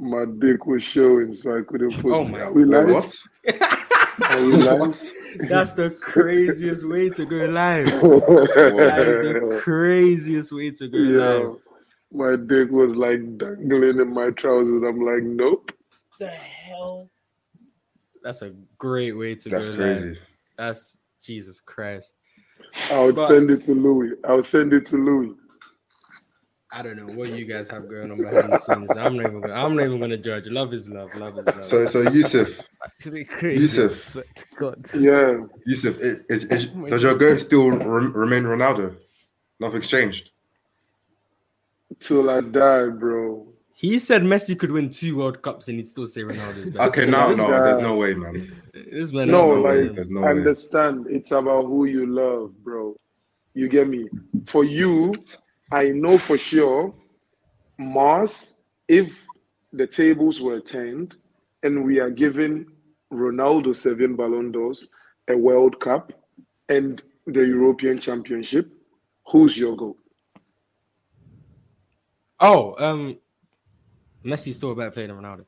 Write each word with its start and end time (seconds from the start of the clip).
my 0.00 0.24
dick 0.38 0.66
was 0.66 0.82
showing, 0.82 1.34
so 1.34 1.58
I 1.58 1.62
couldn't 1.62 1.92
post. 1.92 2.06
Oh 2.06 2.24
my 2.24 2.40
Are 2.40 2.52
we 2.52 2.64
Wait, 2.64 2.86
what? 2.86 3.14
Are 3.48 4.40
we? 4.44 4.52
What? 4.66 5.12
That's 5.48 5.72
the 5.72 5.90
craziest 5.90 6.86
way 6.86 7.08
to 7.10 7.24
go 7.24 7.46
live. 7.46 7.86
That 7.90 8.98
is 9.08 9.40
the 9.50 9.60
craziest 9.62 10.52
way 10.52 10.70
to 10.72 10.88
go 10.88 10.98
live. 10.98 11.56
my 12.12 12.36
dick 12.36 12.70
was 12.70 12.94
like 12.96 13.20
dangling 13.38 13.98
in 14.00 14.12
my 14.12 14.30
trousers. 14.30 14.82
I'm 14.82 15.00
like, 15.00 15.22
nope. 15.22 15.72
The 16.18 16.28
hell? 16.28 17.08
That's 18.22 18.42
a 18.42 18.52
great 18.78 19.12
way 19.12 19.34
to 19.36 19.48
That's 19.48 19.68
go 19.70 19.76
crazy. 19.76 20.08
live. 20.10 20.20
That's 20.58 20.98
Jesus 21.22 21.60
Christ. 21.60 22.14
I 22.90 23.00
would 23.04 23.14
But- 23.14 23.28
send 23.28 23.50
it 23.50 23.62
to 23.64 23.74
Louis. 23.74 24.12
I 24.28 24.34
would 24.34 24.44
send 24.44 24.72
it 24.74 24.86
to 24.86 24.96
Louis. 24.96 25.34
I 26.72 26.82
don't 26.82 26.96
know 26.96 27.12
what 27.12 27.32
you 27.32 27.44
guys 27.44 27.68
have 27.70 27.88
going 27.88 28.12
on 28.12 28.18
behind 28.18 28.52
the 28.52 28.58
scenes. 28.58 28.90
I'm 28.96 29.16
not 29.16 29.26
even 29.26 29.40
gonna, 29.40 29.54
I'm 29.54 29.74
not 29.74 29.84
even 29.86 29.98
gonna 29.98 30.16
judge. 30.16 30.46
Love 30.48 30.72
is 30.72 30.88
love. 30.88 31.12
Love 31.16 31.38
is 31.38 31.46
love. 31.46 31.64
So, 31.64 31.86
so 31.86 32.02
Yusuf, 32.02 32.60
Actually 32.84 33.24
crazy. 33.24 33.62
Yusuf. 33.62 34.16
I 34.16 34.22
to 34.38 34.46
God. 34.56 34.86
Yeah, 34.94 35.40
Yusuf, 35.66 35.98
is, 35.98 36.24
is, 36.28 36.44
is, 36.44 36.70
Oh 36.72 36.78
my 36.78 36.88
does 36.90 37.02
your 37.02 37.16
goat 37.16 37.38
still 37.38 37.70
rem- 37.70 38.12
remain 38.12 38.44
Ronaldo? 38.44 38.96
Nothing's 39.58 39.88
changed. 39.88 40.30
till 41.98 42.30
I 42.30 42.40
die, 42.40 42.86
bro. 42.88 43.48
he 43.74 43.98
said 43.98 44.22
Messi 44.22 44.56
could 44.58 44.70
win 44.70 44.90
two 44.90 45.16
World 45.16 45.42
Cups 45.42 45.68
and 45.68 45.76
he'd 45.78 45.88
still 45.88 46.06
say 46.06 46.20
Ronaldo's 46.22 46.70
best. 46.70 46.88
Okay, 46.96 47.10
now 47.10 47.30
no, 47.32 47.48
guy- 47.48 47.60
there's 47.64 47.82
no 47.82 47.96
way, 47.96 48.14
man. 48.14 48.50
This 48.72 49.12
man 49.12 49.28
No, 49.28 49.56
has 49.56 49.64
like 49.64 49.86
no 49.88 49.92
There's 49.94 50.08
no 50.10 50.20
way. 50.20 50.28
understand. 50.30 51.06
It's 51.10 51.32
about 51.32 51.66
who 51.66 51.86
you 51.86 52.06
love, 52.06 52.54
bro. 52.62 52.94
You 53.54 53.68
get 53.68 53.88
me? 53.88 54.08
For 54.46 54.62
you, 54.64 55.12
I 55.72 55.88
know 55.90 56.18
for 56.18 56.36
sure, 56.38 56.94
Mars. 57.78 58.54
If 58.88 59.26
the 59.72 59.86
tables 59.86 60.40
were 60.40 60.60
turned 60.60 61.16
and 61.62 61.84
we 61.84 62.00
are 62.00 62.10
giving 62.10 62.66
Ronaldo 63.12 63.74
seven 63.74 64.16
Ballon 64.16 64.50
d'Ors, 64.50 64.90
a 65.28 65.36
World 65.36 65.78
Cup, 65.78 66.12
and 66.68 67.00
the 67.26 67.46
European 67.46 68.00
Championship, 68.00 68.68
who's 69.28 69.56
your 69.56 69.76
goal? 69.76 69.96
Oh, 72.40 72.74
um, 72.84 73.18
Messi's 74.24 74.56
still 74.56 74.72
a 74.72 74.74
better 74.74 74.90
player 74.90 75.06
than 75.08 75.16
Ronaldo, 75.16 75.44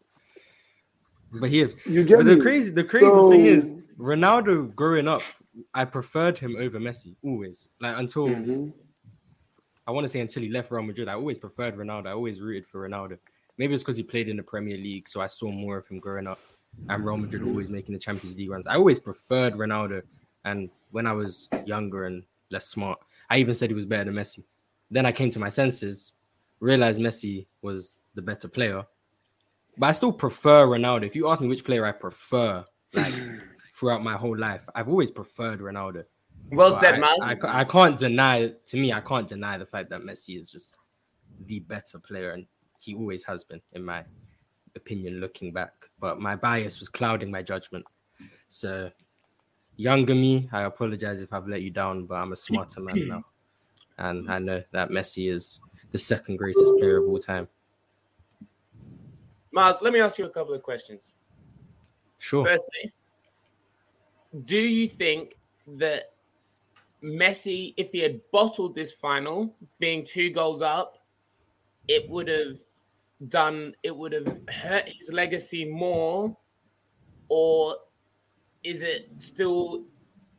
but 1.40 1.48
he 1.50 1.60
is. 1.62 1.74
You 1.86 2.04
get 2.04 2.18
But 2.18 2.26
the 2.26 2.36
me? 2.36 2.40
crazy, 2.42 2.70
the 2.70 2.84
crazy 2.84 3.06
So- 3.06 3.30
thing 3.30 3.40
is, 3.44 3.74
Ronaldo 3.98 4.74
growing 4.76 5.08
up, 5.08 5.22
I 5.74 5.84
preferred 5.84 6.38
him 6.38 6.56
over 6.56 6.78
Messi 6.78 7.16
always. 7.24 7.68
Like 7.80 7.98
until 7.98 8.28
Mhm. 8.28 8.72
I 9.86 9.90
want 9.90 10.04
to 10.04 10.08
say 10.08 10.20
until 10.20 10.42
he 10.42 10.48
left 10.48 10.70
Real 10.70 10.82
Madrid, 10.82 11.08
I 11.08 11.14
always 11.14 11.38
preferred 11.38 11.74
Ronaldo. 11.74 12.06
I 12.06 12.12
always 12.12 12.40
rooted 12.40 12.66
for 12.66 12.88
Ronaldo. 12.88 13.18
Maybe 13.58 13.74
it's 13.74 13.82
because 13.82 13.96
he 13.96 14.02
played 14.02 14.28
in 14.28 14.36
the 14.36 14.42
Premier 14.42 14.76
League, 14.76 15.08
so 15.08 15.20
I 15.20 15.26
saw 15.26 15.50
more 15.50 15.76
of 15.76 15.86
him 15.86 15.98
growing 15.98 16.26
up. 16.26 16.38
And 16.88 17.04
Real 17.04 17.16
Madrid 17.16 17.42
always 17.42 17.68
making 17.68 17.92
the 17.92 17.98
Champions 17.98 18.34
League 18.36 18.50
runs. 18.50 18.66
I 18.66 18.76
always 18.76 18.98
preferred 18.98 19.54
Ronaldo. 19.54 20.02
And 20.44 20.70
when 20.90 21.06
I 21.06 21.12
was 21.12 21.48
younger 21.66 22.04
and 22.04 22.22
less 22.50 22.66
smart, 22.66 22.98
I 23.28 23.38
even 23.38 23.54
said 23.54 23.70
he 23.70 23.74
was 23.74 23.84
better 23.84 24.04
than 24.04 24.14
Messi. 24.14 24.44
Then 24.90 25.04
I 25.04 25.12
came 25.12 25.30
to 25.30 25.38
my 25.38 25.48
senses, 25.48 26.12
realized 26.60 27.00
Messi 27.00 27.46
was 27.60 28.00
the 28.14 28.22
better 28.22 28.48
player. 28.48 28.84
But 29.76 29.86
I 29.86 29.92
still 29.92 30.12
prefer 30.12 30.66
Ronaldo. 30.66 31.04
If 31.04 31.16
you 31.16 31.28
ask 31.28 31.42
me 31.42 31.48
which 31.48 31.64
player 31.64 31.84
I 31.84 31.92
prefer, 31.92 32.64
like 32.92 33.14
throughout 33.74 34.02
my 34.02 34.14
whole 34.14 34.36
life, 34.36 34.68
I've 34.74 34.88
always 34.88 35.10
preferred 35.10 35.60
Ronaldo. 35.60 36.04
Well 36.52 36.72
said, 36.72 37.02
I, 37.02 37.16
I, 37.22 37.60
I 37.60 37.64
can't 37.64 37.98
deny 37.98 38.52
to 38.66 38.76
me, 38.76 38.92
I 38.92 39.00
can't 39.00 39.26
deny 39.26 39.56
the 39.56 39.64
fact 39.64 39.88
that 39.90 40.02
Messi 40.02 40.38
is 40.38 40.50
just 40.50 40.76
the 41.46 41.60
better 41.60 41.98
player, 41.98 42.32
and 42.32 42.46
he 42.78 42.94
always 42.94 43.24
has 43.24 43.42
been, 43.42 43.62
in 43.72 43.82
my 43.82 44.04
opinion, 44.76 45.18
looking 45.18 45.50
back. 45.50 45.72
But 45.98 46.20
my 46.20 46.36
bias 46.36 46.78
was 46.78 46.90
clouding 46.90 47.30
my 47.30 47.42
judgment. 47.42 47.86
So, 48.48 48.90
younger 49.76 50.14
me, 50.14 50.50
I 50.52 50.62
apologize 50.62 51.22
if 51.22 51.32
I've 51.32 51.48
let 51.48 51.62
you 51.62 51.70
down, 51.70 52.04
but 52.04 52.16
I'm 52.16 52.32
a 52.32 52.36
smarter 52.36 52.80
man 52.80 53.08
now, 53.08 53.24
and 53.96 54.30
I 54.30 54.38
know 54.38 54.62
that 54.72 54.90
Messi 54.90 55.32
is 55.32 55.60
the 55.90 55.98
second 55.98 56.36
greatest 56.36 56.74
player 56.78 56.98
of 56.98 57.08
all 57.08 57.18
time. 57.18 57.48
Maz, 59.56 59.80
let 59.80 59.92
me 59.94 60.00
ask 60.00 60.18
you 60.18 60.26
a 60.26 60.30
couple 60.30 60.52
of 60.52 60.62
questions. 60.62 61.14
Sure. 62.18 62.44
Firstly, 62.44 62.92
do 64.44 64.56
you 64.56 64.88
think 64.88 65.36
that 65.66 66.11
Messi, 67.02 67.74
if 67.76 67.90
he 67.92 67.98
had 67.98 68.20
bottled 68.30 68.74
this 68.74 68.92
final, 68.92 69.54
being 69.78 70.04
two 70.04 70.30
goals 70.30 70.62
up, 70.62 70.98
it 71.88 72.08
would 72.08 72.28
have 72.28 72.58
done, 73.28 73.74
it 73.82 73.94
would 73.94 74.12
have 74.12 74.38
hurt 74.48 74.88
his 74.88 75.10
legacy 75.10 75.64
more? 75.64 76.36
Or 77.28 77.76
is 78.62 78.82
it 78.82 79.10
still 79.18 79.84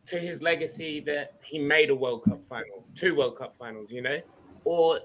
to 0.06 0.20
his 0.20 0.42
legacy 0.42 1.00
that 1.02 1.40
he 1.44 1.60
made 1.60 1.90
a 1.90 1.96
World 1.96 2.24
Cup 2.24 2.46
final, 2.48 2.86
two 2.96 3.16
World 3.16 3.38
Cup 3.38 3.56
finals, 3.58 3.92
you 3.92 4.02
know? 4.02 4.20
Or 4.66 5.00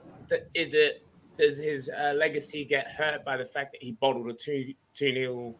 is 0.55 0.75
it, 0.75 1.05
does 1.39 1.59
his 1.59 1.89
uh, 1.89 2.13
legacy 2.17 2.65
get 2.65 2.89
hurt 2.89 3.25
by 3.25 3.37
the 3.37 3.45
fact 3.45 3.73
that 3.73 3.83
he 3.83 3.93
bottled 3.93 4.29
a 4.29 4.35
2 4.35 4.75
2 4.95 5.13
nil 5.13 5.55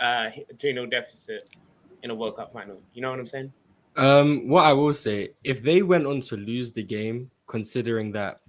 uh 0.00 0.30
2 0.58 0.72
0 0.72 0.86
deficit 0.86 1.48
in 2.02 2.10
a 2.10 2.14
World 2.14 2.36
Cup 2.36 2.52
final. 2.52 2.80
You 2.92 3.02
know 3.02 3.10
what 3.10 3.20
I'm 3.20 3.26
saying? 3.26 3.52
Um, 3.96 4.48
what 4.48 4.64
I 4.64 4.72
will 4.72 4.92
say, 4.92 5.30
if 5.42 5.62
they 5.62 5.82
went 5.82 6.06
on 6.06 6.20
to 6.22 6.36
lose 6.36 6.72
the 6.72 6.82
game, 6.82 7.30
considering 7.46 8.12
that 8.12 8.40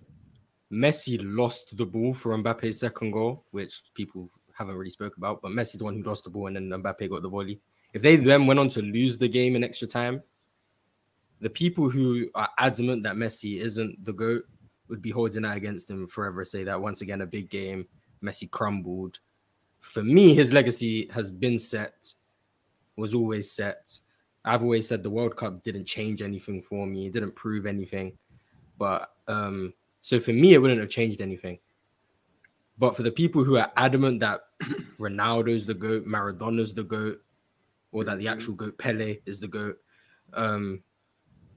Messi 0.72 1.20
lost 1.22 1.78
the 1.78 1.86
ball 1.86 2.14
for 2.14 2.38
Mbappe's 2.38 2.80
second 2.80 3.12
goal, 3.12 3.46
which 3.52 3.82
people 3.94 4.30
haven't 4.54 4.76
really 4.76 4.90
spoke 4.90 5.16
about, 5.18 5.42
but 5.42 5.52
Messi's 5.52 5.78
the 5.78 5.86
one 5.86 5.96
who 5.96 6.04
lost 6.04 6.26
the 6.26 6.30
ball 6.30 6.48
and 6.48 6.56
then 6.56 6.70
Mbappe 6.70 7.10
got 7.10 7.22
the 7.22 7.30
volley. 7.30 7.60
If 7.94 8.02
they 8.02 8.16
then 8.18 8.46
went 8.46 8.60
on 8.60 8.70
to 8.70 8.82
lose 8.82 9.18
the 9.18 9.30
game 9.30 9.56
in 9.56 9.64
extra 9.64 9.88
time, 9.88 10.22
the 11.40 11.50
people 11.50 11.90
who 11.90 12.30
are 12.36 12.50
adamant 12.58 13.04
that 13.04 13.16
Messi 13.16 13.62
isn't 13.62 14.04
the 14.04 14.14
GOAT 14.14 14.44
would 14.90 15.02
be 15.02 15.12
holding 15.12 15.44
that 15.44 15.56
against 15.56 15.90
him 15.90 16.08
forever. 16.08 16.44
Say 16.44 16.64
that 16.64 16.82
once 16.82 17.02
again, 17.02 17.22
a 17.22 17.26
big 17.26 17.50
game, 17.50 17.86
Messi 18.24 18.50
crumbled. 18.50 19.20
For 19.80 20.04
me, 20.04 20.34
his 20.34 20.52
legacy 20.52 21.08
has 21.14 21.30
been 21.30 21.60
set, 21.60 22.14
was 22.96 23.14
always 23.14 23.52
set. 23.52 24.00
I've 24.48 24.64
always 24.64 24.88
said 24.88 25.04
the 25.04 25.10
World 25.10 25.36
Cup 25.36 25.64
didn't 25.64 25.86
change 25.86 26.22
anything 26.22 26.62
for 26.62 26.88
me, 26.88 27.08
it 27.08 27.14
didn't 27.14 27.36
prove 27.36 27.66
anything. 27.66 28.18
But 28.78 29.12
um, 29.28 29.74
so 30.02 30.20
for 30.20 30.32
me, 30.32 30.54
it 30.54 30.62
wouldn't 30.62 30.80
have 30.80 30.90
changed 30.90 31.22
anything. 31.22 31.60
But 32.78 32.96
for 32.96 33.04
the 33.04 33.12
people 33.12 33.44
who 33.44 33.58
are 33.58 33.72
adamant 33.76 34.20
that 34.20 34.42
Ronaldo's 35.00 35.66
the 35.66 35.74
GOAT, 35.74 36.06
Maradona's 36.06 36.74
the 36.74 36.84
GOAT, 36.84 37.22
or 37.92 38.04
that 38.04 38.20
the 38.20 38.28
actual 38.28 38.54
GOAT 38.54 38.78
Pele 38.78 39.18
is 39.26 39.40
the 39.40 39.48
GOAT, 39.48 39.78
um, 40.34 40.84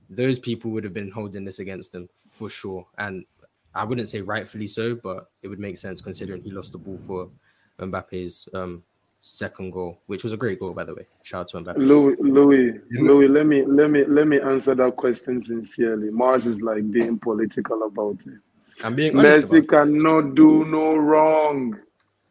those 0.09 0.39
people 0.39 0.71
would 0.71 0.85
have 0.85 0.95
been 0.95 1.11
holding 1.11 1.45
this 1.45 1.59
against 1.59 1.95
him 1.95 2.09
for 2.17 2.49
sure. 2.49 2.87
And 2.99 3.25
I 3.75 3.85
wouldn't 3.85 4.09
say 4.09 4.21
rightfully 4.21 4.67
so, 4.67 4.95
but 4.95 5.31
it 5.43 5.49
would 5.49 5.61
make 5.61 5.77
sense 5.77 6.01
considering 6.01 6.43
he 6.43 6.51
lost 6.51 6.73
the 6.73 6.79
ball 6.79 6.99
for 6.99 7.31
Mbappe's 7.79 8.49
um, 8.55 8.83
second 9.21 9.71
goal, 9.71 9.99
which 10.07 10.23
was 10.25 10.33
a 10.33 10.37
great 10.37 10.59
goal, 10.59 10.73
by 10.73 10.85
the 10.85 10.95
way. 10.95 11.07
Shout 11.23 11.41
out 11.41 11.49
to 11.49 11.57
Mbappe. 11.59 11.77
Louis, 11.79 12.17
Louis, 12.21 12.81
You 12.91 13.03
know- 13.03 13.15
Louis, 13.15 13.29
let 13.29 13.47
me 13.47 13.65
let 13.65 13.91
me 13.91 14.05
let 14.05 14.27
me 14.27 14.41
answer 14.41 14.75
that 14.75 14.97
question 14.97 15.41
sincerely. 15.41 16.11
Mars 16.11 16.47
is 16.47 16.63
like 16.63 16.91
being 16.91 17.19
political 17.19 17.83
about 17.85 18.19
it. 18.27 18.39
I'm 18.83 18.95
being. 18.95 19.13
Messi 19.13 19.51
about 19.51 19.59
it. 19.65 19.69
cannot 19.69 20.35
do 20.35 20.65
no 20.65 20.97
wrong. 20.97 21.79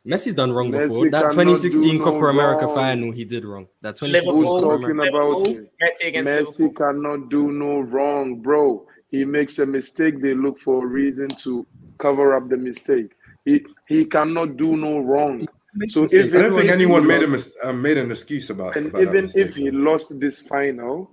Messi's 0.08 0.34
done 0.34 0.52
wrong 0.52 0.72
Messi 0.72 0.88
before. 0.88 1.10
That 1.12 1.32
2016 1.32 1.98
do 1.98 2.04
Copa 2.04 2.20
no 2.22 2.28
America 2.30 2.66
wrong. 2.66 2.76
final, 2.76 3.12
he 3.12 3.26
did 3.26 3.46
wrong. 3.46 3.68
That 3.82 3.96
2016 3.98 4.34
Who's 4.34 4.50
Liverpool. 4.50 4.60
Copa 4.60 4.82
talking 4.82 4.92
America. 4.92 5.18
about 5.18 5.42
Liverpool, 5.42 5.66
it? 5.66 6.24
Messi 6.26 6.26
Messi 6.26 6.76
cannot 6.76 7.30
do 7.30 7.52
no 7.52 7.80
wrong, 7.82 8.40
bro. 8.42 8.88
He 9.12 9.26
makes 9.26 9.60
a 9.60 9.66
mistake. 9.66 10.22
They 10.22 10.34
look 10.34 10.58
for 10.58 10.86
a 10.86 10.88
reason 10.88 11.28
to 11.44 11.66
cover 12.00 12.34
up 12.34 12.50
the 12.50 12.58
mistake. 12.58 13.12
He 13.46 13.64
he 13.88 14.06
cannot 14.06 14.58
do 14.58 14.76
no 14.76 15.00
wrong. 15.00 15.48
So 15.90 16.04
if 16.04 16.36
I 16.36 16.42
don't 16.42 16.58
think 16.58 16.72
anyone 16.72 17.06
made 17.06 17.24
a 17.24 17.28
mis- 17.28 17.54
uh, 17.64 17.74
made 17.74 17.98
an 17.98 18.12
excuse 18.12 18.50
about. 18.50 18.76
And 18.76 18.88
about 18.88 19.02
even 19.02 19.30
if 19.36 19.56
he 19.56 19.70
lost 19.72 20.20
this 20.20 20.42
final, 20.42 21.12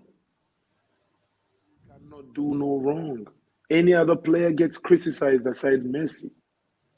cannot 1.88 2.34
do 2.34 2.54
no 2.54 2.78
wrong. 2.78 3.26
Any 3.68 3.92
other 3.92 4.16
player 4.16 4.52
gets 4.52 4.78
criticized 4.78 5.46
aside 5.46 5.84
Messi. 5.84 6.30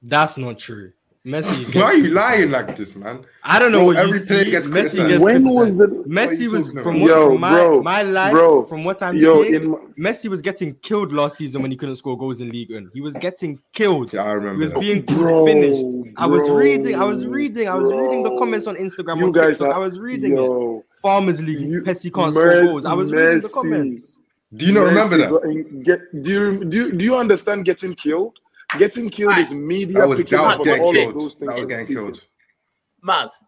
That's 0.02 0.37
not 0.38 0.58
true. 0.58 0.93
Messi. 1.26 1.75
why 1.75 1.82
are 1.82 1.94
you 1.94 2.11
lying 2.11 2.50
like 2.50 2.76
this, 2.76 2.94
man? 2.97 3.25
I 3.43 3.59
don't 3.59 3.73
know 3.73 3.79
Bro, 3.79 3.87
what 3.87 4.06
you 4.09 4.15
see. 4.15 4.50
gets 4.50 4.69
Messi 4.69 5.06
gets 5.09 5.23
When 5.23 5.43
was 5.44 5.75
criticized. 5.75 5.79
the 5.79 5.87
Messi 6.09 6.53
was 6.53 6.67
from 6.69 6.79
about? 6.79 7.00
what 7.00 7.09
Yo, 7.11 7.29
from 7.32 7.41
my, 7.41 7.50
bro, 7.50 7.82
my 7.82 8.03
life, 8.03 8.32
bro, 8.32 8.62
from 8.62 8.85
what 8.85 9.03
I'm 9.03 9.17
yo, 9.17 9.43
seeing, 9.43 9.70
my- 9.70 9.79
Messi 10.11 10.29
was 10.31 10.41
getting 10.41 10.75
killed 10.76 11.12
last 11.12 11.37
season 11.37 11.61
when 11.61 11.70
he 11.70 11.76
couldn't 11.76 11.97
score 11.97 12.17
goals 12.17 12.41
in 12.41 12.50
League 12.50 12.70
One. 12.73 12.91
He 12.94 13.00
was 13.00 13.15
getting 13.15 13.59
killed. 13.73 14.12
Yeah, 14.12 14.23
I 14.25 14.32
remember. 14.32 14.55
He 14.55 14.61
was 14.61 14.73
that. 14.73 14.81
being 14.81 15.03
Bro, 15.03 15.47
finished. 15.47 16.15
I 16.17 16.26
was 16.26 16.49
reading, 16.50 16.94
I 16.94 17.05
was 17.05 17.26
reading, 17.26 17.69
I 17.69 17.75
was 17.75 17.93
reading 17.93 18.23
the 18.23 18.37
comments 18.38 18.67
on 18.67 18.76
Instagram 18.76 19.19
You 19.19 19.25
on 19.26 19.32
guys 19.32 19.59
TikTok. 19.59 19.76
are- 19.76 19.82
I 19.82 19.87
was 19.87 19.99
reading 19.99 20.32
it. 20.32 20.37
Yo, 20.37 20.85
Farmers 21.03 21.43
League, 21.43 21.61
You- 21.61 21.82
Messi 21.82 22.12
can't 22.14 22.32
Mer- 22.35 22.53
score 22.59 22.67
goals. 22.69 22.87
I 22.87 22.94
was 22.94 23.12
reading 23.12 23.41
the 23.41 23.49
comments. 23.53 24.19
Do 24.56 24.64
you 24.64 24.73
not 24.73 24.85
remember 24.85 25.19
that? 25.19 25.82
Get, 25.85 26.23
do 26.23 26.31
you 26.31 26.64
do 26.64 26.76
you, 26.76 26.93
do 26.93 27.05
you 27.05 27.17
understand 27.17 27.67
getting 27.67 27.94
killed? 27.94 28.38
Getting 28.76 29.09
killed 29.09 29.31
Right. 29.31 29.41
is 29.41 29.53
media 29.53 30.03
I 30.03 30.06
was 30.06 30.20
picking 30.20 30.37
that 30.38 30.59
was 30.59 30.67
getting 30.67 30.82
all 30.82 30.88
of 30.91 30.94
killed. 30.94 31.15
those 31.15 31.35
things. 31.37 31.49
That 31.49 31.59
was 31.59 31.67
getting 31.67 31.87
speaking. 31.87 32.03
killed. 32.05 32.26
Mars, 33.00 33.41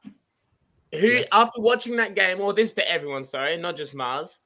who 0.92 1.06
Yes. 1.06 1.28
after 1.32 1.60
watching 1.60 1.96
that 1.96 2.14
game, 2.14 2.40
or 2.40 2.52
this 2.54 2.72
to 2.74 2.90
everyone, 2.90 3.24
sorry, 3.24 3.56
not 3.58 3.76
just 3.76 3.92
Mars, 3.94 4.38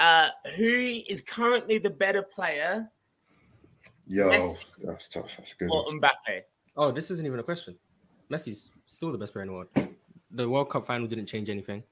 uh, 0.00 0.30
who 0.56 0.64
is 1.08 1.20
currently 1.22 1.78
the 1.78 1.90
better 1.90 2.22
player 2.22 2.90
Yo, 4.08 4.28
Messi. 4.28 4.58
that's 4.82 5.08
tough. 5.08 5.36
That's 5.36 5.52
good. 5.54 5.68
or 5.70 5.84
Mbappe? 5.92 6.42
Oh, 6.76 6.90
this 6.90 7.10
isn't 7.10 7.24
even 7.26 7.38
a 7.38 7.42
question. 7.42 7.78
Messi's 8.30 8.72
still 8.86 9.12
the 9.12 9.18
best 9.18 9.32
player 9.32 9.42
in 9.44 9.48
the 9.48 9.54
world. 9.54 9.68
The 10.32 10.48
World 10.48 10.70
Cup 10.70 10.84
final 10.86 11.06
didn't 11.06 11.26
change 11.26 11.48
anything. 11.48 11.84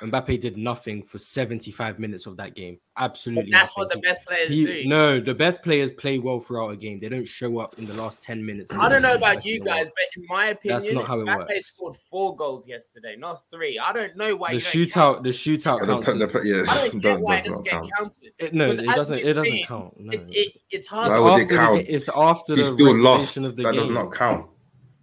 Mbappe 0.00 0.40
did 0.40 0.56
nothing 0.58 1.02
for 1.02 1.18
75 1.18 1.98
minutes 1.98 2.26
of 2.26 2.36
that 2.36 2.54
game. 2.54 2.78
But 2.94 3.04
Absolutely 3.04 3.50
that's 3.50 3.62
nothing. 3.64 3.74
what 3.76 3.92
the 3.92 3.98
best 4.00 4.24
players 4.26 4.50
He- 4.50 4.64
do. 4.64 4.84
no, 4.88 5.20
the 5.20 5.34
best 5.34 5.62
players 5.62 5.90
play 5.90 6.18
well 6.18 6.40
throughout 6.40 6.70
a 6.70 6.76
game. 6.76 7.00
They 7.00 7.08
don't 7.08 7.26
show 7.26 7.58
up 7.58 7.78
in 7.78 7.86
the 7.86 7.94
last 7.94 8.20
10 8.20 8.44
minutes. 8.44 8.72
I 8.74 8.88
don't 8.88 9.02
know 9.02 9.14
about 9.14 9.44
you 9.44 9.56
in 9.58 9.64
the 9.64 9.70
world. 9.70 9.84
guys, 9.84 9.92
but 9.94 10.20
in 10.22 10.26
my 10.28 10.46
opinion, 10.48 10.80
That's 10.80 10.92
not 10.92 11.06
how 11.06 11.20
it 11.20 11.24
Mbappe 11.26 11.48
works. 11.48 11.66
scored 11.74 11.96
four 12.10 12.36
goals 12.36 12.66
yesterday, 12.68 13.16
not 13.16 13.40
three. 13.50 13.78
I 13.78 13.92
don't 13.92 14.16
know 14.16 14.36
why 14.36 14.50
The 14.50 14.54
you 14.56 14.60
don't 14.86 15.20
shootout, 15.20 15.22
the 15.22 15.30
shootout 15.30 15.80
The 15.80 15.86
counts. 15.86 16.06
pe- 16.06 16.18
the 16.18 16.24
as- 16.26 16.32
pe- 16.32 16.48
yeah, 16.48 16.64
I 16.68 16.88
don't 16.88 16.92
get 17.00 17.02
that 17.02 17.20
why 17.20 17.34
it 17.34 17.36
does 17.38 17.46
doesn't 17.46 17.62
get 17.64 17.70
count. 17.72 17.90
counted. 17.98 18.32
It, 18.38 18.54
no, 18.54 18.70
it 18.70 18.76
doesn't. 18.86 19.18
It 19.18 19.32
doesn't 19.34 19.44
seen, 19.52 19.64
count. 19.64 20.00
No. 20.00 20.12
It's 20.12 20.28
it, 20.30 20.52
it's 20.70 20.86
hard. 20.86 21.08
Why 21.10 21.16
to 21.16 21.22
would 21.22 21.28
it 21.28 21.32
after 21.42 21.46
the 21.54 21.56
count? 21.58 21.86
ga- 21.86 21.92
it's 21.94 22.08
after 22.14 22.54
He 22.54 22.60
the 22.60 22.66
still 22.66 22.96
lost. 22.96 23.36
of 23.38 23.42
the 23.56 23.62
That 23.62 23.72
game. 23.72 23.80
does 23.80 23.90
not 23.90 24.12
count. 24.12 24.46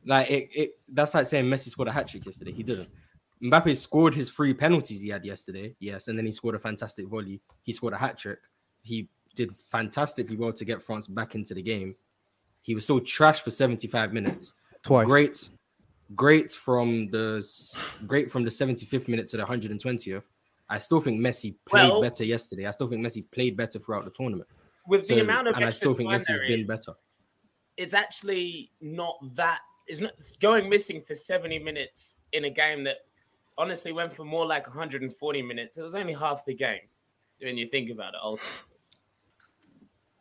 Like 0.06 0.30
it, 0.30 0.50
it 0.54 0.72
that's 0.90 1.14
like 1.14 1.26
saying 1.26 1.46
Messi 1.46 1.70
scored 1.70 1.88
a 1.88 1.92
hat 1.92 2.08
trick 2.10 2.26
yesterday. 2.26 2.52
He 2.52 2.62
didn't. 2.64 2.90
Mbappe 3.44 3.76
scored 3.76 4.16
his 4.16 4.30
three 4.30 4.54
penalties 4.54 5.02
he 5.02 5.10
had 5.10 5.26
yesterday. 5.26 5.76
Yes, 5.80 6.08
and 6.08 6.18
then 6.18 6.26
he 6.26 6.32
scored 6.32 6.56
a 6.56 6.60
fantastic 6.60 7.08
volley. 7.08 7.42
He 7.64 7.72
scored 7.74 7.94
a 7.94 7.98
hat 7.98 8.18
trick. 8.18 8.40
He 8.82 9.10
did 9.36 9.56
fantastically 9.56 10.38
well 10.38 10.54
to 10.54 10.64
get 10.66 10.82
France 10.82 11.08
back 11.08 11.36
into 11.36 11.54
the 11.54 11.62
game. 11.62 11.96
He 12.62 12.76
was 12.76 12.84
still 12.86 13.00
trash 13.02 13.42
for 13.42 13.50
75 13.50 14.14
minutes. 14.14 14.54
Twice. 14.84 15.06
Great, 15.08 15.50
great 16.16 16.52
from 16.52 17.10
the 17.10 17.46
great 18.08 18.32
from 18.32 18.44
the 18.44 18.50
75th 18.50 19.08
minute 19.08 19.28
to 19.30 19.38
the 19.38 19.44
120th. 19.44 20.24
I 20.70 20.78
still 20.78 21.02
think 21.02 21.20
Messi 21.20 21.56
played 21.66 21.90
Well- 21.90 22.02
better 22.02 22.24
yesterday. 22.24 22.66
I 22.68 22.72
still 22.72 22.88
think 22.88 23.06
Messi 23.06 23.30
played 23.32 23.58
better 23.58 23.80
throughout 23.80 24.06
the 24.06 24.12
tournament. 24.12 24.50
with 24.88 25.06
So, 25.06 25.16
the 25.16 25.22
amount 25.22 25.48
of 25.48 25.56
and 25.56 25.64
I 25.66 25.70
still 25.70 25.94
think 25.94 26.10
time 26.10 26.20
Messi's 26.20 26.28
there 26.40 26.48
been 26.48 26.66
better. 26.68 26.94
it's 27.78 27.94
actually 27.94 28.72
not 28.82 29.18
that. 29.36 29.62
It's 29.88 30.00
not 30.02 30.14
it's 30.20 30.38
going 30.38 30.70
missing 30.70 31.02
for 31.02 31.16
70 31.16 31.60
minutes 31.60 32.18
in 32.32 32.46
a 32.46 32.50
game 32.50 32.84
that 32.86 32.98
honestly 33.58 33.92
went 33.92 34.14
for 34.14 34.26
more 34.26 34.46
like 34.46 34.68
140 34.68 35.42
minutes. 35.42 35.78
It 35.78 35.82
was 35.82 35.96
only 35.96 36.14
half 36.14 36.46
the 36.46 36.56
game 36.56 36.80
when 37.42 37.58
you 37.58 37.68
think 37.70 37.90
about 37.92 38.14
it. 38.14 38.20
Ultimately. 38.24 38.50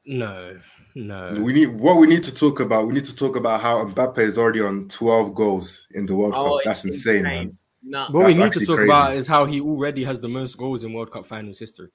No, 0.05 0.59
no. 0.97 1.39
We 1.41 1.53
need 1.53 1.67
what 1.67 1.97
we 1.99 2.07
need 2.09 2.25
to 2.25 2.35
talk 2.35 2.59
about. 2.61 2.87
We 2.89 2.95
need 2.95 3.05
to 3.05 3.15
talk 3.15 3.37
about 3.37 3.61
how 3.61 3.85
Mbappe 3.85 4.19
is 4.19 4.37
already 4.37 4.61
on 4.61 4.89
12 4.89 5.35
goals 5.35 5.87
in 5.95 6.07
the 6.07 6.15
World 6.15 6.35
Oh, 6.37 6.57
Cup. 6.57 6.61
That's 6.65 6.85
insane, 6.85 7.19
insane. 7.19 7.25
man. 7.25 7.59
No, 7.85 8.07
What 8.11 8.27
we 8.27 8.35
need 8.35 8.53
to 8.53 8.65
talk 8.67 8.77
crazy. 8.77 8.89
about 8.91 9.15
is 9.15 9.27
how 9.27 9.45
he 9.45 9.61
already 9.61 10.03
has 10.05 10.21
the 10.21 10.29
most 10.29 10.57
goals 10.59 10.83
in 10.85 10.93
World 10.93 11.11
Cup 11.13 11.27
finals 11.27 11.59
history. 11.59 11.89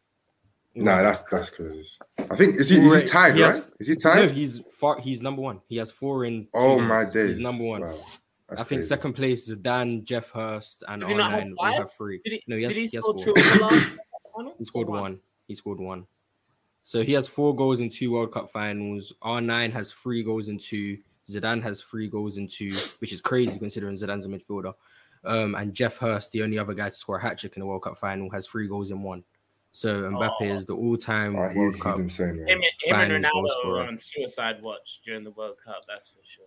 No, 0.75 1.01
that's 1.01 1.23
that's 1.23 1.49
crazy. 1.49 1.89
I 2.19 2.35
think 2.35 2.55
is 2.59 2.69
he, 2.69 2.77
is 2.77 2.99
he 3.01 3.05
tied, 3.05 3.35
he 3.35 3.41
has- 3.41 3.59
right? 3.59 3.69
Is 3.79 3.87
he 3.87 3.95
tied? 3.95 4.15
No, 4.15 4.25
tied? 4.27 4.35
he's 4.35 4.61
far. 4.71 4.99
He's 5.01 5.21
number 5.21 5.41
one. 5.41 5.59
He 5.67 5.77
has 5.77 5.91
four 5.91 6.23
in. 6.25 6.47
Oh 6.53 6.59
two 6.59 6.65
oh 6.67 6.77
games. 6.77 6.89
my 6.89 7.03
days. 7.11 7.27
He's 7.29 7.39
number 7.39 7.63
one. 7.63 7.81
Wow. 7.81 7.95
That's 8.49 8.61
I 8.61 8.63
think 8.63 8.79
crazy. 8.79 8.87
second 8.87 9.13
place 9.13 9.49
is 9.49 9.57
Dan, 9.57 10.05
Geoff 10.05 10.29
Hurst, 10.31 10.83
and 10.87 11.01
Did 11.01 11.09
he 11.09 11.15
have 11.21 11.31
R9 11.43 11.53
all 11.57 11.65
five? 11.65 11.77
have 11.79 11.93
three. 11.93 12.21
did 12.23 12.33
he, 12.33 12.43
No, 12.47 12.55
he 12.55 12.63
has, 12.63 12.73
did 12.73 12.79
he 12.81 12.87
he 12.87 12.97
has 12.97 13.03
score 13.03 13.13
four. 13.15 13.23
two 13.25 13.33
in 13.35 13.57
the 13.57 13.63
last 13.65 13.97
final? 14.35 14.55
He 14.57 14.63
scored 14.65 14.87
Or 14.87 15.01
one. 15.01 15.19
He 15.47 15.53
scored 15.53 15.79
one. 15.79 16.05
So 16.83 17.03
he 17.03 17.11
has 17.13 17.27
four 17.27 17.53
goals 17.55 17.81
in 17.81 17.89
two 17.89 18.11
World 18.11 18.31
Cup 18.31 18.49
finals. 18.49 19.11
R9 19.21 19.73
has 19.73 19.91
three 19.91 20.23
goals 20.23 20.47
in 20.47 20.57
two. 20.57 20.97
Zidane 21.27 21.61
has 21.61 21.81
three 21.81 22.07
goals 22.07 22.37
in 22.37 22.47
two, 22.47 22.71
which 22.99 23.11
is 23.11 23.19
crazy 23.19 23.59
considering 23.59 23.95
Zidane's 23.95 24.25
a 24.25 24.29
midfielder. 24.29 24.73
Um, 25.25 25.55
and 25.55 25.73
Geoff 25.73 25.97
Hurst, 25.97 26.31
the 26.31 26.41
only 26.43 26.57
other 26.57 26.73
guy 26.73 26.85
to 26.89 26.95
score 26.95 27.17
a 27.17 27.21
hat 27.21 27.37
trick 27.37 27.57
in 27.57 27.59
the 27.59 27.65
World 27.65 27.81
Cup 27.83 27.97
final, 27.97 28.29
has 28.29 28.47
three 28.47 28.69
goals 28.69 28.91
in 28.91 29.01
one. 29.03 29.25
So 29.73 30.03
Mbappe 30.03 30.31
Oh. 30.39 30.45
is 30.45 30.65
the 30.65 30.75
all-time 30.75 31.35
Oh, 31.35 31.49
he- 31.49 31.59
World 31.59 31.73
he's 31.73 31.83
Cup. 31.83 31.99
insane, 31.99 32.37
man. 32.37 32.47
Him, 32.47 32.61
and- 32.61 33.09
him 33.09 33.11
and 33.17 33.25
Ronaldo 33.25 33.65
were 33.67 33.81
on 33.81 33.97
suicide 33.97 34.61
watch 34.61 35.01
during 35.03 35.25
the 35.25 35.31
World 35.31 35.57
Cup. 35.63 35.83
That's 35.89 36.09
for 36.11 36.19
sure. 36.23 36.45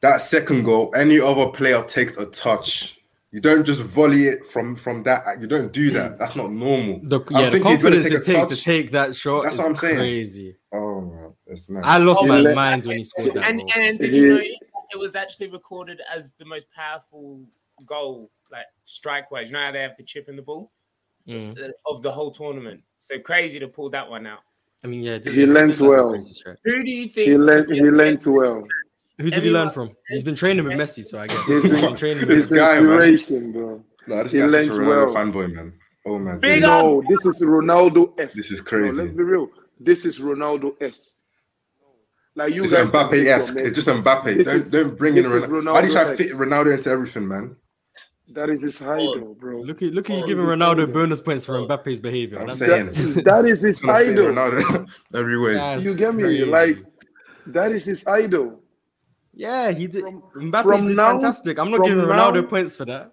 That 0.00 0.20
second 0.20 0.64
goal, 0.64 0.92
any 0.96 1.18
other 1.20 1.46
player 1.48 1.82
takes 1.82 2.16
a 2.18 2.26
touch. 2.26 2.98
You 3.32 3.40
don't 3.40 3.64
just 3.64 3.82
volley 3.82 4.24
it 4.24 4.46
from 4.46 4.76
from 4.76 5.02
that. 5.02 5.22
You 5.40 5.46
don't 5.46 5.72
do 5.72 5.90
that. 5.90 6.18
That's 6.18 6.36
not 6.36 6.50
normal. 6.52 7.00
The, 7.02 7.20
I 7.34 7.40
yeah, 7.42 7.50
the 7.50 7.50
think 7.58 7.66
he's 7.66 7.82
gonna 7.82 7.96
confidence 7.96 8.04
take 8.04 8.12
it 8.12 8.20
a 8.20 8.24
takes 8.24 8.48
touch. 8.48 8.58
to 8.58 8.64
take 8.64 8.90
that 8.92 9.16
shot 9.16 9.42
That's 9.44 9.54
is 9.56 9.60
what 9.60 9.68
I'm 9.70 9.76
saying. 9.76 9.96
crazy. 9.98 10.56
Oh 10.72 11.00
man, 11.00 11.32
that's 11.46 11.68
mad. 11.68 11.82
I 11.84 11.98
lost 11.98 12.22
Oh, 12.22 12.26
my 12.26 12.38
let- 12.38 12.54
mind 12.54 12.86
when 12.86 12.98
he 12.98 13.04
scored 13.04 13.34
that 13.34 13.44
And 13.48 13.58
goal. 13.60 13.70
and 13.76 13.98
did 13.98 14.14
you 14.14 14.34
know 14.34 14.40
it 14.40 14.98
was 14.98 15.14
actually 15.16 15.48
recorded 15.48 16.00
as 16.14 16.32
the 16.38 16.44
most 16.44 16.66
powerful 16.70 17.42
goal, 17.84 18.30
like 18.52 18.66
strike 18.84 19.30
wise. 19.30 19.48
You 19.48 19.54
know 19.54 19.62
how 19.62 19.72
they 19.72 19.82
have 19.82 19.96
the 19.98 20.04
chip 20.04 20.28
in 20.28 20.36
the 20.36 20.42
ball 20.42 20.70
Mm. 21.28 21.58
Uh, 21.60 21.72
of 21.92 22.02
the 22.02 22.10
whole 22.10 22.30
tournament. 22.30 22.80
So 22.98 23.18
crazy 23.18 23.58
to 23.58 23.66
pull 23.66 23.90
that 23.90 24.08
one 24.08 24.28
out. 24.28 24.38
I 24.84 24.86
mean, 24.86 25.02
yeah, 25.02 25.18
He 25.18 25.44
learnt 25.44 25.80
well. 25.80 26.12
Who 26.14 26.84
do 26.84 26.90
you 26.90 27.08
think? 27.08 27.28
He 27.28 27.36
learned. 27.36 27.68
He 27.68 27.78
your 27.78 27.90
learned 27.96 28.18
best- 28.18 28.28
well. 28.28 28.64
Who 29.18 29.30
did 29.30 29.42
he 29.44 29.50
learn 29.50 29.70
from? 29.70 29.90
He's 30.08 30.22
been 30.22 30.36
training 30.36 30.64
with 30.64 30.74
Messi, 30.74 31.04
so 31.04 31.18
I 31.18 31.26
guess 31.26 31.42
He's 31.46 31.62
he's 31.62 31.72
in- 31.82 31.88
been 31.88 31.96
training 31.96 32.26
with 32.26 32.36
This 32.48 32.52
guy, 32.52 32.80
man. 32.80 33.00
inspiration, 33.08 33.52
bro. 33.52 33.84
no, 34.06 34.22
this 34.22 34.32
he 34.32 34.40
guy's 34.40 34.50
such 34.52 34.66
a 34.66 34.70
Ronaldo 34.70 34.86
well. 34.86 35.14
fanboy, 35.14 35.52
man. 35.54 35.72
Oh 36.04 36.18
my 36.18 36.36
Big 36.36 36.62
god. 36.62 36.84
up. 36.84 36.90
No, 36.92 37.02
this 37.08 37.24
is 37.26 37.42
Ronaldo 37.42 38.20
S. 38.20 38.34
This 38.34 38.50
is 38.52 38.58
No, 38.60 38.64
crazy. 38.68 39.02
let's 39.02 39.12
be 39.12 39.22
real. 39.22 39.48
This 39.80 40.04
is 40.04 40.18
Ronaldo 40.20 40.74
S. 40.80 41.22
Like 42.34 42.54
you 42.54 42.64
It's 42.64 42.72
guys 42.74 42.90
can 42.90 43.10
take 43.10 43.20
Mbappe-esque. 43.26 43.56
It's 43.56 43.74
just 43.74 43.88
Messi. 43.88 44.02
Mbappe. 44.02 44.24
This 44.36 44.46
Don't, 44.46 44.56
is- 44.56 44.70
don't 44.70 44.98
bring 44.98 45.16
in 45.16 45.22
this 45.22 45.32
is 45.32 45.42
Ronaldo. 45.44 45.72
Why 45.72 45.80
do 45.80 45.86
you 45.86 45.92
try 45.94 46.04
to 46.04 46.16
fit 46.16 46.32
Ronaldo 46.32 46.74
into 46.74 46.90
everything, 46.90 47.26
man? 47.26 47.56
That 48.34 48.50
is 48.50 48.60
his 48.62 48.82
idol, 48.82 49.34
bro. 49.34 49.62
Look 49.62 49.80
at 49.82 49.94
look 49.94 50.10
at 50.10 50.16
you 50.18 50.22
Oh, 50.24 50.26
giving 50.26 50.44
Ronaldo 50.44 50.86
Ronaldo. 50.86 50.92
bonus 50.92 51.20
points 51.22 51.44
for 51.46 51.56
Oh. 51.56 51.66
Mbappe's 51.66 52.00
behavior. 52.00 52.38
I'm 52.40 52.48
That's- 52.48 52.92
saying. 52.92 53.14
That, 53.14 53.24
that 53.24 53.44
is 53.46 53.62
his 53.62 53.82
idol. 53.88 54.26
Ronaldo 54.26 54.86
everywhere. 55.14 55.54
that's 55.54 55.84
You 55.84 55.94
get 55.94 56.14
me? 56.14 56.22
crazy. 56.24 56.44
Like 56.44 56.78
that 57.46 57.72
is 57.72 57.84
his 57.86 58.06
idol. 58.06 58.60
Yeah, 59.36 59.70
he 59.70 59.86
did. 59.86 60.02
From- 60.02 60.22
Mbappe 60.50 60.62
from 60.62 60.86
did 60.86 60.96
now- 60.96 61.12
fantastic. 61.12 61.58
I'm 61.58 61.70
not 61.70 61.76
from 61.76 61.88
giving 61.88 62.08
now- 62.08 62.32
Ronaldo 62.32 62.48
points 62.48 62.74
for 62.74 62.86
that. 62.86 63.12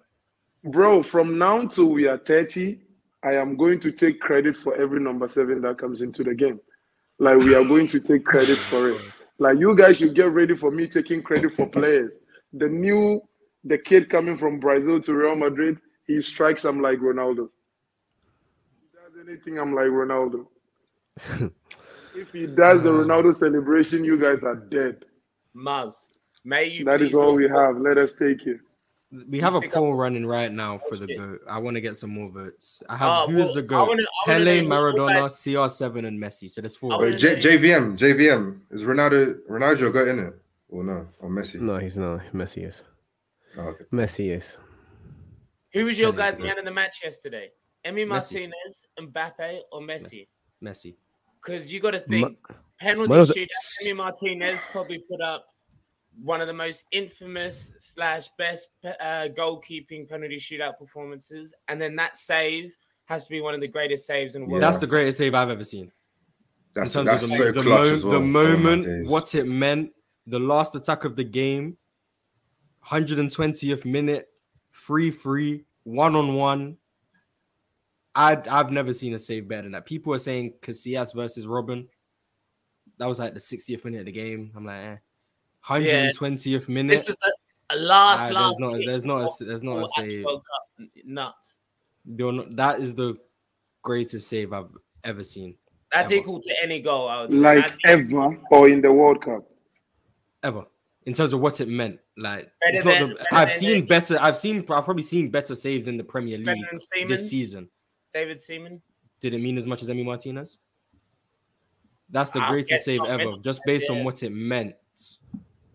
Bro, 0.64 1.02
from 1.02 1.36
now 1.36 1.66
till 1.66 1.90
we 1.90 2.08
are 2.08 2.16
30, 2.16 2.80
I 3.22 3.34
am 3.34 3.56
going 3.56 3.78
to 3.80 3.92
take 3.92 4.18
credit 4.18 4.56
for 4.56 4.74
every 4.76 4.98
number 4.98 5.28
seven 5.28 5.60
that 5.60 5.76
comes 5.78 6.00
into 6.00 6.24
the 6.24 6.34
game. 6.34 6.58
Like 7.18 7.36
we 7.38 7.54
are 7.54 7.64
going 7.64 7.86
to 7.88 8.00
take 8.00 8.24
credit 8.24 8.56
for 8.56 8.88
it. 8.88 9.00
Like 9.38 9.58
you 9.58 9.76
guys 9.76 9.98
should 9.98 10.14
get 10.14 10.30
ready 10.30 10.56
for 10.56 10.70
me 10.70 10.86
taking 10.86 11.22
credit 11.22 11.52
for 11.52 11.66
players. 11.66 12.22
The 12.54 12.68
new 12.68 13.20
the 13.64 13.78
kid 13.78 14.08
coming 14.08 14.36
from 14.36 14.60
Brazil 14.60 15.00
to 15.00 15.14
Real 15.14 15.36
Madrid, 15.36 15.78
he 16.06 16.20
strikes 16.20 16.64
I'm 16.64 16.80
like 16.80 16.98
Ronaldo. 16.98 17.48
He 18.80 18.88
does 18.92 19.28
anything, 19.28 19.58
I'm 19.58 19.74
like 19.74 19.86
Ronaldo. 19.88 20.46
if 22.14 22.32
he 22.32 22.46
does 22.46 22.82
the 22.82 22.90
Ronaldo 22.90 23.34
celebration, 23.34 24.04
you 24.04 24.18
guys 24.18 24.42
are 24.44 24.56
dead. 24.56 25.04
Muzz. 25.56 26.08
May 26.44 26.66
you. 26.66 26.84
That 26.84 27.00
is 27.02 27.14
all 27.14 27.34
we 27.34 27.44
report- 27.44 27.66
have. 27.74 27.80
Let 27.80 27.98
us 27.98 28.14
take 28.14 28.46
it. 28.46 28.60
We 29.30 29.38
have 29.40 29.54
a 29.54 29.58
stick 29.58 29.70
up- 29.70 29.74
poll 29.74 29.94
running 29.94 30.26
right 30.26 30.50
now 30.50 30.76
for 30.78 30.94
Oh, 30.94 30.96
the 30.96 31.06
shit. 31.06 31.18
goat. 31.18 31.40
I 31.48 31.58
want 31.58 31.76
to 31.76 31.80
get 31.80 31.96
some 31.96 32.10
more 32.10 32.28
votes. 32.30 32.82
I 32.88 32.96
have 32.96 33.08
Uh, 33.08 33.26
who 33.28 33.38
is 33.38 33.46
well, 33.46 33.54
the 33.54 33.60
I 33.60 33.66
goat? 33.66 33.88
wanna- 33.88 34.02
Pele, 34.26 34.60
Maradona, 34.62 35.30
CR7, 35.30 36.04
and 36.06 36.20
Messi. 36.20 36.50
So 36.50 36.60
there's 36.60 36.76
I 36.76 36.78
four. 36.80 36.98
Wait, 37.00 37.18
J- 37.18 37.36
JVM, 37.36 37.96
JVM 37.96 38.62
is 38.70 38.82
Ronaldo. 38.84 39.38
Ronaldo 39.48 39.92
got 39.92 40.08
in 40.08 40.18
it 40.18 40.34
or 40.68 40.82
no? 40.84 41.08
Or 41.20 41.30
Messi? 41.30 41.60
No, 41.60 41.78
he's 41.78 41.96
not. 41.96 42.20
Messi 42.32 42.66
is. 42.68 42.82
Oh, 43.56 43.68
okay. 43.68 43.84
Messi 43.92 44.36
is. 44.36 44.56
Who 45.74 45.84
was 45.86 45.98
your 45.98 46.12
Pele's 46.12 46.34
guys' 46.36 46.42
man 46.44 46.58
of 46.58 46.64
the 46.64 46.70
match 46.72 47.00
yesterday? 47.04 47.52
Emi 47.86 48.04
Messi. 48.04 48.08
Martinez, 48.08 48.84
Mbappe, 48.98 49.60
or 49.70 49.80
Messi? 49.80 50.26
Messi. 50.62 50.96
Because 51.40 51.72
you 51.72 51.78
got 51.78 51.92
to 51.92 52.02
Ma- 52.08 52.26
think 52.26 52.38
penalty 52.80 53.10
Man 53.10 53.20
shootout. 53.26 53.48
Emi 53.84 53.96
Martinez 53.96 54.60
probably 54.72 54.98
put 55.08 55.20
up 55.20 55.46
one 56.22 56.40
of 56.40 56.46
the 56.46 56.52
most 56.52 56.84
infamous 56.92 57.72
slash 57.78 58.28
best 58.38 58.68
uh, 58.84 59.28
goalkeeping 59.36 60.08
penalty 60.08 60.36
shootout 60.36 60.78
performances, 60.78 61.52
and 61.68 61.80
then 61.80 61.96
that 61.96 62.16
save 62.16 62.76
has 63.06 63.24
to 63.24 63.30
be 63.30 63.40
one 63.40 63.54
of 63.54 63.60
the 63.60 63.68
greatest 63.68 64.06
saves 64.06 64.34
in 64.34 64.42
the 64.42 64.48
world. 64.48 64.62
That's 64.62 64.78
the 64.78 64.86
greatest 64.86 65.18
save 65.18 65.34
I've 65.34 65.50
ever 65.50 65.64
seen. 65.64 65.92
That's, 66.74 66.94
in 66.94 67.04
terms 67.06 67.22
that's 67.22 67.24
of 67.24 67.30
the, 67.30 67.36
so 67.36 67.52
the, 67.52 67.62
mo- 67.62 67.82
well. 67.82 67.98
the 68.00 68.16
Oh 68.16 68.20
moment, 68.20 68.84
days. 68.84 69.08
what 69.08 69.34
it 69.34 69.44
meant, 69.46 69.92
the 70.26 70.40
last 70.40 70.74
attack 70.74 71.04
of 71.04 71.14
the 71.16 71.24
game, 71.24 71.76
120th 72.86 73.84
minute, 73.84 74.28
free 74.70 75.10
free, 75.10 75.64
one 75.84 76.16
on 76.16 76.34
one. 76.34 76.78
I 78.14 78.40
I've 78.50 78.70
never 78.70 78.92
seen 78.92 79.14
a 79.14 79.18
save 79.18 79.48
better 79.48 79.62
than 79.62 79.72
that. 79.72 79.86
People 79.86 80.14
are 80.14 80.18
saying 80.18 80.54
Casillas 80.62 81.14
versus 81.14 81.46
Robben. 81.46 81.88
That 82.98 83.06
was 83.06 83.18
like 83.18 83.34
the 83.34 83.40
60th 83.40 83.84
minute 83.84 84.00
of 84.00 84.06
the 84.06 84.12
game. 84.12 84.52
I'm 84.54 84.64
like, 84.64 84.76
eh. 84.84 84.96
120th 85.66 86.68
minute. 86.68 86.90
This 86.98 87.06
was 87.06 87.16
a, 87.70 87.74
a 87.74 87.76
last, 87.76 88.30
Ah, 88.30 88.34
last. 88.34 88.56
there's 88.58 88.72
not 88.72 88.86
there's 88.86 89.04
not 89.04 89.16
a, 89.22 89.28
for- 89.36 89.44
there's 89.44 89.62
not 89.62 89.78
a 89.78 89.86
for 89.86 90.00
at 90.02 90.06
the 90.06 90.24
save. 90.96 91.04
Nuts. 91.06 91.58
You're 92.06 92.32
not- 92.32 92.56
that 92.56 92.80
is 92.80 92.94
the 92.94 93.16
greatest 93.82 94.28
save 94.28 94.52
I've 94.52 94.68
ever 95.04 95.22
seen. 95.24 95.56
That's 95.92 96.06
Ever. 96.06 96.14
equal 96.20 96.40
to 96.42 96.54
any 96.62 96.80
goal. 96.80 97.08
I 97.08 97.22
would 97.22 97.30
say. 97.30 97.36
Like 97.38 97.56
That's- 97.56 97.78
ever 97.84 98.36
or 98.50 98.68
in 98.68 98.80
the 98.80 98.92
World 98.92 99.22
Cup. 99.24 99.48
ever 100.42 100.64
in 101.06 101.14
terms 101.14 101.32
of 101.32 101.40
what 101.40 101.60
it 101.60 101.68
meant. 101.68 101.98
Like 102.16 102.50
Better 102.60 102.74
it's 102.76 102.84
not 102.84 102.98
than- 103.00 103.10
the, 103.10 103.26
I've 103.34 103.52
seen 103.52 103.80
Nick. 103.80 103.88
better. 103.88 104.18
I've 104.20 104.36
seen. 104.36 104.58
I've 104.60 104.84
probably 104.84 105.02
seen 105.02 105.30
better 105.30 105.54
saves 105.54 105.88
in 105.88 105.96
the 105.96 106.04
Premier 106.04 106.38
League 106.38 106.64
this 107.08 107.30
season. 107.30 107.68
David 108.12 108.40
Seaman. 108.40 108.80
Did 109.20 109.34
it 109.34 109.38
mean 109.40 109.56
as 109.58 109.66
much 109.66 109.82
as 109.82 109.88
Emi 109.88 110.04
Martinez? 110.04 110.58
That's 112.10 112.30
the 112.30 112.40
I 112.42 112.50
greatest 112.50 112.84
save 112.84 113.00
ever, 113.06 113.32
just 113.42 113.60
based 113.64 113.86
Yeah. 113.88 113.96
on 113.96 114.04
what 114.04 114.22
it 114.22 114.30
meant. 114.30 114.74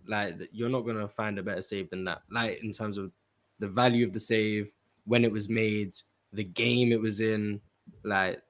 Like 0.10 0.36
you're 0.52 0.70
not 0.70 0.82
gonna 0.82 1.08
find 1.08 1.38
a 1.38 1.44
better 1.44 1.62
save 1.62 1.90
than 1.92 2.04
that. 2.06 2.24
Like 2.32 2.64
in 2.64 2.74
terms 2.74 2.98
of 2.98 3.12
the 3.60 3.68
value 3.68 4.06
of 4.06 4.14
the 4.14 4.20
save, 4.20 4.72
when 5.06 5.24
it 5.24 5.32
was 5.32 5.48
made, 5.48 5.96
the 6.34 6.44
game 6.44 6.92
it 6.92 7.00
was 7.00 7.22
in, 7.22 7.62
like 8.04 8.42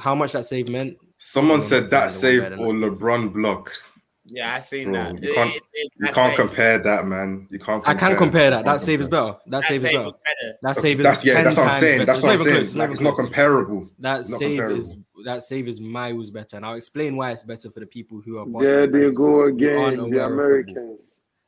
how 0.00 0.14
much 0.14 0.32
that 0.32 0.46
save 0.46 0.68
meant. 0.68 0.96
Someone 1.18 1.62
said 1.62 1.90
that 1.90 2.10
save 2.10 2.42
or 2.44 2.72
LeBron 2.72 3.32
block. 3.32 3.72
Yeah, 4.30 4.54
I 4.54 4.58
seen 4.60 4.92
Bro, 4.92 4.92
that. 5.14 5.22
you 5.22 5.32
can't- 5.32 5.54
It- 5.54 5.62
it- 5.72 5.92
You 6.00 6.12
can't 6.12 6.36
compare 6.36 6.78
that, 6.78 7.06
man. 7.06 7.46
You 7.50 7.58
can't. 7.58 7.86
I 7.88 7.94
can 7.94 8.16
compare 8.16 8.50
that. 8.50 8.64
That 8.64 8.80
save 8.80 9.00
is 9.00 9.08
better. 9.08 9.36
That 9.46 9.62
That 9.62 9.64
save 9.64 9.76
is 9.76 9.82
better. 9.90 10.10
That 10.62 10.76
save 10.76 11.00
is 11.00 11.04
That's 11.04 11.24
yeah. 11.24 11.42
That's 11.42 11.56
what 11.56 11.66
I'm 11.66 11.80
saying. 11.80 11.98
better. 11.98 12.06
That's 12.12 12.22
what 12.22 12.28
not 12.28 12.38
I'm 12.40 12.44
saying. 12.44 12.56
close, 12.56 12.74
Like 12.74 12.90
it's 12.90 13.00
not 13.00 13.16
comparable. 13.16 13.88
That 13.98 14.20
It's 14.20 14.28
save 14.36 14.58
comparable. 14.58 14.76
is 14.76 14.96
that 15.24 15.42
save 15.42 15.66
is 15.68 15.80
miles 15.80 16.30
better, 16.30 16.56
and 16.56 16.64
I'll 16.66 16.74
explain 16.74 17.16
why 17.16 17.32
it's 17.32 17.42
better 17.42 17.70
for 17.70 17.80
the 17.80 17.86
people 17.86 18.20
who 18.24 18.38
are. 18.38 18.44
There 18.44 18.86
Barcelona 18.86 19.08
they 19.08 19.14
go 19.16 19.42
again, 19.44 19.96
the 19.96 20.02
aware 20.02 20.02
of 20.02 20.08
football. 20.08 20.26
Americans. 20.26 21.00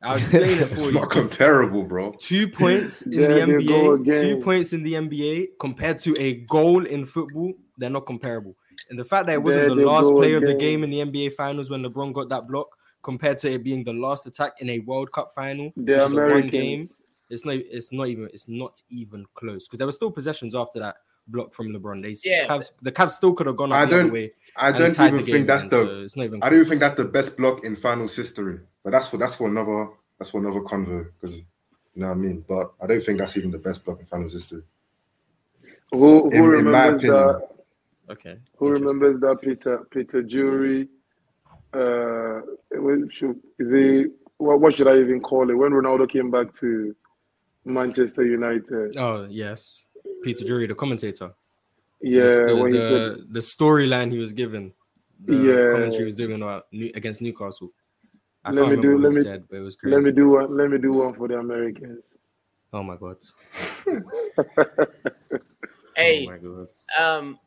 I'll 0.03 0.17
explain 0.17 0.43
it 0.43 0.61
It's 0.71 0.81
for 0.83 0.91
you. 0.91 0.99
not 0.99 1.09
comparable, 1.11 1.83
bro. 1.83 2.13
Two 2.19 2.47
points 2.47 3.01
in 3.03 3.11
There 3.11 3.45
the 3.45 3.53
NBA, 3.53 4.21
two 4.21 4.37
points 4.37 4.73
in 4.73 4.81
the 4.83 4.93
NBA 4.93 5.47
compared 5.59 5.99
to 5.99 6.15
a 6.19 6.35
goal 6.49 6.85
in 6.85 7.05
football, 7.05 7.53
they're 7.77 7.89
not 7.91 8.05
comparable. 8.07 8.55
And 8.91 8.99
the 8.99 9.05
fact 9.05 9.25
that 9.27 9.33
it 9.33 9.41
wasn't 9.41 9.67
There 9.67 9.75
the 9.75 9.85
last 9.85 10.03
go 10.03 10.17
play 10.17 10.33
of 10.33 10.43
the 10.43 10.53
game 10.53 10.83
in 10.83 10.91
the 10.91 10.99
NBA 10.99 11.33
finals 11.33 11.69
when 11.71 11.81
LeBron 11.81 12.13
got 12.13 12.29
that 12.29 12.47
block, 12.47 12.67
compared 13.01 13.37
to 13.39 13.51
it 13.51 13.63
being 13.63 13.83
the 13.83 13.93
last 13.93 14.27
attack 14.27 14.61
in 14.61 14.69
a 14.69 14.79
World 14.79 15.11
Cup 15.11 15.33
final, 15.33 15.71
The 15.75 15.93
which 15.93 16.01
is 16.03 16.11
a 16.11 16.15
one 16.17 16.47
game, 16.49 16.89
it's 17.29 17.45
not 17.45 17.55
it's 17.55 17.91
not 17.93 18.07
even 18.09 18.29
it's 18.33 18.47
not 18.49 18.81
even 18.89 19.25
close. 19.33 19.67
Because 19.67 19.77
there 19.79 19.87
were 19.87 19.93
still 19.93 20.11
possessions 20.11 20.53
after 20.53 20.77
that 20.79 20.97
block 21.27 21.53
from 21.53 21.69
LeBron. 21.69 22.01
They 22.03 22.29
Yeah. 22.29 22.45
Cavs, 22.47 22.73
the 22.81 22.91
Cavs 22.91 23.11
still 23.11 23.33
could 23.33 23.47
have 23.47 23.55
gone 23.55 23.71
I 23.71 23.83
up 23.83 23.89
the 23.89 23.95
other 23.95 24.03
don't- 24.03 24.13
way. 24.13 24.33
I 24.57 24.71
don't 24.73 24.99
even 24.99 25.23
think 25.23 25.47
that's 25.47 25.63
again, 25.63 25.85
the. 25.85 25.85
so 25.93 26.01
it's 26.01 26.15
not 26.17 26.23
even 26.25 26.43
I 26.43 26.49
don't 26.49 26.59
even 26.59 26.69
think 26.69 26.81
that's 26.81 26.97
the 26.97 27.05
best 27.05 27.37
block 27.37 27.63
in 27.63 27.75
finals 27.77 28.15
history. 28.15 28.59
But 28.83 28.91
that's 28.91 29.07
for 29.07 29.15
that's 29.17 29.35
for 29.35 29.47
another 29.47 29.87
that's 30.19 30.31
for 30.31 30.39
another 30.41 30.59
convo 30.59 31.07
because 31.21 31.37
you 31.37 31.43
know 31.95 32.07
what 32.09 32.13
I 32.17 32.17
mean. 32.17 32.43
But 32.47 32.73
I 32.81 32.87
don't 32.87 33.01
think 33.01 33.19
that's 33.19 33.37
even 33.37 33.51
the 33.51 33.57
best 33.59 33.85
block 33.85 33.99
in 34.01 34.05
finals 34.05 34.33
history. 34.33 34.63
Who, 35.91 36.29
who 36.29 36.53
In- 36.53 36.65
in 36.67 36.71
my 36.71 36.85
opinion. 36.87 37.13
that? 37.13 37.47
Okay. 38.11 38.37
Who 38.57 38.69
remembers 38.71 39.19
that 39.21 39.37
Peter 39.41 39.87
Peter 39.89 40.21
Drury? 40.21 40.89
Uh, 41.73 42.41
what 42.71 43.11
should- 43.11 43.39
is 43.59 43.71
he? 43.71 44.05
What, 44.37 44.59
what 44.59 44.73
should 44.73 44.87
I 44.87 44.97
even 44.97 45.21
call 45.21 45.49
it? 45.49 45.53
When 45.53 45.71
Ronaldo 45.71 46.09
came 46.09 46.29
back 46.31 46.51
to 46.61 46.95
Manchester 47.63 48.25
United, 48.25 48.97
Oh 48.97 49.27
yes, 49.29 49.85
Peter 50.23 50.43
Drury, 50.45 50.67
the 50.67 50.75
commentator. 50.75 51.31
yeah, 52.01 52.45
the, 52.47 52.55
when 52.59 52.71
the, 52.73 52.79
he 52.79 52.83
said, 52.83 53.17
the 53.31 53.39
storyline 53.39 54.11
he 54.11 54.17
was 54.17 54.33
given, 54.33 54.73
the 55.25 55.35
Yeah. 55.35 55.71
commentary 55.71 55.99
he 55.99 56.05
was 56.05 56.15
doing 56.15 56.33
about 56.41 56.65
New, 56.73 56.91
against 56.95 57.21
Newcastle. 57.21 57.71
I 58.43 58.51
Let 58.51 58.63
can't 58.65 58.75
me 58.77 58.81
do- 58.81 58.87
remember 58.89 58.95
what 58.95 59.03
let 59.03 59.11
he 59.13 59.17
me- 59.19 59.23
said, 59.31 59.43
but 59.49 59.57
it 59.57 59.61
was 59.61 59.75
crazy. 59.75 59.95
"Let 59.95 60.03
me 60.03 60.11
do 60.11 60.29
one. 60.29 60.57
Let 60.57 60.69
me 60.71 60.77
do 60.79 60.93
one 60.93 61.13
for 61.13 61.27
the 61.29 61.37
Americans." 61.37 62.03
Oh 62.73 62.83
my 62.83 62.97
god! 62.97 63.17
Hey, 65.95 66.25
oh 66.25 66.31
my 66.31 66.37
god! 66.37 66.67
um, 66.99 67.37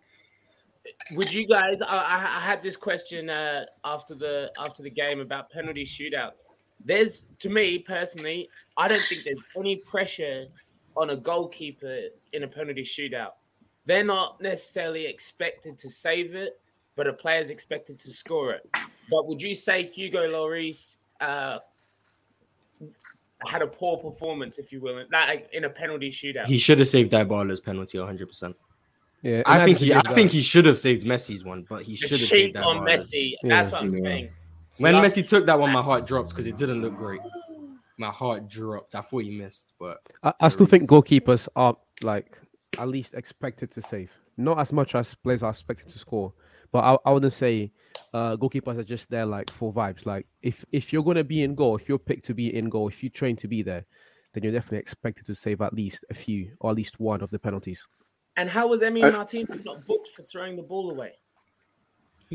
would 1.16 1.32
you 1.32 1.46
guys? 1.46 1.78
I, 1.86 1.96
I 2.36 2.40
had 2.40 2.62
this 2.62 2.76
question 2.76 3.30
uh, 3.30 3.64
after 3.84 4.14
the 4.14 4.50
after 4.58 4.82
the 4.82 4.90
game 4.90 5.20
about 5.20 5.50
penalty 5.50 5.84
shootouts. 5.84 6.44
There's 6.84 7.26
to 7.40 7.48
me 7.48 7.78
personally, 7.78 8.48
I 8.76 8.88
don't 8.88 9.00
think 9.00 9.24
there's 9.24 9.38
any 9.56 9.76
pressure 9.76 10.46
on 10.96 11.10
a 11.10 11.16
goalkeeper 11.16 12.00
in 12.32 12.42
a 12.42 12.48
penalty 12.48 12.82
shootout. 12.82 13.32
They're 13.86 14.04
not 14.04 14.40
necessarily 14.40 15.06
expected 15.06 15.78
to 15.78 15.90
save 15.90 16.34
it, 16.34 16.60
but 16.96 17.06
a 17.06 17.12
player's 17.12 17.50
expected 17.50 17.98
to 18.00 18.10
score 18.10 18.52
it. 18.52 18.68
But 19.10 19.26
would 19.26 19.42
you 19.42 19.54
say 19.54 19.82
Hugo 19.84 20.30
Lloris 20.30 20.96
uh, 21.20 21.58
had 23.46 23.62
a 23.62 23.66
poor 23.66 23.98
performance, 23.98 24.58
if 24.58 24.72
you 24.72 24.80
will, 24.80 24.98
in- 24.98 25.08
like 25.12 25.48
in 25.52 25.64
a 25.64 25.70
penalty 25.70 26.10
shootout? 26.10 26.46
He 26.46 26.58
should 26.58 26.78
have 26.78 26.88
saved 26.88 27.12
Dybala's 27.12 27.60
penalty 27.60 27.98
100. 27.98 28.26
percent 28.26 28.56
Yeah, 29.24 29.42
I 29.46 29.64
think 29.64 29.78
he, 29.78 29.94
I 29.94 30.02
think 30.02 30.30
he 30.32 30.42
should 30.42 30.66
have 30.66 30.78
saved 30.78 31.06
Messi's 31.06 31.44
one, 31.44 31.64
but 31.66 31.82
he 31.82 31.96
should 31.96 32.10
have 32.10 32.18
saved 32.18 32.54
cheat 32.54 32.56
on 32.56 32.84
Dybala's. 32.84 33.10
Messi. 33.10 33.32
That's 33.42 33.72
what 33.72 33.82
I'm 33.82 33.94
Yeah. 33.94 34.02
saying. 34.02 34.28
When 34.76 34.92
Love- 34.94 35.04
Messi 35.04 35.26
took 35.26 35.46
that 35.46 35.58
one, 35.58 35.72
my 35.72 35.80
heart 35.82 36.06
dropped 36.06 36.28
because 36.28 36.46
it 36.46 36.56
didn't 36.58 36.82
look 36.82 36.94
great. 36.94 37.20
My 37.96 38.10
heart 38.10 38.48
dropped. 38.48 38.94
I 38.94 39.00
thought 39.00 39.22
he 39.22 39.30
missed, 39.30 39.72
but 39.78 39.98
I, 40.22 40.34
I 40.40 40.48
still 40.50 40.66
think 40.66 40.88
goalkeepers 40.90 41.48
are 41.56 41.76
like 42.02 42.38
at 42.78 42.88
least 42.88 43.14
expected 43.14 43.70
to 43.70 43.80
save, 43.82 44.10
not 44.36 44.58
as 44.58 44.72
much 44.72 44.94
as 44.94 45.14
players 45.14 45.42
are 45.42 45.50
expected 45.50 45.88
to 45.88 45.98
score. 45.98 46.34
But 46.70 46.80
I, 46.84 46.98
I 47.06 47.12
wouldn't 47.12 47.32
say 47.32 47.72
uh, 48.12 48.36
goalkeepers 48.36 48.76
are 48.78 48.84
just 48.84 49.08
there 49.08 49.24
like 49.24 49.50
for 49.50 49.72
vibes. 49.72 50.04
Like 50.04 50.26
if 50.42 50.66
if 50.70 50.92
you're 50.92 51.04
gonna 51.04 51.24
be 51.24 51.42
in 51.44 51.54
goal, 51.54 51.76
if 51.76 51.88
you're 51.88 51.98
picked 51.98 52.26
to 52.26 52.34
be 52.34 52.54
in 52.54 52.68
goal, 52.68 52.88
if 52.88 53.02
you 53.02 53.08
train 53.08 53.36
to 53.36 53.48
be 53.48 53.62
there, 53.62 53.86
then 54.34 54.42
you're 54.42 54.52
definitely 54.52 54.78
expected 54.80 55.24
to 55.26 55.34
save 55.34 55.62
at 55.62 55.72
least 55.72 56.04
a 56.10 56.14
few 56.14 56.50
or 56.60 56.70
at 56.72 56.76
least 56.76 57.00
one 57.00 57.22
of 57.22 57.30
the 57.30 57.38
penalties. 57.38 57.86
And 58.36 58.48
how 58.48 58.66
was 58.68 58.80
Emi 58.80 59.00
Martinez 59.12 59.64
not 59.64 59.86
booked 59.86 60.08
for 60.16 60.22
throwing 60.24 60.56
the 60.56 60.62
ball 60.62 60.90
away? 60.90 61.12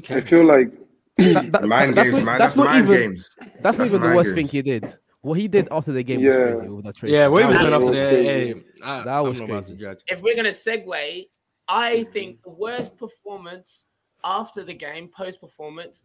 I 0.10 0.22
feel 0.22 0.46
like 0.46 0.72
That- 1.18 1.52
that- 1.52 1.66
Mind 1.68 1.96
that's 1.96 2.10
games, 2.10 2.18
not- 2.18 2.26
man. 2.26 2.38
That's 2.40 2.56
That's, 2.56 2.58
not 2.58 2.66
mind 2.68 2.88
even. 2.90 3.02
games. 3.10 3.36
That's 3.62 3.78
not 3.78 3.88
even 3.88 4.02
the 4.02 4.08
mind 4.08 4.16
worst 4.16 4.34
thing 4.34 4.48
he 4.48 4.62
did. 4.62 4.86
What 5.22 5.34
he 5.38 5.50
did 5.50 5.68
after 5.72 5.92
the 5.92 6.02
game 6.04 6.24
was 6.24 6.34
Yeah. 6.34 6.44
crazy 6.52 6.68
with 6.70 6.86
that 6.86 6.96
trade. 6.96 7.12
yeah, 7.12 7.28
what 7.28 7.42
he 7.42 7.48
was 7.48 7.58
That 7.58 7.62
doing 7.64 7.74
after 7.74 7.86
was 7.88 7.96
that, 7.96 8.10
crazy. 8.12 8.28
hey, 8.54 8.64
I, 8.86 8.98
That 9.04 9.08
I'm 9.10 9.24
was 9.28 9.40
not 9.42 9.48
to 9.48 9.54
crazy. 9.54 9.76
judge. 9.76 10.00
If 10.08 10.22
we're 10.22 10.36
gonna 10.36 10.50
segue, 10.50 11.28
I 11.68 12.04
think 12.14 12.42
the 12.44 12.50
worst 12.52 12.96
performance 12.98 13.86
after 14.24 14.64
the 14.64 14.74
game, 14.74 15.10
post 15.10 15.42
performance, 15.42 16.04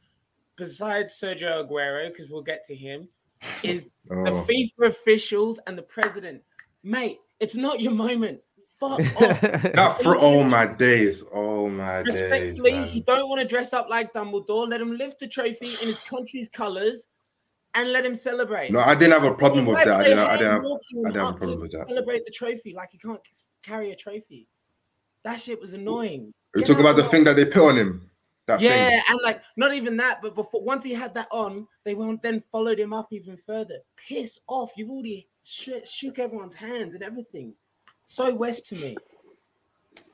besides 0.57 1.17
Sergio 1.23 1.65
Aguero, 1.69 2.09
because 2.11 2.29
we'll 2.29 2.43
get 2.43 2.65
to 2.67 2.75
him, 2.75 3.09
is 3.63 3.93
oh. 4.11 4.25
the 4.25 4.31
Oh. 4.33 4.47
FIFA 4.49 4.89
officials 4.89 5.61
and 5.69 5.79
the 5.79 5.83
president. 5.83 6.43
Mate, 6.83 7.19
it's 7.39 7.55
not 7.55 7.81
your 7.81 7.93
moment. 7.93 8.41
Fuck 8.81 9.01
off. 9.23 9.41
That 9.41 9.99
for 10.03 10.17
all 10.17 10.43
my 10.45 10.67
days, 10.67 11.25
oh 11.33 11.69
my 11.69 12.03
days, 12.03 12.21
Respectfully, 12.21 12.73
man. 12.73 12.89
you 12.91 13.03
don't 13.05 13.29
want 13.29 13.41
to 13.41 13.47
dress 13.47 13.73
up 13.73 13.89
like 13.89 14.13
Dumbledore. 14.13 14.69
Let 14.69 14.81
him 14.81 14.97
lift 14.97 15.21
the 15.21 15.29
trophy 15.29 15.77
in 15.81 15.89
his 15.89 16.01
country's 16.01 16.49
colours 16.49 17.07
and 17.75 17.93
let 17.93 18.05
him 18.05 18.15
celebrate. 18.15 18.73
No, 18.73 18.81
I 18.81 18.95
didn't 18.95 19.13
have 19.13 19.25
a 19.25 19.35
problem 19.35 19.67
with 19.67 19.79
that. 19.79 19.89
I 19.89 20.03
didn't. 20.05 20.19
I 20.19 20.37
didn't 20.37 20.53
have. 20.53 20.65
I 20.65 21.11
didn't 21.11 21.21
have 21.21 21.35
a 21.35 21.39
problem 21.39 21.61
with 21.61 21.73
that. 21.73 21.89
Celebrate 21.89 22.25
the 22.25 22.33
trophy 22.33 22.75
like 22.75 22.91
he 22.93 22.99
can't 22.99 23.21
carry 23.63 23.93
a 23.93 23.97
trophy. 23.97 24.49
That 25.25 25.41
shit 25.41 25.61
was 25.61 25.73
annoying. 25.73 26.33
We 26.55 26.63
talk 26.63 26.79
about 26.79 26.97
the 26.97 27.05
of 27.05 27.11
thing 27.11 27.25
that 27.25 27.37
they 27.37 27.47
put 27.47 27.69
on 27.69 27.77
him. 27.77 28.11
That 28.47 28.61
yeah, 28.61 28.91
thing. 28.91 29.01
and 29.09 29.19
like 29.23 29.41
not 29.57 29.73
even 29.73 29.97
that, 29.97 30.21
but 30.21 30.35
before 30.35 30.63
once 30.63 30.85
he 30.85 30.93
had 30.93 31.15
that 31.15 31.29
on, 31.31 31.67
they 31.85 31.95
won't 31.95 32.23
then 32.23 32.43
followed 32.53 32.79
him 32.79 32.93
up 32.93 33.09
even 33.11 33.37
further. 33.39 33.79
Piss 33.97 34.39
off! 34.49 34.73
You've 34.77 34.91
already 34.91 35.29
sh- 35.45 35.71
shook 35.87 36.19
everyone's 36.19 36.55
hands 36.55 36.95
and 36.95 37.03
everything. 37.03 37.55
So 38.07 38.35
West 38.35 38.67
to 38.69 38.75
me. 38.77 38.97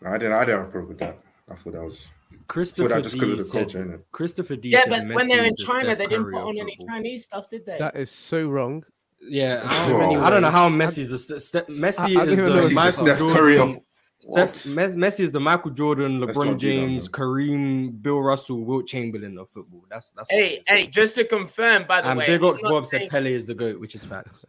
No, 0.00 0.11
I 0.11 0.18
didn't. 0.18 0.32
I 0.35 0.44
didn't 0.44 0.59
have 0.61 0.68
a 0.68 0.70
problem 0.70 0.88
with 0.88 0.99
that. 0.99 1.18
I 1.50 1.54
thought 1.54 1.73
that 1.73 1.85
was. 1.85 2.09
Christopher 2.47 2.88
that 2.88 3.02
just 3.02 3.14
because 3.14 3.28
D 3.28 3.32
of 3.32 3.38
the 3.38 3.44
said, 3.44 3.59
culture, 3.73 3.85
innit? 3.85 4.02
Christopher 4.12 4.56
D 4.56 4.68
Yeah, 4.70 4.82
said 4.82 4.90
but 4.90 5.14
when 5.14 5.28
they're 5.28 5.44
in 5.44 5.50
the 5.56 5.64
China, 5.66 5.85
Steph 5.87 5.99
they 5.99 6.06
didn't 6.06 6.25
Curry 6.25 6.32
put 6.32 6.40
of 6.42 6.47
on 6.49 6.59
any. 6.59 6.78
Chinese 6.88 7.25
stuff, 7.25 7.49
did 7.49 7.66
they? 7.66 7.78
that 7.78 7.97
is 7.97 8.11
so 8.11 8.49
wrong. 8.49 8.85
Yeah, 9.23 9.62
I 9.64 9.88
don't, 9.88 10.16
I 10.16 10.30
don't 10.30 10.42
know 10.42 10.50
how 10.50 10.68
Messi's 10.70 11.11
the 11.11 11.18
St- 11.18 11.42
St- 11.42 11.66
Messi 11.68 12.16
I- 12.16 12.23
I 12.23 12.25
is 12.25 12.38
even 12.38 12.56
the 12.56 12.70
Michael 12.75 13.04
Steph 13.04 13.18
Jordan. 13.18 13.37
Curry 13.37 13.59
of 13.59 13.78
Steph, 14.18 14.52
Messi 14.75 15.20
is 15.20 15.32
the 15.32 15.40
Michael 15.40 15.70
Jordan, 15.73 16.20
LeBron 16.20 16.35
not 16.35 16.44
do 16.44 16.50
that, 16.52 16.59
James. 16.59 17.09
Kareem, 17.09 18.00
Bill 18.02 18.20
Russell, 18.20 18.64
Wilt 18.64 18.87
Chamberlain 18.87 19.37
of 19.38 19.49
football. 19.50 19.85
That's 19.90 20.11
that's. 20.12 20.30
Hey, 20.30 20.62
hey, 20.66 20.87
just 20.87 21.14
to 21.16 21.25
confirm, 21.25 21.85
by 21.87 22.00
the 22.00 22.09
and 22.09 22.18
way, 22.18 22.26
Big 22.26 22.42
I'm 22.42 22.50
Ox 22.50 22.62
Bob 22.62 22.87
saying- 22.87 23.02
said 23.02 23.11
Pele 23.11 23.32
is 23.32 23.44
the 23.47 23.54
goat, 23.54 23.78
which 23.78 23.94
is 23.94 24.04
facts. 24.04 24.44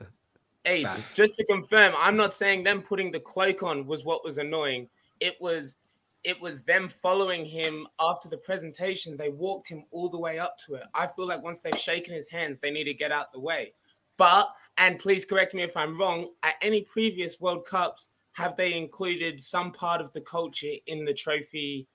Hey, 0.64 0.84
Facts. 0.84 1.16
just 1.16 1.36
to 1.36 1.46
confirm, 1.46 1.94
I'm 1.98 2.16
not 2.16 2.34
saying 2.34 2.64
them 2.64 2.82
putting 2.82 3.12
the 3.12 3.20
cloak 3.20 3.64
on 3.64 3.86
was 3.88 4.04
what 4.06 4.24
was 4.24 4.38
annoying. 4.38 4.88
It 5.20 5.36
was 5.40 5.78
it 6.24 6.40
was 6.40 6.62
them 6.62 6.88
following 6.88 7.46
him 7.46 7.88
after 8.00 8.30
the 8.30 8.38
presentation. 8.38 9.18
They 9.18 9.30
walked 9.30 9.68
him 9.68 9.86
all 9.90 10.08
the 10.08 10.20
way 10.20 10.38
up 10.38 10.56
to 10.68 10.76
it. 10.76 10.84
I 10.94 11.08
feel 11.08 11.26
like 11.26 11.42
once 11.42 11.60
they've 11.60 11.76
shaken 11.78 12.14
his 12.14 12.30
hands, 12.30 12.58
they 12.62 12.70
need 12.70 12.84
to 12.84 12.94
get 12.94 13.12
out 13.12 13.32
the 13.34 13.40
way. 13.40 13.74
But 14.18 14.50
and 14.78 15.00
please 15.00 15.26
correct 15.26 15.56
me 15.56 15.64
if 15.64 15.76
I'm 15.76 16.00
wrong, 16.00 16.28
at 16.44 16.56
any 16.62 16.82
previous 16.82 17.40
World 17.40 17.66
Cups, 17.66 18.10
have 18.34 18.56
they 18.56 18.76
included 18.76 19.42
some 19.42 19.72
part 19.72 20.00
of 20.00 20.14
the 20.14 20.22
culture 20.22 20.74
in 20.86 21.06
the 21.06 21.14
trophy 21.14 21.88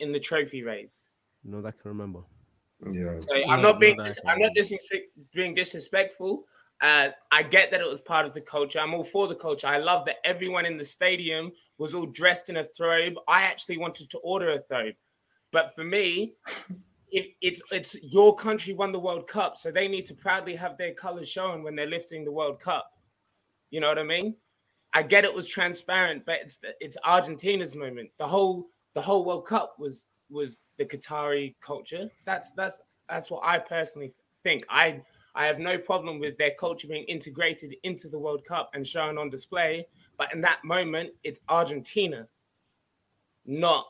in 0.00 0.10
the 0.10 0.20
trophy 0.20 0.64
race? 0.64 1.08
No, 1.44 1.62
that 1.62 1.68
I 1.68 1.82
can 1.82 1.90
remember. 1.90 2.20
Yeah. 2.90 3.18
So 3.20 3.34
I'm 3.48 3.62
not 3.62 3.78
being 3.78 3.96
no, 3.96 4.04
dis- 4.04 4.18
I'm 4.26 4.38
not 4.40 4.46
can- 4.46 4.54
disrespect, 4.54 5.04
being 5.32 5.54
disrespectful. 5.54 6.44
Uh, 6.80 7.10
I 7.30 7.42
get 7.42 7.70
that 7.70 7.80
it 7.80 7.88
was 7.88 8.00
part 8.00 8.24
of 8.24 8.32
the 8.32 8.40
culture. 8.40 8.80
I'm 8.80 8.94
all 8.94 9.04
for 9.04 9.28
the 9.28 9.34
culture. 9.34 9.66
I 9.66 9.78
love 9.78 10.06
that 10.06 10.16
everyone 10.24 10.64
in 10.64 10.78
the 10.78 10.84
stadium 10.84 11.52
was 11.76 11.94
all 11.94 12.06
dressed 12.06 12.48
in 12.48 12.56
a 12.56 12.64
thobe. 12.64 13.16
I 13.28 13.42
actually 13.42 13.76
wanted 13.76 14.08
to 14.10 14.18
order 14.18 14.50
a 14.50 14.58
thobe, 14.58 14.96
but 15.52 15.74
for 15.74 15.84
me, 15.84 16.34
it, 17.10 17.32
it's 17.42 17.62
it's 17.70 17.96
your 18.02 18.34
country 18.34 18.72
won 18.72 18.92
the 18.92 18.98
World 18.98 19.26
Cup, 19.26 19.56
so 19.56 19.70
they 19.70 19.88
need 19.88 20.06
to 20.06 20.14
proudly 20.14 20.56
have 20.56 20.78
their 20.78 20.94
colors 20.94 21.28
shown 21.28 21.62
when 21.62 21.76
they're 21.76 21.86
lifting 21.86 22.24
the 22.24 22.32
World 22.32 22.60
Cup. 22.60 22.90
You 23.70 23.80
know 23.80 23.88
what 23.88 23.98
I 23.98 24.04
mean? 24.04 24.36
I 24.92 25.02
get 25.02 25.24
it 25.24 25.34
was 25.34 25.46
transparent, 25.46 26.24
but 26.24 26.40
it's 26.40 26.58
it's 26.80 26.96
Argentina's 27.04 27.74
moment. 27.74 28.10
The 28.18 28.26
whole 28.26 28.68
the 28.94 29.02
whole 29.02 29.24
World 29.24 29.46
Cup 29.46 29.76
was 29.78 30.04
was 30.30 30.60
the 30.78 30.84
Qatari 30.84 31.54
culture. 31.60 32.08
That's 32.24 32.52
that's 32.52 32.80
that's 33.08 33.30
what 33.30 33.42
I 33.44 33.58
personally 33.58 34.12
think. 34.42 34.64
I 34.68 35.02
I 35.34 35.46
have 35.46 35.58
no 35.58 35.78
problem 35.78 36.18
with 36.18 36.36
their 36.38 36.52
culture 36.58 36.88
being 36.88 37.04
integrated 37.04 37.76
into 37.82 38.08
the 38.08 38.18
World 38.18 38.44
Cup 38.44 38.70
and 38.74 38.86
shown 38.86 39.18
on 39.18 39.30
display. 39.30 39.86
But 40.18 40.32
in 40.34 40.40
that 40.42 40.64
moment, 40.64 41.10
it's 41.22 41.40
Argentina, 41.48 42.26
not 43.46 43.86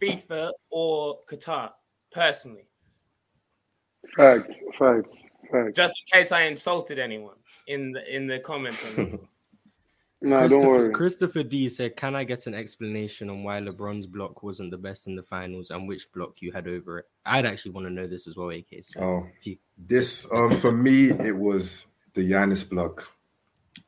FIFA 0.00 0.52
or 0.70 1.18
Qatar, 1.30 1.72
personally. 2.12 2.66
Facts, 4.16 4.60
facts, 4.78 5.22
facts. 5.50 5.72
Just 5.74 5.94
in 6.12 6.20
case 6.20 6.32
I 6.32 6.42
insulted 6.42 6.98
anyone 6.98 7.36
in 7.66 7.92
the 7.92 8.14
in 8.14 8.26
the 8.26 8.38
comments. 8.38 8.82
on 10.22 10.28
it. 10.28 10.30
Don't 10.30 10.48
Christopher, 10.48 10.66
worry. 10.68 10.92
Christopher 10.92 11.42
D 11.42 11.68
said, 11.68 11.96
"Can 11.96 12.14
I 12.14 12.24
get 12.24 12.46
an 12.46 12.54
explanation 12.54 13.30
on 13.30 13.42
why 13.42 13.60
LeBron's 13.60 14.06
block 14.06 14.42
wasn't 14.42 14.70
the 14.70 14.76
best 14.78 15.06
in 15.06 15.16
the 15.16 15.22
finals 15.22 15.70
and 15.70 15.88
which 15.88 16.10
block 16.12 16.40
you 16.42 16.52
had 16.52 16.68
over 16.68 16.98
it?" 16.98 17.08
I'd 17.24 17.46
actually 17.46 17.72
want 17.72 17.86
to 17.86 17.92
know 17.92 18.06
this 18.06 18.26
as 18.26 18.36
well, 18.36 18.50
AK. 18.50 18.82
So 18.82 19.00
Oh, 19.00 19.26
you- 19.42 19.56
this 19.78 20.26
um 20.32 20.54
for 20.56 20.72
me 20.72 21.10
it 21.10 21.36
was 21.36 21.86
the 22.12 22.28
Giannis 22.30 22.68
block 22.68 23.08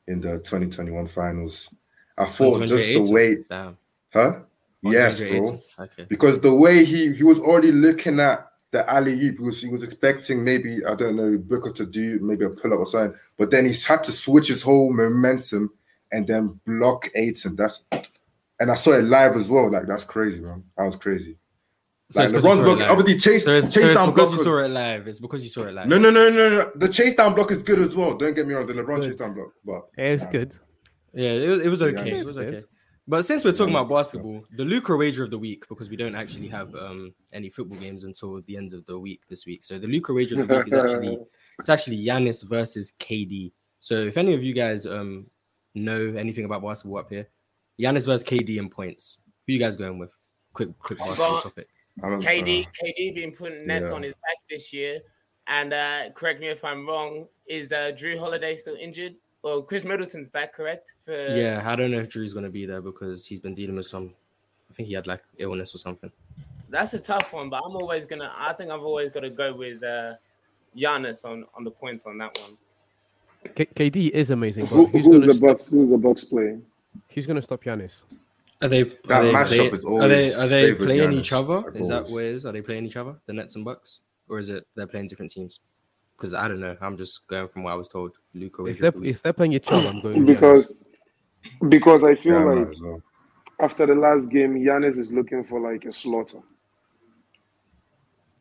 in 0.08 0.20
the 0.20 0.38
2021 0.38 1.08
finals. 1.08 1.74
I 2.16 2.26
thought 2.26 2.60
just 2.66 2.86
the 2.86 2.98
128? 2.98 3.12
way, 3.12 3.44
Damn. 3.48 3.76
huh? 4.12 4.40
Yes, 4.82 5.20
bro. 5.20 5.62
Okay. 5.78 6.06
Because 6.08 6.40
the 6.40 6.54
way 6.54 6.84
he 6.84 7.12
he 7.14 7.22
was 7.24 7.38
already 7.38 7.72
looking 7.72 8.18
at 8.20 8.48
the 8.70 8.88
alley 8.90 9.12
oop, 9.12 9.38
he 9.38 9.44
was 9.44 9.60
he 9.60 9.68
was 9.68 9.82
expecting 9.82 10.42
maybe 10.42 10.84
I 10.84 10.94
don't 10.94 11.14
know 11.16 11.36
Booker 11.38 11.70
to 11.72 11.86
do 11.86 12.18
maybe 12.20 12.44
a 12.46 12.50
pull 12.50 12.72
up 12.72 12.80
or 12.80 12.86
something, 12.86 13.18
but 13.36 13.50
then 13.50 13.66
he's 13.66 13.84
had 13.84 14.02
to 14.04 14.12
switch 14.12 14.48
his 14.48 14.62
whole 14.62 14.92
momentum 14.92 15.70
and 16.12 16.26
then 16.26 16.60
block 16.66 17.08
eight, 17.14 17.44
and 17.44 17.56
That's 17.56 17.82
and 18.60 18.70
I 18.70 18.74
saw 18.76 18.92
it 18.92 19.04
live 19.04 19.34
as 19.36 19.48
well. 19.48 19.70
Like 19.70 19.86
that's 19.86 20.04
crazy, 20.04 20.38
bro. 20.40 20.62
That 20.76 20.84
was 20.84 20.96
crazy. 20.96 21.36
So 22.10 22.20
Like 22.20 22.30
it's 22.34 22.34
'cause 22.34 22.44
you 22.44 22.50
LeBron's 22.50 22.60
it 22.60 22.64
block, 22.64 22.78
live. 22.78 22.90
obviously 22.90 23.18
chase 23.18 23.44
So 23.44 23.52
it's, 23.54 23.72
so 23.72 23.80
chase 23.80 23.88
it's 23.90 23.98
down 23.98 24.10
because 24.12 24.28
block. 24.28 24.38
you 24.38 24.44
saw 24.44 24.58
it 24.64 24.68
live. 24.68 25.08
It's 25.08 25.18
because 25.18 25.42
you 25.42 25.48
saw 25.50 25.62
it 25.62 25.72
live. 25.74 25.88
No, 25.88 25.98
no, 25.98 26.10
no, 26.10 26.28
no, 26.28 26.50
no. 26.50 26.70
The 26.76 26.88
chase 26.88 27.14
down 27.16 27.34
block 27.34 27.50
is 27.50 27.62
good 27.62 27.78
as 27.78 27.96
well. 27.96 28.16
Don't 28.18 28.34
get 28.34 28.46
me 28.46 28.52
wrong. 28.54 28.66
The 28.66 28.74
LeBron 28.74 29.00
Good. 29.00 29.04
chase 29.04 29.16
down 29.16 29.32
block, 29.34 29.52
but 29.64 29.82
It's 29.96 30.24
Nah. 30.24 30.30
good. 30.30 30.54
Yeah, 31.14 31.30
it, 31.30 31.48
was- 31.48 31.64
it 31.64 31.68
was 31.68 31.82
okay. 31.82 32.10
Yeah, 32.10 32.20
it 32.20 32.26
was 32.26 32.36
okay. 32.38 32.62
But 33.08 33.24
since 33.24 33.44
we're 33.44 33.52
talking 33.52 33.74
about 33.74 33.88
basketball, 33.88 34.44
the 34.56 34.62
Lucra 34.62 34.96
wager 34.96 35.24
of 35.24 35.30
the 35.30 35.38
week, 35.38 35.64
because 35.68 35.90
we 35.90 35.96
don't 35.96 36.14
actually 36.14 36.46
have 36.48 36.72
um, 36.76 37.12
any 37.32 37.48
football 37.48 37.78
games 37.78 38.04
until 38.04 38.40
the 38.42 38.56
end 38.56 38.74
of 38.74 38.86
the 38.86 38.96
week 38.98 39.22
this 39.28 39.44
week. 39.44 39.62
So 39.64 39.78
the 39.78 39.88
Lucra 39.88 40.14
wager 40.14 40.40
of 40.40 40.46
the 40.46 40.54
week 40.58 40.66
is 40.68 40.74
actually 40.74 41.18
it's 41.58 41.68
actually 41.68 42.04
Giannis 42.04 42.46
versus 42.48 42.92
KD. 43.00 43.52
So 43.80 43.94
if 43.96 44.16
any 44.16 44.34
of 44.34 44.42
you 44.44 44.52
guys 44.54 44.86
um 44.86 45.26
know 45.74 46.14
anything 46.16 46.44
about 46.44 46.62
basketball 46.62 46.98
up 46.98 47.10
here, 47.10 47.28
Giannis 47.80 48.06
versus 48.06 48.24
KD 48.24 48.58
in 48.58 48.68
points. 48.68 49.18
Who 49.46 49.52
you 49.52 49.58
guys 49.58 49.76
going 49.76 49.98
with? 49.98 50.10
Quick, 50.52 50.78
quick 50.78 50.98
basketball 50.98 51.40
topic. 51.40 51.68
I'm, 52.02 52.20
KD 52.20 52.66
uh, 52.66 52.70
KD 52.82 53.14
been 53.14 53.32
putting 53.32 53.66
nets 53.66 53.86
yeah. 53.88 53.94
on 53.94 54.02
his 54.02 54.14
back 54.14 54.36
this 54.48 54.72
year, 54.72 55.00
and 55.46 55.72
uh, 55.72 56.10
correct 56.14 56.40
me 56.40 56.48
if 56.48 56.64
I'm 56.64 56.86
wrong. 56.86 57.26
Is 57.46 57.72
uh, 57.72 57.92
Jrue 57.94 58.18
Holiday 58.18 58.56
still 58.56 58.76
injured? 58.76 59.14
Well, 59.42 59.62
Khris 59.62 59.84
Middleton's 59.84 60.28
back, 60.28 60.54
correct? 60.54 60.92
For 61.04 61.36
Yeah, 61.36 61.62
I 61.64 61.74
don't 61.74 61.90
know 61.90 61.98
if 61.98 62.08
Jrue's 62.08 62.32
gonna 62.32 62.50
be 62.50 62.64
there 62.64 62.80
because 62.80 63.26
he's 63.26 63.40
been 63.40 63.54
dealing 63.54 63.76
with 63.76 63.86
some. 63.86 64.14
I 64.70 64.74
think 64.74 64.88
he 64.88 64.94
had 64.94 65.06
like 65.06 65.22
illness 65.38 65.74
or 65.74 65.78
something. 65.78 66.10
that's 66.70 66.94
a 66.94 66.98
tough 66.98 67.32
one. 67.32 67.50
But 67.50 67.62
I'm 67.64 67.76
always 67.76 68.06
gonna. 68.06 68.32
I 68.36 68.52
think 68.52 68.70
I've 68.70 68.82
always 68.82 69.10
got 69.10 69.20
to 69.20 69.30
go 69.30 69.52
with 69.52 69.82
uh, 69.82 70.14
Giannis 70.76 71.24
on 71.24 71.44
on 71.54 71.64
the 71.64 71.70
points 71.70 72.06
on 72.06 72.18
that 72.18 72.38
one. 72.40 72.56
K- 73.54 73.66
KD 73.66 74.10
is 74.10 74.30
amazing, 74.30 74.66
but 74.66 74.76
Who, 74.76 74.86
who's 74.86 75.06
who's 75.06 75.20
gonna 75.20 75.26
the 75.26 75.34
stop, 75.34 75.48
Bucks? 75.48 75.68
Who's 75.68 75.90
the 75.90 75.98
Bucks 75.98 76.24
playing? 76.24 76.62
who's 77.08 77.26
gonna 77.26 77.42
stop 77.42 77.62
Giannis? 77.62 78.02
Are 78.62 78.68
they? 78.68 78.82
That 78.84 79.24
are 79.24 79.44
they, 79.48 79.68
play- 79.70 79.98
are 79.98 80.08
they? 80.08 80.34
Are 80.34 80.46
they 80.46 80.74
playing 80.74 81.10
Giannis 81.10 81.18
each 81.20 81.32
other? 81.32 81.64
Is 81.74 81.88
that 81.88 82.04
goals. 82.04 82.12
what 82.12 82.22
it 82.22 82.34
is? 82.34 82.46
Are 82.46 82.52
they 82.52 82.62
playing 82.62 82.86
each 82.86 82.96
other? 82.96 83.16
The 83.26 83.32
Nets 83.32 83.56
and 83.56 83.64
Bucks, 83.64 84.00
or 84.28 84.38
is 84.38 84.48
it 84.48 84.66
they're 84.74 84.86
playing 84.86 85.08
different 85.08 85.32
teams? 85.32 85.60
Because 86.16 86.34
I 86.34 86.46
don't 86.46 86.60
know. 86.60 86.76
I'm 86.80 86.96
just 86.96 87.26
going 87.26 87.48
from 87.48 87.64
what 87.64 87.72
I 87.72 87.76
was 87.76 87.88
told. 87.88 88.12
Lucra. 88.36 88.70
If 88.70 88.78
they're 88.78 88.92
if 89.02 89.22
they're 89.22 89.32
playing 89.32 89.54
each 89.54 89.70
other, 89.70 89.88
I'm 89.88 90.00
going 90.00 90.24
Giannis. 90.24 90.26
Because 90.26 90.82
because 91.68 92.04
I 92.04 92.14
feel 92.14 92.34
yeah, 92.34 92.44
like 92.44 92.68
well. 92.80 93.02
after 93.60 93.86
the 93.86 93.94
last 93.94 94.30
game, 94.30 94.54
Giannis 94.54 94.96
is 94.96 95.10
looking 95.10 95.42
for 95.44 95.60
like 95.60 95.84
a 95.84 95.92
slaughter. 95.92 96.38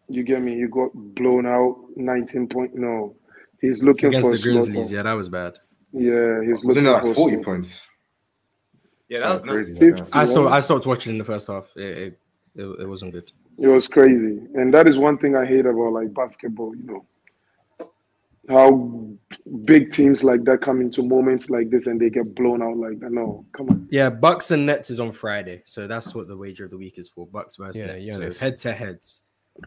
You 0.07 0.23
get 0.23 0.41
me? 0.41 0.55
You 0.55 0.67
got 0.67 0.91
blown 0.93 1.45
out 1.45 1.77
19 1.95 2.47
point. 2.47 2.75
No, 2.75 3.15
he's 3.61 3.81
looking 3.83 4.07
against 4.09 4.25
for 4.27 4.31
the 4.31 4.35
a 4.35 4.37
slaughter. 4.37 4.71
Grizzlies, 4.71 4.91
yeah, 4.91 5.03
that 5.03 5.13
was 5.13 5.29
bad. 5.29 5.59
Yeah, 5.93 6.41
he's 6.41 6.63
Wasn't 6.63 6.65
looking 6.65 6.85
it 6.87 6.91
like 6.91 7.01
for 7.03 7.13
40 7.13 7.33
slaughter. 7.35 7.43
points? 7.43 7.89
Yeah, 9.09 9.19
that 9.19 9.31
was 9.33 9.41
crazy. 9.41 9.77
crazy. 9.77 9.93
like 10.03 10.15
I 10.15 10.25
stopped. 10.25 10.51
I 10.51 10.59
stopped 10.61 10.85
watching 10.85 11.11
in 11.13 11.17
the 11.17 11.23
first 11.25 11.47
half. 11.47 11.69
It, 11.75 11.81
it, 11.97 12.19
it, 12.55 12.65
it 12.81 12.87
wasn't 12.87 13.11
good. 13.13 13.31
It 13.59 13.67
was 13.67 13.87
crazy, 13.87 14.39
and 14.55 14.73
that 14.73 14.87
is 14.87 14.97
one 14.97 15.17
thing 15.17 15.35
I 15.35 15.45
hate 15.45 15.65
about 15.65 15.91
like 15.93 16.13
basketball. 16.13 16.75
You 16.75 16.83
know 16.83 17.05
how 18.49 19.07
big 19.65 19.91
teams 19.91 20.23
like 20.23 20.43
that 20.45 20.61
come 20.61 20.81
into 20.81 21.03
moments 21.03 21.49
like 21.49 21.69
this 21.69 21.85
and 21.87 22.01
they 22.01 22.09
get 22.09 22.33
blown 22.35 22.61
out 22.61 22.75
like 22.75 22.99
that. 22.99 23.11
No, 23.11 23.45
come 23.55 23.69
on. 23.69 23.87
Yeah, 23.91 24.09
Bucks 24.09 24.51
and 24.51 24.65
Nets 24.65 24.89
is 24.89 24.99
on 24.99 25.11
Friday, 25.11 25.61
so 25.65 25.87
that's 25.87 26.15
what 26.15 26.27
the 26.27 26.35
wager 26.35 26.65
of 26.65 26.71
the 26.71 26.77
week 26.77 26.97
is 26.97 27.07
for. 27.07 27.27
Bucks 27.27 27.55
versus 27.57 27.79
Yeah, 27.81 27.87
Nets. 27.87 28.09
Giannis. 28.09 28.33
So 28.33 28.45
head 28.45 28.57
to 28.59 28.73
heads. 28.73 29.19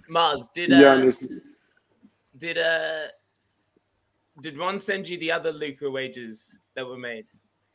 Mars 0.09 0.48
did 0.54 0.72
uh, 0.72 0.76
Giannis. 0.76 1.28
did 2.37 2.59
uh 2.59 3.07
did 4.42 4.59
Ron 4.59 4.79
send 4.79 5.09
you 5.09 5.18
the 5.18 5.31
other 5.33 5.53
Lucra 5.53 5.90
wages 5.92 6.59
that 6.75 6.87
were 6.87 6.99
made? 6.99 7.27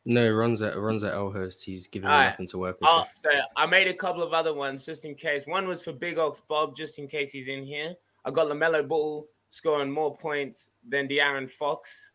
No, 0.06 0.32
Ron's 0.32 0.62
at 0.62 0.78
runs 0.78 1.04
at 1.04 1.14
Elhurst. 1.14 1.64
He's 1.64 1.88
giving 1.88 2.08
me 2.10 2.14
Alright. 2.16 2.32
nothing 2.32 2.48
to 2.48 2.58
work 2.58 2.80
with. 2.80 2.90
Oh, 2.92 3.06
so 3.12 3.30
I 3.56 3.66
made 3.66 3.88
a 3.88 3.94
couple 3.94 4.24
of 4.24 4.34
other 4.34 4.54
ones 4.54 4.86
just 4.86 5.06
in 5.06 5.14
case. 5.16 5.44
One 5.46 5.68
was 5.68 5.82
for 5.82 5.92
Big 5.94 6.18
Ox 6.18 6.42
Bob, 6.48 6.76
just 6.76 6.98
in 7.00 7.08
case 7.08 7.32
he's 7.32 7.48
in 7.48 7.64
here. 7.64 7.94
I 8.26 8.32
got 8.32 8.48
LaMelo 8.48 8.88
Ball 8.88 9.28
scoring 9.50 9.92
more 9.92 10.16
points 10.18 10.70
than 10.88 11.08
De'Aaron 11.08 11.50
Fox. 11.50 12.12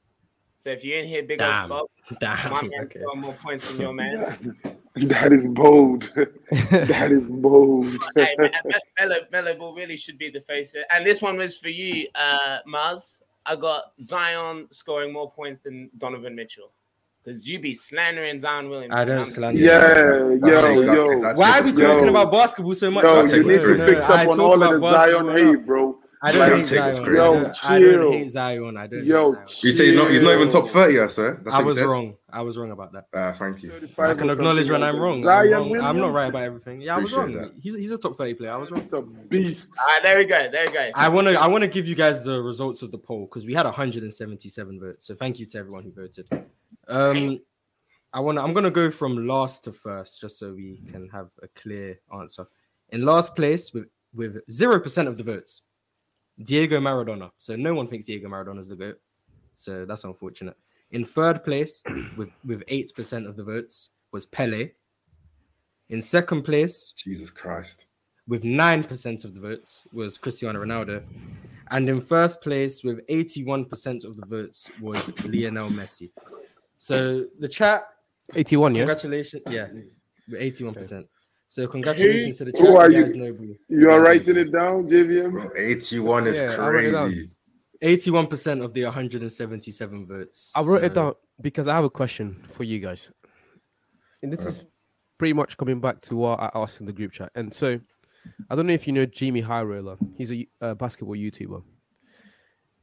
So 0.59 0.71
if 0.71 0.83
you're 0.85 0.99
in 0.99 1.07
here, 1.07 1.23
Big 1.23 1.41
Ox 1.43 1.51
Damn. 1.51 1.69
Bob, 1.69 1.87
my 2.11 2.17
Damn. 2.21 2.53
man 2.71 2.81
Okay. 2.85 3.01
scoring 3.01 3.21
more 3.21 3.35
points 3.35 3.71
than 3.71 3.81
your 3.81 3.93
man. 3.93 4.57
That 4.97 5.33
is 5.33 5.49
bold. 5.49 6.13
that 6.71 7.11
is 7.11 7.29
bold. 7.29 7.89
hey, 8.15 8.29
Me- 8.39 8.49
Me- 8.65 8.75
Melo, 9.01 9.17
Melo 9.33 9.55
Ball 9.59 9.75
really 9.75 9.97
should 9.97 10.17
be 10.19 10.31
the 10.31 10.41
face. 10.41 10.73
And 10.89 11.05
this 11.05 11.21
one 11.21 11.37
was 11.37 11.59
for 11.59 11.69
you, 11.69 12.07
uh, 12.15 12.59
Mars. 12.65 13.21
I 13.47 13.57
got 13.57 13.93
Zion 14.01 14.67
scoring 14.71 15.13
more 15.13 15.31
points 15.31 15.61
than 15.63 15.91
Donovan 15.99 16.35
Mitchell. 16.35 16.73
Because 17.23 17.49
you 17.49 17.59
be 17.59 17.73
slandering 17.73 18.39
Zion 18.39 18.69
Williams. 18.69 18.93
I 18.95 19.05
don't 19.05 19.17
I'm- 19.17 19.25
slander. 19.25 19.61
Yeah, 19.61 19.79
That's 19.81 20.75
yo, 20.75 20.81
it, 20.81 20.87
yo. 20.87 21.21
that's 21.21 21.39
Why 21.39 21.59
are 21.59 21.63
we 21.63 21.71
that's 21.71 21.81
Yo. 21.81 21.87
talking 21.95 22.09
about 22.11 22.31
basketball 22.31 22.75
so 22.75 22.91
much? 22.91 23.05
Yo, 23.05 23.11
I'll 23.21 23.29
you 23.31 23.43
need 23.43 23.53
the 23.55 23.59
to 23.59 23.65
credit. 23.65 23.87
fix 23.89 24.11
I 24.11 24.25
up 24.25 24.29
on 24.33 24.41
all 24.41 24.63
of 24.63 24.81
the 24.81 24.91
Zion 24.91 25.29
hate, 25.31 25.65
bro. 25.67 25.99
I 26.27 26.33
don't 26.33 26.41
Like, 26.41 26.53
hate 26.53 26.65
take 26.65 26.85
this 26.85 26.97
Zion. 26.97 27.05
credit. 27.05 27.21
I 27.21 27.25
Yo, 27.27 27.35
don't- 27.43 27.65
I 27.71 27.79
don't 27.81 28.13
hate 28.13 28.31
Zion. 28.31 28.77
I 28.79 28.87
don't 28.87 29.05
Yo, 29.05 29.33
Zion. 29.35 29.47
You 29.63 29.73
say 29.73 29.85
he's 29.87 29.95
not, 29.95 30.11
he's 30.11 30.23
not 30.23 30.33
even 30.35 30.49
top 30.49 30.69
30, 30.69 30.95
yeah, 30.95 31.07
sir? 31.07 31.41
That's 31.45 31.55
I 31.57 31.63
was 31.63 31.77
said? 31.77 31.87
wrong. 31.87 32.17
I 32.33 32.41
was 32.41 32.57
wrong 32.57 32.71
about 32.71 32.93
that. 32.93 33.07
Ah, 33.13 33.33
thank 33.33 33.63
you. 33.63 33.71
I 33.99 34.15
can 34.15 34.31
acknowledge 34.31 34.71
when 34.71 34.83
I'm 34.83 34.99
wrong. 34.99 35.21
that. 35.21 35.29
I'm, 35.53 35.71
wrong. 35.71 35.81
I'm 35.83 35.99
not 35.99 36.15
right 36.15 36.29
about 36.31 36.43
everything. 36.43 36.81
Yeah, 36.81 36.97
I 36.97 36.99
was 37.01 37.13
Appreciate 37.13 37.37
wrong. 37.37 37.49
that. 37.49 37.61
He's, 37.61 37.77
he's 37.77 37.93
a 37.93 37.99
top 37.99 38.17
30 38.17 38.35
player. 38.35 38.53
I 38.53 38.57
was 38.57 38.71
wrong. 38.71 38.81
He's 38.81 38.93
a 38.95 39.03
beast. 39.03 39.71
All 39.79 39.87
right, 39.87 40.03
there 40.03 40.19
we 40.19 40.25
go. 40.25 40.49
There 40.51 40.65
we 40.67 40.73
go. 40.73 40.91
I 40.95 41.09
want 41.09 41.27
to 41.29 41.35
I 41.39 41.47
want 41.47 41.63
to 41.63 41.69
give 41.69 41.87
you 41.87 41.95
guys 41.95 42.23
the 42.23 42.41
results 42.43 42.81
of 42.83 42.91
the 42.91 42.99
poll 42.99 43.27
because 43.27 43.45
we 43.47 43.53
had 43.55 43.67
177 43.67 44.81
votes. 44.81 45.07
So 45.07 45.15
thank 45.15 45.39
you 45.39 45.47
to 45.47 45.59
everyone 45.59 45.85
who 45.85 45.93
voted. 45.93 46.27
Um, 46.89 47.41
I 48.13 48.21
want 48.21 48.39
to 48.39 48.43
I'm 48.43 48.53
gonna 48.55 48.71
go 48.71 48.91
from 48.91 49.27
last 49.27 49.65
to 49.65 49.73
first 49.73 50.21
just 50.21 50.39
so 50.39 50.53
we 50.55 50.81
can 50.91 51.09
have 51.11 51.29
a 51.43 51.49
clear 51.49 51.99
answer. 52.19 52.47
In 52.91 53.05
last 53.05 53.37
place 53.37 53.73
with 53.75 53.87
with 54.15 54.39
zero 54.51 54.79
percent 54.81 55.09
of 55.09 55.17
the 55.17 55.23
votes, 55.25 55.63
Diego 56.43 56.81
Maradona. 56.81 57.31
So 57.39 57.57
no 57.57 57.75
one 57.75 57.87
thinks 57.87 58.07
Diego 58.07 58.29
Maradona 58.29 58.61
is 58.61 58.69
the 58.69 58.77
goat. 58.77 59.01
So 59.55 59.85
that's 59.85 60.05
unfortunate. 60.05 60.57
In 60.91 61.05
third 61.05 61.45
place 61.45 61.83
with 62.17 62.31
with 62.45 62.63
eight 62.69 62.93
percent 62.95 63.27
of 63.27 63.37
the 63.37 63.45
votes 63.45 63.91
was 64.13 64.27
Pele. 64.27 64.71
In 65.91 66.01
second 66.01 66.43
place 66.43 66.93
Jesus 66.97 67.31
Christ. 67.31 67.87
with 68.27 68.43
9% 68.43 69.25
of 69.25 69.35
the 69.35 69.41
votes 69.41 69.87
was 69.93 70.17
Cristiano 70.17 70.65
Ronaldo. 70.65 71.03
And 71.71 71.89
in 71.89 72.01
first 72.01 72.41
place 72.41 72.83
with 72.83 73.07
81% 73.09 74.05
of 74.05 74.17
the 74.17 74.27
votes 74.27 74.71
was 74.81 75.07
Lionel 75.25 75.69
Messi. 75.69 76.11
So 76.79 77.27
the 77.39 77.49
chat, 77.49 77.85
81, 78.35 78.75
yeah. 78.75 78.81
congratulations. 78.81 79.43
Yeah, 79.49 79.69
with 80.29 80.41
81%. 80.41 81.07
So 81.55 81.69
congratulations 81.69 82.39
to 82.39 82.47
the 82.47 82.51
Who 82.51 82.67
chat. 82.67 82.77
are 82.77 82.91
you 82.91 82.97
you? 82.99 83.03
guys 83.05 83.15
know 83.15 83.33
who- 83.33 83.57
You 83.69 83.89
are 83.89 84.01
writing 84.01 84.37
it 84.37 84.51
down, 84.51 84.89
JVM? 84.89 85.31
Bro, 85.31 85.51
81 85.57 86.27
is 86.27 86.41
Yeah, 86.41 86.57
I 86.59 86.69
wrote 86.69 86.85
it 86.85 86.91
down. 86.91 87.09
crazy. 87.11 87.31
81% 87.81 88.65
of 88.65 88.73
the 88.75 88.83
177 88.87 90.05
votes. 90.05 90.51
I 90.57 90.63
wrote 90.63 90.83
it 90.83 90.95
down 90.95 91.15
because 91.41 91.69
I 91.69 91.77
have 91.77 91.85
a 91.85 91.91
question 91.91 92.43
for 92.55 92.65
you 92.65 92.81
guys. 92.81 93.13
And 94.21 94.33
this 94.33 94.45
is 94.45 94.65
pretty 95.17 95.33
much 95.33 95.57
coming 95.57 95.79
back 95.81 96.01
to 96.03 96.17
what 96.17 96.41
I 96.41 96.51
asked 96.57 96.81
in 96.81 96.87
the 96.87 96.93
group 96.93 97.13
chat. 97.13 97.31
And 97.37 97.55
so 97.55 97.79
I 98.51 98.57
don't 98.57 98.67
know 98.67 98.73
if 98.73 98.89
you 98.89 98.93
know 98.93 99.07
Jimmy 99.07 99.41
High 99.41 99.63
Roller. 99.63 99.97
He's 100.17 100.33
a 100.33 100.49
uh, 100.61 100.75
basketball 100.75 101.15
YouTuber, 101.15 101.63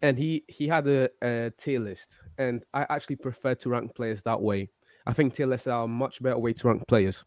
and 0.01 0.17
he 0.17 0.45
he 0.47 0.69
had 0.69 0.87
a, 0.87 1.09
a 1.21 1.51
tier 1.57 1.79
list, 1.81 2.09
and 2.37 2.63
I 2.73 2.85
actually 2.89 3.17
prefer 3.17 3.55
to 3.55 3.69
rank 3.69 3.95
players 3.95 4.21
that 4.23 4.39
way. 4.39 4.69
I 5.05 5.11
think 5.11 5.33
tier 5.35 5.47
lists 5.47 5.67
are 5.67 5.83
a 5.83 5.87
much 5.89 6.21
better 6.23 6.37
way 6.37 6.53
to 6.53 6.67
rank 6.69 6.87
players. 6.87 7.25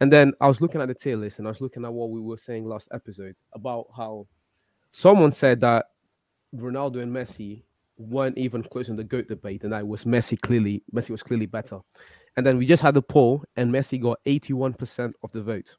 And 0.00 0.10
then 0.10 0.32
I 0.40 0.48
was 0.48 0.60
looking 0.60 0.80
at 0.80 0.88
the 0.88 0.94
tier 0.94 1.16
list, 1.16 1.38
and 1.38 1.46
I 1.46 1.50
was 1.50 1.60
looking 1.60 1.84
at 1.84 1.92
what 1.92 2.10
we 2.10 2.20
were 2.20 2.38
saying 2.38 2.64
last 2.64 2.88
episode 2.92 3.36
about 3.52 3.86
how 3.94 4.26
someone 4.92 5.32
said 5.32 5.60
that 5.60 5.86
Ronaldo 6.54 7.02
and 7.02 7.14
Messi 7.14 7.62
weren't 7.98 8.38
even 8.38 8.62
close 8.62 8.88
in 8.88 8.96
the 8.96 9.04
goat 9.04 9.28
debate, 9.28 9.62
and 9.62 9.72
that 9.72 9.86
was 9.86 10.04
Messi 10.04 10.40
clearly 10.40 10.82
Messi 10.94 11.10
was 11.10 11.22
clearly 11.22 11.46
better. 11.46 11.80
And 12.36 12.46
then 12.46 12.56
we 12.56 12.64
just 12.66 12.82
had 12.82 12.94
the 12.94 13.02
poll, 13.02 13.44
and 13.56 13.72
Messi 13.72 14.00
got 14.00 14.18
81% 14.24 15.12
of 15.22 15.32
the 15.32 15.42
vote. 15.42 15.76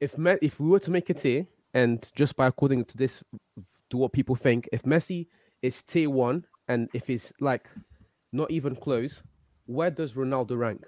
If 0.00 0.18
Me- 0.18 0.38
if 0.42 0.58
we 0.60 0.68
were 0.68 0.80
to 0.80 0.90
make 0.90 1.10
a 1.10 1.14
tier, 1.14 1.46
and 1.74 2.10
just 2.16 2.36
by 2.36 2.46
according 2.48 2.86
to 2.86 2.96
this, 2.96 3.22
to 3.90 3.96
what 3.96 4.12
people 4.12 4.34
think, 4.34 4.68
if 4.72 4.82
Messi 4.82 5.28
is 5.62 5.82
tier 5.82 6.10
one, 6.10 6.44
and 6.66 6.88
if 6.92 7.06
he's 7.06 7.32
like 7.40 7.68
not 8.32 8.50
even 8.50 8.74
close, 8.74 9.22
where 9.66 9.90
does 9.90 10.14
Ronaldo 10.14 10.58
rank? 10.58 10.84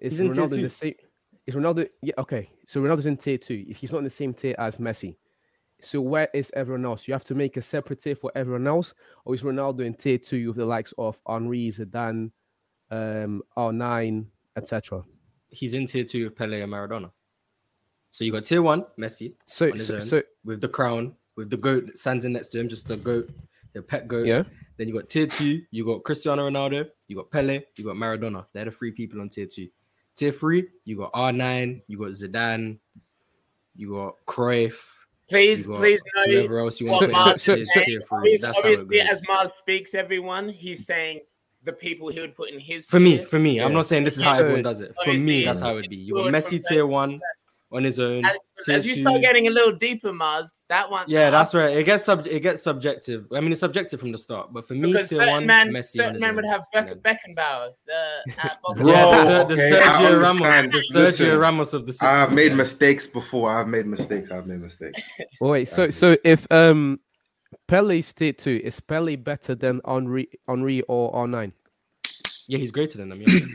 Is 0.00 0.18
He's 0.18 0.30
Ronaldo 0.36 0.54
in 0.54 0.62
the 0.62 0.70
same? 0.70 0.94
Is 1.46 1.54
Ronaldo? 1.54 1.86
Yeah, 2.02 2.14
okay. 2.18 2.50
So 2.66 2.80
Ronaldo's 2.80 3.06
in 3.06 3.16
tier 3.16 3.38
two. 3.38 3.64
If 3.68 3.78
he's 3.78 3.92
not 3.92 3.98
in 3.98 4.04
the 4.04 4.10
same 4.10 4.34
tier 4.34 4.54
as 4.58 4.78
Messi, 4.78 5.16
so 5.80 6.00
where 6.00 6.28
is 6.34 6.50
everyone 6.54 6.84
else? 6.84 7.08
You 7.08 7.14
have 7.14 7.24
to 7.24 7.34
make 7.34 7.56
a 7.56 7.62
separate 7.62 8.02
tier 8.02 8.14
for 8.14 8.30
everyone 8.34 8.66
else, 8.66 8.94
or 9.24 9.34
is 9.34 9.42
Ronaldo 9.42 9.80
in 9.80 9.94
tier 9.94 10.18
two 10.18 10.48
with 10.48 10.56
the 10.56 10.64
likes 10.64 10.92
of 10.98 11.20
Henri, 11.26 11.70
Zidane, 11.70 12.30
um, 12.90 13.42
R9, 13.56 14.26
etc. 14.56 15.02
He's 15.48 15.74
in 15.74 15.86
tier 15.86 16.04
two 16.04 16.24
with 16.24 16.36
Pele 16.36 16.60
and 16.60 16.72
Maradona. 16.72 17.10
So 18.10 18.24
you 18.24 18.32
got 18.32 18.44
tier 18.44 18.62
one, 18.62 18.84
Messi, 18.98 19.34
So, 19.46 19.66
on 19.66 19.78
his 19.78 19.86
so, 19.86 19.94
own, 19.96 20.00
so 20.00 20.22
with 20.44 20.60
the 20.60 20.68
crown, 20.68 21.14
with 21.36 21.50
the 21.50 21.56
goat 21.56 21.96
standing 21.96 22.32
next 22.32 22.48
to 22.48 22.58
him, 22.60 22.68
just 22.68 22.88
the 22.88 22.96
goat, 22.96 23.30
the 23.72 23.82
pet 23.82 24.08
goat. 24.08 24.26
yeah. 24.26 24.42
Then 24.76 24.88
you 24.88 24.94
got 24.94 25.08
tier 25.08 25.26
two, 25.26 25.62
you 25.70 25.84
got 25.84 26.02
Cristiano 26.04 26.48
Ronaldo, 26.48 26.88
you 27.06 27.16
got 27.16 27.30
Pele, 27.30 27.60
you 27.76 27.84
got 27.84 27.96
Maradona. 27.96 28.46
They're 28.52 28.64
the 28.64 28.70
three 28.70 28.92
people 28.92 29.20
on 29.20 29.28
tier 29.28 29.46
two. 29.46 29.68
Tier 30.20 30.32
three, 30.32 30.68
you 30.84 30.98
got 30.98 31.14
R9, 31.14 31.80
you 31.86 31.96
got 31.96 32.08
Zidane, 32.08 32.76
you 33.74 33.92
got 33.94 34.16
Cruyff, 34.26 34.74
Please, 35.30 35.66
got 35.66 35.78
please 35.78 36.02
know. 36.14 36.24
whoever 36.30 36.58
else 36.58 36.78
you 36.78 36.88
want 36.88 37.00
to 37.00 37.06
So- 37.06 37.12
put 37.14 37.26
Mars 37.26 37.42
so- 37.42 37.54
in 37.54 37.58
is 37.60 37.68
so- 37.72 37.80
tier, 37.80 37.82
saying. 37.84 37.98
tier 38.00 38.00
three. 38.06 38.18
Obviously, 38.18 38.46
That's 38.46 38.54
how 38.60 38.68
it 38.68 38.72
obviously, 38.72 38.98
goes. 38.98 39.08
as 39.12 39.22
Mars 39.26 39.52
speaks, 39.54 39.94
everyone, 39.94 40.48
he's 40.50 40.84
saying 40.84 41.20
the 41.64 41.72
people 41.72 42.10
he 42.10 42.20
would 42.20 42.36
put 42.36 42.50
in 42.50 42.60
his 42.60 42.86
For 42.86 43.00
me, 43.00 43.24
for 43.24 43.38
me, 43.38 43.60
I'm 43.62 43.72
not 43.72 43.86
saying 43.86 44.04
this 44.04 44.18
is 44.18 44.22
how 44.22 44.34
So- 44.34 44.40
everyone 44.40 44.62
does 44.62 44.80
it. 44.80 44.94
For 45.02 45.14
me, 45.14 45.42
that's 45.46 45.60
how 45.60 45.70
it 45.72 45.74
would 45.76 45.88
be. 45.88 45.96
You 45.96 46.12
got 46.12 46.24
forward 46.24 46.34
Messi 46.34 46.62
tier 46.68 46.84
one 46.84 47.18
on 47.72 47.82
his 47.84 47.98
own. 47.98 48.22
And 48.26 48.36
Tier 48.62 48.74
as 48.74 48.84
you 48.84 48.96
two. 48.96 49.00
start 49.00 49.22
getting 49.22 49.46
a 49.46 49.50
little 49.50 49.72
deeper, 49.72 50.12
Mars, 50.12 50.50
that 50.70 50.90
one. 50.90 51.04
Yeah, 51.06 51.28
that's 51.28 51.52
right. 51.54 51.76
It 51.76 51.84
gets 51.84 52.04
sub 52.04 52.26
it 52.26 52.40
gets 52.40 52.62
subjective. 52.62 53.26
I 53.34 53.40
mean, 53.40 53.52
it's 53.52 53.60
subjective 53.60 54.00
from 54.00 54.12
the 54.12 54.18
start, 54.18 54.52
but 54.52 54.66
for 54.66 54.74
me, 54.74 54.92
because 54.92 55.10
tier 55.10 55.18
certain 55.18 55.34
one, 55.34 55.46
man, 55.46 55.70
Messi 55.70 55.96
certain 55.96 56.14
his 56.14 56.22
man 56.22 56.34
would 56.36 56.46
have 56.46 56.62
And 56.72 57.02
Beck- 57.02 57.18
then- 57.22 57.36
Beckenbauer. 57.36 57.70
The, 57.86 58.32
at 58.38 58.58
Boca 58.62 58.80
Bro, 58.80 58.92
yeah, 58.92 59.44
the, 59.44 59.54
Juniors. 59.56 59.58
Ser- 59.58 59.78
the 59.80 59.80
Sergio 59.84 60.22
Ramos, 60.22 60.42
understand. 60.42 60.72
the 60.72 60.78
Sergio 60.78 61.04
Listen, 61.04 61.38
Ramos 61.38 61.74
of 61.74 61.86
the. 61.86 61.98
I 62.02 62.12
have 62.20 62.32
made 62.32 62.52
yeah. 62.52 62.54
mistakes 62.56 63.06
before. 63.06 63.50
I've 63.50 63.68
made 63.68 63.86
mistakes. 63.86 64.30
I've 64.30 64.46
made 64.46 64.60
mistakes. 64.60 65.02
Oh, 65.40 65.48
wait, 65.50 65.68
so 65.68 65.90
so 65.90 66.16
if 66.24 66.50
um 66.50 66.98
Pele's 67.68 68.12
tier 68.12 68.32
two, 68.32 68.60
is 68.64 68.80
Pele 68.80 69.16
better 69.16 69.54
than 69.54 69.80
Henri, 69.84 70.28
Henri 70.48 70.82
or 70.82 71.12
R9? 71.12 71.52
Yeah, 72.48 72.58
he's 72.58 72.70
greater 72.72 72.98
than 72.98 73.08
them. 73.10 73.22
Yeah. 73.26 73.38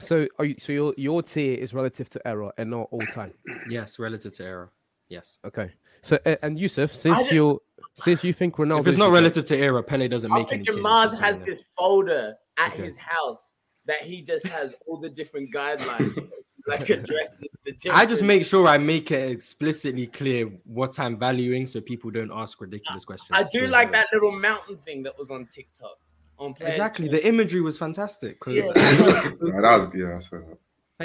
So 0.00 0.26
are 0.40 0.44
you, 0.44 0.56
so 0.58 0.72
your 0.72 0.92
your 0.96 1.22
tier 1.22 1.54
is 1.54 1.72
relative 1.72 2.10
to 2.10 2.26
error 2.26 2.52
and 2.58 2.68
not 2.68 2.88
all 2.90 3.06
time. 3.12 3.32
yes, 3.70 4.00
relative 4.00 4.32
to 4.32 4.44
error. 4.44 4.72
Yes. 5.08 5.38
Okay. 5.46 5.70
So 6.04 6.18
uh, 6.26 6.36
and 6.42 6.58
Yusuf, 6.58 6.92
since 6.92 7.30
you 7.30 7.62
since 7.94 8.22
you 8.22 8.32
think 8.32 8.56
Ronaldo, 8.56 8.80
if 8.80 8.86
it's 8.88 8.96
not 8.98 9.10
relative 9.12 9.44
to 9.46 9.56
era, 9.56 9.82
Pele 9.82 10.06
doesn't 10.08 10.30
make 10.30 10.52
any 10.52 10.62
think 10.64 10.64
tiers. 10.68 10.82
Mars 10.82 11.12
just 11.12 11.22
has 11.22 11.36
this 11.46 11.62
folder 11.76 12.34
at 12.58 12.72
Okay. 12.74 12.84
his 12.86 12.96
house 12.98 13.54
that 13.86 14.02
he 14.02 14.20
just 14.22 14.46
has 14.46 14.74
all 14.86 14.98
the 14.98 15.08
different 15.08 15.52
guidelines, 15.54 16.14
like 16.66 16.88
addresses 16.90 17.48
the 17.64 17.72
different. 17.72 17.96
I 17.96 18.04
just 18.06 18.22
make 18.22 18.44
sure 18.44 18.66
I 18.68 18.76
make 18.78 19.10
it 19.12 19.30
explicitly 19.30 20.06
clear 20.06 20.46
what 20.64 20.98
I'm 21.00 21.18
valuing, 21.18 21.64
so 21.66 21.80
people 21.80 22.10
don't 22.10 22.30
ask 22.32 22.60
ridiculous 22.60 23.04
questions. 23.06 23.30
I 23.32 23.42
do 23.44 23.60
Because, 23.60 23.70
like 23.72 23.92
that 23.92 24.08
little 24.12 24.32
mountain 24.32 24.76
thing 24.78 25.02
that 25.04 25.16
was 25.18 25.30
on 25.30 25.46
TikTok. 25.46 25.96
On 26.38 26.52
players 26.52 26.74
Exactly, 26.74 27.06
Choice. 27.08 27.12
the 27.22 27.28
imagery 27.28 27.60
was 27.60 27.78
fantastic. 27.78 28.40
Because 28.40 28.56
Yeah. 28.56 29.30
Nah, 29.40 29.60
that 29.60 29.86
was 29.86 29.94
yeah. 29.94 30.18
So 30.18 30.42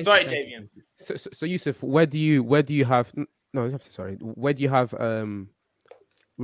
Sorry, 0.01 0.23
you. 0.23 0.29
Javian. 0.29 0.69
So, 0.99 1.15
so, 1.17 1.29
so 1.33 1.45
Yusuf, 1.45 1.83
where 1.83 2.05
do 2.07 2.17
you 2.19 2.41
where 2.43 2.63
do 2.63 2.73
you 2.73 2.85
have 2.85 3.11
n- 3.17 3.27
no? 3.53 3.77
Sorry. 3.79 4.15
Where 4.15 4.53
do 4.53 4.63
you 4.63 4.69
have 4.69 4.93
um? 4.93 5.49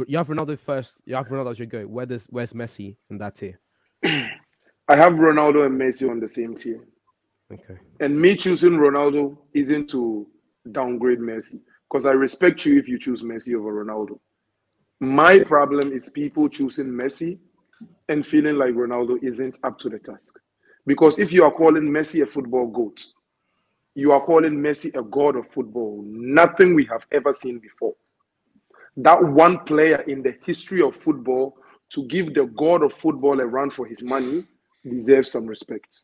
You 0.07 0.17
have 0.17 0.27
Ronaldo 0.27 0.57
first. 0.59 1.01
You 1.05 1.15
have 1.15 1.27
Ronaldo 1.27 1.51
as 1.51 1.59
your 1.59 1.67
go. 1.67 1.83
Where 1.83 2.05
does 2.05 2.25
where's 2.29 2.53
Messi 2.53 2.97
in 3.09 3.17
that 3.19 3.35
tier? 3.35 3.59
I 4.03 4.95
have 4.95 5.13
Ronaldo 5.13 5.65
and 5.65 5.79
Messi 5.79 6.09
on 6.09 6.19
the 6.19 6.27
same 6.27 6.55
tier. 6.55 6.85
Okay. 7.51 7.77
And 7.99 8.19
me 8.19 8.35
choosing 8.35 8.73
Ronaldo 8.73 9.37
isn't 9.53 9.89
to 9.89 10.27
downgrade 10.71 11.19
Messi 11.19 11.61
because 11.89 12.05
I 12.05 12.11
respect 12.11 12.65
you 12.65 12.77
if 12.77 12.87
you 12.87 12.99
choose 12.99 13.21
Messi 13.21 13.55
over 13.55 13.85
Ronaldo. 13.85 14.19
My 14.99 15.43
problem 15.43 15.91
is 15.91 16.09
people 16.09 16.49
choosing 16.49 16.87
Messi 16.87 17.37
and 18.09 18.25
feeling 18.25 18.55
like 18.55 18.73
Ronaldo 18.73 19.21
isn't 19.23 19.59
up 19.63 19.77
to 19.79 19.89
the 19.89 19.99
task. 19.99 20.39
Because 20.85 21.19
if 21.19 21.33
you 21.33 21.43
are 21.43 21.51
calling 21.51 21.83
Messi 21.83 22.23
a 22.23 22.25
football 22.25 22.67
goat, 22.67 23.05
you 23.95 24.11
are 24.11 24.21
calling 24.21 24.53
Messi 24.53 24.95
a 24.95 25.01
god 25.03 25.35
of 25.37 25.47
football, 25.47 26.03
nothing 26.05 26.75
we 26.75 26.85
have 26.85 27.05
ever 27.11 27.31
seen 27.33 27.59
before. 27.59 27.95
That 28.97 29.23
one 29.23 29.59
player 29.59 30.01
in 30.07 30.21
the 30.21 30.37
history 30.45 30.81
of 30.81 30.95
football 30.95 31.57
to 31.89 32.03
give 32.07 32.33
the 32.33 32.45
god 32.45 32.83
of 32.83 32.93
football 32.93 33.39
a 33.39 33.45
run 33.45 33.69
for 33.71 33.85
his 33.85 34.01
money 34.03 34.43
deserves 34.83 35.31
some 35.31 35.47
respect. 35.47 36.01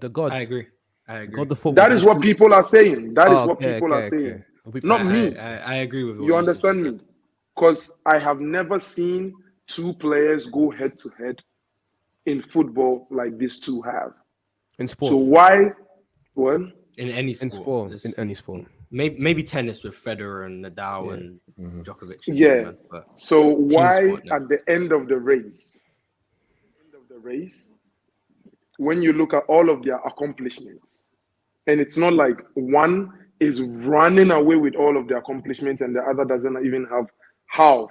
The 0.00 0.08
God. 0.08 0.32
I 0.32 0.40
agree. 0.40 0.66
I 1.06 1.18
agree. 1.18 1.36
God 1.36 1.48
the 1.48 1.56
football. 1.56 1.74
That 1.74 1.92
is 1.92 2.04
what 2.04 2.20
people 2.20 2.52
are 2.52 2.62
saying. 2.62 3.14
That 3.14 3.32
is 3.32 3.38
Oh, 3.38 3.46
what 3.46 3.56
okay, 3.58 3.74
people 3.74 3.92
okay, 3.94 4.06
are 4.06 4.08
saying. 4.10 4.44
okay. 4.68 4.80
Not 4.84 5.00
I, 5.02 5.12
me. 5.12 5.36
I, 5.38 5.56
I 5.58 5.74
agree 5.76 6.04
with 6.04 6.16
you. 6.16 6.26
You 6.26 6.36
understand 6.36 6.82
me? 6.82 7.00
Because 7.54 7.96
I 8.06 8.18
have 8.18 8.40
never 8.40 8.78
seen 8.78 9.34
two 9.66 9.92
players 9.94 10.46
go 10.46 10.70
head 10.70 10.96
to 10.98 11.10
head 11.18 11.36
in 12.26 12.42
football 12.42 13.06
like 13.10 13.38
these 13.38 13.60
two 13.60 13.82
have. 13.82 14.12
in 14.78 14.88
sport. 14.88 15.10
So 15.10 15.16
why? 15.16 15.72
What? 16.34 16.60
In 17.00 17.08
any 17.08 17.28
in 17.30 17.50
sport. 17.50 17.92
sport. 17.92 18.04
In 18.04 18.12
any 18.18 18.34
sport. 18.34 18.64
maybe 18.90 19.16
maybe 19.18 19.42
tennis 19.42 19.82
with 19.84 19.94
Federer 19.94 20.46
and 20.46 20.64
Nadal 20.64 21.06
Yeah. 21.06 21.12
and 21.14 21.40
Mhm. 21.58 21.84
Djokovic. 21.84 22.20
Yeah. 22.26 22.72
but 22.90 23.18
So 23.18 23.36
why 23.74 24.06
sport 24.06 24.24
now. 24.26 24.36
at 24.36 24.48
the 24.48 24.60
end 24.68 24.92
of 24.92 25.08
the 25.08 25.16
race, 25.16 25.82
end 26.84 26.94
of 26.94 27.08
the 27.08 27.18
race, 27.18 27.70
when 28.78 29.00
you 29.02 29.12
look 29.12 29.32
at 29.34 29.44
all 29.48 29.70
of 29.70 29.82
their 29.82 29.98
accomplishments, 30.10 31.04
and 31.66 31.80
it's 31.80 31.96
not 31.96 32.12
like 32.12 32.38
one 32.54 33.12
is 33.38 33.62
running 33.62 34.30
away 34.30 34.56
with 34.56 34.74
all 34.74 34.96
of 34.98 35.08
the 35.08 35.16
accomplishments 35.16 35.80
and 35.80 35.96
the 35.96 36.02
other 36.02 36.24
doesn't 36.26 36.64
even 36.66 36.84
have 36.86 37.06
half. 37.46 37.90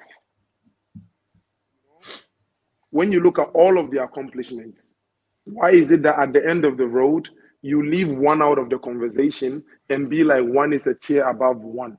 When 2.91 3.12
you 3.12 3.19
look 3.19 3.39
at 3.39 3.50
all 3.54 3.80
of 3.80 3.89
the 3.91 4.04
accomplishments, 4.04 4.93
why 5.45 5.72
is 5.72 5.89
it 5.91 6.04
that 6.04 6.19
at 6.19 6.34
the 6.34 6.48
end 6.48 6.65
of 6.65 6.78
the 6.78 6.86
road 6.88 7.30
you 7.62 7.86
leave 7.86 8.12
one 8.12 8.41
out 8.41 8.58
of 8.58 8.69
the 8.69 8.80
conversation 8.80 9.63
and 9.89 10.10
be 10.10 10.24
like 10.24 10.43
one 10.43 10.74
is 10.74 10.88
a 10.88 10.95
tier 10.95 11.24
above 11.24 11.58
one? 11.58 11.98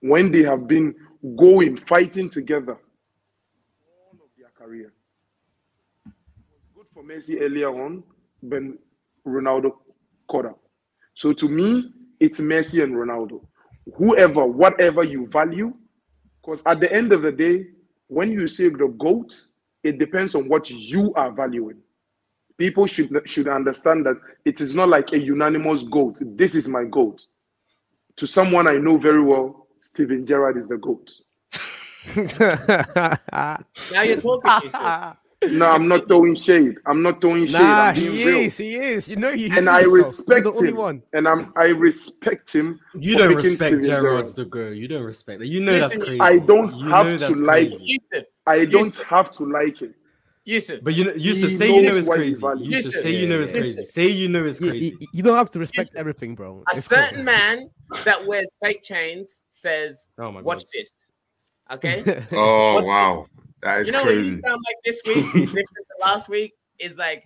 when 0.00 0.32
they 0.32 0.42
have 0.42 0.66
been 0.66 0.94
going, 1.36 1.76
fighting 1.76 2.28
together 2.28 2.72
all 2.72 4.12
of 4.12 4.30
their 4.38 4.50
career. 4.56 4.92
Good 6.74 6.86
for 6.92 7.02
Messi 7.04 7.40
earlier 7.40 7.68
on, 7.68 8.02
but 8.42 8.62
Ronaldo 9.26 9.72
caught 10.28 10.46
up. 10.46 10.58
So 11.14 11.32
to 11.34 11.48
me, 11.48 11.92
it's 12.18 12.40
Messi 12.40 12.82
and 12.82 12.94
Ronaldo. 12.94 13.44
Whoever, 13.96 14.46
whatever 14.46 15.04
you 15.04 15.26
value, 15.26 15.74
because 16.40 16.62
at 16.64 16.80
the 16.80 16.90
end 16.92 17.12
of 17.12 17.22
the 17.22 17.32
day, 17.32 17.66
when 18.06 18.30
you 18.30 18.46
say 18.48 18.68
the 18.68 18.88
GOAT, 18.98 19.34
it 19.82 19.98
depends 19.98 20.34
on 20.34 20.48
what 20.48 20.70
you 20.70 21.12
are 21.14 21.30
valuing. 21.30 21.78
People 22.60 22.86
should 22.86 23.10
should 23.24 23.48
understand 23.48 24.04
that 24.04 24.16
it 24.44 24.60
is 24.60 24.74
not 24.74 24.90
like 24.90 25.14
a 25.14 25.18
unanimous 25.18 25.82
GOAT. 25.84 26.18
This 26.36 26.54
is 26.54 26.68
my 26.68 26.84
GOAT. 26.84 27.24
To 28.16 28.26
someone 28.26 28.68
I 28.68 28.76
know 28.76 28.98
very 28.98 29.22
well, 29.22 29.66
Steven 29.80 30.26
Gerrard 30.26 30.58
is 30.58 30.68
the 30.68 30.76
GOAT. 30.76 31.10
Now 33.92 34.02
you're 34.02 34.20
talking, 34.20 34.50
Yusuf. 34.64 35.16
No, 35.42 35.70
I'm 35.70 35.88
not 35.88 36.06
throwing 36.06 36.34
shade. 36.34 36.76
I'm 36.84 37.02
not 37.02 37.22
throwing 37.22 37.46
shade. 37.46 37.62
nah, 37.62 37.84
I'm 37.84 37.94
being 37.94 38.12
he 38.14 38.26
real. 38.26 38.36
is. 38.40 38.58
He 38.58 38.74
is. 38.76 39.08
You 39.08 39.16
know 39.16 39.30
you. 39.30 39.46
And 39.56 39.64
know 39.64 39.72
I 39.72 39.80
yourself. 39.80 40.28
You're 40.28 40.52
respect 40.52 40.60
him. 40.60 41.02
And 41.14 41.26
I'm 41.26 41.50
I 41.56 41.68
respect 41.68 42.52
him. 42.52 42.78
You 42.94 43.16
don't 43.16 43.34
respect 43.36 43.56
Steven 43.70 43.82
Gerrard's 43.82 44.34
Gerrard. 44.34 44.36
the 44.36 44.44
go. 44.44 44.68
You 44.68 44.86
don't 44.86 45.02
respect 45.04 45.38
that. 45.40 45.46
You 45.46 45.60
know 45.60 45.78
that's 45.80 45.96
crazy. 45.96 46.20
I 46.20 46.36
don't 46.40 46.76
You 46.76 46.90
have 46.90 47.06
to 47.06 47.16
that's 47.16 47.40
like- 47.40 47.68
crazy. 47.70 47.84
Yusuf, 48.12 48.28
I 48.46 48.66
don't 48.66 48.84
Yusuf. 48.92 49.06
have 49.06 49.30
to 49.30 49.44
like 49.46 49.78
him. 49.80 49.94
Yusuf. 50.44 50.80
But 50.82 50.94
you 50.94 51.04
know, 51.04 51.12
Yusuf, 51.12 51.50
He 51.50 51.56
say 51.56 51.74
you 51.74 51.82
know 51.82 51.96
it's 51.96 52.08
crazy. 52.08 52.28
he's. 52.30 52.40
Yusuf, 52.42 52.60
Yusuf, 52.86 52.94
say 53.02 53.10
you 53.14 53.28
know 53.28 53.40
it's 53.40 53.52
yeah, 53.52 53.56
yeah. 53.58 53.62
crazy. 53.62 53.84
Say 53.84 54.08
you 54.08 54.28
know 54.28 54.44
it's 54.44 54.58
crazy. 54.58 54.96
you- 55.00 55.06
you 55.12 55.22
don't 55.22 55.36
have 55.36 55.50
to 55.52 55.58
respect 55.58 55.90
Listen, 55.90 55.98
everything, 55.98 56.34
bro. 56.34 56.64
a 56.72 56.76
It's 56.76 56.88
cool. 56.88 56.98
certain 56.98 57.24
man 57.24 57.68
that 58.04 58.26
wears 58.26 58.46
fake 58.62 58.82
chains 58.82 59.42
says, 59.50 60.06
Oh 60.18 60.32
my 60.32 60.40
"Watch 60.40 60.64
god. 60.64 60.66
this." 60.72 60.90
Okay. 61.72 62.26
Oh 62.32 62.74
What's- 62.74 62.88
wow, 62.88 63.26
that 63.62 63.80
is 63.82 63.86
you 63.88 63.92
know 63.92 64.02
what 64.04 64.14
you 64.14 64.24
sound 64.40 64.42
like 64.66 64.76
this 64.84 65.00
week, 65.06 65.24
different 65.32 65.68
to 65.68 65.84
last 66.06 66.28
week, 66.28 66.52
is 66.78 66.96
like 66.96 67.22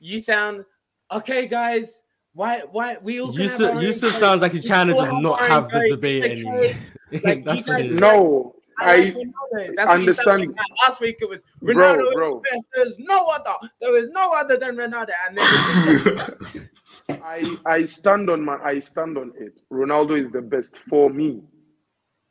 you 0.00 0.18
sound 0.20 0.64
okay, 1.12 1.46
guys. 1.46 2.02
Why? 2.32 2.60
Why 2.70 2.96
we 3.02 3.20
all? 3.20 3.32
can 3.32 3.48
have 3.48 3.60
our 3.60 3.82
Yusuf, 3.82 3.82
Yusuf 3.82 4.12
sounds 4.20 4.40
like 4.42 4.52
he's 4.52 4.64
We 4.64 4.68
trying 4.68 4.86
to 4.88 4.94
just 4.94 5.10
not 5.12 5.40
have 5.40 5.68
the 5.70 5.86
debate 5.88 6.24
anymore. 6.24 6.54
okay. 6.58 6.76
Like, 7.24 7.44
That's 7.44 7.66
you 7.66 7.72
what 7.74 7.80
guys. 7.80 7.90
No, 7.90 8.54
I 8.80 8.92
I 8.94 9.00
Ronaldo. 9.10 9.32
That's 9.52 9.60
what 9.60 9.76
you 9.78 9.90
understand. 9.90 10.46
like. 10.48 10.56
Last 10.88 11.00
week 11.00 11.16
it 11.20 11.28
was 11.28 11.40
Bro, 11.62 11.74
Ronaldo. 11.74 12.08
is 12.08 12.14
bro. 12.14 12.34
the 12.34 12.50
best. 12.50 12.66
There's 12.74 12.98
no 12.98 13.26
other. 13.26 13.54
There 13.80 13.96
is 13.96 14.08
no 14.10 14.32
other 14.32 14.56
than 14.56 14.76
Ronaldo. 14.76 15.10
And 15.28 15.38
then 15.38 16.68
I 17.22 17.56
I 17.66 17.84
stand 17.84 18.30
on 18.30 18.44
my 18.44 18.58
I 18.62 18.80
stand 18.80 19.18
on 19.18 19.32
it. 19.38 19.60
Ronaldo 19.72 20.18
is 20.18 20.30
the 20.30 20.42
best 20.42 20.76
for 20.76 21.10
me. 21.10 21.42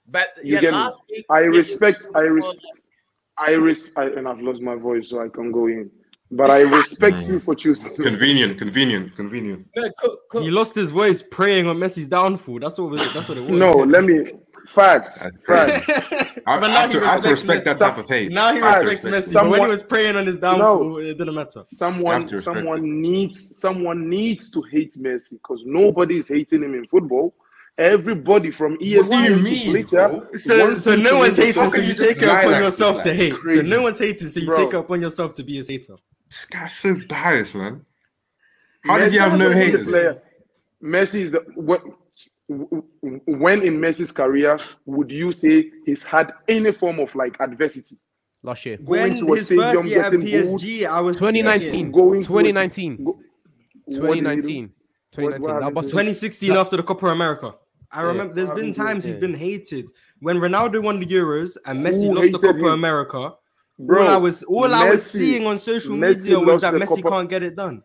but 0.07 0.29
You 0.43 0.55
yeah, 0.55 0.62
get 0.62 0.71
me? 0.73 0.77
last 0.79 1.01
week 1.09 1.25
I 1.29 1.39
respect 1.41 2.07
I 2.15 2.21
more 2.23 2.31
res 2.33 2.45
I 3.38 3.51
res 3.53 3.91
I, 3.95 4.05
and 4.07 4.27
I've 4.27 4.41
lost 4.41 4.62
my 4.62 4.75
voice 4.75 5.09
so 5.09 5.21
I 5.23 5.29
can 5.29 5.51
go 5.51 5.67
in. 5.67 5.89
But 6.31 6.51
I 6.51 6.62
respect 6.77 7.27
you 7.27 7.39
for 7.39 7.55
choosing. 7.55 7.95
convenient, 7.95 8.57
convenient, 8.59 9.15
convenient. 9.15 9.65
no, 9.75 9.89
cool, 9.99 10.17
cool. 10.31 10.41
He 10.43 10.51
lost 10.51 10.75
his 10.75 10.91
voice 10.91 11.23
praying 11.23 11.65
on 11.67 11.77
Messi's 11.77 12.07
downfall. 12.07 12.59
That's 12.59 12.77
what 12.77 12.91
was. 12.91 13.13
That's 13.13 13.27
what 13.27 13.38
it 13.38 13.41
was. 13.41 13.49
No, 13.49 13.71
let 13.71 14.03
me 14.03 14.31
facts. 14.67 15.19
Facts. 15.45 15.89
I, 16.47 16.59
But 16.59 16.69
I 16.69 16.73
now 16.73 16.81
have 16.81 16.91
he 16.93 16.99
to, 16.99 17.05
I 17.05 17.09
have 17.09 17.21
to 17.21 17.29
respects 17.29 17.65
respect 17.65 17.65
that 17.65 17.75
Messi. 17.75 17.79
type 17.79 17.97
of 17.97 18.09
hate. 18.09 18.31
Now 18.31 18.53
he 18.53 18.59
Facts. 18.59 18.83
respects 18.85 19.27
Messi. 19.27 19.33
but 19.33 19.49
when 19.49 19.61
he 19.61 19.67
was 19.67 19.83
praying 19.83 20.15
on 20.15 20.25
his 20.25 20.37
downfall, 20.37 20.97
it 20.97 21.17
didn't 21.17 21.35
matter. 21.35 21.61
Someone 21.65 22.21
to 22.27 22.35
respect 22.37 22.57
someone 22.57 23.01
needs 23.01 23.57
someone 23.57 24.09
needs 24.09 24.49
to 24.51 24.61
hate 24.63 24.93
Messi 24.99 25.31
because 25.33 25.63
nobody 25.65 26.17
is 26.17 26.27
hating 26.27 26.63
him 26.63 26.73
in 26.75 26.85
football. 26.87 27.33
Everybody 27.77 28.51
from 28.51 28.77
ESPN 28.79 29.09
What 29.09 29.09
do 29.09 29.29
you 29.31 29.35
to 29.37 29.41
mean, 29.43 29.71
Bleacher? 29.71 30.27
So, 30.37 30.75
so 30.75 30.95
no 30.97 31.19
one's 31.19 31.37
hating, 31.37 31.69
so 31.69 31.75
you 31.77 31.87
you 31.89 31.93
take 31.93 32.17
it 32.17 32.23
upon 32.23 32.51
like 32.51 32.61
yourself 32.61 32.97
this? 32.97 33.05
to 33.05 33.13
hate. 33.13 33.33
crazy. 33.35 33.61
So 33.61 33.67
no 33.67 33.81
one's 33.83 33.99
hating, 33.99 34.27
so 34.29 34.39
you 34.41 34.47
Bro. 34.47 34.55
take 34.57 34.73
it 34.73 34.77
upon 34.77 35.01
yourself 35.01 35.33
to 35.35 35.43
be 35.43 35.59
a 35.59 35.63
hater. 35.63 35.95
This 36.29 36.45
guy's 36.45 36.73
so 36.73 36.95
biased, 37.07 37.55
man. 37.55 37.85
How 38.83 38.97
did 38.97 39.13
you 39.13 39.19
have 39.21 39.37
no 39.37 39.49
Messi 39.49 39.73
is 39.75 39.85
the 39.85 39.97
haters? 39.99 40.15
Messi 40.83 41.15
is 41.21 41.31
the 41.31 41.39
what, 41.55 41.81
when 42.49 43.62
in 43.62 43.77
Messi's 43.77 44.12
career 44.12 44.57
would 44.85 45.12
you 45.12 45.31
say 45.31 45.71
he's 45.85 46.03
had 46.03 46.33
any 46.47 46.71
form 46.71 46.99
of 46.99 47.13
like 47.15 47.38
adversity? 47.39 47.97
Last 48.41 48.65
year. 48.65 48.77
Going 48.77 48.88
When 48.88 49.15
to 49.17 49.33
a 49.33 49.38
his 49.38 49.45
stadium, 49.45 49.73
first 49.75 49.88
year 49.88 49.99
at 50.03 50.12
getting 50.12 50.19
booed, 50.21 50.29
PSG, 50.62 50.85
I 50.88 51.01
was 51.01 51.17
2019. 51.19 51.91
going 51.91 52.21
2019. 52.23 53.03
Go- 53.03 53.12
what 53.12 53.17
did 53.17 53.25
he 53.85 53.91
do? 53.91 54.01
2019. 54.01 54.71
2019. 55.12 55.41
what 55.41 55.47
That 55.47 55.53
happened 55.63 55.75
was 55.75 55.85
to 55.88 55.91
2016 55.91 56.51
after 56.53 56.77
the 56.77 56.83
Copa 56.83 57.07
America. 57.07 57.55
I 57.91 58.01
Yeah. 58.01 58.07
remember 58.07 58.33
there's 58.35 58.47
What 58.49 58.55
been 58.57 58.65
happened 58.67 58.75
to 58.75 58.81
him? 58.81 58.88
times 58.88 59.03
he's 59.03 59.13
Yeah. 59.15 59.19
been 59.19 59.33
hated. 59.35 59.91
When 60.21 60.38
Ronaldo 60.38 60.81
won 60.83 60.99
the 60.99 61.05
Euros 61.05 61.57
and 61.65 61.85
Messi 61.85 62.07
Who 62.07 62.13
lost 62.15 62.31
the 62.31 62.39
Copa 62.39 62.57
him? 62.59 62.65
America, 62.65 63.33
Bro, 63.77 64.03
all 64.03 64.07
I 64.09 64.17
was 64.17 64.43
all 64.43 64.73
I 64.73 64.89
was 64.89 65.03
seeing 65.05 65.45
on 65.47 65.57
social 65.57 65.95
Messi 65.95 66.23
media 66.23 66.39
was 66.39 66.62
that 66.62 66.73
Messi 66.73 66.88
Copa- 66.88 67.09
can't 67.09 67.29
get 67.29 67.43
it 67.43 67.55
done. 67.55 67.81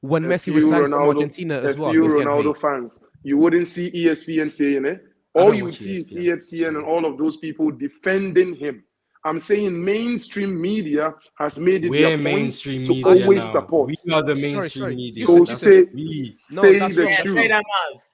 when 0.00 0.24
a 0.24 0.28
Messi 0.28 0.52
was 0.52 0.64
few 0.64 0.70
signed 0.70 0.84
from 0.92 0.94
Argentina 0.94 1.58
a 1.60 1.62
as 1.62 1.78
well. 1.78 1.88
he 1.88 1.94
few 1.94 2.02
was 2.04 2.12
getting 2.14 2.28
Ronaldo 2.28 2.56
fans, 2.56 3.00
you 3.28 3.36
wouldn't 3.36 3.66
see 3.66 3.86
ESPN 3.90 4.48
saying 4.50 4.84
it. 4.92 4.98
All 5.34 5.52
you 5.52 5.64
would 5.64 5.74
watch 5.74 5.80
see 5.80 5.94
is 5.96 6.12
ESPN, 6.12 6.36
ESPN 6.36 6.68
and 6.78 6.84
all 6.92 7.04
of 7.04 7.18
those 7.18 7.36
people 7.38 7.70
defending 7.72 8.54
him. 8.54 8.84
I'm 9.24 9.40
saying 9.40 9.72
mainstream 9.84 10.52
media 10.60 11.12
has 11.36 11.58
made 11.58 11.84
it 11.84 11.88
We're 11.90 12.02
their 12.10 12.16
point 12.18 12.22
mainstream 12.22 12.84
to 12.84 12.92
always 13.02 13.42
now. 13.44 13.50
support. 13.56 13.90
We 14.06 14.12
are 14.12 14.22
the 14.22 14.36
mainstream 14.36 14.68
sorry. 14.84 14.94
media. 14.94 15.24
So 15.26 15.36
Yusuf, 15.38 15.48
That's 15.48 15.60
say. 15.60 15.84
We, 15.92 16.30
No, 16.56 16.62
say 16.62 16.78
that's 16.78 16.94
the 16.94 17.04
not- 17.04 17.12
truth. 17.14 17.34
say 17.34 17.48
that 17.48 17.62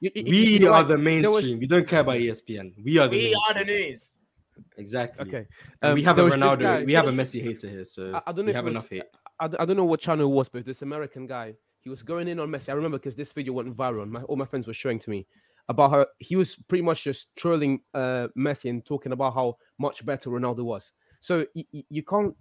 You- 0.01 0.11
you- 0.15 0.25
we 0.25 0.39
you 0.39 0.61
know 0.61 0.69
are 0.73 0.83
what? 0.83 0.89
the 0.89 0.97
You 0.99 1.21
know 1.21 1.31
what? 1.33 1.43
mainstream. 1.43 1.59
We 1.59 1.67
don't 1.67 1.87
care 1.87 2.01
about 2.01 2.17
ESPN. 2.17 2.67
We 2.83 2.97
are 2.99 3.09
the 3.09 3.19
We 3.19 3.35
are 3.49 3.55
the 3.61 3.65
news. 3.65 4.03
Exactly. 4.79 5.27
Okay. 5.29 5.47
Um, 5.83 5.95
we 5.97 6.03
have 6.09 6.17
a 6.17 6.23
there 6.23 6.25
was 6.25 6.35
this 6.35 6.43
Ronaldo. 6.43 6.61
guy- 6.61 6.85
We 6.85 6.95
have 6.95 7.09
a 7.09 7.13
Messi 7.13 7.43
hater 7.43 7.69
here, 7.69 7.85
so 7.85 8.03
I, 8.15 8.23
I 8.29 8.33
don't 8.33 8.47
know 8.47 8.53
we 8.53 8.55
have 8.55 8.65
was, 8.65 8.73
enough 8.73 8.89
hate. 8.89 9.03
I, 9.39 9.45
I 9.61 9.65
don't 9.67 9.77
know 9.77 9.85
what 9.85 10.01
channel 10.01 10.27
it 10.33 10.35
was, 10.35 10.49
but 10.49 10.65
this 10.65 10.81
American 10.81 11.27
guy, 11.27 11.55
he 11.83 11.91
was 11.91 12.03
going 12.03 12.29
in 12.29 12.39
on 12.39 12.49
Messi. 12.49 12.69
I 12.69 12.73
remember 12.73 12.99
because 12.99 13.17
this 13.17 13.33
video 13.33 13.53
went 13.53 13.77
viral. 13.77 14.09
My, 14.09 14.23
all 14.23 14.37
my 14.37 14.45
friends 14.45 14.67
were 14.67 14.75
showing 14.75 14.99
to 15.01 15.11
me 15.11 15.27
about 15.69 15.91
how 15.91 16.07
he 16.19 16.37
was 16.37 16.55
pretty 16.55 16.83
much 16.83 17.05
just 17.05 17.29
trolling 17.37 17.81
uh, 17.95 18.29
Messi 18.39 18.71
and 18.71 18.85
talking 18.85 19.13
about 19.13 19.35
how 19.35 19.57
much 19.79 20.05
better 20.05 20.31
Ronaldo 20.31 20.65
was. 20.65 20.93
So 21.21 21.45
y- 21.55 21.65
y- 21.73 21.85
you 21.89 22.03
can't 22.03 22.35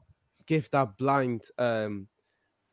give 0.46 0.70
that 0.72 0.98
blind. 0.98 1.42
Um, 1.58 2.08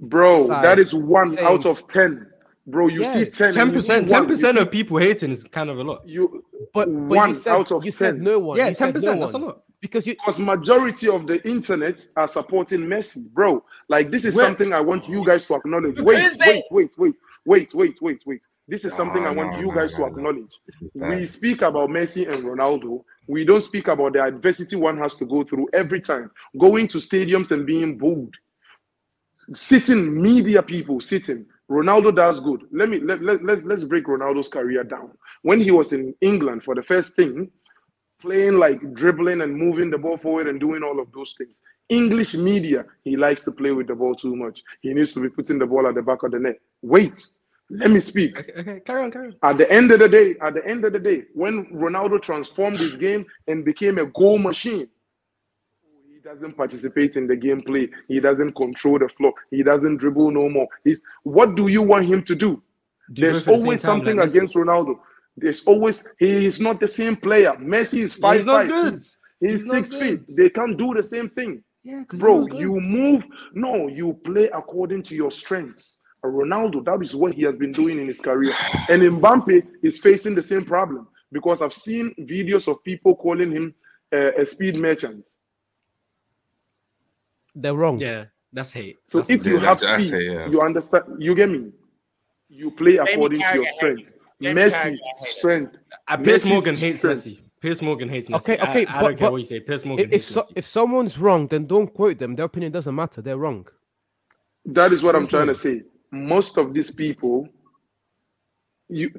Bro, 0.00 0.46
side 0.48 0.64
that 0.64 0.78
is 0.78 0.94
one 0.94 1.34
saying- 1.34 1.46
out 1.46 1.66
of 1.66 1.86
ten. 1.88 2.30
Bro, 2.66 2.88
you 2.88 3.00
Yeah, 3.02 3.12
see 3.14 3.24
ten. 3.30 3.46
and 3.48 3.56
Ten 3.56 3.66
you 3.68 3.72
percent. 3.72 4.08
see 4.08 4.12
one. 4.12 4.20
Ten 4.22 4.28
percent 4.28 4.56
You 4.56 4.62
of 4.62 4.70
people 4.70 4.98
hating 4.98 5.32
is 5.32 5.44
kind 5.44 5.70
of 5.70 5.78
a 5.78 5.84
lot. 5.84 6.06
you 6.06 6.44
but, 6.74 6.84
but 6.86 7.16
One 7.16 7.28
you 7.30 7.34
said, 7.34 7.52
out 7.52 7.72
of 7.72 7.84
you 7.84 7.92
said 7.92 8.16
10. 8.16 8.22
no 8.22 8.38
one. 8.38 8.58
Yeah, 8.58 8.68
You 8.68 8.74
said 8.74 8.78
ten 8.78 8.88
no 8.88 8.92
percent. 8.92 9.20
That's 9.20 9.32
a 9.32 9.38
lot. 9.38 9.62
Because 9.80 10.06
you. 10.06 10.14
because 10.14 10.40
majority 10.40 11.08
of 11.08 11.26
the 11.26 11.46
internet 11.48 12.06
are 12.16 12.28
supporting 12.28 12.80
Messi, 12.80 13.28
bro. 13.30 13.64
Like 13.88 14.10
this 14.10 14.24
is 14.24 14.34
Where- 14.34 14.46
something 14.46 14.72
I 14.72 14.80
want 14.80 15.08
you 15.08 15.24
guys 15.24 15.46
to 15.46 15.54
acknowledge. 15.54 15.98
Who 15.98 16.04
Wait, 16.04 16.36
wait, 16.40 16.64
wait, 16.70 16.92
wait, 16.98 17.14
wait, 17.44 17.74
wait, 17.74 18.02
wait, 18.02 18.22
wait. 18.26 18.46
This 18.66 18.84
is 18.84 18.92
something 18.92 19.22
No, 19.22 19.30
I 19.30 19.32
want 19.32 19.52
no, 19.52 19.60
you 19.60 19.74
guys 19.74 19.98
no, 19.98 20.04
to 20.08 20.12
acknowledge. 20.12 20.60
This 20.66 20.82
is 20.82 20.90
We 20.94 21.26
speak 21.26 21.62
about 21.62 21.88
Messi 21.88 22.30
and 22.30 22.44
Ronaldo. 22.44 23.02
We 23.26 23.44
don't 23.44 23.62
speak 23.62 23.88
about 23.88 24.12
the 24.12 24.22
adversity 24.22 24.76
one 24.76 24.98
has 24.98 25.14
to 25.16 25.24
go 25.24 25.42
through 25.42 25.68
every 25.72 26.00
time. 26.02 26.30
Going 26.58 26.86
to 26.88 26.98
stadiums 26.98 27.50
and 27.50 27.66
being 27.66 27.96
booed. 27.96 28.34
Sitting 29.54 30.20
media 30.20 30.62
people 30.62 31.00
sitting. 31.00 31.46
Ronaldo 31.70 32.14
does 32.14 32.40
good. 32.40 32.62
Let 32.72 32.88
me 32.88 32.98
let, 32.98 33.22
let, 33.22 33.44
let's 33.44 33.62
let's 33.64 33.84
break 33.84 34.04
Ronaldo's 34.04 34.48
career 34.48 34.84
down. 34.84 35.12
When 35.42 35.60
he 35.60 35.70
was 35.70 35.92
in 35.92 36.14
England 36.20 36.64
for 36.64 36.74
the 36.74 36.82
first 36.82 37.14
thing, 37.14 37.50
playing 38.20 38.54
like 38.58 38.94
dribbling 38.94 39.42
and 39.42 39.56
moving 39.56 39.90
the 39.90 39.98
ball 39.98 40.16
forward 40.16 40.48
and 40.48 40.60
doing 40.60 40.82
all 40.82 41.00
of 41.00 41.10
those 41.12 41.34
things. 41.38 41.62
English 41.88 42.34
media, 42.34 42.84
he 43.04 43.16
likes 43.16 43.42
to 43.44 43.52
play 43.52 43.70
with 43.70 43.86
the 43.86 43.94
ball 43.94 44.14
too 44.14 44.36
much. 44.36 44.62
He 44.82 44.92
needs 44.92 45.12
to 45.14 45.20
be 45.20 45.28
putting 45.28 45.58
the 45.58 45.66
ball 45.66 45.86
at 45.86 45.94
the 45.94 46.02
back 46.02 46.22
of 46.22 46.32
the 46.32 46.38
net. 46.38 46.58
Wait, 46.82 47.30
let 47.70 47.90
me 47.90 48.00
speak. 48.00 48.36
Okay, 48.36 48.52
okay, 48.58 48.80
carry 48.80 49.02
on, 49.02 49.10
carry 49.10 49.28
on. 49.28 49.36
At 49.42 49.58
the 49.58 49.70
end 49.70 49.92
of 49.92 50.00
the 50.00 50.08
day, 50.08 50.36
at 50.42 50.54
the 50.54 50.66
end 50.66 50.84
of 50.84 50.92
the 50.92 50.98
day, 50.98 51.24
when 51.34 51.66
Ronaldo 51.66 52.20
transformed 52.20 52.78
his 52.78 52.96
game 52.96 53.24
and 53.46 53.64
became 53.64 53.98
a 53.98 54.06
goal 54.06 54.38
machine, 54.38 54.88
he 56.12 56.18
doesn't 56.18 56.56
participate 56.56 57.16
in 57.16 57.26
the 57.26 57.36
gameplay. 57.36 57.88
He 58.08 58.20
doesn't 58.20 58.52
control 58.54 58.98
the 58.98 59.08
floor. 59.08 59.32
He 59.50 59.62
doesn't 59.62 59.98
dribble 59.98 60.32
no 60.32 60.48
more. 60.48 60.66
He's 60.82 61.00
what 61.22 61.54
do 61.54 61.68
you 61.68 61.82
want 61.82 62.06
him 62.06 62.22
to 62.24 62.34
do? 62.34 62.62
Do 63.12 63.22
There's 63.22 63.38
at 63.38 63.44
the 63.44 63.52
always 63.52 63.82
time, 63.82 63.98
something 63.98 64.16
like 64.16 64.30
against 64.30 64.54
Ronaldo. 64.54 64.98
There's 65.40 65.64
always 65.64 66.06
he 66.18 66.46
is 66.46 66.60
not 66.60 66.80
the 66.80 66.88
same 66.88 67.16
player. 67.16 67.52
Messi 67.60 68.00
is 68.00 68.14
five 68.14 68.36
he's 68.38 68.46
not 68.46 68.62
five. 68.62 68.68
good. 68.68 68.92
He's, 68.94 69.18
he's 69.40 69.50
He's 69.50 69.66
not 69.66 69.74
six 69.76 69.94
feet. 69.94 70.26
good. 70.26 70.36
They 70.36 70.50
can't 70.50 70.76
do 70.76 70.94
the 70.94 71.02
same 71.02 71.28
thing. 71.30 71.62
Yeah, 71.84 72.04
Bro, 72.18 72.48
you 72.48 72.80
move. 72.80 73.26
No, 73.54 73.88
you 73.88 74.14
play 74.24 74.48
according 74.48 75.02
to 75.04 75.14
your 75.14 75.30
strengths. 75.30 76.02
Ronaldo, 76.24 76.84
that 76.84 77.00
is 77.00 77.14
what 77.14 77.32
he 77.32 77.42
has 77.42 77.54
been 77.56 77.70
doing 77.72 77.98
in 78.00 78.08
his 78.08 78.20
career. 78.20 78.52
And 78.90 79.00
Mbappe 79.02 79.66
is 79.82 79.98
facing 80.00 80.34
the 80.34 80.42
same 80.42 80.64
problem 80.64 81.06
because 81.30 81.62
I've 81.62 81.72
seen 81.72 82.12
videos 82.18 82.66
of 82.68 82.82
people 82.82 83.14
calling 83.14 83.52
him 83.52 83.74
uh, 84.12 84.32
a 84.36 84.44
speed 84.44 84.74
merchant. 84.76 85.30
They're 87.54 87.74
wrong. 87.74 87.98
Yeah, 87.98 88.26
that's 88.52 88.72
hate. 88.72 88.98
So 89.06 89.18
That's 89.18 89.30
if 89.30 89.46
you 89.46 89.58
have 89.60 89.80
that's 89.80 90.04
speed, 90.06 90.14
it, 90.14 90.32
yeah. 90.32 90.48
you 90.48 90.60
understand. 90.60 91.04
You 91.18 91.34
get 91.34 91.50
me. 91.50 91.70
You 92.48 92.70
play 92.72 92.96
according 92.96 93.40
to 93.42 93.54
your 93.54 93.64
hates 93.64 93.74
strengths. 93.76 94.17
Jamie 94.40 94.60
Messi 94.62 94.70
Carragher 94.72 94.90
hates 94.90 95.22
it. 95.22 95.26
strength. 95.32 95.76
Uh, 96.06 96.16
Piers 96.16 96.42
Messi's 96.44 96.50
Morgan 96.50 96.74
hates 96.76 96.98
strength. 96.98 97.18
Messi. 97.24 97.40
Piers 97.60 97.82
Morgan 97.82 98.08
hates 98.08 98.28
Messi. 98.28 98.36
Okay, 98.36 98.58
I- 98.58 98.70
okay, 98.70 98.86
I, 98.86 99.00
but- 99.00 99.08
don't 99.08 99.18
care 99.18 99.26
but 99.26 99.32
what 99.32 99.38
you 99.38 99.44
say. 99.44 99.60
Piers 99.60 99.84
Morgan 99.84 100.04
If, 100.06 100.08
if, 100.08 100.12
hates 100.12 100.26
so, 100.26 100.40
Messi. 100.42 100.52
if 100.56 100.66
someone's 100.66 101.18
wrong, 101.18 101.46
then 101.48 101.66
don't 101.66 101.92
quote 101.92 102.18
them. 102.18 102.36
Their 102.36 102.46
opinion 102.46 102.72
doesn't 102.72 102.94
matter. 102.94 103.20
They're 103.22 103.36
wrong. 103.36 103.66
That 104.64 104.92
is 104.92 105.02
what 105.02 105.16
I'm 105.16 105.26
trying 105.26 105.46
to 105.48 105.54
say. 105.54 105.82
Most 106.10 106.56
of 106.58 106.72
these 106.74 106.90
people, 106.90 107.48
you 108.88 109.10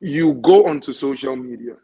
you 0.00 0.34
go 0.34 0.64
onto 0.66 0.92
social 0.92 1.36
media, 1.36 1.74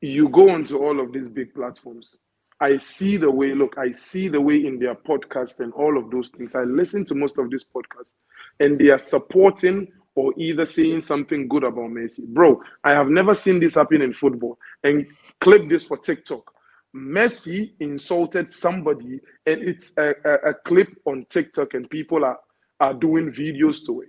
you 0.00 0.28
go 0.30 0.48
onto 0.50 0.78
all 0.78 0.98
of 0.98 1.12
these 1.12 1.28
big 1.28 1.54
platforms. 1.54 2.20
I 2.58 2.78
see 2.78 3.18
the 3.18 3.30
way, 3.30 3.54
look, 3.54 3.74
I 3.76 3.90
see 3.90 4.28
the 4.28 4.40
way 4.40 4.64
in 4.64 4.78
their 4.78 4.94
podcast 4.94 5.60
and 5.60 5.74
all 5.74 5.98
of 5.98 6.10
those 6.10 6.30
things. 6.30 6.54
I 6.54 6.62
listen 6.62 7.04
to 7.04 7.14
most 7.14 7.36
of 7.36 7.50
these 7.50 7.64
podcasts 7.64 8.14
and 8.60 8.78
they 8.78 8.88
are 8.88 8.98
supporting 8.98 9.92
or 10.16 10.32
either 10.36 10.66
saying 10.66 11.02
something 11.02 11.46
good 11.46 11.62
about 11.62 11.90
Messi. 11.90 12.26
Bro, 12.26 12.62
I 12.82 12.92
have 12.92 13.08
never 13.08 13.34
seen 13.34 13.60
this 13.60 13.74
happen 13.74 14.02
in 14.02 14.12
football. 14.12 14.58
And 14.82 15.06
clip 15.40 15.68
this 15.68 15.84
for 15.84 15.98
TikTok. 15.98 16.52
Messi 16.94 17.72
insulted 17.78 18.52
somebody, 18.52 19.20
and 19.44 19.62
it's 19.62 19.92
a, 19.98 20.14
a, 20.24 20.50
a 20.50 20.54
clip 20.54 20.88
on 21.04 21.26
TikTok, 21.28 21.74
and 21.74 21.88
people 21.88 22.24
are, 22.24 22.38
are 22.80 22.94
doing 22.94 23.30
videos 23.30 23.84
to 23.84 24.00
it. 24.00 24.08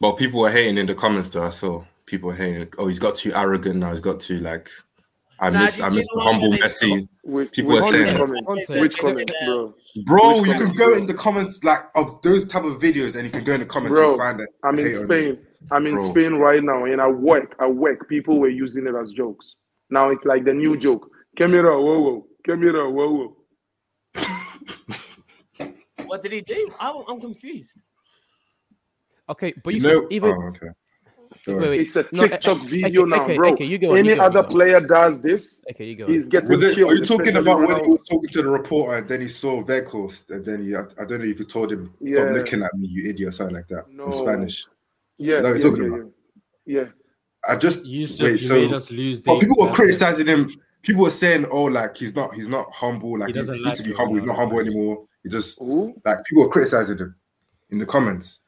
Well, 0.00 0.14
people 0.14 0.44
are 0.46 0.50
hating 0.50 0.78
in 0.78 0.86
the 0.86 0.94
comments 0.94 1.28
though. 1.28 1.44
I 1.44 1.50
saw 1.50 1.84
people 2.06 2.32
hating. 2.32 2.72
Oh, 2.78 2.88
he's 2.88 2.98
got 2.98 3.16
too 3.16 3.32
arrogant 3.34 3.76
now. 3.76 3.90
He's 3.90 4.00
got 4.00 4.20
too 4.20 4.38
like. 4.38 4.70
I 5.42 5.50
miss 5.50 5.76
did 5.76 5.84
I 5.84 5.88
miss 5.90 6.06
the 6.14 6.20
humble 6.20 6.52
Messi. 6.52 7.08
Which, 7.24 7.52
People 7.52 7.72
which 7.72 7.82
are 7.82 7.92
saying- 7.92 8.16
comment? 8.16 8.46
Which 8.68 8.94
They- 8.94 9.00
comment, 9.00 9.30
bro? 9.44 9.74
Bro, 10.06 10.40
Which 10.40 10.46
you 10.50 10.54
can 10.54 10.72
go 10.74 10.86
bro? 10.86 10.96
in 10.98 11.06
the 11.06 11.14
comments 11.14 11.62
like 11.64 11.80
of 11.96 12.22
those 12.22 12.46
type 12.46 12.64
of 12.64 12.78
videos, 12.80 13.16
and 13.16 13.24
you 13.24 13.30
can 13.30 13.42
go 13.44 13.52
in 13.54 13.60
the 13.60 13.66
comments 13.66 13.90
Bro, 13.94 14.10
and 14.12 14.18
find 14.20 14.40
it. 14.40 14.48
I'm 14.62 14.78
in 14.78 14.98
Spain. 15.04 15.38
I'm 15.70 15.86
in 15.86 15.96
Bro. 15.96 16.10
Spain 16.10 16.34
right 16.34 16.62
now, 16.62 16.84
and 16.84 17.00
I 17.00 17.08
work, 17.08 17.54
at 17.60 17.74
work, 17.74 18.08
people 18.08 18.38
were 18.38 18.48
using 18.48 18.86
it 18.86 18.94
as 18.94 19.12
jokes. 19.12 19.54
Now 19.90 20.10
it's 20.10 20.24
like 20.24 20.44
the 20.44 20.54
new 20.54 20.76
joke. 20.76 21.08
Camera, 21.36 21.80
whoa, 21.80 22.00
whoa. 22.00 22.26
Camera, 22.46 22.88
whoa, 22.90 23.10
whoa. 23.12 23.36
What 26.06 26.22
did 26.22 26.32
he 26.32 26.40
do? 26.42 26.70
I, 26.78 27.02
I'm 27.08 27.20
confused. 27.20 27.72
Okay, 29.28 29.54
but 29.64 29.72
you, 29.74 29.80
You 29.80 29.88
see, 29.88 29.94
know, 29.94 30.06
even 30.10 30.30
oh, 30.32 30.42
okay. 30.48 30.68
Go 31.44 31.58
wait, 31.58 31.68
wait. 31.70 31.80
It's 31.80 31.96
a 31.96 32.06
No, 32.12 32.22
eh, 32.22 32.24
eh, 32.26 32.28
TikTok 32.28 32.58
okay, 32.58 32.66
video 32.82 33.02
okay, 33.02 33.10
now, 33.10 33.24
okay, 33.24 33.36
bro. 33.36 33.52
okay, 33.52 33.64
you 33.64 33.78
go 33.78 33.92
on, 33.92 33.98
Any 33.98 34.10
you 34.10 34.16
go 34.16 34.22
other 34.22 34.42
go 34.42 34.46
on. 34.48 34.52
player 34.52 34.80
does 34.80 35.20
this, 35.20 35.64
Okay, 35.70 35.86
you 35.86 35.96
go. 35.96 36.06
he's 36.06 36.28
getting 36.28 36.50
Was 36.50 36.62
it, 36.62 36.76
killed. 36.76 36.92
are 36.92 36.94
you 36.94 37.04
talking 37.04 37.36
about 37.36 37.66
when 37.66 37.82
he 37.84 37.90
was 37.90 38.00
talking 38.08 38.28
to 38.30 38.42
the 38.42 38.48
reporter 38.48 38.98
and 38.98 39.08
then 39.08 39.20
he 39.20 39.28
saw 39.28 39.60
Vekos 39.62 40.30
and 40.30 40.44
then 40.44 40.62
he, 40.64 40.76
I, 40.76 40.82
I 41.00 41.04
don't 41.04 41.18
know 41.18 41.24
if 41.24 41.38
you 41.40 41.44
told 41.44 41.72
him, 41.72 41.92
Yeah. 42.00 42.16
stop 42.24 42.34
looking 42.36 42.62
at 42.62 42.72
me, 42.74 42.86
you 42.86 43.10
idiot, 43.10 43.28
or 43.28 43.32
something 43.32 43.56
like 43.56 43.66
that 43.68 43.90
No. 43.90 44.06
in 44.06 44.12
Spanish. 44.12 44.66
Yeah, 45.18 45.40
No, 45.40 45.48
you're 45.48 45.56
yeah, 45.58 45.62
talking 45.64 45.82
yeah, 45.82 45.88
about- 45.88 46.10
yeah. 46.66 46.80
yeah. 46.82 46.86
I 47.48 47.56
just 47.56 47.84
Yusuf, 47.84 48.24
wait. 48.24 48.40
you 48.42 48.46
So 48.48 48.54
made 48.54 48.72
us 48.72 48.90
lose. 48.92 49.20
but 49.20 49.34
the 49.34 49.40
people 49.48 49.66
were 49.66 49.72
criticizing 49.72 50.28
him. 50.28 50.48
People 50.82 51.02
were 51.02 51.10
saying, 51.10 51.46
"Oh, 51.50 51.64
like 51.64 51.96
he's 51.96 52.14
not, 52.14 52.34
he's 52.34 52.48
not 52.48 52.72
humble. 52.72 53.18
Like 53.18 53.28
he, 53.28 53.32
doesn't 53.32 53.56
he 53.56 53.62
used 53.64 53.76
to 53.78 53.82
be 53.82 53.92
humble. 53.92 54.14
He's 54.14 54.24
not 54.24 54.36
humble 54.36 54.60
anymore. 54.60 55.06
He 55.24 55.28
just 55.28 55.58
Who? 55.58 55.94
like 56.04 56.24
people 56.24 56.44
were 56.44 56.48
criticizing 56.48 56.98
him 56.98 57.16
in 57.70 57.78
the 57.78 57.86
comments. 57.86 58.38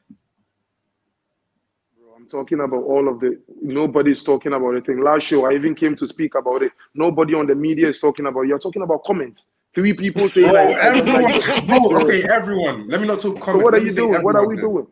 Talking 2.35 2.59
about 2.59 2.83
all 2.83 3.07
of 3.07 3.21
the. 3.21 3.39
Nobody's 3.61 4.21
talking 4.21 4.51
about 4.51 4.71
anything. 4.71 5.01
Last 5.01 5.23
show, 5.23 5.45
I 5.45 5.53
even 5.53 5.73
came 5.73 5.95
to 5.95 6.05
speak 6.05 6.35
about 6.35 6.63
it. 6.63 6.73
Nobody 6.93 7.33
on 7.33 7.47
the 7.47 7.55
media 7.55 7.87
is 7.87 7.97
talking 8.01 8.25
about. 8.25 8.41
it. 8.41 8.47
You're 8.49 8.59
talking 8.59 8.81
about 8.81 9.05
comments. 9.05 9.47
Three 9.73 9.93
people 9.93 10.27
say 10.27 10.41
Bro, 10.43 10.51
like, 10.51 10.75
everyone, 10.75 11.23
like- 11.31 11.67
bro, 11.67 12.01
okay, 12.01 12.23
everyone. 12.29 12.89
Let 12.89 12.99
me 12.99 13.07
not 13.07 13.21
talk 13.21 13.41
So 13.41 13.57
what 13.57 13.73
are 13.73 13.77
you 13.79 13.93
doing? 13.93 14.21
What 14.21 14.35
are 14.35 14.45
we 14.45 14.55
then. 14.57 14.65
doing? 14.65 14.87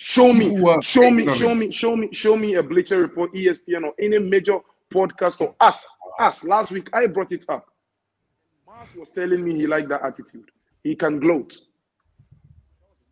Show 0.00 0.32
me, 0.32 0.60
show 0.82 1.08
me, 1.12 1.32
show 1.32 1.54
me, 1.54 1.70
show 1.70 1.94
me, 1.96 2.08
show 2.12 2.36
me 2.36 2.54
a 2.54 2.62
Bleacher 2.64 3.00
Report, 3.00 3.32
ESPN, 3.32 3.84
or 3.84 3.92
any 4.00 4.18
major 4.18 4.58
podcast 4.92 5.40
or 5.40 5.54
us. 5.60 5.86
Us. 6.18 6.42
Last 6.42 6.72
week 6.72 6.88
I 6.92 7.06
brought 7.06 7.30
it 7.30 7.44
up. 7.48 7.68
Mars 8.66 8.88
was 8.96 9.10
telling 9.10 9.44
me 9.44 9.54
he 9.54 9.68
liked 9.68 9.88
that 9.90 10.02
attitude. 10.02 10.50
He 10.82 10.96
can 10.96 11.20
gloat. 11.20 11.56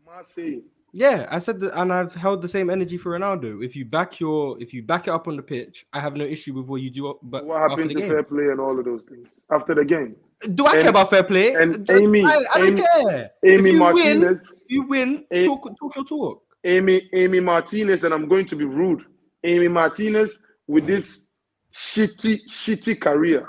Mars 0.05 0.27
saying, 0.35 0.63
Yeah, 0.99 1.27
I 1.31 1.41
said 1.41 1.61
that, 1.61 1.79
and 1.79 1.93
I've 1.93 2.15
held 2.15 2.41
the 2.41 2.49
same 2.49 2.71
energy 2.71 2.97
for 2.97 3.11
Ronaldo. 3.19 3.63
If 3.63 3.77
you 3.77 3.85
back 3.85 4.19
your, 4.19 4.57
if 4.63 4.73
you 4.73 4.83
back 4.83 5.07
it 5.09 5.11
up 5.11 5.29
on 5.29 5.37
the 5.37 5.43
pitch, 5.43 5.85
I 5.93 6.01
have 6.01 6.17
no 6.17 6.25
issue 6.25 6.55
with 6.55 6.69
what 6.69 6.81
you 6.81 6.89
do. 6.89 7.09
up- 7.11 7.19
But 7.23 7.45
what 7.45 7.57
after 7.61 7.69
happened 7.69 7.91
to 7.91 7.99
game, 8.01 8.09
fair 8.09 8.23
play 8.23 8.45
and 8.45 8.59
all 8.59 8.79
of 8.79 8.85
those 8.87 9.05
things 9.05 9.29
after 9.53 9.75
the 9.75 9.85
game. 9.85 10.17
do 10.55 10.65
I 10.65 10.73
and- 10.73 10.81
care 10.81 10.89
about 10.91 11.11
fair 11.11 11.23
play? 11.23 11.53
and 11.53 11.75
I- 11.91 12.01
Emi- 12.01 12.27
I, 12.27 12.37
I 12.55 12.59
don't 12.61 12.77
Emi- 12.79 13.11
care. 13.11 13.31
Emi 13.45 13.59
if 13.59 13.61
you 13.67 13.73
win, 13.73 13.79
Martinez, 13.79 14.55
if 14.65 14.71
you 14.73 14.83
win, 14.89 15.25
A- 15.33 15.45
talk, 15.45 15.65
talk 15.79 15.97
your 15.97 16.05
talk. 16.07 16.43
Emi, 16.65 17.03
Emi 17.13 17.43
Martinez, 17.45 18.05
and 18.05 18.15
I'm 18.15 18.27
going 18.27 18.47
to 18.47 18.57
be 18.57 18.65
rude. 18.65 19.05
Emi 19.45 19.71
Martinez 19.71 20.41
with 20.67 20.87
this 20.87 21.29
shitty, 21.75 22.39
shitty 22.49 22.99
career. 22.99 23.47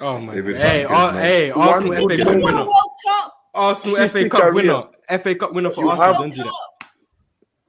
Oh 0.00 0.18
my 0.20 0.34
David! 0.34 0.56
Hey, 0.60 0.82
Vasquez, 0.84 0.90
Ar- 0.98 1.12
hey, 1.14 1.50
One 1.52 1.68
Arsenal 1.68 2.08
FA 2.08 2.16
Cup 2.24 2.34
winner. 2.36 2.64
World 2.64 2.90
Arsenal 3.54 4.08
FA 4.10 4.28
Cup 4.28 4.52
winner. 4.54 4.82
FA 5.08 5.34
Cup 5.34 5.52
winner 5.54 5.70
for 5.70 5.82
You 5.84 5.90
Arsenal. 5.90 6.12
have- 6.12 6.22
Don't 6.22 6.34
do 6.34 6.42
that. 6.44 6.52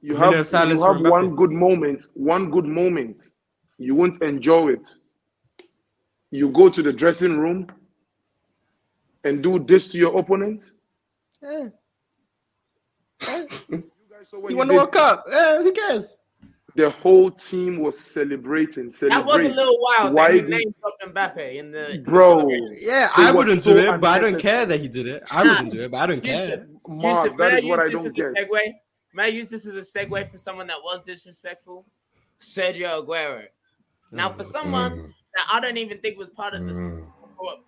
You 0.02 0.14
Minute 0.14 0.24
have, 0.30 0.40
of 0.40 0.46
silence 0.46 0.80
you 0.80 0.86
have 0.86 0.96
for 0.96 1.02
Mbappe. 1.02 1.10
one 1.10 1.36
good 1.36 1.50
moment, 1.50 2.04
one 2.14 2.50
good 2.50 2.64
moment. 2.66 3.28
You 3.78 3.94
won't 3.94 4.20
enjoy 4.22 4.70
it. 4.72 4.88
You 6.30 6.48
go 6.50 6.68
to 6.68 6.82
the 6.82 6.92
dressing 6.92 7.38
room 7.38 7.66
and 9.24 9.42
do 9.42 9.58
this 9.58 9.88
to 9.92 9.98
your 9.98 10.18
opponent. 10.18 10.70
Yeah. 11.42 11.68
You 13.68 13.84
guys 14.10 14.28
saw 14.30 14.38
what 14.38 14.50
You 14.50 14.56
he 14.56 14.58
won 14.58 14.68
the. 14.68 14.74
World 14.74 14.92
Cup. 14.92 15.24
Yeah, 15.30 15.62
who 15.62 15.72
cares? 15.72 16.16
The 16.76 16.88
whole 16.90 17.30
team 17.30 17.80
was 17.80 17.98
celebrating. 17.98 18.90
That 19.00 19.24
was 19.26 19.36
a 19.36 19.48
little 19.48 19.78
wild. 19.80 20.14
Why 20.14 20.28
Why 20.30 20.38
do- 20.40 20.48
name 20.48 20.74
dropped 20.80 21.02
Mbappe 21.36 21.56
in 21.58 21.70
the 21.72 22.02
Bro, 22.06 22.48
Yeah, 22.80 23.10
I 23.16 23.32
wouldn't 23.32 23.62
so 23.62 23.72
do 23.74 23.78
it, 23.80 24.00
but 24.00 24.08
I 24.08 24.18
don't 24.18 24.38
care 24.40 24.64
that 24.66 24.78
he 24.80 24.88
did 24.88 25.06
it. 25.06 25.24
I 25.30 25.42
wouldn't 25.42 25.70
do 25.72 25.82
it, 25.82 25.90
but 25.90 25.98
I 25.98 26.06
don't 26.06 26.22
care. 26.22 26.66
Mars, 26.88 27.24
Yusuf, 27.24 27.38
that 27.38 27.62
may 27.62 27.68
what 27.68 27.78
I 27.78 27.84
use 27.84 27.92
don't 27.92 28.16
this 28.16 28.26
as 28.26 28.34
get. 28.34 28.44
a 28.44 28.46
Segue? 28.46 28.72
May 29.12 29.22
I 29.24 29.26
use 29.26 29.48
this 29.48 29.66
as 29.66 29.76
a 29.76 29.98
segue 29.98 30.30
for 30.30 30.38
someone 30.38 30.66
that 30.68 30.78
was 30.82 31.02
disrespectful? 31.02 31.86
Sergio 32.40 33.04
Aguero. 33.04 33.44
Now, 34.12 34.30
for 34.30 34.44
someone 34.44 34.92
Mm, 34.92 35.12
that 35.36 35.46
I 35.52 35.60
don't 35.60 35.76
even 35.76 35.98
think 35.98 36.18
was 36.18 36.30
part 36.30 36.54
of 36.54 36.66
this, 36.66 36.76
mm. 36.76 37.04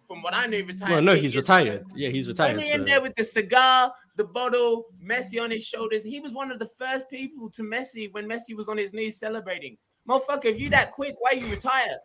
from 0.09 0.23
what 0.23 0.35
I 0.35 0.47
knew, 0.47 0.65
retired. 0.65 0.91
Well, 0.91 1.03
no, 1.03 1.15
he's 1.15 1.37
retired. 1.37 1.85
Yeah, 1.95 2.09
he's 2.09 2.27
retired. 2.27 2.59
Only 2.59 2.73
in 2.73 2.85
there 2.85 3.01
with 3.01 3.15
the 3.17 3.23
cigar, 3.23 3.93
the 4.17 4.25
bottle, 4.25 4.87
Messi 5.05 5.41
on 5.41 5.51
his 5.51 5.65
shoulders. 5.65 6.03
He 6.03 6.21
was 6.21 6.33
one 6.33 6.51
of 6.51 6.59
the 6.59 6.69
first 6.79 7.09
people 7.09 7.49
to 7.51 7.63
Messi 7.63 8.13
when 8.13 8.27
Messi 8.27 8.57
was 8.57 8.69
on 8.69 8.77
his 8.77 8.93
knees 8.93 9.19
celebrating. 9.19 9.79
Motherfucker, 10.09 10.47
if 10.47 10.61
you 10.61 10.69
that 10.71 10.91
quick, 10.93 11.15
why 11.19 11.33
you 11.33 11.47
retire? 11.49 11.99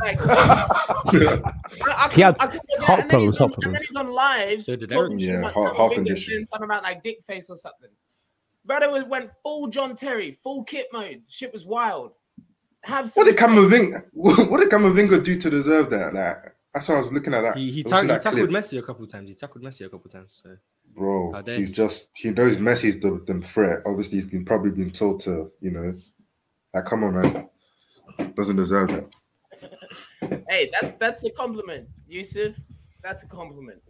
Like, 0.00 0.18
I, 0.26 1.52
I, 1.86 2.10
He 2.12 2.20
had 2.22 2.36
I 2.40 2.46
couldn't 2.46 2.68
get 2.68 2.80
heart 2.82 3.00
and 3.00 3.10
then 3.10 3.32
problems, 3.32 3.36
he's 3.36 3.40
on- 3.40 3.48
heart 3.50 3.54
And 3.54 3.62
then 3.62 3.70
problems. 3.72 3.86
he's 3.86 3.96
on 3.96 4.12
live. 4.12 4.62
So 4.64 4.76
did 4.76 4.92
Eric. 4.92 5.12
Yeah, 5.16 5.38
about 5.38 5.52
heart- 5.52 5.66
Tom 5.68 5.76
heart 5.76 5.94
condition. 5.94 6.46
something 6.46 6.64
about 6.64 6.82
like 6.82 7.02
dick 7.02 7.22
face 7.26 7.50
or 7.50 7.56
something. 7.56 7.90
Brother 8.64 8.90
was 8.90 9.04
went 9.04 9.30
full 9.42 9.66
John 9.68 9.96
Terry, 9.96 10.38
full 10.42 10.62
kit 10.64 10.86
mode. 10.92 11.22
Shit 11.28 11.52
was 11.52 11.64
wild. 11.64 12.12
Have 12.84 13.10
some 13.10 13.22
What 13.26 13.30
did 13.36 13.40
respect. 13.40 13.52
Camavinga? 13.52 14.02
What 14.50 14.60
did 14.60 14.70
Camavinga 14.70 15.24
do 15.24 15.38
to 15.38 15.50
deserve 15.50 15.90
that? 15.90 16.14
Like, 16.14 16.54
that's 16.74 16.88
why 16.88 16.96
I 16.96 16.98
was 17.00 17.12
looking 17.12 17.34
at 17.34 17.42
that. 17.42 17.56
He, 17.56 17.70
he, 17.70 17.80
I 17.80 17.82
was 17.84 17.90
tack- 17.90 17.98
seeing 18.00 18.02
he 18.02 18.14
that 18.14 18.22
tackled 18.22 18.48
clip. 18.48 18.64
Messi 18.64 18.78
a 18.78 18.82
couple 18.82 19.06
times. 19.06 19.28
He 19.28 19.34
tackled 19.34 19.64
Messi 19.64 19.84
a 19.86 19.88
couple 19.88 20.10
times. 20.10 20.40
So. 20.42 20.56
Bro, 20.94 21.42
he's 21.46 21.70
just 21.70 22.08
he 22.14 22.30
knows 22.30 22.58
Messi's 22.58 23.00
the, 23.00 23.22
the 23.26 23.40
threat. 23.40 23.78
Obviously, 23.86 24.16
he's 24.18 24.26
been 24.26 24.44
probably 24.44 24.72
been 24.72 24.90
told 24.90 25.20
to, 25.20 25.50
you 25.60 25.70
know, 25.70 25.96
like, 26.74 26.84
come 26.84 27.04
on, 27.04 27.14
man, 27.20 27.48
doesn't 28.34 28.56
deserve 28.56 28.88
that. 28.88 30.44
Hey, 30.48 30.70
that's 30.72 30.92
that's 30.98 31.24
a 31.24 31.30
compliment, 31.30 31.88
Yusuf. 32.08 32.56
That's 33.02 33.22
a 33.22 33.26
compliment. 33.26 33.80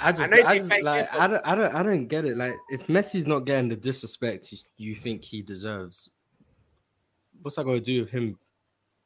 I 0.00 0.12
just, 0.12 0.30
know 0.30 0.42
I, 0.44 0.58
just 0.58 0.70
like, 0.82 1.12
I 1.12 1.26
don't, 1.26 1.42
I 1.44 1.54
don't, 1.54 1.74
I 1.74 1.82
don't 1.82 2.06
get 2.06 2.24
it. 2.24 2.36
Like, 2.36 2.54
if 2.70 2.86
Messi's 2.86 3.26
not 3.26 3.40
getting 3.40 3.68
the 3.68 3.76
disrespect 3.76 4.52
you, 4.52 4.58
you 4.76 4.94
think 4.94 5.24
he 5.24 5.42
deserves, 5.42 6.08
what's 7.42 7.56
that 7.56 7.64
going 7.64 7.82
to 7.82 7.84
do 7.84 8.02
with 8.02 8.10
him 8.10 8.38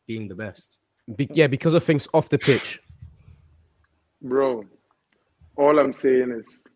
being 0.06 0.28
the 0.28 0.34
best? 0.34 0.80
Be- 1.16 1.30
yeah, 1.32 1.46
because 1.46 1.74
of 1.74 1.82
things 1.82 2.06
off 2.12 2.28
the 2.28 2.38
pitch. 2.38 2.78
Bro, 4.20 4.64
all 5.56 5.78
I'm 5.78 5.94
saying 5.94 6.30
is 6.30 6.66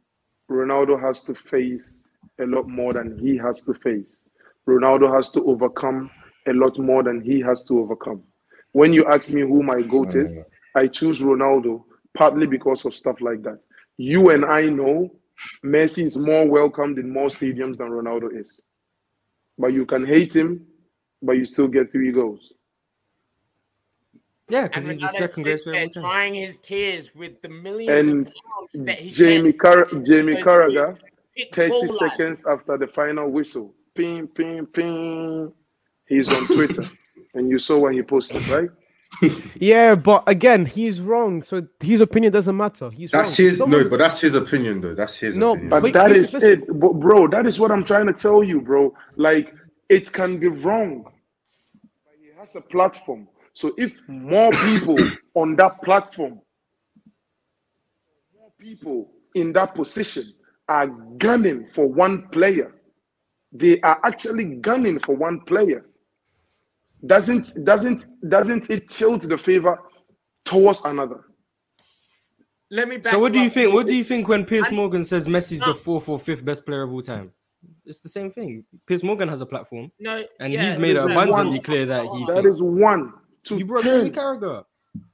Ronaldo 0.51 1.01
has 1.01 1.23
to 1.25 1.35
face 1.35 2.09
a 2.41 2.47
lot 2.47 2.69
more 2.69 2.95
than 2.95 3.19
he 3.19 3.37
has 3.37 3.63
to 3.65 3.75
face. 3.75 4.21
Ronaldo 4.69 5.15
has 5.15 5.31
to 5.31 5.45
overcome 5.45 6.11
a 6.49 6.53
lot 6.53 6.79
more 6.79 7.03
than 7.03 7.21
he 7.21 7.41
has 7.41 7.65
to 7.65 7.81
overcome. 7.81 8.23
When 8.73 8.93
you 8.93 9.07
ask 9.07 9.31
me 9.33 9.41
who 9.43 9.63
my 9.63 9.81
GOAT 9.83 10.15
is, 10.17 10.45
I 10.75 10.87
choose 10.89 11.21
Ronaldo 11.21 11.85
partly 12.15 12.47
because 12.47 12.85
of 12.85 12.95
stuff 12.95 13.21
like 13.21 13.43
that. 13.43 13.59
You 13.97 14.31
and 14.31 14.45
I 14.45 14.67
know 14.67 15.11
Messi 15.65 16.05
is 16.05 16.17
more 16.17 16.47
welcomed 16.47 16.99
in 16.99 17.11
more 17.11 17.29
stadiums 17.29 17.79
than 17.79 17.89
Ronaldo 17.91 18.39
is. 18.39 18.61
But 19.59 19.69
you 19.69 19.87
can 19.87 20.07
hate 20.07 20.35
him, 20.35 20.67
but 21.23 21.33
you 21.33 21.47
still 21.47 21.69
get 21.69 21.93
three 21.93 22.13
goals. 22.13 22.53
Yeah, 24.49 24.69
because 24.69 24.87
he's 24.87 24.99
the 24.99 25.09
second 25.09 25.29
sits 25.29 25.43
greatest 25.43 25.65
player 25.65 25.75
there 25.75 25.83
of 25.83 25.89
all 25.89 25.95
time. 25.95 26.03
trying 26.03 26.35
his 26.35 26.59
tears 26.59 27.15
with 27.15 27.41
the 27.43 27.49
millions 27.49 28.09
And 28.09 28.27
of 28.27 28.35
pounds 28.35 28.87
that 28.87 28.99
he 28.99 29.11
Jamie 29.11 29.53
Car- 29.53 29.89
Jamie 30.03 30.37
Carragher, 30.37 30.99
30 31.53 31.87
seconds 31.89 32.45
after 32.47 32.77
the 32.79 32.87
final 32.87 33.31
whistle. 33.31 33.75
Ping, 33.97 34.27
ping, 34.29 34.67
ping. 34.67 35.53
He's 36.07 36.29
on 36.29 36.47
Twitter. 36.47 36.85
and 37.35 37.49
you 37.51 37.59
saw 37.59 37.79
what 37.79 37.95
he 37.95 38.03
posted, 38.03 38.47
right? 38.49 38.69
Yeah, 39.55 39.95
but 39.95 40.25
again, 40.27 40.67
he's 40.67 41.01
wrong. 41.01 41.43
So 41.43 41.67
his 41.81 42.01
opinion 42.03 42.33
doesn't 42.33 42.57
matter. 42.57 42.91
He's 42.91 43.11
That's 43.11 43.39
wrong. 43.39 43.49
his 43.49 43.59
Someone- 43.59 43.83
no, 43.85 43.89
but 43.89 43.99
that's 43.99 44.21
his 44.21 44.35
opinion 44.35 44.81
though. 44.83 44.95
That's 44.95 45.17
his 45.17 45.37
No, 45.37 45.53
opinion. 45.53 45.71
But 45.71 45.83
Wait, 45.83 45.95
that 45.95 46.11
listen, 46.11 46.25
is 46.25 46.35
listen. 46.45 46.63
it. 46.63 46.81
But 46.81 46.93
bro, 46.95 47.27
that 47.29 47.47
is 47.47 47.59
what 47.59 47.71
I'm 47.73 47.85
trying 47.85 48.07
to 48.07 48.13
tell 48.13 48.43
you, 48.45 48.61
bro. 48.61 48.95
Like, 49.17 49.55
it 49.89 50.13
can 50.13 50.39
be 50.39 50.49
wrong. 50.49 51.05
But 51.05 52.15
he 52.21 52.29
has 52.39 52.55
a 52.57 52.61
platform. 52.61 53.29
So 53.55 53.73
if 53.79 53.93
more 54.07 54.51
people 54.53 54.97
on 55.35 55.57
that 55.57 55.81
platform, 55.83 56.41
more 58.39 58.53
people 58.59 59.11
in 59.35 59.53
that 59.55 59.75
position 59.75 60.25
are 60.69 60.89
gunning 61.17 61.67
for 61.69 61.87
one 61.87 62.29
player, 62.29 62.75
they 63.53 63.81
are 63.81 64.01
actually 64.05 64.45
gunning 64.57 64.99
for 64.99 65.15
one 65.17 65.41
player. 65.41 65.87
Doesn't 67.05 67.65
doesn't 67.65 68.07
doesn't 68.29 68.71
it 68.71 68.89
tilt 68.89 69.23
the 69.23 69.39
favor 69.39 69.79
towards 70.45 70.81
another? 70.85 71.25
Let 72.71 72.89
me 72.89 72.97
back 72.97 73.13
So 73.13 73.19
what 73.19 73.33
do 73.33 73.41
you 73.41 73.51
think? 73.51 73.73
What 73.73 73.87
do 73.87 73.95
you 73.95 74.03
think 74.05 74.27
when 74.29 74.45
Piers 74.45 74.73
Morgan 74.73 75.05
says 75.05 75.27
Messi's 75.27 75.61
No. 75.61 75.69
the 75.69 75.75
fourth 75.79 76.09
or 76.09 76.19
fifth 76.19 76.45
best 76.45 76.67
player 76.67 76.83
of 76.83 76.93
all 76.93 77.03
time? 77.03 77.33
It's 77.85 78.01
the 78.01 78.09
same 78.09 78.31
thing. 78.31 78.65
Piers 78.87 79.05
Morgan 79.05 79.29
has 79.29 79.41
a 79.41 79.47
platform, 79.47 79.91
No, 80.01 80.25
and 80.41 80.53
yeah, 80.53 80.69
he's 80.71 80.79
made 80.79 80.91
it 80.91 80.95
there's 80.95 81.11
abundantly 81.11 81.57
one- 81.59 81.63
clear 81.63 81.87
that 81.87 82.07
he. 82.07 82.27
That 82.27 82.43
thinks- 82.43 82.51
is 82.57 82.63
one 82.63 83.13
to 83.45 83.59
you 83.59 83.67
brought 83.67 83.85
Jamie 83.85 84.11
ten. 84.11 84.13
Carragher. 84.15 84.65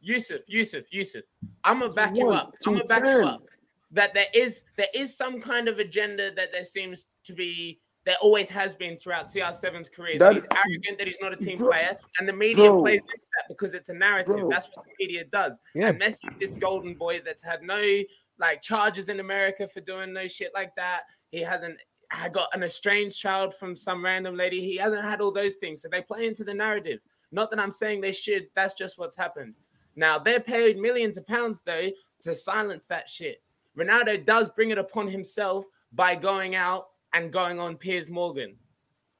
Yusuf, 0.00 0.40
Yusuf, 0.46 0.84
Yusuf. 0.92 1.24
I'm 1.64 1.80
gonna 1.80 1.92
back 1.92 2.16
you 2.16 2.30
up. 2.30 2.52
to 2.60 2.70
I'm 2.70 2.74
gonna 2.76 2.84
back 2.86 3.02
10. 3.02 3.20
you 3.20 3.26
up. 3.26 3.42
That 3.90 4.14
there 4.14 4.26
is 4.32 4.62
there 4.78 4.86
is 4.94 5.14
some 5.16 5.40
kind 5.40 5.68
of 5.68 5.78
agenda 5.78 6.32
that 6.34 6.52
there 6.52 6.64
seems 6.64 7.04
to 7.24 7.34
be 7.34 7.80
there 8.04 8.16
always 8.20 8.48
has 8.48 8.74
been 8.74 8.96
throughout 8.96 9.26
CR7's 9.26 9.88
career. 9.88 10.18
That, 10.18 10.34
That- 10.34 10.34
he's 10.34 10.44
arrogant, 10.50 10.98
that 10.98 11.06
he's 11.06 11.18
not 11.20 11.32
a 11.32 11.36
team 11.36 11.58
Bro- 11.58 11.68
player, 11.70 11.96
and 12.18 12.28
the 12.28 12.32
media 12.32 12.64
bro. 12.70 12.80
plays 12.80 13.00
into 13.00 13.26
that 13.36 13.48
because 13.48 13.74
it's 13.74 13.88
a 13.90 13.94
narrative. 13.94 14.36
Bro. 14.38 14.48
That's 14.50 14.66
what 14.74 14.84
the 14.86 14.92
media 14.98 15.24
does. 15.24 15.56
Yeah. 15.74 15.88
And 15.88 16.00
Messi's 16.00 16.34
this 16.40 16.56
golden 16.56 16.94
boy 16.94 17.20
that's 17.24 17.42
had 17.42 17.62
no 17.62 18.00
like 18.38 18.60
charges 18.62 19.08
in 19.08 19.20
America 19.20 19.68
for 19.68 19.80
doing 19.82 20.12
no 20.12 20.26
shit 20.26 20.50
like 20.54 20.74
that. 20.76 21.02
He 21.30 21.40
hasn't 21.40 21.78
had 22.10 22.32
got 22.32 22.48
an 22.54 22.62
estranged 22.62 23.18
child 23.18 23.54
from 23.54 23.76
some 23.76 24.04
random 24.04 24.34
lady. 24.36 24.60
He 24.60 24.76
hasn't 24.76 25.02
had 25.02 25.20
all 25.20 25.30
those 25.32 25.54
things. 25.60 25.80
So 25.80 25.88
they 25.88 26.02
play 26.02 26.26
into 26.26 26.42
the 26.44 26.52
narrative. 26.54 26.98
Not 27.30 27.50
that 27.50 27.60
I'm 27.60 27.72
saying 27.72 28.00
they 28.00 28.12
should, 28.12 28.48
that's 28.56 28.74
just 28.74 28.98
what's 28.98 29.16
happened. 29.16 29.54
Now 29.96 30.18
they're 30.18 30.40
paid 30.40 30.76
millions 30.78 31.16
of 31.18 31.26
pounds 31.26 31.62
though 31.64 31.88
to 32.22 32.34
silence 32.34 32.86
that 32.86 33.08
shit. 33.08 33.42
Ronaldo 33.78 34.24
does 34.26 34.50
bring 34.50 34.70
it 34.70 34.78
upon 34.78 35.06
himself 35.08 35.64
by 35.92 36.14
going 36.14 36.54
out 36.54 36.88
and 37.14 37.32
going 37.32 37.58
on 37.58 37.76
Piers 37.76 38.08
Morgan. 38.10 38.56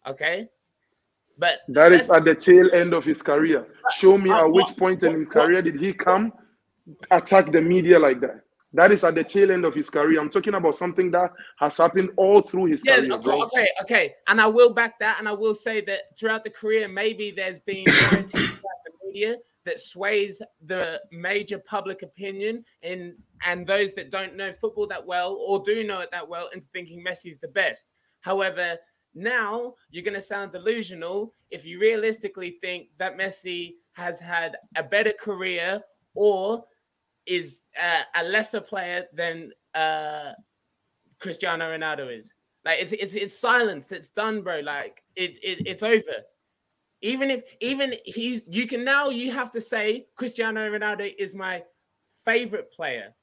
Okay. 0.06 0.48
But 1.38 1.60
That 1.68 1.92
is 1.92 2.10
at 2.10 2.24
the 2.24 2.34
tail 2.34 2.70
end 2.72 2.92
of 2.94 3.04
his 3.04 3.22
career. 3.22 3.66
Show 3.96 4.18
me 4.18 4.30
Uh, 4.30 4.44
at 4.44 4.52
which 4.52 4.66
what- 4.66 4.76
point 4.76 5.02
in 5.02 5.14
his 5.14 5.26
what- 5.26 5.32
career 5.32 5.62
did 5.62 5.80
he 5.80 5.92
come 5.92 6.32
attack 7.10 7.52
the 7.52 7.60
media 7.60 7.98
like 7.98 8.20
that. 8.20 8.40
That 8.74 8.90
is 8.90 9.04
at 9.04 9.14
the 9.14 9.22
tail 9.24 9.50
end 9.52 9.64
of 9.66 9.74
his 9.74 9.90
career. 9.90 10.18
I'm 10.18 10.30
talking 10.30 10.54
about 10.54 10.74
something 10.74 11.10
that 11.10 11.30
has 11.58 11.76
happened 11.76 12.10
all 12.16 12.40
through 12.40 12.66
his 12.66 12.82
Yeah, 12.84 12.96
career, 12.96 13.12
okay, 13.12 13.22
bro. 13.22 13.42
okay, 13.44 13.68
okay. 13.82 14.14
And 14.28 14.40
I 14.40 14.46
will 14.46 14.72
back 14.72 14.98
that, 15.00 15.18
and 15.18 15.28
I 15.28 15.32
will 15.32 15.54
say 15.54 15.82
that 15.82 16.18
throughout 16.18 16.42
the 16.42 16.50
career, 16.50 16.88
maybe 16.88 17.30
there's 17.30 17.58
been 17.60 17.84
narratives 18.10 18.32
about 18.32 18.78
the 18.86 18.92
media 19.06 19.36
that 19.64 19.80
sways 19.80 20.42
the 20.66 21.00
major 21.10 21.58
public 21.58 22.02
opinion 22.02 22.64
in 22.82 23.16
and 23.44 23.66
those 23.66 23.92
that 23.94 24.10
don't 24.10 24.36
know 24.36 24.52
football 24.52 24.86
that 24.86 25.04
well 25.04 25.34
or 25.34 25.62
do 25.64 25.84
know 25.84 26.00
it 26.00 26.10
that 26.10 26.28
well 26.28 26.48
into 26.54 26.66
thinking 26.72 27.04
Messi's 27.04 27.38
the 27.38 27.48
best. 27.48 27.86
However, 28.20 28.76
now 29.14 29.74
you're 29.90 30.04
going 30.04 30.14
to 30.14 30.20
sound 30.20 30.52
delusional 30.52 31.34
if 31.50 31.64
you 31.64 31.78
realistically 31.78 32.58
think 32.60 32.88
that 32.98 33.18
Messi 33.18 33.74
has 33.92 34.18
had 34.18 34.56
a 34.76 34.82
better 34.82 35.12
career 35.12 35.80
or 36.14 36.64
is 37.26 37.56
uh, 37.80 38.02
a 38.16 38.24
lesser 38.24 38.60
player 38.60 39.04
than 39.12 39.50
uh, 39.74 40.32
Cristiano 41.20 41.66
Ronaldo 41.66 42.18
is. 42.18 42.32
Like 42.64 42.78
it's 42.80 42.92
it's 42.92 43.14
it's 43.14 43.38
silenced. 43.38 43.90
It's 43.90 44.10
done, 44.10 44.42
bro. 44.42 44.60
Like 44.60 45.02
it, 45.16 45.38
it 45.42 45.66
it's 45.66 45.82
over. 45.82 46.22
Even 47.02 47.30
if 47.30 47.42
even 47.60 47.94
he's 48.04 48.42
you 48.48 48.66
can 48.66 48.84
now 48.84 49.10
you 49.10 49.30
have 49.32 49.50
to 49.52 49.60
say 49.60 50.06
Cristiano 50.16 50.60
Ronaldo 50.70 51.12
is 51.18 51.34
my 51.34 51.62
favorite 52.24 52.72
player, 52.72 53.14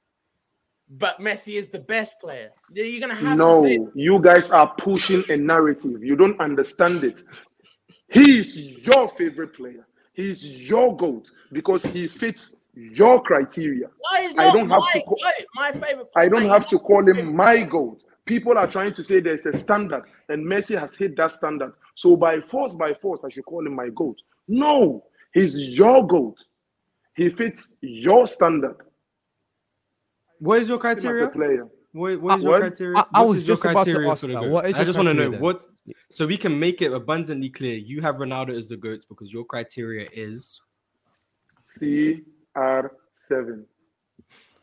but 0.89 1.19
Messi 1.19 1.57
is 1.57 1.69
the 1.69 1.79
best 1.79 2.15
player. 2.19 2.49
You're 2.71 2.99
gonna 2.99 3.15
have 3.15 3.37
to 3.37 3.61
say 3.61 3.77
No, 3.77 3.91
you 3.95 4.19
guys 4.19 4.51
are 4.51 4.67
pushing 4.77 5.23
a 5.29 5.37
narrative. 5.37 6.03
You 6.03 6.15
don't 6.15 6.39
understand 6.41 7.03
it. 7.03 7.21
He 8.09 8.39
is 8.39 8.59
your 8.59 9.07
favorite 9.09 9.53
player. 9.53 9.87
He 10.13 10.29
is 10.31 10.45
your 10.45 10.95
GOAT 10.97 11.31
because 11.53 11.83
he 11.83 12.07
fits 12.07 12.55
your 12.73 13.21
criteria. 13.21 13.87
why 13.99 14.21
is 14.21 14.33
I 14.37 14.51
don't 14.51 14.69
have 14.69 14.81
my, 14.81 14.91
to 14.93 14.99
goat 15.07 15.19
my 15.55 15.71
favorite 15.71 16.11
player. 16.11 16.25
I 16.25 16.27
don't 16.27 16.45
have 16.45 16.67
to 16.67 16.79
call 16.79 17.07
him 17.07 17.35
my 17.35 17.63
GOAT. 17.63 18.03
People 18.29 18.57
are 18.59 18.67
trying 18.67 18.93
to 18.93 19.03
say 19.03 19.19
there's 19.19 19.47
a 19.47 19.57
standard, 19.57 20.03
and 20.29 20.45
Messi 20.45 20.79
has 20.79 20.95
hit 20.95 21.17
that 21.17 21.31
standard. 21.31 21.73
So 21.95 22.15
by 22.15 22.39
force, 22.39 22.75
by 22.75 22.93
force, 22.93 23.23
I 23.23 23.29
should 23.29 23.43
call 23.45 23.65
him 23.65 23.73
my 23.73 23.89
GOAT. 23.89 24.17
No, 24.47 25.03
he's 25.33 25.59
your 25.59 26.05
GOAT. 26.05 26.37
He 27.15 27.29
fits 27.29 27.73
your 27.81 28.27
standard 28.27 28.75
What 30.37 30.61
is 30.61 30.69
your 30.69 30.77
him 30.77 30.85
as 30.85 30.95
a 30.95 31.01
criteria? 31.01 31.27
player. 31.29 31.67
What, 31.91 32.21
what 32.21 32.37
is 32.37 32.45
What? 32.45 32.51
your 32.51 32.53
uh, 32.53 32.59
criteria? 32.69 32.97
I- 32.99 33.05
I 33.15 33.23
was 33.23 33.47
your 33.47 33.55
just 33.55 33.65
about 33.65 33.85
to 33.85 33.93
criteria 33.93 34.11
ask 34.11 34.21
that. 34.21 34.47
What 34.47 34.69
is 34.69 34.75
I 34.75 34.83
just 34.83 34.95
want 34.95 35.07
to 35.07 35.13
know 35.15 35.29
criteria 35.31 35.41
what, 35.41 35.65
so 36.11 36.27
we 36.27 36.37
can 36.37 36.59
make 36.59 36.83
it 36.83 36.93
abundantly 36.93 37.49
clear. 37.49 37.77
You 37.77 37.99
have 38.01 38.17
Ronaldo 38.17 38.55
as 38.55 38.67
the 38.67 38.77
goat 38.77 39.07
because 39.09 39.33
your 39.33 39.43
criteria 39.43 40.07
is 40.13 40.61
CR7. 41.65 43.63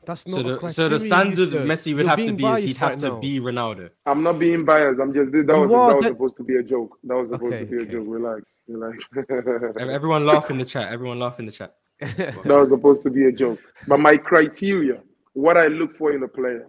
That's 0.07 0.23
so 0.31 0.41
the 0.43 0.65
a 0.65 0.71
so 0.71 0.89
the 0.89 1.01
standard 1.01 1.39
Yusuf. 1.39 1.67
Messi 1.67 1.93
would 1.95 2.03
You're 2.07 2.09
have 2.11 2.19
to 2.25 2.33
be 2.33 2.45
is 2.47 2.65
he'd 2.65 2.79
biased 2.79 2.79
have 2.79 2.91
right 2.91 2.99
to 3.01 3.09
now. 3.09 3.19
be 3.19 3.41
Ronaldo. 3.41 3.91
I'm 4.07 4.23
not 4.23 4.39
being 4.39 4.65
biased. 4.65 5.01
I'm 5.01 5.13
just 5.13 5.33
that 5.33 5.47
was 5.49 5.73
are, 5.73 5.89
that 5.89 5.97
was 5.97 6.05
that- 6.05 6.13
supposed 6.13 6.37
to 6.37 6.45
be 6.45 6.57
a 6.57 6.63
joke. 6.63 6.97
That 7.03 7.17
was 7.17 7.29
supposed 7.31 7.55
Okay, 7.55 7.65
to 7.65 7.71
be 7.71 7.83
a 7.83 7.87
joke. 7.87 8.05
Relax, 8.07 8.43
relax. 8.69 8.97
Everyone 9.81 10.25
laugh 10.25 10.49
in 10.51 10.59
the 10.59 10.65
chat. 10.65 10.93
Everyone 10.93 11.19
laugh 11.19 11.41
in 11.41 11.47
the 11.47 11.53
chat. 11.53 11.75
that 12.01 12.45
was 12.47 12.69
supposed 12.69 13.03
to 13.03 13.11
be 13.11 13.25
a 13.27 13.33
joke. 13.33 13.59
But 13.89 13.99
my 13.99 14.17
criteria, 14.17 15.01
what 15.33 15.57
I 15.57 15.67
look 15.67 15.93
for 15.95 16.13
in 16.13 16.23
a 16.23 16.29
player, 16.29 16.69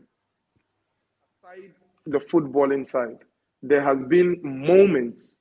aside 1.44 1.72
the 2.08 2.20
footballing 2.20 2.86
side, 2.88 3.20
there 3.62 3.84
has 3.84 4.04
been 4.06 4.40
moments 4.44 5.38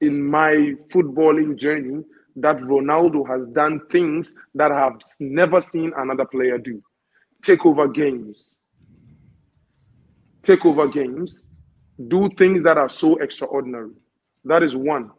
in 0.00 0.22
my 0.24 0.74
footballing 0.88 1.56
journey 1.56 2.02
that 2.36 2.56
Ronaldo 2.58 3.26
has 3.28 3.46
done 3.48 3.80
things 3.92 4.34
that 4.54 4.72
I 4.72 4.78
have 4.78 4.98
never 5.18 5.60
seen 5.60 5.92
another 5.98 6.24
player 6.24 6.56
do. 6.56 6.82
Take 7.42 7.64
over 7.64 7.88
games. 7.88 8.56
Take 10.42 10.64
over 10.64 10.88
games. 10.88 11.48
Do 12.08 12.28
things 12.30 12.62
that 12.62 12.78
are 12.78 12.88
so 12.88 13.16
extraordinary. 13.16 13.92
That 14.44 14.62
is 14.62 14.74
one. 14.76 15.10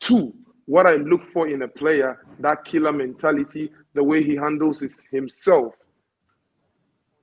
Two, 0.00 0.34
what 0.66 0.86
I 0.86 0.96
look 0.96 1.22
for 1.22 1.48
in 1.48 1.62
a 1.62 1.68
player, 1.68 2.24
that 2.40 2.64
killer 2.64 2.92
mentality, 2.92 3.70
the 3.94 4.02
way 4.02 4.22
he 4.22 4.34
handles 4.34 4.80
his, 4.80 5.04
himself 5.10 5.74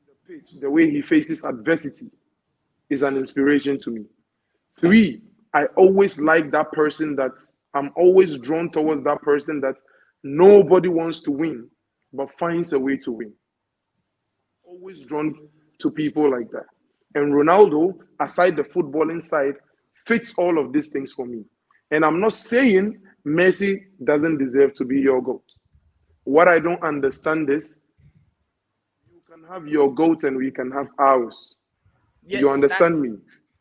the 0.08 0.34
pitch, 0.34 0.60
the 0.60 0.70
way 0.70 0.90
he 0.90 1.02
faces 1.02 1.44
adversity 1.44 2.10
is 2.90 3.04
an 3.04 3.18
inspiration 3.18 3.80
to 3.80 3.92
me. 3.92 4.06
Three, 4.80 5.22
I 5.54 5.66
always 5.76 6.20
like 6.20 6.52
that 6.52 6.72
person 6.72 7.16
that 7.18 7.32
I'm 7.74 7.92
always 7.96 8.38
drawn 8.38 8.70
towards 8.72 9.04
that 9.06 9.22
person 9.22 9.62
that 9.62 9.76
nobody 10.24 10.90
wants 10.90 11.22
to 11.22 11.32
win, 11.32 11.70
but 12.14 12.30
finds 12.38 12.74
a 12.74 12.80
way 12.80 12.98
to 12.98 13.12
win. 13.12 13.34
Always 14.72 15.02
drawn 15.02 15.36
to 15.80 15.92
people 15.92 16.32
like 16.32 16.50
that. 16.52 16.66
And 17.16 17.34
Ronaldo, 17.34 17.98
aside 18.22 18.56
the 18.56 18.62
footballing 18.64 19.22
side, 19.22 19.56
fits 20.06 20.34
all 20.38 20.58
of 20.58 20.72
these 20.72 20.88
things 20.90 21.12
for 21.12 21.26
me. 21.26 21.44
And 21.92 22.06
I'm 22.06 22.22
not 22.22 22.32
saying 22.32 23.02
Messi 23.28 23.84
doesn't 24.02 24.38
deserve 24.38 24.74
to 24.76 24.86
be 24.86 25.00
your 25.02 25.22
GOAT. 25.22 25.44
What 26.24 26.48
I 26.48 26.60
don't 26.60 26.82
understand 26.84 27.50
is 27.50 27.76
you 29.14 29.20
can 29.30 29.44
have 29.50 29.68
your 29.68 29.94
GOAT 29.94 30.24
and 30.24 30.38
we 30.38 30.52
can 30.52 30.72
have 30.72 30.88
ours. 30.98 31.56
Yeah, 32.26 32.40
you 32.40 32.50
understand 32.50 32.94
that's- 32.96 33.12
me? 33.12 33.18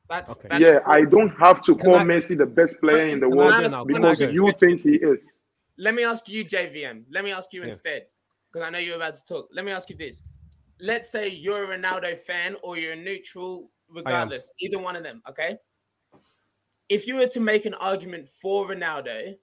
That's, 0.08 0.32
Okay. 0.32 0.48
that's 0.48 0.64
yeah, 0.64 0.78
I 0.86 1.02
don't 1.04 1.30
have 1.38 1.60
to 1.62 1.74
Can 1.74 1.84
call 1.86 1.96
I- 1.96 2.04
Messi 2.04 2.36
the 2.36 2.46
best 2.46 2.80
player 2.80 3.06
in 3.08 3.18
the 3.20 3.28
world 3.28 3.52
ask- 3.52 3.76
because 3.86 4.20
you 4.20 4.52
think 4.60 4.82
he 4.82 4.94
is. 4.94 5.40
Let 5.76 5.94
me 5.94 6.04
ask 6.04 6.28
you, 6.28 6.44
JVM. 6.44 7.04
Let 7.10 7.24
me 7.24 7.32
ask 7.32 7.52
you 7.52 7.62
Yeah. 7.62 7.68
instead, 7.68 8.06
because 8.52 8.64
I 8.66 8.70
know 8.70 8.78
you're 8.78 8.96
about 8.96 9.14
to 9.16 9.24
talk. 9.24 9.48
Let 9.52 9.64
me 9.64 9.72
ask 9.72 9.88
you 9.90 9.96
this. 9.96 10.16
Let's 10.80 11.10
say 11.10 11.28
you're 11.28 11.70
a 11.72 11.78
Ronaldo 11.78 12.18
fan 12.18 12.56
or 12.62 12.78
you're 12.78 12.96
neutral, 12.96 13.70
regardless, 13.88 14.50
either 14.60 14.78
one 14.78 14.96
of 14.96 15.02
them, 15.02 15.22
okay? 15.28 15.56
If 16.88 17.06
you 17.06 17.16
were 17.16 17.26
to 17.28 17.40
make 17.40 17.66
an 17.66 17.74
argument 17.74 18.28
for 18.40 18.68
Ronaldo, 18.68 19.34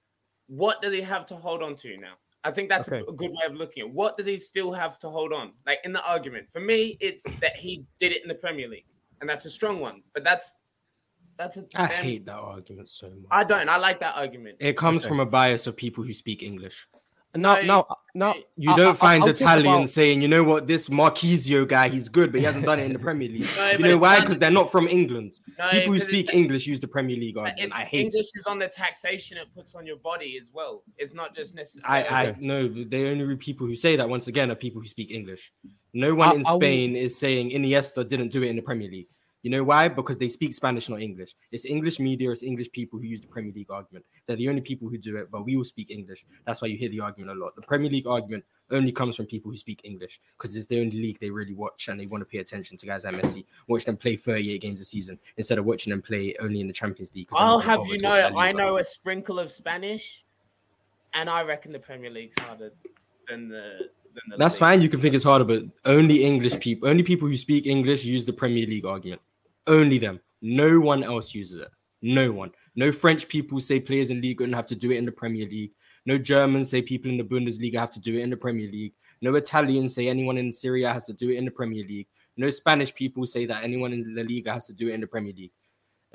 what 0.48 0.82
does 0.82 0.94
he 0.94 1.02
have 1.02 1.26
to 1.28 1.36
hold 1.36 1.62
on 1.62 1.76
to 1.78 1.98
now? 1.98 2.14
I 2.44 2.52
think 2.52 2.70
that's 2.70 2.88
Okay. 2.88 3.04
a 3.08 3.12
good 3.12 3.32
way 3.32 3.46
of 3.46 3.54
looking 3.56 3.84
at 3.84 3.88
it. 3.90 3.94
What 3.94 4.18
does 4.18 4.26
he 4.26 4.38
still 4.38 4.72
have 4.72 4.98
to 5.00 5.10
hold 5.10 5.34
on? 5.34 5.52
Like 5.66 5.80
in 5.84 5.92
the 5.94 6.04
argument. 6.10 6.50
For 6.52 6.60
me, 6.62 6.98
it's 7.02 7.24
that 7.42 7.56
he 7.56 7.86
did 8.00 8.12
it 8.14 8.22
in 8.22 8.28
the 8.30 8.36
Premier 8.36 8.68
League. 8.68 8.86
And 9.20 9.30
that's 9.30 9.46
a 9.46 9.50
strong 9.50 9.80
one. 9.80 10.04
But 10.14 10.24
that's 10.24 10.56
that's 11.38 11.58
a 11.58 11.66
I 11.76 11.88
them- 11.88 12.04
hate 12.04 12.26
that 12.26 12.36
argument 12.38 12.90
so 12.90 13.10
much. 13.10 13.28
I 13.32 13.44
don't. 13.44 13.70
I 13.70 13.78
like 13.78 14.00
that 14.00 14.16
argument. 14.16 14.58
It 14.60 14.76
comes 14.78 15.02
Okay. 15.04 15.10
from 15.10 15.20
a 15.20 15.26
bias 15.26 15.68
of 15.68 15.76
people 15.76 16.04
who 16.04 16.14
speak 16.14 16.42
English. 16.42 16.88
Now, 17.38 17.56
No, 17.56 17.62
now, 17.62 17.88
now, 18.16 18.36
You 18.58 18.76
don't 18.76 18.88
I- 18.88 18.90
I- 18.90 18.94
find 18.94 19.24
I'll 19.24 19.30
talk 19.30 19.42
Italians 19.42 19.76
about- 19.78 19.90
saying, 19.90 20.22
you 20.22 20.28
know 20.28 20.44
what, 20.44 20.68
this 20.68 20.90
Marchisio 20.90 21.68
guy, 21.68 21.88
he's 21.90 22.10
good, 22.10 22.32
but 22.32 22.40
he 22.40 22.46
hasn't 22.46 22.66
done 22.66 22.80
it 22.80 22.86
in 22.86 22.94
the 22.94 23.00
Premier 23.00 23.30
League. 23.30 23.46
No, 23.58 23.72
you 23.72 23.78
know 23.80 23.98
why? 23.98 24.20
Because 24.20 24.38
they're 24.40 24.52
not 24.52 24.72
from 24.72 24.88
England. 24.88 25.40
No, 25.60 25.70
People 25.70 25.94
who 25.94 26.00
speak 26.00 26.34
English 26.34 26.66
use 26.68 26.80
the 26.80 26.88
Premier 26.88 27.16
League 27.16 27.38
argument. 27.38 27.74
I 27.74 27.82
hate 27.84 28.02
English 28.06 28.28
it. 28.36 28.40
is 28.40 28.46
on 28.48 28.60
the 28.60 28.68
taxation 28.68 29.38
it 29.38 29.48
puts 29.56 29.76
on 29.76 29.86
your 29.86 29.98
body 29.98 30.38
as 30.42 30.52
well. 30.54 30.84
It's 30.98 31.14
not 31.14 31.36
just 31.36 31.56
necessarily. 31.56 32.08
I, 32.08 32.24
I 32.30 32.36
no, 32.40 32.68
the 32.68 33.08
only 33.10 33.36
people 33.38 33.68
who 33.68 33.76
say 33.76 33.96
that 33.96 34.10
once 34.10 34.28
again 34.28 34.52
are 34.52 34.56
people 34.56 34.82
who 34.82 34.88
speak 34.88 35.12
English. 35.12 35.52
No 35.94 36.14
one 36.16 36.30
I- 36.30 36.36
in 36.36 36.46
I 36.46 36.52
will- 36.52 36.60
Spain 36.60 36.96
is 36.96 37.18
saying 37.18 37.52
Iniesta 37.52 38.08
didn't 38.08 38.30
do 38.30 38.44
it 38.44 38.48
in 38.50 38.56
the 38.56 38.62
Premier 38.62 38.90
League. 38.90 39.08
You 39.44 39.52
know 39.52 39.64
why? 39.64 39.88
Because 39.88 40.18
they 40.18 40.28
speak 40.28 40.54
Spanish, 40.54 40.90
not 40.90 41.02
English. 41.02 41.36
It's 41.52 41.66
English 41.66 42.00
media, 42.00 42.32
it's 42.32 42.44
English 42.44 42.72
people 42.72 43.00
who 43.00 43.06
use 43.06 43.22
the 43.22 43.28
Premier 43.28 43.54
League 43.54 43.72
argument. 43.72 44.06
They're 44.26 44.36
the 44.36 44.50
only 44.50 44.62
people 44.62 44.90
who 44.90 44.98
do 44.98 45.18
it, 45.18 45.30
but 45.32 45.46
we 45.46 45.56
all 45.56 45.64
speak 45.64 45.92
English. 45.92 46.26
That's 46.46 46.62
why 46.62 46.68
you 46.70 46.78
hear 46.78 46.90
the 46.90 47.00
argument 47.00 47.38
a 47.38 47.40
lot. 47.40 47.56
The 47.56 47.62
Premier 47.62 47.90
League 47.90 48.08
argument 48.08 48.46
only 48.72 48.92
comes 48.92 49.16
from 49.16 49.26
people 49.26 49.52
who 49.52 49.58
speak 49.58 49.82
English 49.84 50.20
because 50.38 50.56
it's 50.56 50.66
the 50.66 50.82
only 50.82 50.98
league 50.98 51.20
they 51.20 51.30
really 51.30 51.54
watch 51.54 51.88
and 51.88 52.00
they 52.00 52.06
want 52.06 52.22
to 52.22 52.26
pay 52.26 52.40
attention 52.40 52.78
to 52.78 52.86
guys 52.86 53.06
like 53.06 53.16
Messi. 53.16 53.46
Watch 53.68 53.86
them 53.86 53.96
play 53.96 54.16
38 54.16 54.60
games 54.60 54.82
a 54.82 54.86
season 54.86 55.20
instead 55.38 55.58
of 55.58 55.66
watching 55.66 55.92
them 55.92 56.02
play 56.02 56.36
only 56.40 56.60
in 56.60 56.68
the 56.68 56.74
Champions 56.74 57.14
League. 57.16 57.30
I'll 57.34 57.60
have 57.60 57.86
you 57.86 58.00
know, 58.00 58.12
I 58.12 58.52
know 58.52 58.78
a 58.78 58.84
sprinkle 58.84 59.40
of 59.40 59.52
Spanish, 59.52 60.26
and 61.14 61.30
I 61.30 61.44
reckon 61.44 61.72
the 61.72 61.80
Premier 61.80 62.10
League's 62.10 62.36
harder. 62.40 62.72
than 63.28 63.50
the. 63.50 63.90
The 64.30 64.38
That's 64.38 64.56
league. 64.56 64.60
fine. 64.60 64.82
You 64.82 64.90
can 64.90 65.00
think 65.00 65.16
it's 65.16 65.24
harder, 65.24 65.46
but 65.46 65.64
only 65.86 66.24
English 66.24 66.60
people, 66.60 66.90
only 66.90 67.04
people 67.04 67.28
who 67.28 67.38
speak 67.38 67.66
English 67.66 68.04
use 68.04 68.26
the 68.26 68.34
Premier 68.34 68.66
League 68.66 68.86
argument. 68.86 69.22
Only 69.68 69.98
them. 69.98 70.20
No 70.42 70.80
one 70.80 71.04
else 71.04 71.34
uses 71.34 71.60
it. 71.60 71.70
No 72.02 72.32
one. 72.32 72.52
No 72.76 72.92
French 72.92 73.28
people 73.28 73.60
say 73.60 73.80
players 73.80 74.12
in 74.12 74.22
Ligue 74.22 74.42
1 74.42 74.54
have 74.54 74.68
to 74.68 74.76
do 74.76 74.92
it 74.92 74.98
in 74.98 75.06
the 75.06 75.12
Premier 75.12 75.48
League. 75.48 75.72
No 76.06 76.18
Germans 76.18 76.70
say 76.70 76.82
people 76.82 77.10
in 77.10 77.18
the 77.18 77.24
Bundesliga 77.24 77.80
have 77.80 77.92
to 77.92 78.00
do 78.00 78.18
it 78.18 78.22
in 78.22 78.30
the 78.30 78.38
Premier 78.38 78.70
League. 78.72 78.94
No 79.22 79.34
Italians 79.36 79.96
say 79.96 80.08
anyone 80.08 80.38
in 80.38 80.52
Serie 80.52 80.84
A 80.84 80.94
has 80.94 81.06
to 81.06 81.14
do 81.14 81.30
it 81.30 81.38
in 81.38 81.46
the 81.46 81.52
Premier 81.52 81.84
League. 81.84 82.08
No 82.38 82.50
Spanish 82.52 82.94
people 82.94 83.26
say 83.26 83.46
that 83.48 83.64
anyone 83.64 83.94
in 83.94 84.16
La 84.16 84.22
Liga 84.22 84.54
has 84.54 84.68
to 84.68 84.74
do 84.74 84.90
it 84.90 84.94
in 84.94 85.02
the 85.02 85.08
Premier 85.08 85.34
League. 85.36 85.52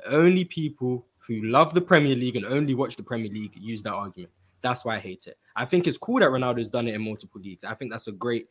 Only 0.07 0.45
people 0.45 1.05
who 1.27 1.41
love 1.43 1.73
the 1.73 1.81
Premier 1.81 2.15
League 2.15 2.37
and 2.37 2.45
only 2.45 2.75
watch 2.75 2.95
the 2.95 3.03
Premier 3.03 3.31
League 3.31 3.55
use 3.55 3.83
that 3.83 3.93
argument. 3.93 4.31
That's 4.63 4.83
why 4.85 4.95
I 4.95 4.99
hate 4.99 5.27
it. 5.27 5.37
I 5.55 5.65
think 5.65 5.85
it's 5.85 5.97
cool 5.97 6.19
that 6.21 6.29
Ronaldo's 6.29 6.69
done 6.69 6.87
it 6.87 6.95
in 6.95 7.01
multiple 7.03 7.39
leagues. 7.41 7.63
I 7.63 7.75
think 7.75 7.91
that's 7.91 8.07
a 8.07 8.13
great 8.13 8.47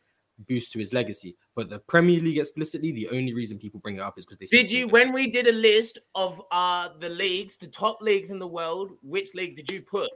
boost 0.47 0.71
to 0.73 0.79
his 0.79 0.93
legacy. 0.93 1.35
But 1.55 1.69
the 1.69 1.79
Premier 1.79 2.19
League 2.21 2.37
explicitly, 2.37 2.91
the 2.91 3.09
only 3.09 3.33
reason 3.33 3.57
people 3.57 3.79
bring 3.79 3.95
it 3.95 4.01
up 4.01 4.17
is 4.17 4.25
because 4.25 4.37
they 4.37 4.45
Did 4.45 4.71
you, 4.71 4.83
English. 4.83 4.93
when 4.93 5.13
we 5.13 5.29
did 5.29 5.47
a 5.47 5.51
list 5.51 5.99
of 6.15 6.41
uh 6.51 6.89
the 6.99 7.09
leagues, 7.09 7.57
the 7.57 7.67
top 7.67 8.01
leagues 8.01 8.29
in 8.29 8.39
the 8.39 8.47
world, 8.47 8.91
which 9.01 9.33
league 9.33 9.55
did 9.55 9.69
you 9.71 9.81
put? 9.81 10.09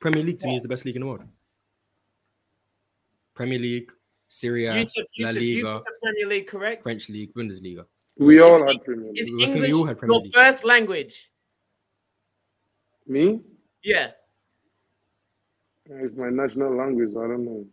Premier 0.00 0.22
League 0.22 0.38
to 0.40 0.48
me 0.48 0.56
is 0.56 0.62
the 0.62 0.68
best 0.68 0.84
league 0.84 0.96
in 0.96 1.00
the 1.00 1.06
world. 1.06 1.22
Premier 3.34 3.58
League, 3.58 3.92
Serie 4.28 4.66
A, 4.66 4.78
Yusuf, 4.80 5.04
La 5.18 5.30
Yusuf, 5.30 5.42
Liga, 5.42 5.78
put 5.78 5.84
the 5.84 5.92
Premier 6.02 6.26
League, 6.26 6.46
correct? 6.46 6.82
French 6.82 7.08
League, 7.08 7.32
Bundesliga. 7.34 7.86
We 8.18 8.40
all 8.40 8.66
had 8.66 8.82
Premier 8.84 9.12
League. 9.12 9.42
I 9.42 9.52
think 9.52 9.60
we 9.66 9.72
all 9.72 9.84
had 9.84 9.98
Premier 9.98 10.16
your 10.16 10.22
League. 10.24 10.34
first 10.34 10.64
language? 10.64 11.30
Me? 13.06 13.40
Yeah. 13.84 14.10
It's 15.88 16.16
my 16.16 16.30
national 16.30 16.76
language. 16.76 17.10
I 17.10 17.26
don't 17.28 17.44
know. 17.44 17.66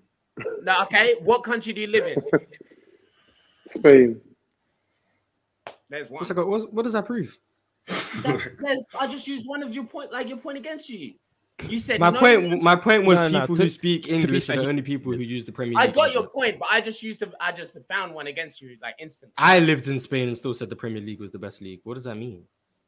No, 0.63 0.81
okay. 0.83 1.15
What 1.21 1.43
country 1.43 1.73
do 1.73 1.81
you 1.81 1.87
live 1.87 2.05
in? 2.07 2.23
Spain. 3.69 4.21
There's 5.89 6.09
one. 6.09 6.19
What's 6.19 6.29
that 6.29 6.35
got- 6.35 6.47
what's- 6.47 6.65
what 6.65 6.83
does 6.83 6.93
that 6.93 7.05
prove? 7.05 7.37
That- 7.87 8.23
that- 8.59 8.83
I 8.99 9.07
just 9.07 9.27
used 9.27 9.45
one 9.47 9.63
of 9.63 9.73
your 9.73 9.83
point, 9.85 10.11
like 10.11 10.27
your 10.29 10.37
point 10.37 10.57
against 10.57 10.89
you. 10.89 11.13
You 11.69 11.77
said 11.77 11.99
My 11.99 12.09
no, 12.09 12.19
point, 12.19 12.63
my 12.63 12.75
point 12.75 13.05
was 13.05 13.19
No, 13.19 13.27
no, 13.27 13.39
people 13.41 13.55
to- 13.55 13.63
who 13.63 13.69
speak 13.69 14.09
English 14.09 14.49
are 14.49 14.55
the 14.55 14.67
only 14.67 14.81
people 14.81 15.13
who 15.13 15.19
use 15.19 15.45
the 15.45 15.51
Premier 15.51 15.75
I 15.77 15.87
got 15.87 16.11
your 16.11 16.27
point, 16.27 16.57
but 16.57 16.67
I 16.71 16.81
just 16.81 17.03
used 17.03 17.19
the, 17.19 17.31
I 17.39 17.51
just 17.51 17.77
found 17.87 18.13
one 18.13 18.25
against 18.25 18.59
you, 18.59 18.75
like 18.81 18.95
instantly. 18.99 19.33
I 19.37 19.59
lived 19.59 19.87
in 19.87 19.99
Spain 19.99 20.27
and 20.27 20.35
still 20.37 20.55
said 20.55 20.69
the 20.69 20.75
Premier 20.75 21.01
League 21.01 21.19
was 21.19 21.31
the 21.31 21.37
best 21.37 21.61
league. 21.61 21.81
What 21.83 21.93
does 21.93 22.05
that 22.05 22.15
mean? 22.15 22.43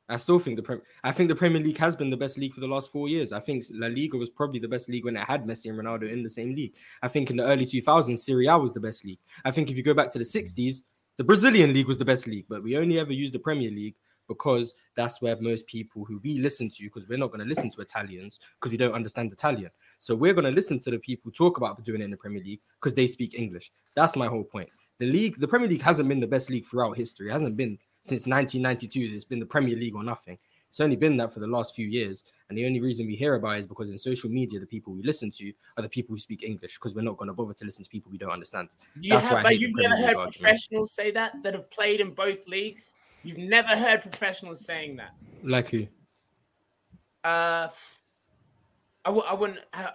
I 0.08 0.18
still 0.18 0.38
think 0.38 0.58
the 0.58 0.64
Prem- 0.64 0.82
I 1.03 1.12
think 1.12 1.30
the 1.30 1.36
Premier 1.36 1.62
League 1.62 1.78
has 1.78 1.95
been 1.95 2.10
the 2.10 2.18
best 2.18 2.38
league 2.38 2.53
for 2.53 2.60
the 2.60 2.68
last 2.68 2.91
four 2.91 3.10
years. 3.10 3.34
I 3.34 3.39
think 3.39 3.64
La 3.72 3.88
Liga 3.88 4.18
was 4.18 4.30
probably 4.30 4.60
the 4.60 4.68
best 4.68 4.88
league 4.88 5.06
when 5.06 5.18
it 5.18 5.24
had 5.24 5.45
Messi 5.45 5.70
and 5.70 5.80
Ronaldo 5.80 6.12
in 6.12 6.22
the 6.22 6.30
same 6.30 6.53
league. 6.53 6.76
I 7.01 7.08
think 7.08 7.32
in 7.32 7.38
the 7.38 7.43
early 7.43 7.66
2000s, 7.66 8.20
Serie 8.20 8.47
A 8.47 8.58
was 8.58 8.72
the 8.72 8.80
best 8.80 9.03
league. 9.03 9.20
I 9.43 9.51
think 9.51 9.72
if 9.72 9.78
you 9.78 9.84
go 9.84 9.95
back 9.95 10.12
to 10.12 10.20
the 10.20 10.26
60s, 10.26 10.82
the 11.18 11.24
Brazilian 11.24 11.74
league 11.74 11.88
was 11.88 11.97
the 11.97 12.06
best 12.06 12.28
league, 12.28 12.45
but 12.47 12.62
we 12.62 12.78
only 12.78 12.99
ever 12.99 13.14
used 13.14 13.34
the 13.34 13.39
Premier 13.39 13.72
League 13.72 13.95
because 14.28 14.74
that's 14.95 15.22
where 15.22 15.39
most 15.39 15.66
people 15.68 16.03
who 16.03 16.20
we 16.24 16.39
listen 16.39 16.70
to, 16.70 16.84
because 16.84 17.08
we're 17.08 17.18
not 17.18 17.28
going 17.28 17.39
to 17.39 17.45
listen 17.45 17.70
to 17.72 17.82
Italians 17.82 18.39
because 18.60 18.72
we 18.72 18.78
don't 18.78 18.93
understand 18.93 19.32
Italian. 19.32 19.70
So 19.99 20.16
we're 20.16 20.34
going 20.34 20.45
to 20.45 20.51
listen 20.51 20.80
to 20.80 20.91
the 20.91 20.99
people 20.99 21.32
talk 21.32 21.58
about 21.58 21.84
doing 21.84 22.01
it 22.01 22.06
in 22.06 22.12
the 22.12 22.18
Premier 22.18 22.43
League 22.43 22.62
because 22.80 22.93
they 22.93 23.08
speak 23.08 23.38
English. 23.38 23.72
That's 23.95 24.16
my 24.16 24.28
whole 24.28 24.43
point. 24.43 24.70
The 24.99 25.06
league, 25.06 25.39
the 25.39 25.47
Premier 25.47 25.68
League 25.68 25.82
hasn't 25.82 26.10
been 26.10 26.20
the 26.20 26.28
best 26.28 26.49
league 26.49 26.66
throughout 26.66 26.97
history. 26.97 27.30
It 27.30 27.34
hasn't 27.34 27.58
been 27.58 27.78
since 28.06 28.28
1992. 28.28 29.16
It's 29.16 29.26
been 29.26 29.39
the 29.39 29.45
Premier 29.45 29.76
League 29.76 29.95
or 29.95 30.03
nothing. 30.03 30.38
It's 30.70 30.80
only 30.80 30.95
been 30.95 31.18
that 31.18 31.34
for 31.34 31.39
the 31.39 31.47
last 31.47 31.74
few 31.74 31.88
years. 31.88 32.24
And 32.49 32.58
the 32.58 32.66
only 32.66 32.80
reason 32.80 33.08
we 33.08 33.16
hear 33.16 33.36
about 33.36 33.56
it 33.56 33.60
is 33.60 33.68
because 33.68 33.89
in 33.91 33.97
social 33.97 34.30
media, 34.30 34.60
the 34.60 34.66
people 34.66 34.93
we 34.93 35.01
listen 35.03 35.32
to 35.32 35.51
are 35.78 35.82
the 35.82 35.89
people 35.89 36.14
who 36.14 36.20
speak 36.20 36.43
English 36.43 36.76
because 36.76 36.93
we're 36.93 37.01
not 37.01 37.18
going 37.18 37.30
to 37.30 37.34
bother 37.34 37.53
to 37.53 37.66
listen 37.66 37.84
to 37.84 37.89
people 37.89 38.12
we 38.12 38.18
don't 38.18 38.32
understand. 38.32 38.70
You 38.99 39.14
That's 39.14 39.30
why 39.30 39.36
have, 39.38 39.43
but 39.43 39.51
hate 39.53 39.62
you've 39.62 39.76
never 39.76 39.95
heard 39.95 40.18
professionals 40.18 40.93
say 40.93 41.12
that 41.12 41.34
that 41.43 41.53
have 41.53 41.72
played 41.72 41.99
in 41.99 42.12
both 42.12 42.45
leagues. 42.47 42.93
You've 43.24 43.38
never 43.38 43.70
heard 43.70 44.01
professionals 44.01 44.66
saying 44.66 44.97
that. 44.97 45.12
Like 45.43 45.70
who? 45.70 45.88
Uh, 47.24 47.70
I 49.03 49.10
w- 49.10 49.26
I 49.26 49.34
wouldn't. 49.34 49.60
Uh, 49.74 49.88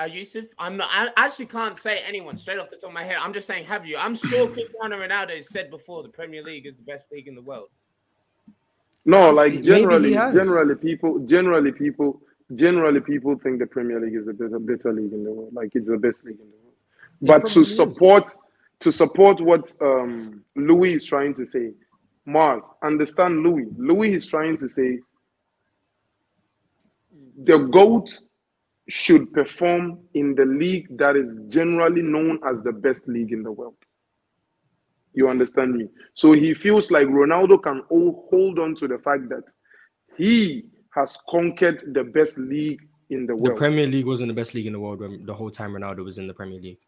uh, 0.00 0.04
Yusuf, 0.04 0.46
I'm 0.58 0.76
not. 0.76 0.88
I 0.92 1.08
actually 1.16 1.46
can't 1.46 1.78
say 1.78 2.00
anyone 2.06 2.36
straight 2.36 2.58
off 2.58 2.70
the 2.70 2.76
top 2.76 2.90
of 2.90 2.94
my 2.94 3.04
head. 3.04 3.16
I'm 3.20 3.32
just 3.32 3.46
saying, 3.46 3.64
have 3.64 3.84
you? 3.86 3.96
I'm 3.96 4.14
sure 4.14 4.48
Cristiano 4.48 4.96
Ronaldo 4.98 5.36
has 5.36 5.50
said 5.50 5.70
before 5.70 6.02
the 6.02 6.08
Premier 6.08 6.42
League 6.42 6.66
is 6.66 6.76
the 6.76 6.82
best 6.82 7.06
league 7.10 7.28
in 7.28 7.34
the 7.34 7.42
world. 7.42 7.68
No, 9.04 9.30
like 9.30 9.62
generally, 9.62 10.12
generally 10.12 10.74
people, 10.74 11.18
generally 11.20 11.72
people, 11.72 12.20
generally 12.54 13.00
people 13.00 13.38
think 13.38 13.58
the 13.58 13.66
Premier 13.66 14.00
League 14.00 14.14
is 14.14 14.26
the 14.26 14.34
better, 14.34 14.58
better 14.58 14.92
league 14.92 15.12
in 15.12 15.24
the 15.24 15.32
world. 15.32 15.54
Like 15.54 15.70
it's 15.74 15.88
the 15.88 15.96
best 15.96 16.24
league 16.24 16.38
in 16.38 16.46
the 16.46 16.56
world. 16.62 16.74
But 17.22 17.46
to 17.48 17.54
probably 17.54 17.62
is. 17.62 17.76
support, 17.76 18.30
to 18.80 18.92
support 18.92 19.40
what 19.40 19.72
um, 19.80 20.44
Louis 20.56 20.94
is 20.94 21.04
trying 21.04 21.34
to 21.34 21.46
say, 21.46 21.72
Mark, 22.26 22.62
understand 22.82 23.42
Louis. 23.42 23.66
Louis 23.76 24.14
is 24.14 24.26
trying 24.26 24.56
to 24.58 24.68
say 24.68 24.98
the 27.42 27.58
goat 27.58 28.20
should 28.88 29.32
perform 29.32 29.98
in 30.14 30.34
the 30.34 30.44
league 30.44 30.96
that 30.96 31.14
is 31.14 31.36
generally 31.48 32.02
known 32.02 32.40
as 32.46 32.62
the 32.62 32.72
best 32.72 33.06
league 33.06 33.32
in 33.32 33.42
the 33.42 33.52
world. 33.52 33.74
You 35.12 35.28
understand 35.28 35.74
me? 35.74 35.88
So 36.14 36.32
he 36.32 36.54
feels 36.54 36.90
like 36.90 37.06
Ronaldo 37.06 37.62
can 37.62 37.82
all 37.90 38.26
hold 38.30 38.58
on 38.58 38.74
to 38.76 38.88
the 38.88 38.98
fact 38.98 39.28
that 39.28 39.44
he 40.16 40.64
has 40.90 41.18
conquered 41.28 41.92
the 41.92 42.04
best 42.04 42.38
league 42.38 42.80
in 43.10 43.26
the 43.26 43.34
The 43.34 43.36
world. 43.36 43.56
The 43.56 43.60
Premier 43.60 43.86
League 43.86 44.06
wasn't 44.06 44.28
the 44.28 44.34
best 44.34 44.54
league 44.54 44.66
in 44.66 44.72
the 44.72 44.80
world 44.80 45.00
when 45.00 45.24
the 45.26 45.34
whole 45.34 45.50
time 45.50 45.72
Ronaldo 45.72 46.04
was 46.04 46.18
in 46.18 46.26
the 46.26 46.34
Premier 46.34 46.60
League. 46.60 46.78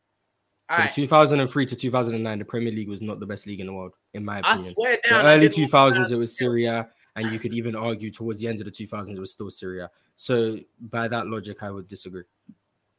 From 0.69 0.83
Alright, 0.83 0.93
2003 0.93 1.67
to 1.67 1.77
2009, 1.77 2.39
the 2.39 2.45
Premier 2.45 2.73
League 2.73 2.89
was 2.89 3.03
not 3.03 3.19
the 3.19 3.27
best 3.27 3.47
league 3.47 3.61
in 3.61 3.67
the 3.67 3.73
world, 3.73 3.93
in 4.15 4.25
my 4.25 4.37
I 4.37 4.53
opinion. 4.53 4.75
swear 4.75 4.99
The 5.03 5.09
down. 5.11 5.27
I 5.27 5.35
early 5.35 5.49
2000s, 5.49 6.13
it 6.13 6.17
was 6.17 6.39
Serie 6.39 6.67
A, 6.67 6.89
and 7.17 7.33
you 7.33 7.41
could 7.41 7.53
even 7.53 7.75
argue 7.75 8.11
towards 8.11 8.41
the 8.41 8.47
end 8.47 8.61
of 8.61 8.67
the 8.67 8.71
2000s, 8.71 9.11
it 9.11 9.19
was 9.19 9.33
still 9.33 9.51
Serie 9.51 9.81
A. 9.81 9.91
So, 10.23 10.59
by 10.79 11.09
that 11.09 11.29
logic, 11.29 11.63
I 11.63 11.71
would 11.71 11.89
disagree. 11.89 12.25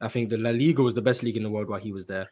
I 0.01 0.07
think 0.07 0.31
the 0.31 0.37
La 0.37 0.49
Liga 0.49 0.81
was 0.81 0.95
the 0.95 1.03
best 1.03 1.21
league 1.21 1.37
in 1.37 1.43
the 1.43 1.51
world 1.51 1.69
while 1.69 1.79
he 1.79 1.91
was 1.91 2.07
there, 2.07 2.31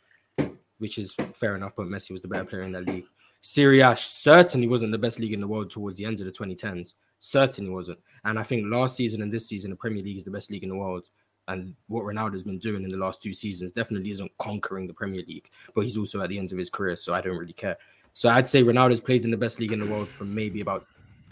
which 0.80 0.98
is 0.98 1.16
fair 1.32 1.56
enough, 1.56 1.74
but 1.78 1.86
Messi 1.86 2.10
was 2.10 2.22
the 2.22 2.28
better 2.28 2.46
player 2.46 2.64
in 2.64 2.72
that 2.72 2.88
league. 2.88 3.06
Serie 3.40 3.82
A 3.82 3.96
certainly 3.96 4.66
wasn't 4.66 4.92
the 4.92 4.98
best 4.98 5.20
league 5.20 5.34
in 5.34 5.42
the 5.42 5.48
world 5.48 5.70
towards 5.70 5.98
the 5.98 6.06
end 6.06 6.20
of 6.22 6.26
the 6.26 6.32
2010s. 6.32 6.96
Certainly 7.20 7.70
wasn't. 7.70 8.00
And 8.26 8.40
I 8.40 8.42
think 8.42 8.66
last 8.66 8.96
season 8.96 9.22
and 9.22 9.32
this 9.32 9.48
season, 9.48 9.70
the 9.70 9.78
Premier 9.78 10.02
League 10.02 10.18
is 10.18 10.24
the 10.24 10.32
best 10.32 10.50
league 10.50 10.64
in 10.64 10.70
the 10.70 10.76
world. 10.76 11.12
And 11.48 11.76
what 11.86 12.04
Ronaldo's 12.04 12.42
been 12.42 12.58
doing 12.58 12.84
in 12.84 12.90
the 12.90 12.98
last 12.98 13.22
two 13.22 13.32
seasons 13.32 13.72
definitely 13.72 14.10
isn't 14.10 14.32
conquering 14.40 14.88
the 14.88 14.94
Premier 14.96 15.22
League, 15.28 15.52
but 15.76 15.82
he's 15.82 16.00
also 16.00 16.20
at 16.24 16.30
the 16.30 16.40
end 16.40 16.52
of 16.52 16.58
his 16.58 16.72
career, 16.72 16.96
so 16.96 17.14
I 17.14 17.22
don't 17.22 17.38
really 17.38 17.54
care. 17.54 17.78
So 18.16 18.28
I'd 18.28 18.48
say 18.48 18.64
Ronaldo's 18.64 19.02
played 19.02 19.24
in 19.24 19.30
the 19.30 19.38
best 19.38 19.60
league 19.60 19.72
in 19.72 19.82
the 19.82 19.92
world 19.92 20.10
for 20.10 20.24
maybe 20.24 20.62
about 20.62 20.88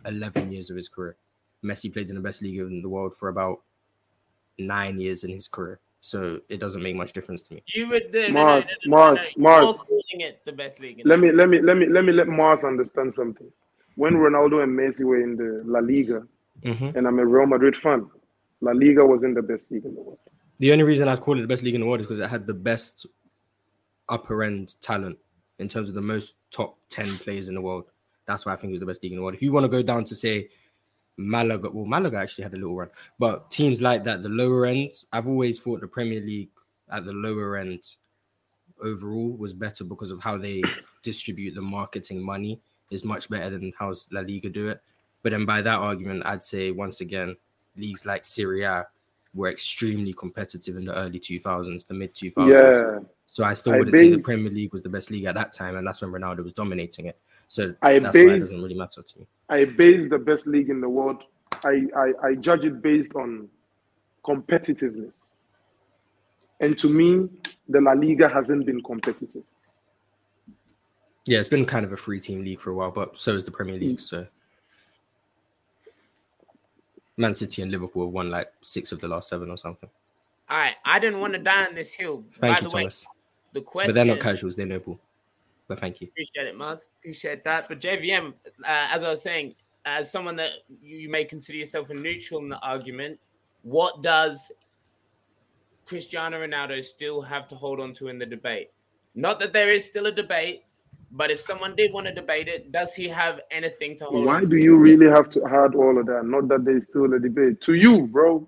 11 0.06 0.52
years 0.52 0.70
of 0.70 0.76
his 0.76 0.90
career. 0.90 1.18
Messi 1.64 1.92
played 1.92 2.10
in 2.10 2.16
the 2.16 2.22
best 2.22 2.42
league 2.42 2.60
in 2.60 2.82
the 2.82 2.90
world 2.90 3.16
for 3.16 3.30
about 3.30 3.62
nine 4.58 5.00
years 5.00 5.24
in 5.24 5.32
his 5.32 5.48
career. 5.48 5.80
So 6.00 6.40
it 6.48 6.60
doesn't 6.60 6.82
make 6.82 6.96
much 6.96 7.12
difference 7.12 7.42
to 7.44 7.56
me. 7.56 7.64
You 7.68 7.90
would. 7.90 8.14
No, 8.14 8.20
no, 8.22 8.28
no, 8.28 8.34
Mars, 8.34 8.78
no, 8.86 8.98
no, 8.98 8.98
no, 8.98 9.12
Mars, 9.12 9.34
Mars. 9.38 9.78
calling 9.78 10.22
it 10.22 10.42
the 10.46 10.52
best 10.52 10.80
league. 10.80 11.02
Let 11.04 11.20
me 11.20 11.32
let 11.32 11.50
me 11.50 11.60
let 11.60 11.78
me 11.78 11.88
let 11.88 12.06
me 12.06 12.14
let 12.14 12.28
Mars 12.28 12.64
understand 12.64 13.14
something. 13.14 13.52
When 13.96 14.14
Ronaldo 14.14 14.64
and 14.64 14.78
Messi 14.78 15.04
were 15.04 15.22
in 15.22 15.36
the 15.36 15.64
La 15.66 15.80
Liga, 15.80 16.28
Mhm. 16.64 16.96
and 16.96 17.08
I'm 17.08 17.20
a 17.20 17.26
Real 17.26 17.48
Madrid 17.48 17.76
fan, 17.76 18.10
La 18.62 18.72
Liga 18.72 19.06
wasn't 19.06 19.36
the 19.36 19.42
best 19.42 19.66
league 19.72 19.86
in 19.86 19.96
the 19.96 20.02
world. 20.02 20.20
The 20.60 20.72
only 20.72 20.84
reason 20.84 21.08
I'd 21.08 21.20
call 21.20 21.38
it 21.38 21.42
the 21.42 21.48
best 21.48 21.64
league 21.64 21.76
in 21.76 21.82
the 21.82 21.88
world 21.88 22.02
is 22.02 22.08
because 22.08 22.20
it 22.20 22.28
had 22.30 22.46
the 22.48 22.54
best 22.54 23.06
upper 24.08 24.44
end 24.44 24.76
talent 24.82 25.18
in 25.60 25.68
terms 25.68 25.90
of 25.90 25.96
the 25.96 26.02
most 26.02 26.36
top 26.52 26.78
10 26.90 27.08
players 27.18 27.48
in 27.50 27.56
the 27.56 27.62
world. 27.62 27.86
That's 28.26 28.46
why 28.46 28.54
I 28.54 28.56
think 28.56 28.70
it 28.72 28.74
was 28.74 28.80
the 28.80 28.86
best 28.86 29.02
league 29.04 29.12
in 29.12 29.18
the 29.18 29.24
world. 29.24 29.36
If 29.36 29.42
you 29.42 29.52
want 29.52 29.66
to 29.66 29.70
go 29.70 29.82
down 29.82 30.04
to 30.06 30.16
say 30.16 30.50
Malaga, 31.18 31.70
well, 31.72 31.86
Malaga 31.86 32.18
actually 32.18 32.44
had 32.44 32.54
a 32.54 32.58
little 32.58 32.76
run, 32.76 32.90
but 33.20 33.50
teams 33.50 33.82
like 33.82 34.04
that, 34.04 34.24
the 34.24 34.30
lower 34.30 34.66
end, 34.66 34.92
I've 35.12 35.28
always 35.28 35.60
thought 35.60 35.82
the 35.82 35.88
Premier 35.88 36.22
League 36.22 36.50
at 36.92 37.06
the 37.06 37.12
lower 37.12 37.58
end 37.58 37.96
overall 38.82 39.32
was 39.32 39.54
better 39.54 39.84
because 39.84 40.12
of 40.12 40.22
how 40.22 40.38
they 40.38 40.62
distribute 41.02 41.56
the 41.56 41.62
marketing 41.62 42.24
money 42.24 42.60
is 42.92 43.04
much 43.04 43.30
better 43.30 43.50
than 43.50 43.74
how 43.78 43.94
La 44.12 44.22
Liga 44.22 44.50
do 44.50 44.70
it. 44.70 44.82
But 45.24 45.32
then 45.32 45.46
by 45.46 45.62
that 45.62 45.80
argument, 45.80 46.24
I'd 46.26 46.44
say 46.44 46.72
once 46.72 47.02
again, 47.02 47.36
leagues 47.76 48.06
like 48.06 48.26
Serie 48.26 48.64
A 48.64 48.86
were 49.34 49.50
extremely 49.50 50.14
competitive 50.14 50.78
in 50.78 50.86
the 50.86 50.96
early 50.96 51.20
2000s, 51.20 51.88
the 51.88 51.94
mid 51.94 52.14
2000s. 52.14 52.50
Yeah, 52.50 53.00
So 53.26 53.44
I 53.44 53.54
still 53.54 53.78
wouldn't 53.78 53.94
say 53.94 54.10
the 54.10 54.20
Premier 54.20 54.52
League 54.52 54.74
was 54.74 54.82
the 54.82 54.90
best 54.90 55.12
league 55.12 55.26
at 55.26 55.36
that 55.36 55.54
time, 55.54 55.76
and 55.76 55.86
that's 55.86 56.02
when 56.02 56.12
Ronaldo 56.12 56.44
was 56.44 56.54
dominating 56.54 57.08
it. 57.08 57.20
So 57.48 57.74
I 57.82 58.00
that's 58.00 58.16
why 58.16 58.22
it 58.22 58.26
base- 58.28 58.42
doesn't 58.44 58.62
really 58.64 58.76
matter 58.76 59.02
to 59.02 59.20
me. 59.20 59.26
I 59.50 59.66
base 59.66 60.10
the 60.10 60.18
best 60.18 60.48
league 60.48 60.70
in 60.70 60.82
the 60.82 60.90
world. 60.90 61.24
I, 61.64 61.84
I 61.96 62.14
I 62.30 62.36
judge 62.36 62.66
it 62.66 62.82
based 62.82 63.16
on 63.16 63.48
competitiveness, 64.26 65.14
and 66.60 66.78
to 66.78 66.90
me, 66.90 67.30
the 67.70 67.80
La 67.82 67.94
Liga 67.94 68.28
hasn't 68.28 68.66
been 68.66 68.82
competitive. 68.84 69.44
Yeah, 71.26 71.40
it's 71.40 71.48
been 71.48 71.66
kind 71.66 71.86
of 71.86 71.92
a 71.94 71.98
free 71.98 72.20
team 72.20 72.44
league 72.44 72.60
for 72.60 72.70
a 72.72 72.74
while, 72.76 72.92
but 72.92 73.18
so 73.18 73.36
is 73.36 73.44
the 73.44 73.52
Premier 73.52 73.76
Mm. 73.76 73.82
League. 73.82 74.00
So 74.00 74.28
Man 77.18 77.34
City 77.34 77.62
and 77.62 77.72
Liverpool 77.72 78.06
have 78.06 78.14
won 78.14 78.30
like 78.30 78.52
six 78.62 78.92
of 78.92 79.00
the 79.02 79.08
last 79.08 79.30
seven 79.30 79.50
or 79.50 79.58
something. 79.58 79.90
All 80.50 80.58
right, 80.58 80.76
I 80.86 81.00
didn't 81.00 81.20
want 81.20 81.34
to 81.34 81.40
die 81.40 81.66
on 81.66 81.76
this 81.76 81.94
hill. 81.94 82.24
Thank 82.40 82.58
By 82.58 82.62
you, 82.64 82.70
the 82.70 82.76
way, 82.76 82.82
Thomas. 82.84 83.08
the 83.54 83.62
question. 83.62 83.90
But 83.90 83.96
they're 83.96 84.06
not 84.06 84.20
casuals. 84.22 84.56
They 84.56 84.66
know 84.66 84.80
ball. 84.80 85.00
But 85.68 85.80
thank 85.80 86.02
you. 86.02 86.08
Appreciate 86.08 86.48
it, 86.48 86.58
Mars. 86.58 86.88
Appreciate 87.00 87.44
that. 87.44 87.68
But 87.68 87.80
JVM, 87.80 88.30
uh, 88.30 88.52
as 88.66 89.04
I 89.04 89.10
was 89.10 89.22
saying, 89.22 89.56
as 89.86 90.12
someone 90.12 90.36
that 90.38 90.52
you 90.82 91.10
may 91.10 91.26
consider 91.26 91.58
yourself 91.58 91.90
a 91.90 91.94
neutral 91.94 92.42
in 92.42 92.50
the 92.50 92.60
argument, 92.60 93.20
what 93.64 94.02
does 94.02 94.52
Cristiano 95.86 96.46
Ronaldo 96.46 96.84
still 96.84 97.22
have 97.22 97.48
to 97.50 97.56
hold 97.56 97.80
on 97.80 97.94
to 97.94 98.08
in 98.08 98.18
the 98.20 98.26
debate? 98.26 98.72
Not 99.16 99.40
that 99.40 99.52
there 99.52 99.72
is 99.72 99.86
still 99.86 100.06
a 100.06 100.12
debate, 100.12 100.64
but 101.12 101.32
if 101.32 101.40
someone 101.40 101.76
did 101.76 101.94
want 101.94 102.08
to 102.08 102.14
debate 102.14 102.48
it, 102.48 102.72
does 102.72 102.94
he 102.94 103.08
have 103.08 103.40
anything 103.52 103.96
to 103.98 104.06
hold 104.06 104.26
Why 104.26 104.36
on 104.36 104.42
to? 104.42 104.48
do 104.48 104.58
you 104.58 104.78
really 104.78 105.08
have 105.08 105.30
to 105.32 105.46
add 105.46 105.76
all 105.76 105.98
of 105.98 106.06
that? 106.08 106.26
Not 106.26 106.48
that 106.50 106.66
there's 106.66 106.84
still 106.84 107.14
a 107.14 107.20
debate. 107.20 107.62
To 107.62 107.74
you, 107.74 108.08
bro. 108.08 108.48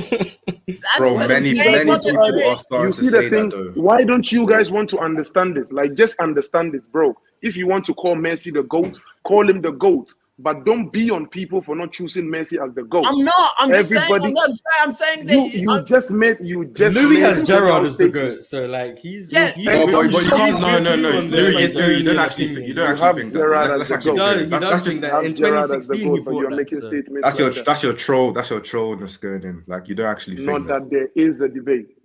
That's 0.00 0.98
Bro, 0.98 1.14
what 1.14 1.28
many 1.28 1.54
saying, 1.54 1.72
many 1.72 1.90
what 1.90 2.02
the 2.02 2.10
people 2.10 2.26
debate- 2.26 2.46
are 2.46 2.58
starting 2.58 2.86
You 2.88 2.92
to 2.92 3.00
see 3.00 3.08
say 3.10 3.28
the 3.28 3.30
thing? 3.30 3.48
that 3.50 3.56
though. 3.74 3.80
Why 3.82 4.04
don't 4.04 4.30
you 4.32 4.46
guys 4.46 4.70
want 4.70 4.88
to 4.90 4.98
understand 4.98 5.56
it? 5.56 5.72
Like, 5.72 5.94
just 5.94 6.14
understand 6.20 6.74
it, 6.74 6.82
bro. 6.92 7.16
If 7.42 7.56
you 7.56 7.66
want 7.66 7.84
to 7.86 7.94
call 7.94 8.16
Messi 8.16 8.52
the 8.52 8.62
GOAT, 8.62 8.98
call 9.24 9.48
him 9.48 9.60
the 9.60 9.70
GOAT. 9.72 10.12
But 10.36 10.64
don't 10.66 10.92
be 10.92 11.12
on 11.12 11.28
people 11.28 11.62
for 11.62 11.76
not 11.76 11.92
choosing 11.92 12.24
Messi 12.24 12.60
as 12.60 12.74
the 12.74 12.82
GOAT. 12.82 13.06
I'm 13.06 13.18
not. 13.18 13.50
I'm 13.56 13.70
just 13.70 13.90
saying. 13.90 14.02
Everybody- 14.02 14.24
I'm, 14.26 14.32
not, 14.34 14.50
I'm 14.80 14.90
saying 14.90 15.26
that. 15.26 15.32
you 15.32 15.46
you 15.60 15.70
I'm- 15.70 15.86
just 15.86 16.10
made 16.10 16.38
you 16.40 16.64
just 16.64 16.96
Louis 16.96 17.20
has 17.20 17.42
a 17.42 17.46
Gerrard 17.46 17.62
general 17.62 17.84
as 17.84 17.96
the 17.96 18.04
statement. 18.06 18.14
goat, 18.14 18.42
so 18.42 18.66
like 18.66 18.98
he's 18.98 19.30
Yeah, 19.30 19.52
he's, 19.52 19.68
Oh, 19.68 19.86
but, 19.86 20.10
but 20.12 20.22
you 20.24 20.28
can't. 20.30 20.60
No, 20.60 20.78
no, 20.80 20.96
no. 20.96 21.02
good 21.12 21.14
on 21.24 21.30
the 21.30 21.36
Louis, 21.36 21.54
like, 21.54 21.74
Louis, 21.74 21.98
you 21.98 22.02
don't 22.02 22.18
actually 22.18 22.52
think. 22.52 22.66
You 22.66 22.74
don't 22.74 22.90
actually 22.90 23.20
think 23.22 23.32
that. 23.32 23.38
Gerrard 23.38 23.70
Let's, 23.78 23.82
as 23.82 23.88
the 23.88 23.94
actually 23.94 24.16
goat. 24.16 24.18
say 24.18 24.24
No, 24.24 24.32
it. 24.32 24.42
he 24.42 24.48
That- 24.50 24.60
that's 24.60 24.82
just 24.82 25.00
that. 25.02 25.24
In 25.24 25.34
Gerrard 25.36 25.70
as 25.70 25.86
the 25.86 25.94
2016 25.94 25.98
he 25.98 26.04
GOAT, 26.18 26.24
thought 26.24 26.40
you're 26.40 26.50
that, 26.50 26.56
making 26.56 26.82
statements. 26.82 27.20
that's 27.22 27.38
your 27.38 27.50
that's 27.64 27.82
your 27.84 27.92
troll. 27.92 28.32
That's 28.32 28.50
your 28.50 28.60
troll 28.60 28.96
that's 28.96 29.16
going. 29.18 29.62
Like 29.68 29.88
you 29.88 29.94
don't 29.94 30.06
actually 30.10 30.36
think 30.38 30.48
Not 30.48 30.66
that. 30.66 30.90
that 30.90 30.90
there 30.90 31.08
is 31.14 31.42
a 31.42 31.48
debate. 31.48 31.96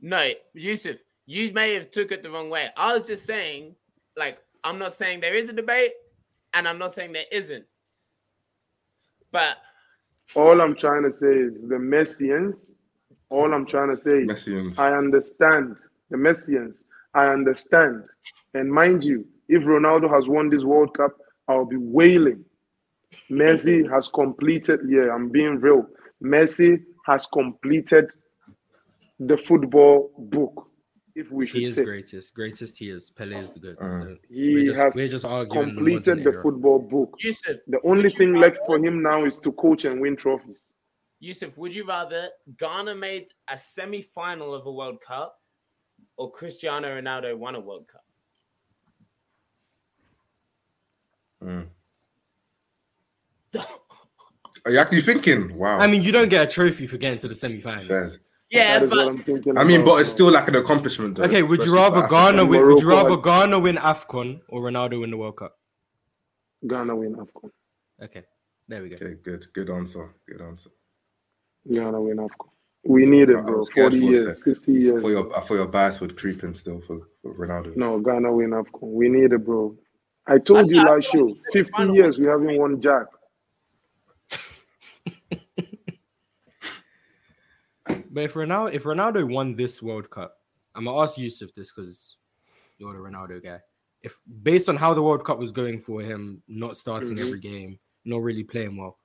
No, 0.00 0.30
Yusuf, 0.54 0.98
you 1.26 1.52
may 1.52 1.74
have 1.74 1.90
took 1.90 2.12
it 2.12 2.22
the 2.22 2.30
wrong 2.30 2.48
way. 2.48 2.68
I 2.76 2.94
was 2.94 3.06
just 3.08 3.26
saying, 3.26 3.74
like, 4.16 4.38
I'm 4.64 4.78
not 4.78 4.94
saying 4.94 5.20
there 5.20 5.34
is 5.34 5.48
a 5.48 5.52
debate, 5.52 5.92
and 6.54 6.68
I'm 6.68 6.78
not 6.78 6.92
saying 6.92 7.12
there 7.12 7.24
isn't. 7.32 7.64
But 9.32 9.56
All 10.34 10.60
I'm 10.60 10.74
trying 10.74 11.04
to 11.04 11.12
say 11.12 11.32
is 11.32 11.54
the 11.68 11.76
Messians. 11.76 12.70
All 13.30 13.52
I'm 13.54 13.66
trying 13.66 13.90
to 13.90 13.96
say 13.96 14.18
is 14.22 14.28
Messians. 14.28 14.78
I 14.78 14.92
understand 14.96 15.76
the 16.10 16.16
Messians. 16.16 16.82
I 17.14 17.26
understand. 17.26 18.04
And 18.54 18.70
mind 18.70 19.04
you, 19.04 19.26
if 19.48 19.62
Ronaldo 19.62 20.12
has 20.12 20.26
won 20.26 20.48
this 20.48 20.64
World 20.64 20.96
Cup, 20.96 21.16
I'll 21.48 21.64
be 21.64 21.76
wailing. 21.76 22.44
Messi 23.30 23.88
has 23.92 24.08
completed, 24.08 24.80
yeah, 24.88 25.12
I'm 25.12 25.28
being 25.28 25.60
real. 25.60 25.86
Messi 26.22 26.82
has 27.06 27.26
completed 27.26 28.10
the 29.18 29.36
football 29.36 30.12
book, 30.16 30.68
if 31.14 31.30
we 31.30 31.46
should 31.46 31.60
He 31.60 31.64
is 31.66 31.76
say. 31.76 31.84
greatest. 31.84 32.34
Greatest 32.34 32.78
he 32.78 32.90
is. 32.90 33.10
Pele 33.10 33.36
is 33.36 33.50
the 33.50 33.58
good. 33.60 33.76
Uh, 33.80 34.14
He 34.28 34.54
we're 34.54 34.66
just, 34.66 34.80
has 34.80 34.94
we're 34.94 35.08
just 35.08 35.24
arguing 35.24 35.74
completed 35.74 36.18
modern 36.18 36.22
the 36.24 36.40
football 36.40 36.78
book. 36.78 37.14
Yusuf, 37.20 37.56
The 37.66 37.80
only 37.84 38.10
thing 38.10 38.34
left 38.34 38.60
for 38.66 38.78
him 38.78 39.02
now 39.02 39.24
is 39.24 39.38
to 39.38 39.52
coach 39.52 39.84
and 39.84 40.00
win 40.00 40.16
trophies. 40.16 40.62
Yusuf, 41.20 41.56
would 41.58 41.74
you 41.74 41.86
rather 41.86 42.28
Ghana 42.58 42.94
made 42.94 43.26
a 43.48 43.58
semi-final 43.58 44.54
of 44.54 44.66
a 44.66 44.72
World 44.72 45.00
Cup, 45.06 45.38
or 46.16 46.30
Cristiano 46.30 46.88
Ronaldo 46.88 47.36
won 47.36 47.54
a 47.56 47.60
World 47.60 47.86
Cup? 47.88 48.04
mm. 51.44 51.66
Are 54.66 54.70
you 54.70 54.78
actually 54.78 55.00
thinking? 55.00 55.56
Wow. 55.56 55.78
I 55.78 55.86
mean, 55.86 56.02
you 56.02 56.12
don't 56.12 56.28
get 56.28 56.42
a 56.42 56.46
trophy 56.46 56.86
for 56.86 56.98
getting 56.98 57.18
to 57.20 57.28
the 57.28 57.34
semi-final. 57.34 57.86
Yes. 57.86 58.18
Yeah, 58.50 58.78
That 58.80 58.84
is 58.84 58.90
what 58.90 58.96
but 58.96 59.08
I'm 59.08 59.22
thinking. 59.22 59.58
I 59.58 59.64
mean, 59.64 59.84
but 59.84 60.00
it's 60.00 60.10
still 60.10 60.30
like 60.30 60.48
an 60.48 60.56
accomplishment. 60.56 61.16
Though, 61.16 61.24
Okay, 61.24 61.42
would 61.42 61.64
you 61.64 61.74
rather 61.74 62.06
Ghana 62.08 62.44
win? 62.44 62.66
Would 62.66 62.80
you 62.80 62.86
Morocco 62.86 63.08
rather 63.10 63.22
Ghana 63.22 63.58
win 63.60 63.76
AFCON 63.76 64.40
or 64.48 64.62
Ronaldo 64.62 65.00
win 65.00 65.10
the 65.10 65.16
World 65.16 65.36
Cup? 65.36 65.56
Ghana 66.66 66.94
win 66.96 67.14
AFCON. 67.14 67.50
Okay, 68.02 68.24
there 68.68 68.82
we 68.82 68.88
go. 68.90 68.96
Okay, 68.96 69.14
good, 69.22 69.46
good 69.52 69.70
answer, 69.70 70.14
good 70.28 70.40
answer. 70.42 70.70
Ghana 71.72 72.00
win 72.00 72.16
AFCON. 72.18 72.48
We 72.84 73.04
need 73.04 73.28
it, 73.28 73.44
bro. 73.44 73.62
40 73.62 73.98
years, 73.98 74.38
50 74.42 74.72
years. 74.72 75.02
For 75.02 75.10
your, 75.10 75.30
for 75.42 75.56
your 75.56 75.66
bias 75.66 76.00
would 76.00 76.16
creep 76.16 76.42
in 76.44 76.54
still 76.54 76.80
for, 76.86 77.00
for 77.22 77.34
Ronaldo. 77.34 77.76
No, 77.76 78.00
Ghana 78.00 78.32
win 78.32 78.50
AFCON. 78.50 78.80
We 78.82 79.08
need 79.08 79.32
it, 79.32 79.44
bro. 79.44 79.76
I 80.26 80.38
told 80.38 80.70
you 80.70 80.78
I- 80.80 80.82
I 80.82 80.94
last 80.96 81.08
thought 81.08 81.18
show, 81.18 81.30
50 81.52 81.92
years 81.92 82.18
we 82.18 82.26
haven't 82.26 82.56
won 82.58 82.80
Jack. 82.80 83.06
But 88.10 88.24
if 88.24 88.34
Ronaldo, 88.34 88.74
if 88.74 88.82
Ronaldo 88.84 89.30
won 89.32 89.54
this 89.54 89.80
World 89.80 90.10
Cup, 90.10 90.36
I'm 90.74 90.84
gonna 90.84 91.00
ask 91.00 91.16
Yusuf 91.16 91.54
this 91.54 91.72
because 91.72 92.16
you're 92.78 92.92
the 92.92 92.98
Ronaldo 92.98 93.42
guy. 93.42 93.60
If 94.02 94.18
based 94.42 94.68
on 94.68 94.76
how 94.76 94.92
the 94.94 95.02
World 95.02 95.24
Cup 95.24 95.38
was 95.38 95.52
going 95.52 95.78
for 95.78 96.02
him, 96.02 96.42
not 96.48 96.76
starting 96.76 97.16
Mhm. 97.16 97.20
every 97.20 97.38
game, 97.38 97.78
not 98.04 98.22
really 98.22 98.42
playing 98.42 98.76
well, 98.76 98.98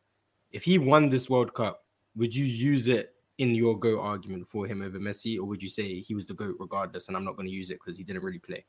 if 0.51 0.63
he 0.63 0.79
won 0.79 1.09
this 1.09 1.29
World 1.29 1.53
Cup, 1.53 1.85
would 2.15 2.33
you 2.33 2.45
use 2.45 2.87
it 2.87 3.15
in 3.37 3.53
your 3.53 3.77
GOAT 3.77 3.99
argument 3.99 4.47
for 4.47 4.65
him 4.65 4.81
over 4.81 4.97
Messi, 4.97 5.37
or 5.37 5.43
would 5.43 5.61
you 5.61 5.69
say 5.69 5.99
he 5.99 6.15
was 6.15 6.25
the 6.25 6.33
GOAT 6.33 6.55
regardless, 6.59 7.07
and 7.07 7.17
I'm 7.17 7.25
not 7.25 7.35
going 7.35 7.47
to 7.47 7.53
use 7.53 7.69
it 7.69 7.79
because 7.83 7.97
he 7.97 8.03
didn't 8.05 8.23
really 8.23 8.39
play? 8.39 8.65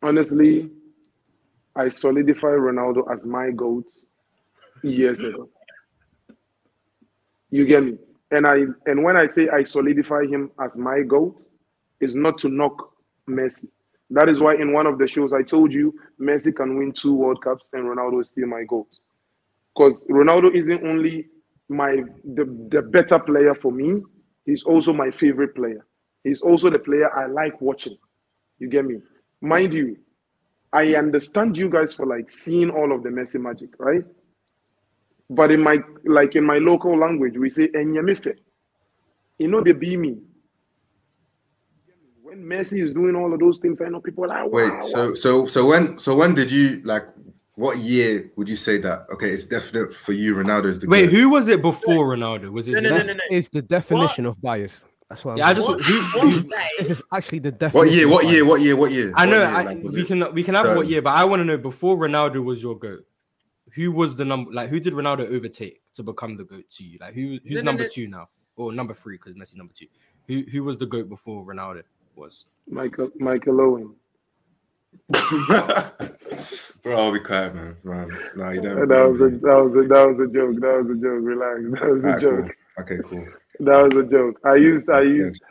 Honestly, 0.00 0.70
I 1.74 1.88
solidify 1.88 2.46
Ronaldo 2.46 3.10
as 3.12 3.26
my 3.26 3.50
GOAT 3.50 3.92
years 4.82 5.20
ago. 5.20 5.50
You 7.50 7.66
get 7.66 7.82
me? 7.82 7.98
And 8.30 8.46
I 8.46 8.64
and 8.86 9.02
when 9.02 9.16
I 9.16 9.26
say 9.26 9.48
I 9.48 9.62
solidify 9.62 10.24
him 10.26 10.50
as 10.60 10.76
my 10.76 11.02
GOAT, 11.02 11.42
is 12.00 12.14
not 12.14 12.38
to 12.38 12.48
knock 12.48 12.92
Messi. 13.28 13.68
That 14.10 14.28
is 14.28 14.40
why 14.40 14.54
in 14.54 14.72
one 14.72 14.86
of 14.86 14.98
the 14.98 15.06
shows 15.06 15.32
I 15.32 15.42
told 15.42 15.72
you 15.72 15.94
Messi 16.20 16.54
can 16.54 16.76
win 16.76 16.92
two 16.92 17.14
World 17.14 17.42
Cups 17.42 17.70
and 17.72 17.84
Ronaldo 17.84 18.20
is 18.20 18.28
still 18.28 18.46
my 18.46 18.64
GOAT. 18.64 18.88
Because 19.74 20.04
Ronaldo 20.06 20.52
isn't 20.54 20.84
only 20.84 21.26
my 21.68 22.02
the, 22.34 22.44
the 22.70 22.82
better 22.82 23.18
player 23.18 23.54
for 23.54 23.70
me, 23.70 24.02
he's 24.44 24.64
also 24.64 24.92
my 24.92 25.10
favorite 25.10 25.54
player. 25.54 25.86
He's 26.24 26.42
also 26.42 26.70
the 26.70 26.78
player 26.78 27.14
I 27.16 27.26
like 27.26 27.60
watching. 27.60 27.96
You 28.58 28.68
get 28.68 28.84
me? 28.84 28.96
Mind 29.40 29.72
you, 29.72 29.96
I 30.72 30.94
understand 30.94 31.56
you 31.56 31.70
guys 31.70 31.94
for 31.94 32.04
like 32.06 32.30
seeing 32.30 32.70
all 32.70 32.92
of 32.92 33.02
the 33.02 33.08
Messi 33.08 33.40
magic, 33.40 33.70
right? 33.78 34.04
But 35.32 35.52
in 35.52 35.62
my 35.62 35.78
like 36.04 36.34
in 36.34 36.44
my 36.44 36.58
local 36.58 36.98
language, 36.98 37.38
we 37.38 37.48
say 37.50 37.68
Enyamife. 37.68 38.34
You 39.38 39.46
know 39.48 39.62
they 39.62 39.72
be 39.72 39.96
me. 39.96 40.18
When 42.22 42.42
Messi 42.44 42.82
is 42.82 42.92
doing 42.92 43.14
all 43.16 43.32
of 43.32 43.38
those 43.40 43.58
things, 43.58 43.80
I 43.80 43.88
know 43.88 44.00
people 44.00 44.24
are 44.24 44.28
like, 44.28 44.42
wow, 44.44 44.48
Wait, 44.50 44.72
wow. 44.72 44.80
so 44.80 45.14
so 45.14 45.46
so 45.46 45.66
when 45.66 45.98
so 45.98 46.16
when 46.16 46.34
did 46.34 46.50
you 46.50 46.82
like? 46.84 47.04
What 47.54 47.76
year 47.78 48.30
would 48.36 48.48
you 48.48 48.56
say 48.56 48.78
that? 48.78 49.06
Okay, 49.12 49.28
it's 49.28 49.44
definite 49.46 49.94
for 49.94 50.12
you. 50.12 50.34
Ronaldo 50.34 50.66
is 50.66 50.78
the 50.78 50.88
Wait, 50.88 51.06
goat. 51.10 51.14
who 51.14 51.30
was 51.30 51.46
it 51.48 51.60
before 51.60 52.06
Ronaldo? 52.16 52.50
Was 52.50 52.68
it 52.68 52.82
No, 52.82 52.88
no, 52.90 52.98
no, 52.98 53.04
no, 53.04 53.12
no. 53.12 53.20
It's 53.30 53.50
the 53.50 53.60
definition 53.60 54.24
of 54.26 54.40
bias. 54.40 54.84
That's 55.10 55.24
what 55.24 55.32
I'm 55.32 55.38
Yeah, 55.38 55.48
I 55.48 55.54
just 55.54 55.68
What, 55.68 55.80
who, 55.80 56.00
who. 56.30 56.50
This 56.78 56.88
is 56.90 57.02
actually 57.12 57.40
the 57.40 57.50
definition. 57.52 57.78
What 57.88 57.94
year? 57.94 58.08
What 58.08 58.26
year? 58.32 58.44
What 58.46 58.60
year? 58.62 58.76
What 58.76 58.92
year? 58.92 59.12
I 59.14 59.26
know 59.26 59.38
year, 59.38 59.46
I, 59.46 59.62
like, 59.62 59.82
we 59.82 60.00
it- 60.00 60.06
can 60.06 60.32
we 60.32 60.42
can 60.42 60.54
have 60.54 60.74
what 60.76 60.86
year, 60.88 61.02
but 61.02 61.10
I 61.14 61.24
want 61.24 61.40
to 61.40 61.44
know 61.44 61.58
before 61.58 61.96
Ronaldo 61.98 62.42
was 62.42 62.62
your 62.62 62.78
goat. 62.78 63.04
Who 63.74 63.92
was 63.92 64.16
the 64.16 64.24
number? 64.24 64.52
Like, 64.52 64.68
who 64.68 64.80
did 64.80 64.94
Ronaldo 64.94 65.28
overtake 65.30 65.82
to 65.94 66.02
become 66.02 66.36
the 66.36 66.44
goat 66.44 66.68
to 66.70 66.84
you? 66.84 66.98
Like, 67.00 67.14
who 67.14 67.38
who's 67.44 67.56
No, 67.56 67.60
no, 67.60 67.62
number 67.62 67.82
no. 67.84 67.88
two 67.88 68.08
now, 68.08 68.28
or 68.56 68.72
number 68.72 68.94
three 68.94 69.16
because 69.16 69.34
Messi's 69.34 69.56
number 69.56 69.72
two? 69.74 69.86
Who 70.28 70.42
who 70.50 70.64
was 70.64 70.76
the 70.78 70.86
goat 70.86 71.08
before 71.08 71.44
Ronaldo 71.44 71.82
was? 72.16 72.46
Michael 72.68 73.10
Michael 73.18 73.60
Owen. 73.60 73.94
Bro, 76.82 76.96
I'll 76.98 77.12
be 77.12 77.20
quiet, 77.20 77.54
man. 77.54 77.76
Man, 77.84 78.08
no, 78.36 78.50
you 78.50 78.60
don't. 78.60 78.88
That 78.88 79.08
was 79.08 79.20
a 79.20 79.28
that 79.38 79.62
was 79.62 79.72
a 79.74 79.88
that 79.88 80.06
was 80.08 80.18
a 80.28 80.32
joke. 80.32 80.56
That 80.60 80.82
was 80.82 80.90
a 80.90 81.00
joke. 81.00 81.20
Relax. 81.22 81.60
That 81.80 81.90
was 81.90 82.02
a 82.02 82.06
Alright, 82.06 82.20
cool. 82.22 82.42
joke. 82.42 82.56
Okay, 82.80 82.98
cool. 83.04 83.26
That 83.60 83.82
was 83.84 83.94
a 84.04 84.08
joke. 84.10 84.40
I 84.44 84.54
used 84.56 84.88
I 84.90 85.02
Good. 85.04 85.16
used 85.16 85.42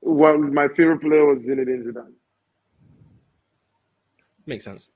one 0.00 0.52
my 0.54 0.68
favorite 0.68 1.00
player 1.00 1.24
was 1.26 1.44
Zinedine 1.44 1.84
Zidane. 1.84 2.12
Makes 4.46 4.64
sense. 4.64 4.90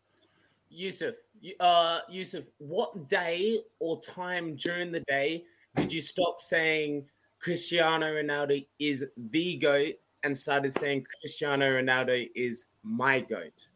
Yusuf, 0.70 1.14
you- 1.14 1.22
uh, 1.61 2.01
Yusuf, 2.09 2.45
what 2.59 3.09
day 3.09 3.59
or 3.78 4.01
time 4.03 4.57
during 4.57 4.93
the 4.93 5.01
day 5.09 5.45
did 5.76 5.93
you 5.93 6.01
stop 6.01 6.40
saying 6.40 7.05
Cristiano 7.40 8.07
Ronaldo 8.07 8.64
is 8.78 9.05
the 9.30 9.57
goat 9.57 9.95
and 10.24 10.36
started 10.36 10.72
saying 10.72 11.05
Cristiano 11.20 11.66
Ronaldo 11.80 12.28
is 12.34 12.66
my 12.82 13.20
goat? 13.20 13.68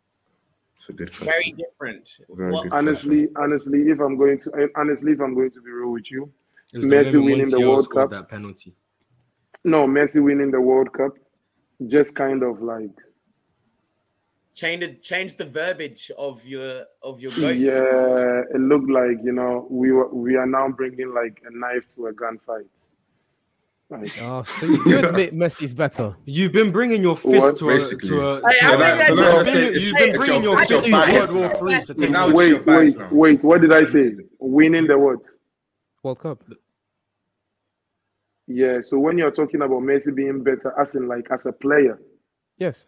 It's 0.75 0.89
a 0.91 0.93
good 0.93 1.09
question. 1.11 1.27
Very 1.29 1.53
different. 1.53 2.19
Very 2.31 2.53
What- 2.53 2.65
good. 2.65 2.73
Honestly, 2.73 3.29
honestly, 3.37 3.89
if 3.91 3.99
I'm 4.01 4.17
going 4.17 4.39
to 4.41 4.69
honestly, 4.77 5.13
if 5.13 5.21
I'm 5.21 5.35
going 5.35 5.51
to 5.53 5.61
be 5.63 5.71
real 5.71 5.91
with 5.93 6.11
you, 6.11 6.31
It 6.75 6.83
Messi 6.83 7.25
winning 7.25 7.49
the 7.51 7.61
World 7.61 7.91
Cup. 7.91 8.11
That 8.11 8.29
penalty. 8.29 8.75
no, 9.65 9.87
Messi 9.87 10.23
winning 10.23 10.51
the 10.51 10.61
World 10.61 10.93
Cup, 10.93 11.13
just 11.89 12.15
kind 12.15 12.43
of 12.43 12.61
like 12.61 12.91
Change 14.57 14.81
the 14.81 14.95
change 15.11 15.37
the 15.37 15.45
verbiage 15.45 16.11
of 16.17 16.45
your 16.47 16.85
of 17.03 17.21
your 17.21 17.31
goat. 17.39 17.57
Yeah, 17.59 18.43
it 18.55 18.61
looked 18.61 18.91
like 18.91 19.19
you 19.23 19.33
know 19.33 19.67
we 19.71 19.93
were 19.93 20.09
we 20.13 20.35
are 20.37 20.47
now 20.47 20.69
bringing 20.71 21.13
like 21.15 21.43
a 21.47 21.51
knife 21.57 21.85
to 21.95 22.07
a 22.07 22.13
gunfight. 22.15 22.65
Like, 23.91 24.09
Oh, 24.23 24.43
so 24.43 24.67
you 24.67 24.83
you 24.87 24.99
admit 25.07 25.35
Messi's 25.43 25.75
better. 25.75 26.17
You've 26.25 26.53
been 26.53 26.73
bringing 26.73 27.03
your 27.03 27.17
fist 27.17 27.43
What? 27.43 27.59
to 27.59 27.69
a, 27.69 27.79
to 27.79 28.21
a, 28.29 28.51
Hey, 28.51 28.59
to 28.59 28.67
I 28.67 28.75
a- 28.75 28.97
mean, 28.97 29.17
you've 29.17 29.45
been 29.45 29.45
bringing- 29.45 29.75
you've 29.75 29.95
been 29.95 30.17
bringing 30.17 30.43
your- 30.43 30.53
your 30.55 30.63
it's 30.63 30.71
your 30.71 30.83
fist 30.83 31.33
to 31.33 31.39
World 31.39 31.53
War. 31.53 31.55
Three 31.61 31.85
to 31.85 31.95
take 31.95 32.11
Now 32.11 32.33
wait, 32.35 32.49
your 32.49 32.63
wait, 32.65 32.97
now. 32.99 33.09
wait. 33.13 33.45
What 33.45 33.61
did 33.61 33.73
I 33.73 33.85
say? 33.85 34.13
Winning 34.41 34.87
the 34.87 34.99
what? 34.99 35.19
World 36.03 36.19
Cup. 36.21 36.43
Yeah. 38.47 38.81
So 38.81 38.99
when 38.99 39.19
you're 39.19 39.31
talking 39.31 39.61
about 39.63 39.83
Messi 39.83 40.15
being 40.15 40.43
better, 40.43 40.73
as 40.81 40.95
in 40.95 41.07
like 41.09 41.27
as 41.31 41.45
a 41.47 41.53
player, 41.53 42.01
Yes. 42.59 42.87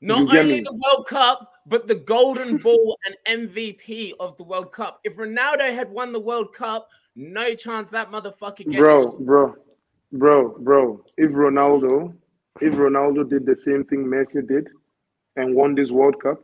Not 0.00 0.34
only 0.34 0.56
me? 0.56 0.60
the 0.60 0.72
World 0.72 1.06
Cup, 1.06 1.52
but 1.66 1.86
the 1.86 1.94
Golden 1.94 2.56
Ball 2.56 2.98
and 3.06 3.48
MVP 3.50 4.14
of 4.18 4.36
the 4.36 4.44
World 4.44 4.72
Cup. 4.72 5.00
If 5.04 5.16
Ronaldo 5.16 5.74
had 5.74 5.90
won 5.90 6.12
the 6.12 6.20
World 6.20 6.54
Cup, 6.54 6.88
no 7.16 7.54
chance 7.54 7.88
that 7.90 8.10
motherfucker 8.10 8.64
gets 8.64 8.78
bro, 8.78 9.18
bro, 9.18 9.56
bro, 10.12 10.58
bro. 10.58 11.04
If 11.18 11.32
Ronaldo, 11.32 12.14
if 12.60 12.74
Ronaldo 12.74 13.28
did 13.28 13.44
the 13.44 13.56
same 13.56 13.84
thing 13.84 14.04
Messi 14.04 14.46
did, 14.46 14.68
and 15.36 15.54
won 15.54 15.74
this 15.74 15.90
World 15.90 16.20
Cup, 16.22 16.42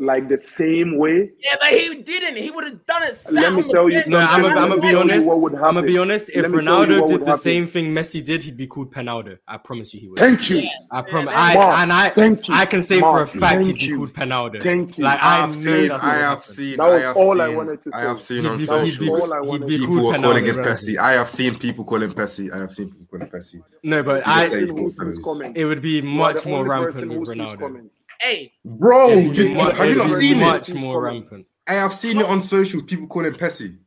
like 0.00 0.28
the 0.28 0.38
same 0.38 0.96
way, 0.96 1.30
Yeah, 1.44 1.56
but 1.60 1.70
he 1.72 1.94
didn't. 1.96 2.36
He 2.36 2.50
would 2.50 2.64
have 2.64 2.86
done 2.86 3.02
it. 3.02 3.22
Let 3.30 3.52
me 3.52 3.62
tell 3.64 3.88
you. 3.90 4.02
No, 4.06 4.18
I'm 4.18 4.42
something. 4.42 4.54
gonna 4.54 4.74
Let 4.74 4.82
me 4.82 4.90
be 4.90 4.94
honest. 4.96 5.26
what 5.26 5.40
would 5.40 5.54
I'm 5.54 5.74
gonna 5.74 5.82
be 5.82 5.98
honest. 5.98 6.30
If 6.30 6.36
Let 6.42 6.50
me 6.50 6.62
tell 6.64 6.88
you 6.90 7.02
Ronaldo 7.02 7.08
did 7.08 7.20
the 7.20 7.26
happen. 7.26 7.40
same 7.42 7.66
thing 7.68 7.86
Messi 7.94 8.24
did, 8.24 8.42
he'd 8.42 8.56
be 8.56 8.66
called 8.66 8.92
Penaldo. 8.94 9.36
I 9.46 9.58
promise 9.58 9.92
you, 9.92 10.00
he 10.00 10.08
would. 10.08 10.18
Thank 10.18 10.48
you. 10.50 10.66
I 10.90 11.02
promise. 11.02 11.32
Yeah, 11.34 11.58
I 11.58 11.82
and 11.82 11.92
I, 11.92 12.08
thank 12.08 12.48
you. 12.48 12.54
I 12.54 12.64
can 12.66 12.82
say 12.82 12.98
Mars, 13.00 13.30
for 13.32 13.38
a 13.38 13.40
fact 13.40 13.64
he'd 13.66 13.76
be 13.78 13.94
called 13.94 14.14
Penaldo. 14.14 14.62
Thank 14.62 14.96
you. 14.98 15.04
Like 15.04 15.22
I 15.22 15.26
I 15.26 15.36
have 15.42 15.50
know 15.50 15.54
seen, 15.54 15.88
that's 15.88 16.02
I 16.04 16.14
have 16.16 16.44
seen, 16.44 16.76
That 16.78 16.86
was 16.86 17.02
I 17.02 17.06
have 17.06 17.16
all 17.16 17.40
I 17.40 17.48
wanted 17.48 17.82
to 17.82 17.90
say. 17.92 17.98
I 17.98 18.00
have 18.02 18.20
seen 18.22 18.46
on 18.46 18.58
be- 18.58 18.64
That 18.64 18.80
was 18.80 18.90
he'd 18.94 19.00
be- 19.00 19.06
socials. 19.06 19.32
all 19.32 19.52
he'd 19.52 19.66
be 19.66 19.78
People 19.78 19.96
called 19.96 20.14
are 20.14 20.18
calling 20.18 20.46
him 20.46 20.56
Penaldo. 20.56 20.64
Pessy. 20.70 20.98
I 20.98 21.12
have 21.12 21.28
seen 21.28 21.54
people 21.56 21.84
call 21.84 22.02
him 22.02 22.12
Pessy. 22.12 22.50
I 22.50 22.58
have 22.58 22.72
seen 22.72 22.88
people 22.90 23.06
call 23.10 23.20
him 23.20 23.28
Pessy. 23.28 23.62
No, 23.82 24.02
but 24.02 24.26
I. 24.26 24.48
say- 24.48 24.60
Person 24.62 24.76
who 24.78 24.90
sees 25.12 25.18
comments. 25.22 25.60
It 25.60 25.64
would 25.66 25.82
be 25.82 26.00
much 26.00 26.46
more 26.46 26.64
rampant 26.66 27.08
with 27.18 27.28
Ronaldo. 27.28 27.90
Comments. 28.20 28.24
Hey, 28.40 28.52
Bro, 28.64 29.08
It 29.10 29.36
you- 29.36 29.54
much- 29.54 29.76
have 29.76 29.88
you 29.88 29.96
not 29.96 30.10
would 30.10 30.20
be 30.20 30.32
seen 30.32 30.36
it? 30.38 30.46
Much 30.46 30.72
more 30.74 31.04
comments. 31.06 31.30
rampant. 31.32 31.46
I 31.66 31.74
have 31.74 31.92
seen 31.92 32.18
it 32.18 32.26
on 32.26 32.40
socials. 32.40 32.82
People 32.84 33.06
call 33.06 33.24
him 33.24 33.34
Pessy. 33.34 33.78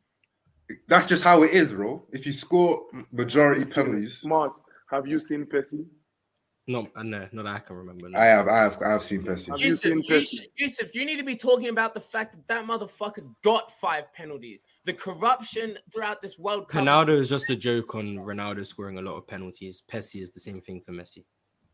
That's 0.88 1.06
just 1.06 1.22
how 1.22 1.42
it 1.42 1.50
is, 1.52 1.72
bro. 1.72 2.06
If 2.12 2.26
you 2.26 2.32
score 2.32 2.86
majority 3.12 3.70
penalties, 3.70 4.24
Mars, 4.24 4.54
have 4.90 5.06
you 5.06 5.18
seen 5.18 5.44
Percy? 5.46 5.84
No, 6.66 6.88
uh, 6.96 7.02
no, 7.02 7.28
not 7.32 7.42
that 7.44 7.56
I 7.56 7.58
can 7.58 7.76
remember. 7.76 8.08
no. 8.08 8.18
I 8.18 8.24
have, 8.24 8.48
I 8.48 8.56
have, 8.62 8.78
I 8.80 8.88
have 8.92 9.04
seen 9.04 9.22
Pessy. 9.22 9.50
Have 9.50 9.60
you 9.60 9.66
Yusuf, 9.68 9.92
seen 9.92 10.02
Yusuf, 10.08 10.44
Yusuf, 10.56 10.94
you 10.94 11.04
need 11.04 11.16
to 11.16 11.22
be 11.22 11.36
talking 11.36 11.68
about 11.68 11.92
the 11.92 12.00
fact 12.00 12.34
that 12.34 12.48
that 12.48 12.64
motherfucker 12.66 13.26
got 13.42 13.78
five 13.78 14.10
penalties. 14.14 14.64
The 14.86 14.94
corruption 14.94 15.76
throughout 15.92 16.22
this 16.22 16.38
World 16.38 16.68
Cup. 16.68 16.82
Ronaldo 16.82 17.10
is 17.10 17.28
just 17.28 17.50
a 17.50 17.56
joke 17.56 17.94
on 17.94 18.16
Ronaldo 18.16 18.66
scoring 18.66 18.96
a 18.96 19.02
lot 19.02 19.16
of 19.16 19.26
penalties. 19.28 19.82
Pessi 19.92 20.22
is 20.22 20.30
the 20.30 20.40
same 20.40 20.62
thing 20.62 20.80
for 20.80 20.92
Messi. 20.92 21.24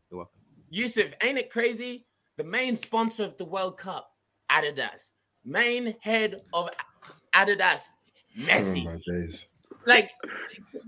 You're 0.09 0.17
welcome. 0.17 0.41
Yusuf, 0.69 1.07
ain't 1.23 1.37
it 1.37 1.49
crazy? 1.49 2.05
The 2.41 2.47
main 2.47 2.75
sponsor 2.75 3.23
of 3.23 3.37
the 3.37 3.45
World 3.45 3.77
Cup, 3.77 4.13
Adidas. 4.49 5.11
Main 5.45 5.93
head 5.99 6.41
of 6.53 6.69
Adidas, 7.35 7.81
Oh 8.35 8.41
Messi. 8.41 8.83
my 8.83 8.97
days. 9.05 9.47
like, 9.85 10.09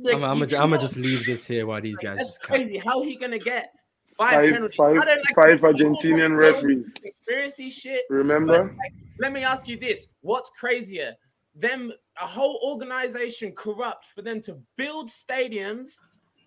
like, 0.01 0.15
I'm, 0.15 0.23
I'm, 0.23 0.37
you 0.39 0.47
gonna- 0.47 0.63
I'm 0.63 0.69
gonna 0.71 0.81
just 0.81 0.97
leave 0.97 1.27
this 1.27 1.45
here 1.45 1.67
while 1.67 1.79
these 1.79 1.99
guys 1.99 2.17
That's 2.17 2.29
just 2.29 2.41
cap. 2.41 2.55
crazy. 2.57 2.79
How 2.79 3.03
he 3.03 3.15
gonna 3.17 3.37
get 3.37 3.71
five, 4.17 4.33
Five, 4.33 4.51
penalties? 4.53 4.75
five, 4.75 4.97
I 4.97 5.05
like 5.15 5.35
five 5.35 5.59
Argentinian 5.59 6.35
referees. 6.35 6.91
Conspiracy 6.95 7.69
shit. 7.69 8.01
Remember? 8.09 8.63
But, 8.63 8.77
like, 8.77 8.93
let 9.19 9.31
me 9.31 9.43
ask 9.43 9.67
you 9.67 9.77
this: 9.77 10.07
What's 10.21 10.49
crazier, 10.59 11.13
them 11.53 11.93
a 12.19 12.25
whole 12.25 12.59
organization 12.63 13.51
corrupt 13.51 14.07
for 14.15 14.23
them 14.23 14.41
to 14.41 14.57
build 14.75 15.07
stadiums 15.07 15.91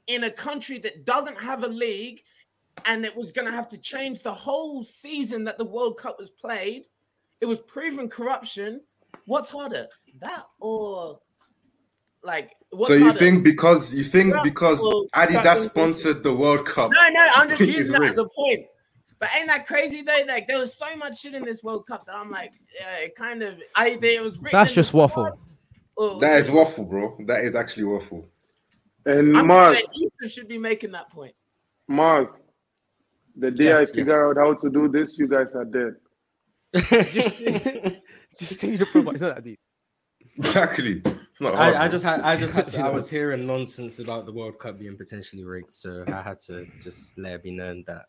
in 0.09 0.25
a 0.25 0.31
country 0.33 0.79
that 0.79 1.05
doesn't 1.05 1.39
have 1.39 1.63
a 1.63 1.69
league, 1.69 2.23
and 2.85 3.05
it 3.05 3.17
was 3.17 3.33
going 3.33 3.47
to 3.47 3.53
have 3.53 3.69
to 3.71 3.79
change 3.79 4.23
the 4.23 4.33
whole 4.33 4.85
season 4.85 5.45
that 5.45 5.59
the 5.59 5.65
World 5.65 5.99
Cup 5.99 6.19
was 6.19 6.31
played? 6.31 6.87
It 7.41 7.47
was 7.47 7.59
proven 7.61 8.09
corruption. 8.09 8.81
What's 9.27 9.49
harder, 9.49 9.87
that 10.21 10.45
or 10.61 11.21
like? 12.23 12.53
What's 12.71 12.91
So 12.93 12.97
you 12.99 13.05
harder? 13.05 13.19
think 13.19 13.45
because 13.45 13.95
you 13.95 14.05
think 14.05 14.35
Yeah, 14.35 14.43
because 14.43 14.79
well, 14.81 15.07
Adidas 15.15 15.43
fucking- 15.43 15.63
sponsored 15.71 16.23
the 16.23 16.35
World 16.35 16.67
Cup? 16.67 16.91
No, 16.93 17.09
no, 17.09 17.29
I'm 17.35 17.49
just 17.49 17.61
using 17.67 17.93
that 18.01 18.13
as 18.13 18.19
a 18.19 18.29
point. 18.29 18.67
But 19.19 19.31
ain't 19.37 19.49
that 19.49 19.67
crazy 19.67 20.03
though? 20.03 20.23
Like 20.29 20.47
there 20.47 20.59
was 20.59 20.75
so 20.77 20.95
much 20.97 21.21
shit 21.21 21.35
in 21.35 21.45
this 21.45 21.63
World 21.63 21.87
Cup 21.87 22.05
that 22.07 22.15
I'm 22.15 22.31
like, 22.31 22.53
yeah, 22.79 22.97
it 22.99 23.17
kind 23.17 23.43
of 23.43 23.55
either 23.77 24.07
it 24.07 24.23
was 24.23 24.39
written 24.39 24.59
That's 24.59 24.75
just 24.75 24.93
waffle. 24.93 25.25
stars 25.25 25.49
or- 25.97 26.11
oh. 26.11 26.19
That 26.19 26.39
is 26.41 26.51
waffle, 26.51 26.85
bro. 26.85 27.17
That 27.27 27.43
is 27.45 27.55
actually 27.55 27.85
waffle. 27.85 28.29
And 29.07 29.37
I'm 29.37 29.47
Mars, 29.47 29.79
Ethan 29.95 30.29
should 30.29 30.49
be 30.49 30.59
making 30.59 30.91
that 30.93 31.11
point. 31.11 31.35
Mars, 31.89 32.41
the 33.37 33.51
day 33.51 33.65
Yes, 33.65 33.79
I 33.79 33.81
yes. 33.83 33.91
figure 33.91 34.29
out 34.31 34.37
how 34.37 34.55
to 34.55 34.71
do 34.71 34.89
this, 34.89 35.19
you 35.19 35.29
guys 35.29 35.55
are 35.55 35.65
dead. 35.65 35.95
Just 38.39 38.61
change 38.61 38.79
the 38.81 38.87
profile. 38.91 39.13
It's 39.15 39.21
not 39.23 39.35
that 39.37 39.45
deep. 39.45 39.59
Exactly. 40.39 41.03
It's 41.05 41.41
not 41.41 41.55
hard. 41.55 41.75
I, 41.75 41.85
I 41.85 41.89
just 41.89 42.05
had, 42.05 42.21
I 42.21 42.37
just 42.37 42.53
had, 42.53 42.69
to, 42.73 42.83
I 42.83 42.91
was 42.91 43.09
hearing 43.09 43.47
nonsense 43.47 43.99
about 43.99 44.27
the 44.27 44.33
World 44.33 44.59
Cup 44.59 44.79
being 44.79 44.97
potentially 44.97 45.45
rigged, 45.45 45.73
so 45.73 46.05
I 46.09 46.23
had 46.23 46.41
to 46.41 46.67
just 46.83 47.17
let 47.19 47.35
it 47.35 47.43
be 47.43 47.51
known 47.53 47.85
that 47.87 48.07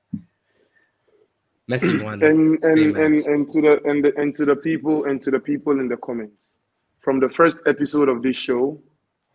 Messi 1.69 2.03
won. 2.03 2.21
and 2.23 2.57
and 2.63 2.97
and, 2.97 3.17
and 3.17 3.49
to 3.49 3.61
the 3.61 3.81
and 3.85 4.03
the, 4.03 4.13
and 4.17 4.33
to 4.35 4.45
the 4.45 4.55
people 4.55 5.05
and 5.05 5.21
to 5.21 5.31
the 5.31 5.39
people 5.39 5.79
in 5.79 5.87
the 5.87 5.97
comments 5.97 6.51
from 6.99 7.19
the 7.19 7.29
first 7.29 7.59
episode 7.67 8.09
of 8.09 8.21
this 8.21 8.35
show 8.35 8.81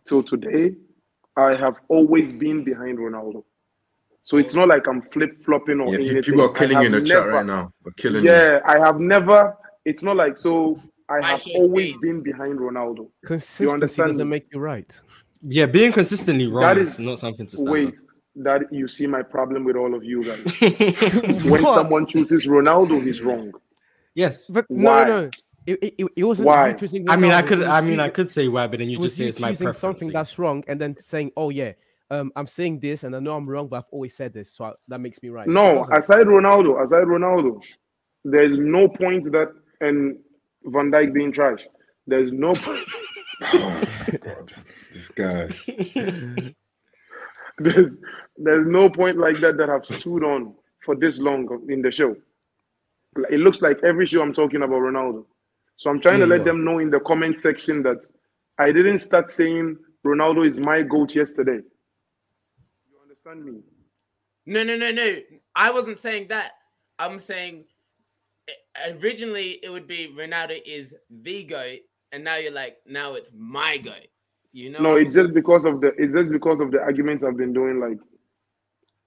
till 0.05 0.21
today 0.23 0.75
i 1.37 1.55
have 1.55 1.79
always 1.89 2.33
been 2.33 2.63
behind 2.63 2.97
ronaldo 2.97 3.43
so 4.23 4.37
it's 4.37 4.55
oh. 4.55 4.59
not 4.59 4.69
like 4.69 4.87
i'm 4.87 5.01
flip-flopping 5.01 5.79
or 5.81 5.87
Yeah, 5.89 5.95
anything 5.99 6.23
people 6.23 6.41
are 6.41 6.49
killing 6.53 6.79
you 6.79 6.85
in 6.87 6.91
the 6.93 6.97
have 6.99 7.07
chat 7.07 7.27
right 7.27 7.45
now. 7.45 7.71
They're 7.83 7.93
killing 7.97 8.23
you. 8.23 8.31
yeah 8.31 8.59
i 8.65 8.79
have 8.79 8.99
never 8.99 9.55
it's 9.85 10.01
not 10.03 10.15
like 10.15 10.37
so 10.37 10.79
i 11.09 11.17
I 11.17 11.21
have 11.31 11.41
always 11.55 11.89
speak. 11.89 12.01
been 12.01 12.21
behind 12.21 12.59
ronaldo 12.59 13.09
Consistency 13.25 13.67
understand 13.73 14.09
doesn't 14.11 14.27
me? 14.29 14.35
make 14.37 14.45
you 14.53 14.59
right. 14.59 14.91
yeah, 15.41 15.65
being 15.65 15.91
consistently 15.91 16.47
wrong 16.47 16.61
That 16.63 16.77
is 16.77 16.93
is- 16.93 16.99
not 16.99 17.19
something 17.19 17.45
to 17.47 17.57
stand 17.57 17.69
wait 17.69 17.95
that 18.35 18.61
you 18.71 18.87
see 18.87 19.05
my 19.05 19.21
problem 19.21 19.63
with 19.63 19.75
all 19.75 19.93
of 19.93 20.03
you 20.03 20.23
guys 20.23 20.43
when 21.45 21.61
What? 21.61 21.73
someone 21.75 22.05
chooses 22.07 22.47
ronaldo 22.47 23.03
he's 23.03 23.21
wrong 23.21 23.51
yes, 24.15 24.47
But 24.47 24.65
Why? 24.69 25.03
no, 25.03 25.21
no, 25.21 25.29
it, 25.65 25.79
it, 25.83 25.93
it- 25.97 26.11
it 26.15 26.23
wasn't 26.23 26.47
Why? 26.47 26.69
you 26.69 26.73
choosing 26.75 27.09
I 27.09 27.15
mean, 27.15 27.31
I 27.31 27.41
could, 27.41 27.61
I 27.63 27.81
mean, 27.81 27.99
I 27.99 28.09
could 28.09 28.29
say 28.29 28.47
why, 28.47 28.67
but 28.67 28.79
then 28.79 28.89
you 28.89 28.97
just 28.99 29.17
say 29.17 29.25
it's 29.27 29.39
my 29.39 29.49
choosing 29.49 29.65
preference. 29.67 29.79
something 29.99 30.13
that's 30.13 30.37
wrong 30.39 30.63
and 30.67 30.79
then 30.81 30.95
saying, 30.99 31.31
"Oh 31.37 31.49
yeah, 31.49 31.73
um, 32.13 32.31
I'm 32.35 32.47
saying 32.47 32.79
this 32.79 33.03
and 33.03 33.15
I 33.15 33.19
know 33.19 33.33
I'm 33.33 33.49
wrong, 33.49 33.67
but 33.67 33.77
I've 33.77 33.91
always 33.91 34.15
said 34.15 34.33
this, 34.33 34.55
so 34.55 34.65
I, 34.65 34.73
that 34.87 34.99
makes 34.99 35.21
me 35.21 35.29
right." 35.29 35.47
No, 35.47 35.85
doesn't. 35.89 35.93
aside 35.93 36.27
Ronaldo, 36.27 36.81
aside 36.81 37.05
Ronaldo, 37.05 37.63
there's 38.23 38.57
no 38.57 38.87
point 38.87 39.23
that 39.31 39.49
and 39.81 40.17
Van 40.65 40.91
Dijk 40.91 41.13
being 41.13 41.31
trash. 41.31 41.67
There's 42.07 42.31
no 42.31 42.53
point. 42.53 42.87
Oh, 43.41 43.81
God. 44.21 44.53
This 44.91 45.09
guy. 45.09 45.49
There's 47.59 47.97
there's 48.37 48.65
no 48.65 48.89
point 48.89 49.17
like 49.17 49.37
that 49.37 49.57
that 49.57 49.69
I've 49.69 49.85
stood 49.85 50.23
on 50.23 50.55
for 50.83 50.95
this 50.95 51.19
long 51.19 51.47
in 51.69 51.83
the 51.83 51.91
show. 51.91 52.15
It 53.29 53.39
looks 53.39 53.61
like 53.61 53.79
every 53.83 54.07
show 54.07 54.23
I'm 54.23 54.33
talking 54.33 54.63
about 54.63 54.81
Ronaldo. 54.81 55.25
So 55.77 55.91
I'm 55.91 56.01
trying 56.01 56.19
to 56.19 56.25
let 56.25 56.45
them 56.45 56.65
know 56.65 56.79
in 56.79 56.89
the 56.89 56.99
comment 56.99 57.37
section 57.37 57.83
that 57.83 58.03
I 58.57 58.71
didn't 58.71 58.99
start 58.99 59.29
saying 59.29 59.77
Ronaldo 60.03 60.47
is 60.47 60.59
my 60.59 60.81
goat 60.81 61.13
yesterday. 61.13 61.59
You 63.25 63.31
understand 63.31 63.55
me? 63.55 63.61
No, 64.45 64.63
no, 64.63 64.75
no, 64.75 64.91
no. 64.91 65.15
I 65.55 65.71
wasn't 65.71 65.97
saying 65.97 66.27
that. 66.29 66.51
I'm 66.99 67.19
saying 67.19 67.65
eh, 68.47 68.93
originally 69.01 69.59
it 69.63 69.69
would 69.69 69.87
be 69.87 70.13
Ronaldo 70.17 70.59
is 70.65 70.93
the 71.09 71.43
goat, 71.43 71.79
and 72.11 72.23
now 72.23 72.35
you're 72.35 72.51
like, 72.51 72.77
now 72.85 73.13
it's 73.13 73.29
my 73.35 73.77
goat. 73.77 74.07
You 74.51 74.71
know? 74.71 74.79
No, 74.79 74.95
it's 74.97 75.13
just 75.13 75.33
because 75.33 75.65
of 75.65 75.81
the 75.81 75.93
it's 75.97 76.13
just 76.13 76.31
because 76.31 76.59
of 76.59 76.71
the 76.71 76.79
arguments 76.79 77.23
I've 77.23 77.37
been 77.37 77.53
doing 77.53 77.79
like 77.79 77.97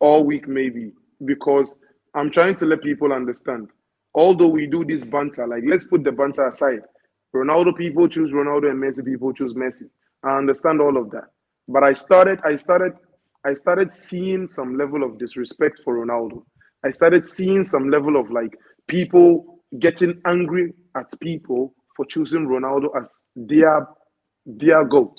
all 0.00 0.24
week 0.24 0.48
maybe 0.48 0.92
because 1.24 1.78
I'm 2.14 2.30
trying 2.30 2.56
to 2.56 2.66
let 2.66 2.82
people 2.82 3.12
understand. 3.12 3.68
Although 4.14 4.48
we 4.48 4.66
do 4.66 4.84
this 4.84 5.04
banter, 5.04 5.46
like 5.46 5.62
let's 5.66 5.84
put 5.84 6.02
the 6.02 6.12
banter 6.12 6.48
aside. 6.48 6.80
Ronaldo 7.34 7.76
people 7.76 8.08
choose 8.08 8.32
Ronaldo 8.32 8.70
and 8.70 8.82
Messi 8.82 9.04
people 9.04 9.32
choose 9.32 9.52
Messi. 9.52 9.90
I 10.24 10.36
understand 10.36 10.80
all 10.80 10.96
of 10.96 11.10
that. 11.10 11.24
But 11.68 11.84
I 11.84 11.92
started 11.92 12.40
I 12.44 12.56
started 12.56 12.94
I 13.47 13.55
started 13.55 13.92
seeing 13.92 14.49
some 14.49 14.78
level 14.78 15.05
of 15.05 15.18
disrespect 15.18 15.80
for 15.84 16.05
Ronaldo. 16.05 16.44
I 16.84 16.90
started 16.90 17.26
seeing 17.26 17.64
some 17.64 17.90
level 17.90 18.20
of 18.20 18.30
like 18.30 18.53
people 18.88 19.61
getting 19.80 20.20
angry 20.26 20.74
at 20.97 21.07
people 21.20 21.74
for 21.97 22.07
choosing 22.07 22.49
Ronaldo 22.49 22.88
as 23.01 23.20
their 23.36 23.86
their 24.47 24.84
goat. 24.86 25.18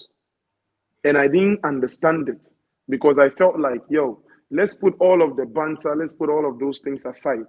And 1.05 1.17
I 1.17 1.27
didn't 1.27 1.61
understand 1.65 2.29
it 2.29 2.47
because 2.89 3.19
I 3.19 3.29
felt 3.31 3.59
like, 3.59 3.81
yo, 3.89 4.21
let's 4.51 4.75
put 4.75 4.95
all 4.99 5.23
of 5.23 5.37
the 5.37 5.45
banter, 5.45 5.95
let's 5.97 6.13
put 6.13 6.29
all 6.29 6.49
of 6.49 6.59
those 6.59 6.81
things 6.83 7.05
aside. 7.05 7.45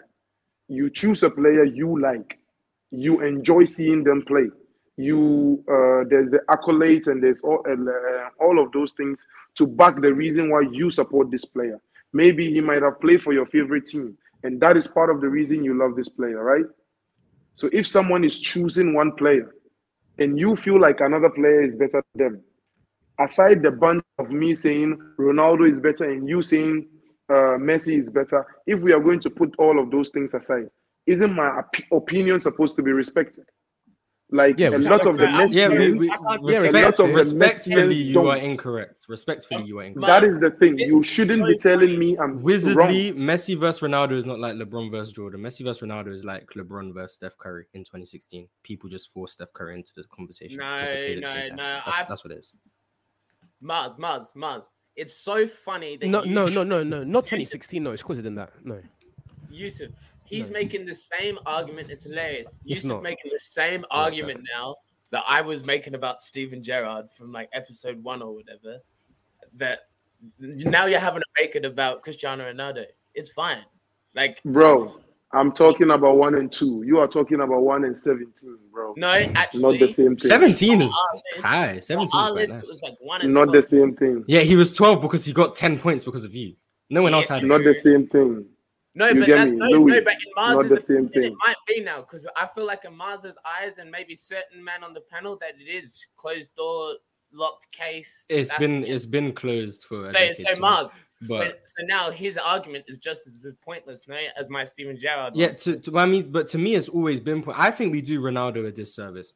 you 0.68 0.91
choose 0.91 1.22
a 1.22 1.31
player 1.31 1.64
you 1.64 2.01
like, 2.01 2.39
you 2.91 3.22
enjoy 3.22 3.64
seeing 3.64 4.05
them 4.05 4.22
play. 4.26 4.49
You 4.99 5.64
uh, 5.68 6.05
there's 6.11 6.28
the 6.30 6.40
accolades 6.51 7.07
and 7.07 7.22
there's 7.22 7.40
all 7.42 7.62
uh, 7.66 8.28
all 8.44 8.59
of 8.62 8.72
those 8.72 8.92
things 8.92 9.26
to 9.55 9.66
back 9.66 10.01
the 10.01 10.12
reason 10.12 10.51
why 10.51 10.62
you 10.72 10.90
support 10.90 11.30
this 11.30 11.44
player. 11.44 11.80
Maybe 12.12 12.53
he 12.53 12.61
might 12.61 12.82
have 12.82 13.01
played 13.01 13.22
for 13.22 13.32
your 13.32 13.46
favorite 13.46 13.86
team, 13.86 14.18
and 14.42 14.61
that 14.61 14.76
is 14.76 14.88
part 14.88 15.11
of 15.11 15.20
the 15.20 15.28
reason 15.28 15.64
you 15.64 15.78
love 15.78 15.94
this 15.94 16.09
player, 16.09 16.42
right? 16.42 16.64
So 17.57 17.68
if 17.72 17.86
someone 17.86 18.24
is 18.24 18.40
choosing 18.40 18.94
one 18.94 19.12
player 19.12 19.55
and 20.18 20.38
you 20.38 20.57
feel 20.57 20.80
like 20.80 21.01
another 21.01 21.30
player 21.30 21.62
is 21.62 21.76
better 21.76 22.03
than 22.14 22.32
them, 22.32 22.40
aside 23.20 23.62
the 23.62 23.70
bunch 23.70 24.05
of 24.18 24.30
me 24.30 24.55
saying 24.55 24.99
Ronaldo 25.18 25.70
is 25.70 25.80
better 25.80 26.11
and 26.11 26.28
you 26.28 26.42
saying 26.42 26.88
uh, 27.28 27.59
Messi 27.59 27.99
is 27.99 28.11
better, 28.11 28.46
if 28.66 28.80
we 28.80 28.92
are 28.92 29.01
going 29.01 29.20
to 29.20 29.30
put 29.30 29.55
all 29.59 29.78
of 29.78 29.90
those 29.90 30.11
things 30.11 30.34
aside, 30.34 30.68
isn't 31.07 31.34
my 31.34 31.49
op- 31.49 31.74
opinion 31.92 32.38
supposed 32.40 32.76
to 32.76 32.82
be 32.82 32.92
respected? 32.92 33.44
Like 34.31 34.59
Yeah, 34.59 34.70
a 34.70 34.79
lot 34.79 35.07
of 35.07 35.16
the 35.16 35.24
Yeah, 35.24 35.47
Yeah, 35.51 35.68
we, 35.68 35.76
Messians, 35.76 36.43
we, 36.43 36.53
Yeah, 36.53 36.61
a 36.61 36.70
lot 36.70 37.01
of 37.01 37.09
the 37.09 37.14
respectfully, 37.14 37.76
Messians 37.76 38.05
you 38.07 38.29
are 38.29 38.37
incorrect. 38.37 39.07
Respectfully, 39.09 39.64
you 39.64 39.79
are 39.79 39.85
incorrect. 39.85 40.07
That 40.07 40.24
is 40.24 40.39
the 40.39 40.51
thing. 40.51 40.79
You 40.79 41.03
shouldn't 41.03 41.47
be 41.47 41.57
telling 41.57 41.99
me 41.99 42.18
I'm 42.18 42.35
wrong. 42.35 42.43
Wizardly, 42.43 43.14
Messi 43.14 43.57
versus 43.59 43.81
Ronaldo 43.81 44.12
is 44.12 44.26
not 44.26 44.39
like 44.39 44.55
LeBron 44.57 44.91
versus 44.91 45.12
Jordan. 45.12 45.41
Messi 45.41 45.64
versus 45.64 45.87
Ronaldo 45.87 46.12
is 46.12 46.24
like 46.24 46.47
LeBron 46.51 46.93
versus 46.93 47.16
Steph 47.16 47.39
Curry 47.39 47.66
in 47.72 47.85
2016. 47.85 48.47
People 48.62 48.91
just 48.91 49.11
forced 49.12 49.35
Steph 49.35 49.53
Curry 49.55 49.76
into 49.76 49.93
the 49.97 50.05
conversation. 50.05 50.59
No, 50.59 50.76
because 50.76 50.87
they 50.87 51.14
played 51.14 51.24
at 51.24 51.45
the 51.47 51.51
no, 51.51 51.57
no, 51.57 51.81
That's, 51.87 52.09
that's 52.09 52.24
what 52.24 52.33
it 52.33 52.39
is. 52.39 52.55
Mars, 53.62 53.97
Mars, 53.97 54.33
Mars. 54.35 54.68
It's 54.95 55.16
so 55.16 55.47
funny 55.47 55.97
that 55.97 56.09
No, 56.09 56.24
you, 56.24 56.35
no, 56.35 56.49
no, 56.49 56.64
no, 56.64 56.83
no, 56.83 57.03
not 57.05 57.24
2016. 57.24 57.83
No, 57.83 57.93
it's 57.93 58.03
closer 58.03 58.20
than 58.20 58.35
that. 58.35 58.51
No, 58.64 58.81
Yusuf, 59.51 59.91
he's 60.29 60.47
No. 60.49 60.53
making 60.55 60.87
the 60.87 60.95
same 60.95 61.39
argument. 61.47 61.91
It's 61.91 62.05
hilarious. 62.05 62.49
It's 62.49 62.59
Yusuf 62.85 62.89
not. 62.91 63.03
making 63.03 63.31
the 63.33 63.39
same 63.39 63.85
argument 63.91 64.45
now 64.55 64.76
that 65.11 65.24
I 65.26 65.41
was 65.41 65.64
making 65.64 65.95
about 65.95 66.20
Steven 66.20 66.62
Gerrard 66.62 67.07
from 67.16 67.33
like 67.33 67.49
episode 67.53 68.03
one 68.03 68.22
or 68.22 68.35
whatever. 68.35 68.79
That 69.57 69.81
now 70.39 70.87
you're 70.87 71.01
having 71.01 71.22
a 71.22 71.41
make 71.43 71.55
it 71.57 71.64
about 71.64 72.03
Cristiano 72.03 72.45
Ronaldo. 72.53 72.85
It's 73.14 73.31
fine. 73.31 73.62
Like 74.14 74.43
Bro, 74.45 75.01
I'm 75.33 75.53
talking 75.53 75.91
about 75.91 76.16
one 76.16 76.35
and 76.35 76.51
two. 76.53 76.83
You 76.85 76.99
are 76.99 77.07
talking 77.09 77.41
about 77.41 77.61
one 77.62 77.85
and 77.85 77.97
17, 77.97 78.59
bro. 78.72 78.95
no, 78.97 79.09
actually, 79.11 79.62
Not 79.62 79.79
the 79.79 79.89
same 79.93 80.16
thing. 80.16 80.29
17 80.29 80.83
is 80.83 80.89
list- 80.89 81.45
high. 81.45 81.79
17 81.79 82.24
is 82.26 82.31
list, 82.33 82.53
nice. 82.53 82.66
was 82.66 82.83
like 82.83 82.95
one 83.01 83.20
and 83.22 83.33
Not 83.35 83.53
the 83.53 83.62
same 83.62 83.95
thing. 83.95 84.24
Yeah, 84.26 84.41
he 84.41 84.57
was 84.57 84.72
12 84.74 85.01
because 85.03 85.24
he 85.24 85.33
got 85.33 85.55
10 85.55 85.79
points 85.79 86.05
because 86.05 86.24
of 86.24 86.35
you. 86.35 86.55
No 86.91 87.03
one 87.03 87.12
else 87.14 87.29
Yeah. 87.29 87.35
had 87.37 87.45
it. 87.45 87.47
Not 87.47 87.62
the 87.64 87.74
same 87.74 88.07
thing. 88.09 88.47
No, 88.99 89.09
You 89.09 89.20
but 89.20 89.26
get 89.26 89.36
that, 89.38 89.49
no, 89.53 89.66
Louis, 89.68 89.92
no, 89.92 90.01
but 90.05 90.12
in 90.14 90.18
Mars's 90.34 90.57
not 90.57 90.68
the 90.68 90.80
same 90.80 91.07
opinion, 91.07 91.12
thing. 91.12 91.32
It 91.32 91.38
might 91.46 91.57
be 91.68 91.80
now 91.80 92.01
because 92.01 92.26
I 92.36 92.49
feel 92.55 92.66
like 92.66 92.84
in 92.84 92.96
Mars's 92.96 93.36
eyes 93.46 93.78
and 93.78 93.90
maybe 93.90 94.16
certain 94.16 94.62
man 94.62 94.82
on 94.82 94.92
the 94.92 95.03
panel 95.03 95.36
that 95.40 95.53
it 95.61 95.70
is 95.70 96.05
closed 96.16 96.55
door, 96.57 96.94
locked 97.32 97.70
case. 97.70 98.26
It's 98.28 98.49
That's- 98.51 98.59
been 98.61 98.84
it's 98.84 99.07
been 99.07 99.32
closed 99.32 99.84
for 99.84 100.07
a 100.09 100.12
so, 100.12 100.42
so 100.42 100.53
too. 100.55 100.61
Mars. 100.61 100.90
but 101.22 101.28
But, 101.28 101.61
so 101.64 101.84
now 101.86 102.11
his 102.11 102.36
argument 102.38 102.86
is 102.88 102.99
just 102.99 103.26
as 103.28 103.46
pointless, 103.64 104.09
no, 104.09 104.16
as 104.36 104.49
my 104.51 104.64
Steven 104.64 104.99
Gerrard. 104.99 105.36
Yeah, 105.36 105.49
to, 105.53 105.76
to 105.78 105.99
I 105.99 106.07
mean, 106.07 106.32
but 106.32 106.49
to 106.49 106.59
me, 106.59 106.74
it's 106.74 106.88
always 106.88 107.20
been. 107.20 107.42
po- 107.42 107.55
I 107.57 107.70
think 107.70 107.92
we 107.92 108.01
do 108.01 108.20
Ronaldo 108.20 108.66
a 108.66 108.72
disservice. 108.72 109.32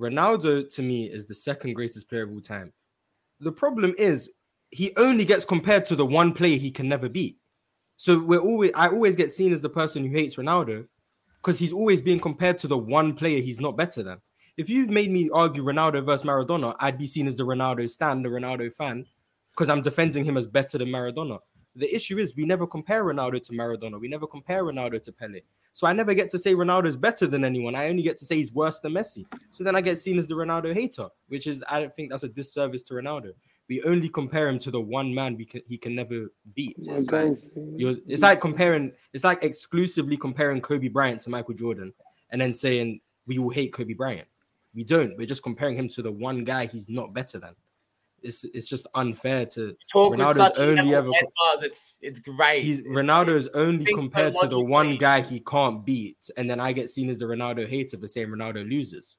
Ronaldo 0.00 0.72
to 0.74 0.82
me 0.82 1.04
is 1.06 1.26
the 1.26 1.34
second 1.34 1.74
greatest 1.74 2.08
player 2.08 2.22
of 2.24 2.30
all 2.30 2.40
time. 2.40 2.72
The 3.40 3.52
problem 3.52 3.94
is 3.98 4.30
he 4.70 4.92
only 4.96 5.24
gets 5.24 5.44
compared 5.44 5.84
to 5.86 5.96
the 5.96 6.04
one 6.06 6.32
player 6.32 6.56
he 6.58 6.70
can 6.70 6.88
never 6.88 7.08
beat. 7.08 7.38
So 7.96 8.18
we're 8.18 8.38
always 8.38 8.72
I 8.74 8.88
always 8.88 9.16
get 9.16 9.30
seen 9.30 9.52
as 9.52 9.62
the 9.62 9.70
person 9.70 10.04
who 10.04 10.10
hates 10.10 10.36
Ronaldo 10.36 10.86
because 11.38 11.58
he's 11.58 11.72
always 11.72 12.00
being 12.00 12.20
compared 12.20 12.58
to 12.58 12.68
the 12.68 12.76
one 12.76 13.14
player 13.14 13.40
he's 13.40 13.60
not 13.60 13.76
better 13.76 14.02
than. 14.02 14.20
If 14.56 14.70
you 14.70 14.86
made 14.86 15.10
me 15.10 15.28
argue 15.32 15.62
Ronaldo 15.62 16.04
versus 16.04 16.26
Maradona, 16.26 16.74
I'd 16.80 16.98
be 16.98 17.06
seen 17.06 17.26
as 17.26 17.36
the 17.36 17.44
Ronaldo 17.44 17.88
stan, 17.88 18.22
the 18.22 18.28
Ronaldo 18.28 18.72
fan, 18.72 19.06
because 19.52 19.68
I'm 19.68 19.82
defending 19.82 20.24
him 20.24 20.36
as 20.36 20.46
better 20.46 20.78
than 20.78 20.88
Maradona. 20.88 21.38
The 21.74 21.94
issue 21.94 22.16
is 22.18 22.34
we 22.34 22.46
never 22.46 22.66
compare 22.66 23.04
Ronaldo 23.04 23.42
to 23.42 23.52
Maradona. 23.52 24.00
We 24.00 24.08
never 24.08 24.26
compare 24.26 24.64
Ronaldo 24.64 25.02
to 25.02 25.12
Pele. 25.12 25.40
So 25.74 25.86
I 25.86 25.92
never 25.92 26.14
get 26.14 26.30
to 26.30 26.38
say 26.38 26.54
Ronaldo 26.54 26.86
is 26.86 26.96
better 26.96 27.26
than 27.26 27.44
anyone. 27.44 27.74
I 27.74 27.88
only 27.88 28.02
get 28.02 28.16
to 28.18 28.24
say 28.24 28.36
he's 28.36 28.50
worse 28.50 28.80
than 28.80 28.92
Messi. 28.92 29.26
So 29.50 29.62
then 29.62 29.76
I 29.76 29.82
get 29.82 29.98
seen 29.98 30.16
as 30.16 30.26
the 30.26 30.34
Ronaldo 30.34 30.72
hater, 30.72 31.08
which 31.28 31.46
is 31.46 31.62
I 31.68 31.80
don't 31.80 31.94
think 31.94 32.10
that's 32.10 32.24
a 32.24 32.28
disservice 32.28 32.82
to 32.84 32.94
Ronaldo. 32.94 33.32
We 33.68 33.82
only 33.82 34.08
compare 34.08 34.48
him 34.48 34.58
to 34.60 34.70
the 34.70 34.80
one 34.80 35.12
man 35.12 35.36
we 35.36 35.44
can 35.44 35.60
he 35.66 35.76
can 35.76 35.94
never 35.94 36.26
beat. 36.54 36.76
It's 36.78 37.10
like 37.10 37.38
you're, 37.76 37.96
it's 38.06 38.22
like 38.22 38.40
comparing 38.40 38.92
it's 39.12 39.24
like 39.24 39.42
exclusively 39.42 40.16
comparing 40.16 40.60
Kobe 40.60 40.88
Bryant 40.88 41.20
to 41.22 41.30
Michael 41.30 41.54
Jordan 41.54 41.92
and 42.30 42.40
then 42.40 42.52
saying 42.52 43.00
we 43.26 43.38
all 43.38 43.50
hate 43.50 43.72
Kobe 43.72 43.94
Bryant. 43.94 44.28
We 44.74 44.84
don't. 44.84 45.16
We're 45.16 45.26
just 45.26 45.42
comparing 45.42 45.74
him 45.74 45.88
to 45.90 46.02
the 46.02 46.12
one 46.12 46.44
guy 46.44 46.66
he's 46.66 46.88
not 46.88 47.12
better 47.12 47.38
than. 47.38 47.54
It's 48.22 48.44
it's 48.44 48.68
just 48.68 48.86
unfair 48.94 49.46
to 49.46 49.76
Talk 49.92 50.14
Ronaldo's 50.14 50.36
such 50.36 50.58
only 50.58 50.94
ever 50.94 51.12
head 51.12 51.24
Mars, 51.38 51.62
It's 51.62 51.98
it's 52.02 52.18
great. 52.18 52.62
he's 52.62 52.80
It's- 52.80 52.94
Ronaldo 52.94 53.36
is 53.36 53.46
only 53.48 53.92
compared 53.94 54.34
to 54.36 54.46
the 54.48 54.56
logically. 54.56 54.64
one 54.70 54.96
guy 54.96 55.20
he 55.22 55.40
can't 55.40 55.84
beat, 55.84 56.30
and 56.36 56.48
then 56.48 56.60
I 56.60 56.72
get 56.72 56.88
seen 56.88 57.10
as 57.10 57.18
the 57.18 57.26
Ronaldo 57.26 57.68
hater 57.68 57.98
for 57.98 58.06
saying 58.06 58.28
Ronaldo 58.28 58.68
loses. 58.68 59.16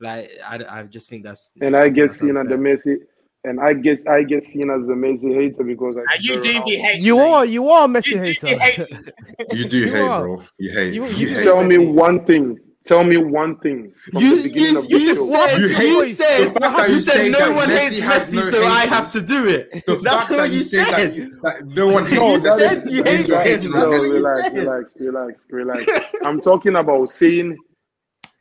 Like 0.00 0.32
I, 0.44 0.64
I 0.68 0.82
just 0.84 1.08
think 1.08 1.22
that's 1.24 1.52
And 1.60 1.76
I 1.76 1.88
get 1.88 2.08
that's 2.08 2.18
seen 2.20 2.36
as 2.36 2.46
the. 2.48 2.54
Messi, 2.56 2.96
and 3.44 3.60
I 3.60 3.72
get 3.74 4.06
I 4.08 4.22
get 4.22 4.44
seen 4.44 4.70
as 4.70 4.86
the 4.86 4.94
Messi 4.94 5.34
hater 5.34 5.64
because 5.64 5.96
I. 5.96 6.00
Now, 6.00 6.20
you 6.20 6.34
do 6.40 6.42
be 6.42 6.48
Ronaldo. 6.78 6.80
hating. 6.80 7.02
you 7.04 7.18
are 7.18 7.44
you 7.44 7.68
are 7.70 7.84
a 7.84 7.88
Messi 7.88 8.12
You 8.12 8.20
hater. 8.20 8.48
You 9.52 9.64
do 9.68 9.76
You 9.78 9.92
hate, 9.92 10.00
are. 10.02 10.20
bro. 10.22 10.42
You 10.58 10.72
hate. 10.72 10.94
You- 10.94 11.04
You, 11.06 11.10
you 11.10 11.28
hate. 11.28 11.36
say- 11.38 11.44
Tell 11.44 11.64
me 11.64 11.76
Messi. 11.76 11.92
one 11.94 12.24
thing. 12.24 12.58
Tell 12.84 13.04
me 13.04 13.16
one 13.16 13.58
thing 13.60 13.92
from 14.10 14.22
You, 14.22 14.36
the 14.38 14.42
beginning 14.42 14.72
you, 14.72 14.78
of 14.80 14.90
you 14.90 14.98
the 14.98 15.04
just 15.04 15.20
show. 15.20 15.46
said 15.46 15.58
You 15.60 15.68
you, 15.68 16.04
said, 16.14 16.48
the 16.54 16.60
fact 16.60 16.76
that 16.78 16.88
you 16.88 16.94
you 16.96 17.00
said 17.00 17.30
no 17.30 17.52
one 17.52 17.68
Messi 17.68 17.78
hates 17.78 18.00
has 18.00 18.30
Messi, 18.30 18.34
no 18.34 18.50
so 18.50 18.64
I 18.64 18.86
have 18.86 19.12
to 19.12 19.20
do 19.20 19.46
it. 19.48 19.86
The 19.86 19.96
That's 20.02 20.28
what 20.30 20.36
that 20.38 20.48
you 20.50 20.56
you 20.58 20.62
said. 20.64 20.86
that, 20.88 21.14
that 21.42 21.66
no 21.66 21.86
one 21.88 22.06
hates. 22.06 22.16
You 22.16 22.26
No, 22.26 22.38
that 22.38 22.58
said 22.58 22.90
you 22.90 23.04
hate 23.04 23.28
You're 23.28 23.40
him. 23.40 23.70
No, 23.70 23.86
Messi. 23.86 24.12
relax, 24.12 24.52
relax, 24.52 24.96
relax, 24.98 25.46
relax. 25.48 26.06
I'm 26.24 26.40
talking 26.40 26.74
about 26.74 27.08
saying 27.08 27.56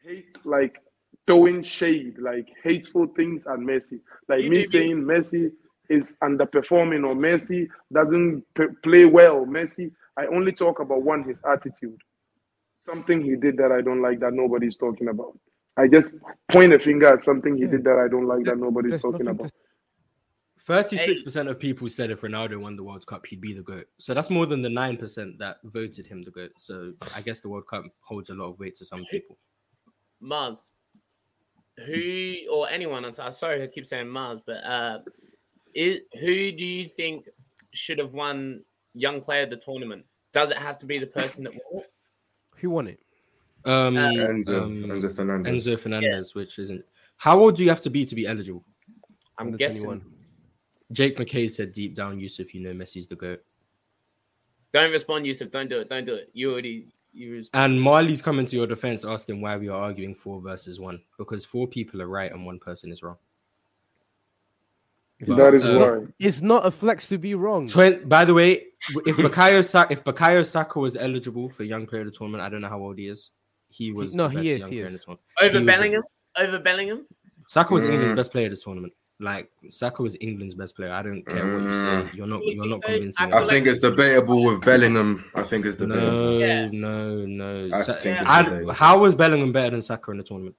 hate, 0.04 0.36
like 0.44 0.81
throwing 1.28 1.62
shade, 1.62 2.18
like 2.20 2.48
hateful 2.64 3.08
things 3.08 3.48
at 3.48 3.60
Messi. 3.60 4.02
Like 4.28 4.44
You 4.44 4.50
me 4.50 4.58
did 4.58 4.66
it. 4.66 4.72
saying 4.72 5.02
Messi 5.02 5.52
is 5.90 6.18
underperforming 6.24 7.08
or 7.08 7.16
Messi 7.16 7.68
doesn't 7.94 8.44
p- 8.56 8.68
play 8.84 9.06
well. 9.06 9.46
Messi, 9.46 9.92
I 10.18 10.26
only 10.28 10.52
talk 10.52 10.80
about 10.80 11.04
one, 11.04 11.24
his 11.24 11.42
attitude. 11.44 12.00
Something 12.78 13.22
he 13.22 13.36
did 13.36 13.58
that 13.58 13.72
I 13.72 13.82
don't 13.82 14.02
like 14.02 14.20
that 14.22 14.34
nobody's 14.34 14.76
talking 14.78 15.08
about. 15.10 15.38
I 15.78 15.88
just 15.88 16.16
point 16.50 16.74
a 16.74 16.80
finger 16.80 17.08
at 17.08 17.22
something 17.22 17.56
he 17.56 17.66
did 17.66 17.84
that 17.84 17.98
I 17.98 18.08
don't 18.08 18.26
like 18.28 18.44
that 18.46 18.58
nobody's 18.58 18.92
There's 18.92 19.04
talking 19.04 19.28
about. 19.28 19.48
to 19.48 19.54
Thirty-six 20.64 21.24
percent 21.24 21.50
of 21.50 21.60
people 21.60 21.90
said 21.90 22.12
if 22.12 22.22
Ronaldo 22.22 22.60
won 22.60 22.76
the 22.76 22.84
World 22.84 23.06
Cup, 23.08 23.26
he'd 23.26 23.42
be 23.42 23.54
the 23.54 23.64
goat. 23.64 23.86
So 23.98 24.14
that's 24.14 24.30
more 24.30 24.46
than 24.46 24.62
the 24.62 24.70
nine 24.70 24.96
percent 24.96 25.40
that 25.40 25.58
voted 25.64 26.06
him 26.06 26.22
the 26.24 26.32
goat. 26.32 26.52
So 26.58 26.94
I 27.16 27.22
guess 27.22 27.40
the 27.40 27.50
World 27.50 27.68
Cup 27.68 27.84
holds 28.02 28.30
a 28.30 28.36
lot 28.36 28.50
of 28.52 28.60
weight 28.60 28.76
to 28.76 28.86
some 28.86 29.04
people. 29.06 29.38
Mars, 30.20 30.74
who 31.86 32.36
or 32.52 32.70
anyone? 32.70 33.06
I'm 33.06 33.32
sorry, 33.32 33.64
I 33.64 33.68
keep 33.68 33.86
saying 33.86 34.08
Mars, 34.08 34.40
but 34.46 34.64
uh, 34.64 35.00
is, 35.74 36.00
who 36.20 36.52
do 36.52 36.66
you 36.66 36.88
think 36.88 37.30
should 37.74 38.00
have 38.00 38.14
won 38.14 38.62
Young 38.94 39.22
Player 39.22 39.44
of 39.44 39.50
the 39.50 39.58
tournament? 39.58 40.06
Does 40.34 40.50
it 40.50 40.58
have 40.58 40.78
to 40.80 40.86
be 40.86 41.00
the 41.00 41.08
person 41.08 41.44
that 41.44 41.54
won 41.54 41.84
it? 41.84 41.92
who 42.62 42.70
won 42.70 42.88
it. 42.88 43.00
Um, 43.66 43.96
Enzo, 43.96 44.62
um, 44.62 44.84
Enzo 44.84 45.14
Fernandez. 45.14 45.68
Enzo 45.68 45.80
Fernandez, 45.80 46.36
which 46.36 46.58
isn't. 46.60 46.84
How 47.18 47.40
old 47.40 47.56
do 47.56 47.64
you 47.64 47.70
have 47.70 47.82
to 47.82 47.90
be 47.90 48.06
to 48.06 48.16
be 48.16 48.26
eligible? 48.26 48.64
I'm 49.38 49.48
Under 49.48 49.58
guessing. 49.58 49.84
21. 49.84 50.14
Jake 50.92 51.18
McKay 51.18 51.50
said 51.50 51.74
deep 51.74 51.96
down, 51.96 52.20
Yusuf, 52.20 52.54
you 52.54 52.62
know 52.62 52.74
Messi's 52.74 53.08
the 53.08 53.16
goat. 53.16 53.44
Don't 54.74 54.92
respond, 54.92 55.26
Yusuf. 55.26 55.52
Don't 55.52 55.70
do 55.70 55.80
it. 55.80 55.90
Don't 55.90 56.06
do 56.06 56.16
it. 56.16 56.30
You 56.34 56.52
already 56.52 56.88
you. 57.14 57.44
And 57.54 57.80
Marley's 57.82 58.22
coming 58.22 58.46
to 58.48 58.56
your 58.56 58.68
defense, 58.68 59.04
asking 59.06 59.42
why 59.42 59.58
we 59.58 59.68
are 59.68 59.80
arguing 59.82 60.16
four 60.16 60.42
versus 60.42 60.80
one 60.80 61.02
because 61.18 61.46
four 61.46 61.68
people 61.68 62.02
are 62.02 62.08
right 62.08 62.32
and 62.32 62.46
one 62.46 62.60
person 62.60 62.92
is 62.92 63.04
wrong. 63.04 63.18
But, 65.28 65.38
That 65.38 65.54
is 65.54 65.66
uh, 65.66 65.78
why. 65.78 66.08
It's 66.20 66.42
not 66.42 66.66
a 66.66 66.72
flex 66.72 67.08
to 67.10 67.18
be 67.20 67.36
wrong. 67.36 67.68
Twen- 67.68 68.08
by 68.08 68.26
the 68.26 68.34
way, 68.34 68.54
if 69.06 69.18
Bukayo 69.18 69.64
Saka, 69.64 69.94
if 69.94 70.04
Bukayo 70.04 70.44
Saka 70.46 70.80
was 70.80 70.96
eligible 70.98 71.48
for 71.50 71.64
Young 71.64 71.86
Player 71.86 72.02
of 72.02 72.08
the 72.08 72.18
Tournament, 72.18 72.44
I 72.44 72.50
don't 72.50 72.62
know 72.62 72.70
how 72.70 72.80
old 72.80 72.98
he 72.98 73.08
is. 73.08 73.30
He 73.70 73.92
was 73.92 74.16
no, 74.16 74.28
the 74.28 74.30
he 74.30 74.36
best 74.38 74.48
is, 74.48 74.60
young 74.60 74.70
he 74.72 74.76
player 74.78 74.86
is. 74.86 74.92
in 74.92 74.98
the 74.98 75.04
tournament. 75.04 75.22
over 75.42 75.52
he 75.60 75.64
was 75.66 75.76
Bellingham. 75.76 76.04
Over 76.38 76.60
Bellingham. 76.60 77.06
Saka 77.48 77.74
was 77.74 77.84
England's 77.84 78.14
Mm. 78.14 78.16
best 78.16 78.32
player 78.32 78.50
this 78.50 78.64
tournament. 78.64 78.94
Like 79.22 79.52
Saka 79.70 80.02
was 80.02 80.18
England's 80.20 80.56
best 80.56 80.76
player. 80.76 80.92
I 80.92 81.04
don't 81.04 81.24
care 81.24 81.46
what 81.46 81.64
you 81.64 81.74
say. 81.74 81.86
Mm. 81.86 82.14
You're 82.16 82.28
not. 82.28 82.44
You 82.44 82.54
You're 82.56 82.66
not 82.66 82.82
convincing. 82.82 83.26
I 83.34 83.40
me. 83.40 83.46
I 83.46 83.48
think 83.48 83.68
it's 83.68 83.80
debatable 83.80 84.44
with 84.44 84.62
Bellingham. 84.62 85.24
I 85.36 85.44
think 85.44 85.66
it's 85.66 85.76
debatable. 85.76 86.12
No, 86.12 86.38
Yeah. 86.40 86.68
no, 86.72 87.26
no. 87.26 87.70
I 87.72 87.82
Sa- 87.84 87.94
think 87.98 88.20
it's 88.20 88.30
I- 88.30 88.74
how 88.74 89.00
was 89.00 89.14
Bellingham 89.16 89.52
better 89.52 89.70
than 89.72 89.82
Saka 89.82 90.10
in 90.12 90.18
the 90.18 90.24
tournament? 90.24 90.56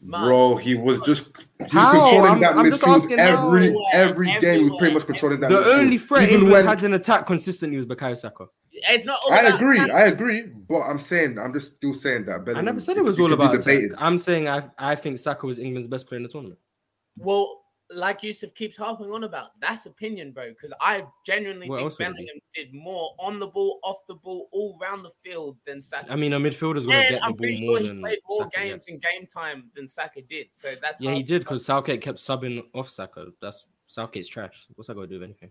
Bro, 0.00 0.56
he 0.56 0.74
was 0.74 1.00
just 1.02 1.36
he 1.36 1.62
was 1.62 1.70
How? 1.72 1.92
controlling 1.92 2.24
I'm- 2.32 2.40
that 2.40 2.56
I'm 2.56 2.64
midfield 2.66 2.96
asking 2.96 3.18
every 3.20 3.72
how. 3.72 3.78
every 3.92 4.26
game. 4.40 4.64
He 4.64 4.70
was 4.70 4.78
pretty 4.78 4.94
much 4.94 5.06
controlling 5.06 5.38
that. 5.40 5.50
The 5.50 5.56
midfield. 5.58 5.78
only 5.78 5.98
threat 5.98 6.22
Even 6.24 6.34
England 6.34 6.52
when 6.52 6.66
had 6.66 6.82
an 6.84 6.94
attack 6.94 7.26
consistently 7.26 7.76
was 7.76 7.86
Bukayo 7.86 8.16
Saka. 8.16 8.46
It's 8.72 9.04
not. 9.04 9.18
All 9.24 9.32
I 9.32 9.40
about 9.42 9.60
agree. 9.60 9.76
talent. 9.76 9.92
I 9.92 10.06
agree. 10.06 10.42
But 10.68 10.80
I'm 10.80 10.98
saying, 10.98 11.38
I'm 11.38 11.52
just 11.52 11.76
still 11.76 11.94
saying 11.94 12.24
that. 12.24 12.40
I 12.56 12.62
never 12.62 12.80
said 12.80 12.96
it 12.96 13.04
was 13.04 13.16
it 13.18 13.22
all 13.22 13.28
could 13.28 13.34
about 13.34 13.54
attack. 13.54 13.90
I'm 13.98 14.18
saying 14.18 14.48
I 14.48 14.64
I 14.76 14.96
think 14.96 15.18
Saka 15.18 15.46
was 15.46 15.58
England's 15.60 15.86
best 15.88 16.08
player 16.08 16.16
in 16.16 16.22
the 16.24 16.28
tournament. 16.30 16.58
Well, 17.16 17.61
like 17.94 18.22
Yusuf 18.22 18.54
keeps 18.54 18.76
harping 18.76 19.10
on 19.12 19.24
about, 19.24 19.58
that's 19.60 19.86
opinion, 19.86 20.32
bro. 20.32 20.50
Because 20.50 20.72
I 20.80 21.04
genuinely 21.24 21.68
think 21.68 21.80
else 21.80 21.98
would 21.98 22.06
it 22.06 22.10
be? 22.10 22.14
Bellingham 22.14 22.40
did 22.54 22.74
more 22.74 23.14
on 23.18 23.38
the 23.38 23.46
ball, 23.46 23.78
off 23.82 23.98
the 24.08 24.14
ball, 24.14 24.48
all 24.52 24.78
round 24.80 25.04
the 25.04 25.10
field 25.22 25.56
than 25.66 25.80
Saka. 25.80 26.12
I 26.12 26.16
mean, 26.16 26.32
a 26.32 26.38
midfielder's 26.38 26.86
gonna 26.86 27.02
get 27.02 27.20
the 27.20 27.24
I'm 27.24 27.32
ball 27.32 27.38
pretty 27.38 27.66
more 27.66 27.78
sure 27.78 27.82
he 27.82 27.88
than 27.88 28.00
played 28.00 28.18
more 28.28 28.42
Saka 28.42 28.60
games 28.60 28.88
in 28.88 28.98
game 28.98 29.26
time 29.26 29.70
than 29.74 29.86
Saka 29.86 30.22
did. 30.22 30.48
So 30.50 30.74
that's 30.80 31.00
Yeah, 31.00 31.14
he 31.14 31.22
did 31.22 31.40
because 31.40 31.64
Southgate 31.64 32.00
kept 32.00 32.18
subbing 32.18 32.64
off 32.74 32.88
Saka. 32.88 33.28
That's 33.40 33.66
Southgate's 33.86 34.28
trash. 34.28 34.66
What's 34.74 34.88
that 34.88 34.94
got 34.94 35.02
to 35.02 35.06
do 35.06 35.14
with 35.14 35.24
anything? 35.24 35.50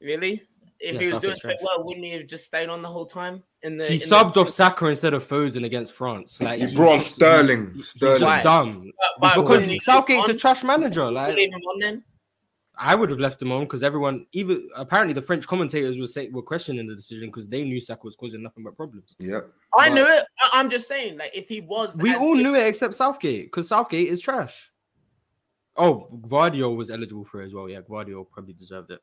Really? 0.00 0.42
If 0.82 0.94
Yeah, 0.94 1.00
he 1.00 1.12
was 1.12 1.22
doing 1.22 1.34
so 1.36 1.52
well, 1.62 1.84
wouldn't 1.84 2.04
he 2.04 2.10
have 2.12 2.26
just 2.26 2.44
stayed 2.44 2.68
on 2.68 2.82
the 2.82 2.88
whole 2.88 3.06
time? 3.06 3.42
In 3.62 3.76
the 3.76 3.84
He 3.86 3.94
in 3.94 4.00
the- 4.00 4.04
subbed 4.06 4.36
off 4.36 4.48
Saka 4.48 4.86
instead 4.86 5.14
of 5.14 5.24
Foden 5.26 5.64
against 5.64 5.92
France. 5.94 6.40
Like 6.40 6.58
He 6.58 6.66
he's 6.66 6.74
brought 6.74 6.94
on 6.94 6.98
just- 6.98 7.14
Sterling. 7.14 7.72
He's, 7.74 7.92
he's 7.92 8.18
just 8.20 8.42
dumb 8.42 8.90
But- 9.20 9.20
but 9.20 9.40
because 9.42 9.62
wouldn't 9.62 9.82
Southgate's 9.82 10.28
a 10.28 10.34
trash 10.34 10.64
manager. 10.64 11.08
Like 11.10 11.36
leave 11.36 11.52
him 11.52 11.60
on 11.60 11.78
then. 11.78 12.04
I 12.76 12.94
would 12.96 13.10
have 13.10 13.20
left 13.20 13.40
him 13.40 13.52
on 13.52 13.60
because 13.60 13.82
everyone, 13.84 14.26
even 14.32 14.68
apparently 14.74 15.12
the 15.12 15.22
French 15.22 15.46
commentators 15.46 15.98
were 15.98 16.06
saying 16.06 16.32
were 16.32 16.42
questioning 16.42 16.86
the 16.88 16.96
decision 16.96 17.28
because 17.28 17.46
they 17.46 17.62
knew 17.62 17.80
Saka 17.80 18.00
was 18.02 18.16
causing 18.16 18.42
nothing 18.42 18.64
but 18.64 18.74
problems. 18.76 19.14
Yeah. 19.20 19.42
I 19.78 19.88
But- 19.88 19.94
knew 19.94 20.02
it. 20.06 20.24
I- 20.40 20.50
I'm 20.54 20.68
just 20.68 20.88
saying, 20.88 21.16
like, 21.18 21.30
if 21.32 21.48
he 21.48 21.60
was, 21.60 21.94
We 21.96 22.14
all 22.16 22.34
knew 22.34 22.56
it 22.56 22.66
except 22.66 22.94
Southgate 22.94 23.44
because 23.44 23.68
Southgate 23.68 24.08
is 24.08 24.20
trash. 24.20 24.72
Oh, 25.76 26.08
Gvardiol 26.26 26.76
was 26.76 26.90
eligible 26.90 27.24
for 27.24 27.42
it 27.42 27.46
as 27.46 27.54
well. 27.54 27.68
Yeah, 27.68 27.80
Gvardiol 27.82 28.28
probably 28.30 28.54
deserved 28.54 28.90
it. 28.90 29.00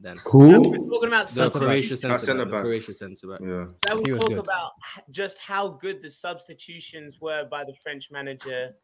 Then 0.00 0.14
Now, 0.14 0.30
Who? 0.30 0.38
we're 0.70 0.76
talking 0.90 1.08
about 1.08 1.26
the 1.26 1.32
substitutions. 1.34 1.52
Croatia 1.52 1.96
centre 1.96 2.18
centre 2.18 2.44
back. 2.44 2.62
The. 2.62 2.68
Croatia 2.68 2.92
centre 2.94 3.26
back. 3.28 3.40
Yeah. 3.40 3.66
Now 3.88 3.96
we 4.00 4.10
talk 4.12 4.28
good. 4.28 4.38
about 4.38 4.72
just 5.10 5.38
how 5.38 5.68
good 5.68 6.02
the 6.02 6.10
substitutions 6.10 7.20
were 7.20 7.44
by 7.50 7.64
the 7.64 7.74
French 7.82 8.10
manager, 8.10 8.74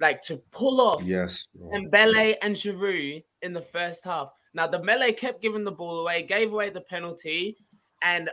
like 0.00 0.20
to 0.22 0.36
pull 0.50 0.80
off 0.80 1.02
Yes. 1.02 1.46
bro. 1.54 1.70
Dembele 1.70 2.36
and 2.42 2.56
Giroud 2.56 3.22
in 3.42 3.52
the 3.52 3.62
first 3.62 4.02
half. 4.04 4.30
Now 4.52 4.66
Dembele 4.66 5.16
kept 5.16 5.40
giving 5.40 5.62
the 5.64 5.70
ball 5.72 6.00
away, 6.00 6.22
gave 6.22 6.52
away 6.52 6.70
the 6.70 6.80
penalty, 6.80 7.56
and 8.02 8.28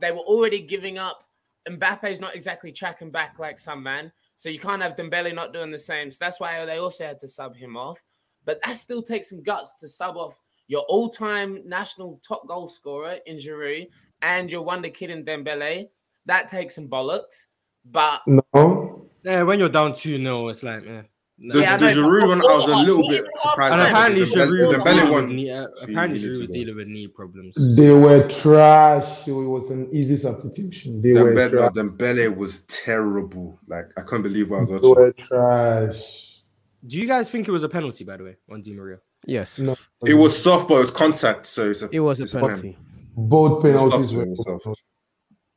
they 0.00 0.10
were 0.10 0.18
already 0.18 0.60
giving 0.60 0.98
up. 0.98 1.28
Mbappe's 1.68 2.20
not 2.20 2.34
exactly 2.34 2.72
tracking 2.72 3.10
back 3.10 3.38
like 3.38 3.58
some 3.58 3.82
man, 3.82 4.10
so 4.36 4.48
you 4.48 4.58
can't 4.58 4.82
have 4.82 4.96
Dembele 4.96 5.34
not 5.34 5.52
doing 5.52 5.70
the 5.70 5.78
same. 5.78 6.10
So 6.10 6.18
that's 6.20 6.40
why 6.40 6.64
they 6.64 6.78
also 6.78 7.04
had 7.04 7.18
to 7.20 7.28
sub 7.28 7.56
him 7.56 7.76
off. 7.76 8.02
But 8.46 8.60
that 8.64 8.76
still 8.76 9.02
takes 9.02 9.30
some 9.30 9.42
guts 9.42 9.74
to 9.80 9.88
sub 9.88 10.16
off 10.18 10.38
your 10.68 10.82
all-time 10.88 11.60
national 11.66 12.20
top 12.26 12.46
goal 12.48 12.68
scorer 12.68 13.16
in 13.26 13.36
Giroud 13.36 13.88
and 14.22 14.50
your 14.50 14.62
wonder 14.62 14.88
kid 14.88 15.10
in 15.10 15.24
Dembele. 15.24 15.88
That 16.26 16.48
takes 16.48 16.74
some 16.74 16.88
bollocks. 16.88 17.46
But 17.84 18.22
No. 18.26 19.06
Yeah, 19.22 19.42
when 19.42 19.58
you're 19.58 19.68
down 19.68 19.94
2 19.94 20.16
0, 20.18 20.48
it's 20.48 20.62
like, 20.62 20.86
eh. 20.86 21.02
The, 21.36 21.60
Yeah, 21.60 21.74
I 21.74 21.76
the 21.78 21.86
Giroud 21.86 22.28
one, 22.28 22.40
I 22.40 22.44
was 22.56 22.70
a 22.70 22.76
little 22.76 23.08
bit 23.08 23.24
surprised. 23.42 23.72
And 23.72 23.80
about 23.82 23.88
about 23.90 23.90
apparently, 23.90 24.24
the 24.24 24.30
Giroud 24.36 24.46
the 24.46 24.68
was, 24.68 24.76
Dembele 24.78 24.84
dealing 24.84 25.04
with 25.04 25.12
one. 25.12 25.36
knee, 25.36 25.50
uh, 25.50 25.66
apparently 25.82 26.20
Giroud 26.20 26.38
was 26.38 26.48
dealing 26.48 26.76
with 26.76 26.86
knee 26.88 27.08
problems. 27.08 27.76
They 27.76 27.90
were 27.90 28.28
trash. 28.28 29.26
It 29.28 29.32
was 29.32 29.70
an 29.70 29.88
easy 29.92 30.16
substitution. 30.16 31.02
They 31.02 31.12
were 31.12 31.32
Dembele, 31.34 31.52
no, 31.52 31.58
trash. 31.58 31.72
Dembele 31.72 32.36
was 32.36 32.60
terrible. 32.62 33.58
Like 33.66 33.86
I 33.98 34.02
can't 34.02 34.22
believe 34.22 34.50
what 34.50 34.60
I 34.60 34.64
was 34.64 34.80
They 34.80 34.88
watching. 34.88 35.02
were 35.04 35.12
trash. 35.12 36.40
Do 36.86 36.98
you 36.98 37.06
guys 37.06 37.30
think 37.30 37.48
it 37.48 37.50
was 37.50 37.62
a 37.64 37.68
penalty, 37.68 38.04
by 38.04 38.16
the 38.18 38.24
way, 38.24 38.36
on 38.50 38.62
Di 38.62 38.72
Maria? 38.72 38.98
Yes, 39.26 39.58
No. 39.58 39.74
It 40.06 40.14
was 40.14 40.40
soft, 40.40 40.68
but 40.68 40.76
it 40.76 40.80
was 40.80 40.90
contact, 40.90 41.46
so 41.46 41.70
it's 41.70 41.82
a, 41.82 41.88
it 41.90 42.00
was 42.00 42.20
a 42.20 42.24
it's 42.24 42.34
a 42.34 42.40
penalty. 42.40 42.78
both 43.16 43.62
penalties 43.62 44.12
were. 44.12 44.24
it 44.24 44.36
soft. 44.36 44.82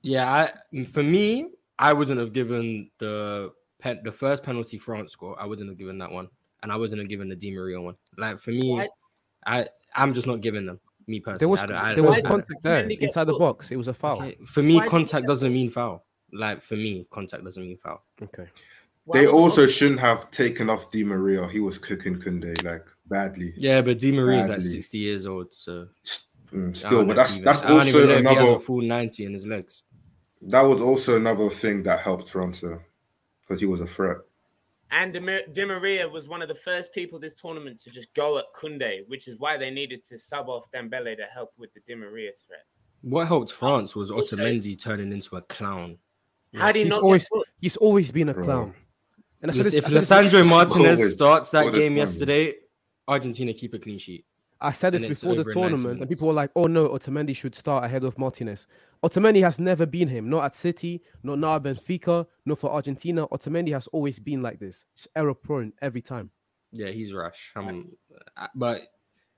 Yeah, 0.02 0.32
I, 0.74 0.84
for 0.86 1.04
me, 1.04 1.50
I 1.78 1.92
wouldn't 1.94 2.20
have 2.20 2.32
given 2.34 2.90
the 3.00 3.52
pen, 3.80 4.00
the 4.04 4.12
first 4.12 4.44
penalty 4.44 4.78
France 4.78 5.12
score. 5.12 5.40
I 5.42 5.46
wouldn't 5.46 5.68
have 5.70 5.78
given 5.78 5.98
that 5.98 6.12
one, 6.12 6.30
and 6.64 6.72
I 6.72 6.76
wouldn't 6.78 7.00
have 7.00 7.10
given 7.10 7.28
the 7.30 7.36
Di 7.36 7.52
Maria 7.52 7.82
one. 7.82 7.96
Like 8.18 8.40
for 8.40 8.52
me, 8.52 8.72
Why- 8.74 8.90
I 9.46 9.68
I'm 9.96 10.14
just 10.14 10.28
not 10.28 10.42
giving 10.42 10.66
them. 10.66 10.80
Me 11.10 11.20
personally, 11.22 11.40
There 11.40 11.48
was 11.48 11.60
I 11.62 11.66
don't- 11.68 11.78
I 11.78 11.94
there 11.96 12.04
was 12.04 12.20
contact 12.20 12.62
there 12.64 12.80
inside 12.82 13.24
the 13.26 13.34
box. 13.38 13.72
It 13.72 13.78
was 13.78 13.88
a 13.88 13.94
foul. 13.94 14.18
Okay, 14.22 14.38
For 14.46 14.62
me, 14.62 14.76
Why 14.78 14.88
contact 14.88 15.24
get 15.24 15.28
doesn't 15.30 15.54
mean 15.54 15.70
foul. 15.70 16.06
Like 16.34 16.62
for 16.62 16.76
me, 16.76 17.08
contact 17.10 17.44
doesn't 17.46 17.64
mean 17.64 17.78
foul. 17.78 18.04
Okay. 18.22 18.48
why 19.06 19.20
They 19.20 19.28
also 19.28 19.66
shouldn't 19.68 20.02
have 20.02 20.30
taken 20.32 20.70
off 20.70 20.90
Di 20.92 21.06
Maria. 21.06 21.48
He 21.48 21.62
was 21.62 21.78
cooking 21.78 22.18
Kounde 22.18 22.62
like 22.66 22.86
badly. 23.10 23.54
Yeah, 23.58 23.82
but 23.82 24.00
Di 24.00 24.12
Maria 24.12 24.40
is 24.42 24.48
like 24.50 24.62
60 24.62 24.98
years 24.98 25.26
old, 25.26 25.54
so 25.54 25.88
Mm, 26.52 26.76
still, 26.78 27.06
but 27.06 27.16
that's 27.18 27.34
even- 27.34 27.44
that's 27.46 27.62
I 27.64 27.68
don't 27.68 27.88
even 27.88 28.02
also 28.02 28.08
know 28.08 28.18
he 28.20 28.36
has 28.36 28.38
another. 28.38 28.56
a 28.56 28.60
full 28.62 28.82
90 28.82 29.26
in 29.26 29.34
his 29.34 29.46
legs. 29.46 29.84
That 30.42 30.62
was 30.62 30.82
also 30.82 31.18
another 31.18 31.50
thing 31.50 31.84
that 31.84 32.00
helped 32.00 32.28
Toronto 32.28 32.82
because 33.42 33.60
he 33.60 33.66
was 33.68 33.82
a 33.82 33.86
threat. 33.88 34.18
And 34.90 35.12
Di 35.14 35.66
Maria 35.66 36.08
was 36.08 36.30
one 36.30 36.42
of 36.42 36.48
the 36.48 36.56
first 36.56 36.94
people 36.94 37.20
this 37.20 37.34
tournament 37.34 37.80
to 37.84 37.90
just 37.90 38.14
go 38.14 38.38
at 38.38 38.46
Kounde, 38.56 39.06
which 39.10 39.28
is 39.28 39.38
why 39.38 39.58
they 39.58 39.70
needed 39.70 40.04
to 40.06 40.18
sub 40.18 40.48
off 40.48 40.72
Dembele 40.72 41.18
to 41.18 41.24
help 41.26 41.52
with 41.58 41.74
the 41.74 41.82
Di 41.82 41.96
Maria 41.96 42.32
threat. 42.48 42.64
What 43.02 43.28
helped 43.28 43.52
France 43.52 43.96
was 43.96 44.10
Also- 44.10 44.38
Otamendi 44.38 44.82
turning 44.82 45.12
into 45.12 45.36
a 45.36 45.42
clown. 45.42 45.98
How 46.56 46.72
do 46.72 46.80
you 46.80 46.86
He's 46.86 46.92
not 46.92 47.02
always 47.04 47.28
get 47.28 47.44
he's 47.60 47.76
always 47.78 48.12
been 48.12 48.30
a 48.30 48.34
Bro. 48.34 48.46
clown. 48.46 48.74
And 49.42 49.52
I 49.52 49.54
said 49.54 49.66
Lis- 49.66 49.74
If 49.74 49.86
I 49.88 49.90
said 50.00 50.24
this- 50.26 50.34
Lissandro 50.34 50.50
Martinez 50.50 51.12
starts 51.14 51.52
that 51.52 51.74
game 51.74 51.98
yesterday, 51.98 52.56
Argentina 53.08 53.54
keep 53.54 53.74
a 53.74 53.80
clean 53.80 53.98
sheet. 53.98 54.26
I 54.60 54.72
said 54.72 54.94
this 54.94 55.04
and 55.04 55.10
before 55.10 55.36
the 55.36 55.42
over 55.42 55.52
in 55.52 55.58
90 55.60 55.70
tournament, 55.76 56.02
and 56.02 56.10
people 56.10 56.28
were 56.28 56.34
like, 56.34 56.50
"Oh 56.56 56.66
no, 56.66 56.90
Otamendi 56.90 57.36
should 57.36 57.54
start 57.54 57.84
ahead 57.84 58.04
of 58.04 58.18
Martinez." 58.18 58.66
Otamendi 59.04 59.44
has 59.44 59.60
never 59.60 59.86
been 59.86 60.08
him, 60.08 60.30
not 60.30 60.46
at 60.46 60.56
City, 60.56 61.04
not 61.22 61.38
now 61.38 61.58
at 61.58 61.64
Benfica, 61.64 62.26
not 62.46 62.58
for 62.58 62.72
Argentina. 62.72 63.28
Otamendi 63.28 63.72
has 63.72 63.88
always 63.88 64.18
been 64.18 64.42
like 64.42 64.60
this, 64.60 64.86
It's 64.96 65.08
error 65.16 65.36
prone 65.36 65.74
every 65.82 66.02
time. 66.02 66.32
Yeah, 66.72 66.90
he's 66.90 67.14
rash. 67.14 67.54
Um, 67.56 67.86
uh, 68.36 68.48
but 68.56 68.88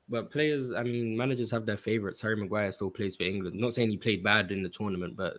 but 0.08 0.32
players, 0.32 0.72
I 0.72 0.84
mean, 0.84 1.16
managers 1.16 1.52
have 1.52 1.66
their 1.66 1.78
favorites. 1.78 2.22
Harry 2.22 2.36
Maguire 2.36 2.72
still 2.72 2.90
plays 2.90 3.16
for 3.16 3.24
England. 3.24 3.60
Not 3.60 3.74
saying 3.74 3.90
he 3.92 3.98
played 3.98 4.24
bad 4.24 4.52
in 4.52 4.64
the 4.64 4.70
tournament, 4.70 5.16
but 5.16 5.38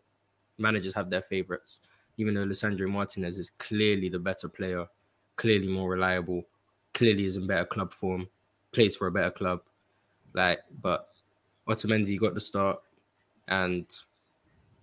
managers 0.58 0.94
have 0.94 1.10
their 1.10 1.22
favorites. 1.22 1.80
Even 2.18 2.34
though 2.34 2.44
Lissandro 2.44 2.88
Martinez 2.88 3.38
is 3.38 3.50
clearly 3.50 4.08
the 4.08 4.18
better 4.18 4.48
player, 4.48 4.86
clearly 5.36 5.68
more 5.68 5.90
reliable, 5.90 6.44
clearly 6.94 7.24
is 7.24 7.36
in 7.36 7.46
better 7.46 7.64
club 7.64 7.92
form, 7.92 8.28
plays 8.72 8.96
for 8.96 9.06
a 9.06 9.12
better 9.12 9.30
club. 9.30 9.60
Like, 10.32 10.60
but 10.82 11.08
Otamendi 11.68 12.18
got 12.18 12.34
the 12.34 12.40
start, 12.40 12.80
and 13.48 13.86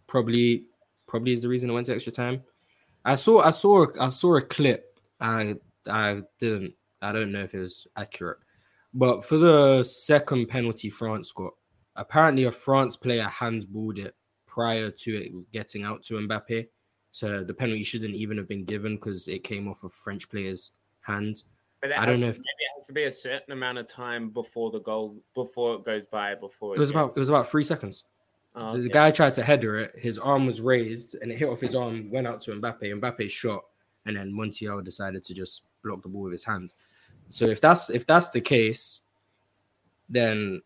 probably 0.07 0.65
probably 1.07 1.33
is 1.33 1.41
the 1.41 1.49
reason 1.49 1.69
it 1.69 1.73
went 1.73 1.85
to 1.87 1.93
extra 1.93 2.11
time. 2.11 2.43
I 3.05 3.15
saw 3.15 3.41
I 3.41 3.51
saw 3.51 3.85
I 3.99 4.09
saw 4.09 4.35
a 4.35 4.41
clip. 4.41 4.99
I 5.19 5.55
I 5.89 6.21
didn't 6.39 6.73
I 7.01 7.11
don't 7.11 7.31
know 7.31 7.43
if 7.43 7.53
it 7.53 7.59
was 7.59 7.87
accurate. 7.95 8.39
But 8.93 9.25
for 9.25 9.37
the 9.37 9.83
second 9.83 10.47
penalty 10.47 10.89
France 10.89 11.31
got, 11.31 11.53
apparently 11.95 12.45
a 12.45 12.51
France 12.51 12.95
player 12.95 13.25
handballed 13.25 13.99
it 13.99 14.15
prior 14.45 14.89
to 14.89 15.17
it 15.17 15.51
getting 15.51 15.83
out 15.83 16.03
to 16.03 16.15
Mbappe. 16.15 16.67
So 17.11 17.43
the 17.43 17.53
penalty 17.53 17.83
shouldn't 17.83 18.15
even 18.15 18.37
have 18.37 18.47
been 18.47 18.65
given 18.65 18.95
because 18.95 19.27
it 19.27 19.43
came 19.43 19.67
off 19.67 19.83
a 19.83 19.89
French 19.89 20.29
player's 20.29 20.71
hand. 21.01 21.43
But 21.81 21.91
I 21.93 22.05
don't 22.05 22.19
know 22.19 22.27
to- 22.27 22.31
if- 22.31 22.37
maybe 22.37 22.47
it 22.47 22.71
has 22.77 22.87
to 22.87 22.93
be 22.93 23.03
a 23.03 23.11
certain 23.11 23.51
amount 23.53 23.77
of 23.77 23.87
time 23.87 24.29
before 24.29 24.71
the 24.71 24.79
goal, 24.79 25.15
before 25.33 25.75
it 25.75 25.85
goes 25.85 26.05
by, 26.07 26.33
before 26.35 26.75
It 26.75 26.79
was 26.79 26.89
gets- 26.91 26.95
about 27.01 27.15
it 27.15 27.19
was 27.19 27.29
about 27.29 27.49
three 27.49 27.63
seconds. 27.63 28.05
Oh, 28.55 28.77
The- 28.81 28.89
guy 28.89 29.11
tried 29.11 29.35
to 29.35 29.43
header 29.43 29.77
it. 29.77 29.95
His 29.99 30.17
arm 30.17 30.45
was 30.47 30.59
raised 30.61 31.15
and 31.21 31.31
it 31.31 31.37
hit 31.37 31.47
off 31.47 31.61
his 31.61 31.75
arm, 31.75 32.09
went 32.09 32.25
out 32.25 32.41
to 32.41 32.51
Mbappe. 32.51 32.81
Mbappe 32.99 33.29
shot, 33.29 33.65
and 34.05 34.17
then 34.17 34.31
Montiel 34.31 34.83
decided 34.83 35.23
to 35.25 35.33
just 35.35 35.63
block 35.83 36.01
the 36.01 36.09
ball 36.09 36.23
with 36.23 36.31
his 36.33 36.43
hand. 36.45 36.73
So 37.29 37.45
if 37.45 37.61
that's 37.61 37.89
if 37.91 38.07
that's 38.07 38.29
the 38.29 38.41
case, 38.41 39.03
then 40.09 40.61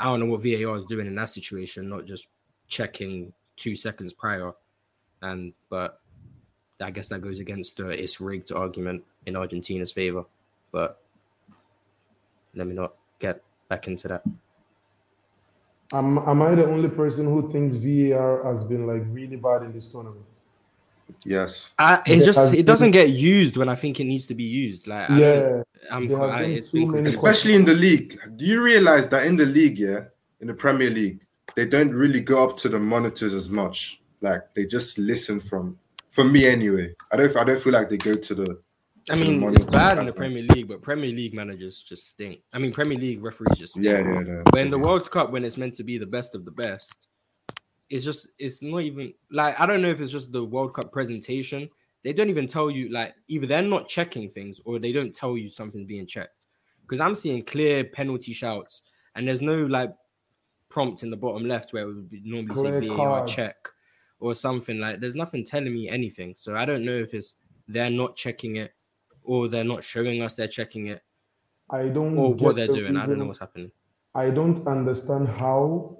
I 0.00 0.04
don't 0.06 0.20
know 0.20 0.26
what 0.26 0.42
VAR 0.42 0.76
is 0.76 0.84
doing 0.84 1.06
in 1.06 1.14
that 1.14 1.26
situation, 1.30 1.88
not 1.88 2.04
just 2.06 2.28
checking 2.66 3.32
two 3.56 3.76
seconds 3.76 4.12
prior. 4.12 4.52
And 5.22 5.54
but 5.68 6.00
I 6.80 6.90
guess 6.90 7.08
that 7.08 7.20
goes 7.20 7.38
against 7.38 7.76
the 7.76 7.88
it's 7.90 8.20
rigged 8.20 8.50
argument 8.52 9.04
in 9.26 9.36
Argentina's 9.36 9.92
favor. 9.92 10.24
But 10.72 11.00
let 12.54 12.66
me 12.66 12.74
not 12.74 12.94
get 13.18 13.42
back 13.68 13.86
into 13.88 14.08
that. 14.08 14.22
Am, 15.92 16.18
am 16.18 16.42
I 16.42 16.54
the 16.54 16.66
only 16.66 16.88
person 16.88 17.26
who 17.26 17.52
thinks 17.52 17.74
VAR 17.74 18.44
has 18.44 18.64
been 18.64 18.86
like 18.86 19.02
really 19.10 19.36
bad 19.36 19.62
in 19.62 19.72
this 19.72 19.92
tournament? 19.92 20.24
Yes. 21.24 21.70
I, 21.78 22.02
it 22.06 22.24
just 22.24 22.38
has 22.38 22.52
it 22.52 22.66
doesn't 22.66 22.90
get 22.90 23.10
used 23.10 23.56
when 23.56 23.68
I 23.68 23.76
think 23.76 24.00
it 24.00 24.04
needs 24.04 24.26
to 24.26 24.34
be 24.34 24.42
used. 24.42 24.86
Like 24.88 25.08
I 25.08 25.08
don't- 25.08 25.20
Yeah, 25.20 25.62
I'm 25.92 26.08
there 26.08 26.20
I, 26.22 26.42
been 26.42 26.50
it's 26.52 26.72
too 26.72 26.90
been. 26.90 27.06
Especially 27.06 27.54
in 27.54 27.64
the 27.64 27.74
league. 27.74 28.18
Do 28.36 28.44
you 28.44 28.62
realize 28.62 29.08
that 29.10 29.26
in 29.26 29.36
the 29.36 29.46
league, 29.46 29.78
yeah, 29.78 30.04
in 30.40 30.48
the 30.48 30.54
Premier 30.54 30.90
League, 30.90 31.20
they 31.54 31.64
don't 31.66 31.92
really 31.92 32.20
go 32.20 32.48
up 32.48 32.56
to 32.58 32.68
the 32.68 32.78
monitors 32.78 33.34
as 33.34 33.48
much. 33.48 34.00
Like 34.20 34.52
they 34.54 34.66
just 34.66 34.98
listen 34.98 35.40
from 35.40 35.78
for 36.10 36.24
me 36.24 36.46
anyway. 36.46 36.94
I 37.12 37.16
don't 37.16 37.36
I 37.36 37.44
don't 37.44 37.62
feel 37.62 37.72
like 37.72 37.88
they 37.88 37.98
go 37.98 38.14
to 38.14 38.34
the 38.34 38.58
I 39.10 39.16
mean, 39.16 39.42
it's 39.44 39.64
bad 39.64 39.98
in 39.98 40.06
the. 40.06 40.12
Premier 40.12 40.42
League, 40.42 40.66
but 40.66 40.82
Premier 40.82 41.10
League 41.10 41.34
managers 41.34 41.82
just 41.82 42.08
stink. 42.08 42.40
I 42.52 42.58
mean, 42.58 42.72
Premier 42.72 42.98
League 42.98 43.22
referees 43.22 43.56
just 43.56 43.74
stink. 43.74 43.86
Yeah, 43.86 44.00
yeah, 44.00 44.22
yeah. 44.26 44.42
But 44.50 44.60
in 44.60 44.70
the 44.70 44.78
World 44.78 45.08
Cup, 45.10 45.30
when 45.30 45.44
it's 45.44 45.56
meant 45.56 45.74
to 45.74 45.84
be 45.84 45.98
the 45.98 46.06
best 46.06 46.34
of 46.34 46.44
the 46.44 46.50
best, 46.50 47.06
it's 47.88 48.04
just 48.04 48.26
it's 48.38 48.62
not 48.62 48.78
even 48.78 49.12
like 49.30 49.58
I 49.60 49.66
don't 49.66 49.82
know 49.82 49.90
if 49.90 50.00
it's 50.00 50.10
just 50.10 50.32
the 50.32 50.44
World 50.44 50.74
Cup 50.74 50.92
presentation. 50.92 51.68
They 52.02 52.12
don't 52.12 52.30
even 52.30 52.46
tell 52.46 52.70
you 52.70 52.88
like 52.88 53.14
either 53.28 53.46
they're 53.46 53.62
not 53.62 53.88
checking 53.88 54.30
things 54.30 54.60
or 54.64 54.78
they 54.78 54.92
don't 54.92 55.14
tell 55.14 55.36
you 55.36 55.50
something's 55.50 55.84
being 55.84 56.06
checked. 56.06 56.46
Because 56.82 57.00
I'm 57.00 57.14
seeing 57.14 57.44
clear 57.44 57.84
penalty 57.84 58.32
shouts 58.32 58.82
and 59.14 59.26
there's 59.26 59.40
no 59.40 59.66
like 59.66 59.92
prompt 60.68 61.02
in 61.02 61.10
the 61.10 61.16
bottom 61.16 61.46
left 61.46 61.72
where 61.72 61.82
it 61.82 61.86
would 61.86 62.10
be 62.10 62.22
normally 62.24 62.54
Clear 62.54 62.82
say 62.82 62.88
VAR 62.88 62.96
card. 62.96 63.28
check 63.28 63.56
or 64.18 64.34
something 64.34 64.78
like. 64.78 65.00
There's 65.00 65.14
nothing 65.14 65.44
telling 65.44 65.72
me 65.72 65.88
anything, 65.88 66.34
so 66.36 66.56
I 66.56 66.64
don't 66.64 66.84
know 66.84 66.96
if 66.96 67.14
it's 67.14 67.36
they're 67.68 67.90
not 67.90 68.16
checking 68.16 68.56
it 68.56 68.72
or 69.26 69.48
they're 69.48 69.64
not 69.64 69.84
showing 69.84 70.22
us 70.22 70.34
they're 70.34 70.48
checking 70.48 70.86
it 70.88 71.02
I 71.68 71.88
don't 71.88 72.16
or 72.16 72.34
get 72.34 72.44
what 72.44 72.56
they're 72.56 72.66
the 72.68 72.74
doing. 72.74 72.96
I 72.96 73.06
don't 73.06 73.18
know 73.18 73.26
what's 73.26 73.40
happening. 73.40 73.72
I 74.14 74.30
don't 74.30 74.64
understand 74.66 75.28
how 75.28 75.98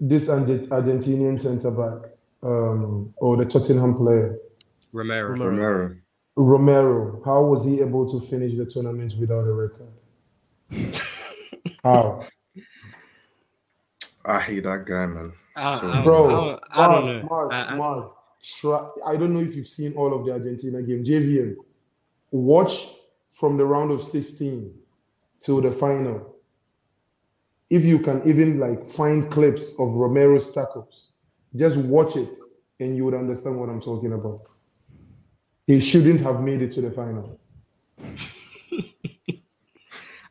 this 0.00 0.28
Argentinian 0.28 1.38
centre 1.40 1.70
back 1.70 2.10
um, 2.42 3.14
or 3.18 3.36
the 3.36 3.44
Tottenham 3.44 3.94
player 3.96 4.38
Romero. 4.92 5.30
Romero. 5.30 5.50
Romero. 5.50 5.96
Romero, 6.34 7.22
how 7.24 7.44
was 7.44 7.64
he 7.64 7.80
able 7.80 8.08
to 8.10 8.26
finish 8.26 8.56
the 8.56 8.64
tournament 8.66 9.14
without 9.20 9.46
a 9.46 9.52
record? 9.52 9.88
how, 11.84 12.24
I 14.24 14.40
hate 14.40 14.64
that 14.64 14.84
guy, 14.86 15.06
man. 15.06 15.32
I- 15.56 15.78
So- 15.78 15.90
I- 15.90 16.02
bro? 16.04 16.58
I, 16.72 16.84
I 16.84 16.92
don't 16.92 17.04
Mars, 17.04 17.22
know. 17.22 17.28
Mars, 17.28 17.52
I- 17.52 17.64
I- 17.66 17.76
Mars, 17.76 18.14
try, 18.42 18.88
I 19.06 19.16
don't 19.16 19.32
know 19.34 19.40
if 19.40 19.54
you've 19.54 19.68
seen 19.68 19.92
all 19.94 20.12
of 20.18 20.24
the 20.26 20.32
Argentina 20.32 20.82
game. 20.82 21.04
JVM, 21.04 21.56
watch 22.32 22.88
from 23.30 23.56
the 23.56 23.64
round 23.64 23.90
of 23.92 24.02
16 24.02 24.74
till 25.40 25.60
the 25.60 25.70
final. 25.70 26.34
If 27.70 27.84
you 27.84 28.00
can 28.00 28.22
even 28.28 28.58
like 28.58 28.88
find 28.88 29.30
clips 29.30 29.74
of 29.78 29.92
Romero's 29.92 30.50
tackles, 30.52 31.12
just 31.54 31.76
watch 31.78 32.16
it 32.16 32.36
and 32.80 32.96
you 32.96 33.04
would 33.04 33.14
understand 33.14 33.58
what 33.60 33.68
I'm 33.68 33.80
talking 33.80 34.12
about. 34.12 34.40
He 35.66 35.78
shouldn't 35.80 36.20
have 36.20 36.42
made 36.42 36.60
it 36.62 36.72
to 36.72 36.80
the 36.80 36.90
final. 36.90 37.38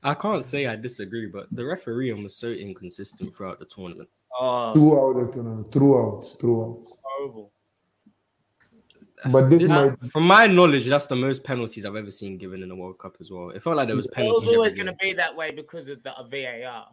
I 0.04 0.16
can't 0.16 0.44
say 0.44 0.66
I 0.66 0.76
disagree, 0.76 1.28
but 1.28 1.48
the 1.52 1.64
refereeing 1.64 2.24
was 2.24 2.36
so 2.36 2.48
inconsistent 2.48 3.34
throughout 3.36 3.60
the 3.60 3.66
tournament. 3.66 4.10
Oh, 4.40 4.74
Throughout 4.74 5.28
the 5.28 5.32
tournament, 5.34 5.72
throughout, 5.72 6.22
throughout. 6.40 6.84
horrible. 7.04 7.52
But 9.30 9.50
this 9.50 9.62
This- 9.64 9.70
might 9.70 10.00
from 10.12 10.24
my 10.24 10.48
knowledge, 10.48 10.88
that's 10.88 11.06
the 11.06 11.16
most 11.16 11.44
penalties 11.44 11.86
I've 11.86 11.96
ever 11.96 12.10
seen 12.10 12.38
given 12.38 12.64
in 12.64 12.70
the 12.70 12.76
World 12.76 12.98
Cup 12.98 13.18
as 13.20 13.30
well. 13.32 13.50
It 13.52 13.62
felt 13.62 13.76
like 13.76 13.88
there 13.88 13.96
was 13.96 14.08
It 14.08 14.14
penalties. 14.14 14.48
was 14.48 14.56
always 14.56 14.74
going 14.74 14.88
to 14.88 14.96
be 15.00 15.14
that 15.14 15.36
way 15.36 15.52
because 15.52 15.88
of 15.90 16.02
the 16.04 16.12
VAR. 16.30 16.88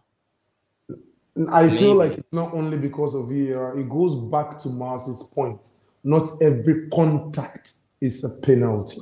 I 1.53 1.71
feel 1.71 1.95
like 1.95 2.19
it's 2.19 2.33
not 2.33 2.53
only 2.53 2.77
because 2.77 3.15
of 3.15 3.29
VAR, 3.29 3.79
it 3.79 3.89
goes 3.89 4.17
back 4.17 4.59
to 4.59 4.69
Mars's 4.69 5.23
point. 5.35 5.77
Not 6.03 6.29
every 6.43 6.89
contact 6.91 7.73
is 8.01 8.25
a 8.25 8.41
penalty. 8.45 8.99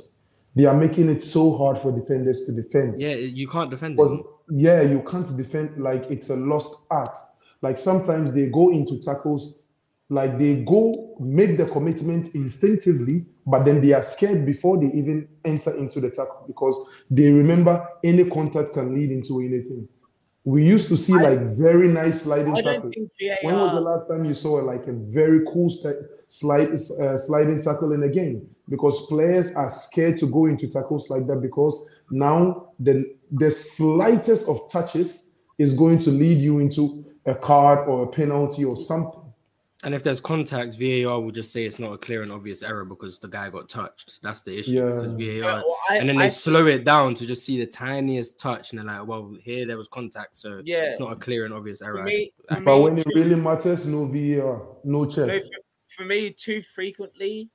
They 0.55 0.65
are 0.65 0.75
making 0.77 1.09
it 1.09 1.21
so 1.21 1.55
hard 1.57 1.77
for 1.79 1.91
defenders 1.91 2.45
to 2.45 2.51
defend. 2.51 2.99
Yeah, 3.01 3.15
you 3.15 3.47
can't 3.47 3.69
defend 3.69 3.95
Because 3.95 4.13
it. 4.13 4.25
yeah, 4.49 4.81
you 4.81 5.01
can't 5.01 5.35
defend 5.35 5.77
like 5.81 6.03
it's 6.09 6.29
a 6.29 6.35
lost 6.35 6.83
art. 6.89 7.17
Like 7.61 7.77
sometimes 7.77 8.33
they 8.33 8.47
go 8.47 8.69
into 8.71 8.99
tackles, 8.99 9.59
like 10.09 10.37
they 10.37 10.57
go 10.63 11.06
make 11.19 11.57
the 11.57 11.65
commitment 11.65 12.33
instinctively, 12.35 13.25
but 13.45 13.63
then 13.63 13.81
they 13.81 13.93
are 13.93 14.03
scared 14.03 14.45
before 14.45 14.77
they 14.79 14.87
even 14.87 15.27
enter 15.45 15.75
into 15.75 15.99
the 15.99 16.09
tackle 16.09 16.43
because 16.47 16.87
they 17.09 17.29
remember 17.31 17.87
any 18.03 18.29
contact 18.29 18.73
can 18.73 18.93
lead 18.93 19.11
into 19.11 19.39
anything. 19.39 19.87
We 20.43 20.65
used 20.65 20.87
to 20.89 20.97
see 20.97 21.13
like 21.19 21.39
very 21.57 21.89
nice 21.89 22.21
sliding 22.21 22.53
tackle. 22.61 22.91
When 23.41 23.59
was 23.59 23.73
the 23.73 23.81
last 23.81 24.07
time 24.07 24.23
you 24.25 24.33
saw 24.33 24.53
like 24.55 24.87
a 24.87 24.93
very 24.93 25.41
cool 25.51 25.69
st- 25.69 25.97
slide 26.29 26.69
uh, 26.71 27.17
sliding 27.17 27.61
tackle 27.61 27.91
in 27.91 28.03
a 28.03 28.09
game? 28.09 28.47
Because 28.69 29.07
players 29.07 29.53
are 29.55 29.69
scared 29.69 30.17
to 30.19 30.27
go 30.27 30.45
into 30.45 30.67
tackles 30.67 31.09
like 31.09 31.27
that 31.27 31.41
because 31.41 32.01
now 32.09 32.69
the 32.79 33.13
the 33.31 33.51
slightest 33.51 34.47
of 34.47 34.71
touches 34.71 35.37
is 35.57 35.73
going 35.75 35.99
to 35.99 36.11
lead 36.11 36.37
you 36.37 36.59
into 36.59 37.03
a 37.25 37.35
card 37.35 37.87
or 37.89 38.03
a 38.03 38.07
penalty 38.07 38.63
or 38.63 38.77
something. 38.77 39.16
And 39.83 39.93
if 39.93 40.01
there's 40.01 40.19
contact, 40.19 40.75
VAR 40.75 41.19
will 41.21 41.29
just 41.31 41.51
say 41.51 41.63
it's 41.63 41.77
not 41.77 41.93
a 41.93 41.97
clear 41.99 42.23
and 42.23 42.31
obvious 42.31 42.63
error 42.63 42.83
because 42.83 43.19
the 43.19 43.27
guy 43.27 43.47
got 43.51 43.69
touched. 43.69 44.19
That's 44.23 44.41
the 44.41 44.57
issue. 44.57 44.71
Yeah. 44.71 44.89
VAR, 44.89 45.19
Yeah, 45.21 45.41
well, 45.43 45.77
I- 45.89 45.97
and 45.97 46.09
then 46.09 46.17
they 46.17 46.25
I- 46.25 46.29
slow 46.29 46.65
it 46.65 46.83
down 46.83 47.13
to 47.13 47.27
just 47.27 47.45
see 47.45 47.59
the 47.59 47.67
tiniest 47.67 48.39
touch, 48.39 48.71
and 48.71 48.79
they're 48.79 48.85
like, 48.87 49.05
"Well, 49.07 49.35
here 49.39 49.67
there 49.67 49.77
was 49.77 49.87
contact, 49.87 50.35
so 50.35 50.61
Yeah. 50.65 50.85
it's 50.89 50.99
not 50.99 51.11
a 51.13 51.15
clear 51.15 51.45
and 51.45 51.53
obvious 51.53 51.83
error." 51.83 52.01
Me, 52.03 52.33
I- 52.49 52.59
But 52.59 52.77
me, 52.77 52.83
when 52.83 52.97
it 52.97 53.05
really 53.13 53.35
matters, 53.35 53.85
no 53.85 54.05
VAR, 54.05 54.77
no 54.83 55.03
no, 55.03 55.05
check. 55.05 55.43
for, 55.43 55.49
for 55.89 56.05
me, 56.05 56.31
too 56.31 56.63
frequently, 56.63 57.51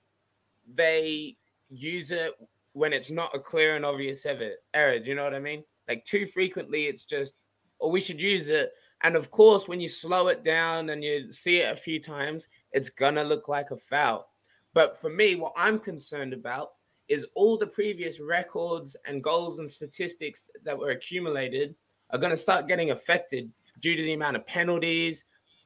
they 0.75 1.37
use 1.70 2.12
it 2.12 2.35
when 2.73 2.93
it's 2.93 3.11
not 3.11 3.35
a 3.35 3.41
clear 3.41 3.75
and 3.75 3.85
obvious 3.85 4.25
error. 4.27 4.99
Do 5.01 5.11
you 5.11 5.16
know 5.16 5.25
what 5.25 5.35
I 5.35 5.41
mean? 5.41 5.64
Like 5.89 6.05
too 6.05 6.27
frequently, 6.27 6.87
it's 6.87 7.05
just, 7.05 7.35
oh, 7.81 7.89
we 7.89 8.01
should 8.01 8.20
use 8.20 8.47
it. 8.47 8.70
And 9.03 9.17
of 9.17 9.31
course, 9.31 9.67
when 9.67 9.81
you 9.81 9.89
slow 9.89 10.29
it 10.29 10.45
down 10.45 10.91
and 10.91 11.03
you 11.03 11.33
see 11.33 11.59
it 11.59 11.73
a 11.73 11.77
few 11.77 12.01
times, 12.01 12.47
it's 12.73 12.91
gonna 12.91 13.25
look 13.25 13.49
like 13.49 13.71
a 13.71 13.77
foul. 13.77 14.31
But 14.75 15.01
for 15.01 15.11
me, 15.11 15.35
what 15.35 15.53
I'm 15.57 15.79
concerned 15.79 16.33
about 16.33 16.73
is 17.09 17.27
all 17.35 17.59
the 17.59 17.67
previous 17.67 18.21
records 18.21 18.97
and 19.07 19.23
goals 19.23 19.59
and 19.59 19.71
statistics 19.71 20.45
that 20.65 20.79
were 20.79 20.91
accumulated 20.91 21.75
are 22.11 22.19
going 22.19 22.31
to 22.31 22.37
start 22.37 22.69
getting 22.69 22.91
affected 22.91 23.51
due 23.81 23.97
to 23.97 24.03
the 24.03 24.13
amount 24.13 24.37
of 24.37 24.47
penalties, 24.47 25.25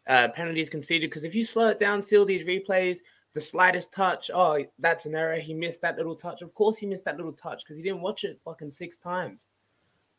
uh, 0.09 0.29
penalties 0.29 0.71
conceded. 0.71 1.11
Because 1.11 1.25
if 1.25 1.35
you 1.35 1.45
slow 1.45 1.69
it 1.69 1.79
down, 1.79 2.03
seal 2.03 2.25
these 2.25 2.47
replays, 2.47 2.99
the 3.35 3.41
slightest 3.41 3.93
touch, 3.93 4.31
oh, 4.33 4.65
that's 4.79 5.07
an 5.07 5.15
error. 5.15 5.37
He 5.37 5.55
missed 5.55 5.83
that 5.83 5.97
little 5.97 6.17
touch. 6.17 6.43
Of 6.43 6.55
course, 6.55 6.79
he 6.79 6.87
missed 6.87 7.05
that 7.05 7.17
little 7.17 7.33
touch 7.33 7.63
because 7.65 7.77
he 7.77 7.83
didn't 7.83 8.01
watch 8.01 8.25
it 8.25 8.41
fucking 8.45 8.71
six 8.71 8.97
times. 8.97 9.49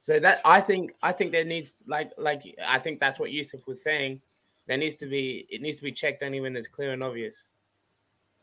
So 0.01 0.19
that 0.19 0.41
I 0.45 0.61
think 0.61 0.93
I 1.01 1.11
think 1.11 1.31
there 1.31 1.43
needs 1.43 1.83
like 1.87 2.11
like 2.17 2.43
I 2.65 2.79
think 2.79 2.99
that's 2.99 3.19
what 3.19 3.31
Yusuf 3.31 3.61
was 3.67 3.83
saying. 3.83 4.21
There 4.67 4.77
needs 4.77 4.95
to 4.97 5.05
be 5.05 5.47
it 5.49 5.61
needs 5.61 5.77
to 5.77 5.83
be 5.83 5.91
checked 5.91 6.23
only 6.23 6.39
when 6.39 6.55
it's 6.55 6.67
clear 6.67 6.93
and 6.93 7.03
obvious. 7.03 7.49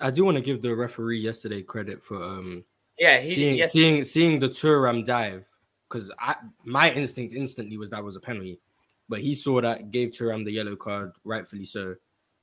I 0.01 0.11
do 0.11 0.25
want 0.25 0.37
to 0.37 0.43
give 0.43 0.61
the 0.61 0.75
referee 0.75 1.21
yesterday 1.21 1.63
credit 1.63 2.03
for 2.03 2.23
um 2.23 2.65
Yeah, 2.99 3.21
he, 3.21 3.35
seeing 3.35 3.59
yes, 3.59 3.73
seeing 3.73 4.05
seeing 4.05 4.41
the 4.41 4.49
Thuram 4.49 5.05
dive 5.05 5.47
because 5.89 6.11
I 6.19 6.37
my 6.65 6.91
instinct 6.93 7.35
instantly 7.35 7.77
was 7.77 7.91
that 7.91 8.05
was 8.05 8.17
a 8.17 8.21
penalty, 8.21 8.61
but 9.09 9.21
he 9.21 9.35
saw 9.35 9.61
that 9.61 9.91
gave 9.91 10.11
Thuram 10.11 10.45
the 10.45 10.53
yellow 10.53 10.77
card, 10.77 11.13
rightfully 11.25 11.65
so, 11.65 11.95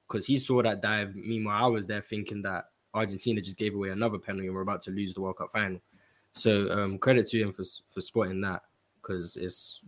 because 0.07 0.25
he 0.25 0.37
saw 0.37 0.61
that 0.63 0.81
dive. 0.81 1.15
Meanwhile, 1.15 1.63
I 1.63 1.67
was 1.67 1.85
there 1.85 2.01
thinking 2.01 2.41
that 2.43 2.65
Argentina 2.93 3.41
just 3.41 3.57
gave 3.57 3.75
away 3.75 3.89
another 3.89 4.17
penalty 4.17 4.47
and 4.47 4.55
we're 4.55 4.61
about 4.61 4.81
to 4.83 4.91
lose 4.91 5.13
the 5.13 5.21
World 5.21 5.37
Cup 5.37 5.51
final. 5.51 5.81
So 6.33 6.71
um, 6.71 6.97
credit 6.97 7.27
to 7.27 7.39
him 7.39 7.51
for 7.51 7.63
for 7.89 8.01
spotting 8.01 8.41
that 8.41 8.63
because 9.01 9.37
it's 9.37 9.81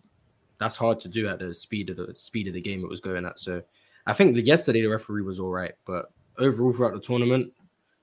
that's 0.60 0.78
hard 0.78 1.00
to 1.02 1.10
do 1.10 1.28
at 1.28 1.40
the 1.40 1.54
speed 1.54 1.90
of 1.90 1.98
the 1.98 2.14
speed 2.16 2.48
of 2.48 2.54
the 2.54 2.62
game 2.62 2.84
it 2.84 2.90
was 2.90 3.02
going 3.02 3.26
at. 3.26 3.40
So 3.40 3.62
I 4.06 4.14
think 4.14 4.38
yesterday 4.46 4.82
the 4.82 4.88
referee 4.88 5.24
was 5.24 5.40
all 5.40 5.52
right, 5.52 5.74
but 5.86 6.06
overall 6.38 6.74
throughout 6.74 6.94
the 6.94 7.00
tournament, 7.00 7.52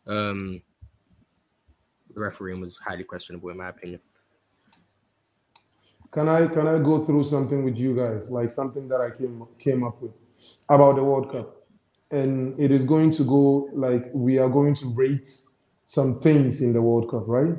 um, 0.07 0.63
the 2.15 2.21
refereeing 2.21 2.61
was 2.61 2.79
highly 2.79 3.05
questionable 3.05 3.51
in 3.51 3.57
my 3.57 3.69
opinion. 3.69 4.01
Can 6.13 6.29
I 6.29 6.47
can 6.49 6.67
I 6.67 6.79
go 6.79 7.05
through 7.05 7.25
something 7.25 7.65
with 7.65 7.77
you 7.77 7.95
guys, 7.95 8.31
like 8.31 8.51
something 8.51 8.89
that 8.89 9.01
I 9.01 9.11
came 9.11 9.47
came 9.59 9.85
up 9.85 10.03
with 10.03 10.13
about 10.69 10.97
the 10.97 11.05
World 11.05 11.31
Cup, 11.31 11.65
and 12.11 12.59
it 12.59 12.73
is 12.73 12.85
going 12.85 13.13
to 13.13 13.25
go 13.25 13.69
like 13.73 14.11
we 14.13 14.39
are 14.39 14.49
going 14.49 14.75
to 14.77 14.87
rate 14.95 15.31
some 15.87 16.21
things 16.21 16.63
in 16.63 16.73
the 16.73 16.83
World 16.83 17.11
Cup, 17.11 17.25
right? 17.27 17.55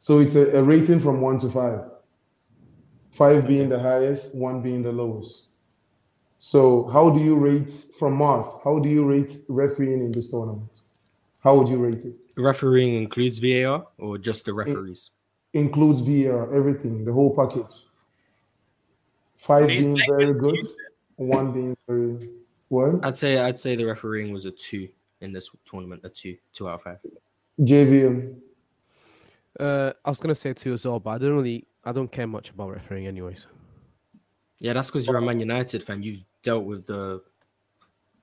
So 0.00 0.18
it's 0.18 0.34
a, 0.34 0.58
a 0.58 0.62
rating 0.62 0.98
from 0.98 1.20
one 1.20 1.38
to 1.38 1.48
five, 1.48 1.80
five 3.14 3.46
being 3.46 3.68
the 3.68 3.78
highest, 3.78 4.34
one 4.36 4.60
being 4.60 4.82
the 4.82 4.92
lowest. 4.92 5.44
So 6.38 6.88
how 6.88 7.10
do 7.10 7.20
you 7.20 7.36
rate 7.36 7.72
from 7.98 8.14
Mars? 8.14 8.46
How 8.64 8.78
do 8.78 8.88
you 8.88 9.04
rate 9.04 9.32
refereeing 9.48 10.00
in 10.04 10.10
this 10.10 10.30
tournament? 10.30 10.70
How 11.40 11.56
would 11.56 11.68
you 11.68 11.78
rate 11.78 12.04
it? 12.04 12.16
Refereeing 12.36 13.02
includes 13.02 13.38
VAR 13.38 13.86
or 13.98 14.18
just 14.18 14.44
the 14.44 14.52
referees? 14.52 15.12
includes 15.54 16.00
VAR, 16.00 16.52
everything, 16.52 17.04
the 17.04 17.12
whole 17.12 17.34
package. 17.34 17.86
Five 19.36 19.68
These 19.68 19.84
being 19.84 19.98
segments 19.98 20.24
very 20.24 20.34
good, 20.34 20.68
one 21.16 21.52
being 21.52 21.76
very 21.86 22.30
well. 22.68 22.98
I'd 23.02 23.16
say 23.16 23.38
I'd 23.38 23.58
say 23.58 23.76
the 23.76 23.84
refereeing 23.84 24.32
was 24.32 24.46
a 24.46 24.50
two 24.50 24.88
in 25.20 25.32
this 25.32 25.48
tournament, 25.64 26.00
a 26.04 26.08
two, 26.08 26.36
two 26.52 26.68
out 26.68 26.74
of 26.74 26.82
five. 26.82 26.98
JVM, 27.60 28.36
Uh, 29.58 29.92
I 30.04 30.10
was 30.10 30.20
gonna 30.20 30.34
say 30.34 30.52
two 30.52 30.72
as 30.72 30.84
well, 30.86 30.98
but 31.00 31.10
I 31.10 31.18
don't 31.18 31.34
really, 31.34 31.66
I 31.84 31.92
don't 31.92 32.10
care 32.10 32.26
much 32.26 32.50
about 32.50 32.70
refereeing, 32.70 33.06
anyways. 33.06 33.46
Yeah, 34.58 34.72
that's 34.72 34.88
because 34.88 35.06
you're 35.06 35.16
a 35.16 35.22
Man 35.22 35.40
United 35.40 35.82
fan. 35.82 36.02
You've 36.02 36.24
dealt 36.42 36.64
with 36.64 36.86
the 36.86 37.22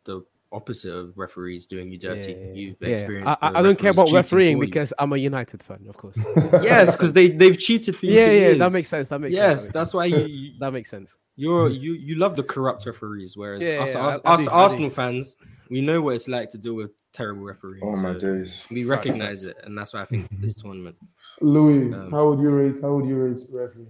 the 0.05 0.21
opposite 0.51 0.93
of 0.93 1.17
referees 1.17 1.65
doing 1.65 1.89
you 1.91 1.97
dirty. 1.97 2.33
Yeah, 2.33 2.53
You've 2.53 2.81
experienced. 2.81 3.37
I, 3.41 3.47
I 3.51 3.59
I 3.59 3.61
don't 3.61 3.77
care 3.79 3.91
about 3.91 4.11
refereeing 4.11 4.59
because 4.59 4.93
I'm 4.99 5.13
a 5.13 5.17
United 5.17 5.63
fan, 5.63 5.85
of 5.87 5.95
course. 5.95 6.17
yes, 6.61 6.95
because 6.97 7.13
they 7.13 7.29
they've 7.29 7.57
cheated 7.57 7.95
for 7.95 8.07
you. 8.07 8.13
yeah, 8.13 8.25
for 8.25 8.31
yeah, 8.33 8.53
that 8.55 8.71
makes 8.73 8.87
sense. 8.89 9.09
That 9.09 9.19
makes 9.21 9.35
Yes, 9.35 9.61
sense. 9.63 9.73
that's 9.73 9.93
why 9.93 10.05
you, 10.05 10.17
you 10.25 10.51
That 10.59 10.73
makes 10.73 10.89
sense. 10.89 11.15
you're 11.37 11.69
you 11.69 11.93
you 11.93 12.15
love 12.15 12.35
the 12.35 12.43
corrupt 12.43 12.85
referees, 12.85 13.37
whereas 13.37 13.61
Yeah, 13.63 13.81
us, 13.83 13.93
yeah, 13.93 14.05
I- 14.05 14.15
us, 14.15 14.21
I 14.25 14.33
us 14.33 14.45
do, 14.45 14.49
I. 14.51 14.53
Arsenal 14.63 14.89
fans, 14.89 15.35
we 15.69 15.79
know 15.81 16.01
what 16.01 16.15
it's 16.15 16.27
like 16.27 16.49
to 16.49 16.57
deal 16.57 16.73
with 16.73 16.91
terrible 17.13 17.43
referees. 17.43 17.83
Oh 17.85 17.95
my 18.01 18.13
so 18.13 18.19
days. 18.19 18.65
we 18.71 18.83
recognize 18.83 19.45
it, 19.45 19.57
and 19.63 19.77
that's 19.77 19.93
why 19.93 20.01
I 20.01 20.05
think 20.05 20.27
this 20.39 20.55
tournament. 20.55 20.95
Louis, 21.41 21.93
Um, 21.93 22.11
how 22.11 22.29
would 22.29 22.39
you 22.39 22.49
rate? 22.51 22.81
How 22.81 22.95
would 22.95 23.05
you 23.07 23.17
rate 23.17 23.39
referee? 23.53 23.85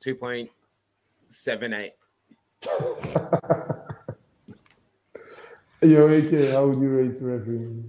Two 0.00 0.14
point 0.14 0.50
seven 1.28 1.72
eight. 1.74 1.92
Yo, 5.82 6.08
AK, 6.08 6.50
how 6.52 6.66
would 6.66 6.78
you 6.80 6.88
rate 6.90 7.14
referee? 7.20 7.84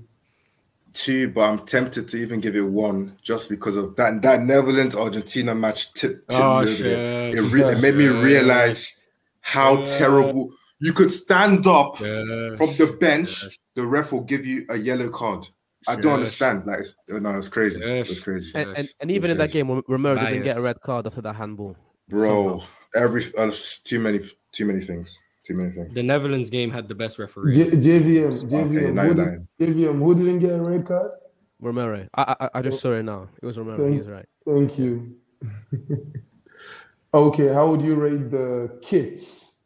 Two, 0.94 1.30
but 1.30 1.41
I'm 1.41 1.60
tempted 1.60 2.07
to 2.10 2.18
even 2.18 2.40
give 2.40 2.56
it 2.56 2.61
one 2.61 3.18
just 3.22 3.48
because 3.49 3.76
of 3.77 3.95
that 3.95 4.22
that 4.22 4.41
Netherlands 4.41 4.95
Argentina 4.95 5.56
match 5.56 5.94
tip. 5.94 6.27
tipped 6.27 6.34
Oh, 6.34 6.57
me 6.57 6.64
over 6.64 6.65
there. 6.84 7.36
shit. 7.36 7.38
It, 7.40 7.41
re- 7.53 7.64
it 7.72 7.80
made 7.81 7.95
me 7.95 8.07
realize 8.07 8.94
how 9.41 9.86
Shit. 9.86 9.98
terrible 9.99 10.52
you 10.80 10.94
could 10.94 11.11
stand 11.11 11.65
up 11.65 11.99
Yeah. 11.99 12.56
from 12.57 12.76
the 12.77 12.95
bench. 12.99 13.57
The 13.76 13.86
ref 13.86 14.11
will 14.11 14.22
give 14.23 14.45
you 14.45 14.65
a 14.69 14.76
yellow 14.77 15.10
card. 15.10 15.48
I 15.88 15.95
don't 15.95 16.14
understand. 16.15 16.65
Like, 16.65 16.80
it's, 16.80 16.95
no, 17.07 17.38
it's 17.38 17.47
crazy. 17.49 17.81
It's 17.81 18.10
Yes. 18.10 18.19
crazy, 18.19 18.51
And, 18.56 18.77
and, 18.77 18.89
and 18.99 19.11
even 19.11 19.31
in 19.31 19.38
that 19.38 19.45
Yes. 19.49 19.53
game, 19.53 19.81
Romero 19.88 20.15
didn't 20.15 20.43
get 20.43 20.57
a 20.57 20.61
red 20.61 20.80
card 20.81 21.07
after 21.07 21.22
that 21.22 21.34
handball. 21.34 21.76
bro. 22.10 22.61
Every 22.95 23.23
uh, 23.38 23.53
too 23.84 23.99
many, 23.99 24.19
too 24.51 24.65
many 24.65 24.81
things. 24.84 25.18
Too 25.45 25.56
many 25.56 25.72
things. 25.72 25.93
The 25.93 26.01
Netherlands 26.03 26.49
game 26.49 26.69
had 26.72 26.88
the 26.88 26.95
best 26.95 27.19
referee. 27.19 27.53
J- 27.53 27.72
JVM, 27.72 28.49
JVM, 28.49 28.97
Okay, 28.99 29.07
who 29.07 29.14
did, 29.14 29.47
JVM, 29.77 29.99
who 29.99 30.15
didn't 30.15 30.39
get 30.39 30.53
a 30.60 30.61
red 30.61 30.85
card? 30.85 31.11
Romero. 31.60 32.07
I 32.15 32.35
I, 32.39 32.49
I 32.56 32.61
just 32.61 32.81
saw 32.81 32.93
it 32.93 33.03
now. 33.03 33.30
It 33.41 33.45
was 33.45 33.57
Romero. 33.57 33.77
Thank- 33.77 33.95
He's 33.97 34.07
right. 34.07 34.26
Thank 34.45 34.80
you. 34.80 35.15
okay, 37.14 37.47
how 37.53 37.69
would 37.69 37.81
you 37.81 37.95
rate 37.95 38.30
the 38.31 38.80
kits 38.81 39.64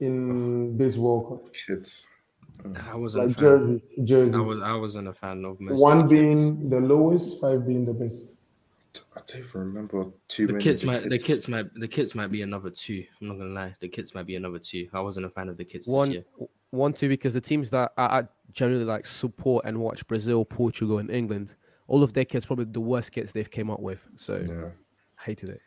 in 0.00 0.76
this 0.76 0.96
World 0.96 1.28
Cup? 1.28 1.54
Kids. 1.54 2.06
Mm. 2.62 2.88
I 2.92 2.94
wasn't 2.96 3.26
Like 3.28 3.36
a 3.36 3.40
fan. 3.40 3.60
jerseys, 3.60 3.92
jerseys. 4.04 4.34
I 4.34 4.38
was 4.40 4.62
I 4.62 4.74
wasn't 4.74 5.08
a 5.08 5.12
fan 5.12 5.44
of 5.44 5.60
most. 5.60 5.80
One 5.80 5.98
of 6.00 6.08
the 6.08 6.16
kits. 6.16 6.40
being 6.40 6.68
the 6.70 6.80
lowest, 6.80 7.40
five 7.40 7.66
being 7.66 7.84
the 7.84 7.92
best. 7.92 8.40
I 9.16 9.20
don't 9.26 9.38
even 9.40 9.60
remember 9.60 10.06
too 10.28 10.46
the 10.46 10.52
many. 10.54 10.62
kits 10.62 10.82
of 10.82 10.86
might 10.88 11.08
the 11.08 11.18
kits 11.18 11.48
might 11.48 11.66
the 11.74 11.88
kits 11.88 12.14
might 12.14 12.30
be 12.30 12.42
another 12.42 12.70
two. 12.70 13.04
I'm 13.20 13.28
not 13.28 13.38
gonna 13.38 13.50
lie, 13.54 13.74
the 13.80 13.88
kits 13.88 14.14
might 14.14 14.26
be 14.26 14.36
another 14.36 14.58
two. 14.58 14.88
I 14.92 15.00
wasn't 15.00 15.26
a 15.26 15.30
fan 15.30 15.48
of 15.48 15.56
the 15.56 15.64
kits 15.64 15.86
this 15.86 15.94
One, 15.94 16.10
year. 16.12 16.24
one, 16.70 16.92
two, 16.92 17.08
because 17.08 17.32
the 17.34 17.40
teams 17.40 17.70
that 17.70 17.92
I, 17.96 18.18
I 18.20 18.22
generally 18.52 18.84
like 18.84 19.06
support 19.06 19.64
and 19.64 19.78
watch 19.78 20.06
Brazil, 20.06 20.44
Portugal, 20.44 20.98
and 20.98 21.10
England, 21.10 21.54
all 21.88 22.02
of 22.02 22.12
their 22.12 22.24
kits 22.26 22.44
probably 22.46 22.66
the 22.66 22.80
worst 22.80 23.12
kits 23.12 23.32
they've 23.32 23.50
came 23.50 23.70
up 23.70 23.80
with. 23.80 24.06
So 24.16 24.44
Yeah, 24.46 24.68
hated 25.24 25.48
it. 25.50 25.60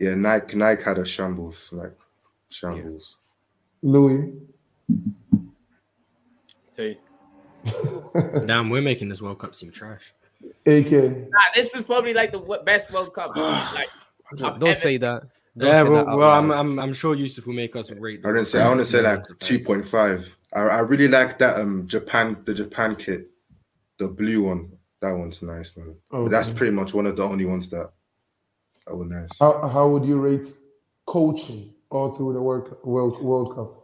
yeah. 0.00 0.14
Nike, 0.16 0.56
Nike 0.56 0.82
had 0.82 0.98
a 0.98 1.04
shambles, 1.04 1.70
like 1.72 1.96
shambles. 2.50 3.16
Louis, 3.82 4.32
Two. 6.82 8.10
Damn, 8.46 8.70
we're 8.70 8.82
making 8.82 9.08
this 9.08 9.22
World 9.22 9.38
Cup 9.38 9.54
seem 9.54 9.70
trash. 9.70 10.14
AK, 10.66 10.90
Nah, 10.92 11.38
this 11.54 11.72
was 11.72 11.82
probably 11.84 12.12
like 12.12 12.32
the 12.32 12.60
best 12.64 12.90
World 12.90 13.14
Cup. 13.14 13.36
like, 13.36 13.88
I've 14.32 14.58
Don't 14.58 14.64
ever 14.64 14.74
say 14.74 14.96
that. 14.98 15.22
Don't 15.56 15.68
Yeah, 15.68 15.82
say 15.82 15.88
well, 15.88 16.04
that 16.06 16.16
well 16.16 16.30
I'm. 16.30 16.50
I'm 16.50 16.78
I'm 16.78 16.92
sure 16.94 17.14
Yusuf 17.14 17.46
will 17.46 17.54
make 17.54 17.76
us 17.76 17.90
rate. 17.90 18.20
I 18.24 18.28
didn't 18.28 18.46
say. 18.46 18.60
I 18.62 18.68
want 18.68 18.80
to 18.80 18.86
say 18.86 19.02
like 19.02 19.18
Netherlands 19.20 19.32
two 19.40 19.54
fans. 19.56 19.66
point 19.66 19.88
five. 19.88 20.36
I, 20.52 20.60
I 20.62 20.78
really 20.80 21.08
like 21.08 21.38
that 21.38 21.60
um 21.60 21.86
Japan 21.86 22.42
the 22.44 22.54
Japan 22.54 22.96
kit, 22.96 23.28
the 23.98 24.08
blue 24.08 24.42
one. 24.42 24.72
That 25.00 25.12
one's 25.12 25.42
nice, 25.42 25.76
man. 25.76 25.96
But 26.10 26.28
that's 26.30 26.48
pretty 26.48 26.72
much 26.72 26.94
one 26.94 27.06
of 27.06 27.16
the 27.16 27.24
only 27.24 27.44
ones 27.44 27.68
that 27.68 27.90
that 28.86 28.96
were 28.96 29.04
nice. 29.04 29.30
how, 29.38 29.68
how 29.68 29.88
would 29.88 30.04
you 30.04 30.18
rate 30.18 30.46
coaching 31.06 31.74
all 31.90 32.12
through 32.12 32.32
the 32.32 32.40
World, 32.40 32.76
World, 32.84 33.22
World 33.22 33.54
Cup? 33.54 33.81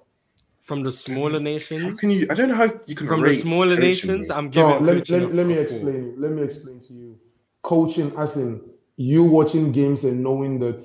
From 0.68 0.82
the 0.82 0.92
smaller 0.92 1.38
How 1.38 1.38
nations, 1.38 1.98
can 1.98 2.10
you? 2.10 2.26
I 2.28 2.34
don't 2.34 2.50
know 2.50 2.54
how 2.54 2.70
you 2.84 2.94
can 2.94 3.06
from 3.06 3.22
the 3.22 3.32
smaller 3.32 3.68
coaching, 3.74 3.80
nations. 3.80 4.28
I'm 4.28 4.50
giving 4.50 4.68
No, 4.68 4.78
let, 4.80 4.96
coaching 4.98 5.20
let, 5.22 5.34
let 5.34 5.46
me 5.46 5.54
a 5.54 5.56
four. 5.56 5.64
explain. 5.64 5.94
you. 5.94 6.14
Let 6.18 6.32
me 6.32 6.42
explain 6.42 6.78
to 6.80 6.92
you. 6.92 7.18
Coaching, 7.62 8.12
as 8.18 8.36
in 8.36 8.60
you 8.96 9.24
watching 9.24 9.72
games 9.72 10.04
and 10.04 10.22
knowing 10.22 10.58
that 10.58 10.82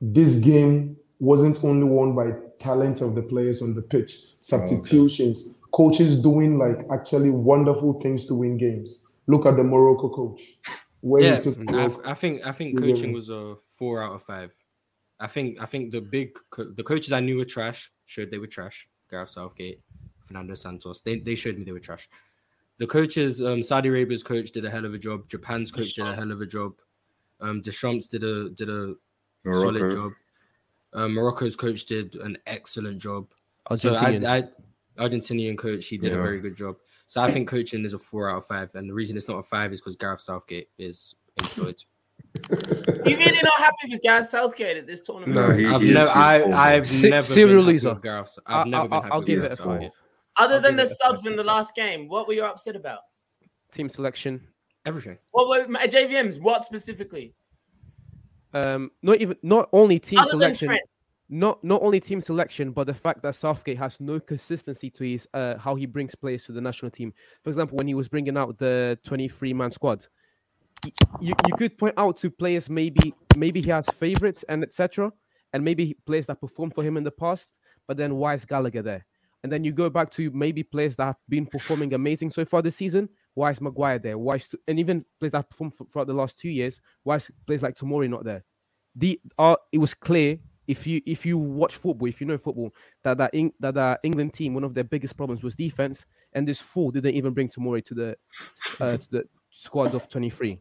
this 0.00 0.36
game 0.38 0.96
wasn't 1.18 1.64
only 1.64 1.82
won 1.82 2.14
by 2.14 2.34
talent 2.60 3.00
of 3.00 3.16
the 3.16 3.22
players 3.22 3.62
on 3.62 3.74
the 3.74 3.82
pitch, 3.82 4.36
substitutions, 4.38 5.56
coaches 5.72 6.22
doing 6.22 6.56
like 6.56 6.86
actually 6.92 7.30
wonderful 7.30 8.00
things 8.00 8.26
to 8.26 8.34
win 8.36 8.56
games. 8.56 9.08
Look 9.26 9.44
at 9.44 9.56
the 9.56 9.64
Morocco 9.64 10.08
coach. 10.08 10.60
Where 11.00 11.22
Yeah, 11.22 11.34
he 11.40 11.40
took 11.40 11.74
I, 11.74 12.12
I 12.12 12.14
think 12.14 12.46
I 12.46 12.52
think 12.52 12.78
coaching 12.78 13.12
was 13.12 13.28
a 13.28 13.56
four 13.76 14.04
out 14.04 14.14
of 14.14 14.22
five. 14.22 14.52
I 15.18 15.26
think 15.26 15.60
I 15.60 15.66
think 15.66 15.90
the 15.90 16.00
big 16.00 16.38
co- 16.48 16.70
the 16.70 16.84
coaches 16.84 17.10
I 17.10 17.18
knew 17.18 17.38
were 17.38 17.44
trash 17.44 17.90
Sure, 18.04 18.24
they 18.24 18.38
were 18.38 18.46
trash. 18.46 18.88
Gareth 19.10 19.30
Southgate, 19.30 19.80
Fernando 20.24 20.54
Santos, 20.54 21.00
they 21.00 21.18
they 21.18 21.34
showed 21.34 21.58
me 21.58 21.64
they 21.64 21.72
were 21.72 21.80
trash. 21.80 22.08
The 22.78 22.86
coaches, 22.86 23.40
um, 23.42 23.62
Saudi 23.62 23.88
Arabia's 23.88 24.22
coach 24.22 24.50
did 24.50 24.64
a 24.64 24.70
hell 24.70 24.84
of 24.84 24.92
a 24.92 24.98
job. 24.98 25.28
Japan's 25.28 25.70
coach 25.70 25.94
did 25.94 26.06
a 26.06 26.14
hell 26.14 26.30
of 26.30 26.40
a 26.42 26.46
job. 26.46 26.74
Um, 27.40 27.62
Deschamps 27.62 28.06
did 28.06 28.22
a 28.24 28.50
did 28.50 28.68
a 28.68 28.94
solid 29.44 29.92
job. 29.92 30.12
Uh, 30.92 31.08
Morocco's 31.08 31.56
coach 31.56 31.86
did 31.86 32.16
an 32.16 32.38
excellent 32.46 32.98
job. 32.98 33.28
So 33.74 33.94
Argentinian. 33.94 34.26
I, 34.26 34.36
I 34.36 34.48
Argentinian 34.98 35.58
coach, 35.58 35.86
he 35.86 35.98
did 35.98 36.12
a 36.12 36.16
very 36.16 36.40
good 36.40 36.56
job. 36.56 36.76
So 37.06 37.20
I 37.20 37.30
think 37.30 37.48
coaching 37.48 37.84
is 37.84 37.92
a 37.92 37.98
four 37.98 38.30
out 38.30 38.38
of 38.38 38.46
five, 38.46 38.74
and 38.74 38.88
the 38.88 38.94
reason 38.94 39.16
it's 39.16 39.28
not 39.28 39.38
a 39.38 39.42
five 39.42 39.72
is 39.72 39.80
because 39.80 39.96
Gareth 39.96 40.20
Southgate 40.20 40.68
is 40.78 41.14
employed. 41.38 41.82
You 43.06 43.16
really 43.16 43.40
not 43.42 43.58
happy 43.58 43.88
with 43.90 44.00
Gareth 44.02 44.30
Southgate 44.30 44.76
at 44.78 44.86
this 44.86 45.00
tournament? 45.00 45.34
No, 45.34 45.50
he, 45.52 45.66
I've 45.66 45.80
he 45.80 45.88
is- 45.88 45.94
never, 45.94 46.10
I, 46.10 46.42
I've 46.74 46.86
Se- 46.86 47.10
never 47.10 47.22
serial 47.22 47.48
been 47.48 47.58
happy 47.64 47.72
loser. 47.72 47.88
with 47.90 48.02
Gareth. 48.02 48.38
I've 48.46 48.66
I- 48.66 48.68
never 48.70 48.84
I- 48.84 48.86
been 48.88 48.92
happy. 49.02 49.10
I'll 49.12 49.18
with 49.18 49.26
give 49.26 49.40
Gareth 49.42 49.52
it 49.52 49.60
a 49.60 49.62
four. 49.62 49.90
Other 50.38 50.54
I'll 50.56 50.60
than 50.60 50.76
the 50.76 50.86
subs 50.88 51.26
in 51.26 51.36
the 51.36 51.44
last 51.44 51.74
game, 51.74 52.08
what 52.08 52.26
were 52.28 52.34
you 52.34 52.44
upset 52.44 52.76
about? 52.76 53.00
Team 53.72 53.88
selection. 53.88 54.46
Everything. 54.84 55.18
What 55.32 55.48
were 55.48 55.66
my 55.68 55.86
JVMs? 55.86 56.40
What 56.40 56.64
specifically? 56.64 57.34
Um, 58.54 58.90
not 59.02 59.18
even 59.20 59.36
not 59.42 59.68
only 59.72 59.98
team 59.98 60.18
Other 60.18 60.30
than 60.30 60.38
selection. 60.54 60.68
Trent. 60.68 60.82
not 61.28 61.62
not 61.64 61.82
only 61.82 62.00
team 62.00 62.20
selection, 62.20 62.70
but 62.72 62.86
the 62.86 62.94
fact 62.94 63.22
that 63.22 63.34
Southgate 63.34 63.78
has 63.78 63.98
no 64.00 64.20
consistency 64.20 64.88
to 64.90 65.04
his 65.04 65.28
uh, 65.34 65.56
how 65.58 65.74
he 65.74 65.86
brings 65.86 66.14
players 66.14 66.44
to 66.44 66.52
the 66.52 66.60
national 66.60 66.90
team. 66.90 67.12
For 67.42 67.50
example, 67.50 67.76
when 67.76 67.86
he 67.88 67.94
was 67.94 68.08
bringing 68.08 68.36
out 68.36 68.58
the 68.58 68.98
23 69.04 69.52
man 69.52 69.70
squad, 69.72 70.00
y- 70.00 70.06
you, 71.20 71.34
you 71.46 71.56
could 71.56 71.78
point 71.78 71.94
out 71.96 72.16
to 72.18 72.30
players 72.30 72.68
maybe 72.70 73.14
maybe 73.36 73.60
he 73.60 73.70
has 73.70 73.86
favorites 73.88 74.44
and 74.48 74.62
etc. 74.62 75.12
And 75.52 75.64
maybe 75.64 75.96
players 76.06 76.26
that 76.26 76.40
performed 76.40 76.74
for 76.74 76.82
him 76.84 76.96
in 76.96 77.04
the 77.04 77.10
past, 77.10 77.50
but 77.86 77.96
then 77.96 78.16
why 78.16 78.34
is 78.34 78.44
Gallagher 78.44 78.82
there? 78.82 79.06
And 79.42 79.52
then 79.52 79.64
you 79.64 79.72
go 79.72 79.88
back 79.88 80.10
to 80.12 80.30
maybe 80.32 80.62
players 80.62 80.96
that 80.96 81.04
have 81.04 81.16
been 81.28 81.46
performing 81.46 81.94
amazing 81.94 82.30
so 82.30 82.44
far 82.44 82.62
this 82.62 82.76
season. 82.76 83.08
Why 83.34 83.50
is 83.50 83.60
Maguire 83.60 83.98
there? 83.98 84.18
Why 84.18 84.34
is, 84.36 84.54
and 84.66 84.78
even 84.80 85.04
players 85.20 85.32
that 85.32 85.48
performed 85.48 85.74
throughout 85.92 86.08
the 86.08 86.14
last 86.14 86.38
two 86.38 86.48
years? 86.50 86.80
Why 87.04 87.16
is 87.16 87.30
players 87.46 87.62
like 87.62 87.76
Tomori 87.76 88.10
not 88.10 88.24
there? 88.24 88.44
The 88.94 89.20
uh, 89.38 89.56
it 89.72 89.78
was 89.78 89.94
clear 89.94 90.38
if 90.66 90.86
you 90.86 91.00
if 91.06 91.24
you 91.24 91.38
watch 91.38 91.76
football, 91.76 92.08
if 92.08 92.20
you 92.20 92.26
know 92.26 92.38
football, 92.38 92.74
that 93.04 93.18
that, 93.18 93.32
that 93.60 93.74
that 93.74 94.00
England 94.02 94.34
team, 94.34 94.54
one 94.54 94.64
of 94.64 94.74
their 94.74 94.84
biggest 94.84 95.16
problems 95.16 95.44
was 95.44 95.54
defense, 95.54 96.06
and 96.32 96.48
this 96.48 96.60
fool 96.60 96.90
didn't 96.90 97.14
even 97.14 97.32
bring 97.32 97.48
Tomori 97.48 97.84
to 97.84 97.94
the 97.94 98.16
uh, 98.80 98.96
to 98.96 99.10
the 99.10 99.24
squad 99.50 99.94
of 99.94 100.08
23. 100.08 100.60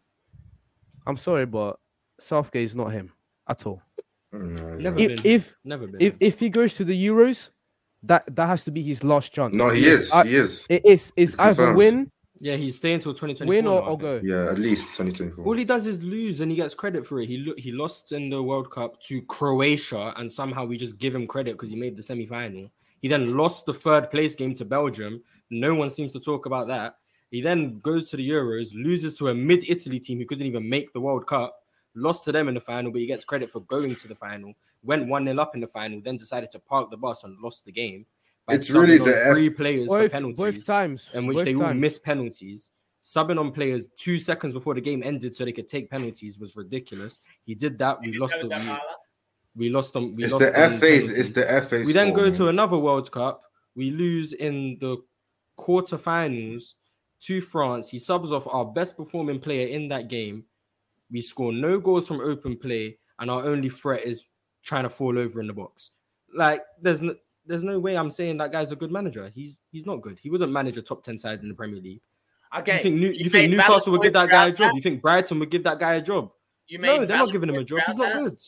I'm 1.07 1.17
sorry, 1.17 1.45
but 1.45 1.77
Southgate 2.19 2.63
is 2.65 2.75
not 2.75 2.87
him 2.91 3.11
at 3.47 3.65
all. 3.65 3.81
No, 4.31 4.75
Never 4.75 4.99
If 4.99 5.23
been. 5.23 5.31
if 5.31 5.55
Never 5.63 5.87
been. 5.87 6.01
if, 6.01 6.13
if 6.19 6.39
he 6.39 6.49
goes 6.49 6.75
to 6.75 6.83
the 6.83 7.07
Euros, 7.07 7.51
that 8.03 8.23
that 8.35 8.47
has 8.47 8.63
to 8.65 8.71
be 8.71 8.83
his 8.83 9.03
last 9.03 9.33
chance. 9.33 9.55
no, 9.55 9.69
he 9.69 9.85
is. 9.85 10.11
I- 10.11 10.25
he 10.25 10.35
is. 10.35 10.65
It 10.69 10.85
is. 10.85 11.11
It's 11.15 11.33
It's 11.33 11.39
either 11.39 11.55
confirmed. 11.55 11.77
win, 11.77 12.11
yeah, 12.39 12.55
he's 12.57 12.75
staying 12.77 12.95
until 12.95 13.13
2024. 13.13 13.47
win 13.47 13.65
or, 13.65 13.81
now, 13.81 13.87
I 13.87 13.89
or 13.91 13.97
go. 13.97 14.21
Yeah, 14.23 14.51
at 14.51 14.59
least 14.59 14.87
2024. 14.89 15.45
All 15.45 15.53
he 15.53 15.63
does 15.63 15.87
is 15.87 16.03
lose, 16.03 16.41
and 16.41 16.51
he 16.51 16.57
gets 16.57 16.73
credit 16.73 17.05
for 17.07 17.19
it. 17.21 17.29
He 17.29 17.37
lo- 17.37 17.53
he 17.57 17.71
lost 17.71 18.11
in 18.11 18.29
the 18.29 18.43
World 18.43 18.69
Cup 18.71 18.99
to 19.03 19.21
Croatia, 19.23 20.13
and 20.17 20.29
somehow 20.29 20.65
we 20.65 20.75
just 20.77 20.97
give 20.97 21.15
him 21.15 21.25
credit 21.27 21.53
because 21.53 21.69
he 21.69 21.75
made 21.77 21.95
the 21.95 22.03
semi 22.03 22.25
final. 22.25 22.69
He 23.01 23.07
then 23.07 23.37
lost 23.37 23.65
the 23.65 23.73
third 23.73 24.09
place 24.11 24.35
game 24.35 24.53
to 24.55 24.65
Belgium. 24.65 25.21
No 25.49 25.75
one 25.75 25.89
seems 25.89 26.11
to 26.13 26.19
talk 26.19 26.45
about 26.45 26.67
that. 26.67 26.95
He 27.35 27.41
then 27.41 27.79
goes 27.79 28.09
to 28.11 28.15
the 28.17 28.29
Euros, 28.29 28.73
loses 28.73 29.13
to 29.15 29.27
a 29.27 29.35
mid 29.35 29.69
Italy 29.69 29.99
team 29.99 30.19
who 30.19 30.25
couldn't 30.25 30.47
even 30.47 30.69
make 30.69 30.93
the 30.93 31.01
World 31.01 31.27
Cup, 31.27 31.53
lost 31.93 32.23
to 32.23 32.31
them 32.31 32.47
in 32.47 32.53
the 32.53 32.61
final, 32.61 32.91
but 32.93 33.01
he 33.01 33.07
gets 33.07 33.25
credit 33.25 33.51
for 33.51 33.59
going 33.59 33.93
to 33.97 34.07
the 34.07 34.15
final. 34.15 34.53
Went 34.83 35.09
1 35.09 35.25
0 35.25 35.37
up 35.37 35.53
in 35.53 35.59
the 35.59 35.67
final, 35.67 35.99
then 36.01 36.15
decided 36.15 36.49
to 36.51 36.59
park 36.59 36.89
the 36.91 36.95
bus 36.95 37.25
and 37.25 37.37
lost 37.41 37.65
the 37.65 37.73
game. 37.73 38.05
by 38.47 38.53
It's 38.53 38.69
really 38.69 38.97
subbing 38.99 39.01
on 39.01 39.07
the 39.09 39.25
F- 39.25 39.33
three 39.33 39.49
players 39.49 39.89
for 39.89 40.07
penalties 40.07 40.37
both 40.37 40.65
times. 40.65 41.09
in 41.13 41.27
which 41.27 41.35
both 41.37 41.45
they 41.45 41.55
all 41.55 41.61
times. 41.61 41.81
missed 41.81 42.03
penalties. 42.05 42.69
Subbing 43.03 43.37
on 43.37 43.51
players 43.51 43.87
two 43.97 44.17
seconds 44.17 44.53
before 44.53 44.73
the 44.73 44.79
game 44.81 45.03
ended 45.03 45.35
so 45.35 45.43
they 45.43 45.51
could 45.51 45.67
take 45.67 45.89
penalties 45.89 46.39
was 46.39 46.55
ridiculous. 46.55 47.19
He 47.45 47.53
did 47.53 47.77
that. 47.79 47.99
We 47.99 48.17
lost 48.17 48.35
the 48.39 48.47
we, 48.47 49.65
we 49.67 49.69
lost 49.69 49.91
them. 49.91 50.15
We 50.15 50.23
It's 50.23 50.31
lost 50.33 50.45
the 50.53 50.63
on 50.63 50.79
FA's. 50.79 51.11
It's 51.11 51.29
penalties. 51.31 51.33
the 51.33 51.61
FA's. 51.69 51.85
We 51.85 51.91
then 51.91 52.07
fault, 52.07 52.15
go 52.17 52.23
man. 52.23 52.33
to 52.33 52.47
another 52.47 52.77
World 52.77 53.11
Cup. 53.11 53.41
We 53.75 53.91
lose 53.91 54.31
in 54.33 54.77
the 54.79 54.97
quarterfinals 55.59 56.73
to 57.21 57.41
France. 57.41 57.89
He 57.89 57.99
subs 57.99 58.31
off 58.31 58.47
our 58.47 58.65
best 58.65 58.97
performing 58.97 59.39
player 59.39 59.67
in 59.67 59.87
that 59.89 60.07
game. 60.07 60.45
We 61.11 61.21
score 61.21 61.53
no 61.53 61.79
goals 61.79 62.07
from 62.07 62.21
open 62.21 62.57
play, 62.57 62.97
and 63.19 63.29
our 63.29 63.43
only 63.43 63.69
threat 63.69 64.03
is 64.03 64.23
trying 64.63 64.83
to 64.83 64.89
fall 64.89 65.17
over 65.17 65.39
in 65.39 65.47
the 65.47 65.53
box. 65.53 65.91
Like, 66.33 66.61
there's 66.81 67.01
no, 67.01 67.15
there's 67.45 67.63
no 67.63 67.79
way 67.79 67.97
I'm 67.97 68.09
saying 68.09 68.37
that 68.37 68.51
guy's 68.51 68.71
a 68.71 68.75
good 68.75 68.91
manager. 68.91 69.31
He's 69.33 69.59
he's 69.71 69.85
not 69.85 70.01
good. 70.01 70.19
He 70.19 70.29
wouldn't 70.29 70.51
manage 70.51 70.77
a 70.77 70.81
top 70.81 71.03
ten 71.03 71.17
side 71.17 71.41
in 71.41 71.49
the 71.49 71.55
Premier 71.55 71.79
League. 71.79 72.01
Okay. 72.57 72.77
You 72.77 72.79
think 72.79 72.95
New, 72.95 73.07
you, 73.09 73.25
you 73.25 73.29
think 73.29 73.51
Newcastle 73.51 73.91
would 73.91 74.01
give 74.01 74.13
that 74.13 74.29
guy 74.29 74.47
a 74.47 74.51
job? 74.51 74.69
that. 74.69 74.75
You 74.75 74.81
think 74.81 75.01
Brighton 75.01 75.39
would 75.39 75.49
give 75.51 75.63
that 75.63 75.79
guy 75.79 75.95
a 75.95 76.01
job? 76.01 76.31
You 76.67 76.79
made 76.79 76.99
No, 76.99 77.05
they're 77.05 77.17
not 77.17 77.31
giving 77.31 77.49
him 77.49 77.55
a 77.55 77.63
job. 77.63 77.79
He's 77.85 77.95
not 77.95 78.13
that, 78.13 78.23
good. 78.23 78.39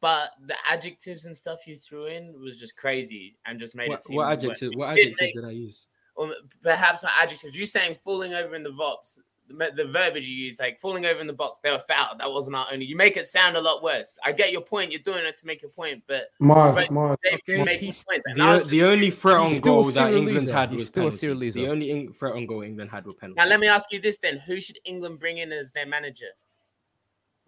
But 0.00 0.30
the 0.46 0.54
adjectives 0.68 1.24
and 1.24 1.36
stuff 1.36 1.66
you 1.66 1.76
threw 1.76 2.06
in 2.06 2.34
was 2.40 2.58
just 2.58 2.76
crazy 2.76 3.36
and 3.46 3.58
just 3.58 3.74
made 3.74 3.88
What, 3.88 4.00
it 4.00 4.04
seem 4.04 4.16
what 4.16 4.26
worse. 4.26 4.32
adjective? 4.32 4.70
What 4.74 4.90
adjectives 4.90 5.32
did 5.34 5.44
I 5.44 5.50
use? 5.50 5.86
Or 6.14 6.32
perhaps 6.62 7.02
not 7.02 7.12
adjectives. 7.20 7.54
You 7.56 7.66
saying 7.66 7.96
falling 8.04 8.34
over 8.34 8.54
in 8.54 8.62
the 8.62 8.70
box, 8.72 9.18
the, 9.48 9.70
the 9.74 9.84
verbiage 9.86 10.26
you 10.26 10.34
use, 10.34 10.58
like 10.60 10.78
falling 10.80 11.04
over 11.04 11.20
in 11.20 11.26
the 11.26 11.32
box, 11.32 11.58
they 11.62 11.70
were 11.70 11.78
fouled. 11.80 12.18
That 12.20 12.30
wasn't 12.30 12.56
our 12.56 12.66
only. 12.72 12.84
You 12.86 12.96
make 12.96 13.16
it 13.16 13.26
sound 13.26 13.56
a 13.56 13.60
lot 13.60 13.82
worse. 13.82 14.16
I 14.24 14.32
get 14.32 14.52
your 14.52 14.60
point. 14.62 14.92
You're 14.92 15.02
doing 15.02 15.24
it 15.24 15.36
to 15.38 15.46
make 15.46 15.60
your 15.62 15.70
point, 15.70 16.02
but 16.06 16.28
Mars, 16.38 16.74
But- 16.76 16.90
Mars. 16.90 17.16
they 17.24 17.34
Okay, 17.54 17.62
make 17.64 17.80
he's- 17.80 18.04
points. 18.04 18.24
The, 18.34 18.42
I 18.42 18.54
o- 18.56 18.60
the 18.60 18.84
only 18.84 19.10
threat 19.10 19.36
on 19.36 19.48
He's 19.48 19.58
still 19.58 19.80
a 19.80 19.82
goal 19.82 19.90
that 19.92 20.14
England 20.14 20.48
had 20.48 20.70
was 20.72 20.86
still 20.86 21.08
a 21.08 21.10
penalties. 21.10 21.54
The 21.54 21.68
only 21.68 21.90
in- 21.90 22.12
threat 22.12 22.34
on 22.34 22.46
goal 22.46 22.62
England 22.62 22.90
had 22.90 23.04
were 23.06 23.14
penalties. 23.14 23.36
now 23.42 23.46
let 23.48 23.60
me 23.60 23.66
ask 23.66 23.90
you 23.92 24.00
this 24.00 24.18
then: 24.18 24.38
Who 24.38 24.60
should 24.60 24.78
England 24.84 25.18
bring 25.18 25.38
in 25.38 25.50
as 25.52 25.72
their 25.72 25.86
manager? 25.86 26.28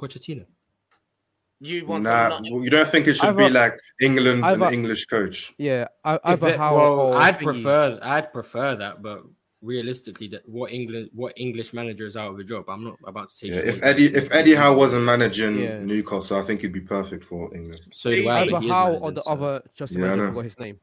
Pochettino. 0.00 0.46
You 1.64 1.86
want 1.86 2.04
Nah, 2.04 2.28
someone 2.28 2.62
you 2.62 2.70
don't 2.70 2.88
think 2.88 3.06
it 3.08 3.14
should 3.14 3.36
be 3.36 3.44
I've 3.44 3.50
a- 3.50 3.54
like 3.54 3.80
England 4.00 4.44
I've 4.44 4.54
and 4.60 4.62
a- 4.64 4.72
English 4.72 5.06
coach? 5.06 5.54
Yeah, 5.58 5.86
I, 6.04 6.14
If 6.16 6.20
either 6.24 6.46
that- 6.50 6.58
how 6.58 6.76
well, 6.76 6.92
or 7.00 7.16
I'd 7.16 7.38
thingy. 7.38 7.44
prefer 7.44 7.98
I'd 8.02 8.32
prefer 8.32 8.76
that, 8.76 9.02
but 9.02 9.22
realistically, 9.62 10.28
that 10.28 10.46
what 10.48 10.72
England 10.72 11.08
what 11.14 11.32
English 11.36 11.72
manager 11.72 12.04
is 12.04 12.16
out 12.16 12.32
of 12.32 12.38
a 12.38 12.44
job? 12.44 12.68
I'm 12.68 12.84
not 12.84 12.98
about 13.06 13.28
to 13.28 13.34
say. 13.34 13.46
Yeah, 13.48 13.60
if 13.72 13.82
Eddie 13.82 14.06
if 14.14 14.32
Eddie 14.34 14.54
Howe 14.54 14.76
wasn't 14.76 15.04
managing 15.04 15.58
Yeah. 15.58 15.78
Newcastle, 15.80 16.36
I 16.36 16.42
think 16.42 16.60
he'd 16.60 16.72
be 16.72 16.80
perfect 16.80 17.24
for 17.24 17.54
England. 17.54 17.80
so 17.92 18.10
do 18.14 18.28
I. 18.28 18.40
either 18.42 18.50
but 18.52 18.62
he 18.62 18.68
how 18.68 18.94
or 18.94 19.10
the 19.12 19.22
so- 19.22 19.32
other 19.32 19.62
just 19.74 19.94
Yeah, 19.94 20.00
I 20.04 20.08
manager, 20.08 20.24
I 20.24 20.28
forgot 20.28 20.44
his 20.44 20.58
name. 20.58 20.80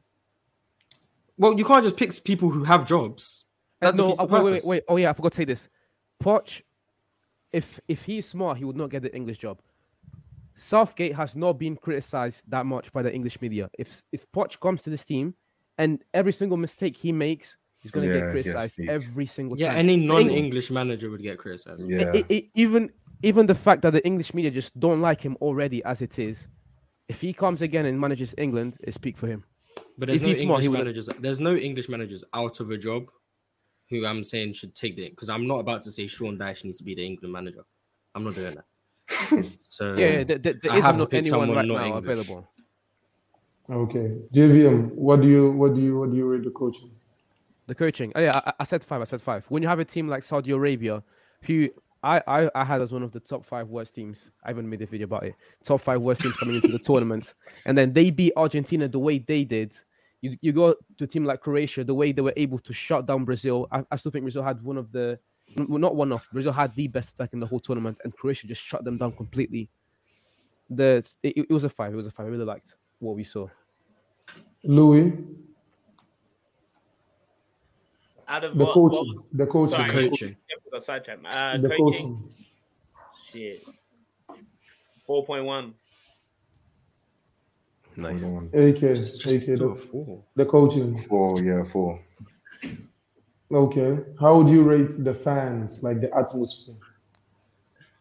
Well, 1.38 1.56
you 1.58 1.64
can't 1.64 1.84
just 1.84 1.96
pick 1.96 2.12
people 2.24 2.50
who 2.50 2.64
have 2.64 2.86
jobs. 2.86 3.44
That 3.80 3.96
no, 3.96 4.04
defeats 4.10 4.18
the 4.18 4.24
uh, 4.24 4.26
wait, 4.26 4.42
wait, 4.44 4.52
wait, 4.52 4.64
wait. 4.64 4.82
Oh 4.88 4.96
yeah, 4.96 5.10
I 5.10 5.12
forgot 5.12 5.32
to 5.32 5.36
say 5.36 5.44
this. 5.44 5.68
Poch, 6.22 6.62
if 7.52 7.80
if 7.88 8.02
he's 8.04 8.26
smart, 8.28 8.58
he 8.58 8.64
would 8.64 8.76
not 8.76 8.90
get 8.90 9.02
the 9.02 9.14
English 9.14 9.38
job. 9.38 9.58
Southgate 10.54 11.14
has 11.14 11.34
not 11.36 11.54
been 11.58 11.76
criticized 11.76 12.44
that 12.48 12.66
much 12.66 12.92
by 12.92 13.02
the 13.02 13.12
English 13.12 13.40
media. 13.40 13.70
If 13.78 14.02
if 14.12 14.26
Poch 14.32 14.58
comes 14.60 14.82
to 14.84 14.90
this 14.90 15.04
team, 15.04 15.34
and 15.78 16.02
every 16.14 16.32
single 16.32 16.56
mistake 16.58 16.96
he 16.96 17.12
makes, 17.12 17.56
he's 17.80 17.90
gonna 17.90 18.06
Yeah, 18.06 18.18
get 18.20 18.30
criticized 18.32 18.78
every 18.88 19.26
single 19.26 19.58
Yeah, 19.58 19.68
time. 19.68 19.76
Yeah, 19.76 19.80
any 19.80 19.96
non-English 19.96 20.70
manager 20.70 21.10
would 21.10 21.22
get 21.22 21.38
criticized. 21.38 21.88
Yeah, 21.90 22.12
I- 22.14 22.24
I- 22.30 22.50
even 22.54 22.90
even 23.22 23.46
the 23.46 23.54
fact 23.54 23.82
that 23.82 23.92
the 23.92 24.04
English 24.04 24.34
media 24.34 24.50
just 24.50 24.78
don't 24.78 25.00
like 25.00 25.20
him 25.20 25.36
already 25.40 25.82
as 25.84 26.02
it 26.02 26.18
is, 26.18 26.48
if 27.08 27.20
he 27.20 27.32
comes 27.32 27.62
again 27.62 27.86
and 27.86 27.98
manages 28.00 28.34
England, 28.36 28.76
it 28.82 28.92
speak 28.92 29.16
for 29.16 29.28
him. 29.28 29.44
But 29.96 30.06
there's 30.08 30.16
If 30.16 30.22
no 30.22 30.28
he's 30.28 30.40
smart, 30.40 30.48
English 30.58 30.62
he 30.64 30.68
would- 30.68 30.78
managers. 30.78 31.08
There's 31.20 31.40
no 31.40 31.54
English 31.56 31.88
managers 31.88 32.24
out 32.34 32.60
of 32.60 32.70
a 32.70 32.76
job 32.78 33.10
who 33.90 34.04
I'm 34.06 34.24
saying 34.24 34.54
should 34.54 34.74
take 34.74 34.98
it 34.98 35.10
because 35.12 35.28
I'm 35.28 35.46
not 35.46 35.60
about 35.60 35.82
to 35.82 35.90
say 35.90 36.06
Sean 36.06 36.36
Dyche 36.38 36.64
needs 36.64 36.78
to 36.78 36.84
be 36.84 36.94
the 36.94 37.04
England 37.06 37.32
manager. 37.32 37.64
I'm 38.14 38.24
not 38.24 38.34
doing 38.34 38.54
that. 38.54 38.64
so 39.68 39.94
Yeah, 39.94 40.06
yeah 40.18 40.24
there, 40.24 40.38
there, 40.38 40.54
there 40.62 40.72
I 40.72 40.80
have 40.80 40.96
isn't 40.96 41.12
no- 41.12 41.18
anyone 41.18 41.50
right 41.50 41.66
not 41.66 41.74
now 41.78 41.86
English. 41.86 42.04
available. 42.04 42.48
Okay, 43.70 44.18
JVM. 44.34 44.92
What 44.94 45.20
do 45.22 45.28
you 45.28 45.52
what 45.52 45.74
do 45.74 45.80
you 45.80 45.98
what 45.98 46.10
do 46.10 46.16
you 46.16 46.26
rate 46.26 46.44
the 46.44 46.50
coaching? 46.50 46.90
The 47.66 47.74
coaching. 47.74 48.12
Oh, 48.16 48.20
yeah, 48.20 48.40
I, 48.44 48.52
I 48.60 48.64
said 48.64 48.82
five. 48.82 49.00
I 49.00 49.04
said 49.04 49.22
five. 49.22 49.46
When 49.48 49.62
you 49.62 49.68
have 49.68 49.78
a 49.78 49.84
team 49.84 50.08
like 50.08 50.22
Saudi 50.24 50.50
Arabia, 50.50 51.02
who 51.42 51.68
I, 52.02 52.20
I, 52.26 52.50
I 52.56 52.64
had 52.64 52.82
as 52.82 52.90
one 52.92 53.04
of 53.04 53.12
the 53.12 53.20
top 53.20 53.46
five 53.46 53.68
worst 53.68 53.94
teams. 53.94 54.30
I 54.44 54.50
even 54.50 54.68
made 54.68 54.82
a 54.82 54.86
video 54.86 55.04
about 55.04 55.22
it. 55.24 55.36
Top 55.62 55.80
five 55.80 56.00
worst 56.02 56.22
teams 56.22 56.34
coming 56.36 56.56
into 56.56 56.68
the 56.68 56.78
tournament, 56.90 57.34
and 57.64 57.78
then 57.78 57.92
they 57.92 58.10
beat 58.10 58.32
Argentina 58.36 58.88
the 58.88 58.98
way 58.98 59.18
they 59.20 59.44
did. 59.44 59.72
You, 60.20 60.36
you 60.40 60.52
go 60.52 60.74
to 60.98 61.04
a 61.04 61.06
team 61.06 61.24
like 61.24 61.40
Croatia, 61.40 61.84
the 61.84 61.94
way 61.94 62.10
they 62.12 62.22
were 62.22 62.34
able 62.36 62.58
to 62.58 62.72
shut 62.72 63.06
down 63.06 63.24
Brazil. 63.24 63.68
I, 63.70 63.84
I 63.90 63.96
still 63.96 64.10
think 64.12 64.24
Brazil 64.24 64.42
had 64.42 64.60
one 64.62 64.76
of 64.76 64.90
the, 64.92 65.18
well, 65.56 65.78
not 65.78 65.96
one 65.96 66.12
off. 66.12 66.28
Brazil 66.32 66.52
had 66.52 66.74
the 66.74 66.88
best 66.88 67.14
attack 67.14 67.32
in 67.32 67.40
the 67.40 67.46
whole 67.46 67.60
tournament, 67.60 67.98
and 68.04 68.16
Croatia 68.16 68.46
just 68.46 68.62
shut 68.62 68.84
them 68.84 68.98
down 68.98 69.12
completely. 69.12 69.68
The 70.70 71.04
it, 71.22 71.36
it 71.36 71.50
was 71.50 71.64
a 71.64 71.68
five. 71.68 71.92
It 71.92 71.96
was 71.96 72.06
a 72.06 72.10
five. 72.10 72.26
I 72.26 72.30
really 72.30 72.44
liked 72.44 72.76
what 72.98 73.16
we 73.16 73.24
saw. 73.24 73.48
Louis, 74.64 75.12
out 78.28 78.44
of 78.44 78.56
the 78.56 78.64
what, 78.64 78.76
what 78.76 78.92
was 78.92 79.22
the 79.32 79.46
coaching, 79.46 79.70
Sorry. 79.76 79.86
the 79.88 80.08
coaching. 80.10 80.36
the? 80.70 81.36
Uh, 81.36 81.58
the 81.58 81.68
coaching. 81.68 81.76
coaching. 81.76 82.34
Shit. 83.26 83.64
Four 85.06 85.24
point 85.26 85.44
one. 85.44 85.74
Nice. 87.96 88.22
AK, 88.22 88.78
Just, 88.78 89.20
just 89.20 89.48
AK, 89.48 89.58
do 89.58 89.68
the, 89.68 89.74
four. 89.74 90.22
the 90.34 90.46
coaching. 90.46 90.96
four, 90.96 91.42
yeah, 91.42 91.62
four. 91.64 92.00
Okay, 93.52 93.98
how 94.18 94.38
would 94.38 94.48
you 94.48 94.62
rate 94.62 94.92
the 94.98 95.14
fans, 95.14 95.82
like 95.82 96.00
the 96.00 96.14
atmosphere? 96.16 96.74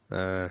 Uh, 0.10 0.50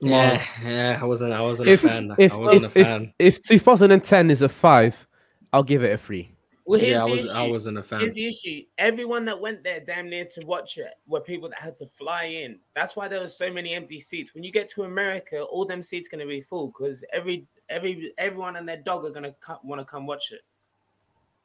Yeah, 0.00 0.42
yeah. 0.64 0.98
I 1.00 1.04
wasn't. 1.04 1.32
I 1.32 1.40
wasn't 1.40 1.68
if 1.68 1.84
a 1.84 1.88
fan. 1.88 2.14
if 2.18 2.32
I 2.32 2.36
wasn't 2.36 2.64
if, 2.64 2.76
a 2.76 2.80
if, 2.80 2.88
fan. 2.88 3.14
if 3.18 3.42
2010 3.42 4.30
is 4.30 4.42
a 4.42 4.48
five, 4.48 5.06
I'll 5.52 5.62
give 5.62 5.84
it 5.84 5.92
a 5.92 5.98
three. 5.98 6.34
Well, 6.64 6.80
here's 6.80 6.92
yeah, 6.92 7.04
I 7.04 7.06
the 7.06 7.12
was. 7.12 7.34
I 7.34 7.42
issue. 7.42 7.52
wasn't 7.52 7.78
a 7.78 7.98
Here's 7.98 8.14
the 8.14 8.26
issue. 8.26 8.62
Everyone 8.78 9.24
that 9.26 9.40
went 9.40 9.62
there 9.62 9.80
damn 9.80 10.08
near 10.08 10.24
to 10.26 10.46
watch 10.46 10.78
it 10.78 10.94
were 11.06 11.20
people 11.20 11.48
that 11.50 11.60
had 11.60 11.76
to 11.78 11.86
fly 11.86 12.24
in. 12.24 12.58
That's 12.74 12.96
why 12.96 13.08
there 13.08 13.20
was 13.20 13.36
so 13.36 13.52
many 13.52 13.74
empty 13.74 14.00
seats. 14.00 14.34
When 14.34 14.42
you 14.44 14.52
get 14.52 14.68
to 14.70 14.84
America, 14.84 15.42
all 15.42 15.64
them 15.64 15.82
seats 15.82 16.08
gonna 16.08 16.26
be 16.26 16.40
full 16.40 16.68
because 16.68 17.04
every 17.12 17.46
every 17.68 18.12
everyone 18.18 18.56
and 18.56 18.68
their 18.68 18.78
dog 18.78 19.04
are 19.04 19.10
gonna 19.10 19.34
want 19.62 19.80
to 19.80 19.84
come 19.84 20.06
watch 20.06 20.32
it. 20.32 20.40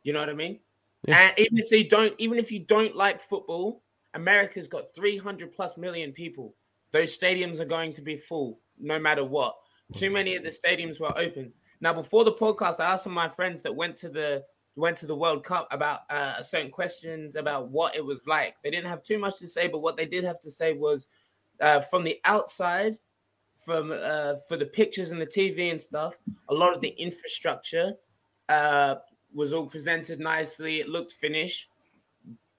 You 0.04 0.14
know 0.14 0.20
what 0.20 0.30
I 0.30 0.34
mean? 0.34 0.60
Yeah. 1.08 1.18
And 1.18 1.40
even 1.40 1.58
if 1.58 1.70
they 1.70 1.84
don't, 1.84 2.14
even 2.18 2.40
if 2.40 2.52
you 2.52 2.60
don't 2.60 2.96
like 2.96 3.22
football, 3.22 3.84
America's 4.14 4.68
got 4.68 4.96
300 4.96 5.52
plus 5.52 5.78
million 5.78 6.12
people. 6.12 6.56
Those 6.92 7.18
stadiums 7.18 7.60
are 7.60 7.66
going 7.66 7.94
to 7.94 8.02
be 8.02 8.18
full 8.18 8.60
no 8.80 9.00
matter 9.00 9.24
what. 9.24 9.56
Too 9.94 10.10
many 10.10 10.36
of 10.36 10.44
the 10.44 10.50
stadiums 10.50 11.00
were 11.00 11.18
open. 11.18 11.54
Now, 11.80 11.94
before 11.94 12.24
the 12.24 12.34
podcast, 12.34 12.80
I 12.80 12.92
asked 12.92 13.04
some 13.04 13.14
of 13.14 13.16
my 13.16 13.30
friends 13.30 13.62
that 13.62 13.76
went 13.76 13.96
to 13.98 14.10
the 14.10 14.44
went 14.76 14.98
to 14.98 15.08
the 15.08 15.16
World 15.16 15.44
Cup 15.44 15.68
about 15.72 16.02
uh, 16.10 16.42
certain 16.44 16.70
questions 16.70 17.36
about 17.36 17.70
what 17.70 17.96
it 17.96 18.06
was 18.06 18.28
like. 18.28 18.56
They 18.64 18.70
didn't 18.70 18.90
have 18.90 19.04
too 19.04 19.18
much 19.18 19.40
to 19.40 19.48
say, 19.48 19.68
but 19.68 19.80
what 19.80 19.98
they 19.98 20.06
did 20.06 20.24
have 20.24 20.40
to 20.42 20.52
say 20.52 20.74
was 20.74 21.08
uh, 21.60 21.82
from 21.82 22.04
the 22.04 22.20
outside, 22.26 23.00
from 23.66 23.92
uh, 23.92 24.36
for 24.48 24.56
the 24.56 24.68
pictures 24.68 25.10
and 25.10 25.20
the 25.20 25.26
TV 25.26 25.72
and 25.72 25.82
stuff, 25.82 26.16
a 26.50 26.54
lot 26.54 26.76
of 26.76 26.82
the 26.82 26.90
infrastructure 26.90 27.94
uh, 28.50 28.96
was 29.34 29.54
all 29.54 29.68
presented 29.68 30.20
nicely. 30.20 30.80
It 30.80 30.90
looked 30.90 31.12
finished. 31.14 31.70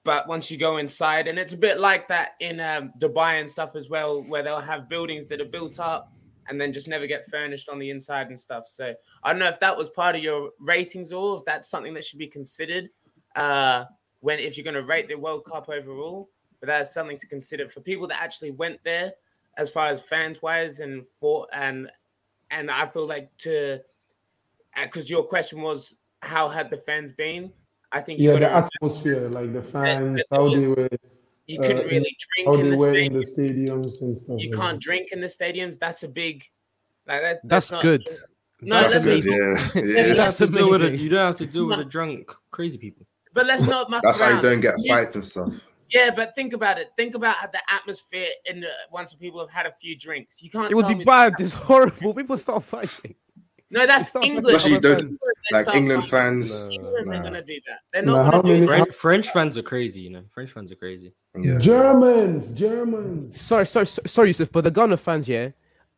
But 0.03 0.27
once 0.27 0.49
you 0.49 0.57
go 0.57 0.77
inside, 0.77 1.27
and 1.27 1.37
it's 1.37 1.53
a 1.53 1.57
bit 1.57 1.79
like 1.79 2.07
that 2.07 2.29
in 2.39 2.59
um, 2.59 2.93
Dubai 2.99 3.39
and 3.39 3.49
stuff 3.49 3.75
as 3.75 3.89
well, 3.89 4.23
where 4.23 4.41
they'll 4.41 4.59
have 4.59 4.87
buildings 4.87 5.27
that 5.27 5.41
are 5.41 5.45
built 5.45 5.79
up 5.79 6.13
and 6.47 6.59
then 6.59 6.73
just 6.73 6.87
never 6.87 7.05
get 7.05 7.29
furnished 7.29 7.69
on 7.69 7.79
the 7.79 7.89
inside 7.89 8.27
and 8.27 8.39
stuff. 8.39 8.65
So 8.65 8.93
I 9.23 9.31
don't 9.31 9.39
know 9.39 9.47
if 9.47 9.59
that 9.59 9.77
was 9.77 9.89
part 9.89 10.15
of 10.15 10.23
your 10.23 10.51
ratings 10.59 11.13
or 11.13 11.37
if 11.37 11.45
that's 11.45 11.69
something 11.69 11.93
that 11.93 12.03
should 12.03 12.17
be 12.17 12.27
considered 12.27 12.89
uh, 13.35 13.85
when 14.21 14.39
if 14.39 14.57
you're 14.57 14.63
going 14.63 14.73
to 14.73 14.83
rate 14.83 15.07
the 15.07 15.15
World 15.15 15.45
Cup 15.45 15.69
overall. 15.69 16.29
But 16.59 16.67
that's 16.67 16.93
something 16.93 17.17
to 17.19 17.27
consider 17.27 17.69
for 17.69 17.81
people 17.81 18.07
that 18.07 18.21
actually 18.21 18.51
went 18.51 18.79
there, 18.83 19.13
as 19.57 19.69
far 19.69 19.87
as 19.87 20.01
fans 20.01 20.41
wise, 20.41 20.79
and 20.79 21.05
for 21.19 21.47
and 21.53 21.89
and 22.51 22.69
I 22.69 22.87
feel 22.87 23.07
like 23.07 23.29
to 23.39 23.79
because 24.83 25.09
your 25.09 25.23
question 25.23 25.61
was 25.61 25.93
how 26.21 26.49
had 26.49 26.69
the 26.69 26.77
fans 26.77 27.11
been? 27.13 27.51
I 27.91 28.01
think 28.01 28.19
Yeah, 28.19 28.33
the 28.33 28.39
gotta- 28.41 28.69
atmosphere, 28.81 29.29
like 29.29 29.53
the 29.53 29.63
fans, 29.63 30.17
that 30.17 30.25
how 30.31 30.49
they 30.53 30.67
were, 30.67 30.87
you 31.47 31.59
couldn't 31.59 31.79
uh, 31.79 31.83
really 31.85 32.15
drink 32.35 32.47
how 32.47 32.53
in 32.55 32.69
they 32.69 32.75
the 32.75 32.77
were 32.77 32.93
in 32.93 33.13
the 33.13 33.19
stadiums 33.19 34.01
and 34.01 34.17
stuff. 34.17 34.39
You 34.39 34.51
like 34.51 34.59
can't 34.59 34.79
drink 34.81 35.11
in 35.11 35.21
the 35.21 35.27
stadiums. 35.27 35.79
That's 35.79 36.03
a 36.03 36.07
big. 36.07 36.43
Like 37.07 37.21
that, 37.21 37.39
That's 37.43 37.71
not- 37.71 37.81
good. 37.81 38.03
No, 38.61 38.75
That's 38.77 38.91
that's, 38.91 39.03
Good, 39.05 39.13
amazing. 39.13 39.37
yeah. 39.37 39.81
You 40.09 40.15
don't 40.15 40.17
have 40.25 40.35
to 40.35 40.47
deal 40.47 40.69
with 40.69 40.81
it. 40.83 40.99
You 40.99 41.09
don't 41.09 41.25
have 41.27 41.35
to 41.37 41.45
deal 41.45 41.65
with 41.65 41.77
the 41.79 41.85
drunk, 41.85 42.29
crazy 42.51 42.77
people. 42.77 43.05
But 43.33 43.45
let's 43.45 43.63
not 43.63 43.89
muck 43.89 44.03
That's 44.03 44.19
how 44.19 44.35
you 44.35 44.41
don't 44.41 44.59
get 44.59 44.75
You- 44.79 44.93
fights 44.93 45.15
and 45.15 45.23
stuff. 45.23 45.53
Yeah, 45.91 46.11
but 46.15 46.35
think 46.35 46.53
about 46.53 46.77
it. 46.77 46.89
Think 46.97 47.15
about 47.15 47.51
the 47.51 47.59
atmosphere 47.73 48.27
in 48.45 48.59
the, 48.59 48.67
once 48.91 49.13
people 49.15 49.39
have 49.39 49.49
had 49.49 49.65
a 49.65 49.71
few 49.81 49.97
drinks. 49.97 50.39
You 50.43 50.51
can't. 50.51 50.69
It 50.69 50.75
would 50.75 50.87
be 50.87 51.03
bad. 51.03 51.33
It's 51.39 51.53
horrible. 51.53 52.13
People 52.13 52.37
start 52.37 52.63
fighting. 52.63 53.15
No, 53.71 53.85
that's 53.85 54.07
It's 54.07 54.15
not 54.15 54.25
England. 54.25 54.47
like 54.47 54.55
Especially 54.55 54.79
those 54.79 55.01
fans. 55.01 55.21
like 55.51 55.75
England 55.75 56.05
fans. 56.07 56.65
No. 56.67 56.71
England 56.71 57.07
Nah. 57.07 57.19
are 57.19 57.23
gonna 57.23 57.43
do 57.43 57.59
that. 57.67 57.79
They're 57.93 58.01
not 58.01 58.25
how 58.25 58.31
gonna 58.41 58.43
do 58.43 58.49
many- 58.49 58.59
that. 58.65 58.67
French, 58.67 58.95
French 58.95 59.29
fans 59.29 59.57
are 59.57 59.61
crazy, 59.61 60.01
you 60.01 60.09
know. 60.09 60.23
French 60.31 60.51
fans 60.51 60.71
are 60.71 60.75
crazy. 60.75 61.13
Yeah. 61.37 61.59
Germans, 61.59 62.51
Germans. 62.53 63.39
Sorry, 63.39 63.67
sorry, 63.67 63.85
sorry, 63.85 64.29
Yusuf, 64.29 64.51
but 64.51 64.63
the 64.63 64.71
Ghana 64.71 64.97
fans, 64.97 65.29
yeah, 65.29 65.49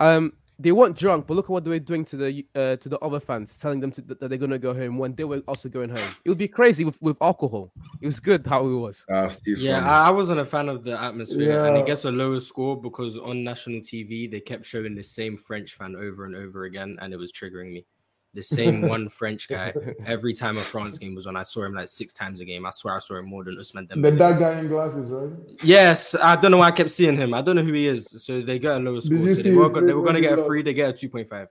um, 0.01 0.33
they 0.61 0.71
weren't 0.71 0.97
drunk, 0.97 1.27
but 1.27 1.33
look 1.35 1.45
at 1.45 1.51
what 1.51 1.63
they 1.63 1.69
were 1.69 1.79
doing 1.79 2.05
to 2.05 2.17
the 2.17 2.45
uh, 2.55 2.75
to 2.77 2.89
the 2.89 2.99
other 2.99 3.19
fans, 3.19 3.57
telling 3.57 3.79
them 3.79 3.91
to, 3.91 4.01
that 4.01 4.19
they're 4.19 4.37
gonna 4.37 4.59
go 4.59 4.73
home 4.73 4.97
when 4.97 5.15
they 5.15 5.23
were 5.23 5.41
also 5.47 5.69
going 5.69 5.89
home. 5.89 6.15
It 6.23 6.29
would 6.29 6.37
be 6.37 6.47
crazy 6.47 6.85
with, 6.85 7.01
with 7.01 7.17
alcohol. 7.21 7.71
It 8.01 8.05
was 8.07 8.19
good 8.19 8.45
how 8.45 8.65
it 8.65 8.73
was. 8.73 9.05
Steve 9.29 9.59
Yeah, 9.59 9.85
I, 9.85 10.07
I 10.07 10.09
wasn't 10.11 10.39
a 10.39 10.45
fan 10.45 10.69
of 10.69 10.83
the 10.83 10.99
atmosphere, 10.99 11.65
and 11.65 11.75
Yeah. 11.75 11.83
it 11.83 11.85
gets 11.85 12.05
a 12.05 12.11
lower 12.11 12.39
score 12.39 12.79
because 12.81 13.17
on 13.17 13.43
national 13.43 13.81
TV 13.81 14.29
they 14.29 14.39
kept 14.39 14.65
showing 14.65 14.95
the 14.95 15.03
same 15.03 15.37
French 15.37 15.73
fan 15.75 15.95
over 15.95 16.25
and 16.25 16.35
over 16.35 16.65
again, 16.65 16.97
and 17.01 17.13
it 17.13 17.17
was 17.17 17.31
triggering 17.31 17.73
me. 17.73 17.85
The 18.33 18.41
same 18.41 18.81
one 18.87 19.09
French 19.09 19.49
guy 19.49 19.73
every 20.05 20.33
time 20.33 20.57
a 20.57 20.61
France 20.61 20.97
game 20.97 21.15
was 21.15 21.27
on. 21.27 21.35
I 21.35 21.43
saw 21.43 21.63
him 21.63 21.73
like 21.73 21.89
six 21.89 22.13
times 22.13 22.39
a 22.39 22.45
game. 22.45 22.65
I 22.65 22.71
swear 22.71 22.95
I 22.95 22.99
saw 22.99 23.17
him 23.17 23.25
more 23.25 23.43
than 23.43 23.55
Ousmane 23.57 23.89
The 23.89 23.95
Dembele. 23.95 24.17
that 24.19 24.39
guy 24.39 24.59
in 24.59 24.67
glasses, 24.69 25.09
right? 25.09 25.31
Yes, 25.63 26.15
I 26.15 26.35
don't 26.37 26.51
know 26.51 26.57
why 26.59 26.67
I 26.67 26.71
kept 26.71 26.91
seeing 26.91 27.17
him. 27.17 27.33
I 27.33 27.41
don't 27.41 27.57
know 27.57 27.63
who 27.63 27.73
he 27.73 27.87
is. 27.87 28.07
So 28.23 28.41
they 28.41 28.57
got 28.57 28.79
a 28.79 28.83
lower 28.83 29.01
score. 29.01 29.27
So 29.27 29.41
they 29.41 29.53
were, 29.53 29.69
go- 29.69 29.81
they 29.85 29.93
were 29.93 30.03
gonna 30.05 30.21
get 30.21 30.33
a 30.33 30.35
lost? 30.37 30.47
free. 30.47 30.61
They 30.61 30.73
get 30.73 30.89
a 30.91 30.93
two 30.93 31.09
point 31.09 31.27
five. 31.27 31.49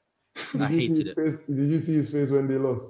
I 0.55 0.69
Did 0.69 0.71
hated 0.81 1.07
it. 1.09 1.15
Face, 1.17 1.45
did 1.45 1.57
you 1.69 1.81
see 1.81 1.95
his 1.95 2.11
face 2.11 2.31
when 2.31 2.49
they 2.49 2.55
lost? 2.57 2.87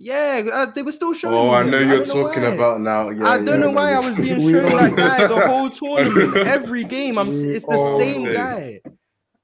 Yeah, 0.00 0.42
uh, 0.52 0.66
they 0.66 0.82
were 0.82 0.92
still 0.92 1.12
showing. 1.14 1.34
Oh, 1.34 1.48
me 1.48 1.54
I 1.54 1.62
know 1.64 1.78
don't 1.80 1.88
you're 1.88 2.04
talking 2.04 2.42
why. 2.42 2.48
about 2.50 2.80
now. 2.80 3.08
Yeah, 3.08 3.24
I 3.26 3.42
don't 3.42 3.58
know 3.58 3.70
why 3.72 3.94
I 3.94 3.98
was 3.98 4.14
being 4.16 4.40
shown 4.40 4.70
all- 4.72 4.78
that 4.78 4.94
guy 4.96 5.26
the 5.26 5.40
whole 5.48 5.70
tournament. 5.70 6.36
Every 6.46 6.84
game, 6.84 7.18
I'm. 7.18 7.28
It's 7.30 7.64
the 7.64 7.72
all 7.72 7.98
same 7.98 8.24
know. 8.24 8.32
guy. 8.34 8.80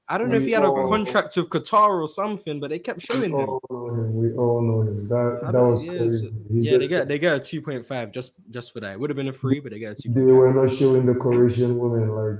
I 0.07 0.17
don't 0.19 0.29
know 0.29 0.35
if 0.35 0.43
he 0.43 0.51
had 0.51 0.63
a 0.63 0.67
all- 0.67 0.87
contract 0.87 1.35
with 1.35 1.49
Qatar 1.49 2.01
or 2.01 2.07
something, 2.07 2.59
but 2.59 2.69
they 2.69 2.77
kept 2.79 2.99
We 3.09 3.15
showing 3.15 3.31
him. 3.31 3.49
all 3.49 3.61
know 3.71 3.87
him. 3.89 4.15
We 4.15 4.33
all 4.33 4.61
know 4.61 4.81
him. 4.81 4.97
That 5.09 5.39
that 5.43 5.51
don't- 5.53 5.71
was 5.71 5.85
yeah, 5.85 5.97
crazy. 5.97 6.27
so- 6.27 6.33
He 6.53 6.59
Yeah, 6.61 6.71
they 6.73 6.77
just- 6.77 6.89
get 6.89 7.07
they 7.07 7.17
get 7.19 7.33
a 7.35 7.39
two 7.39 7.61
point 7.61 7.85
five 7.85 8.11
just 8.11 8.33
just 8.51 8.71
for 8.71 8.79
that. 8.81 8.93
It 8.93 8.99
would 8.99 9.09
have 9.09 9.17
been 9.17 9.27
a 9.29 9.33
free, 9.33 9.59
but 9.59 9.71
they 9.71 9.79
get 9.79 9.93
a 9.93 9.95
two. 10.01 10.09
They 10.13 10.21
were 10.21 10.53
not 10.53 10.69
showing 10.69 11.05
the 11.07 11.15
Croatian 11.15 11.77
women 11.79 12.09
like 12.09 12.39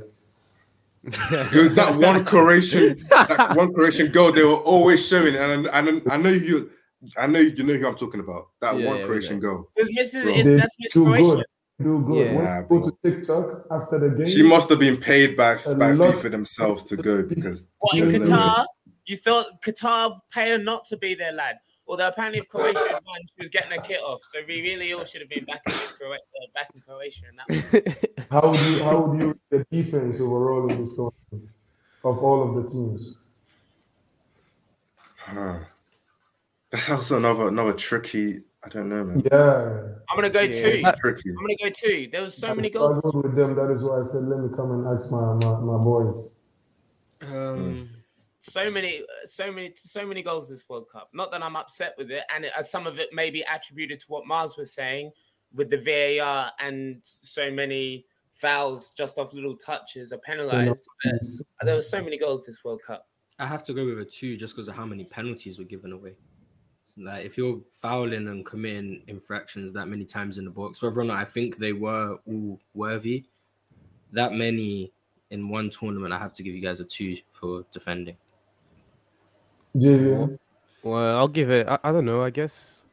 It 1.53 1.63
was 1.63 1.73
that 1.75 1.95
one 1.97 2.23
Croatian, 2.25 2.97
that 3.09 3.53
one 3.55 3.73
Croatian 3.73 4.11
girl 4.11 4.31
they 4.31 4.43
were 4.43 4.53
always 4.55 5.07
showing, 5.07 5.35
and 5.35 5.67
I, 5.67 5.79
I, 5.81 6.01
I 6.15 6.17
know 6.17 6.29
you, 6.29 6.71
I 7.17 7.27
know 7.27 7.39
you 7.39 7.63
know 7.63 7.73
who 7.75 7.87
I'm 7.87 7.95
talking 7.95 8.19
about. 8.21 8.47
That 8.61 8.77
Yeah, 8.79 8.87
one 8.87 8.95
yeah, 8.97 9.01
we 9.03 9.07
Croatian 9.09 9.39
girl. 9.39 9.69
Because 9.75 9.91
Mrs. 10.13 10.37
It, 10.37 10.57
that's 10.57 10.75
Miss 10.79 10.93
do 10.93 11.03
Croatia. 11.03 11.35
good. 11.35 11.45
Do 11.81 11.99
good. 12.07 12.15
Yeah. 12.27 12.35
When 12.35 12.45
Nah, 12.45 12.61
go 12.61 12.68
bro. 12.80 12.81
to 12.84 12.97
TikTok 13.03 13.65
after 13.69 13.99
the 13.99 14.10
game, 14.15 14.26
She 14.27 14.43
must 14.43 14.69
have 14.69 14.80
been 14.80 14.97
paid 14.97 15.35
by 15.35 15.57
A 15.65 15.76
by 15.76 15.91
lot- 15.91 16.15
FIFA 16.15 16.31
themselves 16.31 16.84
to 16.85 16.95
go 16.95 17.23
because 17.23 17.68
What 17.80 17.97
in 17.97 18.10
Qatar? 18.22 18.65
You 19.06 19.18
thought 19.18 19.61
Qatar 19.61 20.19
pay 20.31 20.52
her 20.52 20.57
not 20.57 20.85
to 20.85 20.97
be 20.97 21.15
there, 21.15 21.34
lad. 21.34 21.57
Although 21.88 22.07
apparently 22.07 22.39
if 22.39 22.47
Croatia 22.49 22.80
had 22.80 22.93
won, 22.93 23.19
she 23.35 23.41
was 23.43 23.49
getting 23.49 23.77
a 23.77 23.81
kit 23.81 23.99
off. 24.02 24.22
So 24.23 24.39
we 24.47 24.61
really 24.61 24.91
all 24.93 25.03
should 25.06 25.22
have 25.22 25.30
been 25.30 25.43
back 25.45 25.61
in 25.68 25.73
Croatia, 25.73 26.23
uh, 26.41 26.47
back 26.56 26.69
in 26.73 26.81
Croatia. 26.81 27.26
And 27.30 27.38
that 27.61 28.26
how 28.31 28.49
would 28.49 28.60
you 28.61 28.84
how 28.84 29.02
would 29.02 29.22
you 29.22 29.39
the 29.52 29.65
defense 29.69 30.19
overall 30.22 30.68
in 30.72 30.81
this 30.81 30.95
tournament 30.95 31.52
of 32.03 32.18
all 32.23 32.49
of 32.57 32.64
the 32.64 32.72
teams? 32.72 33.18
huh. 35.18 35.60
that's 36.72 36.89
also 36.89 37.18
another 37.18 37.49
another 37.49 37.73
tricky. 37.73 38.41
I 38.65 38.69
don't 38.69 38.89
know, 38.89 39.03
man. 39.03 39.21
Yeah. 39.31 39.93
I'm 40.09 40.15
gonna 40.17 40.29
go 40.29 40.41
Yeah. 40.41 40.51
two. 40.51 40.81
I'm 40.85 41.35
gonna 41.35 41.55
go 41.61 41.69
two. 41.69 42.09
There 42.11 42.21
was 42.21 42.35
so 42.35 42.49
I 42.49 42.53
many 42.55 42.69
goals. 42.69 42.97
struggled 42.97 43.23
with 43.23 43.35
them. 43.35 43.55
That 43.55 43.71
is 43.71 43.83
why 43.83 43.99
I 43.99 44.03
said 44.03 44.23
let 44.23 44.39
me 44.39 44.49
come 44.55 44.71
and 44.71 44.87
ask 44.87 45.11
my 45.11 45.33
my, 45.35 45.59
my 45.59 45.77
boys. 45.83 46.35
Um, 47.21 47.89
so 48.39 48.69
many, 48.69 49.03
so 49.25 49.51
many, 49.51 49.73
so 49.77 50.05
many 50.05 50.21
goals 50.21 50.47
this 50.49 50.67
World 50.67 50.87
Cup. 50.91 51.09
Not 51.13 51.31
that 51.31 51.41
I'm 51.41 51.55
upset 51.55 51.95
with 51.97 52.11
it, 52.11 52.23
and 52.33 52.45
it, 52.45 52.51
uh, 52.57 52.63
some 52.63 52.85
of 52.87 52.99
it 52.99 53.13
may 53.13 53.29
be 53.29 53.43
attributed 53.43 53.99
to 54.01 54.05
what 54.07 54.27
Mars 54.27 54.57
was 54.57 54.73
saying 54.73 55.11
with 55.53 55.69
the 55.69 55.77
VAR 55.77 56.51
and 56.59 56.99
so 57.03 57.49
many 57.49 58.05
fouls 58.33 58.91
just 58.97 59.17
off 59.17 59.33
little 59.33 59.55
touches 59.55 60.11
are 60.11 60.17
penalised. 60.19 60.85
But 61.03 61.65
there 61.65 61.75
were 61.75 61.83
so 61.83 62.03
many 62.03 62.17
goals 62.17 62.45
this 62.45 62.63
World 62.63 62.81
Cup. 62.85 63.07
I 63.39 63.45
have 63.45 63.63
to 63.63 63.73
go 63.73 63.85
with 63.85 63.99
a 63.99 64.05
two 64.05 64.37
just 64.37 64.53
because 64.55 64.67
of 64.67 64.75
how 64.75 64.85
many 64.85 65.05
penalties 65.05 65.57
were 65.57 65.65
given 65.65 65.91
away. 65.91 66.15
Like 66.97 67.26
if 67.26 67.38
you're 67.38 67.59
fouling 67.81 68.27
and 68.27 68.45
committing 68.45 69.03
infractions 69.07 69.73
that 69.73 69.88
many 69.88 70.05
times 70.05 70.38
in 70.38 70.45
the 70.45 70.51
box, 70.51 70.81
whether 70.81 71.01
or 71.01 71.03
not 71.03 71.17
I 71.17 71.26
think 71.26 71.57
they 71.57 71.73
were 71.73 72.17
all 72.26 72.59
worthy, 72.73 73.26
that 74.13 74.34
many 74.34 74.93
in 75.30 75.49
one 75.49 75.69
tournament, 75.69 76.13
I 76.13 76.19
have 76.19 76.34
to 76.34 76.43
give 76.43 76.55
you 76.55 76.61
guys 76.61 76.80
a 76.80 76.85
two 76.85 77.17
for 77.31 77.65
defending. 77.72 78.15
JV. 79.76 80.38
Well, 80.84 81.17
I'll 81.17 81.27
give 81.27 81.49
it. 81.51 81.67
I, 81.67 81.80
I 81.84 81.91
don't 81.91 82.05
know. 82.05 82.22
I 82.22 82.30
guess 82.30 82.85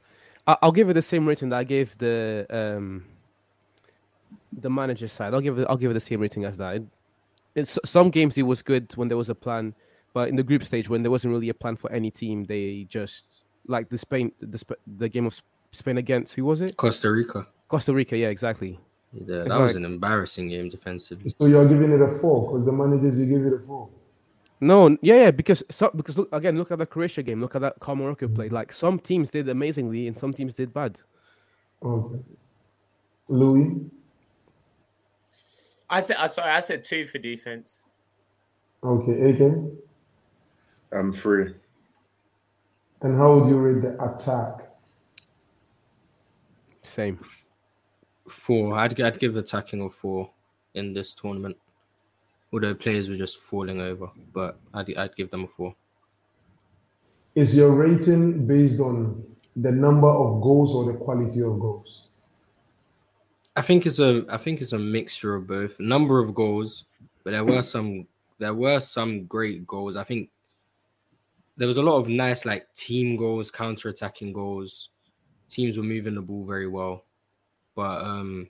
I, 0.47 0.57
I'll 0.63 0.73
give 0.73 0.89
it 0.89 0.95
the 0.95 1.03
same 1.03 1.27
rating 1.27 1.51
that 1.51 1.59
I 1.59 1.65
gave 1.65 1.97
the 1.99 2.47
um 2.51 3.05
the 4.53 4.71
manager 4.71 5.09
side. 5.09 5.33
I'll 5.35 5.41
give 5.41 5.59
it. 5.59 5.67
I'll 5.69 5.77
give 5.77 5.91
it 5.91 5.95
the 5.95 6.01
same 6.01 6.21
rating 6.21 6.45
as 6.45 6.57
that. 6.59 6.77
It, 6.77 6.83
it's 7.55 7.79
some 7.85 8.11
games 8.11 8.39
it 8.39 8.43
was 8.43 8.63
good 8.63 8.97
when 8.97 9.09
there 9.09 9.17
was 9.17 9.29
a 9.29 9.35
plan, 9.35 9.75
but 10.15 10.29
in 10.29 10.37
the 10.37 10.43
group 10.43 10.65
stage 10.65 10.89
when 10.89 11.03
there 11.03 11.11
wasn't 11.11 11.33
really 11.33 11.51
a 11.51 11.55
plan 11.55 11.77
for 11.77 11.93
any 11.93 12.11
team, 12.11 12.45
they 12.45 12.87
just 12.89 13.42
like 13.67 13.89
the 13.89 13.99
Spain 13.99 14.33
the 14.41 14.61
the 14.99 15.09
game 15.09 15.27
of 15.27 15.41
Spain 15.73 15.99
against 15.99 16.35
who 16.35 16.45
was 16.45 16.61
it? 16.61 16.77
Costa 16.77 17.11
Rica. 17.11 17.47
Costa 17.69 17.93
Rica. 17.93 18.17
Yeah, 18.17 18.29
exactly. 18.29 18.79
Yeah, 19.13 19.43
It's 19.43 19.49
that 19.51 19.61
was 19.61 19.73
like- 19.73 19.77
an 19.77 19.85
embarrassing 19.85 20.49
game 20.49 20.69
defensively. 20.69 21.33
So 21.41 21.47
you're 21.47 21.69
giving 21.69 21.91
it 21.93 22.01
a 22.01 22.11
four 22.13 22.49
because 22.53 22.65
the 22.67 22.73
managers 22.73 23.19
you 23.19 23.27
give 23.27 23.45
it 23.47 23.53
a 23.53 23.67
four. 23.67 23.89
No, 24.61 24.91
yeah, 25.03 25.17
yeah, 25.25 25.31
because 25.33 25.65
so, 25.69 25.91
because 25.95 26.17
look 26.17 26.29
again, 26.33 26.57
look 26.57 26.71
at 26.71 26.79
the 26.79 26.87
Croatia 26.87 27.23
game. 27.23 27.41
Look 27.41 27.57
at 27.57 27.63
that 27.63 27.75
how 27.85 27.95
Morocco 27.97 28.29
played. 28.29 28.53
Like 28.53 28.73
some 28.73 28.99
teams 29.01 29.31
did 29.31 29.49
amazingly 29.49 30.07
and 30.07 30.17
some 30.17 30.33
teams 30.33 30.55
did 30.55 30.73
bad. 30.73 30.99
Okay. 31.83 32.21
Louis. 33.29 33.81
I 35.91 36.01
said, 36.01 36.17
I 36.17 36.27
sorry, 36.29 36.51
I 36.53 36.61
said 36.61 36.85
two 36.85 37.07
for 37.07 37.19
defense. 37.19 37.85
Okay. 38.85 39.31
AK. 39.31 39.55
I'm 40.93 41.13
free. 41.13 41.55
And 43.03 43.17
how 43.17 43.39
would 43.39 43.49
you 43.49 43.57
rate 43.59 43.83
the 43.83 44.03
attack? 44.03 44.69
Same. 46.83 47.21
Four. 48.29 48.79
I'd, 48.79 49.01
I'd 49.01 49.19
give 49.19 49.37
attacking 49.37 49.83
a 49.83 49.91
four 49.91 50.31
in 50.75 50.93
this 50.93 51.15
tournament. 51.15 51.57
Although 52.53 52.75
players 52.75 53.09
were 53.09 53.17
just 53.17 53.39
falling 53.39 53.81
over, 53.81 54.11
but 54.33 54.59
I'd, 54.75 54.97
I'd 54.97 55.17
give 55.17 55.31
them 55.31 55.45
a 55.45 55.49
four. 55.49 55.75
Is 57.35 57.57
your 57.57 57.73
rating 57.73 58.47
based 58.47 58.79
on 58.79 59.25
the 59.57 59.73
number 59.73 60.09
of 60.09 60.43
goals 60.43 60.75
or 60.75 60.93
the 60.93 60.99
quality 60.99 61.41
of 61.43 61.59
goals? 61.59 62.09
I 63.57 63.63
think 63.63 63.87
it's 63.87 63.99
a 63.99 64.25
I 64.29 64.37
think 64.37 64.61
it's 64.61 64.73
a 64.73 64.79
mixture 64.79 65.35
of 65.35 65.47
both. 65.47 65.81
Number 65.81 66.21
of 66.21 66.35
goals, 66.35 66.85
but 67.25 67.33
there 67.33 67.45
were 67.45 67.63
some 67.63 68.07
there 68.39 68.55
were 68.55 68.81
some 68.81 69.25
great 69.25 69.67
goals. 69.67 69.97
I 69.97 70.05
think 70.05 70.29
there 71.57 71.69
was 71.69 71.77
a 71.77 71.83
lot 71.83 71.99
of 71.99 72.09
nice 72.09 72.45
like 72.45 72.73
team 72.75 73.17
goals, 73.17 73.51
counter 73.51 73.89
attacking 73.89 74.33
goals. 74.33 74.91
Teams 75.49 75.77
were 75.77 75.85
moving 75.85 76.15
the 76.15 76.23
ball 76.23 76.45
very 76.45 76.69
well. 76.69 77.05
But 77.75 78.05
um 78.05 78.49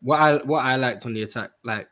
what 0.00 0.20
I 0.20 0.36
what 0.38 0.64
I 0.64 0.76
liked 0.76 1.06
on 1.06 1.12
the 1.12 1.22
attack, 1.22 1.50
like 1.64 1.88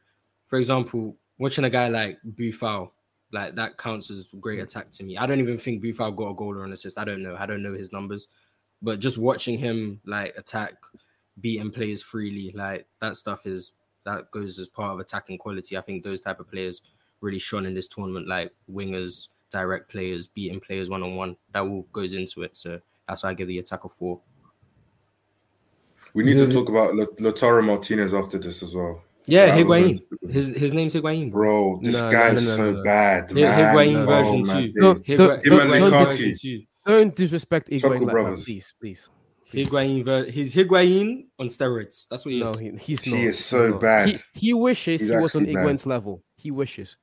for 0.47 0.59
example, 0.59 1.17
watching 1.39 1.65
a 1.65 1.71
guy 1.71 1.89
like 1.89 2.19
Boufal, 2.27 2.91
like 3.33 3.55
that 3.57 3.77
counts 3.77 4.11
as 4.11 4.27
great 4.41 4.61
attack 4.61 4.91
to 4.93 5.05
me. 5.05 5.17
I 5.17 5.27
don't 5.27 5.41
even 5.41 5.59
think 5.59 5.83
Boufal 5.83 6.17
got 6.17 6.31
a 6.31 6.35
goal 6.35 6.57
or 6.57 6.65
an 6.65 6.73
assist. 6.73 6.99
I 6.99 7.05
don't 7.05 7.23
know. 7.23 7.37
I 7.39 7.47
don't 7.47 7.63
know 7.63 7.75
his 7.75 7.93
numbers. 7.93 8.29
But 8.81 9.01
just 9.01 9.19
watching 9.19 9.59
him 9.59 10.01
like 10.07 10.35
attack 10.37 10.75
beating 11.41 11.71
players 11.71 12.03
freely, 12.03 12.53
like 12.55 12.87
that 13.01 13.17
stuff 13.17 13.47
is 13.47 13.73
that 14.05 14.31
goes 14.31 14.59
as 14.59 14.69
part 14.69 14.95
of 14.95 15.01
attacking 15.01 15.39
quality. 15.39 15.77
I 15.77 15.81
think 15.81 16.03
those 16.03 16.23
type 16.23 16.41
of 16.41 16.51
players 16.51 16.81
really 17.21 17.39
shone 17.39 17.67
in 17.67 17.75
this 17.75 17.89
tournament, 17.89 18.29
like 18.29 18.53
wingers, 18.71 19.29
direct 19.51 19.91
players, 19.91 20.27
beating 20.27 20.61
players 20.61 20.89
one 20.91 21.03
on 21.03 21.17
one. 21.17 21.37
That 21.53 21.63
all 21.63 21.87
goes 21.93 22.15
into 22.15 22.43
it. 22.43 22.57
So 22.57 22.81
that's 23.09 23.23
why 23.23 23.31
I 23.31 23.35
give 23.35 23.49
the 23.49 23.59
attack 23.59 23.85
a 23.85 23.89
four. 23.89 24.21
We 26.15 26.25
need 26.25 26.39
Yeah. 26.39 26.47
to 26.47 26.53
talk 26.53 26.69
about 26.69 26.95
Lat- 26.97 27.17
Lautaro 27.19 27.65
Martinez 27.65 28.15
after 28.15 28.39
this 28.39 28.63
as 28.63 28.75
well. 28.75 29.03
Yeah, 29.27 29.47
That 29.47 29.59
Higuain. 29.67 30.01
His 30.31 30.49
his 30.57 30.73
name's 30.73 30.95
Higuain, 30.95 31.31
bro. 31.31 31.75
Bro, 31.75 31.81
this 31.83 31.99
No, 31.99 32.07
no, 32.07 32.13
guy's 32.13 32.35
no, 32.35 32.51
no, 32.51 32.57
so 32.57 32.73
no. 32.73 32.83
bad, 32.83 33.31
Hi- 33.31 33.35
man. 33.41 33.77
Higuain 33.77 33.97
Oh, 34.03 34.07
version 34.07 34.43
my 34.47 34.67
two. 34.67 34.73
No, 34.75 34.95
Higu- 34.95 35.17
don't- 35.19 35.47
Him 35.47 35.53
Higuain 35.53 35.91
version 36.07 36.35
two. 36.41 36.63
Don't 36.87 37.15
disrespect 37.15 37.69
Higuain 37.69 37.81
Choco 37.81 37.95
like 37.95 38.01
that, 38.07 38.11
Brothers. 38.13 38.45
please, 38.47 38.75
please. 38.81 39.09
Higuain, 39.53 40.05
ver- 40.05 40.31
he's 40.31 40.55
Higuain 40.55 41.27
on 41.39 41.49
steroids. 41.49 42.07
That's 42.11 42.25
what 42.25 42.33
he 42.33 42.41
No, 42.41 42.53
is. 42.53 42.59
he, 42.59 42.71
he's 42.81 43.03
He 43.03 43.11
not. 43.11 43.21
is 43.21 43.25
he's 43.37 43.45
so 43.45 43.71
not. 43.71 43.81
bad. 43.81 44.09
He, 44.09 44.19
he 44.35 44.55
wishes 44.55 45.01
He's 45.03 45.11
he 45.11 45.17
was 45.17 45.35
on 45.35 45.43
actually 45.43 45.55
bad. 45.55 45.67
Higuain's 45.67 45.87
level. 45.87 46.23
He 46.37 46.51
wishes. 46.51 46.97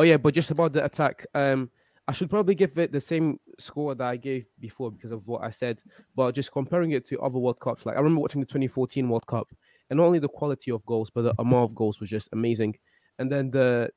Oh 0.00 0.02
yeah, 0.02 0.16
but 0.16 0.32
just 0.32 0.50
about 0.50 0.72
the 0.72 0.82
attack, 0.82 1.26
um, 1.34 1.68
I 2.08 2.12
should 2.12 2.30
probably 2.30 2.54
give 2.54 2.78
it 2.78 2.90
the 2.90 3.02
same 3.02 3.38
score 3.58 3.94
that 3.94 4.06
I 4.06 4.16
gave 4.16 4.46
before 4.58 4.90
because 4.90 5.12
of 5.12 5.28
what 5.28 5.42
I 5.44 5.50
said. 5.50 5.82
But 6.16 6.34
just 6.34 6.52
comparing 6.52 6.92
it 6.92 7.04
to 7.08 7.20
other 7.20 7.38
World 7.38 7.60
Cups, 7.60 7.84
like 7.84 7.96
I 7.96 7.98
remember 7.98 8.22
watching 8.22 8.40
the 8.40 8.46
2014 8.46 9.06
World 9.06 9.26
Cup, 9.26 9.48
and 9.90 9.98
not 9.98 10.06
only 10.06 10.18
the 10.18 10.26
quality 10.26 10.70
of 10.70 10.86
goals, 10.86 11.10
but 11.10 11.20
the 11.20 11.34
amount 11.38 11.68
of 11.68 11.74
goals 11.74 12.00
was 12.00 12.08
just 12.08 12.30
amazing. 12.32 12.78
And 13.18 13.30
then 13.30 13.50
the 13.50 13.90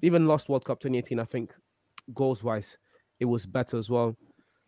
even 0.00 0.28
last 0.28 0.48
World 0.48 0.64
Cup 0.64 0.78
2018, 0.78 1.18
I 1.18 1.24
think 1.24 1.52
goals 2.14 2.44
wise, 2.44 2.78
it 3.18 3.24
was 3.24 3.44
better 3.44 3.78
as 3.78 3.90
well. 3.90 4.16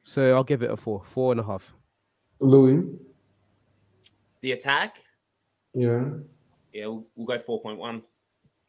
So 0.03 0.35
I'll 0.35 0.43
give 0.43 0.65
it 0.65 0.73
a 0.73 0.77
four, 0.77 1.05
four 1.05 1.31
and 1.31 1.41
a 1.41 1.45
half. 1.45 1.73
Louis. 2.41 2.83
The 4.41 4.51
attack, 4.51 4.97
Yeah. 5.73 6.03
yeah, 6.73 6.87
we'll, 6.87 7.07
we'll 7.15 7.27
go 7.29 7.39
four 7.39 7.63
point 7.63 7.79
one. 7.79 8.03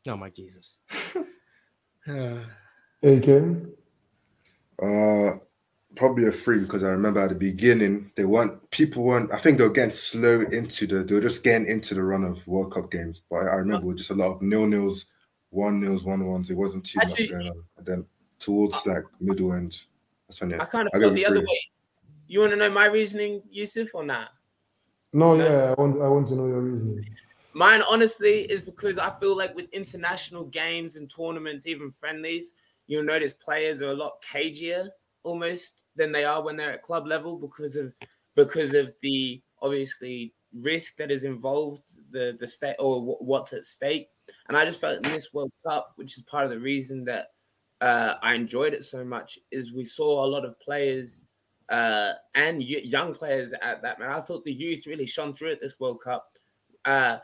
Oh 0.07 0.17
my 0.17 0.29
Jesus. 0.29 0.77
Uh, 2.07 2.39
AK. 3.03 3.55
Uh, 4.81 5.37
probably 5.95 6.25
a 6.25 6.31
three 6.31 6.59
because 6.59 6.83
I 6.83 6.89
remember 6.89 7.19
at 7.19 7.29
the 7.29 7.35
beginning 7.35 8.11
they 8.15 8.25
weren't 8.25 8.69
people 8.71 9.03
weren't. 9.03 9.31
I 9.31 9.37
think 9.37 9.57
they 9.57 9.63
were 9.63 9.69
getting 9.69 9.91
slow 9.91 10.41
into 10.41 10.87
the. 10.87 11.03
They 11.03 11.15
were 11.15 11.21
just 11.21 11.43
getting 11.43 11.67
into 11.67 11.93
the 11.93 12.03
run 12.03 12.23
of 12.23 12.45
World 12.47 12.73
Cup 12.73 12.91
games. 12.91 13.21
But 13.29 13.37
I, 13.37 13.47
I 13.47 13.55
remember 13.55 13.85
it 13.85 13.93
was 13.93 13.97
just 13.97 14.09
a 14.11 14.15
lot 14.15 14.33
of 14.35 14.41
nil 14.41 14.65
nils, 14.65 15.05
one 15.49 15.79
nils, 15.81 16.03
one 16.03 16.25
ones. 16.25 16.49
It 16.49 16.57
wasn't 16.57 16.85
too 16.85 16.99
Actually- 17.01 17.25
much 17.25 17.31
going 17.31 17.47
on. 17.49 17.63
And 17.77 17.85
then 17.85 18.05
towards 18.39 18.85
like 18.85 19.03
middle 19.19 19.53
end, 19.53 19.77
that's 20.27 20.41
when 20.41 20.51
yeah, 20.51 20.61
I 20.61 20.65
kind 20.65 20.87
of 20.87 20.91
I 20.95 20.99
feel 20.99 21.09
the 21.11 21.21
with 21.21 21.29
other 21.29 21.39
way. 21.41 21.61
You 22.27 22.39
want 22.39 22.51
to 22.51 22.57
know 22.57 22.69
my 22.69 22.85
reasoning, 22.85 23.43
Yusuf, 23.51 23.89
or 23.93 24.03
not? 24.03 24.29
No, 25.13 25.35
yeah, 25.35 25.75
I 25.77 25.81
want 25.81 26.01
I 26.01 26.07
want 26.07 26.27
to 26.29 26.35
know 26.35 26.47
your 26.47 26.61
reasoning. 26.61 27.05
Mine, 27.53 27.81
honestly, 27.89 28.41
is 28.41 28.61
because 28.61 28.97
I 28.97 29.09
feel 29.19 29.35
like 29.35 29.55
with 29.55 29.67
international 29.73 30.45
games 30.45 30.95
and 30.95 31.09
tournaments, 31.09 31.67
even 31.67 31.91
friendlies, 31.91 32.45
you'll 32.87 33.03
notice 33.03 33.33
players 33.33 33.81
are 33.81 33.89
a 33.89 33.93
lot 33.93 34.23
cagier 34.23 34.89
almost 35.23 35.83
than 35.95 36.11
they 36.11 36.23
are 36.23 36.41
when 36.41 36.55
they're 36.55 36.71
at 36.71 36.83
club 36.83 37.07
level 37.07 37.37
because 37.37 37.75
of 37.75 37.93
because 38.35 38.73
of 38.73 38.93
the 39.01 39.41
obviously 39.61 40.33
risk 40.53 40.95
that 40.97 41.11
is 41.11 41.23
involved, 41.23 41.83
the 42.11 42.37
the 42.39 42.47
state 42.47 42.75
or 42.79 43.01
wh- 43.01 43.21
what's 43.21 43.53
at 43.53 43.65
stake. 43.65 44.09
And 44.47 44.55
I 44.57 44.65
just 44.65 44.79
felt 44.79 45.05
in 45.05 45.11
this 45.11 45.33
World 45.33 45.51
Cup, 45.67 45.93
which 45.95 46.17
is 46.17 46.23
part 46.23 46.45
of 46.45 46.51
the 46.51 46.59
reason 46.59 47.03
that 47.05 47.31
uh, 47.81 48.15
I 48.21 48.35
enjoyed 48.35 48.73
it 48.73 48.83
so 48.83 49.03
much, 49.03 49.39
is 49.51 49.73
we 49.73 49.83
saw 49.83 50.23
a 50.23 50.27
lot 50.27 50.45
of 50.45 50.59
players 50.59 51.21
uh, 51.69 52.13
and 52.35 52.59
y- 52.59 52.81
young 52.83 53.13
players 53.13 53.51
at 53.61 53.81
that 53.81 53.99
man. 53.99 54.09
I 54.09 54.21
thought 54.21 54.45
the 54.45 54.53
youth 54.53 54.87
really 54.87 55.05
shone 55.05 55.33
through 55.33 55.51
at 55.53 55.61
this 55.61 55.79
World 55.79 56.01
Cup. 56.01 56.27
Uh, 56.85 57.17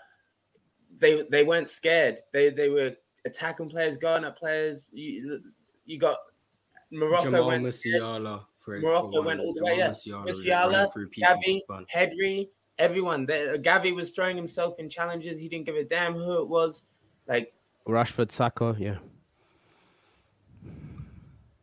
they 0.99 1.23
they 1.31 1.43
weren't 1.43 1.69
scared. 1.69 2.19
They 2.33 2.49
they 2.49 2.69
were 2.69 2.95
attacking 3.25 3.69
players, 3.69 3.97
going 3.97 4.23
at 4.25 4.37
players. 4.37 4.89
You, 4.91 5.41
you 5.85 5.99
got 5.99 6.17
Morocco 6.91 7.25
Jamal 7.25 7.47
went 7.47 7.63
Musiala. 7.63 8.45
For, 8.63 8.79
Morocco 8.79 9.11
for 9.11 9.17
one. 9.19 9.25
went 9.25 9.39
all 9.39 9.53
the 9.53 9.63
way, 9.63 9.77
yeah. 9.77 9.89
Musiala 9.89 10.25
was 10.25 10.39
just 10.39 10.49
running 10.49 10.75
Musiala, 10.77 10.93
through 10.93 11.07
people 11.09 11.35
Gavi, 11.35 11.59
for. 11.67 11.81
Pedri, 11.93 12.49
everyone. 12.79 13.25
They, 13.25 13.57
Gavi 13.59 13.93
was 13.95 14.11
throwing 14.11 14.35
himself 14.37 14.79
in 14.79 14.89
challenges. 14.89 15.39
He 15.39 15.47
didn't 15.49 15.65
give 15.65 15.75
a 15.75 15.83
damn 15.83 16.13
who 16.13 16.41
it 16.41 16.47
was. 16.47 16.83
Like 17.27 17.53
Rashford, 17.87 18.31
Saka, 18.31 18.75
yeah. 18.79 18.97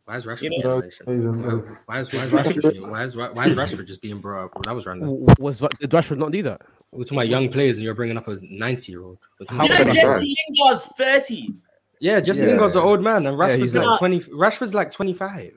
Why 0.05 0.17
is 0.17 0.25
Rashford 0.27 0.41
You 0.43 0.63
know- 0.63 0.81
mentioned? 0.81 1.77
Why 1.87 1.99
is 1.99 2.13
why 2.13 2.23
is 2.25 2.31
Rashford 2.31 2.89
why 2.91 3.03
is 3.03 3.17
why 3.17 3.47
is 3.47 3.55
Rashford 3.55 3.87
just 3.87 4.01
being 4.03 4.19
brought 4.19 4.45
up? 4.45 4.63
That 4.63 4.75
was 4.75 4.85
random. 4.85 5.09
W- 5.25 5.25
Was 5.39 5.59
did 5.59 5.89
Rashford 5.89 6.17
not 6.19 6.31
do 6.31 6.43
that? 6.43 6.61
We're 6.97 7.03
talking 7.03 7.17
about 7.17 7.27
young 7.29 7.49
players, 7.49 7.77
and 7.77 7.83
you're 7.85 7.93
bringing 7.93 8.17
up 8.17 8.27
a 8.27 8.37
90 8.41 8.91
year 8.91 9.03
old. 9.03 9.17
You 9.39 9.47
know, 9.57 9.63
Jesse 9.67 10.35
Lingard's 10.49 10.85
thirty. 10.97 11.53
Yeah, 11.99 12.19
Jesse 12.19 12.41
Yeah. 12.41 12.47
Lingard's 12.47 12.75
an 12.75 12.83
old 12.83 13.01
man, 13.03 13.25
and 13.27 13.37
Yeah, 13.37 13.45
Rashford's 13.45 13.59
he's 13.61 13.75
like 13.75 13.85
not. 13.85 13.99
20. 13.99 14.19
Rashford's 14.21 14.73
like 14.73 14.91
25. 14.91 15.51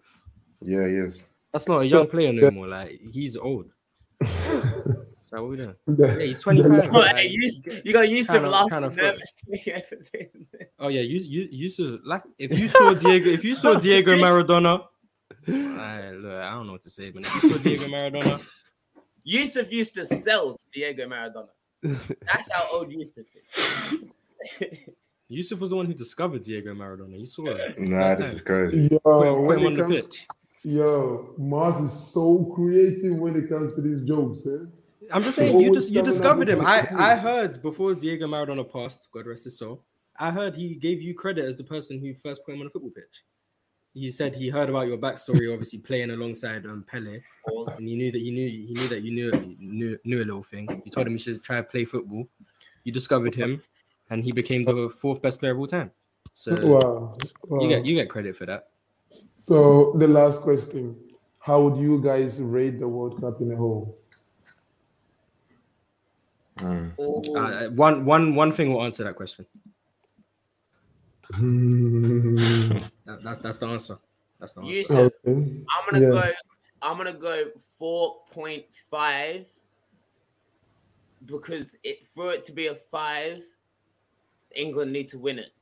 Yeah, 0.63 0.87
he 0.87 0.95
is. 0.95 1.25
That's 1.53 1.67
not 1.69 1.83
a 1.83 1.87
young 1.87 2.07
player 2.09 2.33
no 2.33 2.51
more. 2.51 2.67
Like 2.69 3.01
he's 3.13 3.37
old. 3.37 3.71
So 5.31 5.43
what 5.43 5.51
we 5.51 5.57
doing? 5.57 5.75
Yeah, 5.99 6.19
he's 6.21 6.41
25. 6.41 6.89
Oh, 6.91 7.01
Like, 7.01 7.15
hey, 7.17 7.29
you, 7.29 7.53
you 7.85 7.93
got 7.93 8.09
used 8.09 8.31
to 8.31 8.37
Kinda- 8.37 8.49
laughing 8.49 8.91
kinda 8.91 9.19
oh 10.79 10.89
yeah, 10.89 11.03
you 11.03 11.19
you 11.21 11.49
you 11.51 11.69
saw 11.69 11.99
like 12.03 12.23
if 12.39 12.59
you 12.59 12.67
saw 12.67 12.95
Diego 12.95 13.29
if 13.29 13.45
you 13.45 13.55
saw 13.55 13.75
Diego 13.79 14.17
Maradona. 14.17 14.85
I, 15.47 16.13
look, 16.13 16.33
I 16.33 16.51
don't 16.53 16.65
know 16.67 16.73
what 16.73 16.81
to 16.83 16.89
say, 16.91 17.11
but 17.11 17.27
if 17.27 17.35
you 17.43 17.53
saw 17.53 17.59
Diego 17.59 17.85
Maradona, 17.89 18.41
Yusuf 19.29 19.71
used 19.71 19.95
to 19.95 20.07
sell 20.07 20.55
to 20.57 20.65
Diego 20.73 21.07
Maradona. 21.07 21.49
That's 21.83 22.51
how 22.51 22.67
old 22.73 22.91
Yusuf 22.91 23.27
is. 23.37 24.69
Yusuf 25.29 25.61
was 25.61 25.69
the 25.69 25.77
one 25.77 25.85
who 25.85 25.93
discovered 25.93 26.41
Diego 26.43 26.73
Maradona. 26.75 27.19
You 27.19 27.27
saw 27.27 27.47
it. 27.49 27.79
Nah, 27.79 28.15
this 28.15 28.33
is 28.33 28.41
crazy. 28.41 28.89
Yo, 28.91 28.99
Put 29.05 29.27
him, 29.27 29.43
when 29.45 29.59
on 29.67 29.73
it 29.73 29.77
the 29.77 29.83
comes, 29.83 29.95
pitch. 29.97 30.27
yo, 30.65 31.35
Mars 31.37 31.77
is 31.77 31.93
so 31.93 32.51
creative 32.55 33.17
when 33.19 33.37
it 33.37 33.51
comes 33.51 33.75
to 33.75 33.83
these 33.83 34.01
jokes, 34.09 34.47
eh? 34.47 34.65
I'm 35.13 35.23
just 35.23 35.37
saying, 35.37 35.61
you 35.61 35.75
just 35.75 35.91
you 35.91 36.01
discovered 36.03 36.49
him. 36.49 36.65
I 36.65 36.87
I 36.95 37.15
heard 37.17 37.61
before 37.61 37.95
Diego 37.95 38.27
Maradona 38.27 38.65
passed, 38.71 39.09
God 39.13 39.27
rest 39.27 39.45
his 39.45 39.59
soul. 39.59 39.85
I 40.19 40.31
heard 40.31 40.55
he 40.57 40.75
gave 40.75 41.03
you 41.03 41.15
credit 41.15 41.45
as 41.45 41.55
the 41.57 41.65
person 41.65 41.99
who 42.01 42.15
first 42.15 42.45
put 42.47 42.55
him 42.55 42.63
on 42.63 42.67
a 42.67 42.71
football 42.71 42.91
pitch. 42.93 43.25
He 43.99 44.11
said 44.11 44.37
he 44.37 44.49
heard 44.49 44.69
about 44.71 44.87
your 44.87 44.97
backstory, 44.99 45.53
obviously 45.53 45.81
playing 45.81 46.11
alongside 46.11 46.65
um, 46.67 46.85
Pele, 46.87 47.21
and 47.47 47.89
he 47.89 47.97
knew 47.97 48.13
that 48.13 48.21
he 48.21 48.31
knew 48.31 48.49
he 48.49 48.75
knew 48.75 48.89
that 48.89 49.03
you 49.03 49.11
knew 49.11 49.57
knew, 49.59 49.99
knew 50.05 50.19
a 50.23 50.25
little 50.25 50.43
thing. 50.43 50.69
You 50.85 50.91
told 50.91 51.07
him 51.07 51.15
he 51.15 51.19
should 51.19 51.43
try 51.43 51.57
to 51.57 51.65
play 51.65 51.85
football. 51.85 52.29
You 52.85 52.93
discovered 52.93 53.35
him, 53.35 53.63
and 54.11 54.23
he 54.23 54.31
became 54.31 54.65
the 54.65 54.89
fourth 54.89 55.21
best 55.21 55.41
player 55.41 55.53
of 55.53 55.59
all 55.59 55.67
time. 55.67 55.91
So 56.33 56.55
Wow. 56.55 57.17
wow. 57.49 57.61
you 57.61 57.69
get 57.69 57.85
you 57.85 57.95
get 57.97 58.09
credit 58.09 58.37
for 58.37 58.47
that. 58.47 58.69
So 59.35 59.95
the 59.97 60.07
last 60.07 60.43
question: 60.43 60.97
How 61.41 61.61
would 61.63 61.77
you 61.81 62.01
guys 62.01 62.41
rate 62.41 62.79
the 62.79 62.87
World 62.87 63.21
Cup 63.21 63.41
in 63.41 63.51
a 63.51 63.57
whole? 63.57 63.99
Mm. 66.59 66.93
Uh, 67.37 67.71
one 67.71 68.05
one 68.05 68.35
one 68.35 68.53
thing 68.53 68.73
will 68.73 68.85
answer 68.85 69.03
that 69.05 69.17
question. 69.17 69.47
That, 73.05 73.23
that's 73.23 73.39
that's 73.41 73.59
the 73.59 73.67
answer. 73.67 73.99
That's 74.39 74.53
the 74.53 74.61
answer. 74.63 74.73
Yusuf, 74.79 75.13
okay. 75.27 75.65
I'm 75.71 75.91
gonna 75.91 76.05
Yeah. 76.05 76.11
go. 76.11 76.33
I'm 76.83 76.97
gonna 76.97 77.13
go 77.13 77.51
four 77.79 78.23
point 78.31 78.67
five 78.91 79.47
because 81.25 81.75
it 81.83 82.07
for 82.15 82.33
it 82.33 82.45
to 82.45 82.53
be 82.53 82.69
a 82.69 82.75
five, 82.75 83.43
England 84.55 84.93
need 84.93 85.09
to 85.09 85.19
win 85.19 85.39
it. 85.39 85.53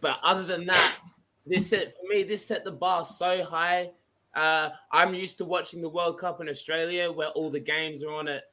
But 0.00 0.18
other 0.22 0.44
than 0.44 0.66
that, 0.66 0.98
this 1.46 1.70
set 1.70 1.94
for 1.96 2.08
me. 2.08 2.22
This 2.22 2.44
set 2.44 2.64
the 2.64 2.70
bar 2.70 3.04
so 3.04 3.42
high. 3.44 3.90
Uh, 4.34 4.70
I'm 4.92 5.14
used 5.14 5.38
to 5.38 5.44
watching 5.44 5.82
the 5.82 5.88
World 5.88 6.18
Cup 6.18 6.40
in 6.40 6.48
Australia, 6.48 7.10
where 7.10 7.28
all 7.28 7.50
the 7.50 7.60
games 7.60 8.02
are 8.02 8.12
on 8.12 8.28
at 8.28 8.44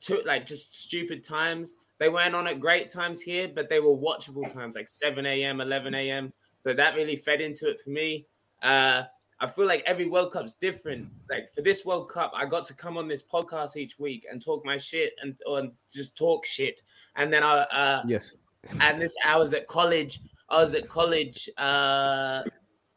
two, 0.00 0.22
like 0.24 0.46
just 0.46 0.80
stupid 0.80 1.24
times. 1.24 1.74
They 2.00 2.08
weren't 2.08 2.34
on 2.34 2.46
at 2.46 2.58
great 2.58 2.90
times 2.90 3.20
here, 3.20 3.46
but 3.54 3.68
they 3.68 3.78
were 3.78 3.94
watchable 3.94 4.52
times, 4.52 4.74
like 4.74 4.88
7 4.88 5.24
a.m., 5.26 5.60
11 5.60 5.94
a.m. 5.94 6.32
So 6.64 6.72
that 6.72 6.94
really 6.96 7.14
fed 7.14 7.40
into 7.42 7.68
it 7.68 7.80
for 7.80 7.90
me. 7.90 8.26
Uh, 8.62 9.02
I 9.38 9.46
feel 9.46 9.66
like 9.66 9.82
every 9.86 10.06
World 10.06 10.32
Cup's 10.32 10.54
different. 10.54 11.08
Like 11.30 11.52
for 11.54 11.60
this 11.62 11.84
World 11.84 12.10
Cup, 12.10 12.32
I 12.34 12.46
got 12.46 12.66
to 12.66 12.74
come 12.74 12.96
on 12.96 13.06
this 13.06 13.22
podcast 13.22 13.76
each 13.76 13.98
week 13.98 14.26
and 14.30 14.42
talk 14.42 14.64
my 14.64 14.76
shit 14.78 15.12
and 15.22 15.34
or 15.46 15.68
just 15.92 16.16
talk 16.16 16.44
shit. 16.44 16.82
And 17.16 17.32
then 17.32 17.42
I 17.42 17.60
uh 17.62 18.02
Yes. 18.06 18.34
and 18.80 19.00
this 19.00 19.14
I 19.24 19.38
was 19.38 19.54
at 19.54 19.66
college. 19.66 20.20
I 20.50 20.62
was 20.62 20.74
at 20.74 20.88
college 20.88 21.48
uh 21.56 22.42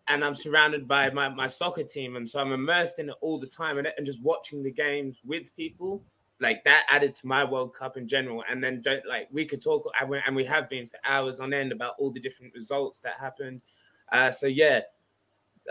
and 0.09 0.23
I'm 0.23 0.35
surrounded 0.35 0.85
by 0.85 1.09
my, 1.11 1.30
my 1.30 1.47
soccer 1.47 1.84
team. 1.84 2.17
And 2.17 2.30
so 2.30 2.39
I'm 2.39 2.51
immersed 2.51 2.99
in 2.99 3.09
it 3.09 3.15
all 3.21 3.39
the 3.39 3.47
time 3.47 3.77
and, 3.77 3.88
and 3.97 4.05
just 4.05 4.21
watching 4.21 4.61
the 4.61 4.71
games 4.71 5.19
with 5.25 5.43
people. 5.55 6.03
Like 6.39 6.64
that 6.65 6.84
added 6.89 7.15
to 7.15 7.27
my 7.27 7.43
World 7.45 7.73
Cup 7.76 7.95
in 7.95 8.07
general. 8.07 8.43
And 8.49 8.61
then 8.64 8.84
like 9.07 9.27
we 9.31 9.45
could 9.45 9.61
talk 9.61 9.89
and 9.99 10.10
we- 10.10 10.22
and 10.26 10.35
we 10.35 10.43
have 10.45 10.69
been 10.69 10.88
for 10.88 10.97
hours 11.05 11.39
on 11.39 11.53
end 11.53 11.72
about 11.72 11.93
all 11.99 12.11
the 12.11 12.19
different 12.19 12.53
results 12.53 12.99
that 12.99 13.14
happened. 13.19 13.61
Uh 14.11 14.31
so 14.31 14.47
yeah. 14.47 14.81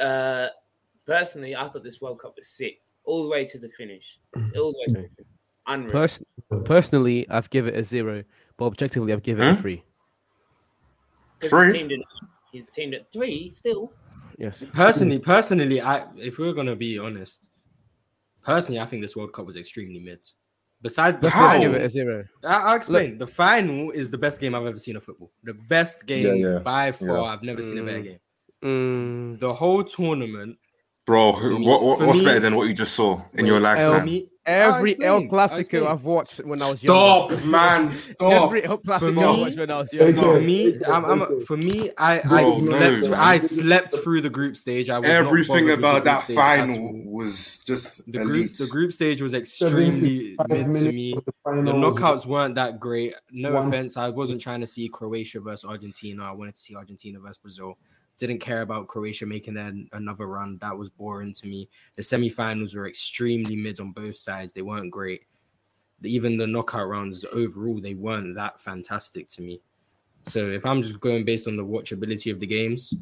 Uh 0.00 0.48
personally, 1.06 1.54
I 1.56 1.68
thought 1.68 1.82
this 1.84 2.00
World 2.00 2.20
Cup 2.20 2.34
was 2.36 2.48
sick 2.48 2.80
all 3.04 3.24
the 3.24 3.28
way 3.28 3.44
to 3.44 3.58
the 3.58 3.68
finish. 3.70 4.18
All 4.34 4.72
the 4.72 4.78
way 4.78 4.86
to 4.86 4.92
the 4.92 4.98
finish. 5.00 5.26
Unreal. 5.66 5.92
Pers- 5.92 6.22
personally, 6.64 7.28
I've 7.28 7.50
given 7.50 7.74
it 7.74 7.78
a 7.80 7.84
zero, 7.84 8.24
but 8.56 8.66
objectively, 8.66 9.12
I've 9.12 9.22
given 9.22 9.44
it 9.46 9.50
a 9.50 9.54
Huh? 9.54 9.60
three. 9.60 9.84
'Cause 11.40 11.50
Three? 11.50 11.64
He's 11.66 11.72
teamed, 11.74 11.92
at, 11.92 11.98
he's 12.52 12.68
teamed 12.68 12.94
at 12.94 13.12
three 13.12 13.50
still. 13.50 13.92
Yes. 14.38 14.64
Personally, 14.72 15.18
personally, 15.18 15.80
I 15.80 16.06
if 16.16 16.38
we're 16.38 16.52
gonna 16.52 16.76
be 16.76 16.98
honest, 16.98 17.48
personally, 18.42 18.80
I 18.80 18.86
think 18.86 19.02
this 19.02 19.14
World 19.16 19.32
Cup 19.32 19.46
was 19.46 19.56
extremely 19.56 20.00
mid. 20.00 20.20
Besides 20.82 21.18
the 21.18 21.22
That's 21.22 21.36
why 21.36 21.42
I 21.42 21.46
How? 21.46 21.58
final, 21.60 21.74
it 21.76 21.82
a 21.82 21.88
zero. 21.88 22.24
I- 22.44 22.62
I'll 22.70 22.76
explain. 22.76 23.16
The 23.18 23.26
final 23.26 23.90
is 23.92 24.10
the 24.10 24.18
best 24.18 24.40
game 24.40 24.54
I've 24.54 24.66
ever 24.66 24.78
seen 24.78 24.96
of 24.96 25.04
football. 25.04 25.30
The 25.44 25.54
best 25.54 26.06
game 26.06 26.26
Yeah, 26.36 26.52
yeah. 26.54 26.58
by 26.58 26.90
far. 26.92 27.08
Yeah. 27.18 27.22
I've 27.22 27.42
never 27.42 27.62
seen 27.62 27.78
a 27.78 27.82
better 27.84 28.00
Mm. 28.00 28.04
game. 28.04 28.18
Mm, 28.64 29.40
The 29.40 29.54
whole 29.54 29.84
tournament. 29.84 30.56
Bro, 31.04 31.32
who- 31.32 31.64
what, 31.64 31.82
what 31.82 32.00
what's 32.00 32.20
me- 32.20 32.24
better 32.24 32.40
than 32.40 32.54
what 32.54 32.68
you 32.68 32.74
just 32.74 32.94
saw 32.94 33.20
in 33.34 33.44
your 33.44 33.56
Wait, 33.56 33.60
for 33.60 33.74
lifetime? 33.90 34.04
me, 34.04 34.28
every 34.46 34.94
I'll 35.04 35.06
El 35.06 35.14
I'll 35.16 35.22
Clasico 35.28 35.58
explain. 35.58 35.86
I've 35.88 36.04
watched 36.04 36.38
when 36.44 36.62
I 36.62 36.70
was 36.70 36.80
young. 36.84 36.94
Stop, 36.96 37.30
younger. 37.32 37.46
man. 37.48 37.92
Stop. 37.92 38.32
Every 38.44 38.64
El 38.64 38.78
Clasico 38.78 39.14
me- 39.16 39.22
I 39.24 39.30
watched 39.40 39.58
when 39.58 39.70
I 39.72 39.78
was 39.78 39.92
Okay. 39.92 40.04
younger. 40.04 40.22
for 40.22 40.40
me, 40.40 40.78
I'm, 40.86 41.04
I'm 41.04 41.40
for 41.40 41.56
me, 41.56 41.90
I, 41.98 42.20
I 42.20 42.44
slept, 42.50 43.06
no, 43.08 43.14
I 43.16 43.38
slept 43.38 43.96
through 44.04 44.20
the 44.20 44.30
group 44.30 44.56
stage. 44.56 44.90
I 44.90 44.98
was 45.00 45.08
Everything 45.08 45.64
bothered 45.66 45.78
about 45.80 46.04
that 46.04 46.22
stage 46.22 46.36
final 46.36 46.92
was 47.04 47.58
just 47.66 48.04
The 48.10 48.20
elite. 48.20 48.26
group, 48.46 48.56
the 48.58 48.66
group 48.68 48.92
stage 48.92 49.20
was 49.20 49.34
extremely 49.34 50.36
mid 50.48 50.72
to 50.74 50.84
me. 50.92 51.14
the 51.14 51.22
The 51.52 51.72
knockouts 51.72 52.26
weren't 52.26 52.54
that 52.54 52.78
great. 52.78 53.14
No 53.32 53.54
One- 53.54 53.66
offense, 53.66 53.96
I 53.96 54.08
wasn't 54.10 54.40
trying 54.40 54.60
to 54.60 54.66
see 54.68 54.88
Croatia 54.88 55.40
versus 55.40 55.68
Argentina. 55.68 56.22
I 56.22 56.30
wanted 56.32 56.54
to 56.54 56.60
see 56.60 56.76
Argentina 56.76 57.18
versus 57.18 57.38
Brazil. 57.38 57.76
Didn't 58.22 58.38
care 58.38 58.62
about 58.62 58.86
Croatia 58.86 59.26
making 59.26 59.56
an, 59.56 59.88
another 59.94 60.28
run. 60.28 60.56
That 60.60 60.78
was 60.78 60.88
boring 60.88 61.32
to 61.32 61.48
me. 61.48 61.68
The 61.96 62.02
semifinals 62.02 62.76
were 62.76 62.86
extremely 62.86 63.56
mid 63.56 63.80
on 63.80 63.90
both 63.90 64.16
sides. 64.16 64.52
They 64.52 64.62
weren't 64.62 64.92
great. 64.92 65.22
Even 66.04 66.36
the 66.36 66.46
knockout 66.46 66.86
rounds 66.86 67.24
overall, 67.32 67.80
they 67.80 67.94
weren't 67.94 68.36
that 68.36 68.60
fantastic 68.60 69.26
to 69.30 69.42
me. 69.42 69.60
So 70.26 70.46
if 70.50 70.64
I'm 70.64 70.82
just 70.82 71.00
going 71.00 71.24
based 71.24 71.48
on 71.48 71.56
the 71.56 71.64
watchability 71.64 72.30
of 72.30 72.38
the 72.38 72.46
games, 72.46 72.94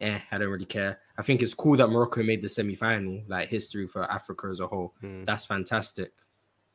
eh, 0.00 0.18
I 0.32 0.38
don't 0.38 0.50
really 0.50 0.64
care. 0.64 0.98
I 1.16 1.22
think 1.22 1.40
it's 1.40 1.54
cool 1.54 1.76
that 1.76 1.86
Morocco 1.86 2.24
made 2.24 2.42
the 2.42 2.48
semi-final, 2.48 3.22
like 3.28 3.48
history 3.48 3.86
for 3.86 4.10
Africa 4.10 4.48
as 4.48 4.58
a 4.58 4.66
whole. 4.66 4.92
Mm. 5.04 5.24
That's 5.24 5.46
fantastic. 5.46 6.10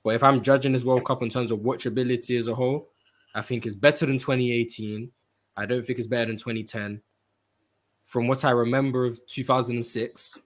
But 0.06 0.16
if 0.16 0.24
I'm 0.24 0.42
judging 0.42 0.72
this 0.72 0.86
World 0.86 1.04
Cup 1.04 1.22
in 1.22 1.28
terms 1.28 1.52
of 1.52 1.60
watchability 1.60 2.38
as 2.40 2.48
a 2.48 2.56
whole, 2.56 2.88
I 3.36 3.42
think 3.42 3.66
it's 3.66 3.76
better 3.76 4.06
than 4.06 4.20
2018. 4.20 5.12
I 5.58 5.66
don't 5.66 5.86
think 5.86 6.00
it's 6.00 6.08
better 6.08 6.28
than 6.28 6.38
2010. 6.38 7.02
From 8.10 8.28
what 8.28 8.44
I 8.44 8.50
remember 8.50 9.06
of 9.06 9.24
2006, 9.28 10.40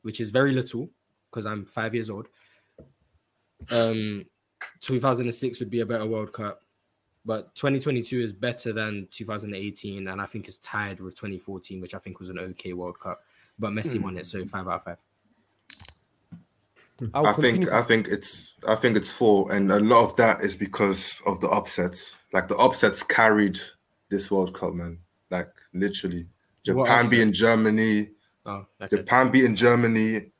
which 0.00 0.20
is 0.20 0.30
very 0.30 0.52
little 0.52 0.88
because 1.28 1.44
I'm 1.44 1.66
five 1.66 1.92
years 1.92 2.08
old, 2.08 2.28
um, 3.70 4.24
2006 4.80 5.60
would 5.60 5.68
be 5.68 5.80
a 5.80 5.86
better 5.86 6.06
World 6.06 6.32
Cup. 6.32 6.62
But 7.26 7.54
2022 7.56 8.22
is 8.22 8.32
better 8.32 8.72
than 8.72 9.06
2018, 9.10 10.08
and 10.08 10.18
I 10.18 10.24
think 10.24 10.48
it's 10.48 10.56
tied 10.56 10.98
with 11.00 11.14
2014, 11.14 11.78
which 11.78 11.94
I 11.94 11.98
think 11.98 12.18
was 12.20 12.30
an 12.30 12.38
okay 12.38 12.72
World 12.72 13.00
Cup. 13.00 13.20
But 13.58 13.72
Messi 13.72 14.00
won 14.00 14.16
it, 14.16 14.24
so 14.24 14.42
five 14.46 14.66
out 14.66 14.76
of 14.76 14.84
five. 14.84 14.98
I'll 17.12 17.26
I 17.26 17.34
continue 17.34 17.66
think 17.66 17.74
I 17.74 17.82
think 17.82 18.08
it's 18.08 18.54
I 18.66 18.76
think 18.76 18.96
it's 18.96 19.12
four, 19.12 19.52
and 19.52 19.70
a 19.70 19.78
lot 19.78 20.04
of 20.04 20.16
that 20.16 20.40
is 20.40 20.56
because 20.56 21.20
of 21.26 21.38
the 21.40 21.50
upsets. 21.50 22.22
Like 22.32 22.48
the 22.48 22.56
upsets 22.56 23.02
carried 23.02 23.58
this 24.08 24.30
World 24.30 24.54
Cup, 24.54 24.72
man. 24.72 25.00
Like 25.30 25.52
literally, 25.74 26.20
What 26.20 26.35
Japan 26.66 27.08
beating 27.08 27.28
upsets? 27.28 27.38
Germany, 27.40 28.08
Oh, 28.48 28.64
okay. 28.80 28.96
Japan 28.96 29.30
beating 29.30 29.54
Germany, 29.56 30.30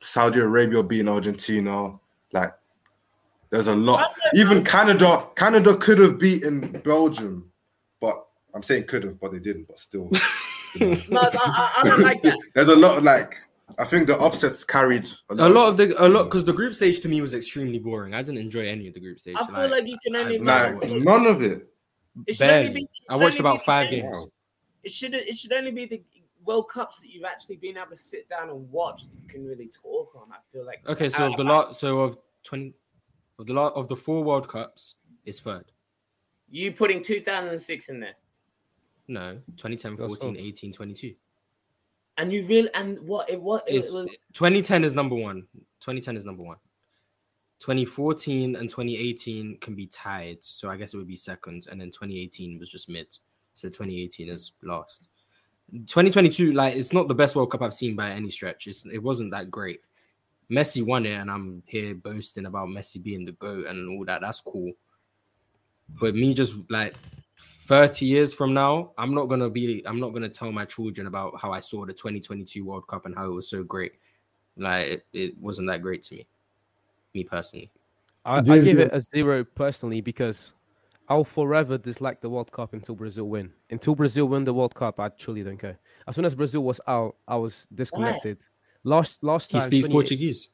Saudi 0.00 0.40
Arabia 0.40 0.82
beating 0.82 1.08
Argentina. 1.08 1.98
Like 2.32 2.52
there's 3.50 3.68
a 3.68 3.74
lot. 3.74 4.12
Even 4.34 4.64
Canada, 4.64 5.28
Canada 5.36 5.76
could 5.76 5.98
have 5.98 6.18
beaten 6.18 6.80
Belgium, 6.84 7.50
but 8.00 8.26
I'm 8.54 8.62
saying 8.62 8.84
could 8.84 9.04
have, 9.04 9.20
but 9.20 9.32
they 9.32 9.38
didn't. 9.38 9.68
But 9.68 9.78
still, 9.78 10.10
No, 10.80 11.20
I, 11.20 11.30
I, 11.34 11.72
I 11.82 11.88
don't 11.88 12.00
like 12.00 12.20
that. 12.22 12.36
there's 12.54 12.68
a 12.68 12.76
lot. 12.76 12.98
Of, 12.98 13.04
like 13.04 13.36
I 13.78 13.84
think 13.84 14.06
the 14.08 14.18
upsets 14.18 14.64
carried 14.64 15.08
a 15.30 15.48
lot 15.48 15.68
of 15.68 15.76
the 15.76 15.94
a 16.04 16.08
lot 16.08 16.24
because 16.24 16.44
the 16.44 16.52
group 16.52 16.74
stage 16.74 17.00
to 17.00 17.08
me 17.08 17.20
was 17.20 17.32
extremely 17.32 17.78
boring. 17.78 18.12
I 18.12 18.22
didn't 18.22 18.38
enjoy 18.38 18.66
any 18.66 18.88
of 18.88 18.94
the 18.94 19.00
group 19.00 19.18
stage. 19.20 19.36
I 19.38 19.46
feel 19.46 19.70
like 19.70 19.86
you 19.86 19.96
can 20.04 20.16
only 20.16 20.38
I- 20.40 20.72
Like 20.72 20.90
none 20.92 21.26
of 21.26 21.42
it. 21.42 21.66
It 22.26 22.38
barely. 22.38 22.70
be- 22.74 22.88
I 23.08 23.16
watched 23.16 23.38
about 23.40 23.64
five 23.64 23.88
the- 23.90 24.00
games. 24.00 24.26
It 24.86 24.92
should 24.92 25.14
it 25.14 25.36
should 25.36 25.52
only 25.52 25.72
be 25.72 25.84
the 25.86 26.00
World 26.44 26.68
Cups 26.68 26.98
that 27.00 27.08
you've 27.10 27.24
actually 27.24 27.56
been 27.56 27.76
able 27.76 27.90
to 27.90 27.96
sit 27.96 28.28
down 28.28 28.50
and 28.50 28.70
watch 28.70 29.02
that 29.02 29.10
you 29.20 29.26
can 29.28 29.44
really 29.44 29.66
talk 29.82 30.14
on. 30.14 30.30
I 30.30 30.36
feel 30.52 30.64
like 30.64 30.88
Okay, 30.88 31.08
so 31.08 31.26
of 31.26 31.36
the 31.36 31.42
lot, 31.42 31.74
so 31.74 32.00
of 32.02 32.18
twenty, 32.44 32.72
of 33.40 33.46
the 33.46 33.52
lot 33.52 33.72
of 33.74 33.88
the 33.88 33.96
four 33.96 34.22
World 34.22 34.46
Cups, 34.48 34.94
is 35.24 35.40
third. 35.40 35.72
you 36.48 36.70
putting 36.70 37.02
2006 37.02 37.88
in 37.88 37.98
there, 37.98 38.14
No, 39.08 39.40
2010, 39.56 39.96
That's 39.96 40.06
14, 40.22 40.36
18, 40.36 40.72
22. 40.72 41.16
and 42.18 42.32
you 42.32 42.46
really 42.46 42.70
and 42.74 43.00
what 43.00 43.28
it 43.28 43.42
what 43.42 43.68
it 43.68 43.74
It's- 43.78 43.92
was. 43.92 44.08
2010 44.34 44.84
is 44.84 44.94
number 44.94 45.16
one. 45.16 45.48
2010 45.80 46.16
is 46.16 46.24
number 46.24 46.44
one. 46.44 46.58
2014 47.58 48.54
and 48.54 48.70
2018 48.70 49.58
can 49.58 49.74
be 49.74 49.86
tied, 49.88 50.44
so 50.44 50.68
I 50.68 50.76
guess 50.76 50.94
it 50.94 50.98
would 50.98 51.08
be 51.08 51.16
second, 51.16 51.66
and 51.70 51.80
then 51.80 51.90
2018 51.90 52.58
was 52.58 52.68
just 52.68 52.88
mid, 52.88 53.18
so 53.56 53.68
2018 53.68 54.28
is 54.28 54.52
last. 54.62 55.08
2022, 55.72 56.52
like 56.52 56.76
it's 56.76 56.92
not 56.92 57.08
the 57.08 57.14
best 57.14 57.34
World 57.34 57.50
Cup 57.50 57.62
I've 57.62 57.74
seen 57.74 57.96
by 57.96 58.10
any 58.10 58.30
stretch. 58.30 58.66
It's, 58.66 58.84
it 58.86 59.02
wasn't 59.02 59.32
that 59.32 59.50
great. 59.50 59.80
Messi 60.50 60.84
won 60.84 61.06
it, 61.06 61.14
and 61.14 61.30
I'm 61.30 61.62
here 61.66 61.94
boasting 61.94 62.46
about 62.46 62.68
Messi 62.68 63.02
being 63.02 63.24
the 63.24 63.32
goat 63.32 63.66
and 63.66 63.88
all 63.88 64.04
that. 64.04 64.20
That's 64.20 64.40
cool. 64.40 64.72
But 65.88 66.14
me 66.14 66.34
just 66.34 66.56
like 66.70 66.94
30 67.38 68.04
years 68.04 68.34
from 68.34 68.54
now, 68.54 68.92
I'm 68.98 69.14
not 69.14 69.24
gonna 69.24 69.50
be 69.50 69.82
I'm 69.86 69.98
not 69.98 70.12
gonna 70.12 70.28
tell 70.28 70.52
my 70.52 70.66
children 70.66 71.06
about 71.06 71.40
how 71.40 71.52
I 71.52 71.60
saw 71.60 71.84
the 71.86 71.94
2022 71.94 72.64
World 72.64 72.86
Cup 72.86 73.06
and 73.06 73.14
how 73.14 73.26
it 73.26 73.34
was 73.34 73.48
so 73.48 73.64
great. 73.64 73.94
Like 74.56 74.86
it, 74.86 75.06
it 75.12 75.38
wasn't 75.38 75.68
that 75.68 75.82
great 75.82 76.02
to 76.04 76.14
me. 76.14 76.26
Me 77.14 77.24
personally. 77.24 77.70
I, 78.24 78.38
I 78.38 78.42
give 78.42 78.78
it 78.78 78.90
a 78.92 79.00
zero 79.00 79.44
personally 79.44 80.00
because 80.00 80.52
I'll 81.08 81.24
forever 81.24 81.78
dislike 81.78 82.20
the 82.20 82.28
World 82.28 82.50
Cup 82.52 82.72
until 82.72 82.94
Brazil 82.94 83.24
win. 83.26 83.52
Until 83.70 83.94
Brazil 83.94 84.26
win 84.26 84.44
the 84.44 84.54
World 84.54 84.74
Cup, 84.74 84.98
I 84.98 85.08
truly 85.10 85.42
don't 85.42 85.58
care. 85.58 85.78
As 86.08 86.16
soon 86.16 86.24
as 86.24 86.34
Brazil 86.34 86.62
was 86.62 86.80
out, 86.88 87.16
I 87.28 87.36
was 87.36 87.66
disconnected. 87.74 88.40
Last 88.84 89.22
last 89.22 89.52
He 89.52 89.58
speaks 89.60 89.86
Portuguese. 89.88 90.50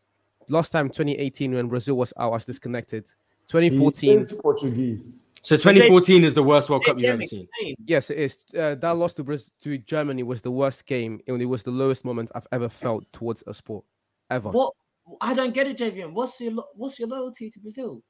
last 0.49 0.71
time 0.71 0.89
2018 0.89 1.55
when 1.55 1.69
Brazil 1.69 1.97
was 1.97 2.13
out, 2.19 2.29
I 2.29 2.33
was 2.33 2.45
disconnected. 2.47 3.07
He 3.47 3.53
2014, 3.53 4.27
speaks 4.27 4.41
Portuguese. 4.41 5.29
So 5.43 5.57
2014 5.57 6.23
is 6.25 6.35
the 6.35 6.43
worst 6.43 6.71
World 6.71 6.85
Cup 6.85 6.99
you've 6.99 7.11
ever 7.11 7.23
seen. 7.23 7.49
yes, 7.85 8.11
it 8.11 8.19
is. 8.19 8.39
Uh, 8.57 8.77
that 8.77 8.97
loss 8.97 9.13
to 9.15 9.25
Brazil, 9.25 9.53
to 9.65 9.77
Germany 9.79 10.23
was 10.23 10.41
the 10.41 10.51
worst 10.51 10.87
game, 10.87 11.21
and 11.27 11.43
it 11.43 11.47
was 11.47 11.63
the 11.65 11.71
lowest 11.71 12.05
moment 12.05 12.31
I've 12.35 12.47
ever 12.53 12.69
felt 12.69 13.05
towards 13.13 13.43
a 13.47 13.53
sport, 13.55 13.85
ever. 14.31 14.51
What 14.51 14.73
I 15.21 15.35
don't 15.35 15.53
get 15.53 15.67
it, 15.67 15.79
JVM. 15.79 16.13
What's 16.13 16.41
your 16.41 16.53
lo- 16.53 16.69
what's 16.75 16.99
your 16.99 17.09
loyalty 17.09 17.51
to 17.51 17.59
Brazil? 17.59 18.03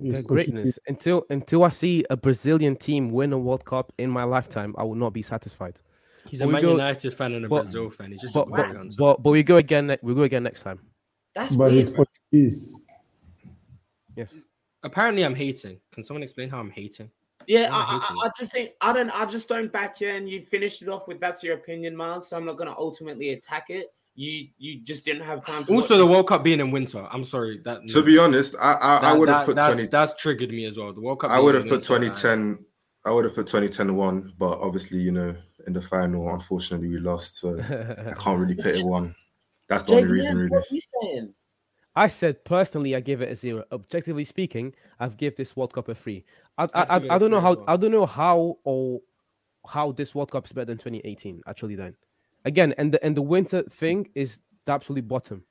He's 0.00 0.12
Their 0.12 0.22
greatness. 0.22 0.78
Until 0.88 1.24
until 1.30 1.64
I 1.64 1.68
see 1.70 2.04
a 2.10 2.16
Brazilian 2.16 2.76
team 2.76 3.10
win 3.10 3.32
a 3.32 3.38
World 3.38 3.64
Cup 3.64 3.92
in 3.98 4.10
my 4.10 4.24
lifetime, 4.24 4.74
I 4.78 4.84
will 4.84 4.94
not 4.94 5.12
be 5.12 5.22
satisfied. 5.22 5.80
He's 6.26 6.40
But 6.40 6.48
a 6.48 6.52
Man 6.52 6.62
go- 6.62 6.70
United 6.72 7.14
fan 7.14 7.32
and 7.34 7.44
a 7.44 7.48
but- 7.48 7.62
Brazil 7.62 7.90
fan. 7.90 8.10
He's 8.12 8.20
just 8.20 8.34
But 8.34 8.46
a 8.48 8.50
but, 8.50 8.96
but 8.96 9.22
but 9.22 9.30
we 9.30 9.42
go 9.42 9.56
again. 9.56 9.88
ne- 9.88 9.98
We 10.02 10.14
go 10.14 10.22
again 10.22 10.42
next 10.42 10.62
time. 10.62 10.80
That's 11.34 11.54
But 11.54 11.72
weird. 11.72 11.86
he's. 11.86 11.90
Portuguese. 11.92 12.86
Yes. 14.16 14.34
Apparently, 14.82 15.22
I'm 15.24 15.34
hating. 15.34 15.78
Can 15.92 16.02
someone 16.02 16.22
explain 16.22 16.48
how 16.48 16.58
I'm 16.58 16.70
hating? 16.70 17.10
Yeah, 17.46 17.62
Why 17.62 17.66
am 17.66 17.72
I 17.72 17.78
I, 17.78 17.92
hating 18.00 18.16
I, 18.22 18.26
I 18.26 18.30
just 18.38 18.52
think 18.52 18.70
I 18.80 18.92
don't. 18.92 19.10
I 19.10 19.24
just 19.26 19.48
don't 19.48 19.72
back 19.72 20.00
you, 20.00 20.08
and 20.08 20.28
you 20.28 20.40
finished 20.42 20.82
it 20.82 20.88
off 20.88 21.06
with 21.08 21.20
that's 21.20 21.42
your 21.42 21.54
opinion, 21.56 21.96
Miles. 21.96 22.28
So 22.28 22.36
I'm 22.36 22.44
not 22.44 22.56
going 22.56 22.68
to 22.70 22.76
ultimately 22.76 23.30
attack 23.30 23.66
it. 23.70 23.92
You 24.14 24.48
you 24.58 24.80
just 24.82 25.04
didn't 25.04 25.22
have 25.22 25.44
time. 25.46 25.64
To 25.64 25.72
Also, 25.72 25.94
watch 25.94 25.98
the. 25.98 26.06
World 26.06 26.28
Cup 26.28 26.44
being 26.44 26.60
in 26.60 26.70
winter. 26.70 27.06
I'm 27.10 27.24
sorry. 27.24 27.60
That 27.64 27.86
To 27.88 28.02
be 28.02 28.18
honest, 28.18 28.54
I 28.60 28.72
I, 28.74 28.96
I 29.10 29.12
would 29.14 29.28
have 29.28 29.46
put 29.46 29.56
that's, 29.56 29.74
twenty. 29.74 29.88
That's 29.88 30.14
triggered 30.14 30.50
me 30.50 30.64
as 30.64 30.76
well. 30.76 30.92
The 30.92 31.00
World 31.00 31.20
Cup. 31.20 31.30
I 31.30 31.38
would 31.40 31.54
have 31.54 31.64
put 31.64 31.88
winter, 31.88 31.94
I- 31.94 32.08
2010. 32.08 32.64
I 33.06 33.12
would 33.12 33.24
have 33.24 33.34
put 33.34 33.46
2010 33.46 33.96
one, 33.96 34.34
but 34.38 34.58
obviously, 34.60 34.98
you 34.98 35.10
know, 35.10 35.34
in 35.66 35.72
the 35.72 35.80
final, 35.80 36.28
unfortunately, 36.34 36.88
we 36.88 36.98
lost. 36.98 37.38
So 37.38 37.58
I 37.58 38.12
can't 38.18 38.38
really 38.38 38.54
put 38.54 38.76
it 38.76 38.84
one. 38.84 39.14
That's 39.68 39.84
the 39.84 39.92
only 39.94 40.02
JVM, 40.02 40.12
reason, 40.12 40.36
really. 40.36 40.50
What 40.50 40.64
are 40.70 40.74
you 40.74 40.80
saying? 41.02 41.34
I 41.96 42.08
said 42.08 42.44
personally, 42.44 42.94
I 42.94 43.00
give 43.00 43.22
it 43.22 43.30
a 43.30 43.36
zero. 43.36 43.64
Objectively 43.72 44.24
speaking, 44.24 44.74
I've 44.98 45.16
give 45.16 45.36
this 45.36 45.56
World 45.56 45.72
Cup 45.72 45.88
a 45.88 45.94
three. 45.94 46.24
I 46.58 46.64
I, 46.64 46.66
I'd 46.66 47.02
give 47.02 47.04
it 47.04 47.10
I, 47.10 47.14
I 47.14 47.16
a 47.16 47.18
don't 47.20 47.30
know 47.30 47.40
how 47.40 47.54
well. 47.54 47.64
I 47.68 47.76
don't 47.76 47.90
know 47.90 48.06
how 48.06 48.58
or 48.64 49.00
how 49.66 49.92
this 49.92 50.14
World 50.14 50.30
Cup 50.30 50.44
is 50.44 50.52
better 50.52 50.66
than 50.66 50.78
2018. 50.78 51.42
I 51.46 51.52
truly 51.54 51.76
don't. 51.76 51.96
Again, 52.44 52.74
and 52.78 52.92
the 52.92 53.04
and 53.04 53.16
the 53.16 53.22
winter 53.22 53.62
thing 53.64 54.08
is 54.14 54.40
the 54.66 54.72
absolute 54.72 55.06
bottom. 55.06 55.44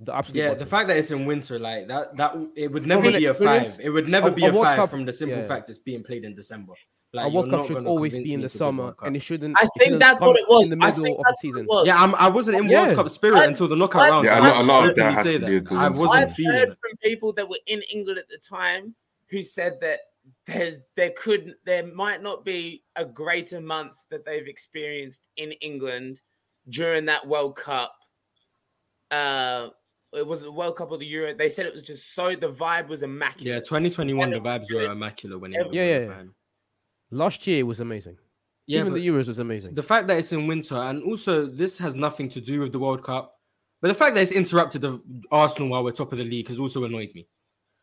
The 0.00 0.14
absolute 0.14 0.38
Yeah, 0.38 0.48
bottom. 0.48 0.58
the 0.60 0.66
fact 0.66 0.88
that 0.88 0.96
it's 0.98 1.10
in 1.10 1.24
winter, 1.26 1.58
like 1.58 1.88
that, 1.88 2.16
that 2.18 2.36
it 2.54 2.70
would 2.70 2.86
never 2.86 3.06
an 3.08 3.14
be 3.14 3.26
a 3.26 3.34
five. 3.34 3.78
It 3.82 3.90
would 3.90 4.08
never 4.08 4.28
a- 4.28 4.32
be 4.32 4.44
a 4.44 4.50
a, 4.50 4.52
five 4.52 4.76
Cup- 4.76 4.90
from 4.90 5.04
the 5.06 5.12
simple 5.12 5.38
yeah. 5.38 5.46
fact 5.48 5.68
it's 5.68 5.78
being 5.78 6.02
played 6.04 6.24
in 6.24 6.34
December. 6.36 6.74
a 7.14 7.28
World 7.30 7.48
Cup 7.50 7.66
should 7.66 7.86
always 7.86 8.12
be 8.12 8.32
in 8.34 8.40
the 8.40 8.44
it's 8.44 8.54
a 8.54 8.58
good 8.58 8.64
summer, 8.66 8.94
and 9.02 9.16
it 9.16 9.20
shouldn't. 9.22 9.56
I 9.56 9.60
think 9.60 9.72
shouldn't 9.84 10.00
that's 10.00 10.20
what 10.20 10.36
it 10.38 10.44
was. 10.48 10.64
in 10.70 10.78
the 10.78 10.84
I 10.84 10.90
middle 10.90 11.04
think 11.04 11.18
of 11.18 11.24
the 11.24 11.36
season. 11.40 11.66
Yeah, 11.84 11.96
I'm, 12.02 12.14
I 12.16 12.28
wasn't 12.28 12.58
in 12.58 12.68
Yeah. 12.68 12.82
World 12.82 12.94
Cup 12.94 13.08
spirit 13.08 13.38
I've- 13.38 13.48
until 13.48 13.68
the 13.68 13.76
knockout 13.76 14.02
I've- 14.02 14.10
rounds. 14.10 14.26
Yeah, 14.26 14.34
a 14.34 14.36
I'm 14.36 14.42
lot- 14.44 14.60
a 14.60 14.64
lot 14.64 14.84
of 14.84 14.90
openly 14.90 15.02
that 15.08 15.14
has 15.14 15.26
say 15.26 15.38
to 15.38 15.46
do 15.46 15.52
with 15.54 15.72
I 15.72 15.88
wasn't 15.88 16.10
I've 16.12 16.32
feeling 16.34 16.56
heard 16.58 16.68
it. 16.68 16.78
from 16.80 16.96
people 17.02 17.32
that 17.32 17.48
were 17.48 17.58
in 17.66 17.82
England 17.90 18.18
at 18.18 18.28
the 18.28 18.38
time 18.38 18.94
who 19.30 19.42
said 19.42 19.78
that 19.80 20.00
there 20.46 20.82
there 20.96 21.12
could 21.16 21.54
there 21.64 21.86
might 21.86 22.20
not 22.22 22.44
be 22.44 22.82
a 22.96 23.04
greater 23.04 23.60
month 23.60 23.92
that 24.10 24.24
they've 24.26 24.46
experienced 24.46 25.20
in 25.38 25.52
England 25.52 26.20
during 26.68 27.06
that 27.06 27.26
World 27.26 27.56
Cup. 27.56 27.92
Uh, 29.10 29.68
it 30.12 30.26
was 30.26 30.40
the 30.40 30.50
World 30.52 30.76
Cup 30.76 30.90
of 30.92 31.00
the 31.00 31.06
Euro. 31.06 31.34
They 31.34 31.48
said 31.48 31.66
it 31.66 31.74
was 31.74 31.82
just 31.82 32.14
so 32.14 32.34
the 32.34 32.50
vibe 32.50 32.88
was 32.88 33.02
immaculate. 33.02 33.46
Yeah, 33.46 33.58
2021, 33.60 34.30
the 34.30 34.36
vibes 34.40 34.72
were 34.72 34.90
immaculate 34.90 35.40
when 35.40 35.52
England 35.52 35.74
Yeah, 35.74 35.82
won 35.82 36.02
yeah, 36.02 36.16
yeah. 36.16 36.22
Last 37.10 37.46
year 37.46 37.64
was 37.64 37.80
amazing. 37.80 38.16
Yeah, 38.66 38.80
Even 38.80 38.94
the 38.94 39.06
Euros 39.06 39.28
was 39.28 39.38
amazing. 39.38 39.74
the 39.74 39.82
fact 39.82 40.08
that 40.08 40.18
it's 40.18 40.32
in 40.32 40.48
winter, 40.48 40.74
and 40.76 41.02
also 41.04 41.46
this 41.46 41.78
has 41.78 41.94
nothing 41.94 42.28
to 42.30 42.40
do 42.40 42.60
with 42.60 42.72
the 42.72 42.80
World 42.80 43.02
Cup, 43.02 43.32
but 43.80 43.88
the 43.88 43.94
fact 43.94 44.16
that 44.16 44.22
it's 44.22 44.32
interrupted 44.32 44.80
the 44.82 45.00
Arsenal 45.30 45.68
while 45.68 45.84
we're 45.84 45.92
top 45.92 46.10
of 46.10 46.18
the 46.18 46.24
league 46.24 46.48
has 46.48 46.58
also 46.58 46.82
annoyed 46.82 47.12
me. 47.14 47.28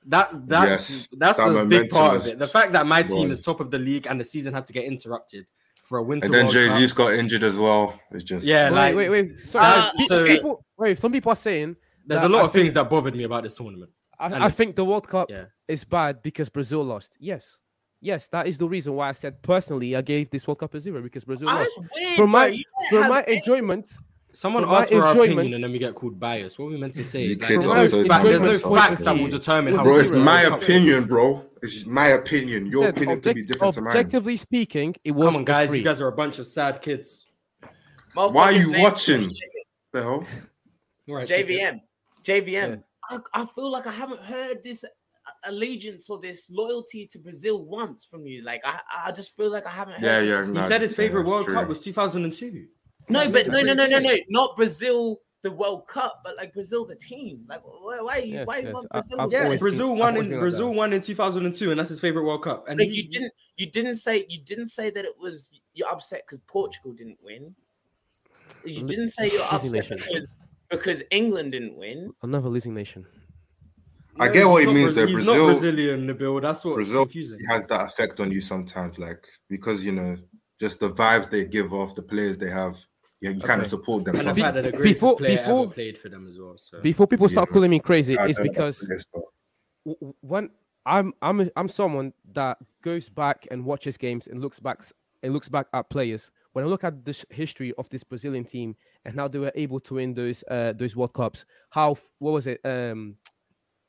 That 0.08 0.46
that's 0.50 0.90
Yes, 0.90 1.10
that's 1.14 1.38
that 1.38 1.56
a 1.56 1.66
big 1.66 1.90
part 1.90 2.18
of 2.18 2.28
it. 2.28 2.38
The 2.38 2.48
fact 2.48 2.74
that 2.74 2.86
my 2.86 3.04
team 3.04 3.30
was. 3.30 3.40
is 3.40 3.46
top 3.46 3.62
of 3.62 3.70
the 3.72 3.80
league 3.80 4.08
and 4.10 4.20
the 4.20 4.26
season 4.26 4.54
had 4.54 4.66
to 4.66 4.74
get 4.74 4.84
interrupted 4.84 5.48
for 5.84 5.98
a 6.00 6.04
winter 6.04 6.26
And 6.26 6.34
then 6.34 6.46
World 6.46 6.54
Jay 6.54 6.70
Z's 6.70 6.94
got 6.94 7.14
injured 7.14 7.44
as 7.44 7.58
well. 7.58 8.00
It's 8.12 8.24
just 8.24 8.46
Yeah, 8.46 8.70
wait, 8.70 8.76
like 8.76 8.96
wait, 8.96 9.10
wait. 9.10 9.40
Sorry, 9.40 9.66
Uh, 9.66 9.92
so- 10.08 10.26
people, 10.26 10.66
wait. 10.78 10.98
Some 11.00 11.12
people 11.12 11.32
are 11.32 11.36
saying 11.36 11.76
there's 12.06 12.24
a 12.24 12.30
lot 12.30 12.42
I 12.42 12.46
of 12.46 12.52
think- 12.54 12.64
things 12.64 12.74
that 12.74 12.90
bothered 12.90 13.16
me 13.16 13.24
about 13.24 13.44
this 13.44 13.54
tournament. 13.54 13.92
I, 14.20 14.46
I 14.46 14.50
think 14.50 14.76
the 14.76 14.86
World 14.86 15.08
Cup 15.08 15.30
yeah. 15.30 15.46
is 15.68 15.84
bad 15.84 16.22
because 16.24 16.48
Brazil 16.50 16.84
lost. 16.84 17.18
Yes, 17.20 17.58
yes, 18.00 18.28
that 18.30 18.48
is 18.48 18.58
the 18.58 18.68
reason 18.68 18.94
why 18.94 19.10
I 19.10 19.12
said 19.12 19.42
personally 19.42 19.96
I 19.96 20.02
gave 20.02 20.30
this 20.30 20.48
World 20.48 20.60
Cup 20.60 20.74
a 20.76 20.80
zero 20.80 21.02
because 21.02 21.26
Brazil 21.26 21.50
Ah, 21.50 21.60
lost. 21.60 21.72
that's 21.82 21.90
weird, 21.96 22.16
From 22.16 22.30
my 22.30 22.48
You 22.48 22.64
from 22.90 23.10
my 23.10 23.24
enjoyment, 23.24 23.88
Someone 24.36 24.64
For 24.66 24.76
asked 24.76 24.90
for 24.90 25.04
our 25.04 25.12
opinion 25.14 25.54
and 25.54 25.64
then 25.64 25.72
we 25.72 25.78
get 25.78 25.94
called 25.94 26.20
biased. 26.20 26.58
What 26.58 26.66
are 26.66 26.70
we 26.70 26.78
meant 26.78 26.96
to 26.96 27.04
say? 27.04 27.30
Like, 27.36 27.48
there's, 27.48 27.66
no 27.66 27.88
so 27.88 28.04
fact- 28.06 28.24
there's 28.24 28.42
no 28.42 28.58
facts 28.58 29.04
that 29.04 29.16
will 29.16 29.28
determine 29.28 29.74
was 29.74 29.80
how 29.80 29.84
bro, 29.84 29.98
this 29.98 30.08
it's 30.08 30.16
my 30.16 30.42
opinion, 30.42 31.06
bro. 31.06 31.46
It's 31.62 31.86
my 31.86 32.08
opinion. 32.08 32.66
Your 32.66 32.86
said 32.86 32.98
opinion 32.98 33.22
could 33.22 33.36
be 33.36 33.46
different 33.46 33.76
to 33.76 33.82
mine. 33.82 33.92
objectively 33.92 34.36
speaking, 34.38 34.96
it 35.04 35.12
was 35.12 35.26
Come 35.28 35.36
on, 35.38 35.46
guys. 35.46 35.70
three. 35.70 35.78
You 35.78 35.84
guys 35.84 36.02
are 36.02 36.08
a 36.08 36.12
bunch 36.12 36.40
of 36.40 36.48
sad 36.48 36.82
kids. 36.82 37.30
Why 38.16 38.26
are 38.26 38.52
you 38.52 38.70
Motherfuckers 38.70 38.82
watching? 38.84 39.36
The 39.92 40.02
hell? 40.02 40.28
All 41.10 41.16
right, 41.16 41.28
take 41.28 41.50
it. 41.50 41.54
JVM. 41.54 41.82
JVM. 42.24 42.84
I, 43.10 43.20
I 43.34 43.46
feel 43.46 43.72
like 43.72 43.86
I 43.86 43.92
haven't 43.92 44.22
heard 44.22 44.64
this 44.64 44.84
allegiance 45.46 46.10
or 46.10 46.20
this 46.20 46.50
loyalty 46.50 47.06
to 47.08 47.20
Brazil 47.20 47.64
once 47.64 48.04
from 48.06 48.26
you. 48.26 48.44
Like 48.44 48.62
I, 48.66 48.80
I 49.06 49.12
just 49.12 49.36
feel 49.36 49.52
like 49.52 49.68
I 49.68 49.72
haven't 49.72 49.96
heard. 49.96 50.04
Yeah, 50.04 50.20
yeah. 50.20 50.46
He 50.46 50.52
no, 50.52 50.62
said 50.62 50.82
his 50.82 50.96
favorite 50.96 51.24
yeah, 51.24 51.30
World 51.30 51.46
true. 51.46 51.54
Cup 51.54 51.68
was 51.68 51.80
2002. 51.80 52.66
No, 53.10 53.30
but 53.30 53.48
no, 53.48 53.62
no, 53.62 53.74
no, 53.74 53.86
no, 53.86 54.00
no, 54.00 54.16
not 54.30 54.56
Brazil, 54.56 55.22
the 55.42 55.52
World 55.52 55.88
Cup, 55.88 56.22
but 56.24 56.38
like 56.38 56.54
Brazil, 56.54 56.86
the 56.86 56.96
team. 56.96 57.44
Like, 57.50 57.62
why, 57.64 58.00
why, 58.02 58.18
you 58.20 58.34
Yes, 58.36 58.48
why 58.48 58.58
you 58.60 58.66
yes. 58.68 58.74
want 58.74 58.90
Brazil? 58.90 59.22
I've 59.22 59.32
Yeah, 59.32 59.56
Brazil 59.58 59.88
seen- 59.90 59.98
won 59.98 60.14
I've 60.14 60.20
in 60.22 60.30
been 60.30 60.32
like 60.32 60.40
Brazil 60.42 60.74
won 60.74 60.94
in 60.94 61.02
2002, 61.02 61.72
and 61.72 61.80
that's 61.80 61.90
his 61.90 62.00
favorite 62.00 62.24
World 62.24 62.44
Cup. 62.44 62.66
And 62.70 62.80
Like 62.80 62.90
he, 62.90 63.02
you 63.02 63.10
didn't, 63.10 63.32
you 63.58 63.66
didn't 63.70 63.96
say, 63.96 64.26
you 64.30 64.40
didn't 64.44 64.70
say 64.70 64.90
that 64.90 65.04
it 65.06 65.14
was 65.20 65.50
you're 65.74 65.90
upset 65.90 66.24
because 66.26 66.40
Portugal 66.48 66.94
didn't 66.94 67.18
win. 67.22 67.54
You 68.66 68.86
didn't 68.88 69.10
say 69.10 69.32
you're 69.32 69.44
upset 69.44 69.90
because 69.90 70.36
because 70.70 71.04
England 71.12 71.52
didn't 71.52 71.76
win. 71.78 72.12
Another 72.24 72.50
losing 72.50 72.74
nation. 72.74 73.06
I 74.20 74.30
get 74.30 74.46
what 74.48 74.60
he's 74.64 74.68
he 74.70 74.74
not 74.74 74.74
means 74.76 74.86
Bra- 74.94 74.96
there. 74.96 75.08
He's 75.08 75.16
Brazil- 75.26 75.48
not 75.48 75.52
Brazilian, 75.60 76.08
Nabil. 76.08 76.42
That's 76.42 76.64
what 76.64 76.76
Brazil 76.76 77.04
confusing. 77.06 77.40
has 77.50 77.66
that 77.68 77.88
effect 77.88 78.20
on 78.20 78.32
you 78.32 78.42
sometimes, 78.42 78.98
like 78.98 79.26
because 79.50 79.84
you 79.86 79.92
know 79.92 80.16
just 80.60 80.80
the 80.80 80.90
vibes 80.92 81.30
they 81.30 81.44
give 81.46 81.74
off, 81.74 81.96
the 81.96 82.02
players 82.04 82.38
they 82.38 82.50
have. 82.50 82.78
Yeah, 83.24 83.30
you 83.32 83.42
kind 83.42 83.62
of 83.62 83.68
support 83.68 84.04
them. 84.04 84.18
And 84.18 84.28
the 84.28 84.36
fact 84.36 84.56
that 84.56 84.64
the 84.66 84.72
greatest 84.74 85.00
before- 85.00 85.16
player 85.18 85.38
before- 85.38 85.64
ever 85.64 85.72
played 85.74 85.98
for 85.98 86.10
them 86.10 86.28
as 86.28 86.38
well. 86.38 86.58
So 86.58 86.82
Before 86.82 87.08
people 87.08 87.30
start 87.30 87.48
Yeah. 87.50 87.54
calling 87.54 87.72
me 87.72 87.80
crazy, 87.80 88.18
I 88.18 88.28
it's 88.28 88.40
because 88.40 88.80
this, 88.82 89.06
but- 89.14 89.24
w- 89.86 89.98
w- 90.00 90.16
when 90.20 90.50
I'm 90.86 91.14
I'm 91.22 91.40
a- 91.40 91.52
I'm 91.56 91.70
someone 91.70 92.12
that 92.34 92.58
goes 92.82 93.08
back 93.08 93.48
and 93.50 93.64
watches 93.64 93.96
games 93.98 94.28
and 94.28 94.42
looks 94.42 94.60
back 94.60 94.84
and 95.24 95.32
looks 95.32 95.48
back 95.48 95.68
at 95.74 95.90
players. 95.90 96.32
When 96.52 96.66
I 96.66 96.68
look 96.68 96.84
at 96.84 97.06
the 97.06 97.16
history 97.30 97.74
of 97.78 97.88
this 97.90 98.04
Brazilian 98.04 98.44
team 98.44 98.76
and 99.06 99.16
how 99.16 99.30
they 99.30 99.40
were 99.40 99.54
able 99.56 99.80
to 99.80 99.94
win 99.96 100.14
those 100.14 100.44
uh, 100.50 100.74
those 100.74 100.94
World 100.98 101.14
Cups, 101.14 101.46
how 101.70 101.96
what 102.20 102.32
was 102.34 102.48
it? 102.48 102.60
Um, 102.66 103.16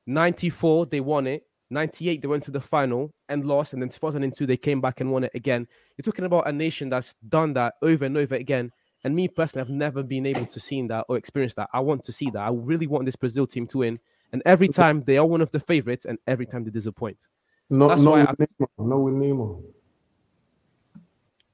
94 0.06 0.86
they 0.86 1.00
won 1.00 1.26
it. 1.26 1.42
98 1.70 2.22
they 2.22 2.28
went 2.28 2.44
to 2.44 2.50
the 2.52 2.60
final 2.60 3.12
and 3.28 3.44
lost, 3.44 3.72
and 3.72 3.82
then 3.82 3.88
2002 3.88 4.46
they 4.46 4.56
came 4.56 4.80
back 4.80 5.00
and 5.00 5.10
won 5.10 5.24
it 5.24 5.32
again. 5.34 5.66
You're 5.96 6.04
talking 6.04 6.24
about 6.26 6.46
a 6.46 6.52
nation 6.52 6.88
that's 6.90 7.14
done 7.28 7.54
that 7.54 7.74
over 7.82 8.04
and 8.04 8.16
over 8.16 8.36
again. 8.36 8.70
And 9.04 9.14
me 9.14 9.28
personally, 9.28 9.60
I've 9.62 9.70
never 9.70 10.02
been 10.02 10.24
able 10.26 10.46
to 10.46 10.58
see 10.58 10.80
that 10.88 11.04
or 11.08 11.16
experience 11.18 11.54
that. 11.54 11.68
I 11.72 11.80
want 11.80 12.04
to 12.04 12.12
see 12.12 12.30
that. 12.30 12.38
I 12.40 12.50
really 12.50 12.86
want 12.86 13.04
this 13.04 13.16
Brazil 13.16 13.46
team 13.46 13.66
to 13.68 13.78
win. 13.78 14.00
And 14.32 14.42
every 14.46 14.68
time 14.68 15.04
they 15.04 15.18
are 15.18 15.26
one 15.26 15.40
of 15.42 15.50
the 15.50 15.60
favorites, 15.60 16.06
and 16.06 16.18
every 16.26 16.46
time 16.46 16.64
they 16.64 16.70
disappoint. 16.70 17.28
No, 17.70 17.86
That's 17.88 18.02
no, 18.02 18.12
why 18.12 18.24
with 18.38 18.48
Neymar. 18.58 18.68
No, 18.78 18.98
with 19.00 19.14
Neymar. 19.14 19.62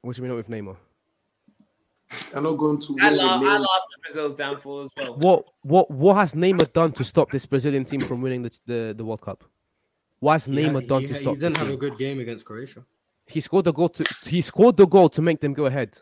What 0.02 0.16
do 0.16 0.22
we 0.22 0.28
know 0.28 0.36
with 0.36 0.48
Neymar? 0.48 0.77
I'm 2.35 2.43
not 2.43 2.52
going 2.52 2.78
to. 2.81 2.97
I 3.01 3.10
win 3.10 3.12
with 3.12 3.20
I 3.20 3.27
Neymar. 3.39 3.59
laughed 3.60 3.86
at 3.97 4.02
Brazil's 4.02 4.35
downfall 4.35 4.82
as 4.85 4.90
well. 4.97 5.16
What 5.16 5.44
what 5.62 5.90
what 5.90 6.14
has 6.16 6.35
Neymar 6.35 6.72
done 6.72 6.93
to 6.93 7.05
stop 7.05 7.31
this 7.31 7.47
Brazilian 7.47 7.85
team 7.85 8.01
from 8.01 8.20
winning 8.22 8.43
the 8.43 8.51
the, 8.66 8.94
the 8.97 9.05
World 9.05 9.20
Cup? 9.20 9.44
What 10.20 10.32
has 10.35 10.48
Neymar 10.48 10.81
had- 10.81 10.89
done 10.89 11.01
he, 11.02 11.06
to 11.09 11.12
he 11.14 11.20
stop? 11.20 11.35
didn't 11.35 11.52
this 11.52 11.59
have 11.59 11.70
a 11.70 11.77
good 11.77 11.97
game 11.98 12.18
against 12.20 12.44
Croatia. 12.44 12.85
He 13.27 13.40
scored 13.40 13.66
the 13.66 13.72
goal 13.72 13.90
to 13.90 14.05
he 14.24 14.40
scored 14.43 14.77
the 14.77 14.86
goal 14.86 15.09
to 15.10 15.22
make 15.22 15.40
them 15.40 15.52
go 15.55 15.66
ahead. 15.66 15.98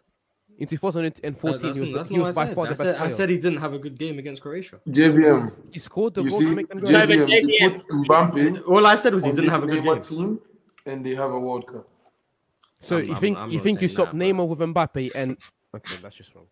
In 0.58 0.64
uh, 0.66 0.70
2014, 0.70 1.32
That- 1.52 1.60
he 1.62 1.68
that's, 1.68 1.80
was, 1.80 1.90
that's 1.92 2.08
he 2.08 2.16
not 2.16 2.26
was 2.26 2.36
what 2.36 2.42
I 2.42 2.44
by 2.44 2.48
said. 2.48 2.54
far 2.56 2.66
I 2.66 2.68
the 2.70 2.76
said, 2.76 2.84
best 2.86 2.94
I 2.94 2.98
player. 3.06 3.10
said 3.16 3.28
he 3.30 3.38
didn't 3.38 3.58
have 3.60 3.72
a 3.74 3.78
good 3.78 3.96
game 3.98 4.18
against 4.18 4.42
Croatia. 4.42 4.80
JVM. 4.88 5.52
he 5.72 5.78
scored 5.78 6.14
the 6.14 6.22
You 6.24 6.30
goal 6.30 6.40
see, 6.40 6.46
to 6.46 6.52
make 6.52 6.68
them 6.68 6.80
go 6.80 6.90
No, 6.90 7.06
JVM. 7.06 7.26
JVM 7.28 7.70
put 7.70 8.08
Mbappe 8.08 8.68
All 8.68 8.84
I 8.86 8.96
said 8.96 9.14
was 9.14 9.24
he 9.24 9.30
didn't 9.32 9.50
have 9.50 9.62
a 9.62 9.66
good 9.68 9.84
game. 9.84 10.00
team, 10.00 10.40
and 10.86 11.06
they 11.06 11.14
have 11.14 11.30
a 11.32 11.38
World 11.38 11.66
Cup. 11.66 11.88
So 12.80 12.96
I'm- 12.96 13.06
you 13.06 13.12
I'm- 13.12 13.20
think 13.20 13.38
I'm 13.38 13.50
you 13.50 13.60
think 13.60 13.80
you 13.82 13.88
saying 13.88 14.06
stop 14.08 14.14
Neymar 14.14 14.48
with 14.48 14.58
Mbappe 14.58 15.10
and 15.14 15.36
okay, 15.76 15.96
that's 16.02 16.16
just 16.16 16.34
wrong. 16.34 16.46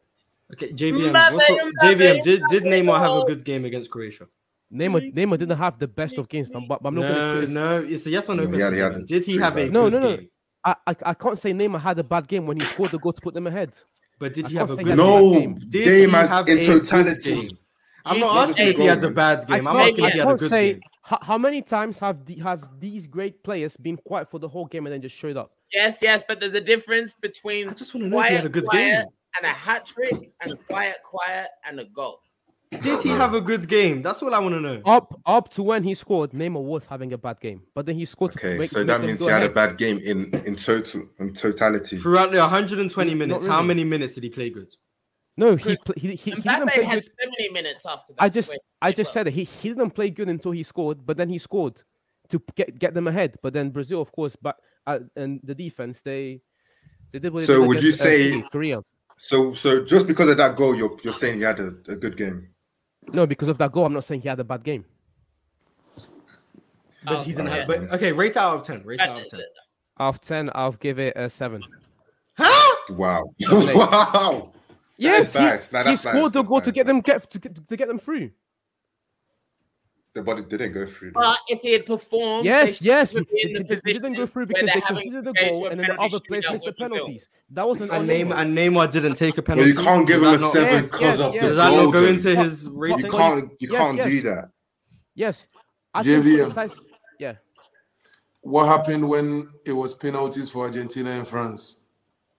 Okay, 0.52 0.72
JVM. 0.72 1.12
Mbappe, 1.12 1.32
what's 1.34 1.50
Mbappe, 1.50 1.72
JVM, 1.82 2.22
did, 2.22 2.42
did 2.48 2.62
Mbappe, 2.62 2.84
Neymar 2.86 2.98
have 3.00 3.12
a 3.22 3.24
good 3.24 3.44
game 3.44 3.64
against 3.64 3.90
Croatia? 3.90 4.28
Neymar 4.72 5.12
Neymar 5.14 5.38
didn't 5.38 5.58
have 5.58 5.78
the 5.80 5.88
best 5.88 6.16
of 6.18 6.28
games, 6.28 6.48
but, 6.52 6.60
but 6.68 6.80
I'm 6.84 6.94
not 6.94 7.02
going 7.02 7.46
to 7.46 7.52
No, 7.52 7.80
no, 7.80 7.86
it's 7.88 8.06
a 8.06 8.10
yes 8.10 8.28
or 8.28 8.34
no 8.36 8.42
Yeah, 8.44 8.48
question. 8.50 8.74
he 8.74 8.80
had 8.80 9.06
Did 9.06 9.24
he 9.24 9.36
have 9.38 9.56
a 9.56 9.68
No, 9.68 9.90
good 9.90 9.92
no, 9.94 9.98
no. 10.10 10.16
game? 10.16 10.28
I, 10.64 10.74
I 10.86 10.96
I 11.06 11.14
can't 11.14 11.38
say 11.38 11.52
Neymar 11.52 11.80
had 11.80 11.98
a 12.00 12.04
bad 12.04 12.26
game 12.26 12.44
when 12.46 12.56
he 12.56 12.64
scored 12.64 12.90
the 12.90 12.98
goal 12.98 13.12
to 13.12 13.20
put 13.20 13.34
them 13.34 13.46
ahead. 13.46 13.70
But 14.18 14.34
did 14.34 14.46
I 14.46 14.48
he 14.48 14.54
have 14.56 14.70
a 14.70 14.76
good 14.76 14.86
he 14.86 14.90
game? 14.90 14.96
No, 14.96 15.32
game. 15.38 15.54
Did 15.68 15.84
game 15.84 16.08
he 16.08 16.14
have 16.14 16.48
in 16.48 16.58
a 16.58 16.60
good 16.60 16.84
totality. 16.84 17.34
game? 17.34 17.58
I'm 18.04 18.20
not 18.20 18.48
asking 18.48 18.68
if 18.68 18.76
he 18.76 18.84
had 18.86 19.02
a 19.02 19.10
bad 19.10 19.46
game. 19.46 19.66
I'm 19.66 19.76
asking 19.76 20.04
if 20.04 20.12
he 20.12 20.18
had 20.18 20.26
a 20.26 20.30
can't 20.30 20.40
good 20.40 20.48
say 20.48 20.72
game. 20.74 20.80
how, 21.02 21.18
how 21.22 21.38
many 21.38 21.60
times 21.60 21.98
have 21.98 22.24
the, 22.24 22.36
have 22.36 22.68
these 22.78 23.06
great 23.06 23.42
players 23.42 23.76
been 23.76 23.96
quiet 23.96 24.30
for 24.30 24.38
the 24.38 24.48
whole 24.48 24.66
game 24.66 24.86
and 24.86 24.92
then 24.94 25.02
just 25.02 25.16
showed 25.16 25.36
up. 25.36 25.50
Yes, 25.72 25.98
yes, 26.00 26.22
but 26.26 26.38
there's 26.38 26.54
a 26.54 26.60
difference 26.60 27.12
between 27.12 27.68
I 27.68 27.72
just 27.72 27.94
want 27.94 28.04
to 28.04 28.10
know 28.10 28.20
if 28.20 28.28
he 28.28 28.34
had 28.34 28.44
a 28.44 28.48
good 28.48 28.64
quiet 28.64 29.02
game. 29.02 29.06
and 29.36 29.44
a 29.44 29.48
hat 29.48 29.86
trick 29.86 30.14
and 30.40 30.52
a 30.52 30.56
quiet, 30.56 30.96
quiet 31.04 31.48
and 31.66 31.80
a 31.80 31.84
goal. 31.86 32.20
Did 32.80 33.02
he 33.02 33.08
have 33.10 33.34
a 33.34 33.40
good 33.40 33.68
game? 33.68 34.02
That's 34.02 34.22
all 34.22 34.34
I 34.34 34.38
want 34.38 34.54
to 34.54 34.60
know. 34.60 34.80
Up 34.84 35.18
up 35.26 35.50
to 35.54 35.62
when 35.62 35.82
he 35.84 35.94
scored, 35.94 36.30
Neymar 36.32 36.62
was 36.62 36.86
having 36.86 37.12
a 37.12 37.18
bad 37.18 37.40
game, 37.40 37.62
but 37.74 37.86
then 37.86 37.96
he 37.96 38.04
scored. 38.04 38.32
to 38.32 38.38
Okay, 38.38 38.58
make- 38.58 38.70
so 38.70 38.80
make 38.80 38.86
that 38.88 39.00
means 39.02 39.18
go 39.20 39.26
he 39.26 39.32
had 39.32 39.42
a 39.42 39.48
bad 39.48 39.76
game 39.76 39.98
in 39.98 40.32
in 40.46 40.56
total 40.56 41.08
in 41.18 41.32
totality. 41.32 41.98
Throughout 41.98 42.30
the 42.32 42.38
120 42.38 43.10
Not 43.14 43.18
minutes, 43.18 43.46
how 43.46 43.62
many 43.62 43.84
minutes 43.84 44.14
did 44.14 44.24
he 44.24 44.30
play 44.30 44.50
good? 44.50 44.72
No, 45.36 45.54
he 45.54 45.76
pl- 45.76 45.94
he, 45.98 46.08
he, 46.10 46.16
he 46.16 46.30
didn't 46.30 46.68
play 46.72 46.82
had 46.82 46.94
good. 47.02 47.10
70 47.20 47.48
minutes 47.52 47.84
after 47.84 48.14
that. 48.14 48.22
I 48.22 48.28
just 48.30 48.50
Wait, 48.50 48.60
I 48.80 48.90
just 48.92 49.08
well, 49.08 49.12
said 49.14 49.26
that 49.26 49.34
he, 49.34 49.44
he 49.44 49.68
didn't 49.68 49.90
play 49.90 50.08
good 50.08 50.28
until 50.30 50.52
he 50.52 50.62
scored, 50.62 51.04
but 51.04 51.18
then 51.18 51.28
he 51.28 51.36
scored 51.38 51.82
to 52.30 52.42
get 52.54 52.78
get 52.78 52.94
them 52.94 53.06
ahead. 53.06 53.36
But 53.42 53.52
then 53.52 53.70
Brazil, 53.70 54.00
of 54.00 54.10
course, 54.12 54.34
but 54.40 54.56
uh, 54.86 55.00
and 55.14 55.40
the 55.44 55.54
defense 55.54 56.00
they 56.02 56.40
they 57.12 57.18
did. 57.18 57.32
What 57.32 57.40
they 57.40 57.46
So 57.46 57.60
did 57.60 57.68
would 57.68 57.82
you 57.82 57.88
against, 57.90 58.00
uh, 58.00 58.04
say- 58.04 58.42
Korea? 58.50 58.80
So 59.18 59.54
so 59.54 59.82
just 59.84 60.06
because 60.06 60.28
of 60.30 60.36
that 60.38 60.56
goal, 60.56 60.74
you're 60.74 60.96
you're 61.02 61.12
saying 61.14 61.36
he 61.38 61.42
had 61.42 61.58
a, 61.60 61.68
a 61.88 61.96
good 61.96 62.16
game. 62.18 62.48
No, 63.12 63.26
because 63.26 63.48
of 63.48 63.58
that 63.58 63.72
goal, 63.72 63.86
I'm 63.86 63.92
not 63.92 64.04
saying 64.04 64.22
he 64.22 64.28
had 64.28 64.40
a 64.40 64.44
bad 64.44 64.62
game. 64.62 64.84
But 67.04 67.18
Oh, 67.18 67.18
he 67.20 67.32
didn't 67.32 67.46
yeah. 67.46 67.54
have. 67.56 67.68
But 67.68 67.92
okay, 67.92 68.12
rate 68.12 68.36
out 68.36 68.56
of 68.56 68.62
10. 68.64 68.82
Rate 68.84 69.00
out 69.00 69.20
of 69.20 69.28
10. 69.28 69.40
Out 69.98 70.08
of 70.14 70.20
ten, 70.20 70.50
I'll 70.54 70.72
give 70.72 70.98
it 70.98 71.14
a 71.16 71.30
seven. 71.30 71.62
Huh? 72.36 72.76
Wow, 72.90 73.32
Dominate. 73.40 73.76
wow. 73.76 74.52
Yes, 74.98 75.28
is 75.28 75.32
he, 75.34 75.38
biased. 75.38 75.72
Nah, 75.72 75.84
he 75.84 75.96
scored 75.96 76.14
biased. 76.14 76.34
the 76.34 76.42
goal 76.42 76.60
to 76.60 76.72
get 76.72 76.86
them 76.86 77.00
get 77.00 77.30
to 77.30 77.38
get, 77.38 77.68
to 77.68 77.76
get 77.76 77.88
them 77.88 77.98
through. 77.98 78.30
The 80.16 80.22
body 80.22 80.40
didn't 80.40 80.72
go 80.72 80.86
through. 80.86 81.12
But 81.12 81.36
if 81.46 81.60
he 81.60 81.72
had 81.72 81.84
performed, 81.84 82.46
Yes, 82.46 82.80
yes, 82.80 83.12
would 83.12 83.26
we, 83.30 83.44
be 83.44 83.50
in 83.54 83.62
the 83.66 83.74
they, 83.74 83.80
they 83.84 83.92
didn't 83.92 84.14
go 84.14 84.26
through 84.26 84.46
because 84.46 84.64
they're 84.64 84.74
they 84.76 84.80
conceded 84.80 85.24
the 85.24 85.32
goal 85.34 85.66
and 85.66 85.78
then 85.78 85.88
the 85.90 86.00
other 86.00 86.18
players 86.26 86.46
missed 86.50 86.64
the 86.64 86.70
with 86.70 86.78
Brazil. 86.78 86.96
penalties. 86.96 87.28
That 87.50 87.68
wasn't 87.68 87.90
on 87.90 88.00
And 88.00 88.08
Neymar, 88.08 88.32
Neymar. 88.32 88.38
and 88.40 88.56
Neymar 88.56 88.90
didn't 88.92 89.14
take 89.16 89.34
a 89.36 89.42
Well, 89.42 89.44
penalty. 89.58 89.70
you 89.72 89.76
can't 89.76 90.08
give 90.08 90.22
him 90.22 90.30
that 90.32 90.42
a 90.42 90.48
seven 90.48 90.84
because 90.84 91.00
yes, 91.02 91.20
of 91.20 91.34
yes. 91.34 91.42
the 91.42 91.48
Does 91.48 91.56
that 91.58 91.70
not 91.70 91.92
go 91.92 92.00
then. 92.00 92.14
into 92.14 92.34
But- 92.34 92.44
his 92.46 92.64
but- 92.66 92.72
You 92.74 92.80
rating? 92.80 93.10
can't 93.10 93.50
you 93.60 93.68
Yes, 93.72 93.78
can't 93.82 93.96
yes. 93.98 94.06
do 94.06 94.20
that. 94.22 94.50
Yes, 95.14 95.46
I 95.92 96.02
JVM. 96.02 96.80
Yeah, 97.20 97.34
What 98.40 98.66
happened 98.68 99.06
when 99.06 99.50
it 99.66 99.72
was 99.72 99.92
penalties 99.92 100.48
for 100.48 100.64
Argentina 100.64 101.10
and 101.10 101.28
France? 101.28 101.76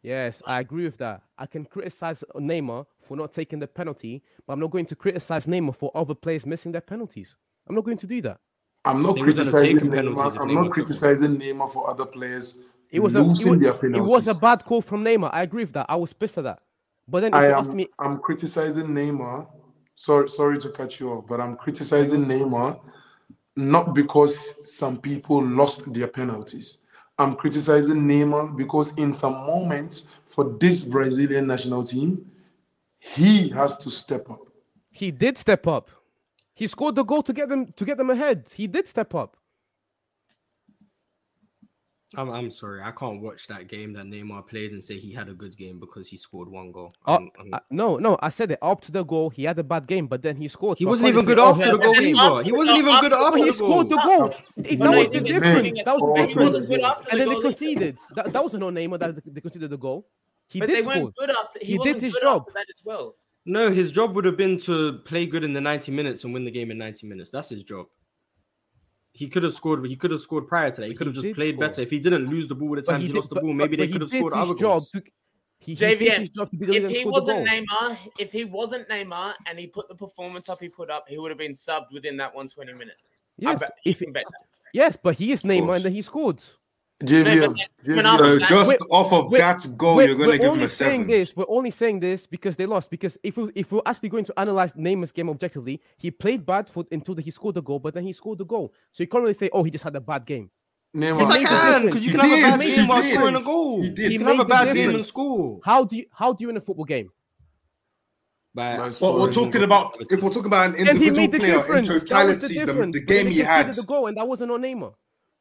yes, 0.02 0.41
I 0.48 0.62
agree 0.62 0.86
with 0.86 0.98
that. 0.98 1.22
I 1.38 1.45
can 1.45 1.64
criticize 1.64 2.24
Neymar 2.36 2.88
for 3.04 3.16
not 3.16 3.32
taking 3.34 3.60
the 3.60 3.68
penalty, 3.68 4.24
but 4.48 4.54
I'm 4.54 4.60
not 4.62 4.72
going 4.72 4.88
to 4.88 4.95
criticize 4.95 5.45
Neymar 5.45 5.76
for 5.76 5.91
other 5.94 6.16
players 6.16 6.44
missing 6.44 6.72
their 6.72 6.82
penalties. 6.82 7.36
I'm 7.68 7.76
not 7.76 7.84
going 7.84 7.98
to 7.98 8.07
do 8.07 8.22
that. 8.22 8.39
I'm 8.85 9.02
not 9.03 9.15
They 9.15 9.23
wouldn't 9.23 9.45
have 9.45 9.48
criticizing 9.53 9.89
Neymar. 9.89 10.39
I'm 10.39 10.48
Neymar 10.49 10.53
not 10.53 10.73
took 10.76 10.88
them. 10.88 10.95
criticizing 10.95 11.39
Neymar 11.39 11.73
for 11.73 11.89
other 11.89 12.06
players 12.06 12.57
It 12.91 12.99
was 12.99 13.15
a 13.15 13.22
losing 13.22 13.61
it 13.61 13.72
was, 13.72 13.80
their 13.81 13.95
it 13.95 14.02
was 14.02 14.27
a 14.27 14.35
bad 14.35 14.64
call 14.64 14.81
from 14.81 15.03
Neymar. 15.03 15.30
I 15.34 15.44
agree 15.44 15.64
with 15.64 15.73
that. 15.73 15.88
I 15.89 15.95
was 15.95 16.14
pissed 16.14 16.38
at 16.38 16.45
that. 16.45 16.60
But 17.07 17.22
then 17.22 17.34
if 17.34 17.35
I 17.35 17.48
you 17.49 17.53
am 17.56 17.76
me, 17.76 17.88
I'm 17.99 18.19
criticizing 18.19 18.88
Neymar. 18.88 19.48
Sorry, 19.95 20.30
sorry 20.30 20.60
to 20.60 20.69
cut 20.69 20.99
you 20.99 21.11
off, 21.11 21.26
but 21.27 21.41
I'm 21.41 21.56
criticizing 21.57 22.26
Neymar 22.26 22.80
not 23.57 23.95
because 23.95 24.53
some 24.64 24.98
people 25.02 25.44
lost 25.44 25.91
their 25.91 26.07
penalties. 26.07 26.77
I'm 27.18 27.35
criticizing 27.35 27.98
Neymar 28.07 28.56
because 28.56 28.94
in 28.98 29.11
some 29.11 29.34
moments 29.34 30.07
for 30.27 30.56
this 30.60 30.84
Brazilian 30.84 31.48
national 31.48 31.84
team, 31.84 32.30
he 32.99 33.49
has 33.49 33.77
to 33.80 33.89
step 33.89 34.30
up. 34.30 34.39
he 34.91 35.11
did 35.11 35.38
step 35.38 35.68
up. 35.68 35.89
He 36.58 36.66
scored 36.68 36.96
the 36.96 37.04
goal 37.04 37.22
to 37.24 37.34
get 37.34 37.50
them 37.50 37.68
to 37.68 37.86
get 37.86 37.98
them 37.98 38.10
ahead. 38.10 38.48
He 38.56 38.66
did 38.68 38.88
step 38.88 39.14
up. 39.14 39.38
I'm, 42.16 42.30
I'm 42.32 42.50
sorry. 42.50 42.82
I 42.82 42.92
can't 42.92 43.22
watch 43.22 43.48
that 43.48 43.68
game 43.68 43.92
that 43.94 44.06
Neymar 44.06 44.48
played 44.48 44.72
and 44.72 44.82
say 44.82 44.98
he 44.98 45.12
had 45.12 45.28
a 45.28 45.34
good 45.34 45.56
game 45.58 45.78
because 45.78 46.08
he 46.08 46.16
scored 46.16 46.48
one 46.50 46.72
goal. 46.72 46.94
Uh, 47.06 47.12
I'm- 47.12 47.32
I'm- 47.38 47.54
uh, 47.54 47.60
no, 47.70 47.98
no, 47.98 48.18
I 48.22 48.30
said 48.30 48.50
it 48.52 48.60
up 48.62 48.80
to 48.86 48.94
the 48.94 49.04
goal. 49.04 49.30
He 49.30 49.44
had 49.44 49.60
a 49.60 49.64
bad 49.64 49.88
game, 49.88 50.08
but 50.08 50.22
then 50.22 50.38
he 50.38 50.48
scored. 50.48 50.78
he 50.80 50.86
so 50.86 50.90
wasn't 50.92 51.10
even 51.10 51.26
good 51.26 51.38
say, 51.38 51.44
after 51.44 51.66
he 51.66 51.72
the 51.72 51.78
goal 51.78 51.96
either. 52.02 52.44
He 52.44 52.52
wasn't 52.54 52.78
even 52.78 53.00
good 53.02 53.12
After- 53.14 53.26
after 53.26 53.38
But 53.40 53.46
he 53.46 53.52
scored 53.52 53.90
the 53.90 53.98
goal. 53.98 54.18
goal. 54.30 54.36
It- 54.56 54.80
that 54.80 54.98
was 54.98 55.12
the 55.12 55.20
difference. 55.20 55.84
That 55.84 55.96
was 55.98 56.02
the 56.02 56.22
But 56.22 56.30
he 56.30 56.40
wasn't 56.40 56.54
difference. 56.54 56.68
good 56.70 56.82
after 56.82 57.04
the 57.04 57.12
And 57.12 57.20
then 57.22 57.30
they 57.30 57.42
conceded. 57.42 57.98
That, 58.16 58.32
that 58.34 58.44
wasn't 58.44 58.64
on 58.64 58.74
Neymar 58.76 59.00
that 59.00 59.34
they 59.36 59.42
conceded 59.42 59.70
the 59.70 59.78
goal. 59.78 60.08
He 60.48 60.60
But 60.62 60.68
did 60.68 60.78
they 60.78 60.82
score. 60.90 61.04
weren't 61.04 61.16
good 61.18 61.30
after. 61.30 61.60
He, 61.60 61.66
He 61.66 61.74
did 61.74 61.80
wasn't 61.80 62.02
his 62.04 62.14
good 62.14 62.22
job. 62.24 62.40
after 62.40 62.52
that 62.54 62.66
as 62.74 62.82
well. 62.86 63.16
No, 63.49 63.72
his 63.72 63.94
job 63.94 64.14
would 64.15 64.26
have 64.26 64.36
been 64.36 64.57
to 64.60 64.99
play 65.06 65.26
good 65.26 65.44
in 65.45 65.53
the 65.53 65.61
90 65.61 65.91
minutes 65.94 66.26
and 66.26 66.34
win 66.34 66.44
the 66.44 66.52
game 66.52 66.69
in 66.69 66.78
90 66.78 67.07
minutes. 67.07 67.30
That's 67.32 67.48
his 67.49 67.64
job. 67.64 67.88
He 69.14 69.28
could 69.30 69.44
have 69.44 69.53
scored, 69.53 69.82
but 69.82 69.90
he 69.90 69.95
could 69.95 70.11
have 70.11 70.19
scored 70.19 70.48
prior 70.48 70.69
to 70.69 70.82
that. 70.82 70.88
He 70.88 70.94
could 70.94 71.07
have 71.07 71.15
just 71.15 71.34
played 71.34 71.56
score. 71.56 71.68
better. 71.68 71.82
If 71.82 71.90
he 71.90 71.98
didn't 71.99 72.28
lose 72.28 72.48
the 72.48 72.56
ball 72.56 72.76
the 72.76 72.82
But 72.82 72.91
times 72.91 73.02
he, 73.03 73.07
did- 73.07 73.15
lost 73.15 73.30
the 73.30 73.36
ball, 73.36 73.45
but- 73.52 73.53
maybe 73.56 73.78
but 73.78 73.84
they 73.86 73.91
could 73.91 74.02
have 74.02 74.10
scored 74.10 74.34
his 74.34 74.41
other 74.44 74.53
job 74.53 74.60
goals. 74.60 74.91
to- 74.91 75.02
He, 75.60 75.72
he 75.74 75.76
JVM, 75.76 76.19
his 76.19 76.30
job 76.30 76.52
to 76.52 76.57
be 76.57 76.65
the 76.65 76.74
If 76.76 76.90
he 76.91 77.06
wasn't 77.06 77.48
goal. 77.48 77.57
Neymar, 77.82 77.98
if 78.19 78.32
he 78.34 78.44
wasn't 78.44 78.88
Neymar 78.90 79.34
and 79.48 79.57
he 79.57 79.65
put 79.68 79.88
the 79.88 79.95
performance 79.95 80.49
up 80.49 80.60
he 80.61 80.68
put 80.69 80.90
up, 80.91 81.06
he 81.07 81.18
would 81.18 81.32
have 81.32 81.38
been 81.40 81.53
subbed 81.53 81.91
within 81.94 82.15
that 82.18 82.36
120 82.36 82.74
minutes. 82.74 83.10
I 83.10 83.52
Yes, 83.52 83.60
bet- 83.61 83.72
if 83.86 83.99
can 83.99 84.11
bet 84.11 84.26
that. 84.30 84.41
yes, 84.74 84.98
but 85.02 85.15
he 85.15 85.32
is 85.32 85.44
Neymar 85.44 85.76
and 85.78 85.86
then 85.86 85.94
he 85.94 86.02
scored. 86.02 86.41
JVM, 87.03 87.56
but 87.56 87.57
JVM. 87.86 88.18
So 88.18 88.24
uh, 88.24 88.40
just 88.48 88.68
Wait, 88.68 88.80
off 88.90 89.14
of 89.14 89.30
wait, 89.32 89.40
that 89.40 89.78
goal, 89.78 90.02
you're 90.02 90.15
gonna 90.15 90.30
we're 90.30 90.38
give 90.38 90.45
him 90.45 90.52
only 90.53 90.64
a 90.64 90.69
saying 90.69 91.02
seven. 91.02 91.07
this. 91.07 91.36
We're 91.36 91.45
only 91.48 91.69
saying 91.72 91.99
this 91.99 92.26
because 92.26 92.56
they 92.56 92.65
lost. 92.65 92.90
Because 92.90 93.18
if 93.24 93.38
we 93.38 93.52
if 93.56 93.72
we're 93.72 93.82
actually 93.86 94.10
going 94.10 94.26
to 94.26 94.40
analyze 94.40 94.74
Neymar's 94.74 95.11
game 95.11 95.30
objectively, 95.30 95.80
he 95.98 96.10
played 96.10 96.45
bad 96.45 96.69
for 96.69 96.86
until 96.91 97.15
he 97.15 97.30
scored 97.30 97.56
the 97.56 97.61
goal, 97.61 97.80
but 97.80 97.94
then 97.94 98.03
he 98.03 98.14
scored 98.14 98.40
the 98.40 98.45
goal. 98.45 98.74
So 98.91 99.03
you 99.03 99.07
can't 99.07 99.22
really 99.22 99.36
say, 99.36 99.49
oh, 99.53 99.64
he 99.64 99.69
just 99.72 99.84
had 99.84 99.95
a 99.95 100.02
bad 100.02 100.26
game. 100.26 100.49
Neymar. 100.95 101.19
Yes, 101.19 101.30
I 101.32 101.44
can 101.44 101.86
because 101.86 102.03
you 102.06 102.11
He 102.14 102.18
can 102.18 102.28
have 102.30 102.40
a 102.40 102.41
bad 102.41 102.60
did, 102.61 102.76
game 102.76 102.84
he 102.84 102.90
while 102.90 103.02
did. 103.03 103.14
scoring 103.14 103.36
a 103.36 103.41
goal. 103.41 103.82
He 103.84 103.90
did. 103.90 103.99
You 103.99 104.10
He 104.10 104.18
can 104.18 104.28
have 104.28 104.40
a 104.40 104.45
bad 104.45 104.65
game 104.65 104.76
difference. 104.76 104.98
and 104.98 105.06
score. 105.06 105.60
How 105.64 105.84
do 105.86 105.98
you 105.98 106.06
how 106.11 106.34
do 106.34 106.41
you 106.41 106.48
win 106.48 106.57
a 106.57 106.61
football 106.61 106.86
game? 106.86 107.11
By 108.56 108.78
Nice 108.78 108.98
But 108.98 109.14
we're 109.19 109.32
talking 109.32 109.61
about 109.61 109.98
if 110.10 110.24
we're 110.24 110.30
talking 110.30 110.48
about 110.48 110.69
an 110.76 110.88
And 110.88 110.98
he 110.98 111.07
individual 111.10 111.28
player 111.40 111.52
in 111.52 111.84
difference. 111.84 111.88
The 111.90 111.99
totality, 111.99 112.57
the, 112.65 112.74
the 112.91 113.02
game 113.02 113.06
then 113.06 113.28
he 113.28 113.40
had. 113.40 113.65
conceded 113.65 113.84
the 113.84 113.88
goal, 113.88 114.07
and 114.07 114.18
that 114.18 114.28
wasn't 114.28 114.52
on 114.52 114.61
Neymar. 114.61 114.94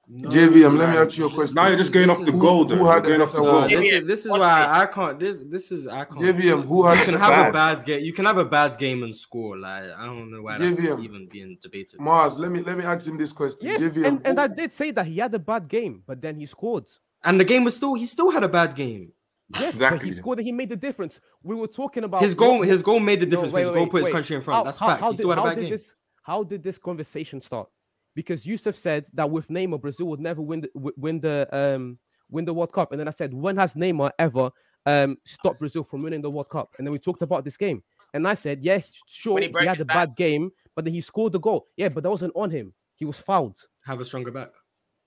JVM, 0.08 0.66
um, 0.68 0.78
let 0.78 0.90
me 0.90 0.96
ask 0.98 1.18
you 1.18 1.26
a 1.26 1.30
question. 1.34 1.56
Now 1.56 1.66
you're 1.66 1.76
just 1.78 1.92
going 1.92 2.08
off 2.10 2.24
the 2.24 2.30
Who- 2.30 2.38
goal, 2.38 2.62
who 2.68 2.76
though. 2.76 2.84
had 2.84 3.04
You're 3.04 3.18
going 3.18 3.22
off 3.22 3.32
the 3.32 3.40
better 3.40 3.50
goal. 3.50 3.68
This 3.68 3.92
is 3.92 4.06
this 4.06 4.24
is 4.26 4.30
why. 4.30 4.66
I 4.82 4.86
can't. 4.86 5.18
This 5.18 5.38
this 5.50 5.72
is 5.72 5.88
I 5.88 6.04
can't. 6.04 6.20
JVM, 6.20 6.52
um, 6.52 6.62
who 6.68 6.86
had 6.86 6.98
You 7.00 7.04
can 7.12 7.20
have 7.20 7.30
bad. 7.30 7.50
a 7.50 7.52
bad 7.52 7.84
game. 7.84 8.04
You 8.04 8.12
can 8.12 8.24
have 8.24 8.38
a 8.38 8.44
bad 8.44 8.78
game 8.78 9.02
and 9.02 9.12
score. 9.12 9.56
Like 9.58 9.82
I 9.98 10.06
don't 10.06 10.30
know 10.30 10.42
why 10.42 10.58
that's 10.58 10.76
JVM. 10.76 11.02
even 11.02 11.28
being 11.28 11.58
debated. 11.60 11.98
Mars, 11.98 12.38
let 12.38 12.52
me 12.52 12.60
let 12.60 12.78
me 12.78 12.84
ask 12.84 13.04
him 13.04 13.18
this 13.18 13.32
question. 13.32 13.60
Yes, 13.66 13.82
JVM, 13.82 14.04
and, 14.06 14.20
and 14.24 14.38
I 14.40 14.46
did 14.46 14.72
say 14.72 14.92
that 14.92 15.06
he 15.06 15.16
had 15.18 15.34
a 15.34 15.40
bad 15.40 15.66
game, 15.66 16.02
but 16.06 16.22
then 16.22 16.38
he 16.38 16.46
scored. 16.46 16.84
And 17.24 17.40
the 17.40 17.44
game 17.44 17.64
was 17.64 17.74
still. 17.74 17.94
He 17.94 18.06
still 18.06 18.30
had 18.30 18.44
a 18.44 18.48
bad 18.48 18.76
game. 18.76 19.10
Yes, 19.58 19.76
but 19.76 20.00
he 20.02 20.12
scored 20.12 20.38
and 20.38 20.46
he 20.46 20.52
made 20.52 20.68
the 20.68 20.76
difference. 20.76 21.18
We 21.42 21.56
were 21.56 21.66
talking 21.66 22.04
about 22.04 22.22
His 22.22 22.34
goal. 22.34 22.62
His 22.62 22.80
goal 22.82 23.00
made 23.00 23.18
the 23.20 23.26
No, 23.26 23.30
difference. 23.30 23.52
wait, 23.52 23.62
because 23.62 23.68
his 23.70 23.74
wait, 23.76 23.80
goal 23.80 23.90
put 23.90 23.98
his 23.98 24.04
wait. 24.06 24.12
country 24.12 24.36
in 24.36 24.42
front. 24.42 24.58
How- 24.58 24.64
That's 24.64 24.78
how- 24.78 24.86
facts. 24.88 25.00
how 25.02 25.10
he 25.10 25.16
still 25.16 25.28
did- 25.30 25.38
had 25.38 25.44
a 25.46 25.48
bad 25.54 25.60
game. 25.60 25.70
This, 25.70 25.94
how 26.22 26.42
did 26.44 26.62
this 26.62 26.78
conversation 26.78 27.40
start? 27.40 27.68
Because 28.16 28.46
Yusuf 28.46 28.74
said 28.74 29.06
that 29.12 29.30
with 29.30 29.46
Neymar, 29.48 29.78
Brazil 29.80 30.06
would 30.06 30.20
never 30.20 30.40
win 30.42 30.62
the, 30.62 30.70
win 30.96 31.20
the 31.20 31.46
um 31.52 31.98
win 32.30 32.44
the 32.46 32.54
World 32.54 32.72
Cup, 32.72 32.90
and 32.90 32.98
then 32.98 33.06
I 33.06 33.12
said, 33.12 33.32
when 33.32 33.56
has 33.58 33.74
Neymar 33.74 34.10
ever 34.18 34.50
um 34.86 35.18
stopped 35.24 35.60
Brazil 35.60 35.84
from 35.84 36.02
winning 36.02 36.22
the 36.22 36.30
World 36.30 36.48
Cup? 36.48 36.70
And 36.78 36.86
then 36.86 36.92
we 36.92 36.98
talked 36.98 37.20
about 37.22 37.44
this 37.44 37.56
game, 37.58 37.82
and 38.14 38.26
I 38.26 38.32
said, 38.34 38.64
yeah, 38.64 38.80
sure, 39.06 39.34
When 39.34 39.42
he 39.44 39.52
he, 39.60 39.66
had 39.66 39.80
a 39.80 39.84
back. 39.84 40.08
bad 40.08 40.16
game, 40.16 40.50
but 40.74 40.84
then 40.86 40.94
he 40.94 41.02
scored 41.02 41.32
the 41.34 41.38
goal. 41.40 41.66
Yeah, 41.76 41.90
but 41.90 42.02
that 42.04 42.10
wasn't 42.10 42.32
on 42.34 42.50
him. 42.50 42.72
He 42.96 43.04
was 43.04 43.18
fouled. 43.18 43.58
Have 43.84 44.00
a 44.00 44.04
stronger 44.04 44.30
back. 44.32 44.50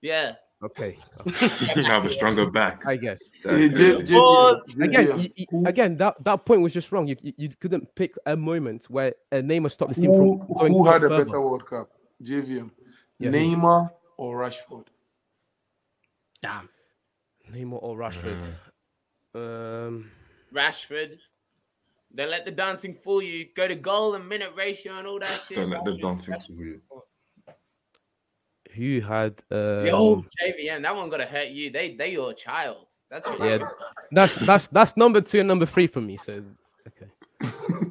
Yeah. 0.00 0.34
Okay, 0.62 0.96
have 1.74 2.04
a 2.04 2.10
stronger 2.10 2.48
back. 2.50 2.86
I 2.86 2.96
guess. 2.96 3.18
That's 3.42 3.56
Hey, 3.56 3.68
J- 3.70 3.74
crazy. 3.74 4.02
JVM, 4.04 4.18
Pause. 4.20 4.76
Again, 4.82 5.20
you- 5.20 5.46
you- 5.50 5.66
again, 5.66 5.96
that, 5.96 6.14
that 6.22 6.44
point 6.44 6.60
was 6.62 6.72
just 6.72 6.92
wrong. 6.92 7.08
You, 7.08 7.16
you, 7.22 7.32
you 7.38 7.48
couldn't 7.60 7.92
pick 7.96 8.12
a 8.26 8.36
moment 8.36 8.84
where 8.90 9.14
uh, 9.32 9.36
Neymar 9.36 9.70
stopped 9.72 9.94
the 9.94 10.00
team 10.02 10.12
who, 10.12 10.38
from 10.38 10.54
going 10.58 10.72
who 10.72 10.84
had 10.86 11.02
a 11.02 11.08
further. 11.08 11.24
better 11.24 11.40
World 11.40 11.66
Cup? 11.66 11.88
JVM, 12.22 12.70
Yeah, 13.20 13.30
who? 13.30 13.36
Neymar 13.36 13.90
or 14.16 14.38
Rashford? 14.38 14.86
Damn. 16.42 16.68
Neymar 17.52 17.78
or 17.82 17.96
Rashford? 17.96 18.42
Um, 19.34 20.10
Rashford. 20.52 21.18
Don't 22.14 22.30
let 22.30 22.46
the 22.46 22.50
dancing 22.50 22.94
fool 22.94 23.22
you. 23.22 23.46
Go 23.54 23.68
to 23.68 23.74
goal 23.74 24.14
and 24.14 24.26
minute 24.26 24.52
ratio 24.56 24.98
and 24.98 25.06
all 25.06 25.18
that 25.20 25.44
shit. 25.46 25.58
Don't 25.58 25.70
let 25.70 25.84
the 25.84 25.96
dancing 25.98 26.34
fool 26.40 26.56
you. 26.56 26.80
who 28.74 29.00
had? 29.06 29.42
Um, 29.50 29.86
Yo, 29.86 30.24
JVM, 30.42 30.82
that 30.82 30.96
one 30.96 31.10
gotta 31.10 31.26
hurt 31.26 31.48
you. 31.48 31.70
They 31.70 31.94
they 31.94 32.12
your 32.12 32.32
child. 32.32 32.86
That's 33.10 33.28
your 33.28 33.46
yeah, 33.46 33.68
that's 34.12 34.36
that's 34.36 34.66
that's 34.68 34.96
number 34.96 35.20
two 35.20 35.40
and 35.40 35.48
number 35.48 35.66
three 35.66 35.86
for 35.86 36.00
me. 36.00 36.16
So 36.16 36.42
okay. 36.88 37.10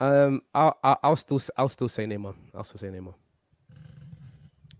um, 0.00 0.42
I'll, 0.52 0.76
I'll 0.82 1.00
I'll 1.02 1.16
still 1.16 1.40
I'll 1.56 1.68
still 1.68 1.88
say 1.88 2.06
Neymar. 2.06 2.34
I'll 2.54 2.64
still 2.64 2.80
say 2.80 2.88
Neymar. 2.88 3.14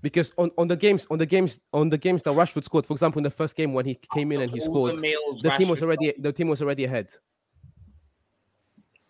Because 0.03 0.33
on, 0.39 0.51
on 0.57 0.69
the 0.69 0.77
games 0.77 1.07
on 1.11 1.19
the 1.19 1.27
games 1.27 1.61
on 1.73 1.89
the 1.91 1.99
games 1.99 2.23
that 2.23 2.31
Rashford 2.35 2.65
scored, 2.65 2.87
for 2.87 2.95
example, 2.95 3.19
in 3.19 3.25
the 3.25 3.31
first 3.31 3.55
game 3.57 3.75
when 3.75 3.85
he 3.85 3.99
came 4.15 4.33
in 4.33 4.41
and 4.41 4.51
he 4.51 4.61
scored, 4.61 4.97
the 4.97 5.01
meals 5.01 5.43
the 5.43 5.51
team 5.51 5.69
was 5.69 5.83
already 5.83 6.15
the 6.19 6.33
team 6.33 6.49
was 6.49 6.63
already 6.63 6.85
ahead. 6.85 7.13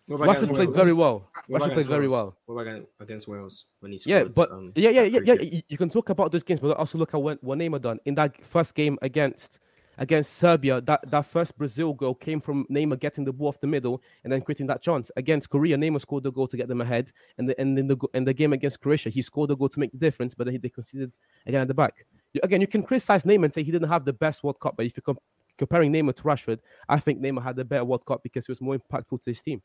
What 0.07 0.19
Rashford 0.19 0.49
played 0.49 0.67
Wales? 0.67 0.75
very 0.75 0.93
well. 0.93 1.29
What 1.47 1.61
Rashford 1.61 1.65
played 1.65 1.71
against 1.71 1.89
very 1.89 2.07
well. 2.09 2.35
What 2.45 2.55
about 2.55 2.67
against- 2.67 2.91
against 2.99 3.27
Wales 3.29 3.65
when 3.79 3.93
he 3.93 3.97
scored? 3.97 4.23
Yeah, 4.23 4.23
but 4.25 4.51
um, 4.51 4.73
yeah, 4.75 4.89
yeah, 4.89 5.03
yeah, 5.03 5.19
yeah. 5.23 5.33
You, 5.35 5.61
you 5.69 5.77
can 5.77 5.89
talk 5.89 6.09
about 6.09 6.31
those 6.31 6.43
games, 6.43 6.59
but 6.59 6.75
also 6.75 6.97
look 6.97 7.13
at 7.13 7.21
what, 7.21 7.41
what 7.41 7.57
Neymar 7.57 7.81
done 7.81 7.99
in 8.05 8.15
that 8.15 8.43
first 8.43 8.75
game 8.75 8.97
against 9.01 9.59
against 9.97 10.33
Serbia. 10.33 10.81
That 10.81 11.09
that 11.09 11.25
first 11.25 11.57
Brazil 11.57 11.93
goal 11.93 12.15
came 12.15 12.41
from 12.41 12.65
Neymar 12.69 12.99
getting 12.99 13.25
the 13.25 13.33
ball 13.33 13.49
off 13.49 13.59
the 13.59 13.67
middle 13.67 14.01
and 14.23 14.31
then 14.31 14.41
creating 14.41 14.67
that 14.67 14.81
chance 14.81 15.11
against 15.15 15.49
Korea. 15.49 15.77
Neymar 15.77 16.01
scored 16.01 16.23
the 16.23 16.31
goal 16.31 16.47
to 16.47 16.57
get 16.57 16.67
them 16.67 16.81
ahead, 16.81 17.11
and 17.37 17.49
the, 17.49 17.59
and 17.59 17.77
in 17.77 17.87
the 17.87 17.97
in 18.13 18.23
the 18.23 18.33
game 18.33 18.53
against 18.53 18.81
Croatia, 18.81 19.09
he 19.09 19.21
scored 19.21 19.49
the 19.49 19.57
goal 19.57 19.69
to 19.69 19.79
make 19.79 19.91
the 19.91 19.97
difference, 19.97 20.33
but 20.33 20.45
then 20.45 20.53
he, 20.53 20.57
they 20.57 20.69
conceded 20.69 21.11
again 21.45 21.61
at 21.61 21.67
the 21.67 21.73
back. 21.73 22.05
Again, 22.43 22.61
you 22.61 22.67
can 22.67 22.83
criticize 22.83 23.23
Neymar 23.23 23.45
and 23.45 23.53
say 23.53 23.63
he 23.63 23.71
didn't 23.71 23.89
have 23.89 24.05
the 24.05 24.13
best 24.13 24.43
World 24.43 24.59
Cup, 24.59 24.75
but 24.77 24.85
if 24.85 24.95
you're 24.95 25.03
com- 25.03 25.19
comparing 25.57 25.91
Neymar 25.91 26.15
to 26.15 26.23
Rashford, 26.23 26.59
I 26.87 26.99
think 26.99 27.21
Neymar 27.21 27.43
had 27.43 27.55
the 27.55 27.65
better 27.65 27.83
World 27.83 28.05
Cup 28.05 28.23
because 28.23 28.45
he 28.45 28.51
was 28.51 28.61
more 28.61 28.77
impactful 28.77 29.21
to 29.21 29.29
his 29.29 29.41
team. 29.41 29.61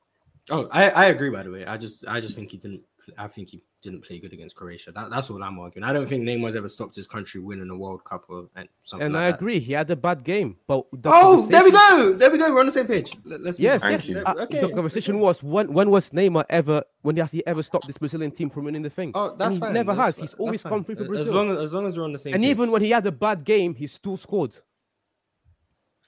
Oh, 0.51 0.69
I, 0.71 0.91
I 0.91 1.05
agree. 1.07 1.31
By 1.31 1.43
the 1.43 1.51
way, 1.51 1.67
I 1.67 1.77
just 1.77 2.07
I 2.07 2.21
just 2.21 2.35
think 2.37 2.51
he 2.51 2.57
didn't. 2.57 2.83
I 3.17 3.29
think 3.29 3.51
he 3.51 3.63
didn't 3.83 4.05
play 4.05 4.19
good 4.19 4.33
against 4.33 4.57
Croatia. 4.57 4.91
That, 4.93 5.11
that's 5.11 5.31
all 5.31 5.43
I'm 5.43 5.59
arguing. 5.59 5.85
I 5.85 5.93
don't 5.93 6.07
think 6.07 6.25
Neymar's 6.25 6.57
ever 6.57 6.69
stopped 6.69 6.97
his 6.97 7.07
country 7.07 7.41
winning 7.41 7.71
a 7.71 7.77
World 7.77 8.03
Cup 8.05 8.25
or 8.29 8.49
and 8.57 8.69
something. 8.83 9.07
And 9.07 9.15
like 9.15 9.21
I 9.23 9.31
that. 9.31 9.37
agree, 9.39 9.61
he 9.61 9.73
had 9.75 9.89
a 9.91 9.97
bad 9.97 10.25
game, 10.25 10.57
but 10.67 10.87
the 10.93 11.11
Oh, 11.13 11.47
there 11.47 11.63
we 11.63 11.71
go. 11.71 12.15
There 12.19 12.31
we 12.31 12.39
go. 12.39 12.53
We're 12.53 12.61
on 12.61 12.67
the 12.67 12.73
same 12.73 12.87
page. 12.87 13.17
Let, 13.25 13.41
us 13.43 13.59
Yes, 13.59 13.83
Thank 13.83 14.01
yes. 14.01 14.09
you. 14.09 14.19
Uh, 14.19 14.35
Okay. 14.45 14.61
The 14.61 14.71
conversation 14.71 15.19
was 15.19 15.43
when 15.43 15.73
when 15.73 15.91
was 15.91 16.11
Neymar 16.11 16.45
ever 16.51 16.83
when 17.03 17.17
has 17.19 17.31
he 17.31 17.47
ever 17.47 17.63
stopped 17.63 17.87
this 17.87 17.99
Brazilian 17.99 18.31
team 18.33 18.51
from 18.51 18.65
winning 18.65 18.83
the 18.83 18.91
thing? 18.91 19.13
Oh, 19.15 19.37
that's 19.37 19.55
he 19.55 19.61
fine. 19.61 19.73
never 19.73 19.95
that's 19.95 20.07
has. 20.07 20.17
fine, 20.19 20.27
He's 20.27 20.35
always 20.35 20.63
come 20.63 20.85
through 20.85 20.97
for 20.97 21.03
As 21.03 21.09
Brazil. 21.09 21.35
long 21.35 21.51
as 21.53 21.63
as 21.63 21.73
long 21.75 21.87
as 21.87 21.97
we're 21.97 22.05
on 22.05 22.13
the 22.13 22.19
same. 22.19 22.35
and 22.35 22.43
page. 22.43 22.51
even 22.51 22.71
when 22.73 22.83
he 22.83 22.91
had 22.91 23.07
a 23.07 23.13
bad 23.13 23.45
game, 23.45 23.75
he 23.75 23.87
still 23.87 24.17
scored. 24.17 24.57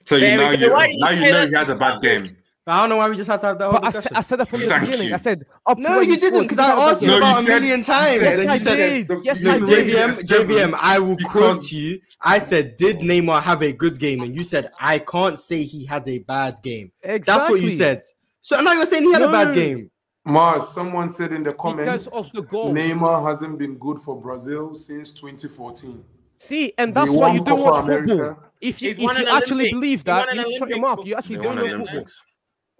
So 0.05 0.15
you 0.15 0.21
There 0.21 0.37
now 0.37 0.51
you 0.51 0.71
Why 0.71 0.87
did 0.87 0.99
now 0.99 1.09
you 1.11 1.31
know 1.31 1.47
he 1.47 1.53
had 1.53 1.69
a 1.69 1.75
bad 1.75 2.01
game. 2.01 2.35
I 2.69 2.81
don't 2.81 2.89
know 2.89 2.97
why 2.97 3.09
we 3.09 3.15
just 3.15 3.29
had 3.29 3.39
to 3.41 3.47
have 3.47 3.57
that 3.59 3.65
whole 3.65 3.73
But 3.79 3.83
I, 3.85 3.91
sa- 3.91 3.97
discussion. 3.99 4.15
I 4.17 4.21
said 4.21 4.39
that 4.39 4.47
from 4.47 4.59
the 4.61 4.65
Thank 4.67 4.85
beginning. 4.85 5.07
you. 5.09 5.13
I 5.13 5.17
said 5.17 5.45
up 5.65 5.77
no, 5.77 5.99
you 6.01 6.17
didn't, 6.17 6.41
because 6.43 6.57
I 6.59 6.63
had 6.67 6.73
a 6.73 6.75
bad 6.77 6.91
asked 6.91 7.01
you 7.01 7.07
No, 7.07 7.13
game. 7.13 7.21
you 7.23 7.29
about 7.29 7.41
a 7.41 7.45
said- 7.45 7.61
million 7.61 7.81
times. 7.83 8.21
Yes, 8.21 8.39
and 8.39 8.49
I 8.49 8.53
you 8.53 8.59
said, 8.59 9.07
did. 9.07 9.25
Yes, 9.25 9.41
No, 9.43 9.51
I 9.51 9.59
did. 9.59 9.67
JVM, 9.87 9.93
Yes. 9.93 10.31
JVM, 10.31 10.73
I 10.79 10.99
will 10.99 11.15
Because- 11.15 11.31
quote 11.31 11.71
you. 11.71 11.99
I 12.21 12.39
said, 12.39 12.75
did 12.75 12.97
Neymar 12.99 13.41
have 13.41 13.61
a 13.61 13.71
good 13.71 13.97
game? 13.99 14.21
And 14.21 14.35
you 14.35 14.43
said, 14.43 14.71
I 14.79 14.99
can't 14.99 15.39
say 15.39 15.63
he 15.63 15.85
had 15.85 16.07
a 16.07 16.19
bad 16.19 16.55
game. 16.61 16.91
Exactly. 17.01 17.19
That's 17.39 17.49
what 17.49 17.61
you 17.61 17.71
said. 17.71 18.03
So 18.41 18.59
now 18.61 18.73
you're 18.73 18.85
saying 18.85 19.03
he 19.03 19.13
had 19.13 19.21
a 19.21 19.31
bad 19.31 19.55
game. 19.55 19.89
Mars, 20.25 20.67
someone 20.69 21.09
said 21.09 21.31
in 21.31 21.43
the 21.43 21.53
comments, 21.53 22.05
Because 22.05 22.07
of 22.07 22.31
the 22.33 22.41
goal. 22.43 22.73
Neymar 22.73 23.25
hasn't 23.27 23.57
been 23.57 23.75
good 23.77 23.99
for 23.99 24.19
Brazil 24.19 24.73
since 24.75 25.11
2014. 25.13 26.03
See, 26.39 26.73
and 26.77 26.93
that's 26.93 27.09
why 27.11 27.33
you 27.33 27.39
don't 27.43 27.57
Copa 27.57 27.61
watch 27.71 27.83
America. 27.85 28.07
football. 28.17 28.43
If 28.61 28.81
you 28.81 28.89
He's 28.89 28.97
if 28.97 29.01
you 29.01 29.09
actually 29.27 29.55
Olympics. 29.55 29.73
believe 29.73 30.03
that, 30.03 30.33
you 30.35 30.41
shut 30.41 30.47
your 30.49 30.57
Olympics 30.57 30.79
mouth. 30.81 31.05
You 31.05 31.15
actually 31.15 31.37
They 31.37 31.43
don't 31.43 31.55
won 31.55 31.65
know 31.65 31.85
football. 31.85 32.03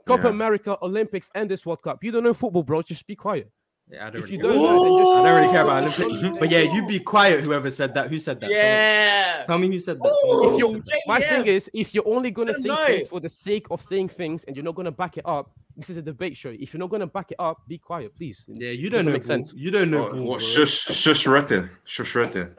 Olympics. 0.10 0.24
Copa 0.24 0.28
Yeah. 0.28 0.30
America, 0.34 0.78
Olympics, 0.82 1.30
and 1.36 1.50
this 1.50 1.66
World 1.66 1.82
Cup. 1.82 2.04
You 2.04 2.12
don't 2.12 2.24
know 2.24 2.34
football, 2.34 2.64
bro. 2.64 2.82
Just 2.82 3.06
be 3.08 3.16
quiet. 3.16 3.50
Yeah, 3.92 4.06
I 4.06 4.10
don't 4.12 4.18
If 4.18 4.26
really 4.26 4.36
you 4.36 4.42
care. 4.44 4.52
don't 4.54 4.62
know, 4.62 4.98
just 5.00 5.10
I 5.10 5.24
don't 5.30 5.36
really 5.42 5.52
care 5.52 5.64
about 5.64 6.00
Olympics. 6.00 6.40
But 6.40 6.52
yeah, 6.52 6.60
you 6.74 6.86
be 6.88 7.00
quiet. 7.00 7.42
Whoever 7.42 7.72
said 7.72 7.96
that? 7.96 8.08
Who 8.12 8.20
said 8.20 8.40
that? 8.42 8.46
Someone- 8.52 8.64
Yeah. 8.64 9.44
Tell 9.48 9.58
me 9.58 9.68
who 9.68 9.80
said 9.80 9.98
that. 10.00 10.16
Someone 10.22 10.38
Ooh. 10.38 10.42
tell 10.42 10.54
if 10.54 10.60
you 10.60 10.68
who 10.68 10.74
said 10.76 10.86
that. 10.86 11.02
my 11.08 11.18
Yeah. 11.20 11.30
thing 11.30 11.46
is 11.48 11.72
if 11.74 11.96
you're 11.96 12.08
only 12.08 12.30
gonna 12.30 12.54
say 12.54 12.68
know. 12.68 12.86
things 12.86 13.08
for 13.08 13.20
the 13.20 13.30
sake 13.30 13.66
of 13.72 13.82
saying 13.82 14.10
things 14.10 14.44
and 14.44 14.56
you're 14.56 14.64
not 14.66 14.76
gonna 14.76 14.92
back 14.92 15.18
it 15.18 15.26
up, 15.26 15.50
this 15.76 15.90
is 15.90 15.98
a 15.98 16.04
debate 16.04 16.38
show. 16.38 16.50
If 16.60 16.72
you're 16.74 16.80
not 16.80 16.92
gonna 16.92 17.08
back 17.08 17.32
it 17.32 17.38
up, 17.40 17.58
be 17.68 17.80
quiet, 17.80 18.16
please. 18.16 18.46
Yeah, 18.48 18.70
you 18.70 18.92
don't 18.92 19.06
know. 19.06 19.14
make 19.14 19.24
sense. 19.24 19.54
You 19.56 19.72
don't 19.72 19.90
know. 19.90 20.02
What, 20.04 20.16
what 20.18 20.42
shush 20.44 20.70
shush 21.02 21.26
Rete. 21.26 21.68
Shush 21.84 22.14
Rete. 22.14 22.50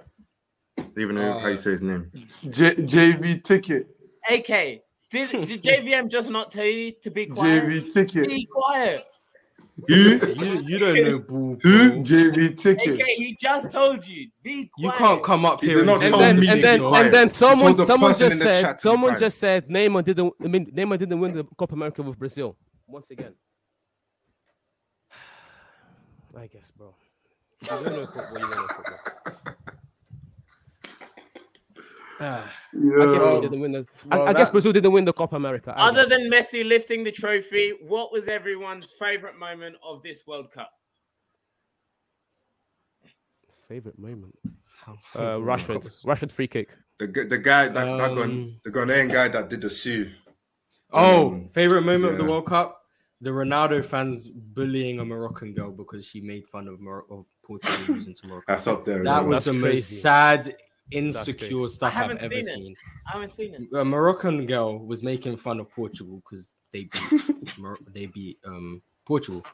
Even 0.99 1.15
know 1.15 1.39
how 1.39 1.47
Uh, 1.47 1.51
you 1.51 1.57
say 1.57 1.71
his 1.73 1.83
name. 1.83 2.11
J- 2.51 2.75
JV 2.75 3.41
ticket. 3.45 3.87
AK, 4.29 4.83
did, 5.11 5.47
did 5.47 5.63
JVM 5.63 6.09
just 6.09 6.31
not 6.31 6.51
tell 6.51 6.65
you 6.65 6.93
to 7.03 7.11
be 7.11 7.27
quiet? 7.27 7.65
JV 7.65 7.93
ticket. 7.93 8.29
Be 8.29 8.47
quiet. 8.47 9.07
Who? 9.89 9.95
You, 9.95 10.63
you 10.63 10.79
don't 10.79 11.03
know. 11.03 11.19
Ball, 11.21 11.59
Who? 11.63 11.89
bro. 11.89 12.03
JV 12.03 12.57
ticket. 12.57 13.01
AK, 13.01 13.07
he 13.17 13.37
just 13.41 13.71
told 13.71 14.07
you. 14.07 14.29
Be 14.43 14.71
quiet. 14.73 14.73
You 14.79 14.91
can't 14.99 15.23
come 15.23 15.45
up 15.45 15.63
here 15.63 15.81
and, 15.81 15.91
And 15.91 16.01
then 16.01 16.39
and 16.39 16.61
then 16.61 16.85
and 16.85 17.11
then 17.11 17.31
someone 17.31 17.75
the 17.75 17.85
someone 17.85 18.15
just 18.15 18.39
said 18.39 18.61
chat 18.61 18.79
to 18.79 18.89
be 18.89 18.91
someone 18.91 19.19
just 19.19 19.39
said 19.39 19.69
Neymar 19.69 20.05
didn't 20.05 20.33
I 20.43 20.49
mean 20.49 20.67
Neymar 20.67 20.99
didn't 20.99 21.19
win 21.19 21.35
the 21.35 21.45
Copa 21.57 21.75
America 21.75 22.03
with 22.03 22.19
Brazil. 22.19 22.57
Once 22.87 23.11
again. 23.11 23.35
I 26.37 26.47
guess, 26.47 26.71
bro. 26.77 26.95
You 32.21 32.27
don't 32.27 32.33
know 32.33 32.41
football, 32.41 32.73
you 32.75 32.89
don't 32.93 33.03
know 33.03 33.03
football. 33.03 33.03
Ah, 33.03 33.07
I 33.07 33.13
guess, 33.15 33.23
he 33.23 33.35
Yeah. 33.35 33.41
didn't 33.41 33.61
win 33.61 33.73
the, 33.73 33.87
Well, 34.11 34.27
I, 34.27 34.31
I 34.31 34.33
guess 34.35 34.51
Brazil 34.51 34.73
didn't 34.73 34.93
win 34.93 35.05
the 35.05 35.13
Copa 35.13 35.37
America. 35.37 35.73
I 35.77 35.89
Other 35.89 36.07
guess. 36.07 36.19
than 36.19 36.31
Messi 36.31 36.67
lifting 36.69 37.03
the 37.05 37.13
trophy, 37.13 37.73
what 37.87 38.13
was 38.13 38.29
everyone's 38.29 38.91
favorite 38.99 39.39
moment 39.39 39.77
of 39.83 40.03
this 40.03 40.27
World 40.27 40.51
Cup? 40.53 40.71
favorite 43.69 43.99
moment. 43.99 44.35
how- 44.85 44.99
Uh, 45.15 45.37
Rashford, 45.39 45.83
Rashford 46.05 46.33
free 46.33 46.49
kick. 46.49 46.71
The, 46.99 47.07
the 47.07 47.39
guy 47.39 47.69
that, 47.69 47.73
that 47.75 48.15
gun, 48.15 48.19
Um, 48.23 48.61
the 48.65 48.71
Ghanaian 48.73 49.13
guy 49.13 49.29
that 49.29 49.49
did 49.49 49.61
the 49.61 49.71
sue. 49.71 50.11
Oh, 50.93 51.29
Um, 51.35 51.49
favorite 51.51 51.83
moment 51.83 52.13
of 52.13 52.19
the. 52.19 52.25
World 52.25 52.47
Cup: 52.47 52.83
the 53.21 53.31
Ronaldo 53.31 53.85
fans 53.85 54.27
bullying 54.29 54.99
a 54.99 55.05
Moroccan 55.05 55.53
girl 55.55 55.71
because 55.71 56.05
she 56.07 56.21
made 56.21 56.49
fun 56.49 56.67
of, 56.67 56.81
Mor- 56.81 57.05
of 57.11 57.27
Portugal 57.45 57.95
losing 57.95 58.15
to 58.15 58.27
Morocco. 58.27 58.45
That's 58.49 58.67
up 58.67 58.85
there. 58.85 59.05
That 59.05 59.25
was 59.25 59.33
That's 59.37 59.47
the 59.47 59.61
crazy. 59.61 59.95
most 59.95 60.03
sad, 60.03 60.57
insecure 60.91 61.69
stuff 61.69 61.93
I 61.95 62.01
I've 62.01 62.11
haven't 62.11 62.23
ever 62.23 62.35
seen 62.35 62.43
seen. 62.43 62.77
I 63.07 63.13
haven't 63.13 63.33
seen 63.33 63.55
it. 63.55 63.77
A 63.77 63.85
Moroccan 63.85 64.47
girl 64.47 64.79
was 64.79 65.03
making 65.03 65.37
fun 65.37 65.61
of 65.61 65.71
Portugal 65.71 66.23
because 66.25 66.53
they 66.73 66.85
beat 66.85 67.59
Mor- 67.59 67.79
they 67.93 68.07
beat 68.07 68.39
um 68.45 68.83
Portugal. 69.05 69.45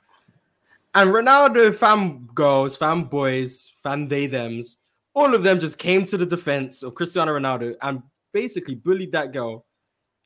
And 0.94 1.10
Ronaldo 1.10 1.74
fan 1.74 2.26
girls, 2.34 2.76
fan 2.76 3.04
boys, 3.04 3.72
fan 3.82 4.08
they 4.08 4.26
thems, 4.26 4.78
all 5.14 5.34
of 5.34 5.42
them 5.42 5.60
just 5.60 5.78
came 5.78 6.04
to 6.06 6.16
the 6.16 6.26
defense 6.26 6.82
of 6.82 6.94
Cristiano 6.94 7.38
Ronaldo 7.38 7.74
and 7.82 8.02
basically 8.32 8.74
bullied 8.74 9.12
that 9.12 9.32
girl 9.32 9.66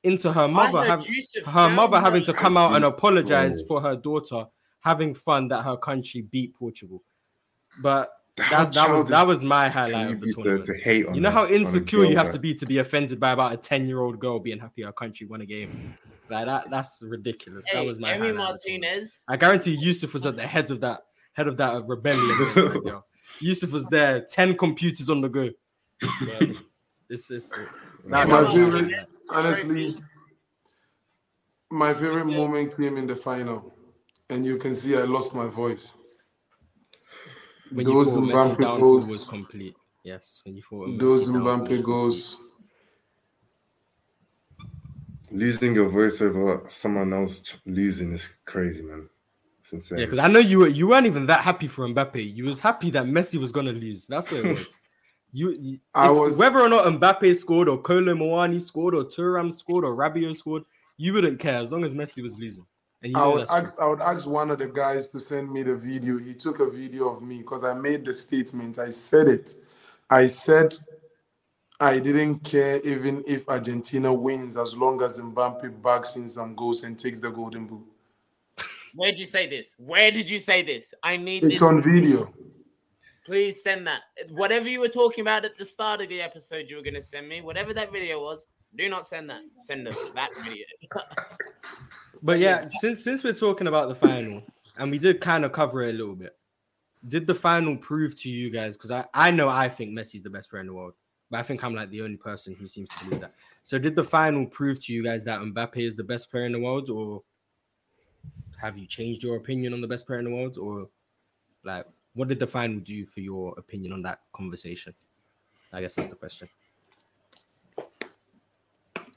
into 0.03 0.32
her 0.32 0.49
mother 0.49 0.78
I 0.78 0.87
having 0.87 1.15
her 1.47 1.69
mother 1.69 2.01
having 2.01 2.23
to 2.24 2.32
come 2.32 2.57
out 2.57 2.74
and 2.74 2.85
apologize 2.85 3.62
Bro. 3.62 3.81
for 3.81 3.89
her 3.89 3.97
daughter 3.97 4.47
having 4.81 5.15
fun 5.15 5.49
that 5.49 5.62
her 5.62 5.77
country 5.77 6.23
beat 6.23 6.55
Portugal. 6.55 7.03
But 7.82 8.11
How 8.11 8.20
that, 8.36 8.73
that 8.73 8.90
was 8.90 9.09
that 9.09 9.27
was 9.27 9.43
my 9.43 9.69
highlight 9.69 10.09
you 10.09 10.15
of 10.15 10.20
the 10.20 10.27
be 10.27 10.43
to, 10.43 10.62
to 10.62 10.74
hate 10.78 11.07
on 11.07 11.15
You 11.15 11.20
know 11.20 11.28
a- 11.28 11.32
how 11.32 11.47
insecure 11.47 12.05
you 12.05 12.16
have 12.16 12.31
to 12.31 12.39
be 12.39 12.55
to 12.55 12.66
be 12.66 12.78
offended 12.78 13.20
by 13.20 13.32
about 13.32 13.52
a 13.52 13.57
10 13.57 13.86
year 13.86 14.01
old 14.01 14.19
girl 14.19 14.39
being 14.39 14.59
happy 14.59 14.85
our 14.85 14.93
country 14.93 15.27
won 15.27 15.40
a 15.40 15.47
game. 15.47 15.94
Like 16.28 16.47
that, 16.47 16.70
that's 16.70 17.02
ridiculous. 17.02 17.66
that 17.73 17.85
was 17.85 17.98
my 17.98 18.12
Emi 18.12 18.19
highlight 18.19 18.31
of 18.31 18.36
the 18.36 18.61
tournament. 18.65 18.93
Martinez. 18.93 19.24
I 19.28 19.36
guarantee 19.36 19.74
Yusuf 19.74 20.12
was 20.12 20.24
at 20.27 20.36
the 20.36 20.47
head 20.47 20.70
of 20.70 20.81
that 20.81 21.02
head 21.32 21.48
of 21.48 21.57
that 21.57 21.74
uh, 21.74 21.82
rebellion. 21.82 22.31
against. 22.57 23.05
Yusuf 23.40 23.70
was 23.70 23.86
there, 23.86 24.20
10 24.23 24.57
computers 24.57 25.09
on 25.09 25.20
the 25.20 25.28
go. 25.28 25.48
This 27.09 27.31
is 27.31 27.52
uh, 27.52 27.65
My 28.07 28.24
favorite, 28.52 28.93
honestly, 29.31 29.97
my 31.70 31.94
favorite 31.94 32.27
moment 32.27 32.77
came 32.77 32.97
in 32.97 33.07
the 33.07 33.16
final, 33.16 33.73
and 34.28 34.44
you 34.44 34.57
can 34.59 34.74
see 34.74 34.97
I 34.97 35.02
lost 35.02 35.35
my 35.35 35.47
voice. 35.47 35.94
When 37.73 37.87
you 37.87 37.95
those 37.95 38.15
thought 38.15 38.25
Mbappe 38.25 38.57
Messi's 38.57 38.57
goals- 38.81 39.09
was 39.11 39.27
complete. 39.29 39.77
Yes, 40.03 40.43
when 40.45 40.57
you 40.57 40.63
thought 40.63 40.89
Messi's 40.89 40.99
Those 41.01 41.29
downfall 41.29 41.59
Mbappe 41.67 41.83
goals. 41.83 42.39
losing 45.31 45.75
your 45.75 45.89
voice 45.89 46.21
over 46.21 46.63
someone 46.67 47.13
else 47.13 47.57
losing 47.67 48.13
is 48.13 48.37
crazy, 48.45 48.83
man. 48.83 49.09
It's 49.61 49.73
insane. 49.73 49.99
Yeah, 50.01 50.05
because 50.07 50.19
I 50.19 50.27
know 50.29 50.41
you 50.41 50.61
were 50.61 50.69
you 50.69 50.89
weren't 50.89 51.07
even 51.07 51.27
that 51.27 51.41
happy 51.41 51.69
for 51.69 51.87
Mbappe. 51.87 52.35
You 52.35 52.45
was 52.45 52.59
happy 52.59 52.91
that 52.91 53.05
Messi 53.07 53.39
was 53.39 53.53
gonna 53.53 53.73
lose. 53.73 54.07
That's 54.07 54.31
what 54.33 54.45
it 54.45 54.49
was. 54.59 54.77
You, 55.33 55.55
you 55.61 55.79
I 55.95 56.11
if- 56.11 56.17
was- 56.17 56.39
whether 56.39 56.59
or 56.61 56.69
not 56.69 56.85
Mbappe 56.87 57.37
scored 57.37 57.69
or 57.69 57.79
Kolo 57.81 58.15
Muani 58.15 58.61
scored 58.61 58.95
or 58.97 59.05
Thuram 59.05 59.53
scored 59.53 59.85
or 59.85 59.95
Rabiot 59.95 60.35
scored, 60.37 60.65
you 60.97 61.13
wouldn't 61.13 61.39
care 61.39 61.59
as 61.59 61.71
long 61.71 61.85
as 61.85 61.95
Messi 61.95 62.23
was 62.23 62.37
losing. 62.37 62.67
And 63.03 63.13
you 63.13 63.19
I 63.19 63.27
would 63.27 63.47
that's 63.47 63.51
true. 63.51 63.59
ask 63.59 63.81
I 63.81 63.87
would 63.89 64.01
ask 64.01 64.27
one 64.27 64.51
of 64.51 64.59
the 64.59 64.67
guys 64.67 65.09
to 65.09 65.21
send 65.21 65.51
me 65.51 65.63
the 65.63 65.75
video. 65.75 66.19
He 66.19 66.35
took 66.35 66.61
a 66.61 66.69
video 66.71 67.09
of 67.09 67.23
me 67.23 67.39
because 67.39 67.65
I 67.65 67.75
made 67.75 68.05
the 68.05 68.13
statement. 68.13 68.79
I 68.79 68.91
said 68.91 69.29
it. 69.29 69.55
I 70.11 70.27
said 70.27 70.77
I 71.81 71.99
didn't 71.99 72.41
care 72.41 72.81
even 72.81 73.25
if 73.27 73.49
Argentina 73.49 74.13
wins 74.13 74.59
as 74.59 74.77
long 74.77 75.01
as 75.03 75.19
Mbappe 75.19 75.81
bags 75.83 76.17
in 76.17 76.29
some 76.29 76.55
goals 76.55 76.83
and 76.83 76.99
takes 76.99 77.19
the 77.21 77.31
golden 77.31 77.67
boot. 77.67 77.87
Where 78.95 79.11
did 79.11 79.21
you 79.21 79.27
say 79.27 79.49
this? 79.49 79.75
Where 79.79 80.11
did 80.11 80.29
you 80.29 80.39
say 80.39 80.63
this? 80.63 80.93
I 81.03 81.17
need 81.17 81.45
It's 81.45 81.55
this. 81.55 81.63
on 81.63 81.81
video. 81.81 82.35
Please 83.25 83.63
send 83.63 83.87
that. 83.87 84.03
Whatever 84.31 84.69
you 84.69 84.81
were 84.81 84.89
talking 84.89 85.23
about 85.23 85.45
at 85.45 85.57
the 85.57 85.65
start 85.65 86.01
of 86.03 86.09
the 86.09 86.21
episode, 86.21 86.67
you 86.69 86.77
were 86.77 86.83
going 86.83 86.95
to 86.95 87.03
send 87.03 87.29
me. 87.29 87.41
Whatever 87.41 87.73
that 87.75 87.93
video 87.93 88.21
was, 88.21 88.47
do 88.77 88.89
not 88.89 89.07
send 89.07 89.29
that. 89.31 89.43
Send 89.57 89.87
them 89.87 89.95
that 90.15 90.31
video. 90.45 90.65
But 92.23 92.39
yeah, 92.39 92.69
since 92.73 93.03
since 93.03 93.25
we're 93.25 93.33
talking 93.33 93.67
about 93.67 93.89
the 93.89 93.95
final, 93.95 94.43
and 94.77 94.91
we 94.91 94.99
did 94.99 95.23
kind 95.23 95.45
of 95.45 95.53
cover 95.53 95.83
it 95.83 95.95
a 95.95 95.99
little 95.99 96.15
bit, 96.15 96.37
did 97.09 97.27
the 97.27 97.35
final 97.35 97.77
prove 97.77 98.15
to 98.21 98.29
you 98.29 98.51
guys? 98.51 98.77
Because 98.77 98.91
I, 98.91 99.07
I 99.15 99.31
know 99.31 99.49
I 99.49 99.69
think 99.69 99.93
Messi's 99.93 100.23
the 100.23 100.29
best 100.29 100.51
player 100.51 100.61
in 100.61 100.67
the 100.67 100.75
world, 100.75 100.93
but 101.31 101.41
I 101.41 101.43
think 101.43 101.65
I'm 101.65 101.75
like 101.75 101.91
the 101.91 102.03
only 102.03 102.19
person 102.19 102.55
who 102.55 102.67
seems 102.67 102.91
to 102.91 103.05
believe 103.05 103.23
that. 103.23 103.35
So 103.63 103.79
did 103.79 103.97
the 103.97 104.05
final 104.05 104.47
prove 104.47 104.85
to 104.85 104.93
you 104.93 105.03
guys 105.03 105.25
that 105.25 105.41
Mbappe 105.41 105.77
is 105.77 105.97
the 105.97 106.05
best 106.05 106.31
player 106.31 106.45
in 106.45 106.53
the 106.53 106.61
world, 106.61 106.91
or 106.91 107.23
have 108.61 108.77
you 108.77 108.87
changed 108.87 109.23
your 109.23 109.37
opinion 109.37 109.73
on 109.73 109.81
the 109.81 109.89
best 109.89 110.07
player 110.07 110.19
in 110.19 110.27
the 110.27 110.31
world, 110.31 110.59
or 110.59 110.89
like 111.65 111.87
what 112.13 112.29
did 112.29 112.39
the 112.39 112.47
final 112.47 112.81
do 112.81 113.07
for 113.07 113.21
your 113.21 113.55
opinion 113.57 113.95
on 113.95 114.03
that 114.03 114.21
conversation? 114.35 114.93
I 115.73 115.81
guess 115.81 115.95
that's 115.95 116.09
the 116.09 116.17
question. 116.17 116.49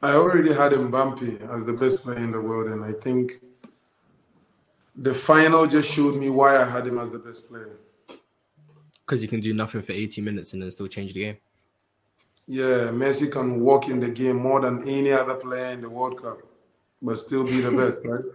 I 0.03 0.15
already 0.15 0.51
had 0.51 0.73
Mbappe 0.73 1.49
as 1.49 1.65
the 1.65 1.71
best 1.71 2.03
player 2.03 2.17
in 2.17 2.33
the 2.33 2.41
world, 2.41 2.69
and 2.69 2.83
I 2.83 2.91
think 2.91 3.39
the 4.97 5.13
final 5.13 5.65
just 5.65 5.89
showed 5.89 6.17
me 6.17 6.29
why 6.29 6.61
I 6.61 6.69
had 6.69 6.85
him 6.85 6.99
as 6.99 7.09
the 7.09 7.19
best 7.19 7.47
player. 7.47 7.77
Because 9.05 9.21
you 9.21 9.29
can 9.29 9.39
do 9.39 9.53
nothing 9.53 9.81
for 9.81 9.93
80 9.93 10.19
minutes 10.19 10.51
and 10.51 10.61
then 10.61 10.69
still 10.71 10.87
change 10.87 11.13
the 11.13 11.21
game. 11.21 11.37
Yeah, 12.47 12.89
Messi 12.91 13.31
can 13.31 13.61
walk 13.61 13.87
in 13.87 14.01
the 14.01 14.09
game 14.09 14.35
more 14.35 14.59
than 14.59 14.85
any 14.89 15.13
other 15.13 15.35
player 15.35 15.71
in 15.71 15.79
the 15.79 15.89
World 15.89 16.21
Cup, 16.21 16.39
but 17.01 17.17
still 17.17 17.45
be 17.45 17.61
the 17.61 17.71
best, 17.71 17.99
right? 18.05 18.25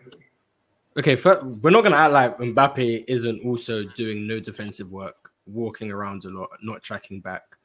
Okay, 0.98 1.16
fir- 1.16 1.44
we're 1.44 1.68
not 1.68 1.84
gonna 1.84 1.96
act 1.96 2.12
like 2.14 2.38
Mbappe 2.38 3.04
isn't 3.06 3.44
also 3.44 3.84
doing 3.84 4.26
no 4.26 4.40
defensive 4.40 4.90
work, 4.90 5.32
walking 5.46 5.90
around 5.90 6.24
a 6.24 6.30
lot, 6.30 6.48
not 6.62 6.82
tracking 6.82 7.20
back. 7.20 7.57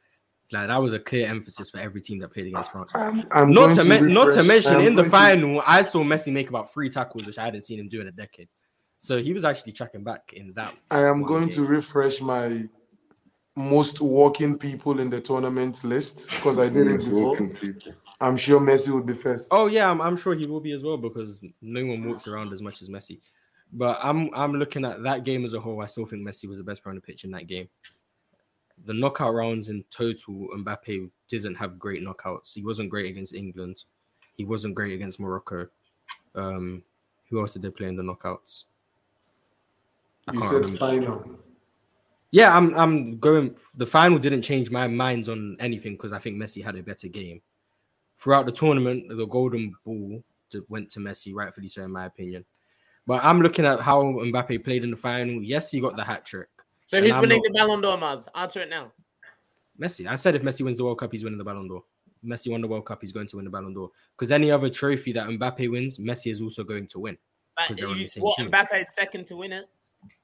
Like 0.54 0.68
that 0.68 0.82
was 0.82 0.94
a 0.94 1.00
clear 1.00 1.28
emphasis 1.28 1.70
for 1.72 1.80
every 1.80 2.00
team 2.02 2.20
that 2.20 2.30
played 2.32 2.48
against 2.48 2.72
France. 2.72 2.92
I'm, 2.94 3.26
I'm 3.32 3.52
Not 3.52 3.76
going 3.76 3.90
to, 3.90 4.02
not 4.08 4.34
to 4.36 4.44
mention 4.44 4.76
I'm 4.76 4.82
in 4.82 4.96
the 4.96 5.02
going 5.02 5.06
to- 5.06 5.10
final, 5.10 5.64
I 5.66 5.82
saw 5.82 6.04
Messi 6.04 6.32
make 6.32 6.50
about 6.50 6.72
three 6.72 6.90
tackles, 6.90 7.26
which 7.26 7.38
I 7.38 7.46
hadn't 7.46 7.64
seen 7.64 7.80
him 7.80 7.90
do 7.90 8.00
in 8.02 8.08
a 8.08 8.12
decade. 8.12 8.48
So 9.00 9.22
he 9.22 9.34
was 9.34 9.44
actually 9.44 9.74
tracking 9.74 10.04
back 10.04 10.32
in 10.34 10.54
that. 10.54 10.74
I 10.92 11.02
am 11.06 11.22
one 11.22 11.28
going 11.28 11.50
to 11.50 11.66
refresh 11.66 12.22
my 12.22 12.66
most 13.56 14.02
walking 14.02 14.58
people 14.58 15.00
in 15.00 15.10
the 15.10 15.20
tournament 15.20 15.84
list 15.84 16.28
because 16.30 16.58
I 16.58 16.70
did 16.70 16.88
it 16.88 16.98
before. 17.06 17.38
I'm 18.22 18.38
sure 18.38 18.60
Messi 18.60 18.90
would 18.94 19.06
be 19.06 19.14
first. 19.14 19.50
Oh 19.52 19.68
yeah, 19.68 19.90
I'm, 19.92 20.02
I'm 20.02 20.16
sure 20.16 20.34
he 20.34 20.46
will 20.48 20.62
be 20.62 20.72
as 20.72 20.84
well 20.84 20.98
because 20.98 21.42
no 21.62 21.86
one 21.86 22.06
walks 22.08 22.28
around 22.28 22.54
as 22.54 22.62
much 22.62 22.82
as 22.82 22.90
Messi. 22.90 23.20
But 23.74 24.00
I'm 24.02 24.30
I'm 24.34 24.54
looking 24.54 24.86
at 24.86 25.04
that 25.04 25.24
game 25.24 25.44
as 25.46 25.54
a 25.54 25.60
whole. 25.60 25.82
I 25.82 25.88
still 25.88 26.06
think 26.06 26.26
Messi 26.28 26.48
was 26.48 26.60
the 26.60 26.64
best 26.64 26.82
player 26.84 26.92
on 26.92 26.96
the 26.96 27.02
pitch 27.02 27.24
in 27.26 27.32
that 27.32 27.48
game. 27.48 27.68
The 28.86 28.94
knockout 28.94 29.34
rounds 29.34 29.70
in 29.70 29.84
total, 29.90 30.50
Mbappe 30.56 31.10
didn't 31.28 31.56
have 31.56 31.80
great 31.80 32.04
knockouts. 32.04 32.54
He 32.54 32.64
wasn't 32.64 32.90
great 32.90 33.10
against 33.10 33.34
England. 33.34 33.84
He 34.36 34.44
wasn't 34.44 34.76
great 34.76 34.94
against 34.94 35.20
Morocco. 35.20 35.68
Um, 36.36 36.84
who 37.30 37.40
else 37.40 37.54
did 37.54 37.62
they 37.62 37.70
play 37.70 37.88
in 37.88 37.96
the 37.96 38.04
knockouts? 38.04 38.66
I 40.28 40.34
you 40.34 40.42
said 40.42 40.54
remember. 40.54 40.78
final. 40.78 41.40
Yeah, 42.32 42.56
I'm 42.56 42.74
I'm 42.76 43.20
going. 43.20 43.56
The 43.76 43.86
final 43.86 44.18
didn't 44.18 44.42
change 44.42 44.72
my 44.72 44.88
minds 44.88 45.30
on 45.30 45.56
anything 45.60 45.94
because 45.94 46.14
I 46.14 46.20
think 46.20 46.38
Messi 46.38 46.64
had 46.64 46.76
a 46.76 46.84
better 46.84 47.08
game. 47.08 47.42
Throughout 48.18 48.46
the 48.46 48.52
tournament, 48.52 49.06
the 49.10 49.26
golden 49.26 49.76
ball 49.86 50.24
went 50.70 50.90
to 50.92 51.00
Messi, 51.00 51.34
rightfully 51.34 51.68
so, 51.68 51.84
in 51.84 51.92
my 51.92 52.06
opinion. 52.06 52.46
But 53.06 53.24
I'm 53.24 53.42
looking 53.42 53.66
at 53.66 53.82
how 53.82 54.02
Mbappe 54.04 54.64
played 54.64 54.84
in 54.84 54.92
the 54.92 54.98
final. 54.98 55.44
Yes, 55.44 55.72
he 55.72 55.82
got 55.82 55.96
the 55.96 56.04
hat 56.04 56.26
trick. 56.26 56.50
So 56.86 56.98
And 56.98 57.06
who's 57.06 57.16
I'm 57.16 57.22
winning 57.22 57.38
not- 57.38 57.44
the 57.54 57.58
Ballon 57.58 57.82
d'Or, 57.82 57.98
Mars? 57.98 58.28
Answer 58.36 58.62
it 58.62 58.70
now. 58.70 58.92
Messi. 59.80 60.06
I 60.08 60.16
said 60.16 60.36
if 60.36 60.44
Messi 60.44 60.62
wins 60.64 60.78
the 60.78 60.84
World 60.84 61.00
Cup, 61.00 61.12
he's 61.12 61.24
winning 61.24 61.38
the 61.40 61.44
Ballon 61.44 61.68
d'Or. 61.68 61.84
Messi 62.24 62.52
won 62.52 62.62
the 62.62 62.68
World 62.68 62.86
Cup, 62.86 63.00
he's 63.02 63.12
going 63.12 63.28
to 63.28 63.36
win 63.38 63.46
the 63.46 63.52
Ballon 63.52 63.74
d'Or. 63.74 63.90
Because 64.16 64.32
any 64.32 64.52
other 64.52 64.70
trophy 64.70 65.12
that 65.14 65.28
Mbappe 65.28 65.70
wins, 65.72 65.98
Messi 65.98 66.32
is 66.32 66.42
also 66.42 66.64
going 66.64 66.88
to 66.88 67.00
win. 67.00 67.18
But 67.56 67.68
'Cause 67.68 67.78
they're 67.78 67.88
on 67.88 67.98
you, 67.98 68.04
the 68.04 68.08
same 68.10 68.24
what, 68.24 68.38
team. 68.38 68.50
Mbappe 68.52 68.82
is 68.82 68.94
second 68.94 69.26
to 69.28 69.36
win 69.36 69.52
it. 69.52 69.66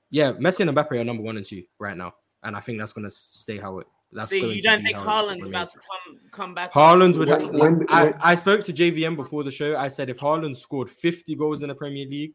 Yeah, 0.09 0.33
Messi 0.33 0.61
and 0.61 0.71
Mbappe 0.75 0.91
are 0.91 1.03
number 1.03 1.23
one 1.23 1.37
and 1.37 1.45
two 1.45 1.63
right 1.77 1.95
now, 1.97 2.13
and 2.43 2.55
I 2.55 2.59
think 2.59 2.79
that's 2.79 2.93
going 2.93 3.03
to 3.05 3.11
stay 3.11 3.57
how 3.57 3.79
it. 3.79 3.87
That's 4.11 4.29
See, 4.29 4.41
going 4.41 4.55
you 4.55 4.61
don't 4.61 4.79
be 4.79 4.85
think 4.85 4.97
how 4.97 5.29
it 5.29 5.37
Haaland's 5.39 5.47
about 5.47 5.67
to 5.71 5.77
come 5.79 6.19
come 6.31 6.53
back? 6.55 6.71
Haaland 6.73 7.17
would. 7.19 7.29
When- 7.29 7.59
when- 7.59 7.85
I, 7.89 8.13
I 8.19 8.35
spoke 8.35 8.63
to 8.63 8.73
JVM 8.73 9.15
before 9.15 9.43
the 9.43 9.51
show. 9.51 9.75
I 9.75 9.87
said 9.87 10.09
if 10.09 10.17
Haaland 10.17 10.57
scored 10.57 10.89
50 10.89 11.35
goals 11.35 11.61
in 11.61 11.69
the 11.69 11.75
Premier 11.75 12.07
League, 12.07 12.33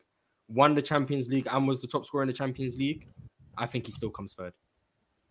won 0.49 0.77
the 0.77 0.83
Champions 0.83 1.29
League, 1.29 1.49
and 1.51 1.67
was 1.67 1.81
the 1.81 1.89
top 1.89 2.05
scorer 2.07 2.23
in 2.23 2.29
the 2.29 2.33
Champions 2.33 2.77
League, 2.77 3.09
I 3.57 3.67
think 3.67 3.87
he 3.87 3.93
still 3.93 4.11
comes 4.11 4.33
third. 4.33 4.53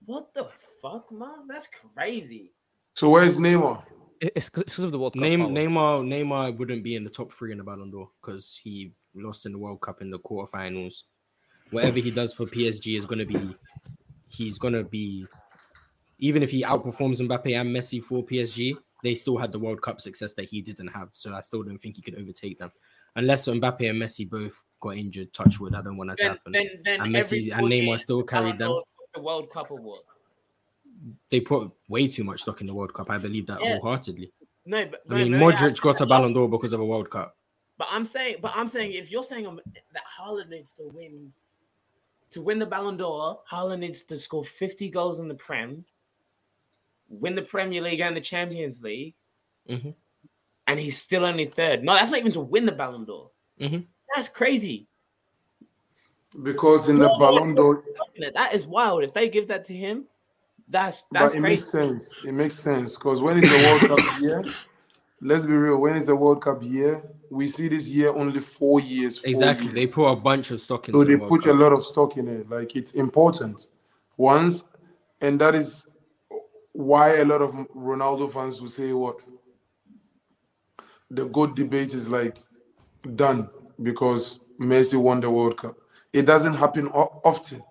What 0.05 0.33
the 0.33 0.47
fuck, 0.81 1.11
Mars? 1.11 1.45
That's 1.47 1.67
crazy. 1.95 2.51
So 2.93 3.09
where's 3.09 3.37
Neymar? 3.37 3.83
It's 4.21 4.49
because 4.49 4.79
of 4.79 4.91
the 4.91 4.99
World 4.99 5.13
Cup. 5.13 5.21
Name. 5.21 5.41
Neymar. 5.41 6.05
Neymar 6.05 6.57
wouldn't 6.57 6.83
be 6.83 6.95
in 6.95 7.03
the 7.03 7.09
top 7.09 7.33
three 7.33 7.51
in 7.51 7.57
the 7.57 7.63
Ballon 7.63 7.91
d'Or 7.91 8.09
because 8.21 8.59
he 8.63 8.93
lost 9.15 9.45
in 9.45 9.51
the 9.51 9.57
World 9.57 9.81
Cup 9.81 10.01
in 10.01 10.09
the 10.09 10.19
quarterfinals. 10.19 11.03
Whatever 11.71 11.99
he 11.99 12.11
does 12.11 12.33
for 12.33 12.45
PSG 12.45 12.97
is 12.97 13.05
going 13.05 13.19
to 13.19 13.25
be, 13.25 13.55
he's 14.27 14.57
going 14.57 14.73
to 14.73 14.83
be, 14.83 15.25
even 16.19 16.43
if 16.43 16.51
he 16.51 16.63
outperforms 16.63 17.19
Mbappe 17.19 17.59
and 17.59 17.75
Messi 17.75 18.01
for 18.01 18.23
PSG, 18.23 18.77
they 19.03 19.15
still 19.15 19.37
had 19.37 19.51
the 19.51 19.59
World 19.59 19.81
Cup 19.81 19.99
success 19.99 20.33
that 20.33 20.45
he 20.45 20.61
didn't 20.61 20.87
have. 20.87 21.09
So 21.13 21.33
I 21.33 21.41
still 21.41 21.63
don't 21.63 21.77
think 21.77 21.95
he 21.95 22.01
could 22.01 22.15
overtake 22.15 22.59
them, 22.59 22.71
unless 23.15 23.47
Mbappe 23.47 23.89
and 23.89 24.01
Messi 24.01 24.29
both 24.29 24.61
got 24.79 24.97
injured. 24.97 25.33
Touch 25.33 25.59
wood. 25.59 25.75
I 25.75 25.81
don't 25.81 25.97
want 25.97 26.09
that 26.11 26.17
to 26.19 26.29
happen. 26.29 26.51
then, 26.51 26.69
then 26.83 27.01
And 27.01 27.13
Messi 27.13 27.51
and 27.55 27.67
Neymar 27.67 27.99
still 27.99 28.23
carried 28.23 28.57
them. 28.57 28.79
The 29.13 29.21
World 29.21 29.49
Cup 29.49 29.69
award. 29.71 30.01
They 31.29 31.39
put 31.41 31.71
way 31.87 32.07
too 32.07 32.23
much 32.23 32.41
stock 32.41 32.61
in 32.61 32.67
the 32.67 32.73
World 32.73 32.93
Cup. 32.93 33.09
I 33.09 33.17
believe 33.17 33.47
that 33.47 33.61
Yeah. 33.61 33.77
wholeheartedly. 33.79 34.31
No, 34.65 34.85
but 34.85 35.01
I 35.09 35.13
no, 35.13 35.17
mean, 35.17 35.31
no, 35.31 35.49
yeah, 35.49 35.55
Modric 35.55 35.81
got 35.81 35.99
a 36.01 36.05
Ballon 36.05 36.31
d'Or 36.33 36.47
because 36.49 36.71
of 36.73 36.79
a 36.79 36.85
World 36.85 37.09
Cup. 37.09 37.35
But 37.77 37.87
I'm 37.91 38.05
saying, 38.05 38.37
but 38.41 38.53
I'm 38.55 38.67
saying, 38.67 38.93
if 38.93 39.11
you're 39.11 39.23
saying 39.23 39.45
um, 39.45 39.59
that 39.93 40.03
Haaland 40.19 40.49
needs 40.49 40.71
to 40.73 40.83
win 40.93 41.33
to 42.29 42.41
win 42.41 42.57
the 42.59 42.65
Ballon 42.65 42.97
d'Or, 42.97 43.41
Haaland 43.51 43.79
needs 43.79 44.03
to 44.03 44.17
score 44.17 44.43
50 44.43 44.89
goals 44.89 45.19
in 45.19 45.27
the 45.27 45.35
Prem, 45.35 45.83
win 47.09 47.35
the 47.35 47.41
Premier 47.41 47.81
League 47.81 47.99
and 47.99 48.15
the 48.15 48.21
Champions 48.21 48.81
League, 48.81 49.15
Mhm. 49.69 49.93
And 50.67 50.79
he's 50.79 50.97
still 51.01 51.25
only 51.25 51.45
third. 51.45 51.83
No, 51.83 51.93
that's 51.93 52.11
not 52.11 52.19
even 52.19 52.31
to 52.33 52.41
win 52.41 52.65
the 52.65 52.71
Ballon 52.71 53.05
d'Or. 53.05 53.31
Mhm. 53.59 53.85
That's 54.15 54.29
crazy. 54.29 54.87
Because 56.41 56.89
in 56.89 56.95
the 56.97 57.07
No, 57.07 57.13
no, 57.13 57.19
Ballon 57.19 57.53
d'Or, 57.53 57.83
That 58.33 58.53
is 58.53 58.65
wild. 58.65 59.03
If 59.03 59.13
they 59.13 59.29
give 59.29 59.47
that 59.47 59.65
to 59.65 59.73
him, 59.73 60.05
that's 60.67 61.03
but 61.11 61.19
that's 61.19 61.35
it 61.35 61.39
crazy. 61.41 61.55
makes 61.55 61.69
sense. 61.69 62.15
It 62.23 62.33
makes 62.33 62.57
sense 62.57 62.95
because 62.97 63.21
when 63.21 63.37
is 63.37 63.49
the 63.49 63.57
World 63.57 63.81
Cup 63.81 63.99
year, 64.21 64.43
let's 65.21 65.45
be 65.45 65.53
real. 65.53 65.77
When 65.77 65.95
is 65.95 66.07
the 66.07 66.15
World 66.15 66.41
Cup 66.41 66.63
year, 66.63 67.03
we 67.29 67.47
see 67.47 67.67
this 67.67 67.89
year 67.89 68.09
only 68.13 68.39
four 68.39 68.79
years. 68.79 69.19
four 69.19 69.29
Exactly. 69.29 69.65
years. 69.65 69.75
They 69.75 69.87
put 69.87 70.07
a 70.07 70.15
bunch 70.15 70.51
of 70.51 70.61
stock 70.61 70.87
into 70.87 70.99
So 70.99 71.03
the 71.03 71.09
they 71.11 71.15
World 71.17 71.29
put 71.29 71.45
a 71.45 71.53
lot 71.53 71.73
of 71.73 71.83
stock 71.83 72.17
in 72.17 72.27
it. 72.27 72.49
Like 72.49 72.75
it's 72.75 72.93
important. 72.93 73.67
Once, 74.17 74.63
and 75.21 75.39
that 75.39 75.53
is 75.55 75.85
why 76.71 77.17
a 77.17 77.25
lot 77.25 77.41
of 77.41 77.51
Ronaldo 77.75 78.31
fans 78.31 78.59
will 78.61 78.69
say 78.69 78.91
what 78.93 79.19
the 81.13 81.25
good 81.25 81.55
debate 81.55 81.93
is 81.93 82.09
like 82.09 82.37
done 83.15 83.49
because 83.81 84.39
Messi 84.59 84.95
won 84.95 85.19
the 85.19 85.29
World 85.29 85.57
Cup. 85.57 85.77
It 86.11 86.23
doesn't 86.25 86.53
happen 86.55 86.87
often. 86.89 87.63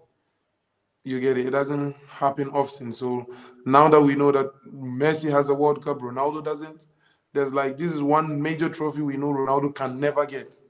You 1.04 1.20
get 1.20 1.36
it? 1.36 1.46
It 1.46 1.50
doesn't 1.50 1.96
happen 2.08 2.48
often. 2.50 2.92
So 2.92 3.26
now 3.66 3.88
that 3.88 4.00
we 4.00 4.14
know 4.14 4.30
that 4.30 4.52
Messi 4.72 5.30
has 5.30 5.48
a 5.48 5.54
World 5.54 5.84
Cup, 5.84 5.98
Ronaldo 5.98 6.44
doesn't, 6.44 6.88
there's 7.32 7.52
like 7.52 7.76
this 7.76 7.92
is 7.92 8.02
one 8.02 8.40
major 8.40 8.68
trophy 8.68 9.02
we 9.02 9.16
know 9.16 9.32
Ronaldo 9.32 9.74
can 9.74 9.98
never 9.98 10.24
get. 10.26 10.60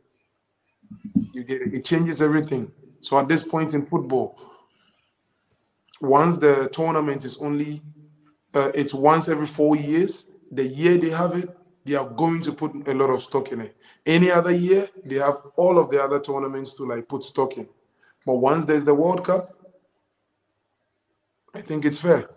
You 1.33 1.45
get 1.45 1.63
it? 1.63 1.75
It 1.75 1.85
changes 1.85 2.23
everything. 2.23 2.71
So 3.01 3.19
at 3.19 3.29
this 3.29 3.43
point 3.43 3.75
in 3.75 3.85
football, 3.85 4.39
once 6.01 6.37
the 6.37 6.69
tournament 6.73 7.25
is 7.25 7.37
only 7.39 7.83
uh, 8.55 8.71
it's 8.75 8.95
once 8.95 9.29
every 9.29 9.47
four 9.47 9.77
years, 9.77 10.27
the 10.51 10.65
year 10.67 10.99
they 10.99 11.09
have 11.11 11.37
it, 11.37 11.49
they 11.85 11.95
are 11.95 12.09
going 12.09 12.41
to 12.43 12.53
put 12.53 12.73
a 12.89 12.95
lot 12.95 13.11
of 13.11 13.23
stock 13.23 13.53
in 13.53 13.61
it. 13.61 13.77
Any 14.07 14.31
other 14.31 14.53
year, 14.53 14.89
they 15.05 15.17
have 15.17 15.43
all 15.57 15.79
of 15.79 15.91
the 15.91 16.03
other 16.03 16.21
tournaments 16.21 16.75
to 16.75 16.85
like 16.85 17.09
put 17.09 17.25
stock 17.25 17.57
in. 17.59 17.69
But 18.25 18.37
once 18.37 18.65
there's 18.65 18.85
the 18.85 18.95
World 18.95 19.25
Cup, 19.25 19.57
I 21.55 21.61
think 21.61 21.85
it's 21.85 22.01
fair. 22.01 22.31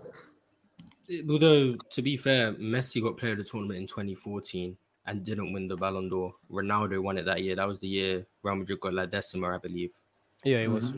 Although 1.29 1.75
to 1.91 2.01
be 2.01 2.17
fair, 2.17 2.53
Messi 2.53 3.01
got 3.01 3.17
player 3.17 3.33
of 3.33 3.37
the 3.37 3.43
tournament 3.43 3.79
in 3.79 3.87
2014 3.87 4.75
and 5.05 5.23
didn't 5.23 5.53
win 5.53 5.67
the 5.67 5.77
Ballon 5.77 6.09
d'Or. 6.09 6.33
Ronaldo 6.51 7.01
won 7.01 7.17
it 7.17 7.25
that 7.25 7.43
year. 7.43 7.55
That 7.55 7.67
was 7.67 7.79
the 7.79 7.87
year 7.87 8.25
Real 8.41 8.55
Madrid 8.55 8.79
got 8.79 8.93
La 8.93 9.05
Decima, 9.05 9.49
I 9.49 9.57
believe. 9.59 9.93
Yeah, 10.43 10.57
it 10.57 10.71
was. 10.71 10.91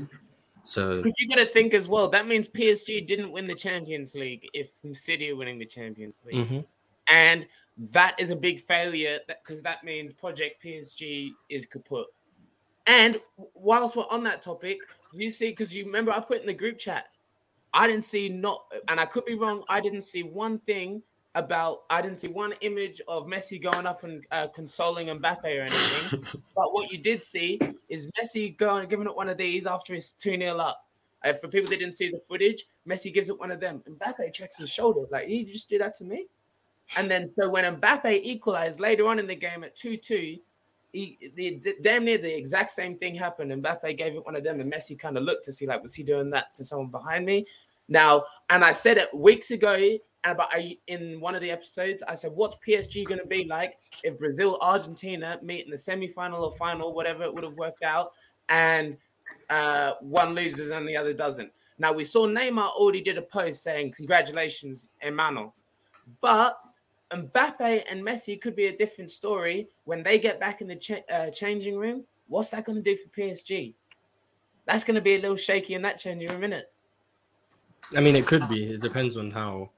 So 0.63 1.01
But 1.01 1.13
you 1.17 1.27
got 1.29 1.39
to 1.39 1.45
think 1.45 1.73
as 1.73 1.87
well. 1.87 2.09
That 2.09 2.27
means 2.27 2.47
PSG 2.47 3.05
didn't 3.05 3.31
win 3.31 3.45
the 3.45 3.55
Champions 3.55 4.15
League 4.15 4.47
if 4.53 4.69
City 4.93 5.31
are 5.31 5.35
winning 5.35 5.59
the 5.59 5.65
Champions 5.65 6.21
League. 6.25 6.47
mhm. 6.47 6.65
and 7.09 7.47
that 7.77 8.19
is 8.19 8.29
a 8.29 8.35
big 8.35 8.61
failure 8.61 9.19
because 9.27 9.61
that 9.63 9.83
means 9.83 10.11
Project 10.11 10.63
PSG 10.63 11.31
is 11.49 11.65
kaput. 11.65 12.07
And 12.87 13.17
whilst 13.53 13.95
we're 13.95 14.05
on 14.09 14.23
that 14.23 14.41
topic, 14.41 14.79
you 15.13 15.29
see, 15.29 15.49
because 15.49 15.75
you 15.75 15.85
remember 15.85 16.11
I 16.11 16.19
put 16.19 16.41
in 16.41 16.47
the 16.47 16.53
group 16.53 16.79
chat, 16.79 17.05
I 17.73 17.85
didn't 17.85 18.05
see 18.05 18.29
not, 18.29 18.63
and 18.87 18.99
I 18.99 19.05
could 19.05 19.25
be 19.25 19.35
wrong. 19.35 19.63
I 19.69 19.81
didn't 19.81 20.03
see 20.03 20.23
one 20.23 20.59
thing 20.59 21.03
about, 21.35 21.83
I 21.89 22.01
didn't 22.01 22.17
see 22.17 22.29
one 22.29 22.53
image 22.61 23.01
of 23.07 23.27
Messi 23.27 23.61
going 23.61 23.85
up 23.85 24.03
and 24.03 24.25
uh, 24.31 24.47
consoling 24.47 25.07
Mbappe 25.07 25.43
or 25.43 25.61
anything. 25.61 26.23
but 26.55 26.73
what 26.73 26.91
you 26.91 26.97
did 26.97 27.21
see 27.21 27.59
is 27.89 28.07
Messi 28.19 28.57
going 28.57 28.87
giving 28.87 29.05
it 29.05 29.15
one 29.15 29.29
of 29.29 29.37
these 29.37 29.67
after 29.67 29.93
he's 29.93 30.11
two 30.11 30.35
0 30.37 30.57
up. 30.57 30.85
Uh, 31.23 31.33
for 31.33 31.47
people 31.47 31.69
that 31.69 31.79
didn't 31.79 31.93
see 31.93 32.09
the 32.09 32.21
footage, 32.27 32.65
Messi 32.87 33.13
gives 33.13 33.29
it 33.29 33.39
one 33.39 33.51
of 33.51 33.59
them. 33.59 33.83
Mbappe 33.89 34.33
checks 34.33 34.57
his 34.57 34.69
shoulder, 34.69 35.01
like, 35.11 35.27
you 35.27 35.45
just 35.45 35.69
do 35.69 35.77
that 35.77 35.97
to 35.97 36.05
me. 36.05 36.27
And 36.95 37.11
then 37.11 37.25
so 37.25 37.49
when 37.49 37.65
Mbappe 37.75 38.21
equalized 38.23 38.79
later 38.79 39.07
on 39.07 39.19
in 39.19 39.27
the 39.27 39.35
game 39.35 39.63
at 39.63 39.75
2-2, 39.75 40.39
he, 40.93 41.17
the, 41.35 41.59
the- 41.63 41.75
damn 41.81 42.05
near 42.05 42.17
the 42.17 42.35
exact 42.35 42.71
same 42.71 42.97
thing 42.97 43.15
happened. 43.15 43.51
Mbappe 43.51 43.97
gave 43.97 44.15
it 44.15 44.25
one 44.25 44.35
of 44.35 44.43
them, 44.43 44.59
and 44.59 44.71
Messi 44.71 44.97
kind 44.97 45.17
of 45.17 45.23
looked 45.23 45.45
to 45.45 45.53
see 45.53 45.67
like, 45.67 45.83
was 45.83 45.93
he 45.93 46.03
doing 46.03 46.29
that 46.31 46.55
to 46.55 46.63
someone 46.63 46.87
behind 46.87 47.25
me? 47.25 47.45
Now, 47.89 48.23
and 48.49 48.63
I 48.63 48.71
said 48.71 48.97
it 48.97 49.13
weeks 49.13 49.51
ago, 49.51 49.97
about 50.23 50.49
I, 50.51 50.77
in 50.87 51.19
one 51.19 51.35
of 51.35 51.41
the 51.41 51.51
episodes, 51.51 52.03
I 52.07 52.15
said, 52.15 52.31
what's 52.33 52.57
PSG 52.67 53.05
going 53.05 53.19
to 53.19 53.27
be 53.27 53.45
like 53.45 53.77
if 54.03 54.17
Brazil, 54.17 54.57
Argentina 54.61 55.39
meet 55.41 55.65
in 55.65 55.71
the 55.71 55.77
semi-final 55.77 56.43
or 56.43 56.55
final, 56.55 56.93
whatever 56.93 57.23
it 57.23 57.33
would 57.33 57.43
have 57.43 57.53
worked 57.53 57.83
out, 57.83 58.11
and 58.49 58.97
uh, 59.49 59.93
one 60.01 60.33
loses 60.33 60.71
and 60.71 60.87
the 60.87 60.97
other 60.97 61.13
doesn't. 61.13 61.51
Now 61.79 61.93
we 61.93 62.03
saw 62.03 62.25
Neymar 62.27 62.69
already 62.71 63.01
did 63.01 63.17
a 63.17 63.21
post 63.21 63.61
saying, 63.63 63.93
"Congratulations, 63.95 64.87
Emmanuel," 65.01 65.53
but 66.21 66.59
Mbappe 67.11 67.83
and 67.89 68.03
Messi 68.03 68.39
could 68.39 68.55
be 68.55 68.65
a 68.65 68.77
different 68.77 69.09
story 69.11 69.67
when 69.85 70.03
they 70.03 70.19
get 70.19 70.39
back 70.39 70.61
in 70.61 70.67
the 70.67 70.75
cha- 70.75 71.05
uh, 71.11 71.29
changing 71.29 71.77
room. 71.77 72.03
What's 72.27 72.49
that 72.49 72.65
going 72.65 72.81
to 72.81 72.81
do 72.81 72.97
for 72.97 73.07
PSG? 73.09 73.73
That's 74.65 74.83
going 74.83 74.95
to 74.95 75.01
be 75.01 75.15
a 75.15 75.21
little 75.21 75.37
shaky 75.37 75.75
in 75.75 75.81
that 75.83 75.97
changing 75.97 76.29
room, 76.29 76.43
isn't 76.43 76.53
it? 76.53 76.71
I 77.95 78.01
mean, 78.01 78.15
it 78.17 78.25
could 78.25 78.47
be. 78.49 78.65
It 78.65 78.81
depends 78.81 79.15
on 79.15 79.31
how 79.31 79.69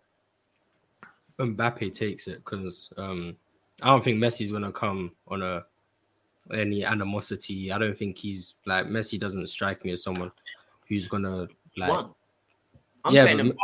Mbappe 1.37 1.93
takes 1.93 2.27
it, 2.27 2.43
because 2.43 2.91
um, 2.97 3.37
I 3.83 3.87
don't 3.87 4.03
think 4.03 4.17
Messi's 4.17 4.51
gonna 4.51 4.71
come 4.71 5.11
on 5.27 5.43
a 5.43 5.63
any 6.51 6.83
animosity. 6.83 7.71
I 7.71 7.77
don't 7.77 7.95
think 7.95 8.17
he's 8.17 8.55
like 8.65 8.87
Messi. 8.87 9.19
Doesn't 9.19 9.45
strike 9.47 9.85
me 9.85 9.91
as 9.91 10.01
someone 10.01 10.31
who's 10.87 11.07
gonna 11.07 11.47
like. 11.77 11.91
One. 11.91 12.09
I'm 13.05 13.13
Yeah, 13.13 13.25
saying 13.25 13.37
but- 13.37 13.55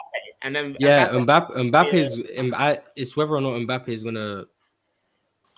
and 0.45 0.55
then 0.55 0.77
Yeah, 0.79 1.09
Mbappe- 1.09 1.51
Mbappe. 1.55 1.71
Mbappe's. 1.91 2.19
Im- 2.35 2.53
I, 2.55 2.79
it's 2.95 3.17
whether 3.17 3.31
or 3.35 3.41
not 3.41 3.53
Mbappe 3.59 3.89
is 3.89 4.03
gonna, 4.03 4.45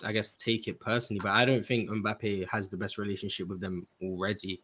I 0.04 0.12
guess, 0.12 0.32
take 0.32 0.66
it 0.66 0.80
personally. 0.80 1.20
But 1.22 1.32
I 1.32 1.44
don't 1.44 1.64
think 1.64 1.88
Mbappe 1.90 2.48
has 2.48 2.68
the 2.68 2.76
best 2.76 2.98
relationship 2.98 3.48
with 3.48 3.60
them 3.60 3.86
already, 4.02 4.60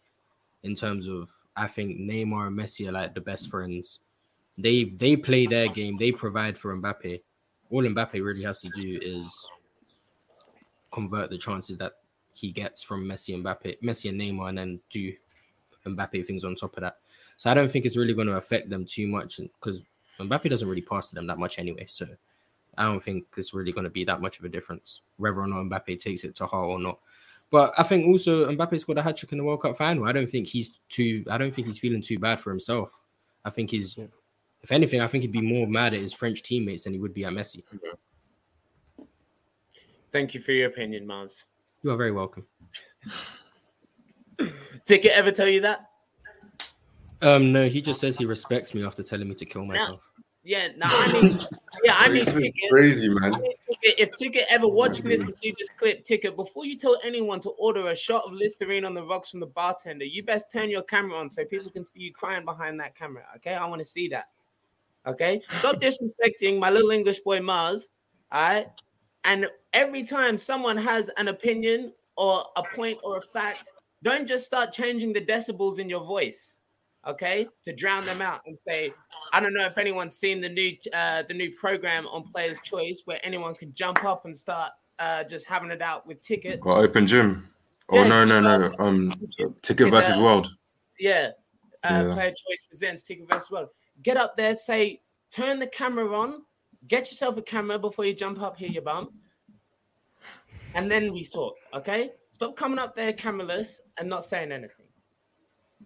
in 0.64 0.74
terms 0.74 1.08
of. 1.08 1.30
I 1.56 1.68
think 1.68 1.98
Neymar 2.00 2.48
and 2.48 2.58
Messi 2.58 2.88
are 2.88 2.92
like 2.92 3.14
the 3.14 3.20
best 3.20 3.48
friends. 3.48 4.00
They 4.58 4.84
they 4.84 5.14
play 5.14 5.46
their 5.46 5.68
game. 5.68 5.96
They 5.96 6.10
provide 6.10 6.58
for 6.58 6.76
Mbappe. 6.76 7.20
All 7.70 7.82
Mbappe 7.82 8.14
really 8.24 8.42
has 8.42 8.60
to 8.62 8.68
do 8.70 8.98
is 9.00 9.48
convert 10.90 11.30
the 11.30 11.38
chances 11.38 11.76
that 11.78 11.92
he 12.32 12.50
gets 12.50 12.82
from 12.82 13.04
Messi 13.04 13.34
and 13.34 13.44
Mbappe, 13.44 13.80
Messi 13.82 14.08
and 14.10 14.20
Neymar, 14.20 14.48
and 14.48 14.58
then 14.58 14.80
do 14.90 15.12
Mbappe 15.86 16.26
things 16.26 16.44
on 16.44 16.54
top 16.56 16.76
of 16.76 16.80
that. 16.82 16.96
So 17.36 17.50
I 17.50 17.54
don't 17.54 17.70
think 17.70 17.84
it's 17.84 17.96
really 17.96 18.14
going 18.14 18.26
to 18.28 18.36
affect 18.36 18.70
them 18.70 18.84
too 18.84 19.06
much 19.06 19.38
because 19.38 19.82
Mbappe 20.20 20.48
doesn't 20.48 20.68
really 20.68 20.82
pass 20.82 21.08
to 21.08 21.14
them 21.14 21.26
that 21.26 21.38
much 21.38 21.58
anyway. 21.58 21.86
So 21.86 22.06
I 22.76 22.84
don't 22.84 23.02
think 23.02 23.26
it's 23.36 23.54
really 23.54 23.72
going 23.72 23.84
to 23.84 23.90
be 23.90 24.04
that 24.04 24.20
much 24.20 24.38
of 24.38 24.44
a 24.44 24.48
difference 24.48 25.00
whether 25.16 25.40
or 25.40 25.46
not 25.46 25.64
Mbappe 25.64 25.98
takes 25.98 26.24
it 26.24 26.34
to 26.36 26.46
heart 26.46 26.68
or 26.68 26.78
not. 26.78 26.98
But 27.50 27.74
I 27.78 27.82
think 27.82 28.06
also 28.06 28.50
Mbappe 28.50 28.78
scored 28.80 28.98
a 28.98 29.02
hat 29.02 29.16
trick 29.16 29.32
in 29.32 29.38
the 29.38 29.44
World 29.44 29.62
Cup 29.62 29.76
final. 29.76 30.06
I 30.06 30.12
don't 30.12 30.30
think 30.30 30.48
he's 30.48 30.80
too. 30.88 31.24
I 31.30 31.38
don't 31.38 31.52
think 31.52 31.66
he's 31.66 31.78
feeling 31.78 32.02
too 32.02 32.18
bad 32.18 32.40
for 32.40 32.50
himself. 32.50 33.00
I 33.44 33.50
think 33.50 33.70
he's, 33.70 33.96
if 34.62 34.72
anything, 34.72 35.00
I 35.00 35.06
think 35.06 35.22
he'd 35.22 35.32
be 35.32 35.40
more 35.40 35.66
mad 35.66 35.94
at 35.94 36.00
his 36.00 36.12
French 36.12 36.42
teammates 36.42 36.84
than 36.84 36.94
he 36.94 36.98
would 36.98 37.14
be 37.14 37.24
at 37.24 37.32
Messi. 37.32 37.62
Thank 40.10 40.34
you 40.34 40.40
for 40.40 40.52
your 40.52 40.68
opinion, 40.68 41.06
Mars. 41.06 41.44
You 41.82 41.90
are 41.90 41.96
very 41.96 42.12
welcome. 42.12 42.46
Ticket 44.84 45.12
ever 45.12 45.30
tell 45.30 45.48
you 45.48 45.60
that? 45.60 45.90
Um, 47.22 47.52
no, 47.52 47.68
he 47.68 47.80
just 47.80 48.00
says 48.00 48.18
he 48.18 48.26
respects 48.26 48.74
me 48.74 48.84
after 48.84 49.02
telling 49.02 49.28
me 49.28 49.34
to 49.36 49.44
kill 49.44 49.64
myself. 49.64 50.00
Yeah, 50.46 50.68
no, 50.76 50.84
I 50.86 51.12
mean, 51.12 51.38
yeah, 51.84 51.96
I 51.96 52.10
mean, 52.10 52.22
ticket. 52.22 52.70
crazy, 52.70 53.08
man. 53.08 53.32
Ticket, 53.32 53.98
if 53.98 54.14
Ticket 54.16 54.44
ever 54.50 54.68
watching 54.68 55.08
this 55.08 55.22
and 55.22 55.34
see 55.34 55.54
this 55.58 55.70
clip, 55.78 56.04
Ticket, 56.04 56.36
before 56.36 56.66
you 56.66 56.76
tell 56.76 56.98
anyone 57.02 57.40
to 57.40 57.50
order 57.50 57.88
a 57.88 57.96
shot 57.96 58.24
of 58.26 58.32
Listerine 58.32 58.84
on 58.84 58.92
the 58.92 59.02
rocks 59.02 59.30
from 59.30 59.40
the 59.40 59.46
bartender, 59.46 60.04
you 60.04 60.22
best 60.22 60.52
turn 60.52 60.68
your 60.68 60.82
camera 60.82 61.16
on 61.16 61.30
so 61.30 61.46
people 61.46 61.70
can 61.70 61.82
see 61.82 62.00
you 62.00 62.12
crying 62.12 62.44
behind 62.44 62.78
that 62.80 62.94
camera. 62.94 63.24
Okay, 63.36 63.54
I 63.54 63.66
want 63.66 63.80
to 63.80 63.86
see 63.86 64.06
that. 64.08 64.28
Okay, 65.06 65.40
stop 65.48 65.76
disrespecting 65.76 66.58
my 66.58 66.68
little 66.68 66.90
English 66.90 67.20
boy 67.20 67.40
Mars. 67.40 67.88
All 68.30 68.42
right, 68.42 68.66
and 69.24 69.48
every 69.72 70.04
time 70.04 70.36
someone 70.36 70.76
has 70.76 71.08
an 71.16 71.28
opinion 71.28 71.94
or 72.18 72.44
a 72.56 72.62
point 72.62 72.98
or 73.02 73.16
a 73.16 73.22
fact, 73.22 73.72
don't 74.02 74.28
just 74.28 74.44
start 74.44 74.74
changing 74.74 75.14
the 75.14 75.22
decibels 75.22 75.78
in 75.78 75.88
your 75.88 76.04
voice. 76.04 76.58
Okay, 77.06 77.46
to 77.64 77.74
drown 77.74 78.04
them 78.06 78.22
out 78.22 78.40
and 78.46 78.58
say, 78.58 78.92
I 79.32 79.40
don't 79.40 79.52
know 79.52 79.66
if 79.66 79.76
anyone's 79.76 80.16
seen 80.16 80.40
the 80.40 80.48
new 80.48 80.76
uh, 80.92 81.22
the 81.28 81.34
new 81.34 81.50
program 81.52 82.06
on 82.06 82.22
Players 82.22 82.58
Choice 82.60 83.02
where 83.04 83.18
anyone 83.22 83.54
can 83.54 83.72
jump 83.74 84.04
up 84.04 84.24
and 84.24 84.36
start 84.36 84.72
uh, 84.98 85.24
just 85.24 85.46
having 85.46 85.70
it 85.70 85.82
out 85.82 86.06
with 86.06 86.22
ticket. 86.22 86.60
Got 86.60 86.78
open 86.78 87.06
gym. 87.06 87.48
Oh 87.90 87.96
Yeah, 87.96 88.08
no, 88.08 88.24
no, 88.24 88.40
no. 88.40 88.74
Um, 88.78 89.14
ticket 89.62 89.90
versus 89.90 90.18
uh, 90.18 90.22
world. 90.22 90.48
Yeah, 90.98 91.30
uh, 91.82 92.04
Yeah. 92.08 92.14
Player 92.14 92.30
Choice 92.30 92.66
presents 92.68 93.02
Ticket 93.02 93.28
versus 93.28 93.50
World. 93.50 93.68
Get 94.02 94.16
up 94.16 94.36
there, 94.36 94.56
say, 94.56 95.02
turn 95.30 95.58
the 95.58 95.66
camera 95.66 96.10
on, 96.16 96.42
get 96.88 97.10
yourself 97.10 97.36
a 97.36 97.42
camera 97.42 97.78
before 97.78 98.06
you 98.06 98.14
jump 98.14 98.40
up 98.40 98.56
here, 98.56 98.68
you 98.68 98.80
bum, 98.80 99.10
and 100.74 100.90
then 100.90 101.12
we 101.12 101.24
talk. 101.24 101.54
Okay, 101.74 102.12
Stop 102.34 102.56
coming 102.56 102.80
up 102.80 102.96
there 102.96 103.12
cameraless 103.12 103.78
and 103.96 104.08
not 104.08 104.24
saying 104.24 104.50
anything. 104.50 104.83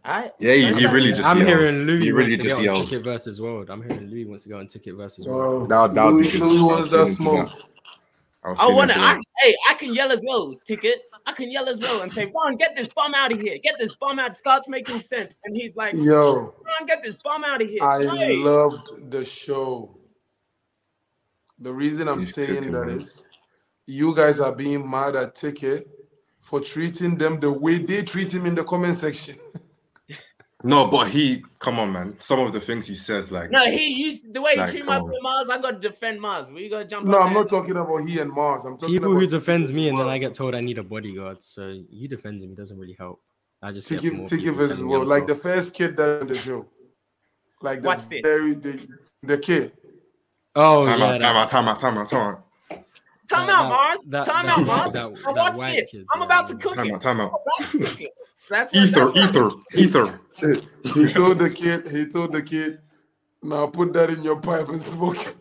All 0.04 0.20
right? 0.22 0.32
Yeah, 0.38 0.54
he, 0.54 0.62
Don't 0.62 0.74
he 0.74 0.80
say 0.84 0.92
really 0.92 1.12
just 1.12 1.24
I'm 1.28 1.40
hearing 1.44 1.74
Louis 1.86 2.02
He 2.04 2.12
really 2.12 2.32
wants 2.32 2.42
to 2.42 2.48
just 2.48 2.56
get 2.60 2.64
yells. 2.64 2.88
Ticket 2.90 3.04
versus 3.04 3.40
World. 3.40 3.70
I'm 3.70 3.82
hearing 3.82 4.08
Louis 4.08 4.24
wants 4.24 4.44
to 4.44 4.50
go 4.50 4.58
on 4.58 4.66
Ticket 4.68 4.94
versus 4.94 5.26
World. 5.26 5.70
Wow. 5.70 5.86
That- 5.88 5.94
that 5.94 6.12
would 6.12 6.22
be 6.22 6.30
good. 6.30 6.40
Louis 6.40 6.62
wants 6.62 6.90
was 6.92 7.08
that 7.08 7.16
smoke. 7.16 7.50
I 8.44 8.50
was 8.50 8.58
I 8.60 8.62
feeling 8.62 8.76
want 8.76 8.90
to. 8.92 8.96
into 8.96 9.08
I, 9.08 9.14
that. 9.14 9.22
hey, 9.38 9.56
I 9.68 9.74
can 9.74 9.94
yell 9.94 10.12
as 10.12 10.22
well. 10.24 10.54
Ticket. 10.64 11.02
I 11.26 11.32
can 11.32 11.50
yell 11.50 11.68
as 11.68 11.80
well 11.80 12.02
and 12.02 12.12
say, 12.12 12.30
"Ron, 12.34 12.56
get 12.56 12.76
this 12.76 12.86
bum 12.88 13.12
out 13.14 13.32
of 13.32 13.42
here! 13.42 13.58
Get 13.58 13.78
this 13.80 13.96
bum 13.96 14.18
out!" 14.20 14.36
Starts 14.36 14.68
making 14.68 15.00
sense, 15.00 15.34
and 15.44 15.56
he's 15.56 15.74
like, 15.76 15.92
Yo, 15.94 16.54
"Ron, 16.64 16.86
get 16.86 17.02
this 17.02 17.16
bum 17.24 17.44
out 17.44 17.60
of 17.60 17.68
here!" 17.68 17.82
I 17.82 18.04
Hey. 18.06 18.36
loved 18.36 19.10
the 19.10 19.24
show. 19.24 19.98
The 21.58 21.72
reason 21.72 22.08
I'm 22.08 22.20
He's 22.20 22.32
saying 22.32 22.48
cooking, 22.54 22.72
that 22.72 22.86
man. 22.86 22.98
is 23.00 23.24
you 23.86 24.14
guys 24.14 24.38
are 24.38 24.54
being 24.54 24.88
mad 24.88 25.16
at 25.16 25.34
Ticket 25.34 25.88
for 26.38 26.60
treating 26.60 27.18
them 27.18 27.40
the 27.40 27.50
way 27.52 27.78
they 27.78 28.02
treat 28.04 28.32
him 28.32 28.46
in 28.46 28.54
the 28.54 28.62
comment 28.64 28.94
section. 28.96 29.36
No, 30.64 30.86
but 30.88 31.06
he, 31.08 31.44
come 31.60 31.78
on, 31.78 31.92
man. 31.92 32.16
Some 32.18 32.40
of 32.40 32.52
the 32.52 32.60
things 32.60 32.86
he 32.88 32.96
says, 32.96 33.30
like, 33.30 33.50
No, 33.52 33.70
he 33.70 33.86
used 33.94 34.34
the 34.34 34.42
way 34.42 34.54
he 34.54 34.58
Like, 34.58 34.70
treated 34.70 34.86
my 34.86 34.96
come 34.96 35.04
on. 35.04 35.10
boy 35.10 35.16
Mars. 35.22 35.48
I 35.48 35.58
got 35.60 35.80
to 35.80 35.88
defend 35.88 36.20
Mars. 36.20 36.50
We 36.50 36.68
got 36.68 36.78
to 36.80 36.84
jump. 36.84 37.06
No, 37.06 37.18
I'm 37.18 37.26
there. 37.32 37.42
not 37.42 37.48
talking 37.48 37.76
about 37.76 37.98
he 38.08 38.18
and 38.18 38.32
Mars. 38.32 38.64
I'm 38.64 38.76
talking 38.76 38.96
about 38.96 39.02
People 39.04 39.12
about 39.12 39.20
who 39.20 39.26
defend 39.28 39.70
me 39.72 39.88
and 39.88 39.98
then 39.98 40.08
I 40.08 40.18
get 40.18 40.34
told 40.34 40.56
I 40.56 40.60
need 40.60 40.78
a 40.78 40.82
bodyguard. 40.82 41.44
So 41.44 41.80
you 41.90 42.08
defending 42.08 42.48
me 42.50 42.56
doesn't 42.56 42.76
really 42.76 42.96
help. 42.98 43.20
I 43.62 43.70
just 43.70 43.88
get 43.88 44.00
Ticket, 44.02 44.16
more 44.16 44.26
Ticket 44.26 44.44
people 44.46 44.54
versus 44.56 44.72
telling 44.78 44.86
me 44.86 44.90
World, 44.92 45.02
I'm 45.04 45.08
like 45.10 45.26
the 45.28 45.36
first 45.36 45.74
kid 45.74 45.96
that 45.96 46.22
in 46.22 46.26
the 46.26 46.34
show. 46.34 46.66
Like 47.62 47.82
the 47.82 47.86
Watch 47.86 48.08
this. 48.08 48.20
very 48.24 48.54
the, 48.54 48.80
the 49.22 49.38
kid. 49.38 49.72
Oh 50.56 50.84
time 50.84 50.98
yeah, 50.98 51.04
out, 51.06 51.18
that- 51.18 51.20
time 51.20 51.36
out, 51.36 51.50
time 51.50 51.68
out, 51.68 51.78
time 51.80 51.98
out, 51.98 52.08
time 52.10 52.20
out, 52.34 52.44
Time 53.30 53.46
that- 53.46 53.50
out, 53.50 53.68
Mars. 53.68 53.98
that- 54.08 54.26
time 54.26 54.46
that- 54.46 54.58
out, 54.58 54.66
Mars. 54.66 54.92
that- 54.92 55.12
Now 55.24 55.32
that 55.34 55.54
watch 55.54 55.74
this. 55.76 55.90
kid, 55.92 56.06
I'm 56.12 56.22
about 56.22 56.48
to 56.48 56.54
yeah. 56.54 56.58
cook 56.60 56.74
time 56.74 56.86
it. 56.88 56.94
out, 56.94 57.00
time 57.00 57.20
out. 57.20 57.32
I'm 57.60 57.64
about 57.64 57.70
to 57.72 57.78
cook 57.90 58.00
it. 58.00 58.10
That's 58.48 58.74
Ether, 58.76 59.12
ether, 59.14 59.50
ether. 59.74 60.20
He 60.94 61.12
told 61.12 61.38
the 61.38 61.50
kid, 61.50 61.88
he 61.90 62.06
told 62.06 62.32
the 62.32 62.42
kid, 62.42 62.78
now 63.42 63.66
put 63.66 63.92
that 63.94 64.10
in 64.10 64.22
your 64.22 64.36
pipe 64.36 64.68
and 64.68 64.82
smoke 64.82 65.26
it. 65.26 65.36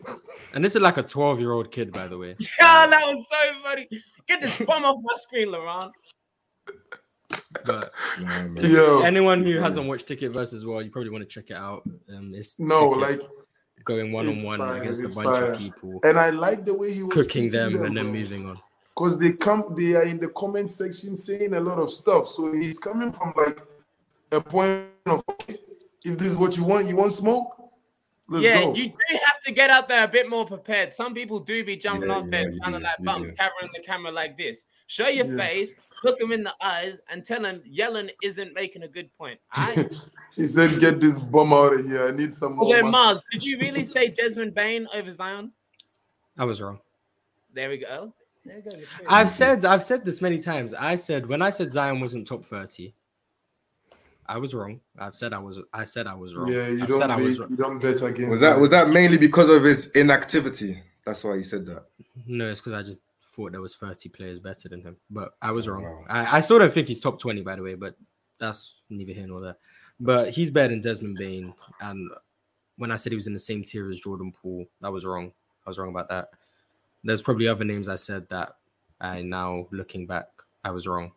And 0.54 0.64
this 0.64 0.74
is 0.76 0.82
like 0.82 0.96
a 0.96 1.02
12 1.02 1.40
year 1.40 1.52
old 1.52 1.70
kid, 1.70 1.92
by 1.92 2.08
the 2.08 2.18
way. 2.18 2.34
Yeah, 2.60 2.86
that 2.86 3.06
was 3.06 3.26
so 3.30 3.62
funny. 3.62 3.88
Get 4.26 4.40
this 4.40 4.58
bum 4.58 4.84
off 4.84 4.96
my 5.02 5.14
screen, 5.16 5.50
Laurent. 5.52 5.92
But 7.64 7.92
Yeah, 8.20 8.48
to 8.56 8.68
Yo. 8.68 9.00
anyone 9.02 9.42
who 9.42 9.58
hasn't 9.58 9.86
watched 9.86 10.06
Ticket 10.08 10.32
versus 10.32 10.64
World, 10.66 10.84
you 10.84 10.90
probably 10.90 11.10
want 11.10 11.22
to 11.22 11.28
check 11.28 11.50
it 11.50 11.56
out. 11.56 11.82
Um, 12.14 12.32
it's 12.34 12.58
No, 12.58 12.88
like 12.88 13.20
going 13.84 14.12
one 14.12 14.28
on 14.28 14.42
one 14.44 14.60
against 14.80 15.04
a 15.04 15.08
bunch 15.08 15.38
fire. 15.38 15.52
of 15.52 15.58
people, 15.58 16.00
and 16.04 16.18
I 16.18 16.30
like 16.30 16.64
the 16.64 16.74
way 16.74 16.92
he 16.92 17.02
was 17.02 17.14
cooking 17.14 17.48
them 17.48 17.82
and 17.84 17.96
then 17.96 18.06
moving 18.12 18.46
on. 18.46 18.58
because 18.94 19.18
they 19.18 19.32
come 19.32 19.74
they 19.76 19.94
are 19.94 20.04
in 20.04 20.18
the 20.18 20.28
comment 20.30 20.68
section 20.70 21.16
saying 21.16 21.54
a 21.54 21.60
lot 21.60 21.78
of 21.78 21.90
stuff. 21.90 22.28
So 22.28 22.52
he's 22.52 22.78
coming 22.78 23.12
from 23.12 23.32
like 23.36 23.60
a 24.32 24.40
point 24.40 24.86
of 25.06 25.22
if 26.04 26.18
this 26.18 26.32
is 26.32 26.38
what 26.38 26.56
you 26.56 26.64
want, 26.64 26.88
you 26.88 26.96
want 26.96 27.12
smoke? 27.12 27.54
Let's 28.30 28.44
yeah, 28.44 28.60
go. 28.60 28.74
you 28.74 28.88
do 28.88 28.94
have 29.24 29.40
to 29.46 29.52
get 29.52 29.70
out 29.70 29.88
there 29.88 30.04
a 30.04 30.08
bit 30.08 30.28
more 30.28 30.44
prepared. 30.44 30.92
Some 30.92 31.14
people 31.14 31.40
do 31.40 31.64
be 31.64 31.76
jumping 31.76 32.10
Yeah, 32.10 32.16
off 32.16 32.28
there, 32.28 32.42
yeah, 32.42 32.48
you 32.50 32.60
kind 32.60 32.76
of 32.76 32.82
like 32.82 32.92
you 32.98 33.06
bumps, 33.06 33.30
do. 33.30 33.36
covering 33.36 33.70
the 33.74 33.82
camera 33.82 34.12
like 34.12 34.36
this. 34.36 34.66
Show 34.86 35.08
your 35.08 35.26
Yeah. 35.26 35.46
face, 35.46 35.74
look 36.04 36.18
them 36.18 36.32
in 36.32 36.42
the 36.42 36.54
eyes, 36.60 37.00
and 37.08 37.24
tell 37.24 37.40
them 37.40 37.62
yelling 37.64 38.10
isn't 38.22 38.52
making 38.52 38.82
a 38.82 38.88
good 38.88 39.10
point. 39.16 39.40
All 39.56 39.74
right. 39.74 39.90
he 40.36 40.46
said, 40.46 40.78
"Get 40.78 41.00
this 41.00 41.18
bum 41.18 41.54
out 41.54 41.72
of 41.72 41.86
here. 41.86 42.06
I 42.06 42.10
need 42.10 42.30
some 42.30 42.56
more." 42.56 42.66
okay, 42.66 42.82
muscle." 42.82 42.90
Mars, 42.90 43.22
did 43.32 43.42
you 43.44 43.58
really 43.60 43.82
say 43.82 44.08
Desmond 44.08 44.54
Bane 44.54 44.86
over 44.92 45.12
Zion? 45.12 45.50
I 46.36 46.44
was 46.44 46.60
wrong. 46.60 46.80
There 47.54 47.70
we 47.70 47.78
go. 47.78 48.12
There 48.44 48.62
we 48.62 48.70
go. 48.70 48.76
I've 49.08 49.30
said 49.30 49.64
I've 49.64 49.82
said 49.82 50.04
this 50.04 50.20
many 50.20 50.38
times. 50.38 50.74
I 50.74 50.96
said 50.96 51.26
when 51.26 51.40
I 51.40 51.48
said 51.48 51.72
Zion 51.72 51.98
wasn't 51.98 52.26
top 52.26 52.44
30, 52.44 52.94
I 54.28 54.36
was 54.38 54.54
wrong. 54.54 54.80
I've 54.98 55.14
said 55.14 55.32
I 55.32 55.38
was 55.38 55.58
I 55.72 55.84
said 55.84 56.06
I 56.06 56.14
was 56.14 56.34
wrong. 56.34 56.48
Yeah, 56.52 56.68
you 56.68 56.82
I've 56.82 56.88
don't 56.88 57.00
said 57.00 57.10
I 57.10 57.16
bet, 57.16 57.24
was 57.24 57.36
you 57.38 57.44
wrong. 57.44 57.56
don't 57.56 57.78
bet 57.78 58.02
against. 58.02 58.30
Was 58.30 58.40
that 58.40 58.60
was 58.60 58.70
that 58.70 58.90
mainly 58.90 59.16
because 59.18 59.48
of 59.48 59.64
his 59.64 59.86
inactivity? 59.88 60.82
That's 61.06 61.24
why 61.24 61.38
he 61.38 61.42
said 61.42 61.64
that. 61.66 61.84
No, 62.26 62.50
it's 62.50 62.60
because 62.60 62.74
I 62.74 62.82
just 62.82 62.98
thought 63.22 63.52
there 63.52 63.62
was 63.62 63.76
30 63.76 64.08
players 64.10 64.38
better 64.40 64.68
than 64.68 64.82
him. 64.82 64.96
But 65.10 65.34
I 65.40 65.52
was 65.52 65.68
wrong. 65.68 65.84
Wow. 65.84 66.04
I, 66.08 66.38
I 66.38 66.40
still 66.40 66.58
don't 66.58 66.72
think 66.72 66.88
he's 66.88 67.00
top 67.00 67.18
20, 67.18 67.40
by 67.42 67.56
the 67.56 67.62
way, 67.62 67.74
but 67.74 67.94
that's 68.38 68.80
neither 68.90 69.12
here 69.12 69.26
nor 69.26 69.40
there. 69.40 69.56
But 70.00 70.30
he's 70.30 70.50
better 70.50 70.68
than 70.68 70.80
Desmond 70.82 71.16
Bane. 71.16 71.54
And 71.80 72.10
when 72.76 72.90
I 72.90 72.96
said 72.96 73.12
he 73.12 73.16
was 73.16 73.26
in 73.26 73.32
the 73.32 73.38
same 73.38 73.62
tier 73.62 73.88
as 73.88 74.00
Jordan 74.00 74.32
Poole, 74.32 74.66
that 74.80 74.92
was 74.92 75.06
wrong. 75.06 75.32
I 75.66 75.70
was 75.70 75.78
wrong 75.78 75.88
about 75.90 76.08
that. 76.10 76.30
There's 77.04 77.22
probably 77.22 77.48
other 77.48 77.64
names 77.64 77.88
I 77.88 77.96
said 77.96 78.28
that 78.28 78.56
I 79.00 79.22
now 79.22 79.66
looking 79.70 80.06
back, 80.06 80.26
I 80.64 80.72
was 80.72 80.86
wrong. 80.86 81.12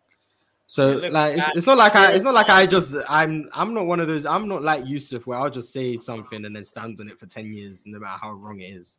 So 0.71 0.93
like 1.11 1.37
it's, 1.37 1.47
it's 1.53 1.65
not 1.65 1.77
like 1.77 1.97
I 1.97 2.13
it's 2.13 2.23
not 2.23 2.33
like 2.33 2.49
I 2.49 2.65
just 2.65 2.95
I'm 3.09 3.49
I'm 3.51 3.73
not 3.73 3.87
one 3.87 3.99
of 3.99 4.07
those 4.07 4.25
I'm 4.25 4.47
not 4.47 4.63
like 4.63 4.85
Yusuf 4.85 5.27
where 5.27 5.37
I'll 5.37 5.49
just 5.49 5.73
say 5.73 5.97
something 5.97 6.45
and 6.45 6.55
then 6.55 6.63
stand 6.63 6.97
on 7.01 7.09
it 7.09 7.19
for 7.19 7.25
10 7.25 7.51
years 7.51 7.83
no 7.85 7.99
matter 7.99 8.17
how 8.21 8.31
wrong 8.31 8.61
it 8.61 8.67
is. 8.67 8.97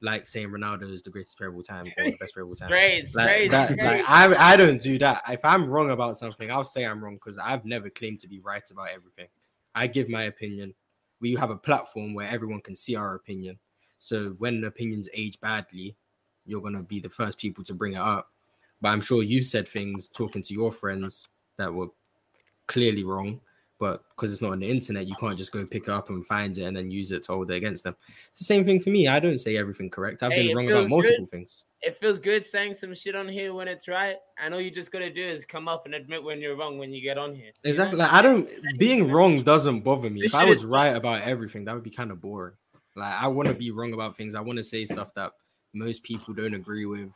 Like 0.00 0.28
saying 0.28 0.50
Ronaldo 0.50 0.88
is 0.92 1.02
the 1.02 1.10
greatest 1.10 1.36
player 1.36 1.50
of 1.50 1.56
all 1.56 1.64
time 1.64 1.82
or 1.98 2.04
the 2.04 2.16
best 2.20 2.34
player 2.34 2.44
of 2.44 2.50
all 2.50 2.54
time. 2.54 2.68
Great, 2.68 3.12
Like, 3.16 3.50
that, 3.50 3.76
like 3.78 4.08
I, 4.08 4.52
I 4.52 4.56
don't 4.56 4.80
do 4.80 4.96
that. 4.98 5.22
If 5.28 5.44
I'm 5.44 5.68
wrong 5.68 5.90
about 5.90 6.16
something, 6.16 6.48
I'll 6.52 6.62
say 6.62 6.84
I'm 6.84 7.02
wrong 7.02 7.14
because 7.14 7.36
I've 7.36 7.64
never 7.64 7.90
claimed 7.90 8.20
to 8.20 8.28
be 8.28 8.38
right 8.38 8.62
about 8.70 8.90
everything. 8.94 9.26
I 9.74 9.88
give 9.88 10.08
my 10.08 10.22
opinion. 10.22 10.74
We 11.20 11.34
have 11.34 11.50
a 11.50 11.56
platform 11.56 12.14
where 12.14 12.28
everyone 12.28 12.60
can 12.60 12.76
see 12.76 12.94
our 12.94 13.16
opinion. 13.16 13.58
So 13.98 14.36
when 14.38 14.62
opinions 14.62 15.08
age 15.14 15.40
badly, 15.40 15.96
you're 16.46 16.62
gonna 16.62 16.84
be 16.84 17.00
the 17.00 17.10
first 17.10 17.38
people 17.38 17.64
to 17.64 17.74
bring 17.74 17.94
it 17.94 18.00
up. 18.00 18.30
But 18.80 18.88
I'm 18.90 19.00
sure 19.00 19.22
you've 19.22 19.46
said 19.46 19.68
things 19.68 20.08
talking 20.08 20.42
to 20.42 20.54
your 20.54 20.72
friends 20.72 21.26
that 21.58 21.72
were 21.72 21.88
clearly 22.66 23.04
wrong. 23.04 23.40
But 23.78 24.02
because 24.10 24.30
it's 24.30 24.42
not 24.42 24.52
on 24.52 24.60
the 24.60 24.68
internet, 24.68 25.06
you 25.06 25.14
can't 25.14 25.38
just 25.38 25.52
go 25.52 25.64
pick 25.64 25.84
it 25.84 25.88
up 25.88 26.10
and 26.10 26.24
find 26.26 26.56
it 26.58 26.64
and 26.64 26.76
then 26.76 26.90
use 26.90 27.12
it 27.12 27.22
to 27.24 27.32
hold 27.32 27.50
it 27.50 27.54
against 27.54 27.82
them. 27.82 27.96
It's 28.28 28.38
the 28.38 28.44
same 28.44 28.62
thing 28.62 28.78
for 28.78 28.90
me. 28.90 29.08
I 29.08 29.18
don't 29.18 29.38
say 29.38 29.56
everything 29.56 29.88
correct. 29.88 30.22
I've 30.22 30.32
Hey, 30.32 30.48
been 30.48 30.56
wrong 30.56 30.70
about 30.70 30.88
multiple 30.90 31.24
good. 31.24 31.30
things. 31.30 31.64
it 31.80 31.98
feels 31.98 32.18
good 32.18 32.44
saying 32.44 32.74
some 32.74 32.94
shit 32.94 33.16
on 33.16 33.26
here 33.26 33.54
when 33.54 33.68
it's 33.68 33.88
right. 33.88 34.16
And 34.36 34.52
all 34.52 34.60
you 34.60 34.70
just 34.70 34.92
gotta 34.92 35.10
do 35.10 35.26
is 35.26 35.46
come 35.46 35.66
up 35.66 35.86
and 35.86 35.94
admit 35.94 36.22
when 36.22 36.42
you're 36.42 36.56
wrong 36.56 36.76
when 36.76 36.92
you 36.92 37.00
get 37.00 37.16
on 37.16 37.34
here. 37.34 37.52
Exactly. 37.64 37.98
Like, 37.98 38.12
I 38.12 38.20
don't 38.20 38.50
being 38.78 39.10
wrong 39.10 39.42
doesn't 39.44 39.80
bother 39.80 40.10
me. 40.10 40.20
This 40.20 40.34
If 40.34 40.40
I 40.40 40.44
was 40.44 40.66
right 40.66 40.94
about 40.94 41.22
everything, 41.22 41.64
that 41.64 41.74
would 41.74 41.82
be 41.82 41.88
kind 41.90 42.10
of 42.10 42.20
boring. 42.20 42.56
Like 42.96 43.14
I 43.14 43.28
want 43.28 43.48
to 43.48 43.54
be 43.54 43.70
wrong 43.70 43.94
about 43.94 44.14
things. 44.14 44.34
I 44.34 44.40
want 44.40 44.58
to 44.58 44.62
say 44.64 44.84
stuff 44.84 45.14
that 45.14 45.32
most 45.72 46.02
people 46.02 46.34
don't 46.34 46.52
agree 46.52 46.84
with, 46.84 47.12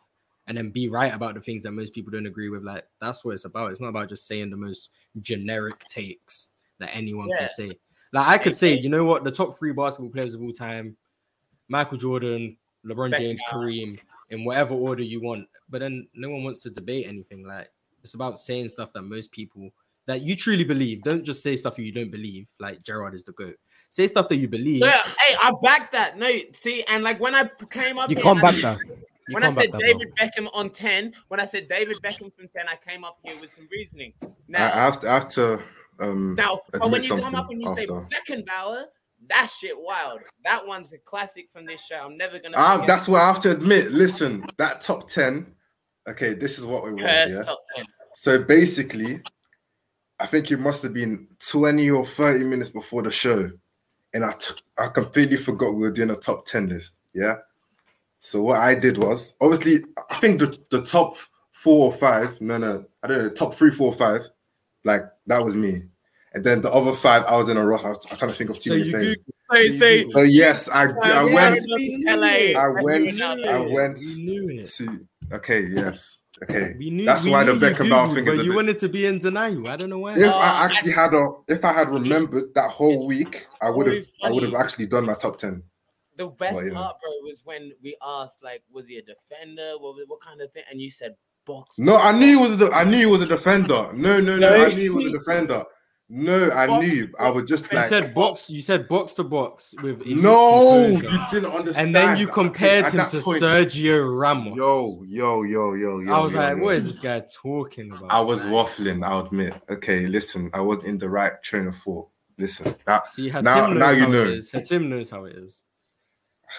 and 0.47 0.57
then 0.57 0.71
be 0.71 0.89
right 0.89 1.15
about 1.15 1.35
the 1.35 1.41
things 1.41 1.63
that 1.63 1.73
most 1.73 1.95
people 1.95 2.11
don't 2.13 2.27
agree 2.27 2.49
with. 2.49 2.63
Like 2.63 2.87
that's 3.01 3.25
what 3.25 3.33
it's 3.33 3.45
about. 3.45 3.71
It's 3.71 3.81
not 3.81 3.89
about 3.89 4.09
just 4.09 4.27
saying 4.27 4.51
the 4.51 4.57
most 4.57 4.91
generic 5.23 5.79
takes 5.89 6.51
that 6.79 6.95
anyone 6.95 7.29
Yeah. 7.29 7.39
can 7.39 7.49
say. 7.49 7.79
Like 8.13 8.29
I 8.29 8.39
could 8.39 8.57
say, 8.57 8.79
you 8.79 8.89
know 8.89 9.05
what, 9.05 9.25
the 9.25 9.31
top 9.31 9.57
three 9.57 9.73
basketball 9.73 10.11
players 10.11 10.35
of 10.35 10.43
all 10.43 10.53
time, 10.53 10.97
Michael 11.69 11.99
Jordan, 11.99 12.57
LeBron 12.85 13.13
Beckham. 13.13 13.19
James, 13.19 13.41
Kareem, 13.51 13.99
in 14.31 14.45
whatever 14.45 14.75
order 14.75 15.03
you 15.03 15.21
want. 15.21 15.49
But 15.71 15.81
then 15.81 16.07
no 16.15 16.29
one 16.31 16.45
wants 16.45 16.61
to 16.61 16.71
debate 16.71 17.07
anything. 17.09 17.45
Like 17.47 17.71
it's 18.03 18.15
about 18.15 18.39
saying 18.39 18.69
stuff 18.69 18.93
that 18.93 19.03
most 19.03 19.33
people 19.33 19.71
that 20.07 20.21
you 20.21 20.37
truly 20.37 20.65
believe. 20.65 21.03
Don't 21.03 21.25
just 21.25 21.43
say 21.43 21.57
stuff 21.57 21.79
you 21.79 21.91
don't 21.91 22.11
believe. 22.11 22.49
Like 22.61 22.83
Gerard 22.83 23.15
is 23.15 23.25
the 23.25 23.33
goat. 23.33 23.57
Say 23.89 24.07
stuff 24.07 24.29
that 24.29 24.37
you 24.37 24.49
believe. 24.49 24.81
Yeah, 24.81 25.01
hey, 25.21 25.35
I 25.41 25.53
back 25.63 25.91
that. 25.93 26.19
No, 26.19 26.29
see, 26.53 26.83
and 26.85 27.03
like 27.03 27.19
when 27.21 27.35
I 27.35 27.49
came 27.71 27.97
up, 27.97 28.11
You 28.11 28.17
here 28.17 28.23
can't 28.23 28.39
and 28.39 28.47
I 28.47 28.53
back 28.53 28.61
that. 28.63 28.79
You 29.29 29.35
when 29.35 29.43
I 29.43 29.53
said 29.53 29.73
that, 29.73 29.81
bro. 29.81 29.81
David 29.81 30.13
Beckham 30.21 30.49
on 30.53 30.71
10, 30.71 31.15
when 31.29 31.41
I 31.41 31.47
said 31.47 31.69
David 31.69 31.97
Beckham 32.03 32.35
from 32.35 32.49
10, 32.55 32.67
I 32.69 32.77
came 32.87 33.05
up 33.05 33.19
here 33.25 33.41
with 33.41 33.53
some 33.53 33.67
reasoning. 33.71 34.13
Now, 34.49 34.67
I 34.67 34.69
have 34.69 35.01
to, 35.01 35.09
I 35.09 35.15
have 35.15 35.29
to 35.31 35.63
um, 36.01 36.35
now 36.35 36.61
admit 36.75 36.93
when 36.93 37.03
you 37.03 37.23
come 37.23 37.35
up 37.35 37.51
and 37.51 37.63
you 37.63 37.69
say. 37.75 37.87
Beckenbauer, 37.87 38.85
that 39.29 39.51
shit 39.59 39.75
wild. 39.79 40.21
That 40.45 40.67
one's 40.67 40.93
a 40.93 40.99
classic 40.99 41.49
from 41.53 41.65
this 41.65 41.83
show. 41.85 41.97
I'm 41.97 42.17
never 42.19 42.39
gonna 42.39 42.57
Ah, 42.59 42.85
that's 42.87 43.09
what 43.09 43.23
I 43.23 43.27
have 43.27 43.41
to 43.41 43.53
admit. 43.53 43.91
Listen, 43.93 44.45
that 44.59 44.81
top 44.81 45.09
10, 45.09 45.47
okay, 46.09 46.35
this 46.35 46.59
is 46.59 46.65
what 46.65 46.85
we 46.85 46.93
was. 46.93 47.03
Curse 47.03 47.33
Yeah. 47.33 47.43
top 47.43 47.61
10. 47.77 47.85
So 48.15 48.43
basically, 48.43 49.23
I 50.21 50.27
think 50.27 50.51
it 50.51 50.61
must 50.61 50.83
have 50.83 50.93
been 50.93 51.29
20 51.51 51.91
or 51.91 52.05
30 52.07 52.45
minutes 52.45 52.71
before 52.71 53.03
the 53.03 53.11
show. 53.11 53.51
And 54.13 54.25
I, 54.25 54.33
t- 54.33 54.55
I 54.79 54.89
completely 54.89 55.37
forgot 55.37 55.75
we 55.75 55.81
were 55.81 55.91
doing 55.91 56.11
a 56.11 56.17
top 56.17 56.45
10 56.45 56.69
list. 56.69 56.97
Yeah. 57.13 57.37
So 58.25 58.41
what 58.41 58.59
I 58.59 58.75
did 58.75 58.97
was 58.97 59.35
obviously, 59.39 59.85
I 60.09 60.17
think 60.17 60.41
the, 60.41 60.59
the 60.71 60.81
top 60.81 61.15
four 61.53 61.93
or 61.93 61.93
five, 61.93 62.41
no, 62.41 62.57
no, 62.57 62.87
I 63.03 63.07
don't 63.07 63.19
know, 63.19 63.29
top 63.29 63.53
three, 63.53 63.71
four, 63.71 63.93
five, 63.93 64.23
like 64.83 65.03
that 65.27 65.45
was 65.45 65.55
me. 65.55 65.83
And 66.33 66.43
then 66.43 66.63
the 66.63 66.73
other 66.73 66.95
five, 66.95 67.25
I 67.27 67.37
was 67.37 67.51
in 67.51 67.59
a 67.59 67.67
rush. 67.67 67.85
I 67.85 67.89
was 67.91 68.07
I'm 68.11 68.17
trying 68.17 68.31
to 68.31 68.37
think 68.37 68.49
of 68.49 68.57
too 68.59 68.71
So 68.71 68.75
many 68.77 68.85
you 68.87 69.17
players. 69.51 69.79
So, 69.79 70.05
so, 70.09 70.11
So 70.13 70.23
yes, 70.23 70.71
I, 70.71 70.85
I 71.03 71.25
went, 71.25 71.61
LA. 72.07 72.59
I 72.59 72.69
went, 72.83 73.21
I 73.21 73.59
went 73.59 73.99
We 73.99 74.25
knew 74.25 74.65
to. 74.65 75.07
Okay, 75.31 75.67
yes, 75.67 76.17
okay. 76.43 76.77
We 76.79 76.89
knew. 76.89 77.05
That's 77.05 77.25
we 77.25 77.31
why 77.31 77.45
knew 77.45 77.59
the 77.59 77.67
you 77.69 77.75
Beckenbauer 77.75 78.15
thing 78.15 78.25
but 78.25 78.37
you 78.39 78.45
bit- 78.45 78.57
wanted 78.57 78.79
to 78.79 78.89
be 78.89 79.05
in 79.05 79.19
denial. 79.19 79.69
I 79.69 79.77
don't 79.77 79.91
know 79.91 79.99
why. 79.99 80.15
If 80.15 80.33
Oh, 80.33 80.39
I 80.39 80.65
actually 80.65 80.93
had 80.93 81.13
a, 81.13 81.29
if 81.47 81.63
I 81.63 81.75
had 81.75 81.91
remembered 81.91 82.55
that 82.55 82.71
whole 82.71 83.07
week, 83.07 83.47
I 83.61 83.69
would 83.69 83.87
have, 83.87 84.05
I 84.23 84.33
would 84.33 84.45
have 84.45 84.55
actually 84.55 84.87
done 84.87 85.05
my 85.05 85.15
top 85.15 85.39
ten. 85.39 85.63
The 86.17 86.29
best 86.29 86.55
Well, 86.55 86.67
yeah. 86.67 86.73
part, 86.75 86.97
bro, 87.01 87.11
was 87.23 87.41
when 87.45 87.73
we 87.83 87.97
asked, 88.07 88.43
like, 88.43 88.63
was 88.73 88.87
he 88.87 88.99
a 88.99 89.03
defender? 89.03 89.73
What, 89.81 89.97
what 90.07 90.21
kind 90.21 90.41
of 90.41 90.53
thing? 90.53 90.63
And 90.71 90.81
you 90.81 90.91
said 90.91 91.17
box. 91.45 91.79
No, 91.79 91.97
I 91.97 92.13
knew 92.13 92.27
he 92.27 92.37
was 92.37 92.57
the. 92.57 92.71
I 92.71 92.85
knew 92.85 92.99
he 92.99 93.07
was 93.07 93.23
a 93.23 93.27
defender. 93.27 93.91
No, 93.93 94.21
no, 94.21 94.37
no. 94.39 94.49
No, 94.51 94.65
I 94.67 94.69
knew 94.69 94.77
he 94.77 94.91
was 94.91 95.07
a 95.07 95.13
defender. 95.13 95.65
No, 96.09 96.51
I 96.53 96.67
Box- 96.67 96.87
knew. 96.87 97.09
I 97.19 97.31
was 97.31 97.45
just 97.45 97.65
like 97.65 97.73
You 97.73 97.79
like, 97.79 97.89
said 97.89 98.15
box. 98.15 98.51
You 98.51 98.61
said 98.61 98.87
box 98.89 99.15
to 99.15 99.25
box 99.25 99.75
with 99.83 100.03
elite 100.03 100.19
no, 100.19 100.87
you 100.89 101.01
didn't 101.31 101.47
understand. 101.51 101.87
and 101.87 101.95
then 101.97 102.19
you 102.19 102.29
At 102.29 102.35
compared 102.35 102.85
him 102.93 103.07
to 103.09 103.21
point- 103.21 103.43
Sergio 103.43 104.21
Ramos. 104.21 104.55
Yo, 104.55 105.03
yo, 105.07 105.43
yo, 105.45 105.73
yo, 105.75 106.01
yo. 106.01 106.13
I 106.13 106.21
was 106.23 106.35
yo, 106.35 106.39
like, 106.41 106.57
yo. 106.59 106.63
what 106.63 106.75
is 106.77 106.87
this 106.87 106.99
guy 106.99 107.23
talking 107.43 107.91
about? 107.91 108.11
I 108.13 108.21
was 108.21 108.45
man? 108.45 108.53
waffling. 108.53 109.03
I'll 109.05 109.21
admit. 109.27 109.55
Okay, 109.71 110.07
listen, 110.07 110.51
I 110.53 110.61
was 110.61 110.85
in 110.85 110.99
the 110.99 111.09
right 111.09 111.43
train 111.43 111.69
of 111.69 111.77
thought. 111.77 112.09
Listen, 112.37 112.75
that 112.87 113.09
See, 113.09 113.31
Hatim 113.31 113.45
now, 113.45 113.67
knows 113.69 113.79
now 113.79 113.91
you 113.91 114.01
how 114.01 114.09
know. 114.09 114.23
it 114.25 114.29
is. 114.29 114.51
Hatim 114.51 114.89
knows 114.91 115.09
how 115.09 115.25
it 115.25 115.37
is. 115.37 115.63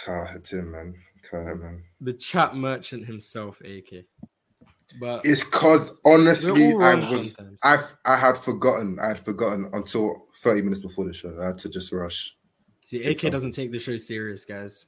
Ah, 0.08 0.32
it's 0.36 0.52
him, 0.52 0.72
man. 0.72 0.96
Okay, 1.34 1.54
man. 1.54 1.84
The 2.02 2.14
chat 2.14 2.56
merchant 2.56 3.06
himself, 3.06 3.62
AK. 3.62 4.06
But 5.00 5.26
It's 5.26 5.44
cause 5.44 5.94
honestly, 6.06 6.74
I 6.76 6.96
was, 6.96 7.34
sometimes. 7.34 7.62
I, 7.64 7.80
I 8.06 8.16
had 8.18 8.38
forgotten. 8.38 8.98
I 9.02 9.10
had 9.10 9.26
forgotten 9.26 9.70
until 9.74 10.28
thirty 10.42 10.62
minutes 10.62 10.82
before 10.82 11.06
the 11.06 11.14
show. 11.14 11.38
I 11.42 11.48
had 11.48 11.58
to 11.60 11.70
just 11.70 11.92
rush. 11.92 12.36
see, 12.82 13.04
AK 13.04 13.20
time. 13.20 13.32
doesn't 13.32 13.52
take 13.52 13.72
the 13.72 13.80
show 13.80 13.98
serious, 13.98 14.46
guys. 14.46 14.86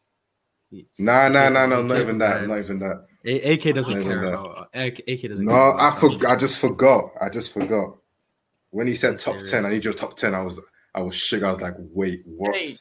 Nah, 1.00 1.30
nah, 1.30 1.50
nah, 1.50 1.66
no, 1.66 1.80
He's 1.82 1.90
not 1.90 2.00
even 2.00 2.18
that. 2.20 2.48
Not 2.48 2.60
even 2.60 2.80
that. 2.80 3.06
A- 3.26 3.54
AK 3.54 3.76
doesn't 3.76 4.04
care 4.04 4.24
about. 4.24 4.70
AK 4.74 5.00
AK 5.08 5.22
doesn't. 5.30 5.46
No, 5.46 5.54
care 5.54 5.80
I 5.80 5.92
forgot. 5.92 6.32
I 6.32 6.36
just 6.36 6.60
forgot. 6.60 7.12
I 7.22 7.30
just 7.30 7.54
forgot. 7.54 7.98
When 8.70 8.88
he 8.88 8.96
said 8.96 9.16
Be 9.16 9.22
top 9.22 9.38
ten, 9.40 9.66
I 9.66 9.72
need 9.72 9.86
your 9.86 9.94
top 9.94 10.18
ten. 10.18 10.36
I 10.36 10.42
was, 10.42 10.60
I 10.94 11.02
was 11.02 11.16
shook. 11.16 11.44
I 11.44 11.50
was 11.52 11.62
like, 11.62 11.76
wait, 11.78 12.22
what? 12.26 12.56
Hey, 12.56 12.74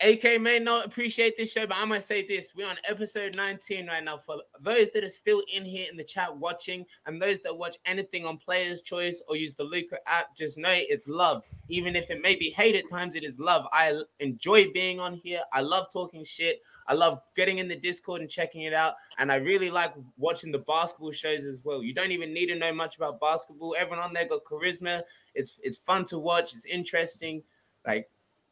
AK 0.00 0.40
may 0.40 0.58
not 0.58 0.86
appreciate 0.86 1.36
this 1.36 1.52
show, 1.52 1.66
but 1.66 1.76
I'm 1.76 1.88
gonna 1.88 2.02
say 2.02 2.26
this: 2.26 2.52
we're 2.56 2.66
on 2.66 2.76
episode 2.88 3.36
19 3.36 3.86
right 3.86 4.02
now. 4.02 4.18
For 4.18 4.36
those 4.60 4.88
that 4.92 5.04
are 5.04 5.10
still 5.10 5.42
in 5.52 5.64
here 5.64 5.86
in 5.90 5.96
the 5.96 6.02
chat 6.02 6.36
watching, 6.36 6.84
and 7.06 7.22
those 7.22 7.38
that 7.40 7.56
watch 7.56 7.76
anything 7.86 8.26
on 8.26 8.36
Player's 8.36 8.82
Choice 8.82 9.22
or 9.28 9.36
use 9.36 9.54
the 9.54 9.64
Lucra 9.64 9.98
app, 10.06 10.36
just 10.36 10.58
know 10.58 10.72
it's 10.72 11.06
love. 11.06 11.44
Even 11.68 11.94
if 11.94 12.10
it 12.10 12.20
may 12.20 12.34
be 12.34 12.50
hate 12.50 12.74
at 12.74 12.90
times, 12.90 13.14
it 13.14 13.22
is 13.22 13.38
love. 13.38 13.66
I 13.72 14.02
enjoy 14.18 14.72
being 14.72 14.98
on 14.98 15.14
here. 15.14 15.42
I 15.52 15.60
love 15.60 15.86
talking 15.92 16.24
shit. 16.24 16.60
I 16.88 16.94
love 16.94 17.20
getting 17.36 17.58
in 17.58 17.68
the 17.68 17.76
Discord 17.76 18.20
and 18.20 18.28
checking 18.28 18.62
it 18.62 18.74
out, 18.74 18.94
and 19.18 19.30
I 19.30 19.36
really 19.36 19.70
like 19.70 19.94
watching 20.18 20.50
the 20.50 20.58
basketball 20.58 21.12
shows 21.12 21.44
as 21.44 21.60
well. 21.62 21.84
You 21.84 21.94
don't 21.94 22.10
even 22.10 22.34
need 22.34 22.46
to 22.46 22.56
know 22.56 22.74
much 22.74 22.96
about 22.96 23.20
basketball. 23.20 23.76
Everyone 23.78 24.04
on 24.04 24.12
there 24.12 24.26
got 24.26 24.44
charisma. 24.44 25.02
It's 25.34 25.60
it's 25.62 25.78
fun 25.78 26.04
to 26.06 26.18
watch. 26.18 26.52
It's 26.52 26.66
interesting. 26.66 27.44
Like 27.86 28.08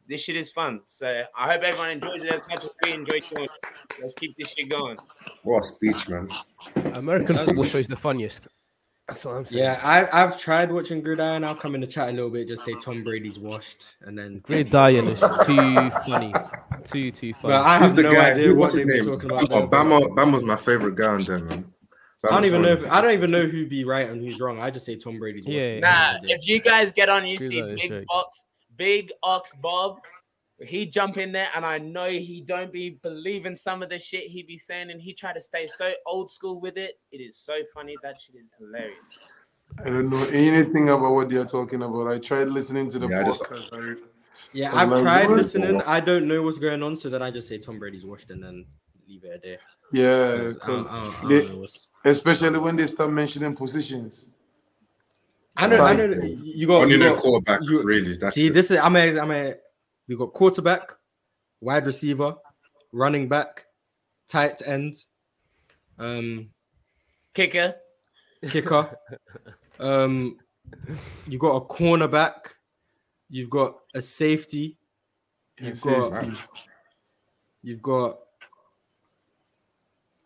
this 0.09 0.23
shit 0.23 0.37
is 0.37 0.51
fun. 0.51 0.81
So 0.87 1.25
I 1.37 1.53
hope 1.53 1.63
everyone 1.63 1.91
enjoys 1.91 2.23
it 2.23 2.33
as 2.33 2.43
much 2.49 2.65
as 2.65 2.71
we 2.85 2.93
enjoy 2.93 3.21
doing 3.21 3.45
it. 3.45 3.51
Let's 4.01 4.15
keep 4.15 4.37
this 4.37 4.53
shit 4.53 4.69
going. 4.69 4.97
What 5.43 5.61
a 5.61 5.63
speech, 5.63 6.09
man. 6.09 6.29
American 6.95 7.37
football 7.37 7.65
show 7.65 7.79
is 7.79 7.89
the 7.89 7.97
funniest. 7.97 8.49
That's 9.09 9.25
what 9.25 9.35
I'm 9.35 9.45
saying. 9.45 9.65
Yeah, 9.65 9.81
I, 9.83 10.23
I've 10.23 10.39
tried 10.39 10.71
watching 10.71 11.03
Gridiron. 11.03 11.43
I'll 11.45 11.57
come 11.57 11.75
in 11.75 11.81
the 11.81 11.87
chat 11.87 12.09
a 12.09 12.13
little 12.13 12.31
bit, 12.31 12.47
just 12.49 12.65
say 12.65 12.75
Tom 12.81 13.03
Brady's 13.03 13.39
washed, 13.39 13.89
and 14.03 14.17
then. 14.17 14.39
Gridiron 14.45 15.09
is 15.09 15.21
too 15.45 15.91
funny. 16.07 16.33
Too, 16.85 17.11
too 17.11 17.33
funny. 17.35 17.53
But 17.53 17.63
I 17.67 17.79
have 17.79 17.97
the 17.97 18.05
no 18.05 18.13
guy? 18.13 18.31
idea 18.31 18.49
Who- 18.49 18.55
what 18.55 18.61
what's 18.61 18.75
they 18.75 18.85
his 18.85 19.05
talking 19.05 19.31
about. 19.31 19.51
Bama. 19.51 19.71
Bama, 19.71 20.17
Bama's 20.17 20.45
my 20.45 20.57
favorite 20.57 20.95
guy 20.95 21.07
on 21.09 21.25
there, 21.25 21.41
man. 21.41 21.65
I 22.25 22.29
don't 22.29 22.39
Bama's 22.43 22.47
even 22.47 22.63
know. 22.63 22.69
If, 22.69 22.83
fun. 22.83 22.91
I 22.91 23.01
don't 23.01 23.13
even 23.13 23.31
know 23.33 23.43
who 23.47 23.67
be 23.67 23.85
right 23.85 24.09
and 24.09 24.23
who's 24.23 24.41
wrong. 24.41 24.61
I 24.61 24.71
just 24.71 24.87
say 24.87 24.95
Tom 24.97 25.19
Brady's 25.19 25.45
washed. 25.47 25.59
Yeah. 25.59 25.81
Nah, 25.81 26.19
if 26.23 26.47
you 26.47 26.61
guys 26.61 26.93
get 26.93 27.09
on, 27.09 27.27
you 27.27 27.37
see 27.37 27.61
Big 27.61 27.81
shakes. 27.81 28.45
Ox, 28.83 28.89
Big 28.89 29.13
Ox 29.23 29.53
Bob. 29.61 30.01
He 30.65 30.87
jump 30.87 31.17
in 31.17 31.33
there, 31.33 31.49
and 31.57 31.65
I 31.67 31.79
know 31.79 32.09
he 32.09 32.41
don't 32.41 32.73
be 32.73 32.91
believing 33.03 33.57
some 33.57 33.83
of 33.83 33.89
the 33.89 33.99
shit 33.99 34.25
he 34.31 34.43
be 34.45 34.57
saying, 34.57 34.91
and 34.93 35.01
he 35.01 35.13
try 35.13 35.33
to 35.33 35.41
stay 35.41 35.67
so 35.67 35.93
old 36.07 36.31
school 36.31 36.61
with 36.61 36.77
it. 36.77 37.01
It 37.11 37.17
is 37.19 37.37
so 37.37 37.55
funny. 37.75 37.97
That 38.03 38.21
shit 38.21 38.37
is 38.37 38.53
hilarious. 38.59 38.97
I 39.85 39.89
don't 39.89 40.09
know 40.11 40.25
anything 40.27 40.89
about 40.91 41.15
what 41.15 41.29
they're 41.31 41.45
talking 41.47 41.83
about. 41.83 42.07
I 42.07 42.19
tried 42.19 42.49
listening 42.49 42.89
to 42.91 42.99
the 43.01 43.09
Yeah, 43.09 43.21
I 43.21 43.25
just- 43.25 43.43
podcast. 43.43 43.97
I, 43.99 44.01
Yeah, 44.53 44.71
I'm 44.73 44.79
I've 44.79 44.91
like, 44.91 45.03
tried 45.03 45.29
what? 45.29 45.37
listening. 45.39 45.83
I 45.83 45.99
don't 46.01 46.29
know 46.29 46.43
what's 46.43 46.59
going 46.59 46.83
on, 46.83 46.95
so 46.97 47.09
then 47.11 47.23
I 47.23 47.31
just 47.31 47.49
say 47.49 47.59
Tom 47.59 47.79
Brady's 47.79 48.05
washed 48.05 48.31
and 48.31 48.43
then 48.43 48.67
leave 49.09 49.25
it 49.25 49.41
there. 49.43 49.59
yeah, 49.93 50.37
'Cause 50.39 50.55
because 50.55 50.87
don't- 50.89 50.95
I 50.95 51.05
don't- 51.05 51.25
I 51.25 51.29
they, 51.29 51.41
don't 51.43 51.53
know 51.55 51.59
what's- 51.61 51.89
especially 52.05 52.59
when 52.59 52.77
they 52.77 52.87
start 52.87 53.11
mentioning 53.11 53.55
positions. 53.57 54.29
I 55.57 55.67
know. 55.67 55.85
I 55.85 55.95
know. 55.95 56.05
You 56.43 56.67
got. 56.67 56.83
Only 56.83 56.95
You 56.95 56.99
know 57.01 57.15
got 57.15 57.23
quarterback, 57.23 57.61
you- 57.63 57.83
really. 57.83 58.17
That's 58.17 58.35
see, 58.35 58.47
it. 58.47 58.55
this 58.55 58.71
is. 58.71 58.79
I'm 58.79 58.97
a. 58.97 59.19
I'm 59.19 59.31
a. 59.31 59.55
We 60.09 60.17
got 60.17 60.33
quarterback, 60.33 60.93
wide 61.61 61.87
receiver, 61.87 62.35
running 62.93 63.29
back, 63.29 63.65
tight 64.29 64.61
end, 64.67 64.95
um, 65.99 66.51
Kicker. 67.35 67.75
kicker. 68.49 68.97
um, 69.81 70.39
you 71.27 71.39
got 71.39 71.57
a 71.57 71.61
cornerback. 71.67 72.55
You've 73.29 73.51
got 73.51 73.77
a 73.95 74.01
safety. 74.01 74.77
You've 75.61 75.81
got. 75.81 76.15
safety. 76.15 76.37
You've 77.63 77.83
got 77.83 78.19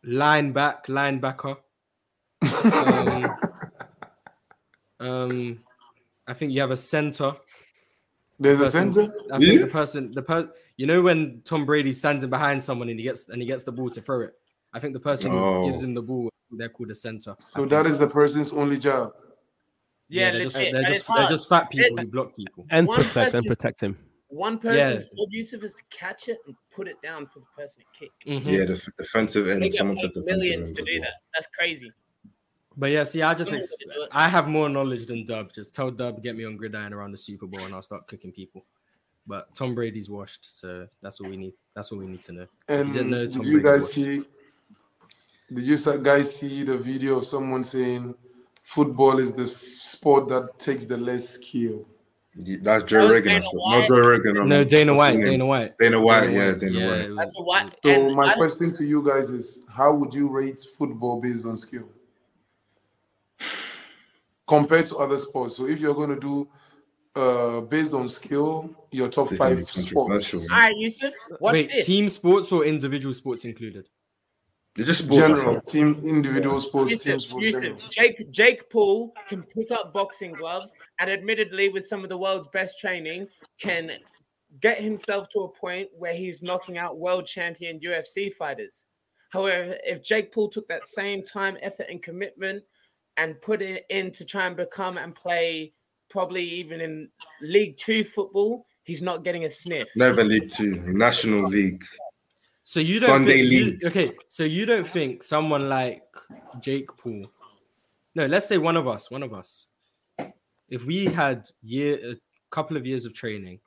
lineback, 0.04 0.86
linebacker. 0.86 1.58
um, 2.42 3.25
um, 5.00 5.58
I 6.26 6.32
think 6.34 6.52
you 6.52 6.60
have 6.60 6.70
a 6.70 6.76
center. 6.76 7.34
There's 8.38 8.58
a 8.60 8.64
person- 8.64 8.92
center. 8.92 9.14
I 9.32 9.38
think 9.38 9.52
Yeah. 9.52 9.58
the 9.60 9.66
person, 9.70 10.12
the 10.12 10.22
per, 10.22 10.52
you 10.76 10.86
know, 10.86 11.00
when 11.02 11.40
Tom 11.44 11.64
Brady 11.64 11.92
stands 11.92 12.22
in 12.24 12.30
behind 12.30 12.62
someone 12.62 12.88
and 12.88 12.98
he 12.98 13.04
gets 13.04 13.28
and 13.28 13.40
he 13.40 13.46
gets 13.46 13.64
the 13.64 13.72
ball 13.72 13.88
to 13.90 14.02
throw 14.02 14.20
it. 14.22 14.34
I 14.72 14.78
think 14.80 14.92
the 14.92 15.00
person 15.00 15.32
Oh. 15.32 15.62
who 15.62 15.70
gives 15.70 15.82
him 15.82 15.94
the 15.94 16.02
ball, 16.02 16.28
they're 16.50 16.68
called 16.68 16.90
a 16.90 16.94
center. 16.94 17.34
So 17.38 17.64
that 17.66 17.86
is 17.86 17.98
the 17.98 18.08
person's 18.08 18.52
only 18.52 18.78
job. 18.78 19.14
Yeah, 20.08 20.32
they're 20.32 20.42
just, 20.44 20.54
they're 20.54 20.82
just, 20.84 21.06
they're 21.08 21.28
just 21.28 21.48
fat 21.48 21.70
people 21.70 21.96
who 21.96 22.06
block 22.06 22.36
people. 22.36 22.66
and 22.70 22.86
One 22.86 22.96
protect 22.98 23.14
person- 23.14 23.38
and 23.38 23.46
protect 23.46 23.80
him. 23.80 23.98
One 24.28 24.54
Yeah. 24.62 24.90
person's 24.94 25.04
job 25.14 25.28
Yusuf 25.30 25.62
is 25.64 25.72
to 25.74 25.82
catch 25.90 26.28
it 26.28 26.38
and 26.46 26.54
put 26.74 26.88
it 26.88 27.00
down 27.00 27.26
for 27.26 27.38
the 27.40 27.46
person 27.56 27.82
to 27.82 27.98
kick. 27.98 28.10
Mhm. 28.26 28.44
Yeah, 28.46 28.64
the 28.66 28.92
defensive 28.98 29.46
They 29.46 29.52
end. 29.52 29.74
Someone 29.74 29.96
said 29.96 30.08
defensive 30.12 30.26
millions 30.38 30.68
end. 30.68 30.76
to 30.76 30.82
do 30.84 30.92
well. 30.94 31.02
that. 31.02 31.14
That's 31.34 31.46
crazy. 31.56 31.90
But 32.76 32.90
yeah, 32.90 33.04
see, 33.04 33.22
I 33.22 33.32
just 33.34 33.52
ex- 33.52 33.72
I 34.12 34.28
have 34.28 34.48
more 34.48 34.68
knowledge 34.68 35.06
than 35.06 35.24
Dub. 35.24 35.52
Just 35.52 35.74
tell 35.74 35.90
Dub 35.90 36.22
get 36.22 36.36
me 36.36 36.44
on 36.44 36.56
gridiron 36.56 36.92
around 36.92 37.12
the 37.12 37.16
Super 37.16 37.46
Bowl 37.46 37.64
and 37.64 37.74
I'll 37.74 37.82
start 37.82 38.06
cooking 38.06 38.32
people. 38.32 38.64
But 39.26 39.52
Tom 39.54 39.74
Brady's 39.74 40.08
washed, 40.10 40.58
so 40.60 40.86
that's 41.02 41.20
all 41.20 41.28
we 41.28 41.36
need. 41.36 41.54
That's 41.74 41.90
all 41.90 41.98
we 41.98 42.06
need 42.06 42.22
to 42.22 42.32
know. 42.32 42.46
And 42.68 42.92
didn't 42.92 43.10
know 43.10 43.26
did 43.26 43.46
you 43.46 43.60
guys 43.62 43.82
watching. 43.84 44.22
see? 44.22 44.24
Did 45.54 45.64
you 45.64 45.98
guys 46.02 46.34
see 46.36 46.62
the 46.64 46.76
video 46.76 47.18
of 47.18 47.24
someone 47.26 47.62
saying 47.64 48.14
football 48.62 49.18
is 49.18 49.32
the 49.32 49.46
sport 49.46 50.28
that 50.28 50.58
takes 50.58 50.84
the 50.84 50.96
less 50.96 51.28
skill? 51.30 51.84
Yeah, 52.38 52.58
That's 52.60 52.84
Joe 52.84 52.98
That 52.98 53.02
was 53.04 53.12
Rogan. 53.12 53.30
I 53.30 53.34
Dana 53.34 53.42
thought. 53.44 53.54
White. 53.54 53.78
Not 53.78 53.88
Joe 53.88 54.00
Rogan. 54.00 54.36
um, 54.38 54.48
No, 54.48 54.64
Dana 54.64 54.92
what's 54.92 54.98
White. 54.98 55.14
his 55.16 55.24
name? 55.24 55.30
Dana 55.32 55.46
White. 55.46 55.78
Dana 55.78 56.00
White. 56.00 56.30
Yeah, 56.30 56.52
Dana 56.52 56.70
yeah, 56.78 56.86
White. 56.90 57.00
it 57.00 57.08
was- 57.08 57.16
That's 57.18 57.34
what. 57.38 57.78
So 57.84 57.90
and 57.90 58.14
my 58.14 58.32
I- 58.32 58.34
question 58.34 58.72
to 58.72 58.84
you 58.86 59.02
guys 59.02 59.30
is: 59.30 59.62
How 59.68 59.94
would 59.94 60.12
you 60.12 60.28
rate 60.28 60.60
football 60.76 61.20
based 61.22 61.46
on 61.46 61.56
skill 61.56 61.88
compared 64.46 64.86
to 64.86 64.96
other 64.96 65.18
sports? 65.18 65.56
So 65.56 65.66
if 65.66 65.80
you're 65.80 65.94
going 65.94 66.10
to 66.10 66.20
do 66.20 66.48
uh, 67.16 67.60
based 67.62 67.94
on 67.94 68.08
skill, 68.08 68.70
your 68.90 69.08
top 69.08 69.30
This 69.30 69.34
is 69.34 69.38
gonna 69.38 69.56
be 69.56 69.64
five 69.64 69.74
controversial, 69.74 70.40
sports, 70.40 70.52
All 70.52 70.58
right, 70.58 70.76
Yusuf. 70.76 71.14
Watch 71.40 71.52
Wait, 71.54 71.70
this. 71.70 71.86
team 71.86 72.08
sports 72.08 72.52
or 72.52 72.64
individual 72.64 73.14
sports 73.14 73.44
included? 73.44 73.88
It's 74.76 74.86
just 74.86 75.04
sports. 75.04 75.16
General 75.16 75.54
thought. 75.54 75.66
team, 75.66 76.02
individual 76.04 76.60
sports, 76.60 76.98
team 76.98 77.14
Yusuf, 77.14 77.30
sports. 77.30 77.46
Yusuf, 77.46 77.90
Jake 77.90 78.30
Jake 78.30 78.68
Paul 78.68 79.14
can 79.28 79.42
pick 79.42 79.70
up 79.70 79.94
boxing 79.94 80.32
gloves, 80.32 80.74
and 81.00 81.10
admittedly, 81.10 81.70
with 81.70 81.86
some 81.86 82.02
of 82.02 82.10
the 82.10 82.18
world's 82.18 82.48
best 82.52 82.78
training, 82.78 83.26
can 83.58 83.92
get 84.60 84.78
himself 84.78 85.30
to 85.30 85.40
a 85.40 85.48
point 85.48 85.88
where 85.96 86.14
he's 86.14 86.42
knocking 86.42 86.76
out 86.76 86.98
world 86.98 87.26
champion 87.26 87.80
UFC 87.80 88.30
fighters. 88.32 88.84
However, 89.30 89.76
if 89.84 90.02
Jake 90.02 90.32
Paul 90.32 90.50
took 90.50 90.68
that 90.68 90.86
same 90.86 91.22
time, 91.22 91.56
effort, 91.62 91.86
and 91.88 92.02
commitment 92.02 92.62
and 93.16 93.40
put 93.42 93.62
it 93.62 93.84
in 93.90 94.10
to 94.12 94.24
try 94.24 94.46
and 94.46 94.56
become 94.56 94.98
and 94.98 95.14
play 95.14 95.72
probably 96.08 96.42
even 96.44 96.80
in 96.80 97.08
League 97.40 97.76
Two 97.76 98.04
football, 98.04 98.66
he's 98.84 99.02
not 99.02 99.24
getting 99.24 99.44
a 99.44 99.50
sniff. 99.50 99.88
Never 99.96 100.22
League 100.24 100.50
Two, 100.50 100.74
National 100.86 101.48
League. 101.48 101.84
So 102.64 102.80
you 102.80 102.98
don't 103.00 103.08
Sunday 103.10 103.38
think, 103.42 103.52
you- 103.52 103.64
League. 103.64 103.84
okay, 103.84 104.12
so 104.28 104.42
you 104.44 104.66
don't 104.66 104.86
think 104.86 105.22
someone 105.22 105.68
like 105.68 106.02
Jake 106.60 106.88
Paul? 106.96 107.26
No, 108.14 108.26
let's 108.26 108.46
say 108.46 108.58
one 108.58 108.76
of 108.76 108.88
us, 108.88 109.10
one 109.10 109.22
of 109.22 109.32
us. 109.32 109.66
If 110.68 110.84
we 110.84 111.04
had 111.04 111.48
year 111.62 111.98
a 112.12 112.16
couple 112.50 112.76
of 112.76 112.84
years 112.86 113.04
of 113.06 113.14
training, 113.14 113.60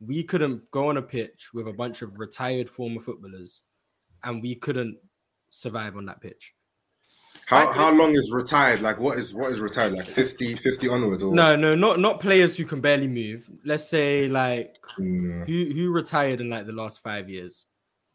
we 0.00 0.22
couldn't 0.24 0.70
go 0.70 0.88
on 0.88 0.96
a 0.96 1.02
pitch 1.02 1.50
with 1.54 1.68
a 1.68 1.72
bunch 1.72 2.02
of 2.02 2.18
retired 2.18 2.68
former 2.68 3.00
footballers, 3.00 3.62
and 4.24 4.42
we 4.42 4.54
couldn't 4.54 4.98
survive 5.50 5.96
on 5.96 6.04
that 6.06 6.20
pitch. 6.20 6.54
How 7.46 7.72
how 7.72 7.92
long 7.92 8.14
is 8.14 8.30
retired? 8.32 8.80
Like 8.80 8.98
what 8.98 9.18
is 9.18 9.34
what 9.34 9.52
is 9.52 9.60
retired? 9.60 9.92
Like 9.92 10.08
50, 10.08 10.56
50 10.56 10.88
onwards? 10.88 11.22
Or 11.22 11.34
No, 11.34 11.56
no, 11.56 11.74
not 11.74 12.00
not 12.00 12.20
players 12.20 12.56
who 12.56 12.64
can 12.64 12.80
barely 12.80 13.08
move. 13.08 13.48
Let's 13.64 13.88
say 13.88 14.28
like 14.28 14.78
Mm, 14.98 15.46
who 15.46 15.74
who 15.74 15.90
retired 15.90 16.40
in 16.40 16.50
like 16.50 16.66
the 16.66 16.72
last 16.72 17.02
five 17.02 17.28
years, 17.30 17.66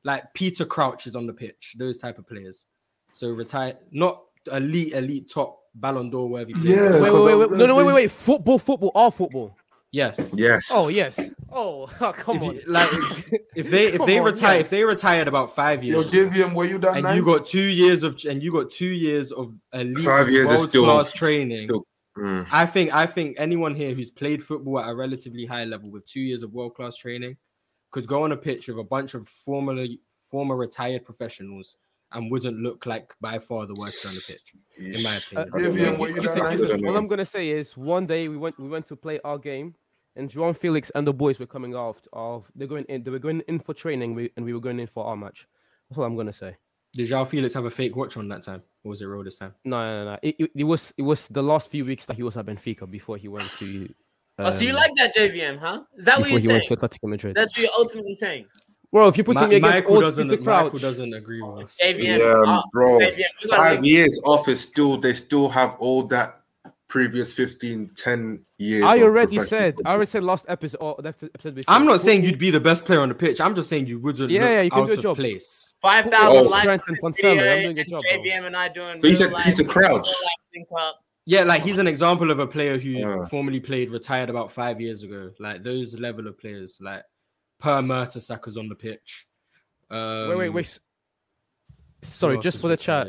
like 0.03 0.33
Peter 0.33 0.65
Crouch 0.65 1.07
is 1.07 1.15
on 1.15 1.25
the 1.25 1.33
pitch. 1.33 1.75
Those 1.77 1.97
type 1.97 2.19
of 2.19 2.27
players. 2.27 2.65
So 3.13 3.29
retired, 3.29 3.77
not 3.91 4.23
elite, 4.51 4.93
elite, 4.93 5.29
top 5.29 5.59
Ballon 5.73 6.09
d'Or 6.09 6.27
worthy 6.27 6.53
player. 6.53 6.75
Yeah. 6.75 7.01
Wait, 7.01 7.09
because 7.09 7.25
wait, 7.25 7.35
wait, 7.35 7.49
wait. 7.49 7.57
No, 7.57 7.65
no, 7.65 7.75
wait, 7.75 7.85
wait, 7.85 7.93
wait. 7.93 8.11
Football, 8.11 8.59
football, 8.59 8.91
all 8.93 9.11
football. 9.11 9.55
Yes. 9.97 10.33
Yes. 10.35 10.69
Oh 10.71 10.87
yes. 10.89 11.31
Oh, 11.51 11.87
come 12.23 12.35
If 12.37 12.43
on. 12.43 12.55
you- 12.55 12.61
like 12.67 12.89
if 13.55 13.69
they 13.71 13.85
if 13.97 14.05
they 14.09 14.19
on, 14.19 14.25
retire 14.25 14.57
yes. 14.57 14.65
if 14.65 14.69
they 14.69 14.83
retired 14.83 15.27
about 15.27 15.55
five 15.55 15.83
Yo, 15.83 16.01
years 16.01 16.11
JVM, 16.11 16.53
were 16.53 16.65
you 16.65 16.77
that 16.79 16.93
and 16.95 17.03
nice? 17.03 17.15
you 17.17 17.25
got 17.25 17.45
two 17.45 17.59
years 17.81 18.03
of 18.03 18.11
and 18.29 18.43
you 18.43 18.51
got 18.51 18.69
two 18.69 18.93
years 19.07 19.31
of 19.31 19.53
elite 19.73 19.97
Five 20.05 20.29
years 20.29 20.47
is 20.49 20.57
world 20.57 20.69
still- 20.69 20.83
class 20.85 21.11
training. 21.11 21.57
Still, 21.59 21.83
mm. 22.17 22.45
I 22.51 22.65
think 22.67 22.93
I 22.93 23.05
think 23.07 23.37
anyone 23.39 23.73
here 23.75 23.93
who's 23.95 24.11
played 24.11 24.43
football 24.43 24.79
at 24.79 24.89
a 24.89 24.95
relatively 24.95 25.45
high 25.45 25.63
level 25.65 25.89
with 25.89 26.05
two 26.05 26.19
years 26.21 26.43
of 26.43 26.53
world 26.53 26.75
class 26.75 26.95
training 26.95 27.37
could 27.91 28.05
go 28.07 28.21
on 28.23 28.31
a 28.33 28.37
pitch 28.37 28.67
with 28.67 28.77
a 28.77 28.83
bunch 28.83 29.15
of 29.15 29.27
formerly 29.27 29.99
former 30.29 30.55
retired 30.55 31.05
professionals 31.05 31.77
and 32.11 32.29
wouldn't 32.31 32.57
look 32.59 32.85
like 32.85 33.13
by 33.19 33.39
far 33.39 33.65
the 33.65 33.73
worst 33.79 34.05
on 34.05 34.13
the 34.13 34.23
pitch, 34.31 34.53
in 34.77 35.03
my 35.03 35.15
Uh, 35.35 35.45
opinion. 35.47 35.75
JVM, 35.75 35.97
were 35.99 36.09
you 36.09 36.21
that 36.21 36.37
nice? 36.37 36.83
All 36.85 36.95
I'm 36.97 37.07
gonna 37.07 37.25
say 37.25 37.49
is 37.49 37.75
one 37.75 38.05
day 38.05 38.27
we 38.29 38.37
went 38.37 38.59
we 38.59 38.69
went 38.69 38.85
to 38.87 38.95
play 38.95 39.19
our 39.25 39.37
game, 39.37 39.73
and 40.17 40.29
João 40.29 40.55
Felix 40.55 40.89
and 40.95 41.05
the 41.07 41.13
boys 41.13 41.39
were 41.39 41.45
coming 41.45 41.75
out 41.75 42.05
of 42.13 42.45
they're 42.55 42.67
going 42.67 42.85
in 42.85 43.03
they 43.03 43.11
were 43.11 43.19
going 43.19 43.41
in 43.47 43.59
for 43.59 43.73
training 43.73 44.29
and 44.35 44.45
we 44.45 44.53
were 44.53 44.59
going 44.59 44.79
in 44.79 44.87
for 44.87 45.05
our 45.05 45.15
match. 45.15 45.47
That's 45.89 45.97
all 45.99 46.03
I'm 46.05 46.15
gonna 46.15 46.33
say. 46.33 46.57
Did 46.93 47.09
João 47.09 47.27
Felix 47.27 47.53
have 47.53 47.65
a 47.65 47.69
fake 47.69 47.95
watch 47.95 48.17
on 48.17 48.27
that 48.29 48.41
time, 48.41 48.63
or 48.83 48.89
was 48.89 49.01
it 49.01 49.05
real 49.05 49.23
this 49.23 49.37
time? 49.37 49.53
No, 49.63 49.77
no, 50.03 50.11
no. 50.11 50.19
It, 50.21 50.35
it, 50.39 50.51
it 50.55 50.63
was 50.63 50.93
it 50.97 51.03
was 51.03 51.27
the 51.27 51.43
last 51.43 51.69
few 51.69 51.85
weeks 51.85 52.05
that 52.05 52.15
he 52.15 52.23
was 52.23 52.35
at 52.37 52.45
Benfica 52.45 52.89
before 52.89 53.17
he 53.17 53.27
went 53.27 53.49
to. 53.59 53.93
oh, 54.39 54.49
so 54.49 54.61
you 54.61 54.69
um, 54.69 54.75
like 54.75 54.91
that 54.97 55.15
JVM, 55.15 55.59
huh? 55.59 55.83
Is 55.97 56.05
that 56.05 56.17
what 56.19 56.23
before 56.25 56.29
you're 56.29 56.39
he 56.39 56.45
saying? 56.47 56.61
went 56.69 56.81
to 56.81 56.87
Atletico 56.87 57.09
Madrid? 57.09 57.35
That's 57.35 57.55
what 57.55 57.61
you're 57.63 57.71
ultimately 57.77 58.15
saying. 58.15 58.45
Well, 58.91 59.09
if 59.09 59.17
you 59.17 59.23
put 59.23 59.35
Ma- 59.35 59.43
him 59.43 59.51
against 59.51 59.75
Michael 59.75 59.93
old 59.95 60.03
doesn't. 60.03 60.29
Peter 60.29 60.41
Michael 60.41 60.69
Crouch, 60.71 60.81
doesn't 60.81 61.13
agree 61.13 61.41
with 61.41 61.65
us. 61.65 61.77
JVM, 61.83 62.19
Yeah, 62.19 62.61
bro. 62.71 62.99
JVM, 62.99 63.49
Five 63.49 63.81
make- 63.81 63.89
years 63.91 64.19
off 64.23 64.47
is 64.47 64.61
still 64.61 64.97
they 64.97 65.13
still 65.13 65.49
have 65.49 65.75
all 65.79 66.03
that 66.03 66.41
previous 66.87 67.33
15, 67.33 67.91
10 67.95 68.45
years. 68.57 68.83
I 68.83 68.99
already 69.01 69.35
professional 69.37 69.45
said 69.45 69.73
I 69.73 69.75
football. 69.75 69.91
already 69.93 70.09
said 70.11 70.23
last 70.23 70.45
episode 70.47 70.77
or 70.79 70.95
that 71.03 71.15
episode 71.21 71.55
before. 71.55 71.75
I'm 71.75 71.85
not 71.85 71.99
saying 72.01 72.23
you'd 72.23 72.39
be 72.39 72.49
the 72.49 72.59
best 72.61 72.85
player 72.85 73.01
on 73.01 73.09
the 73.09 73.15
pitch. 73.15 73.41
I'm 73.41 73.55
just 73.55 73.67
saying 73.69 73.87
you 73.87 73.99
wouldn't 73.99 74.29
Yeah, 74.31 74.41
look 74.41 74.49
yeah, 74.51 74.61
you 74.61 74.71
can 74.71 74.79
out 74.83 74.85
do 74.87 74.93
a 74.93 74.97
of 74.97 75.03
job. 75.03 75.15
place. 75.17 75.73
Five 75.81 76.07
Oh, 76.07 76.09
thousand 76.11 76.51
likes 76.51 76.87
and 76.87 76.95
this 76.95 76.99
Fonseca, 77.01 77.27
I'm 77.29 77.61
doing 77.61 77.77
a 77.77 77.81
and 77.81 77.89
job. 77.89 78.01
JVM 78.09 78.45
and 78.47 78.55
I 78.55 78.67
doing. 78.69 78.99
But 79.01 79.09
he 79.09 79.09
real 79.09 79.17
said 79.17 79.31
life- 79.33 79.45
Peter 79.45 79.63
Crouch. 79.65 79.89
real 79.89 79.95
life 79.97 80.45
link 80.55 80.67
up. 80.79 80.99
Yeah, 81.25 81.43
like 81.43 81.61
he's 81.63 81.77
an 81.77 81.87
example 81.87 82.31
of 82.31 82.39
a 82.39 82.47
player 82.47 82.77
who 82.79 82.89
Yeah. 82.89 83.25
formerly 83.27 83.59
played, 83.59 83.89
retired 83.89 84.29
about 84.29 84.49
five 84.51 84.79
years 84.79 85.03
ago. 85.03 85.31
Like 85.39 85.61
those 85.63 85.99
level 85.99 86.25
of 86.27 86.39
players, 86.39 86.77
like 86.81 87.03
per 87.59 87.81
Mertesackers 87.81 88.57
on 88.57 88.69
the 88.69 88.75
pitch. 88.75 89.27
Um, 89.89 90.29
Wait, 90.29 90.37
wait, 90.37 90.49
wait. 90.49 90.79
Sorry, 92.01 92.37
just 92.39 92.61
for 92.61 92.67
the 92.69 92.77
chat. 92.77 93.07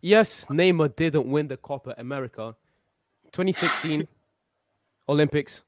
Yes, 0.00 0.46
Neymar 0.46 0.96
didn't 0.96 1.26
win 1.26 1.48
the 1.48 1.56
Copa 1.56 1.94
America. 1.98 2.54
2016 3.32 4.06
Olympics. 5.08 5.62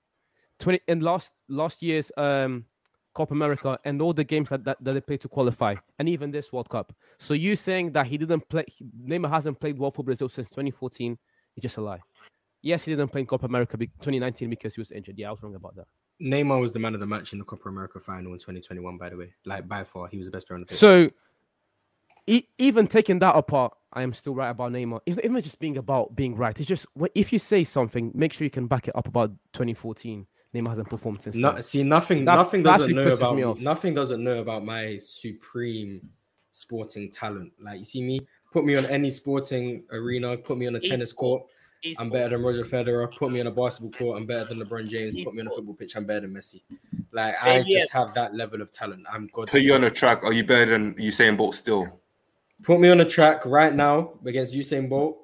20 0.61 0.81
in 0.89 1.01
last 1.01 1.31
last 1.49 1.83
year's 1.83 2.11
um 2.17 2.65
Copa 3.15 3.35
America 3.35 3.77
and 3.85 4.01
all 4.01 4.13
the 4.13 4.25
games 4.25 4.49
that, 4.49 4.65
that, 4.65 4.77
that 4.83 4.93
they 4.93 5.01
played 5.01 5.21
to 5.23 5.29
qualify, 5.29 5.75
and 5.99 6.09
even 6.09 6.31
this 6.31 6.53
World 6.53 6.69
Cup. 6.69 6.93
So 7.19 7.35
you 7.35 7.57
saying 7.57 7.93
that 7.93 8.07
he 8.07 8.17
didn't 8.19 8.49
play 8.49 8.65
Neymar 9.05 9.31
hasn't 9.31 9.59
played 9.61 9.79
well 9.79 9.91
for 9.91 10.05
Brazil 10.05 10.29
since 10.29 10.49
2014 10.51 11.19
is 11.57 11.63
just 11.63 11.77
a 11.79 11.81
lie. 11.81 11.99
Yes, 12.63 12.85
he 12.85 12.93
didn't 12.93 13.09
play 13.09 13.21
in 13.21 13.27
Copa 13.27 13.47
America 13.47 13.77
be- 13.77 13.87
2019 13.87 14.51
because 14.51 14.75
he 14.75 14.81
was 14.81 14.91
injured. 14.91 15.19
Yeah, 15.19 15.29
I 15.29 15.31
was 15.33 15.43
wrong 15.43 15.55
about 15.55 15.77
that. 15.77 15.87
Neymar 16.21 16.61
was 16.61 16.73
the 16.73 16.81
man 16.81 16.95
of 16.95 17.01
the 17.01 17.07
match 17.07 17.33
in 17.33 17.39
the 17.39 17.45
Copa 17.45 17.69
America 17.69 18.01
final 18.01 18.33
in 18.33 18.39
2021. 18.39 18.99
By 18.99 19.09
the 19.09 19.17
way, 19.17 19.33
like 19.45 19.69
by 19.69 19.85
far, 19.85 20.09
he 20.09 20.17
was 20.17 20.27
the 20.27 20.33
best 20.33 20.49
player 20.49 20.57
on 20.57 20.63
the 20.63 20.67
pitch. 20.67 20.77
So, 20.77 21.11
e- 22.29 22.47
even 22.59 22.87
taking 22.87 23.19
that 23.21 23.35
apart, 23.37 23.73
I 23.93 24.03
am 24.03 24.13
still 24.13 24.35
right 24.35 24.51
about 24.51 24.73
Neymar. 24.73 25.01
It's 25.07 25.17
not 25.17 25.25
even 25.25 25.43
just 25.43 25.59
being 25.59 25.77
about 25.79 26.15
being 26.15 26.37
right. 26.37 26.57
It's 26.59 26.69
just 26.69 26.87
if 27.15 27.33
you 27.33 27.39
say 27.39 27.65
something, 27.65 28.13
make 28.15 28.33
sure 28.33 28.45
you 28.45 28.51
can 28.51 28.67
back 28.67 28.87
it 28.89 28.95
up 28.97 29.09
about 29.09 29.31
2014. 29.55 30.27
Neymar 30.55 30.69
hasn't 30.69 30.89
performed 30.89 31.23
since. 31.23 31.37
No, 31.37 31.53
then. 31.53 31.63
see, 31.63 31.83
nothing, 31.83 32.25
That- 32.25 32.37
nothing 32.37 32.63
that 32.63 32.79
doesn't 32.79 32.95
know 32.95 33.09
about 33.09 33.35
me 33.35 33.43
me. 33.43 33.45
off. 33.45 33.61
Nothing 33.61 33.95
doesn't 33.95 34.23
know 34.23 34.39
about 34.39 34.65
my 34.65 34.97
supreme 34.99 36.09
sporting 36.53 37.11
talent. 37.11 37.53
Like 37.61 37.79
you 37.79 37.85
see 37.85 38.03
me, 38.03 38.21
put 38.53 38.65
me 38.65 38.77
on 38.77 38.85
any 38.87 39.11
sporting 39.11 39.85
arena, 39.93 40.37
put 40.37 40.59
me 40.59 40.67
on 40.67 40.75
a 40.77 40.81
tennis 40.81 41.13
court, 41.13 41.43
Esports. 41.85 41.95
I'm 42.01 42.11
better 42.11 42.37
than 42.37 42.45
Roger 42.45 42.65
Federer. 42.65 43.15
Put 43.17 43.31
me 43.31 43.41
on 43.41 43.47
a 43.47 43.51
basketball 43.53 43.93
court, 43.93 44.19
I'm 44.19 44.27
better 44.27 44.47
than 44.47 44.59
LeBron 44.59 44.89
James. 44.89 45.15
Put 45.23 45.35
me 45.35 45.43
on 45.43 45.47
a 45.47 45.51
football 45.51 45.75
pitch, 45.75 45.97
I'm 45.97 46.05
better 46.07 46.21
than 46.23 46.35
Messi. 46.35 46.63
Like 47.13 47.37
I 47.45 47.59
Yeah. 47.59 47.81
just 47.81 47.93
have 47.93 48.13
that 48.15 48.35
level 48.35 48.61
of 48.63 48.71
talent. 48.71 49.07
I'm 49.13 49.29
God. 49.33 49.49
Put 49.49 49.61
you 49.63 49.75
on 49.75 49.85
a 49.85 49.91
track. 49.91 50.25
Are 50.25 50.33
you 50.33 50.45
better 50.45 50.73
than 50.73 50.95
Usain 50.95 51.37
Bolt 51.37 51.55
still? 51.55 52.01
Put 52.63 52.81
me 52.81 52.89
on 52.89 53.01
a 53.01 53.05
track 53.05 53.47
right 53.47 53.75
now 53.75 54.15
against 54.27 54.55
Usain 54.55 54.89
Bolt, 54.89 55.19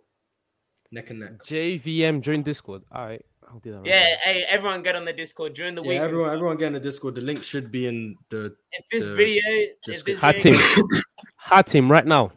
neck 0.92 1.10
and 1.10 1.20
neck. 1.20 1.38
JVM 1.42 2.22
join 2.22 2.42
Discord. 2.42 2.82
All 2.92 3.06
right, 3.06 3.24
I'll 3.48 3.58
do 3.58 3.72
that. 3.72 3.78
Right 3.78 3.86
Yeah, 3.86 4.16
hey, 4.22 4.44
everyone 4.48 4.82
get 4.82 4.94
on 4.94 5.04
the 5.04 5.12
Discord 5.12 5.54
during 5.54 5.74
the 5.74 5.82
week. 5.82 5.92
Yeah, 5.92 5.96
and 5.96 6.04
everyone, 6.04 6.30
everyone 6.30 6.56
get 6.56 6.68
in 6.68 6.72
the 6.74 6.80
Discord. 6.80 7.16
The 7.16 7.20
link 7.22 7.42
should 7.42 7.72
be 7.72 7.86
in 7.86 8.16
the. 8.30 8.54
If 8.72 8.84
this 8.90 9.04
the 9.04 9.14
video, 9.14 9.42
if 9.46 9.80
this 9.84 10.02
description. 10.02 10.20
Hat 10.22 10.36
video, 10.36 10.58
him. 10.58 11.88
gets, 11.88 11.90
right 11.90 12.06
now. 12.06 12.30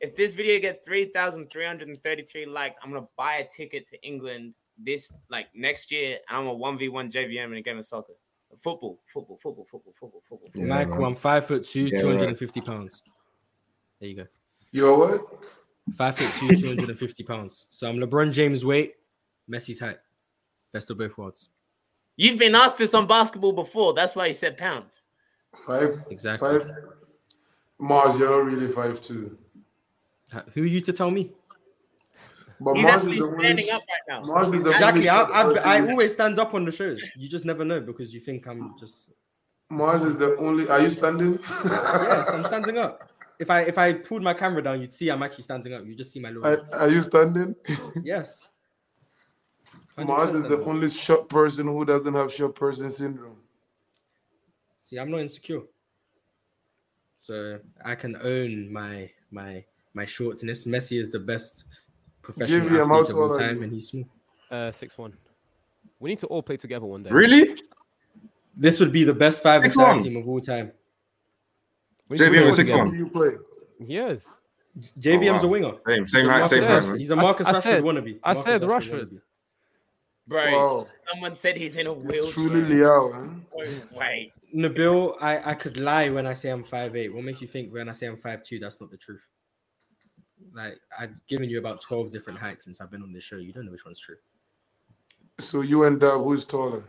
if 0.00 0.16
this 0.16 0.32
video 0.32 0.60
gets 0.60 0.78
three 0.84 1.06
thousand 1.06 1.50
three 1.50 1.64
hundred 1.64 1.88
and 1.88 2.02
thirty-three 2.02 2.46
likes, 2.46 2.76
I'm 2.82 2.92
gonna 2.92 3.06
buy 3.16 3.34
a 3.36 3.48
ticket 3.48 3.88
to 3.90 4.02
England 4.06 4.54
this 4.76 5.10
like 5.30 5.46
next 5.54 5.90
year, 5.92 6.18
and 6.28 6.36
I'm 6.38 6.46
a 6.46 6.52
one 6.52 6.76
v 6.76 6.88
one 6.88 7.10
JVM 7.10 7.46
in 7.46 7.54
a 7.54 7.62
game 7.62 7.78
of 7.78 7.86
soccer, 7.86 8.14
football, 8.58 8.98
football, 9.06 9.38
football, 9.40 9.64
football, 9.70 9.94
football, 9.98 10.22
football. 10.28 10.50
football. 10.52 10.66
Yeah, 10.66 10.74
Michael, 10.74 11.02
man. 11.02 11.04
I'm 11.04 11.14
five 11.14 11.46
foot 11.46 11.64
two, 11.64 11.86
Yeah, 11.86 12.00
250 12.00 12.60
pounds. 12.62 13.02
There 14.02 14.08
you 14.10 14.16
go. 14.16 14.26
You're 14.72 14.98
what? 14.98 15.44
Five 15.96 16.18
foot 16.18 16.32
two, 16.40 16.56
250 16.56 17.22
pounds. 17.22 17.68
So 17.70 17.88
I'm 17.88 17.98
LeBron 17.98 18.32
James 18.32 18.64
weight, 18.64 18.94
Messi's 19.48 19.78
height. 19.78 19.98
Best 20.72 20.90
of 20.90 20.98
both 20.98 21.16
worlds. 21.16 21.50
You've 22.16 22.36
been 22.36 22.56
asked 22.56 22.78
this 22.78 22.94
on 22.94 23.06
basketball 23.06 23.52
before. 23.52 23.94
That's 23.94 24.16
why 24.16 24.26
you 24.26 24.32
said 24.32 24.58
pounds. 24.58 25.02
Five. 25.54 25.94
Exactly. 26.10 26.58
Five. 26.58 26.68
Mars, 27.78 28.18
you're 28.18 28.28
not 28.28 28.44
really 28.52 28.72
five 28.72 29.00
two. 29.00 29.38
Who 30.54 30.64
are 30.64 30.66
you 30.66 30.80
to 30.80 30.92
tell 30.92 31.12
me? 31.12 31.30
But 32.58 32.74
He's 32.74 32.82
Mars 32.82 33.04
is 33.04 33.18
the 33.18 33.24
only. 33.24 33.44
standing 33.44 33.70
up 33.70 33.82
right 33.82 34.20
now. 34.20 34.20
Mars 34.26 34.52
is 34.52 34.62
the 34.64 34.70
Exactly. 34.70 35.08
only 35.08 35.58
I, 35.60 35.76
I, 35.76 35.78
I 35.78 35.88
always 35.88 36.12
stand 36.12 36.40
up 36.40 36.54
on 36.54 36.64
the 36.64 36.72
shows. 36.72 37.00
You 37.16 37.28
just 37.28 37.44
never 37.44 37.64
know 37.64 37.78
because 37.80 38.12
you 38.12 38.18
think 38.18 38.48
I'm 38.48 38.74
just. 38.80 39.10
Mars 39.70 40.02
is 40.02 40.18
the 40.18 40.36
only. 40.38 40.68
Are 40.68 40.80
you 40.80 40.90
standing? 40.90 41.38
Yes, 41.64 42.30
I'm 42.30 42.42
standing 42.42 42.78
up. 42.78 43.11
If 43.42 43.50
I 43.50 43.62
if 43.62 43.76
I 43.76 43.92
pulled 43.92 44.22
my 44.22 44.34
camera 44.34 44.62
down, 44.62 44.80
you'd 44.80 44.94
see 44.94 45.10
I'm 45.10 45.20
actually 45.24 45.42
standing 45.42 45.74
up. 45.74 45.84
You 45.84 45.96
just 45.96 46.12
see 46.12 46.20
my 46.20 46.28
little. 46.28 46.46
Are, 46.46 46.58
legs. 46.58 46.72
are 46.72 46.88
you 46.88 47.02
standing? 47.02 47.56
Yes. 48.04 48.50
Mars 49.98 50.32
is 50.32 50.42
the 50.42 50.48
standing 50.48 50.68
only 50.68 50.88
short 50.88 51.28
person 51.28 51.66
who 51.66 51.84
doesn't 51.84 52.14
have 52.14 52.32
short 52.32 52.54
person 52.54 52.88
syndrome. 52.88 53.36
See, 54.80 54.96
I'm 54.96 55.10
not 55.10 55.20
insecure. 55.20 55.62
So 57.16 57.58
I 57.84 57.96
can 57.96 58.14
own 58.22 58.72
my 58.72 59.10
my 59.32 59.64
my 59.92 60.04
shortness. 60.04 60.64
Messi 60.64 61.00
is 61.00 61.10
the 61.10 61.18
best 61.18 61.64
professional 62.22 62.68
JV, 62.68 62.80
I'm 62.80 62.92
athlete 62.92 63.10
of 63.10 63.18
all 63.18 63.36
time, 63.36 63.64
and 63.64 63.72
he's 63.72 63.88
small. 63.88 64.08
Uh, 64.52 64.70
six 64.70 64.96
one. 64.96 65.14
We 65.98 66.10
need 66.10 66.20
to 66.20 66.28
all 66.28 66.42
play 66.44 66.58
together 66.58 66.86
one 66.86 67.02
day. 67.02 67.10
Really? 67.10 67.60
This 68.56 68.78
would 68.78 68.92
be 68.92 69.02
the 69.02 69.14
best 69.14 69.42
five 69.42 69.62
Six 69.62 69.74
side 69.74 70.00
team 70.00 70.16
of 70.16 70.28
all 70.28 70.40
time. 70.40 70.70
We 72.12 72.18
need 72.18 72.24
to 72.24 72.30
JVM 72.30 72.38
play 72.40 72.46
was 72.46 72.56
six 72.56 72.70
one. 72.70 72.94
You 72.94 73.06
play? 73.08 73.30
Yes. 73.80 74.20
JVM's 74.98 75.28
Oh, 75.28 75.32
wow. 75.32 75.42
a 75.42 75.48
winger. 75.48 75.72
Same, 75.88 76.02
He's 76.04 76.12
same 76.12 76.26
a 76.28 76.32
height, 76.32 76.38
Marcus 76.40 76.50
same 76.50 76.62
Rashford. 76.70 76.88
height. 76.90 76.98
He's 77.00 77.10
a 77.10 77.14
I 77.14 77.18
s- 77.18 77.22
Marcus 77.22 77.46
I 77.46 77.52
Rashford 77.52 77.62
said- 77.62 77.82
wannabe. 77.82 78.18
I 78.22 78.32
Marcus 78.34 78.44
said 78.44 78.60
Rashford 78.62 78.68
Rashford. 78.68 79.08
wannabe. 79.12 79.20
Bro, 80.28 80.52
Wow. 80.52 80.86
someone 81.10 81.34
said 81.34 81.56
he's 81.56 81.76
in 81.76 81.86
a 81.86 81.92
It's 81.92 82.04
wheelchair. 82.04 82.32
truly 82.32 82.62
Liao. 82.76 83.12
Huh? 83.12 83.26
Oh, 83.54 83.98
Wait, 83.98 84.32
Nabil, 84.54 85.16
I, 85.20 85.50
I 85.50 85.54
could 85.54 85.76
lie 85.76 86.08
when 86.10 86.26
I 86.26 86.32
say 86.34 86.50
I'm 86.50 86.62
5'8. 86.64 87.12
What 87.12 87.24
makes 87.24 87.42
you 87.42 87.48
think 87.48 87.72
when 87.72 87.88
I 87.88 87.92
say 87.92 88.06
I'm 88.06 88.16
5'2, 88.16 88.60
that's 88.60 88.80
not 88.80 88.90
the 88.90 88.96
truth? 88.96 89.20
Like, 90.54 90.78
I've 90.98 91.14
given 91.26 91.48
you 91.50 91.58
about 91.58 91.80
12 91.80 92.10
different 92.10 92.38
heights 92.38 92.64
since 92.64 92.80
I've 92.80 92.90
been 92.90 93.02
on 93.02 93.12
this 93.12 93.24
show. 93.24 93.36
You 93.36 93.52
don't 93.52 93.64
know 93.66 93.72
which 93.72 93.84
one's 93.84 93.98
true. 94.00 94.16
So 95.38 95.62
you 95.62 95.84
and 95.84 95.98
Dub, 96.00 96.22
who's 96.22 96.44
taller? 96.44 96.84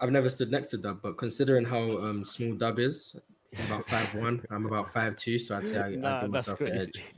I've 0.00 0.10
never 0.10 0.28
stood 0.28 0.50
next 0.50 0.68
to 0.68 0.78
Dub, 0.78 1.00
but 1.02 1.16
considering 1.18 1.64
how 1.64 1.98
um, 1.98 2.24
small 2.24 2.54
Dub 2.54 2.78
is, 2.78 3.16
he's 3.52 3.66
about 3.66 3.86
5'1. 3.86 4.44
I'm 4.50 4.66
about 4.66 4.92
five 4.92 5.16
two, 5.16 5.38
so 5.38 5.56
I'd 5.56 5.66
say 5.66 5.78
I, 5.78 5.86
I 5.86 5.90
Nah, 5.96 6.20
give 6.22 6.32
that's 6.32 6.48
myself 6.48 6.58
the 6.58 6.74
edge. 6.74 7.04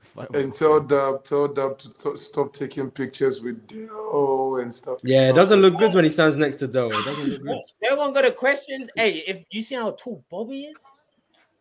Five- 0.00 0.30
And 0.34 0.54
tell 0.54 0.80
Dub, 0.80 1.24
tell 1.24 1.46
Dub 1.46 1.78
to 1.78 1.90
t- 1.92 2.16
stop 2.16 2.54
taking 2.54 2.90
pictures 2.90 3.42
with 3.42 3.66
Dale 3.66 4.56
and 4.62 4.72
stuff. 4.72 5.00
Yeah, 5.04 5.28
it 5.28 5.34
doesn't 5.34 5.60
look 5.60 5.76
good 5.76 5.92
when 5.92 6.04
he 6.04 6.10
stands 6.10 6.36
next 6.36 6.56
to 6.56 6.66
Dell. 6.68 6.86
It 6.86 7.04
doesn't 7.04 7.28
look 7.28 7.42
good. 7.42 7.60
everyone 7.84 8.14
got 8.14 8.24
a 8.24 8.30
question. 8.32 8.88
Hey, 8.96 9.22
if 9.26 9.44
you 9.50 9.60
see 9.60 9.74
how 9.74 9.90
tall 9.90 10.24
Bobby 10.30 10.64
is, 10.64 10.82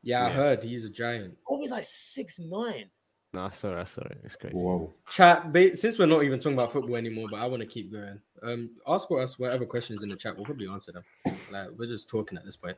Yeah, 0.03 0.26
I 0.26 0.30
heard 0.30 0.64
he's 0.64 0.85
a 0.85 0.89
giant. 0.89 1.38
Bobby's 1.49 1.72
like 1.72 1.84
six 1.84 2.39
nine. 2.39 2.85
Nah, 3.34 3.49
sorry, 3.49 3.85
sorry. 3.85 4.15
It's 4.23 4.38
crazy. 4.38 4.56
Whoa. 4.56 4.94
Chat, 5.10 5.52
ba- 5.52 5.76
since 5.76 5.99
we're 5.99 6.06
not 6.06 6.23
even 6.23 6.39
talking 6.39 6.57
about 6.57 6.72
football 6.72 6.95
anymore, 6.95 7.27
but 7.30 7.41
I 7.41 7.45
want 7.45 7.60
to 7.61 7.68
keep 7.68 7.91
going. 7.91 8.22
Um, 8.41 8.69
ask 8.88 9.11
us 9.11 9.38
whatever 9.38 9.65
questions 9.65 10.02
in 10.02 10.07
the 10.07 10.15
chat. 10.15 10.34
We'll 10.38 10.45
probably 10.45 10.69
answer 10.69 10.94
them. 10.94 11.03
Like 11.52 11.72
we're 11.77 11.88
just 11.88 12.07
talking 12.07 12.38
at 12.38 12.45
this 12.45 12.56
point. 12.56 12.77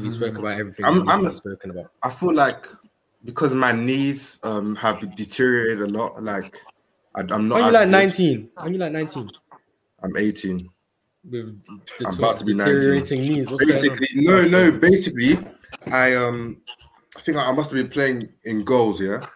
We 0.00 0.08
spoke 0.08 0.38
about 0.38 0.58
everything 0.58 0.84
I'm- 0.84 1.04
that 1.04 1.20
needs 1.20 1.40
to 1.40 1.48
I'm- 1.48 1.56
spoken 1.56 1.70
about. 1.70 1.90
I 2.02 2.10
feel 2.10 2.32
like 2.32 2.66
because 3.24 3.54
my 3.54 3.72
knees 3.72 4.38
um 4.42 4.76
have 4.76 5.00
deteriorated 5.16 5.82
a 5.82 5.86
lot. 5.86 6.22
Like 6.22 6.56
I, 7.14 7.20
am 7.20 7.48
not. 7.48 7.56
When 7.56 7.62
you 7.62 7.68
as 7.68 7.74
like 7.74 7.88
19, 7.88 8.50
when 8.62 8.72
you 8.72 8.78
like 8.78 8.92
19 8.92 9.30
I'm 10.02 10.16
18. 10.16 10.68
with 11.30 11.60
I'm 12.04 12.18
about 12.18 12.36
to 12.38 12.44
be 12.44 12.54
19. 12.54 12.74
deteriorating 12.74 13.20
knees. 13.22 13.50
What's? 13.50 13.64
Basically, 13.64 14.08
no, 14.14 14.46
no. 14.46 14.70
Basically, 14.70 15.38
I 15.90 16.14
um, 16.14 16.58
I 17.16 17.20
think 17.20 17.36
I 17.36 17.50
must 17.52 17.70
have 17.70 17.78
been 17.78 17.88
playing 17.88 18.28
in 18.44 18.64
goals, 18.64 19.00
yeah, 19.00 19.26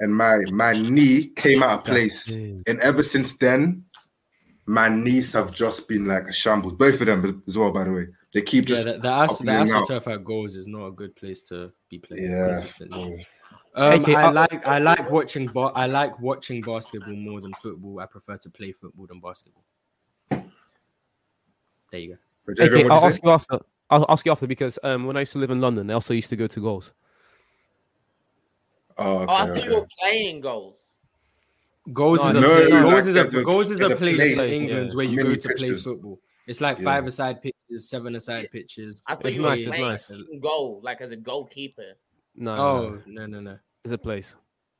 and 0.00 0.14
my 0.14 0.38
my 0.50 0.74
knee 0.74 1.28
came 1.28 1.62
out 1.62 1.78
of 1.78 1.84
place, 1.84 2.30
and 2.30 2.80
ever 2.80 3.02
since 3.02 3.36
then, 3.36 3.84
my 4.66 4.88
knees 4.88 5.32
have 5.32 5.50
just 5.52 5.88
been 5.88 6.06
like 6.06 6.28
a 6.28 6.32
shambles. 6.32 6.74
Both 6.74 7.00
of 7.00 7.06
them 7.06 7.42
as 7.46 7.56
well, 7.56 7.72
by 7.72 7.84
the 7.84 7.92
way. 7.92 8.06
They 8.32 8.42
keep 8.42 8.68
Yeah, 8.68 8.76
just 8.76 8.86
the, 8.86 8.98
the, 8.98 9.10
as, 9.12 9.38
the 9.38 9.50
and 9.50 9.70
out. 9.72 9.88
AstroTurf 9.88 10.14
at 10.14 10.24
goals 10.24 10.54
is 10.56 10.66
not 10.66 10.86
a 10.86 10.90
good 10.92 11.16
place 11.16 11.42
to 11.44 11.72
be 11.88 11.98
playing 11.98 12.30
Yeah. 12.30 12.46
consistently. 12.46 13.26
Um, 13.74 14.00
Okay, 14.00 14.14
I 14.14 14.30
like 14.30 14.66
I 14.66 14.78
like 14.78 15.10
watching 15.10 15.46
ba- 15.46 15.72
I 15.74 15.86
like 15.86 16.18
watching 16.20 16.60
basketball 16.62 17.14
more 17.14 17.40
than 17.40 17.54
football. 17.62 18.00
I 18.00 18.06
prefer 18.06 18.36
to 18.38 18.50
play 18.50 18.72
football 18.72 19.06
than 19.06 19.20
basketball. 19.20 19.62
There 20.30 22.00
you 22.00 22.08
go. 22.14 22.16
But 22.46 22.60
Okay, 22.60 22.82
I'll 22.88 23.00
you 23.00 23.06
ask 23.06 23.14
say? 23.14 23.20
you 23.24 23.30
after. 23.30 23.58
I'll 23.90 24.06
ask 24.08 24.26
you 24.26 24.32
after 24.32 24.46
because 24.46 24.78
um, 24.82 25.06
when 25.06 25.16
I 25.16 25.20
used 25.20 25.32
to 25.32 25.38
live 25.38 25.50
in 25.50 25.60
London, 25.60 25.90
I 25.90 25.94
also 25.94 26.12
used 26.12 26.28
to 26.30 26.36
go 26.36 26.46
to 26.46 26.60
goals. 26.60 26.92
Oh, 28.98 29.24
Oh, 29.28 29.32
I 29.32 29.48
okay, 29.48 29.60
you 29.62 29.66
okay. 29.70 29.74
were 29.80 29.86
playing 30.00 30.40
goals. 30.40 30.96
Goals 31.92 32.18
No, 32.20 32.28
is 32.28 32.34
a 32.34 32.40
no, 32.40 32.48
place, 32.48 32.68
no, 32.70 32.80
goals 32.82 32.92
like 32.94 33.04
is 33.06 33.14
there's 33.14 33.34
a 33.34 33.40
a- 33.40 33.44
goals 33.44 33.70
is 33.70 33.80
a 33.80 33.86
a 33.86 33.96
place 33.96 34.16
place, 34.16 34.38
in 34.40 34.52
England 34.52 34.90
yeah. 34.90 34.96
where 34.96 35.06
you 35.06 35.16
Mini 35.16 35.28
go 35.30 35.34
to 35.36 35.54
play 35.54 35.72
football. 35.74 36.20
It's 36.46 36.60
like 36.60 36.78
Yeah. 36.78 36.84
five 36.84 37.06
aside 37.06 37.40
pitches, 37.68 37.88
seven 37.90 38.14
aside 38.16 38.50
pitches. 38.50 39.02
I 39.06 39.14
thought 39.14 39.26
It's 39.26 39.36
nice, 39.38 39.66
it's 39.66 39.76
nice. 39.78 40.10
goal, 40.40 40.80
like 40.82 41.00
as 41.00 41.10
a 41.10 41.16
goalkeeper. 41.16 41.94
No, 42.34 42.54
no, 42.54 42.62
Oh 42.62 43.02
no, 43.06 43.26
no 43.26 43.26
no 43.26 43.40
no. 43.40 43.58
it's 43.84 43.92
a 43.92 43.98
place. 43.98 44.34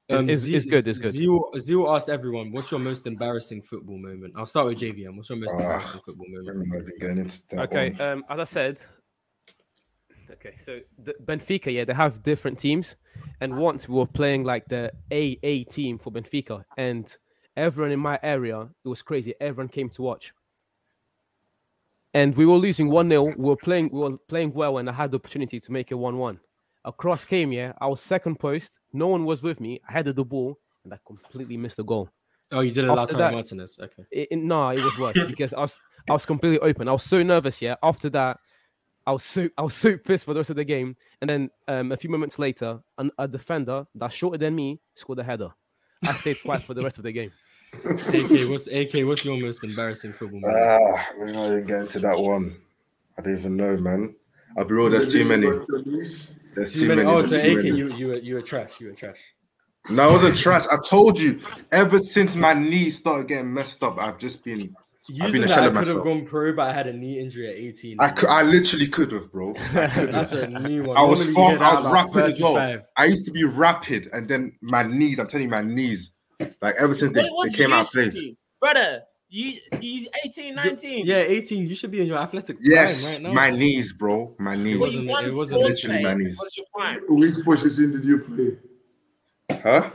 It's, 0.08 0.22
it's, 0.22 0.42
Z- 0.42 0.56
it's 0.56 0.64
good. 0.64 0.88
It's 0.88 0.98
good. 0.98 1.10
Zio, 1.12 1.50
Zio 1.58 1.94
asked 1.94 2.08
everyone, 2.08 2.50
"What's 2.52 2.70
your 2.70 2.80
most 2.80 3.06
embarrassing 3.06 3.60
football 3.62 3.98
moment?" 3.98 4.32
I'll 4.36 4.46
start 4.46 4.66
with 4.68 4.78
JVM. 4.78 5.16
What's 5.16 5.28
your 5.28 5.38
most 5.38 5.52
Ah. 5.54 5.58
embarrassing 5.58 6.00
football 6.04 6.26
moment? 6.28 6.62
I'm 6.62 6.68
not 6.68 6.80
even 6.80 6.98
getting 6.98 7.18
into 7.18 7.42
that 7.50 7.58
Okay, 7.64 7.90
one. 7.90 8.00
um, 8.00 8.24
as 8.30 8.38
I 8.38 8.44
said, 8.44 8.80
okay, 10.30 10.56
so 10.56 10.80
the 10.98 11.14
Benfica, 11.24 11.72
yeah, 11.72 11.84
they 11.84 11.92
have 11.94 12.22
different 12.22 12.58
teams, 12.58 12.96
and 13.40 13.58
once 13.58 13.86
we 13.88 13.96
were 13.96 14.06
playing 14.06 14.44
like 14.44 14.64
the 14.68 14.92
AA 15.12 15.70
team 15.70 15.98
for 15.98 16.10
Benfica, 16.10 16.64
and 16.78 17.14
everyone 17.56 17.92
in 17.92 18.00
my 18.00 18.18
area, 18.22 18.62
it 18.62 18.88
was 18.88 19.02
crazy. 19.02 19.34
Everyone 19.40 19.68
came 19.68 19.90
to 19.90 20.02
watch, 20.02 20.32
and 22.18 22.36
we 22.36 22.44
were 22.50 22.56
losing 22.66 22.88
one 22.90 23.08
0 23.08 23.22
We 23.24 23.44
were 23.50 23.56
playing, 23.56 23.86
we 23.92 24.00
were 24.00 24.16
playing 24.32 24.52
well, 24.60 24.78
and 24.78 24.88
I 24.92 24.94
had 25.00 25.10
the 25.12 25.18
opportunity 25.20 25.58
to 25.60 25.72
make 25.72 25.88
it 25.92 25.98
one 26.08 26.16
one. 26.18 26.36
A 26.84 26.92
cross 26.92 27.24
came, 27.24 27.48
yeah, 27.52 27.72
I 27.80 27.86
was 27.92 28.00
second 28.00 28.36
post. 28.46 28.70
No 28.92 29.06
one 29.14 29.24
was 29.24 29.42
with 29.42 29.58
me. 29.60 29.72
I 29.88 29.92
headed 29.92 30.16
the 30.16 30.24
ball, 30.24 30.50
and 30.84 30.92
I 30.94 30.98
completely 31.06 31.56
missed 31.56 31.76
the 31.76 31.84
goal. 31.84 32.08
Oh, 32.50 32.60
you 32.66 32.72
did 32.72 32.84
it, 32.84 32.90
After 32.90 33.16
Lautaro 33.16 33.18
that- 33.18 33.32
Martinez. 33.34 33.78
Okay. 33.86 34.04
It, 34.10 34.28
it- 34.32 34.38
no, 34.38 34.70
it 34.70 34.82
was 34.88 34.98
worse 34.98 35.18
because 35.32 35.52
I 35.52 35.60
was 35.60 35.74
I 36.08 36.12
was 36.12 36.24
completely 36.26 36.60
open. 36.60 36.88
I 36.88 36.92
was 36.92 37.02
so 37.04 37.22
nervous. 37.22 37.60
Yeah. 37.60 37.74
After 37.82 38.08
that, 38.18 38.38
I 39.06 39.12
was 39.12 39.24
so 39.24 39.48
I 39.58 39.62
was 39.62 39.74
so 39.74 39.96
pissed 39.98 40.24
for 40.24 40.32
the 40.34 40.40
rest 40.40 40.50
of 40.50 40.56
the 40.56 40.64
game. 40.64 40.96
And 41.20 41.28
then 41.30 41.50
um, 41.72 41.92
a 41.92 41.96
few 41.96 42.08
moments 42.10 42.38
later, 42.38 42.80
an, 42.96 43.10
a 43.18 43.28
defender 43.28 43.86
that's 43.94 44.14
shorter 44.14 44.38
than 44.38 44.54
me 44.54 44.80
scored 44.94 45.18
a 45.18 45.24
header. 45.24 45.50
I 46.06 46.12
stayed 46.14 46.40
quiet 46.42 46.62
for 46.62 46.74
the 46.74 46.82
rest 46.82 46.96
of 46.98 47.04
the 47.04 47.12
game. 47.12 47.32
AK, 47.84 48.48
what's 48.48 48.66
AK? 48.66 49.06
What's 49.06 49.24
your 49.24 49.38
most 49.38 49.62
embarrassing 49.64 50.12
football 50.12 50.40
moment? 50.40 50.60
Ah, 50.60 51.06
we're 51.18 51.32
not 51.32 51.46
even 51.46 51.66
getting 51.66 51.88
to 51.88 52.00
that 52.00 52.18
one. 52.18 52.56
I 53.18 53.22
don't 53.22 53.38
even 53.38 53.56
know, 53.56 53.76
man. 53.76 54.14
I'll 54.56 54.64
be 54.64 54.74
real. 54.74 54.90
There's 54.90 55.12
too 55.12 55.24
many. 55.24 55.48
There's 56.54 56.72
Too 56.72 56.80
too 56.80 56.88
many- 56.88 57.04
many. 57.04 57.16
Oh, 57.16 57.22
so 57.22 57.36
AK, 57.36 57.56
many. 57.56 57.68
you 57.68 57.88
you 57.94 58.06
were, 58.08 58.18
you 58.18 58.34
were 58.34 58.42
trash. 58.42 58.80
You 58.80 58.88
were 58.88 58.92
trash. 58.94 59.18
No, 59.90 60.08
I 60.08 60.12
wasn't 60.12 60.36
trash. 60.36 60.64
I 60.70 60.76
told 60.86 61.18
you. 61.18 61.40
Ever 61.70 62.00
since 62.00 62.34
my 62.36 62.52
knee 62.54 62.90
started 62.90 63.28
getting 63.28 63.52
messed 63.54 63.82
up, 63.82 63.98
I've 63.98 64.18
just 64.18 64.44
been. 64.44 64.74
I've 65.22 65.32
been 65.32 65.44
a 65.44 65.48
shell 65.48 65.64
I 65.64 65.70
could 65.70 65.86
have 65.88 66.02
gone 66.04 66.26
pro, 66.26 66.52
but 66.52 66.68
I 66.68 66.72
had 66.74 66.86
a 66.86 66.92
knee 66.92 67.18
injury 67.18 67.48
at 67.48 67.54
18. 67.56 67.96
I, 67.98 68.10
cou- 68.10 68.26
I 68.26 68.42
literally 68.42 68.88
could 68.88 69.10
have, 69.12 69.32
bro. 69.32 69.54
I 69.56 69.62
That's 70.10 70.32
a 70.32 70.46
new 70.48 70.84
one. 70.84 70.98
I 70.98 71.02
was 71.02 71.32
far, 71.32 71.52
I 71.58 71.80
was 71.80 71.84
rapid 71.90 72.32
as 72.32 72.40
well. 72.42 72.82
I 72.94 73.04
used 73.06 73.24
to 73.24 73.30
be 73.30 73.44
rapid, 73.44 74.10
and 74.12 74.28
then 74.28 74.58
my 74.60 74.82
knees. 74.82 75.18
I'm 75.18 75.26
telling 75.28 75.44
you, 75.44 75.50
my 75.50 75.62
knees. 75.62 76.12
Like 76.62 76.74
ever 76.80 76.94
since 76.94 77.12
they, 77.12 77.22
What- 77.22 77.32
what 77.32 77.50
they 77.52 77.56
came 77.56 77.72
out 77.72 77.86
of 77.86 77.92
place. 77.92 78.28
brother. 78.60 79.02
You 79.30 79.58
you 79.82 80.08
18, 80.24 80.54
19. 80.54 81.04
Yeah, 81.04 81.16
18. 81.16 81.68
You 81.68 81.74
should 81.74 81.90
be 81.90 82.00
in 82.00 82.06
your 82.06 82.16
athletic 82.16 82.56
Yes, 82.62 83.12
right 83.14 83.22
now. 83.24 83.32
my 83.34 83.50
knees, 83.50 83.92
bro. 83.92 84.34
My 84.38 84.56
knees. 84.56 84.76
It 84.76 84.80
wasn't- 84.80 85.10
it 85.26 85.34
wasn't 85.34 85.60
literally 85.60 85.96
player, 86.02 86.02
my 86.02 86.14
knees. 86.14 86.38
What's? 86.40 87.36
Which 87.36 87.44
position 87.44 87.92
did 87.92 88.04
you 88.06 88.18
play? 88.20 89.58
Huh? 89.62 89.90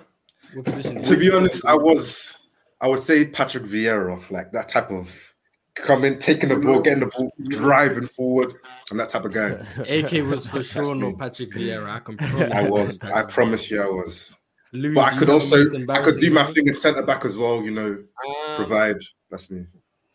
What 0.53 0.65
position? 0.65 1.02
To 1.02 1.18
be 1.18 1.32
honest, 1.32 1.65
I 1.65 1.74
was. 1.74 2.48
I 2.80 2.88
would 2.88 2.99
say 2.99 3.26
Patrick 3.26 3.64
Vieira, 3.64 4.22
like 4.30 4.52
that 4.52 4.68
type 4.70 4.91
of 4.91 5.34
coming, 5.74 6.20
taking 6.20 6.49
the 6.49 6.57
ball, 6.57 6.82
getting 6.82 6.99
the 6.99 7.07
ball, 7.07 7.32
driving 7.48 8.06
forward. 8.07 8.53
I'm 8.91 8.98
that 8.98 9.10
type 9.10 9.26
of 9.26 9.34
guy. 9.34 9.49
AK 9.90 10.11
was 10.30 10.45
for 10.52 10.61
sure 10.61 10.94
me. 10.94 11.10
not 11.10 11.18
Patrick 11.18 11.52
Vieira. 11.53 11.90
I 11.90 11.99
can 12.02 12.18
promise. 12.18 12.53
I 12.53 12.70
was. 12.70 12.99
I 13.02 13.24
promise 13.24 13.72
you, 13.72 13.82
I 13.82 13.88
was. 13.88 14.38
Louis, 14.73 14.95
But 14.95 15.13
I 15.13 15.17
could 15.17 15.27
you 15.27 15.33
have 15.33 15.41
a 15.41 15.55
also, 15.55 15.91
I 15.91 16.01
could 16.01 16.19
do 16.19 16.31
my 16.31 16.43
thing 16.45 16.67
in 16.67 16.75
centre 16.75 17.03
back 17.03 17.25
as 17.25 17.37
well. 17.37 17.61
You 17.63 17.71
know, 17.71 18.03
Um, 18.27 18.55
provide. 18.57 18.97
That's 19.29 19.49
me. 19.51 19.65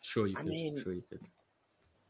Sure, 0.01 0.27
you 0.27 0.35
I 0.37 0.41
could. 0.41 0.49
mean- 0.51 0.81
sure, 0.83 0.93
you 0.93 1.03
could. 1.09 1.21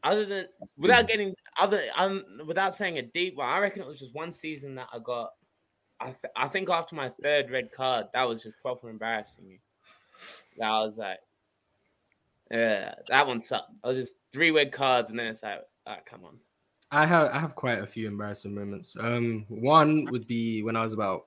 other 0.02 0.24
than 0.26 0.46
without 0.76 1.06
getting 1.06 1.34
other 1.60 1.82
um 1.96 2.24
without 2.46 2.74
saying 2.74 2.98
a 2.98 3.02
deep 3.02 3.36
one, 3.36 3.48
I 3.48 3.58
reckon 3.58 3.82
it 3.82 3.86
was 3.88 3.98
just 3.98 4.14
one 4.14 4.32
season 4.32 4.74
that 4.76 4.88
I 4.92 4.98
got. 4.98 5.30
I 6.00 6.06
th- 6.06 6.32
I 6.36 6.48
think 6.48 6.70
after 6.70 6.96
my 6.96 7.10
third 7.22 7.50
red 7.50 7.70
card, 7.72 8.06
that 8.14 8.26
was 8.28 8.42
just 8.42 8.58
proper 8.60 8.88
embarrassing 8.90 9.46
me. 9.46 9.60
That 10.58 10.66
I 10.70 10.82
was 10.82 10.96
like, 10.98 11.18
yeah, 12.50 12.94
that 13.08 13.26
one 13.26 13.38
sucked. 13.40 13.70
I 13.84 13.88
was 13.88 13.96
just 13.98 14.14
three 14.32 14.50
red 14.50 14.72
cards, 14.72 15.10
and 15.10 15.18
then 15.18 15.26
it's 15.26 15.42
like, 15.42 15.60
all 15.86 15.94
right, 15.94 16.04
come 16.06 16.24
on. 16.24 16.38
I 16.90 17.06
have 17.06 17.30
I 17.32 17.38
have 17.38 17.54
quite 17.54 17.78
a 17.78 17.86
few 17.86 18.08
embarrassing 18.08 18.54
moments. 18.54 18.96
Um, 18.98 19.44
one 19.48 20.06
would 20.10 20.26
be 20.26 20.62
when 20.62 20.74
I 20.76 20.82
was 20.82 20.92
about. 20.94 21.26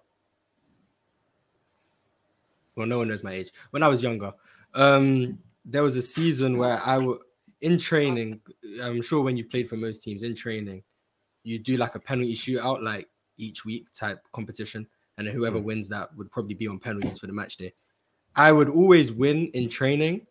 Well, 2.75 2.87
no 2.87 2.97
one 2.97 3.07
knows 3.07 3.23
my 3.23 3.33
age. 3.33 3.51
When 3.71 3.83
I 3.83 3.87
was 3.87 4.01
younger, 4.01 4.33
um, 4.73 5.37
there 5.65 5.83
was 5.83 5.97
a 5.97 6.01
season 6.01 6.57
where 6.57 6.81
I 6.85 6.95
w- 6.95 7.19
in 7.61 7.77
training. 7.77 8.41
I'm 8.81 9.01
sure 9.01 9.21
when 9.21 9.37
you 9.37 9.45
played 9.45 9.69
for 9.69 9.77
most 9.77 10.03
teams 10.03 10.23
in 10.23 10.35
training, 10.35 10.83
you 11.43 11.59
do 11.59 11.77
like 11.77 11.95
a 11.95 11.99
penalty 11.99 12.35
shootout, 12.35 12.81
like 12.83 13.07
each 13.37 13.65
week 13.65 13.87
type 13.93 14.19
competition, 14.33 14.87
and 15.17 15.27
whoever 15.27 15.59
wins 15.59 15.87
that 15.89 16.15
would 16.17 16.31
probably 16.31 16.55
be 16.55 16.67
on 16.67 16.79
penalties 16.79 17.17
for 17.17 17.27
the 17.27 17.33
match 17.33 17.57
day. 17.57 17.73
I 18.35 18.51
would 18.51 18.69
always 18.69 19.11
win 19.11 19.47
in 19.53 19.69
training, 19.69 20.25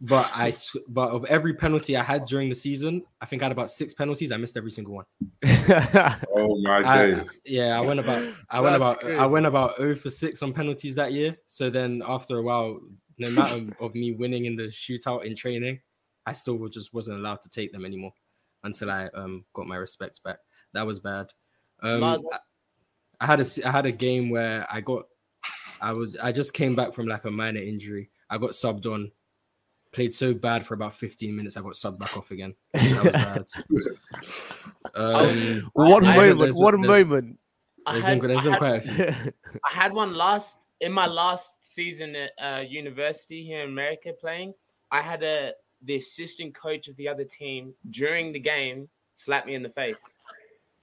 but 0.00 0.30
I, 0.34 0.52
but 0.88 1.10
of 1.10 1.24
every 1.24 1.54
penalty 1.54 1.96
I 1.96 2.02
had 2.02 2.26
during 2.26 2.48
the 2.48 2.54
season, 2.54 3.02
I 3.20 3.26
think 3.26 3.42
I 3.42 3.46
had 3.46 3.52
about 3.52 3.70
six 3.70 3.94
penalties. 3.94 4.30
I 4.30 4.36
missed 4.36 4.56
every 4.56 4.70
single 4.70 4.94
one. 4.94 5.04
Oh 6.38 6.60
my 6.62 6.78
I, 6.86 7.06
days. 7.10 7.40
yeah, 7.44 7.76
I 7.76 7.80
went 7.80 7.98
about 7.98 8.32
I 8.50 8.60
went 8.60 8.78
That's 8.78 9.02
about 9.02 9.12
I 9.16 9.26
went 9.26 9.46
about 9.46 9.78
0 9.78 9.96
for 9.96 10.10
6 10.10 10.42
on 10.42 10.52
penalties 10.52 10.94
that 10.96 11.12
year. 11.12 11.36
So 11.46 11.70
then 11.70 12.02
after 12.06 12.38
a 12.38 12.42
while, 12.42 12.78
no 13.18 13.30
matter 13.30 13.66
of 13.80 13.94
me 13.94 14.12
winning 14.12 14.44
in 14.44 14.54
the 14.54 14.64
shootout 14.64 15.24
in 15.24 15.34
training, 15.34 15.80
I 16.26 16.34
still 16.34 16.68
just 16.68 16.92
wasn't 16.92 17.18
allowed 17.18 17.42
to 17.42 17.48
take 17.48 17.72
them 17.72 17.84
anymore 17.84 18.12
until 18.64 18.90
I 18.90 19.08
um 19.14 19.44
got 19.54 19.66
my 19.66 19.76
respects 19.76 20.18
back. 20.18 20.38
That 20.72 20.86
was 20.86 21.00
bad. 21.00 21.32
Um, 21.82 22.04
I, 22.04 22.18
I 23.20 23.26
had 23.26 23.40
a 23.40 23.46
I 23.66 23.70
had 23.70 23.86
a 23.86 23.92
game 23.92 24.30
where 24.30 24.66
I 24.70 24.82
got 24.82 25.06
I 25.80 25.92
was 25.92 26.16
I 26.22 26.32
just 26.32 26.52
came 26.54 26.74
back 26.76 26.92
from 26.92 27.06
like 27.06 27.24
a 27.24 27.30
minor 27.30 27.60
injury. 27.60 28.10
I 28.28 28.38
got 28.38 28.50
subbed 28.50 28.86
on, 28.92 29.12
played 29.92 30.12
so 30.14 30.34
bad 30.34 30.66
for 30.66 30.74
about 30.74 30.94
15 30.94 31.34
minutes. 31.34 31.56
I 31.56 31.62
got 31.62 31.72
subbed 31.72 31.98
back 31.98 32.16
off 32.16 32.30
again. 32.30 32.54
That 32.74 33.04
was 33.04 33.14
bad. 33.14 33.46
um, 34.94 35.70
what 35.74 36.04
I- 36.04 36.16
moment? 36.16 36.38
there's- 36.40 36.54
What 36.54 36.72
there's- 36.72 36.86
moment? 36.86 37.38
I 37.86 37.92
there's 37.92 38.04
had, 38.04 38.20
been, 38.20 38.28
there's 38.28 38.40
I 38.40 38.42
been 38.42 38.52
had- 38.52 38.58
quite 38.58 38.74
a 38.74 39.12
few. 39.12 39.32
I 39.64 39.72
had 39.72 39.92
one 39.92 40.14
last 40.14 40.58
in 40.80 40.92
my 40.92 41.06
last 41.06 41.64
season 41.64 42.16
at 42.16 42.32
uh, 42.42 42.60
university 42.60 43.44
here 43.44 43.62
in 43.62 43.68
America 43.70 44.12
playing. 44.20 44.54
I 44.90 45.00
had 45.02 45.22
a 45.22 45.52
the 45.82 45.96
assistant 45.96 46.54
coach 46.54 46.88
of 46.88 46.96
the 46.96 47.06
other 47.08 47.24
team 47.24 47.74
during 47.90 48.32
the 48.32 48.40
game 48.40 48.88
slap 49.14 49.46
me 49.46 49.54
in 49.54 49.62
the 49.62 49.68
face, 49.68 50.16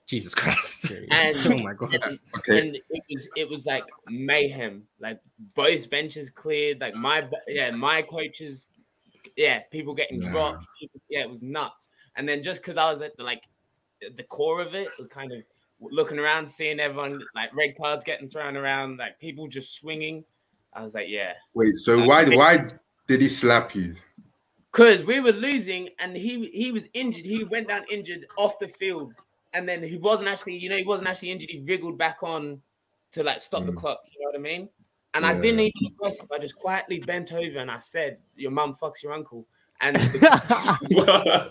Jesus 0.08 0.34
Christ. 0.34 0.92
And- 1.12 1.38
oh 1.46 1.64
my 1.64 1.74
god. 1.74 1.96
Okay. 2.38 2.60
and 2.60 2.76
it 2.90 3.04
was 3.12 3.28
it 3.36 3.50
was 3.50 3.66
like 3.66 3.84
mayhem. 4.08 4.84
Like 5.00 5.20
both 5.56 5.90
benches 5.90 6.30
cleared. 6.30 6.80
Like 6.80 6.96
my 6.96 7.22
be- 7.22 7.36
yeah 7.48 7.72
my 7.72 8.02
coaches, 8.02 8.68
yeah 9.36 9.60
people 9.72 9.94
getting 9.94 10.20
Nah. 10.20 10.32
dropped. 10.32 10.66
yeah, 11.10 11.22
it 11.22 11.30
was 11.30 11.42
nuts. 11.42 11.90
And 12.16 12.28
then 12.28 12.44
just 12.44 12.62
because 12.62 12.78
I 12.78 12.92
was 12.92 13.02
at 13.02 13.16
the 13.18 13.24
like 13.24 13.42
the 14.16 14.24
core 14.24 14.62
of 14.62 14.74
it 14.76 14.90
was 15.00 15.08
kind 15.08 15.32
of 15.32 15.40
looking 15.80 16.20
around, 16.20 16.48
seeing 16.48 16.80
everyone 16.80 17.22
like 17.36 17.54
red 17.56 17.76
cards 17.78 18.04
getting 18.04 18.30
thrown 18.30 18.56
around, 18.58 18.98
like 18.98 19.20
people 19.20 19.48
just 19.48 19.76
swinging. 19.76 20.24
I 20.74 20.82
was 20.82 20.94
like, 20.94 21.08
yeah. 21.10 21.34
Wait. 21.54 21.76
So 21.76 22.04
why 22.04 22.26
why 22.36 22.68
did 23.08 23.22
he 23.22 23.30
slap 23.30 23.76
you? 23.76 23.96
Because 24.72 25.04
we 25.04 25.20
were 25.20 25.32
losing 25.32 25.90
and 26.00 26.16
he 26.18 26.48
he 26.54 26.72
was 26.72 26.84
injured. 26.94 27.26
He 27.26 27.44
went 27.44 27.68
down 27.68 27.84
injured 27.92 28.26
off 28.38 28.58
the 28.60 28.68
field. 28.68 29.14
And 29.56 29.70
then 29.70 29.84
he 29.84 29.98
wasn't 29.98 30.30
actually, 30.30 30.58
you 30.58 30.68
know, 30.68 30.78
he 30.78 30.84
wasn't 30.84 31.08
actually 31.10 31.30
injured. 31.32 31.52
He 31.52 31.60
wriggled 31.60 31.96
back 31.96 32.24
on 32.24 32.60
to 33.12 33.22
like 33.24 33.40
stop 33.40 33.66
the 33.68 33.72
Mm. 33.72 33.78
clock. 33.78 34.00
You 34.12 34.22
know 34.26 34.32
what 34.32 34.36
I 34.36 34.42
mean? 34.42 34.68
And 35.16 35.26
I 35.26 35.34
didn't 35.40 35.60
even 35.60 35.94
address 35.96 36.20
him. 36.20 36.28
I 36.34 36.40
just 36.40 36.56
quietly 36.56 37.00
bent 37.00 37.32
over 37.34 37.58
and 37.60 37.70
I 37.70 37.78
said, 37.80 38.18
"Your 38.36 38.52
mum 38.52 38.76
fucks 38.82 39.04
your 39.04 39.14
uncle," 39.14 39.46
and 39.82 39.96
a 39.98 41.50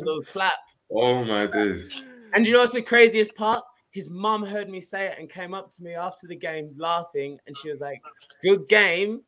little 0.00 0.22
slap. 0.22 0.52
oh 0.92 1.24
my 1.24 1.46
days. 1.46 2.02
And 2.34 2.46
you 2.46 2.52
know 2.52 2.58
what's 2.60 2.72
the 2.74 2.82
craziest 2.82 3.34
part? 3.34 3.64
His 3.90 4.10
mum 4.10 4.44
heard 4.44 4.68
me 4.68 4.80
say 4.82 5.06
it 5.06 5.16
and 5.18 5.30
came 5.30 5.54
up 5.54 5.70
to 5.72 5.82
me 5.82 5.94
after 5.94 6.26
the 6.26 6.36
game 6.36 6.74
laughing, 6.76 7.38
and 7.46 7.56
she 7.56 7.70
was 7.70 7.80
like, 7.80 8.00
"Good 8.42 8.68
game." 8.68 9.22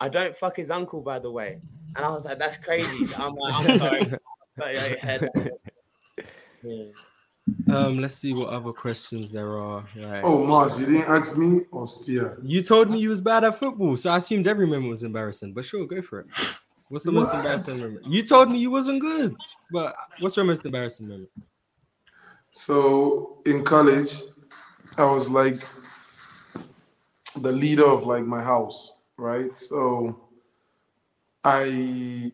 I 0.00 0.08
don't 0.08 0.36
fuck 0.36 0.56
his 0.56 0.70
uncle, 0.70 1.00
by 1.00 1.18
the 1.18 1.30
way. 1.30 1.60
And 1.96 2.04
I 2.04 2.10
was 2.10 2.24
like, 2.26 2.38
"That's 2.38 2.56
crazy." 2.58 3.08
I'm 3.16 3.34
like, 3.34 3.54
"I'm 3.54 3.78
sorry." 3.78 4.12
sorry 4.58 4.78
I 4.78 4.96
had- 5.00 5.28
Yeah. 6.62 6.84
Um, 7.68 7.98
let's 7.98 8.14
see 8.14 8.32
what 8.32 8.48
other 8.48 8.72
questions 8.72 9.30
there 9.30 9.58
are. 9.58 9.84
Right. 9.96 10.22
Oh, 10.24 10.44
Mars, 10.44 10.80
you 10.80 10.86
didn't 10.86 11.08
ask 11.08 11.36
me 11.36 11.62
or 11.70 11.84
Stia? 11.84 12.36
You 12.42 12.62
told 12.62 12.90
me 12.90 12.98
you 12.98 13.10
was 13.10 13.20
bad 13.20 13.44
at 13.44 13.58
football, 13.58 13.96
so 13.96 14.10
I 14.10 14.18
assumed 14.18 14.46
every 14.46 14.66
moment 14.66 14.88
was 14.88 15.02
embarrassing. 15.02 15.52
But 15.52 15.64
sure, 15.64 15.86
go 15.86 16.00
for 16.00 16.20
it. 16.20 16.26
What's 16.88 17.04
the 17.04 17.12
most 17.12 17.34
embarrassing 17.34 17.84
moment? 17.84 18.06
You 18.06 18.22
told 18.22 18.50
me 18.50 18.58
you 18.58 18.70
wasn't 18.70 19.00
good, 19.00 19.36
but 19.70 19.94
what's 20.20 20.36
your 20.36 20.46
most 20.46 20.64
embarrassing 20.64 21.06
moment? 21.06 21.30
So 22.50 23.38
in 23.44 23.62
college, 23.64 24.22
I 24.96 25.04
was 25.04 25.28
like 25.28 25.62
the 27.36 27.52
leader 27.52 27.84
of 27.84 28.06
like 28.06 28.24
my 28.24 28.42
house, 28.42 28.92
right? 29.18 29.54
So 29.54 30.28
I 31.44 32.32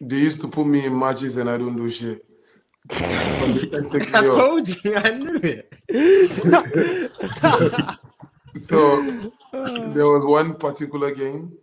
they 0.00 0.16
used 0.16 0.40
to 0.40 0.48
put 0.48 0.66
me 0.66 0.84
in 0.84 0.98
matches 0.98 1.36
and 1.36 1.48
I 1.48 1.56
don't 1.56 1.76
do 1.76 1.88
shit. 1.88 2.24
I 2.92 4.26
off. 4.26 4.34
told 4.34 4.84
you, 4.84 4.96
I 4.96 5.10
knew 5.10 5.40
it. 5.42 5.72
So 8.54 9.00
there 9.52 10.06
was 10.08 10.26
one 10.26 10.56
particular 10.56 11.10
game. 11.14 11.56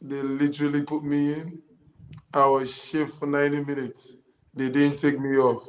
They 0.00 0.20
literally 0.20 0.82
put 0.82 1.04
me 1.04 1.34
in. 1.34 1.62
I 2.34 2.44
was 2.46 2.74
shift 2.74 3.20
for 3.20 3.26
90 3.26 3.64
minutes. 3.64 4.16
They 4.52 4.68
didn't 4.68 4.98
take 4.98 5.20
me 5.20 5.36
off. 5.36 5.62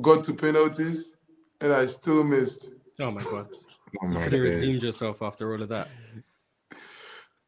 Got 0.00 0.24
to 0.24 0.34
penalties 0.34 1.12
and 1.60 1.72
I 1.72 1.86
still 1.86 2.24
missed. 2.24 2.70
Oh 2.98 3.12
my 3.12 3.22
god, 3.22 3.48
Oh 4.02 4.08
you 4.10 4.18
could 4.20 4.32
have 4.32 4.42
redeemed 4.42 4.82
yourself 4.82 5.22
after 5.22 5.52
all 5.52 5.62
of 5.62 5.68
that. 5.68 5.88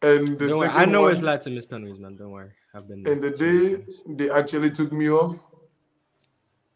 And 0.02 0.38
the 0.38 0.48
Don't 0.48 0.58
worry, 0.58 0.68
second 0.68 0.80
I 0.80 0.84
know 0.84 1.02
one, 1.02 1.12
it's 1.12 1.22
like 1.22 1.40
to 1.42 1.50
miss 1.50 1.66
penalties, 1.66 1.98
man. 2.00 2.16
Don't 2.16 2.30
worry, 2.30 2.50
I've 2.74 2.86
been. 2.88 3.06
and 3.06 3.22
the 3.22 3.34
so 3.34 3.44
day 3.44 3.76
times. 3.76 4.02
they 4.08 4.30
actually 4.30 4.70
took 4.70 4.92
me 4.92 5.10
off, 5.10 5.36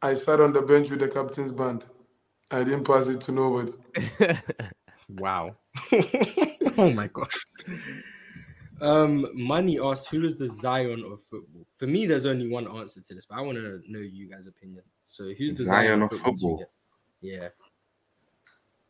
I 0.07 0.15
sat 0.15 0.41
on 0.41 0.53
the 0.53 0.62
bench 0.62 0.91
with 0.91 1.01
the 1.01 1.09
captain's 1.09 1.53
band. 1.53 1.85
I 2.53 2.62
didn't 2.62 2.85
pass 2.85 3.09
it 3.09 3.20
to 3.23 3.33
nobody. 3.33 3.73
Wow. 5.09 5.55
oh 6.78 6.91
my 6.91 7.07
god. 7.07 7.28
Um, 8.81 9.28
Money 9.35 9.78
asked, 9.81 10.09
"Who 10.09 10.24
is 10.24 10.37
the 10.37 10.49
Zion 10.49 11.05
of 11.05 11.23
football?" 11.23 11.65
For 11.74 11.87
me, 11.87 12.07
there's 12.07 12.27
only 12.27 12.49
one 12.49 12.66
answer 12.66 13.01
to 13.01 13.15
this, 13.15 13.24
but 13.24 13.39
I 13.39 13.41
want 13.43 13.57
to 13.57 13.81
know 13.87 14.01
you 14.01 14.28
guys' 14.28 14.49
opinion. 14.49 14.83
So, 15.05 15.33
who's 15.39 15.55
the 15.55 15.65
Zion, 15.65 15.87
Zion 15.87 16.03
of 16.03 16.12
of 16.12 16.19
football? 16.19 16.59
football? 16.59 16.70
Yeah. 17.20 17.49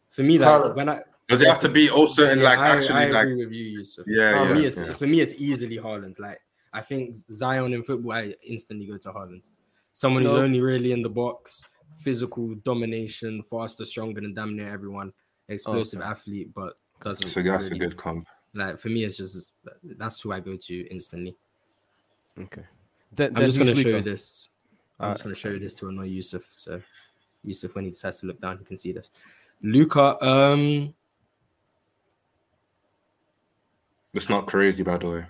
For 0.09 0.22
me, 0.22 0.38
that 0.38 0.47
Haaland. 0.47 0.76
when 0.76 0.88
I 0.88 1.02
Does 1.28 1.43
it 1.43 1.48
have 1.48 1.60
to 1.60 1.68
be 1.68 1.90
also 1.90 2.30
in 2.30 2.38
yeah, 2.38 2.44
like 2.44 2.59
I, 2.59 2.68
actually 2.76 2.98
I 2.98 3.09
like 3.09 3.22
agree 3.24 3.44
with 3.44 3.52
you, 3.52 3.64
Yusuf. 3.64 4.06
yeah, 4.09 4.40
for 4.40 4.48
yeah, 4.48 4.55
me, 4.55 4.64
it's 4.64 4.80
yeah. 4.80 4.94
for 4.94 5.06
me, 5.06 5.20
it's 5.20 5.34
easily 5.34 5.76
Haaland. 5.76 6.18
Like 6.18 6.40
I 6.72 6.80
think 6.80 7.14
Zion 7.30 7.74
in 7.74 7.82
football, 7.82 8.12
I 8.12 8.34
instantly 8.43 8.86
go 8.86 8.97
to 8.97 9.10
Haaland. 9.10 9.43
Someone 9.97 10.24
who's 10.24 10.35
only 10.35 10.60
really 10.60 10.93
in 10.93 11.01
the 11.01 11.09
box, 11.09 11.64
physical 11.97 12.55
domination, 12.56 13.43
faster, 13.43 13.86
stronger 13.86 14.20
than 14.20 14.35
damn 14.35 14.55
near 14.55 14.70
everyone, 14.70 15.10
explosive 15.48 16.02
athlete, 16.02 16.52
but 16.55 16.74
doesn't. 17.01 17.28
So 17.28 17.40
that's 17.40 17.70
a 17.70 17.78
good 17.78 17.97
comp. 17.97 18.28
Like 18.52 18.78
for 18.78 18.90
me, 18.90 19.05
it's 19.05 19.16
just 19.16 19.52
that's 19.82 20.20
who 20.20 20.32
I 20.32 20.40
go 20.40 20.55
to 20.55 20.86
instantly. 20.89 21.35
okay. 22.39 22.64
Then, 23.10 23.35
I'm 23.39 23.47
just 23.47 23.56
going 23.56 23.70
gonna 23.70 23.82
show 23.82 23.89
you 23.89 24.02
this. 24.02 24.51
I'm 25.01 25.05
Alright. 25.05 25.16
just 25.16 25.24
gonna 25.24 25.35
show 25.35 25.48
you 25.48 25.60
this 25.60 25.73
to 25.77 25.89
annoy 25.89 26.09
Yusuf. 26.09 26.44
So 26.51 26.82
Yusuf, 27.43 27.74
when 27.74 27.85
he 27.85 27.90
decides 27.90 28.20
to 28.20 28.27
look 28.27 28.39
down, 28.39 28.59
he 28.59 28.66
can 28.66 28.77
see 28.77 28.93
this. 28.93 29.10
Luca, 29.62 30.23
um, 30.23 30.93
It's 34.12 34.28
not 34.28 34.47
crazy, 34.47 34.82
by 34.82 34.98
the 34.98 35.10
way. 35.10 35.24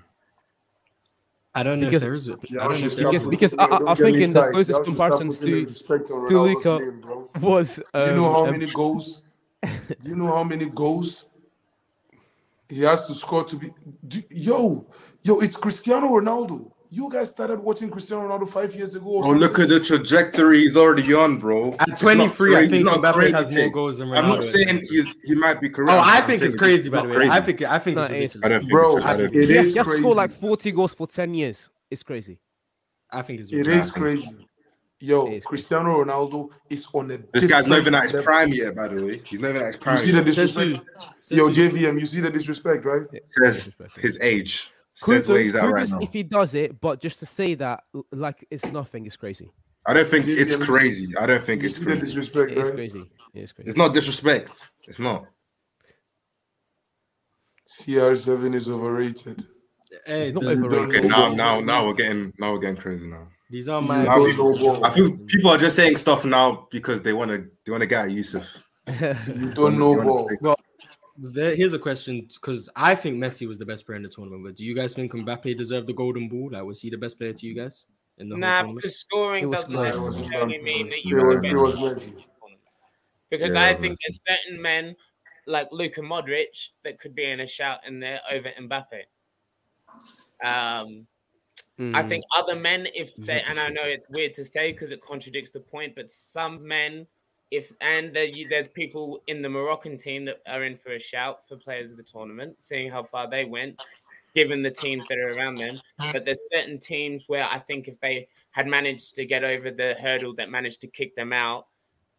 I 1.57 1.63
don't 1.63 1.81
know 1.81 1.87
Because- 1.87 2.03
if 2.03 2.07
there 2.07 2.15
is. 2.15 2.29
a- 2.29 2.33
I 2.33 2.37
Y'all 2.51 2.69
don't 2.69 2.81
know 2.81 2.87
if 2.87 2.93
stop 2.93 3.03
there 3.03 3.13
because- 3.13 3.29
because 3.29 3.55
I- 3.59 3.65
I- 3.65 3.67
don't 3.67 3.89
I 3.89 3.91
was 3.91 3.99
get 3.99 4.35
the 4.35 4.51
closest 4.51 4.53
Y'all 4.53 4.53
should 4.53 4.67
stop 4.67 4.85
comparisons 4.85 5.39
to- 5.41 5.65
respect 5.65 6.07
to 6.09 6.13
Ronaldo's 6.13 6.31
Luka 6.31 6.79
name, 6.79 7.01
bro. 7.01 7.31
was. 7.41 7.77
Do 7.77 7.83
you 8.01 8.07
know 8.15 8.27
um, 8.27 8.33
how 8.35 8.45
um, 8.45 8.51
many 8.51 8.67
goals? 8.67 9.23
Do 9.63 10.09
you 10.11 10.17
know 10.17 10.27
how 10.27 10.45
many 10.45 10.67
goals 10.67 11.25
he 12.69 12.81
has 12.83 13.07
to 13.07 13.15
score 13.15 13.43
to 13.45 13.57
be? 13.57 13.73
Do, 14.07 14.23
yo, 14.31 14.87
yo, 15.23 15.39
it's 15.41 15.57
Cristiano 15.57 16.09
Ronaldo. 16.09 16.71
You 16.91 17.11
guys 17.11 17.29
started 17.31 17.59
watching 17.61 17.91
Cristiano 17.91 18.29
Ronaldo 18.29 18.49
five 18.49 18.75
years 18.75 18.95
ago. 18.95 19.07
or 19.07 19.25
Oh, 19.27 19.31
look 19.31 19.59
at 19.59 19.69
the 19.69 19.81
trajectory 19.81 20.61
he's 20.61 20.77
already 20.77 21.13
on, 21.15 21.39
bro. 21.39 21.75
At 21.81 21.89
not 21.89 21.99
23, 21.99 22.57
I 22.57 22.67
think 22.69 22.85
not 22.85 22.99
Mbappe 22.99 23.13
crazy 23.15 23.33
has 23.33 23.55
more 23.55 23.71
goals 23.71 23.99
than 23.99 24.09
Ronaldo. 24.09 24.17
I'm 24.19 24.29
not 24.29 24.43
saying 24.45 24.83
he's 24.89 25.15
he 25.25 25.35
might 25.35 25.61
be 25.61 25.69
correct. 25.69 25.93
Oh, 25.93 26.01
I 26.05 26.21
think 26.21 26.43
it's 26.43 26.55
crazy. 26.55 26.89
By 26.89 27.03
the 27.03 27.09
way, 27.09 27.15
crazy. 27.15 27.31
I 27.31 27.41
think 27.41 27.63
I 27.63 27.79
think 27.79 27.97
No, 27.97 28.03
it's 28.03 28.11
it 28.13 28.17
is. 28.23 28.35
ridiculous. 28.37 28.45
I 28.45 28.49
don't 28.49 28.61
think 28.61 28.71
Bro, 28.73 28.97
it's, 28.99 29.07
I 29.07 29.17
don't 29.17 29.27
it 29.27 29.31
think 29.31 29.35
is 29.43 29.49
He 29.49 29.55
it's, 29.55 29.61
has, 29.63 29.73
he 29.73 29.79
has 29.79 29.87
crazy. 29.87 30.03
scored 30.03 30.17
like 30.17 30.31
40 30.33 30.73
goals 30.73 30.95
for 30.95 31.07
10 31.07 31.35
years. 31.35 31.71
It's 31.91 32.03
crazy. 32.03 32.39
I 33.11 33.23
think 33.23 33.41
it's 33.41 33.51
It 33.53 33.57
ridiculous. 33.59 33.87
is 33.87 33.93
crazy. 33.93 34.47
Yo, 34.99 35.27
It 35.27 35.35
is 35.35 35.45
crazy. 35.45 35.47
Cristiano 35.47 36.05
Ronaldo 36.05 36.49
is 36.71 36.87
on 36.93 37.11
a. 37.11 37.19
this 37.33 37.47
guy's 37.47 37.67
not 37.67 37.79
even 37.81 37.95
at 37.95 38.11
his 38.11 38.23
prime 38.25 38.53
yet, 38.53 38.75
by 38.77 38.89
the 38.89 39.05
way. 39.05 39.23
He's 39.27 39.41
not 39.41 39.51
even 39.51 39.63
at 39.63 39.67
his 39.69 39.77
prime. 39.77 39.97
You 39.99 40.03
see 40.05 40.11
the 40.13 40.23
yet. 40.25 40.35
Says 40.35 40.55
who? 40.55 40.65
disrespect? 40.65 41.31
Yo, 41.31 41.47
who? 41.49 41.53
JVM, 41.53 42.01
you 42.01 42.07
see 42.07 42.21
the 42.21 42.31
disrespect, 42.31 42.85
right? 42.85 43.03
Says 43.43 43.75
his 43.99 44.19
age. 44.23 44.73
Says 44.99 45.29
where 45.29 45.41
he's 45.41 45.55
at 45.55 45.69
right 45.69 45.89
now. 45.89 45.99
if 46.01 46.13
he 46.13 46.23
does 46.23 46.55
it, 46.55 46.81
but 46.81 47.03
just 47.03 47.19
to 47.19 47.27
say 47.27 47.55
that, 47.55 47.85
like 48.13 48.47
it's 48.51 48.65
nothing, 48.73 49.05
is 49.05 49.17
crazy. 49.17 49.51
I 49.87 49.93
don't 49.93 50.09
think 50.09 50.27
it's 50.27 50.57
crazy. 50.57 51.15
I 51.19 51.27
don't 51.27 51.43
think 51.45 51.63
it's 51.65 51.79
crazy. 51.79 52.01
disrespect, 52.01 52.53
It 52.53 52.59
is 52.59 52.71
crazy. 52.71 53.11
It 53.35 53.41
is 53.43 53.53
crazy. 53.53 53.69
It's 53.71 53.77
not 53.79 53.93
disrespect. 53.93 54.71
It's 54.89 54.99
not. 54.99 55.27
CR7 57.69 58.55
is 58.55 58.71
overrated. 58.71 59.45
Hey, 60.07 60.23
It's 60.25 60.33
not 60.33 60.45
overrated. 60.45 60.97
Okay, 60.97 61.07
now 61.09 61.29
now 61.35 61.61
now 61.61 61.87
we're 61.87 61.95
getting 61.95 62.33
now 62.39 62.53
we're 62.53 62.59
getting 62.59 62.77
crazy 62.77 63.07
now. 63.07 63.29
These 63.51 63.69
are 63.69 63.83
my. 63.83 64.05
don't. 64.05 64.85
I 64.85 64.91
think 64.91 65.27
people 65.29 65.51
are 65.51 65.59
just 65.59 65.77
saying 65.77 65.97
stuff 65.99 66.25
now 66.25 66.67
because 66.71 67.03
they 67.03 67.13
want 67.13 67.31
to 67.31 67.47
they 67.65 67.71
want 67.71 67.83
to 67.83 67.87
get 67.87 68.07
at 68.07 68.11
Yusuf. 68.13 68.63
You 68.89 69.53
don't 69.53 69.79
know 69.79 69.91
They 69.93 69.97
wanna 69.99 70.05
ball. 70.05 70.29
say- 70.31 70.37
Well, 70.41 70.57
there, 71.19 71.55
here's 71.55 71.73
a 71.73 71.79
question 71.79 72.29
because 72.33 72.69
I 72.77 72.95
think 72.95 73.17
Messi 73.17 73.47
was 73.47 73.59
the 73.59 73.67
best 73.67 73.87
player 73.87 73.97
in 73.97 74.03
the 74.03 74.09
tournament. 74.09 74.45
But 74.45 74.57
do 74.57 74.65
you 74.65 74.75
guys 74.75 74.95
think 74.95 75.13
Mbappe 75.13 75.57
deserved 75.57 75.87
the 75.87 75.93
golden 75.93 76.29
ball? 76.29 76.51
Like, 76.53 76.65
was 76.65 76.81
he 76.81 76.91
the 76.91 76.99
best 76.99 77.19
player 77.19 77.33
to 77.33 77.47
you 77.47 77.55
guys 77.55 77.87
in 78.19 78.29
the 78.29 78.35
whole 78.35 78.41
Nah, 78.41 78.73
because 78.75 78.99
scoring 78.99 79.49
was 79.49 79.65
doesn't 79.65 79.75
close. 79.75 80.21
necessarily 80.21 80.59
mean 80.59 80.89
that 80.89 80.99
It 80.99 81.05
you 81.07 81.25
was, 81.25 81.45
win. 81.45 81.53
it 81.53 81.59
was 81.59 81.77
Messi. 81.77 82.25
Because 83.31 83.55
Yeah, 83.55 83.65
I 83.65 83.75
think 83.75 83.95
Messi. 83.95 83.99
there's 84.07 84.21
certain 84.29 84.63
men 84.63 84.97
like 85.47 85.69
Luka 85.73 86.01
Modric 86.01 86.69
that 86.85 86.99
could 87.01 87.15
be 87.15 87.25
in 87.25 87.41
a 87.41 87.47
shout 87.47 87.81
in 87.87 88.01
there 88.01 88.21
over 88.31 88.51
Mbappe. 88.61 89.03
Um, 90.45 91.07
I 91.95 92.03
Mm. 92.03 92.09
think 92.09 92.25
other 92.37 92.57
men, 92.57 92.89
if 92.95 93.15
they, 93.17 93.43
and 93.43 93.59
I 93.61 93.69
know 93.69 93.83
it's 93.85 94.09
weird 94.11 94.35
to 94.35 94.45
say 94.45 94.73
because 94.73 94.91
it 94.91 95.03
contradicts 95.03 95.51
the 95.51 95.61
point, 95.61 95.95
but 95.95 96.11
some 96.11 96.67
men, 96.67 97.07
if 97.51 97.73
and 97.81 98.15
there, 98.15 98.27
you, 98.27 98.49
there's 98.49 98.69
people 98.69 99.23
in 99.29 99.43
the 99.43 99.49
Moroccan 99.49 99.99
team 99.99 100.25
that 100.25 100.41
are 100.47 100.65
in 100.65 100.77
for 100.77 100.93
a 100.93 101.01
shout 101.01 101.47
for 101.49 101.57
players 101.57 101.91
of 101.91 101.97
the 101.97 102.03
tournament, 102.03 102.57
seeing 102.59 102.91
how 102.91 103.03
far 103.03 103.29
they 103.31 103.45
went, 103.45 103.83
given 104.35 104.63
the 104.63 104.71
teams 104.71 105.07
that 105.09 105.19
are 105.19 105.37
around 105.37 105.57
them. 105.57 105.77
But 106.13 106.25
there's 106.25 106.41
certain 106.53 106.79
teams 106.79 107.25
where 107.27 107.45
I 107.45 107.59
think 107.59 107.89
if 107.89 108.01
they 108.01 108.29
had 108.51 108.67
managed 108.67 109.15
to 109.17 109.25
get 109.25 109.45
over 109.45 109.71
the 109.71 109.95
hurdle 110.01 110.35
that 110.37 110.51
managed 110.51 110.81
to 110.81 110.89
kick 110.89 111.15
them 111.15 111.33
out 111.33 111.67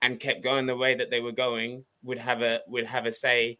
and 0.01 0.19
kept 0.19 0.43
going 0.43 0.65
the 0.65 0.75
way 0.75 0.95
that 0.95 1.09
they 1.09 1.19
were 1.19 1.31
going, 1.31 1.83
would 2.03 2.19
have 2.19 2.41
a 2.41 2.61
would 2.67 2.85
have 2.85 3.05
a 3.05 3.11
say. 3.11 3.57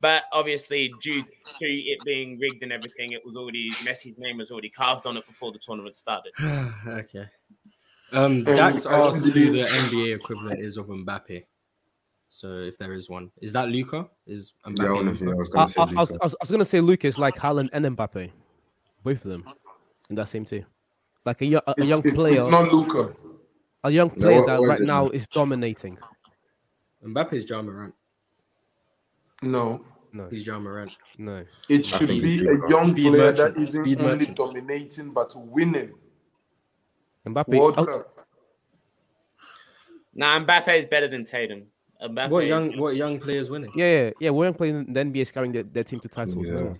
But 0.00 0.24
obviously, 0.32 0.92
due 1.02 1.22
to 1.22 1.66
it 1.66 1.98
being 2.04 2.38
rigged 2.38 2.62
and 2.62 2.72
everything, 2.72 3.10
it 3.10 3.22
was 3.24 3.34
already 3.34 3.70
Messi's 3.82 4.16
name 4.16 4.38
was 4.38 4.52
already 4.52 4.70
carved 4.70 5.06
on 5.06 5.16
it 5.16 5.26
before 5.26 5.50
the 5.50 5.58
tournament 5.58 5.96
started. 5.96 6.32
okay. 6.86 7.26
Um, 8.12 8.24
Um, 8.24 8.44
Dax 8.44 8.86
asked 8.86 9.24
who 9.26 9.50
the 9.52 9.62
NBA 9.64 10.14
equivalent 10.14 10.60
is 10.60 10.76
of 10.78 10.86
Mbappe. 10.86 11.44
So 12.30 12.58
if 12.58 12.76
there 12.78 12.92
is 12.94 13.08
one, 13.08 13.30
is 13.40 13.52
that 13.54 13.68
Luka? 13.68 14.08
Is 14.26 14.52
Mbappe? 14.66 14.78
Yeah, 14.82 14.92
honestly, 14.98 15.26
I 15.26 15.30
Luka? 15.30 15.38
was 15.38 15.50
I, 15.50 15.54
gonna 15.54 15.68
say 15.68 15.80
I, 15.80 15.82
I, 15.82 16.00
was, 16.00 16.10
I, 16.12 16.24
was, 16.24 16.34
I 16.34 16.36
was 16.42 16.50
gonna 16.50 16.64
say 16.64 16.80
Lucas 16.80 17.18
like 17.18 17.36
Haaland 17.36 17.68
and 17.72 17.84
Mbappe, 17.96 18.30
both 19.02 19.24
of 19.24 19.30
them 19.30 19.44
in 20.10 20.16
that 20.16 20.28
same 20.28 20.44
team. 20.44 20.64
Like 21.24 21.40
a, 21.42 21.46
yo- 21.46 21.60
a, 21.66 21.70
a 21.70 21.74
It's, 21.78 21.86
young 21.86 22.02
it's, 22.04 22.14
player, 22.14 22.38
it's 22.38 22.48
not 22.48 22.72
Luka. 22.72 23.14
a 23.84 23.90
young 23.90 24.08
No, 24.08 24.14
player 24.26 24.36
what- 24.38 24.46
that 24.46 24.60
what 24.60 24.64
is 24.64 24.68
right 24.70 24.80
it 24.80 24.86
now 24.86 25.04
then? 25.08 25.14
is 25.14 25.26
dominating. 25.26 25.98
Mbappe's 27.04 27.48
Ja 27.48 27.62
Morant. 27.62 27.94
No. 29.42 29.84
No, 30.12 30.26
He's 30.30 30.46
Ja 30.46 30.58
Morant. 30.58 30.96
no. 31.18 31.44
It 31.68 31.84
should 31.84 32.08
be 32.08 32.40
a 32.48 32.54
young 32.68 32.88
Speed 32.88 33.08
player 33.08 33.30
merchant, 33.30 33.54
that 33.54 33.60
isn't 33.62 33.84
speed 33.84 34.00
only 34.00 34.16
merchant. 34.18 34.36
dominating 34.36 35.10
but 35.12 35.32
winning. 35.36 35.92
Mbappe. 37.26 37.48
World 37.48 37.74
oh, 37.78 37.84
Cup. 37.84 38.26
Nah, 40.14 40.40
Mbappe 40.40 40.78
is 40.78 40.86
better 40.86 41.08
than 41.08 41.24
Tatum. 41.24 41.64
Mbappe. 42.02 42.30
What 42.30 42.46
young 42.46 42.76
what 42.78 42.96
young 42.96 43.18
players 43.18 43.50
winning? 43.50 43.70
Yeah, 43.74 44.04
yeah, 44.04 44.10
yeah. 44.20 44.30
We're 44.30 44.52
playing 44.52 44.92
the 44.92 45.00
NBA 45.00 45.22
is 45.22 45.32
carrying 45.32 45.52
their, 45.52 45.64
their 45.64 45.84
team 45.84 46.00
to 46.00 46.08
titles. 46.08 46.46
Yeah. 46.46 46.54
no. 46.54 46.76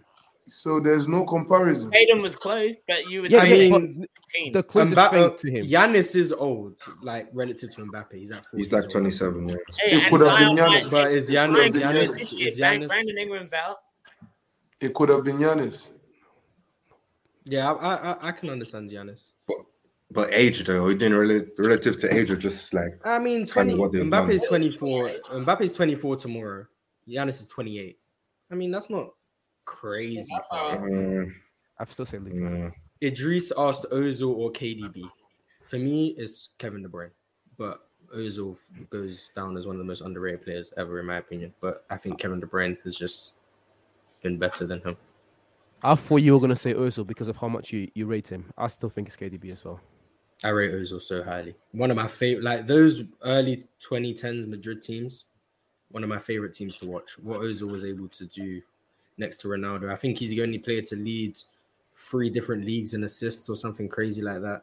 So 0.49 0.81
there's 0.81 1.07
no 1.07 1.25
comparison. 1.25 1.91
Hayden 1.93 2.23
was 2.23 2.35
close, 2.37 2.77
but 2.89 3.11
you 3.11 3.21
were 3.21 3.29
Yeah, 3.29 3.41
I 3.41 3.51
mean, 3.51 4.07
the 4.53 4.63
closest 4.63 4.97
Mba- 4.97 5.11
thing 5.11 5.37
to 5.37 5.59
him. 5.59 5.67
Giannis 5.67 6.17
is 6.17 6.33
old, 6.33 6.81
like 7.03 7.29
relative 7.35 7.71
to 7.73 7.83
Mbappe. 7.83 8.15
He's 8.15 8.31
at 8.31 8.47
40 8.47 8.57
He's 8.57 8.73
like 8.73 8.85
years 8.85 8.95
old. 8.95 9.03
27. 9.03 9.49
Yeah. 9.49 9.55
Hey, 9.79 9.97
It 9.97 10.11
could 10.11 10.21
have 10.27 10.39
been 10.39 10.57
might 10.57 10.85
Giannis. 10.85 10.91
But 10.91 11.11
is 11.13 11.27
some 11.27 11.37
Giannis- 11.37 11.67
is 11.67 11.73
to 11.75 11.79
do 11.79 11.85
Giannis- 11.85 12.21
is 12.21 12.31
shit. 12.31 12.57
Giannis- 12.57 12.89
Brandon 12.89 13.19
Ingram's 13.19 13.53
out. 13.53 13.77
It 14.81 14.95
could 14.95 15.11
have 15.11 15.25
been 15.25 15.37
Giannis. 15.37 15.91
Yeah, 17.45 17.73
I, 17.73 18.13
I 18.13 18.29
I 18.29 18.33
can 18.33 18.49
understand 18.49 18.89
Giannis. 18.91 19.33
But 20.11 20.33
age 20.33 20.65
though, 20.65 20.89
he 20.89 20.95
didn't 20.95 21.19
relate 21.19 21.49
relative 21.59 22.01
to 22.01 22.15
age 22.15 22.31
or 22.31 22.37
just 22.37 22.73
like 22.73 22.93
I 23.05 23.19
mean, 23.19 23.41
Kind 23.41 23.71
20 23.71 23.73
of 23.73 23.79
what 23.79 23.93
they've 23.93 24.03
Mbappe 24.03 24.31
is 24.31 24.43
24. 24.45 25.11
Mbappe 25.33 25.61
is 25.61 25.73
24 25.75 26.17
tomorrow. 26.17 26.67
Giannis 27.07 27.41
is 27.41 27.47
28. 27.49 27.99
I 28.51 28.55
mean, 28.55 28.71
that's 28.71 28.89
not 28.89 29.11
crazy. 29.65 30.35
far. 30.51 30.77
um, 30.79 31.35
I 31.79 31.85
still 31.85 32.07
say 32.07 32.19
Luka. 32.19 32.37
yeah. 33.03 33.09
Idris 33.09 33.53
asked 33.57 33.87
Ozil 33.93 34.35
or 34.35 34.51
KDB. 34.51 35.05
For 35.65 35.79
me, 35.79 36.15
it's 36.17 36.51
Kevin 36.59 36.83
De 36.83 36.89
Bruyne, 36.89 37.11
but 37.59 37.89
Ozil 38.17 38.57
goes 38.91 39.31
down 39.37 39.57
as 39.57 39.67
one 39.67 39.77
of 39.77 39.79
the 39.79 39.85
most 39.85 40.01
underrated 40.01 40.43
players 40.43 40.73
ever, 40.79 40.99
in 41.01 41.07
my 41.07 41.19
opinion. 41.19 41.53
But 41.61 41.85
I 41.91 41.99
think 41.99 42.19
Kevin 42.19 42.41
De 42.41 42.47
Bruyne 42.47 42.79
has 42.85 42.97
just 42.97 43.35
been 44.23 44.39
better 44.39 44.67
than 44.67 44.81
him. 44.81 44.97
I 45.83 45.95
thought 45.95 46.17
you 46.17 46.33
were 46.33 46.41
gonna 46.41 46.57
say 46.57 46.75
Ozil 46.75 47.07
because 47.07 47.29
of 47.29 47.37
how 47.37 47.49
much 47.49 47.73
you, 47.73 47.89
you 47.95 48.07
rate 48.07 48.29
him. 48.29 48.51
I 48.57 48.67
still 48.69 48.89
think 48.89 49.09
it's 49.09 49.17
KDB 49.17 49.53
as 49.53 49.65
well. 49.65 49.81
I 50.45 50.51
rate 50.51 50.73
Ozil 50.73 51.03
so 51.03 51.23
highly. 51.23 51.57
One 51.73 51.91
of 51.91 51.97
my 51.97 52.07
favorite, 52.07 52.45
like 52.45 52.67
those 52.67 53.03
early 53.25 53.65
2010s 53.81 54.47
Madrid 54.47 54.83
teams, 54.83 55.27
one 55.91 56.05
of 56.05 56.09
my 56.09 56.19
favorite 56.19 56.55
teams 56.55 56.77
to 56.77 56.87
watch. 56.87 57.19
What 57.19 57.41
Ozil 57.41 57.71
was 57.71 57.85
able 57.85 58.09
to 58.09 58.27
do 58.27 58.63
next 59.17 59.39
to 59.39 59.49
Ronaldo. 59.49 59.93
I 59.93 59.97
think 59.97 60.19
he's 60.19 60.31
the 60.31 60.43
only 60.43 60.59
player 60.59 60.83
to 60.83 60.97
lead 60.97 61.39
three 61.97 62.31
different 62.31 62.65
leagues 62.65 62.95
in 62.95 63.03
assists 63.05 63.49
or 63.51 63.57
something 63.57 63.89
crazy 63.89 64.23
like 64.23 64.41
that. 64.43 64.63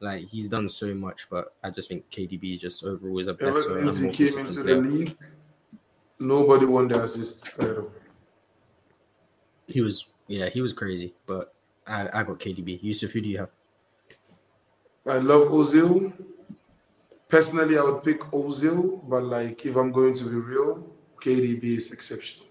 Like 0.00 0.26
he's 0.26 0.48
done 0.48 0.68
so 0.68 0.92
much, 0.94 1.30
but 1.30 1.54
I 1.62 1.70
just 1.70 1.88
think 1.88 2.10
KDB 2.10 2.58
just 2.58 2.84
overall 2.84 3.20
is 3.20 3.28
a 3.28 3.34
better. 3.34 3.50
Ever 3.50 3.60
since 3.60 3.98
he 3.98 4.10
came 4.10 4.38
into 4.38 4.58
the 4.58 4.62
player. 4.64 4.82
league, 4.82 5.16
nobody 6.18 6.66
won 6.66 6.88
the 6.88 7.00
assist 7.00 7.54
title. 7.54 7.92
He 9.68 9.80
was, 9.80 10.06
yeah, 10.26 10.48
he 10.48 10.60
was 10.60 10.72
crazy, 10.72 11.14
but 11.26 11.54
I, 11.86 12.08
I 12.12 12.22
got 12.24 12.40
KDB. 12.40 12.82
Yusuf, 12.82 13.12
who 13.12 13.20
do 13.20 13.28
you 13.28 13.38
have? 13.38 13.50
I 15.06 15.18
love 15.18 15.48
Ozil. 15.48 16.12
Personally, 17.28 17.78
I 17.78 17.82
would 17.82 18.02
pick 18.02 18.20
Ozil, 18.32 19.00
but 19.08 19.24
like 19.24 19.64
if 19.66 19.76
I'm 19.76 19.90
going 19.90 20.14
to 20.14 20.24
be 20.24 20.36
real, 20.36 20.86
KDB 21.20 21.64
is 21.64 21.92
exceptional. 21.92 22.46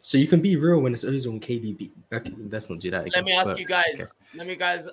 So 0.00 0.16
you 0.16 0.26
can 0.26 0.40
be 0.40 0.56
real 0.56 0.80
when 0.80 0.92
it's 0.92 1.04
Ozil 1.04 1.32
and 1.32 1.42
KDB. 1.42 1.90
Okay, 2.12 2.32
let's 2.50 2.70
not 2.70 2.80
do 2.80 2.90
that 2.90 3.06
again. 3.06 3.12
Let 3.14 3.24
me 3.24 3.32
ask 3.32 3.50
but- 3.50 3.58
you 3.58 3.66
guys. 3.66 3.94
okay. 3.94 4.04
Let 4.34 4.46
me 4.46 4.56
guys. 4.56 4.86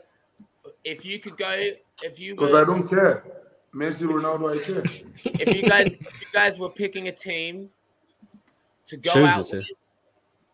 If 0.83 1.05
you 1.05 1.19
could 1.19 1.37
go, 1.37 1.53
if 2.03 2.19
you 2.19 2.35
Because 2.35 2.53
I 2.53 2.63
don't 2.63 2.87
care. 2.87 3.23
Messi, 3.73 4.07
Ronaldo, 4.07 4.59
I 4.59 4.63
care. 4.63 4.83
if 5.39 5.55
you 5.55 5.63
guys, 5.63 5.87
if 5.87 6.21
you 6.21 6.27
guys 6.33 6.57
were 6.57 6.69
picking 6.69 7.09
a 7.09 7.11
team 7.11 7.69
to 8.87 8.97
go 8.97 9.11
Shows 9.11 9.29
out, 9.29 9.39
us 9.39 9.51
with, 9.53 9.65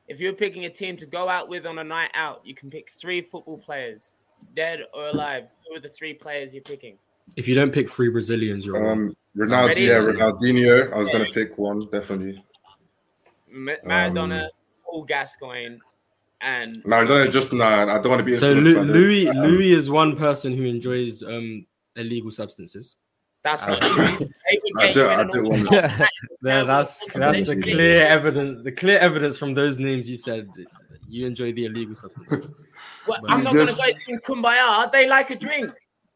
if 0.07 0.19
you're 0.19 0.33
picking 0.33 0.65
a 0.65 0.69
team 0.69 0.97
to 0.97 1.05
go 1.05 1.29
out 1.29 1.47
with 1.47 1.65
on 1.65 1.79
a 1.79 1.83
night 1.83 2.11
out, 2.15 2.41
you 2.43 2.53
can 2.53 2.69
pick 2.69 2.89
three 2.91 3.21
football 3.21 3.57
players, 3.57 4.13
dead 4.55 4.81
or 4.93 5.07
alive. 5.07 5.45
Who 5.67 5.75
are 5.75 5.79
the 5.79 5.89
three 5.89 6.13
players 6.13 6.53
you're 6.53 6.63
picking? 6.63 6.97
If 7.35 7.47
you 7.47 7.55
don't 7.55 7.71
pick 7.71 7.89
three 7.89 8.09
Brazilians, 8.09 8.65
you're 8.65 8.79
wrong. 8.79 8.91
Um, 9.09 9.17
Ronaldo, 9.37 9.67
Ready? 9.69 9.81
yeah, 9.83 9.93
Ronaldinho. 9.95 10.93
I 10.93 10.97
was 10.97 11.09
gonna 11.09 11.31
pick 11.33 11.57
one 11.57 11.87
definitely. 11.91 12.43
Ma- 13.49 13.73
Maradona, 13.85 14.43
Um, 14.45 14.49
Paul 14.85 15.03
Gascoigne, 15.05 15.77
and 16.41 16.83
Maradona 16.83 17.31
just 17.31 17.53
nah. 17.53 17.83
I 17.83 17.99
don't 17.99 18.09
want 18.09 18.19
to 18.19 18.23
be 18.25 18.33
So 18.33 18.51
influenced 18.51 18.69
Lu- 18.69 18.75
by 18.75 18.83
the- 18.85 18.93
Louis 18.93 19.27
um, 19.29 19.37
Louis 19.37 19.71
is 19.71 19.89
one 19.89 20.15
person 20.17 20.53
who 20.55 20.65
enjoys 20.65 21.23
um 21.23 21.65
illegal 21.95 22.31
substances. 22.31 22.97
that's 23.43 23.63
I- 23.63 23.69
not 23.71 23.81
true. 23.81 24.03
I 24.03 24.17
do- 24.17 24.21
you 24.67 24.79
I 24.79 24.93
do 24.93 25.43
want- 25.49 25.67
automatic- 25.71 25.71
Yeah, 25.71 26.07
Yeah, 26.43 26.63
that's 26.63 27.03
that's 27.15 27.43
the 27.45 27.59
clear 27.61 28.05
evidence. 28.05 28.59
The 28.63 28.71
clear 28.71 28.99
evidence 28.99 29.37
from 29.37 29.53
those 29.53 29.79
names 29.79 30.09
you 30.09 30.17
said 30.17 30.49
you 31.07 31.25
enjoy 31.25 31.53
the 31.53 31.65
illegal 31.65 31.95
substances. 31.95 32.51
Well, 33.07 33.19
But 33.21 33.31
I'm 33.31 33.43
not 33.43 33.53
just- 33.53 33.77
gonna 33.77 33.91
go 33.93 33.97
sing 33.99 34.19
Kumbaya. 34.19 34.91
They 34.91 35.07
like 35.07 35.29
a 35.29 35.35
drink. 35.35 35.71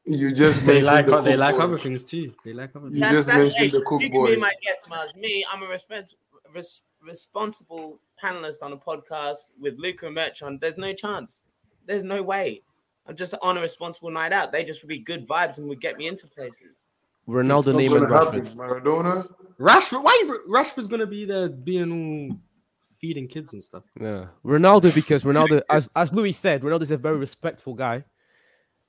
You 0.06 0.32
just 0.32 0.66
They 0.66 0.82
like 0.82 1.06
the 1.06 1.22
they 1.22 1.32
Cook 1.32 1.40
like 1.40 1.56
boys. 1.56 1.64
other 1.64 1.76
things 1.78 2.04
too. 2.04 2.34
They 2.46 2.54
like 2.54 2.74
other 2.76 2.88
things. 2.90 2.96
You 3.00 3.02
things. 3.06 3.12
just 3.14 3.28
mentioned 3.28 3.54
hey, 3.58 3.68
the 3.68 3.82
Cook 3.82 4.02
you 4.02 4.10
can 4.10 4.22
be 4.24 4.28
boys. 4.36 4.40
my 4.40 4.54
guest, 4.64 4.90
Mars. 4.90 5.14
Me, 5.16 5.46
I'm 5.52 5.64
a 5.64 5.66
respons- 5.66 6.14
res- 6.56 6.82
responsible 7.02 8.00
panelist 8.24 8.62
on 8.62 8.72
a 8.72 8.78
podcast 8.78 9.52
with 9.60 9.76
Luca 9.78 10.06
and 10.06 10.16
Merchant. 10.16 10.62
There's 10.62 10.78
no 10.78 10.94
chance. 10.94 11.44
There's 11.86 12.04
no 12.06 12.24
way. 12.24 12.62
I'm 13.06 13.16
just 13.16 13.34
on 13.42 13.58
a 13.58 13.62
responsible 13.62 14.12
night 14.12 14.32
out. 14.34 14.52
They 14.54 14.64
just 14.64 14.82
would 14.82 14.88
be 14.90 15.00
good 15.00 15.28
vibes 15.28 15.58
and 15.58 15.68
would 15.68 15.82
get 15.82 15.98
me 15.98 16.08
into 16.08 16.26
places. 16.28 16.88
Ronaldo, 17.28 17.74
not 17.74 17.82
Neymar, 17.82 18.08
Rashford. 18.08 18.34
happen. 18.46 18.58
Maradona, 18.58 19.34
Rashford, 19.60 20.04
why 20.04 20.38
Rashford's 20.48 20.88
gonna 20.88 21.06
be 21.06 21.26
there 21.26 21.50
being 21.50 21.92
all 22.32 22.38
feeding 23.00 23.28
kids 23.28 23.54
and 23.54 23.64
stuff? 23.64 23.84
Yeah, 24.00 24.28
Ronaldo 24.46 24.94
because 24.94 25.24
Ronaldo, 25.30 25.62
as 25.70 25.90
as 25.96 26.14
Louis 26.14 26.34
said, 26.34 26.62
Ronaldo's 26.62 26.92
a 26.92 26.98
very 26.98 27.18
respectful 27.18 27.74
guy, 27.74 28.04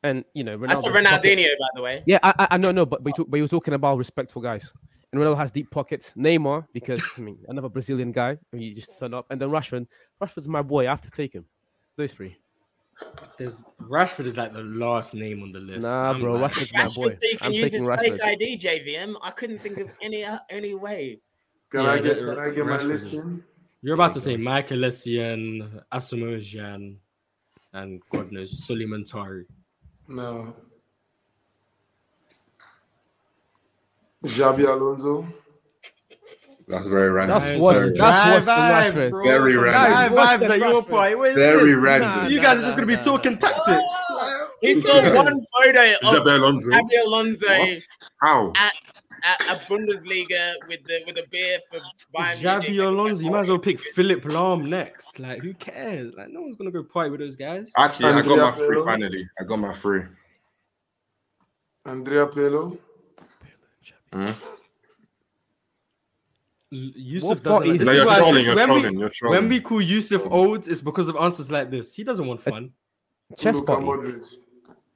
and 0.02 0.24
you 0.34 0.44
know 0.44 0.56
That's 0.58 0.84
a 0.84 0.90
Ronaldo's 0.90 1.04
pocket- 1.10 1.24
Ronaldinho, 1.38 1.48
by 1.60 1.66
the 1.74 1.82
way. 1.82 2.02
Yeah, 2.06 2.18
I, 2.22 2.34
I, 2.38 2.46
I 2.52 2.56
know, 2.56 2.70
no, 2.72 2.86
but 2.86 3.02
but, 3.02 3.10
you 3.10 3.14
talk, 3.24 3.30
but 3.30 3.36
you're 3.38 3.48
talking 3.48 3.74
about 3.74 3.98
respectful 3.98 4.42
guys, 4.42 4.72
and 5.12 5.20
Ronaldo 5.20 5.36
has 5.38 5.50
deep 5.50 5.70
pockets. 5.70 6.10
Neymar 6.16 6.66
because 6.72 7.02
I 7.16 7.20
mean 7.20 7.38
another 7.48 7.68
Brazilian 7.68 8.12
guy, 8.12 8.38
and 8.52 8.62
you 8.62 8.74
just 8.74 8.98
turn 8.98 9.14
up, 9.14 9.26
and 9.30 9.40
then 9.40 9.50
Rashford. 9.50 9.86
Rashford's 10.22 10.48
my 10.48 10.62
boy. 10.62 10.86
I 10.86 10.90
have 10.90 11.00
to 11.02 11.10
take 11.10 11.32
him. 11.34 11.44
Those 11.96 12.12
three. 12.12 12.36
There's 13.38 13.62
Rashford 13.80 14.26
is 14.26 14.36
like 14.36 14.52
the 14.52 14.62
last 14.64 15.14
name 15.14 15.42
on 15.44 15.52
the 15.52 15.60
list. 15.60 15.82
Nah, 15.82 16.10
I'm 16.10 16.20
bro, 16.20 16.34
like- 16.34 16.50
Rashford's 16.52 16.72
my 16.74 16.88
boy. 16.88 17.10
Rashford, 17.12 17.18
so 17.18 17.26
you 17.30 17.38
can 17.38 17.46
I'm 17.46 17.52
use 17.52 17.62
taking 17.62 17.78
his 17.84 17.88
fake 18.00 18.12
Rashford. 18.14 18.24
ID, 18.26 18.58
JVM. 18.58 19.14
I 19.22 19.30
couldn't 19.30 19.60
think 19.60 19.78
of 19.78 19.88
any 20.02 20.24
uh, 20.24 20.38
any 20.50 20.74
way. 20.74 21.20
can 21.70 21.84
Yeah, 21.84 21.90
I 21.92 21.98
get 22.00 22.18
can 22.18 22.38
I 22.38 22.50
get 22.50 22.66
my 22.66 22.76
Rashford 22.78 22.90
is- 22.90 23.04
listing? 23.04 23.42
You're 23.82 23.94
about 23.94 24.12
to 24.14 24.20
say 24.20 24.36
Michael 24.36 24.78
Essien, 24.78 25.82
Asamoah 25.92 26.96
and 27.74 28.00
God 28.10 28.32
knows 28.32 28.64
Sulley 28.66 28.86
Muntari. 28.86 29.44
No. 30.08 30.54
Xabi 34.24 34.66
Alonso. 34.66 35.26
That's 36.66 36.90
very 36.90 37.10
random. 37.10 37.38
That's 37.40 37.62
worse- 37.62 37.78
Sorry. 37.78 37.92
that's 37.96 38.28
worse 38.34 38.46
than 38.46 38.58
Rashford. 39.12 39.24
Very 39.24 39.54
Some 39.54 39.62
random. 39.64 40.14
guy 40.14 40.36
vibes 40.36 40.50
at 40.50 40.58
your 40.58 40.82
point. 40.82 41.34
Very 41.34 41.72
this? 41.72 41.74
random. 41.82 42.30
You 42.30 42.40
guys 42.42 42.58
are 42.58 42.62
just 42.64 42.76
gonna 42.76 42.86
be 42.86 42.96
talking 42.96 43.38
tactics. 43.38 43.80
He 44.60 44.80
saw 44.80 45.14
one 45.14 45.32
photo 45.64 45.92
of 45.92 46.00
Xabi 46.02 46.36
Alonso. 46.36 46.70
Xabi 46.70 47.06
Alonso 47.06 47.46
What? 47.46 47.86
How? 48.20 48.52
at, 48.56 48.74
at 49.22 49.40
a 49.42 49.54
Bundesliga 49.60 50.54
with 50.68 50.84
the 50.84 51.00
with 51.06 51.16
a 51.16 51.24
beer 51.30 51.58
for 51.70 51.78
Bayern 52.14 52.42
Munich. 52.42 52.68
Xabi 52.68 52.86
Alonso, 52.86 53.22
you 53.22 53.30
might 53.30 53.40
as 53.40 53.48
well 53.48 53.58
pick 53.58 53.78
Philipp 53.78 54.22
Lahm 54.24 54.68
next. 54.68 55.18
Like, 55.18 55.42
who 55.42 55.54
cares? 55.54 56.14
Like, 56.16 56.28
no 56.30 56.42
one's 56.42 56.56
gonna 56.56 56.70
go 56.70 56.82
party 56.82 57.10
with 57.10 57.20
those 57.20 57.36
guys. 57.36 57.72
Actually, 57.76 58.10
I 58.12 58.22
got 58.22 58.36
my 58.38 58.48
Andrea 58.48 58.52
free 58.52 58.76
Pirlo. 58.76 58.84
finally. 58.84 59.28
I 59.40 59.44
got 59.44 59.56
my 59.58 59.72
free. 59.74 60.02
Andrea 61.86 62.26
Pirlo. 62.26 62.78
Hmm? 64.12 64.26
L- 64.26 64.32
Yusuf 66.70 67.28
What 67.30 67.42
doesn't. 67.42 67.68
Like, 67.68 67.80
No, 67.80 67.92
you're 67.92 68.14
trolling. 68.14 68.44
You're 68.44 68.54
when 68.56 68.68
we- 68.70 68.80
trolling. 68.80 68.98
You're 68.98 69.08
trolling. 69.08 69.40
When 69.40 69.48
we 69.48 69.60
call 69.60 69.80
Yusuf 69.80 70.26
old, 70.30 70.68
it's 70.68 70.82
because 70.82 71.08
of 71.08 71.16
answers 71.16 71.50
like 71.50 71.70
this. 71.70 71.94
He 71.94 72.04
doesn't 72.04 72.26
want 72.26 72.40
fun. 72.42 72.72
Chess 73.36 73.54
Luka 73.54 73.76
party. 73.80 74.12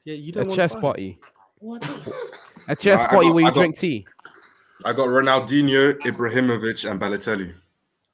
Yeah, 0.04 0.14
you 0.14 0.32
don't 0.32 0.46
want 0.48 0.56
chess 0.56 0.72
fun. 0.72 0.80
party. 0.82 1.18
What? 1.58 1.82
A 2.68 2.76
chess 2.76 3.00
I- 3.00 3.04
I 3.04 3.08
party 3.08 3.26
got- 3.28 3.34
where 3.34 3.44
I 3.44 3.48
you 3.48 3.54
got- 3.54 3.60
drink 3.60 3.78
tea. 3.78 4.06
I 4.84 4.92
got 4.92 5.08
Ronaldinho, 5.08 5.94
Ibrahimovic, 6.00 6.90
and 6.90 7.00
Balotelli. 7.00 7.52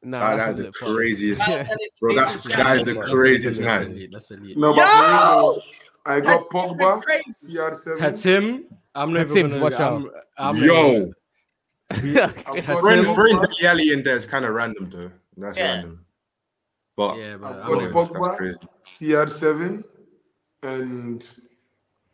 Nah, 0.02 0.18
Ah, 0.20 0.36
that's 0.36 0.54
that's 0.54 0.78
the 0.80 0.86
craziest. 0.86 1.48
Yeah. 1.48 1.66
Bro, 2.00 2.14
that's 2.14 2.36
that 2.44 2.76
is 2.76 2.84
the 2.84 2.94
craziest 2.96 3.60
elite, 3.60 3.66
night. 3.68 3.78
That's 3.80 3.90
elite. 3.96 4.10
That's 4.12 4.30
elite. 4.30 4.56
No, 4.58 4.74
but 4.74 4.86
Yo! 4.86 5.60
I 6.06 6.20
got 6.20 6.48
Pogba, 6.50 7.02
Crazy. 7.02 7.54
CR7. 7.54 7.98
Had 7.98 8.16
him. 8.18 8.64
I'm 8.94 9.12
not 9.12 9.28
Had 9.28 9.36
even 9.36 9.50
gonna. 9.50 9.62
watch 9.62 9.74
I'm, 9.80 10.10
I'm 10.38 10.56
not 10.56 10.64
Yo, 10.64 10.94
even- 10.94 11.14
I've 11.90 12.64
throwing 12.80 13.14
throwing 13.14 13.44
Dele 13.60 13.92
in 13.92 14.02
there 14.02 14.16
is 14.16 14.26
kind 14.26 14.44
of 14.44 14.54
random 14.54 14.88
though. 14.90 15.10
That's 15.36 15.56
Yeah. 15.58 15.64
random. 15.74 16.04
But 16.96 17.16
Yeah, 17.18 17.36
but 17.38 17.46
I've 17.52 17.56
got 17.56 17.68
not 17.68 17.76
yeah, 17.80 17.82
even- 17.88 17.92
Pogba. 17.94 18.24
that's 18.24 18.36
crazy. 18.36 18.58
CR7 18.82 19.84
and 20.62 21.26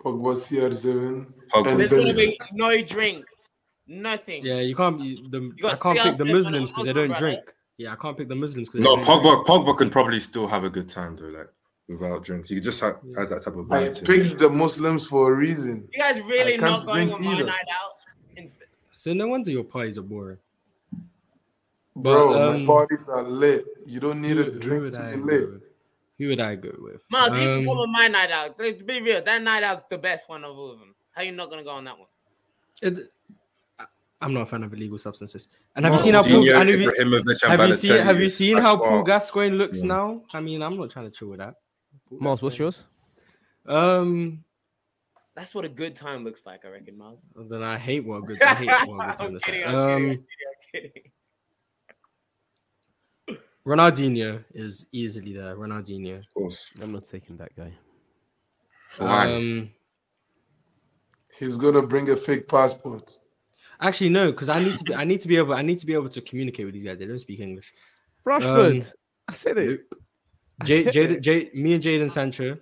Pogba 0.02 0.36
CR7 0.36 1.26
Pogba. 1.54 1.66
and 1.70 1.80
There's 1.80 1.90
gonna 1.90 2.12
be 2.14 2.38
no 2.52 2.82
drinks, 2.82 3.44
nothing. 3.86 4.44
Yeah, 4.44 4.60
you 4.60 4.74
can't. 4.74 5.00
You, 5.00 5.28
the, 5.28 5.52
got 5.62 5.74
I 5.74 5.76
can't 5.76 5.98
pick 6.00 6.16
the 6.16 6.24
Muslims 6.24 6.70
because 6.70 6.84
they 6.84 6.92
don't 6.92 7.10
Pogba, 7.10 7.18
drink. 7.18 7.54
Yeah, 7.76 7.92
I 7.92 7.96
can't 7.96 8.16
pick 8.16 8.28
the 8.28 8.34
Muslims 8.36 8.68
because 8.68 8.84
No, 8.84 8.96
Pogba. 8.96 9.44
Pogba 9.46 9.76
can 9.76 9.90
probably 9.90 10.20
still 10.20 10.46
have 10.46 10.64
a 10.64 10.70
good 10.70 10.88
time 10.88 11.16
though, 11.16 11.26
like 11.26 11.48
without 11.88 12.22
drinks. 12.24 12.50
You 12.50 12.60
just 12.60 12.80
had, 12.80 12.94
had 13.16 13.28
that 13.30 13.42
type 13.44 13.56
of 13.56 13.70
I 13.70 13.88
vibe. 13.88 14.04
to 14.04 14.12
him. 14.12 14.22
picked 14.28 14.38
the 14.40 14.48
Muslims 14.50 15.06
for 15.06 15.32
a 15.32 15.34
reason. 15.36 15.86
You 15.92 16.00
guys 16.00 16.20
really 16.22 16.56
can't 16.58 16.84
going 16.86 17.08
drink 17.08 17.12
on 17.12 17.24
my 17.24 17.32
either. 17.34 17.44
night 17.46 17.68
out? 17.70 17.92
Instead- 18.36 18.68
So 18.90 19.12
no 19.12 19.26
wonder 19.28 19.50
your 19.50 19.64
parties 19.64 19.98
are 19.98 20.02
boring. 20.02 20.38
Bro, 21.96 22.28
But, 22.32 22.52
my 22.52 22.58
um, 22.60 22.66
parties 22.66 23.08
are 23.08 23.22
lit. 23.22 23.66
You 23.86 24.00
don't 24.00 24.20
need 24.20 24.36
Who, 24.36 24.42
a 24.44 24.50
drink 24.50 24.82
would 24.82 24.92
to 24.92 25.02
I 25.04 25.10
be 25.14 25.22
lit. 25.22 25.52
with? 25.52 25.62
Who 26.18 26.28
would 26.28 26.40
I 26.40 26.54
go 26.56 26.70
with? 26.78 27.02
Miles, 27.10 27.28
you 27.36 27.38
can 27.42 27.58
Um, 27.58 27.64
come 27.66 27.78
on 27.78 27.92
my 27.92 28.08
night 28.08 28.30
out. 28.30 28.58
Let's 28.58 28.82
be 28.82 29.00
real. 29.02 29.22
That 29.22 29.42
night 29.42 29.62
out's 29.62 29.84
the 29.90 29.98
best 29.98 30.28
one 30.28 30.42
of 30.44 30.56
all 30.56 30.72
of 30.72 30.78
them. 30.80 30.94
How 31.14 31.22
you 31.22 31.32
not 31.32 31.48
gonna 31.50 31.64
go 31.64 31.70
on 31.70 31.84
that 31.84 31.98
one? 31.98 32.08
it- 32.82 33.10
I- 33.78 33.86
I'm 34.20 34.34
not 34.34 34.42
a 34.42 34.46
fan 34.46 34.62
of 34.64 34.72
illegal 34.74 34.98
substances. 34.98 35.48
And 35.76 35.84
have 35.84 35.94
you 35.94 36.00
seen 36.00 36.14
how 36.14 36.22
Paul, 36.22 36.32
have 36.32 36.44
you, 36.44 36.52
have 36.52 36.68
you 36.68 37.74
seen 37.76 38.02
have 38.02 38.20
you 38.20 38.28
seen 38.28 38.58
how 38.58 38.76
far- 38.78 38.88
Paul 38.88 39.02
Gascoigne 39.04 39.54
looks 39.56 39.80
Yeah. 39.80 39.86
now? 39.88 40.22
I 40.32 40.40
mean, 40.40 40.62
I'm 40.62 40.76
not 40.76 40.90
trying 40.90 41.06
to 41.06 41.10
chill 41.10 41.28
with 41.28 41.38
that. 41.38 41.54
Paul 42.08 42.18
Miles, 42.20 42.42
what's 42.42 42.58
yours? 42.58 42.84
Um, 43.66 44.44
That's 45.34 45.54
what 45.54 45.64
a 45.64 45.68
good 45.68 45.96
time 45.96 46.22
looks 46.24 46.44
like, 46.46 46.64
I 46.64 46.68
reckon, 46.68 46.96
Miles. 46.98 47.20
then 47.34 47.62
I 47.62 47.76
hate 47.78 48.04
what 48.04 48.18
a 48.18 48.22
good. 48.22 48.42
I 48.42 48.54
hate 48.54 48.66
what 48.88 48.94
a 48.94 48.98
good 48.98 49.00
I'm 49.00 49.16
time 49.16 49.32
looks 49.32 49.44
kidding, 49.44 49.60
like. 49.62 49.70
I'm 49.74 49.76
I'm 49.76 49.94
Um, 49.94 50.00
kidding, 50.02 50.24
I'm 50.74 50.90
kidding. 50.92 51.10
Ronaldinho 53.66 54.44
is 54.52 54.84
easily 54.92 55.32
there. 55.32 55.56
Ronaldinho. 55.56 56.18
Of 56.18 56.34
course. 56.34 56.70
I'm 56.80 56.92
not 56.92 57.04
taking 57.04 57.36
that 57.38 57.56
guy. 57.56 57.72
Why? 58.98 59.32
Um, 59.32 59.70
He's 61.38 61.56
gonna 61.56 61.82
bring 61.82 62.08
a 62.10 62.16
fake 62.16 62.46
passport. 62.48 63.18
actually 63.80 64.10
no, 64.10 64.30
because 64.30 64.48
I 64.48 64.62
need 64.62 64.76
to 64.78 64.84
be. 64.84 64.94
I 64.94 65.04
need 65.04 65.20
to 65.20 65.28
be 65.28 65.36
able. 65.36 65.54
I 65.54 65.62
need 65.62 65.78
to 65.80 65.86
be 65.86 65.94
able 65.94 66.08
to 66.10 66.20
communicate 66.20 66.66
with 66.66 66.74
these 66.74 66.84
guys. 66.84 66.98
They 66.98 67.06
don't 67.06 67.18
speak 67.18 67.40
English. 67.40 67.72
Rashford. 68.26 68.82
Um, 68.86 68.92
I 69.28 69.32
said 69.32 69.58
it. 69.58 69.80
J, 70.64 70.84
J, 70.90 71.18
J, 71.18 71.50
me 71.54 71.74
and 71.74 71.82
Jadon 71.82 72.08
Sancho, 72.10 72.56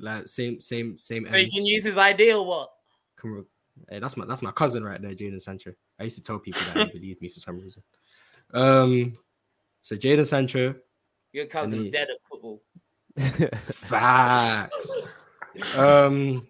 like 0.00 0.26
same, 0.28 0.60
same, 0.60 0.98
same. 0.98 1.26
So 1.28 1.36
you 1.36 1.42
ends. 1.44 1.54
can 1.54 1.64
use 1.66 1.84
his 1.84 1.96
ID 1.96 2.32
or 2.32 2.44
what? 2.44 2.70
Come 3.16 3.34
on. 3.38 3.46
Hey, 3.88 4.00
that's 4.00 4.16
my 4.16 4.24
that's 4.26 4.42
my 4.42 4.50
cousin 4.50 4.82
right 4.82 5.00
there, 5.00 5.12
Jadon 5.12 5.40
Sancho. 5.40 5.72
I 6.00 6.04
used 6.04 6.16
to 6.16 6.22
tell 6.22 6.38
people 6.40 6.60
that 6.74 6.88
he 6.88 6.98
believed 6.98 7.22
me 7.22 7.28
for 7.28 7.38
some 7.38 7.60
reason. 7.60 7.82
Um, 8.52 9.16
so 9.82 9.94
Jadon 9.96 10.26
Sancho, 10.26 10.74
Your 11.32 11.46
cousin's 11.46 11.80
he- 11.82 11.90
dead 11.90 12.08
at 12.10 12.16
football. 12.28 12.60
facts. 13.54 14.94
Um, 15.76 16.46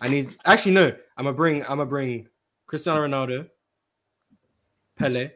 I 0.00 0.08
need 0.08 0.36
actually 0.44 0.72
no. 0.72 0.88
I'm 1.16 1.24
gonna 1.24 1.36
bring 1.36 1.62
I'm 1.62 1.68
gonna 1.78 1.86
bring 1.86 2.28
Cristiano 2.66 3.00
Ronaldo, 3.06 3.48
Pele, 4.96 5.30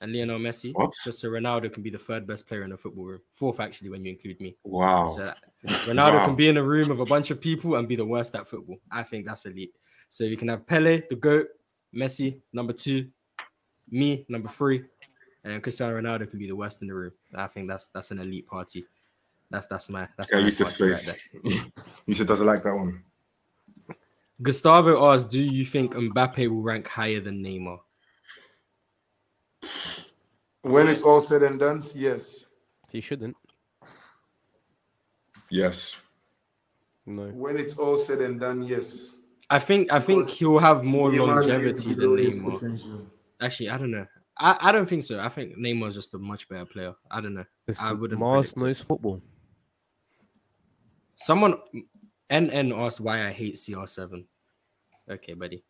and 0.00 0.12
Lionel 0.12 0.38
Messi. 0.38 0.72
What? 0.74 0.92
Just 1.04 1.20
so 1.20 1.28
Ronaldo 1.28 1.72
can 1.72 1.82
be 1.82 1.90
the 1.90 1.98
third 1.98 2.26
best 2.26 2.46
player 2.46 2.62
in 2.64 2.70
the 2.70 2.76
football 2.76 3.04
room, 3.04 3.20
fourth 3.32 3.60
actually 3.60 3.90
when 3.90 4.04
you 4.04 4.12
include 4.12 4.40
me. 4.40 4.56
Wow. 4.64 5.06
So 5.08 5.32
Ronaldo 5.66 6.18
Wow. 6.18 6.26
can 6.26 6.36
be 6.36 6.48
in 6.48 6.56
a 6.56 6.62
room 6.62 6.90
of 6.90 7.00
a 7.00 7.06
bunch 7.06 7.30
of 7.30 7.40
people 7.40 7.76
and 7.76 7.88
be 7.88 7.96
the 7.96 8.04
worst 8.04 8.34
at 8.34 8.46
football. 8.46 8.76
I 8.90 9.02
think 9.02 9.26
that's 9.26 9.46
elite. 9.46 9.74
So 10.10 10.24
you 10.24 10.36
can 10.36 10.48
have 10.48 10.66
Pele, 10.66 11.02
the 11.10 11.16
GOAT, 11.16 11.48
Messi, 11.94 12.40
number 12.52 12.72
two, 12.72 13.08
me, 13.90 14.24
number 14.28 14.48
three, 14.48 14.84
and 15.44 15.62
Cristiano 15.62 16.00
Ronaldo 16.00 16.28
can 16.28 16.38
be 16.38 16.46
the 16.46 16.56
worst 16.56 16.82
in 16.82 16.88
the 16.88 16.94
room. 16.94 17.12
I 17.34 17.46
think 17.46 17.68
that's 17.68 17.88
that's 17.88 18.10
an 18.10 18.18
elite 18.18 18.46
party. 18.46 18.84
That's 19.50 19.66
that's 19.66 19.88
my 19.88 20.08
that's 20.16 20.30
Yeah, 20.32 20.38
my 20.38 20.44
right 20.44 20.54
face. 20.54 21.16
Yusuf 22.06 22.26
doesn't 22.26 22.46
like 22.46 22.64
that 22.64 22.74
one. 22.74 23.02
Gustavo 24.42 25.12
asks, 25.12 25.28
"Do 25.28 25.40
you 25.40 25.64
think 25.64 25.94
Mbappe 25.94 26.48
will 26.48 26.62
rank 26.62 26.86
higher 26.86 27.20
than 27.20 27.42
Neymar?" 27.42 27.78
When 30.62 30.88
it's 30.88 31.02
all 31.02 31.20
said 31.20 31.42
and 31.42 31.60
done, 31.60 31.80
yes. 31.94 32.46
he 32.90 33.00
shouldn't. 33.00 33.36
Yes. 35.48 35.96
No. 37.06 37.28
When 37.28 37.56
it's 37.56 37.78
all 37.78 37.96
said 37.96 38.20
and 38.20 38.40
done, 38.40 38.62
yes. 38.62 39.12
I 39.48 39.60
think 39.60 39.92
I 39.92 40.00
think 40.00 40.24
Because 40.24 40.38
he'll 40.38 40.58
have 40.58 40.82
more 40.82 41.08
longevity 41.10 41.94
than 41.94 42.18
his 42.18 42.36
Neymar. 42.36 42.54
potential. 42.54 43.06
Actually, 43.40 43.70
I 43.70 43.78
don't 43.78 43.92
know. 43.92 44.06
I, 44.38 44.56
I 44.60 44.72
don't 44.72 44.88
think 44.88 45.04
so. 45.04 45.20
I 45.20 45.28
think 45.28 45.56
Neymar's 45.56 45.94
just 45.94 46.12
a 46.14 46.18
much 46.18 46.48
better 46.48 46.66
player. 46.66 46.94
I 47.10 47.20
don't 47.20 47.34
know. 47.34 47.44
I 47.80 47.92
wouldn't. 47.92 48.18
Mars 48.20 48.52
predict 48.52 48.60
knows 48.60 48.80
football. 48.82 49.22
Someone 51.14 51.54
NN 52.30 52.76
asked 52.76 53.00
why 53.00 53.26
I 53.26 53.32
hate 53.32 53.54
CR7. 53.54 54.24
Okay, 55.10 55.34
buddy. 55.34 55.62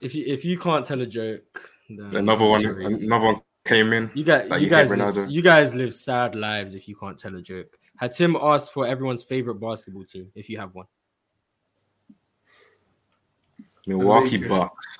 if 0.00 0.14
you 0.14 0.24
if 0.26 0.44
you 0.44 0.58
can't 0.58 0.84
tell 0.84 1.00
a 1.00 1.06
joke, 1.06 1.70
then 1.88 2.14
Another 2.16 2.44
one. 2.46 2.62
sorry. 2.62 2.84
Another 2.86 3.26
one 3.26 3.40
came 3.64 3.92
in. 3.92 4.10
You 4.14 4.24
guys, 4.24 4.48
Like 4.48 4.60
you 4.60 4.66
you 4.66 4.70
guys, 4.70 4.90
live, 4.90 5.30
you 5.30 5.42
guys 5.42 5.74
live 5.74 5.92
sad 5.94 6.34
lives 6.34 6.74
if 6.74 6.88
you 6.88 6.96
can't 6.96 7.18
tell 7.18 7.34
a 7.36 7.42
joke. 7.42 7.76
Had 7.96 8.12
Tim 8.12 8.36
asked 8.40 8.72
for 8.72 8.86
everyone's 8.86 9.22
favorite 9.22 9.56
basketball 9.56 10.04
team, 10.04 10.30
if 10.34 10.48
you 10.48 10.58
have 10.58 10.74
one. 10.74 10.86
Milwaukee 13.86 14.36
Bucks. 14.36 14.98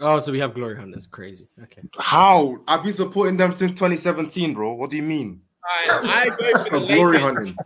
Oh, 0.00 0.18
so 0.18 0.32
we 0.32 0.40
have 0.40 0.54
Glory 0.54 0.76
Hunters. 0.76 1.06
Crazy. 1.06 1.46
Okay. 1.62 1.82
How? 1.98 2.58
I've 2.66 2.82
been 2.82 2.94
supporting 2.94 3.36
them 3.36 3.54
since 3.54 3.70
2017, 3.72 4.52
bro. 4.54 4.72
What 4.74 4.90
do 4.90 4.96
you 4.96 5.02
mean? 5.02 5.40
I, 5.64 6.26
I 6.26 6.28
go 6.36 6.64
for 6.64 6.80
the 6.80 6.86
glory 6.94 7.18
hunting. 7.20 7.56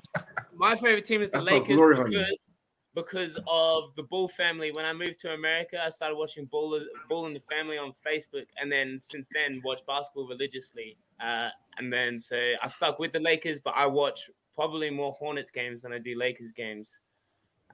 My 0.56 0.74
favorite 0.74 1.04
team 1.04 1.22
is 1.22 1.30
the 1.30 1.38
That's 1.38 1.46
Lakers 1.46 1.76
glory 1.76 2.10
because, 2.10 2.48
because 2.94 3.38
of 3.46 3.94
the 3.96 4.02
Ball 4.04 4.28
family. 4.28 4.72
When 4.72 4.84
I 4.84 4.92
moved 4.92 5.20
to 5.20 5.34
America, 5.34 5.82
I 5.82 5.90
started 5.90 6.16
watching 6.16 6.46
Ball, 6.46 6.80
Ball 7.08 7.26
in 7.26 7.34
the 7.34 7.40
Family 7.40 7.78
on 7.78 7.92
Facebook, 8.06 8.46
and 8.60 8.70
then 8.70 8.98
since 9.02 9.26
then 9.34 9.60
watch 9.64 9.80
basketball 9.86 10.28
religiously. 10.28 10.96
Uh, 11.20 11.50
and 11.78 11.92
then 11.92 12.18
so 12.18 12.54
I 12.62 12.66
stuck 12.68 12.98
with 12.98 13.12
the 13.12 13.20
Lakers, 13.20 13.60
but 13.60 13.74
I 13.76 13.86
watch 13.86 14.30
probably 14.54 14.90
more 14.90 15.12
Hornets 15.12 15.50
games 15.50 15.82
than 15.82 15.92
I 15.92 15.98
do 15.98 16.16
Lakers 16.18 16.52
games. 16.52 16.98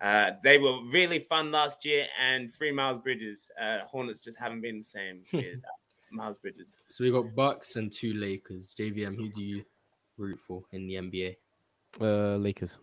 Uh, 0.01 0.33
they 0.43 0.59
were 0.59 0.79
really 0.91 1.21
fun 1.21 1.53
last 1.53 1.85
year, 1.85 2.07
and 2.21 2.53
three 2.53 2.73
Miles 2.73 3.01
Bridges. 3.01 3.51
Uh, 3.61 3.79
Hornets 3.81 4.21
just 4.21 4.39
haven't 4.39 4.61
been 4.61 4.79
the 4.79 4.85
same 4.85 5.21
with 5.33 5.59
uh, 5.59 5.71
Miles 6.11 6.39
Bridges. 6.39 6.83
So 6.89 7.05
we 7.05 7.13
got 7.13 7.35
Bucks 7.35 7.77
and 7.77 7.93
two 7.93 8.15
Lakers. 8.15 8.75
JVM, 8.79 9.17
who 9.17 9.29
do 9.29 9.45
you 9.45 9.65
root 10.19 10.41
for 10.41 10.65
in 10.73 10.89
the 10.89 10.95
NBA? 10.95 11.37
Uh, 12.01 12.37
Lakers. 12.37 12.79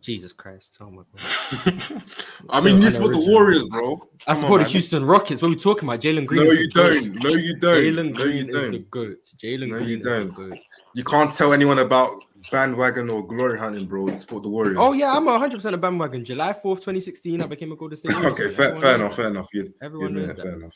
Jesus 0.00 0.32
Christ. 0.32 0.78
Oh 0.80 0.90
my 0.90 1.02
god. 1.02 1.12
I 2.50 2.60
So 2.60 2.64
mean, 2.64 2.80
you 2.80 2.88
support 2.88 3.12
the. 3.12 3.30
Warriors, 3.30 3.66
bro. 3.66 4.00
I 4.28 4.34
support 4.34 4.52
on, 4.52 4.58
the 4.58 4.64
man. 4.64 4.70
Houston 4.70 5.04
Rockets. 5.04 5.42
What 5.42 5.48
are 5.48 5.50
we 5.50 5.56
talking 5.56 5.88
about? 5.88 6.00
Jalen 6.00 6.24
Green. 6.24 6.44
No, 6.46 6.52
you 6.52 6.68
don't. 6.70 7.14
No, 7.22 7.30
you 7.30 7.56
don't. 7.56 7.76
Jalen 7.82 8.08
no, 8.10 8.14
Green 8.14 8.36
you 8.36 8.46
is 8.48 8.54
the 8.54 8.70
don't. 8.70 8.90
goat. 8.90 9.32
Jalen 9.36 9.68
No, 9.68 9.76
Green 9.78 9.88
you 9.88 9.98
is 9.98 10.06
don't. 10.06 10.26
the 10.28 10.32
goat. 10.50 10.58
You 10.94 11.04
can't 11.04 11.32
tell 11.32 11.52
anyone 11.52 11.80
about 11.80 12.12
bandwagon 12.52 13.10
or 13.10 13.26
glory 13.26 13.58
hunting, 13.58 13.86
bro. 13.86 14.08
You 14.08 14.20
support 14.20 14.44
the 14.44 14.48
Warriors. 14.48 14.76
Oh 14.78 14.92
yeah, 14.92 15.12
I'm 15.14 15.24
100 15.24 15.56
percent 15.56 15.74
a 15.74 15.78
bandwagon. 15.78 16.24
July 16.24 16.52
4th, 16.52 16.76
2016, 16.76 17.42
I 17.42 17.46
became 17.46 17.72
a 17.72 17.76
Golden 17.76 17.96
State. 17.96 18.12
Warriors 18.14 18.38
Okay, 18.38 18.54
fair, 18.54 18.78
fair 18.78 18.94
enough. 18.94 19.16
Fair 19.16 19.26
enough. 19.26 19.48
You, 19.52 19.74
Everyone 19.82 20.14
you 20.14 20.20
knows 20.20 20.34
that. 20.36 20.42
fair 20.42 20.52
enough. 20.54 20.74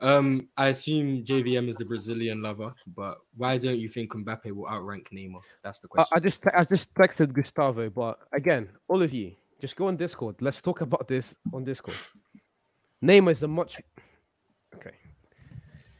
Um, 0.00 0.48
I 0.56 0.68
assume 0.68 1.24
JVM 1.24 1.68
is 1.68 1.76
the 1.76 1.84
Brazilian 1.84 2.42
lover, 2.42 2.72
but 2.94 3.18
why 3.36 3.58
don't 3.58 3.78
you 3.78 3.88
think 3.88 4.12
Mbappe 4.12 4.50
will 4.52 4.68
outrank 4.68 5.08
Neymar? 5.12 5.40
That's 5.62 5.78
the 5.80 5.88
question. 5.88 6.12
I 6.16 6.20
just 6.20 6.42
te- 6.42 6.50
I 6.54 6.64
just 6.64 6.92
texted 6.94 7.32
Gustavo, 7.32 7.90
but 7.90 8.18
again, 8.32 8.68
all 8.88 9.02
of 9.02 9.12
you, 9.12 9.32
just 9.60 9.76
go 9.76 9.86
on 9.88 9.96
Discord. 9.96 10.36
Let's 10.40 10.60
talk 10.62 10.80
about 10.80 11.08
this 11.08 11.34
on 11.52 11.64
Discord. 11.64 11.96
Neymar 13.02 13.30
is 13.32 13.42
a 13.42 13.48
much 13.48 13.78
okay. 14.74 14.92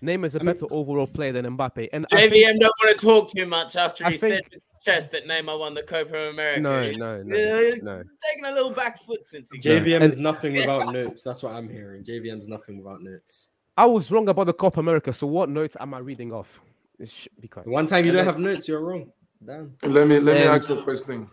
Neymar 0.03 0.27
is 0.27 0.35
a 0.35 0.41
better 0.41 0.67
overall 0.71 1.07
player 1.07 1.33
than 1.33 1.47
Mbappe, 1.57 1.89
and 1.93 2.07
I 2.13 2.29
think- 2.29 2.35
JVM 2.35 2.59
don't 2.61 2.73
want 2.85 2.99
to 2.99 3.07
talk 3.07 3.31
too 3.31 3.47
much 3.47 3.77
after 3.77 4.05
I 4.07 4.11
he 4.13 4.19
said 4.19 4.29
think- 4.31 4.49
to 4.51 4.55
his 4.57 4.63
chest 4.85 5.11
that 5.13 5.27
Neymar 5.27 5.59
won 5.59 5.75
the 5.75 5.83
Copa 5.83 6.29
America. 6.29 6.61
no, 6.61 6.83
He's 6.83 6.97
no, 6.99 7.17
Yeah, 7.17 7.23
no, 7.25 7.71
no. 7.83 8.03
taking 8.31 8.45
a 8.45 8.53
little 8.53 8.71
back 8.71 9.03
foot 9.03 9.27
since 9.27 9.49
he 9.51 9.59
JVM 9.59 9.97
And- 10.03 10.05
is 10.05 10.19
nothing 10.19 10.55
without 10.55 10.93
notes. 10.93 11.23
That's 11.23 11.43
what 11.43 11.55
I'm 11.55 11.69
hearing. 11.69 12.05
JVM's 12.05 12.47
nothing 12.47 12.77
without 12.79 13.03
notes. 13.03 13.49
I 13.77 13.85
was 13.87 14.11
wrong 14.11 14.29
about 14.29 14.47
the 14.47 14.55
Copa 14.55 14.81
America. 14.81 15.13
So 15.13 15.27
what 15.27 15.49
notes 15.51 15.77
am 15.79 15.93
I 15.95 15.99
reading 15.99 16.33
off? 16.33 16.61
It 16.99 17.11
should 17.11 17.33
be 17.41 17.49
quiet. 17.49 17.69
One 17.69 17.87
time 17.87 18.05
you 18.07 18.13
don't 18.13 18.25
have 18.25 18.39
notes, 18.39 18.67
you're 18.69 18.81
wrong. 18.81 19.13
Damn. 19.45 19.75
Let 19.85 20.09
me 20.09 20.19
let 20.19 20.35
me 20.37 20.41
And- 20.43 20.51
ask 20.51 20.71
a 20.71 20.83
question. 20.83 21.29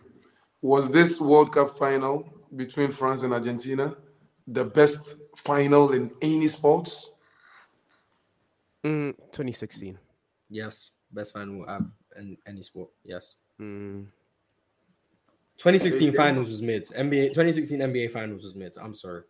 Was 0.61 0.89
this 0.89 1.19
World 1.21 1.53
Cup 1.53 1.77
final 1.77 2.29
between 2.55 2.91
France 2.91 3.23
and 3.23 3.33
Argentina 3.33 3.95
the 4.47 4.63
best 4.65 5.15
final 5.37 5.93
in 5.93 6.11
any 6.21 6.47
sports? 6.47 7.11
Mm, 8.83 9.15
2016. 9.31 9.97
Yes, 10.49 10.91
best 11.11 11.33
final 11.33 11.65
I've 11.67 11.85
in 12.17 12.37
any 12.45 12.61
sport. 12.61 12.89
Yes. 13.05 13.35
Mm, 13.59 14.07
2016 15.57 16.13
finals 16.13 16.49
was 16.49 16.61
mid. 16.61 16.83
NBA 16.93 17.27
2016 17.29 17.79
NBA 17.79 18.11
finals 18.11 18.43
was 18.43 18.53
mid. 18.55 18.77
I'm 18.77 18.93
sorry. 18.93 19.23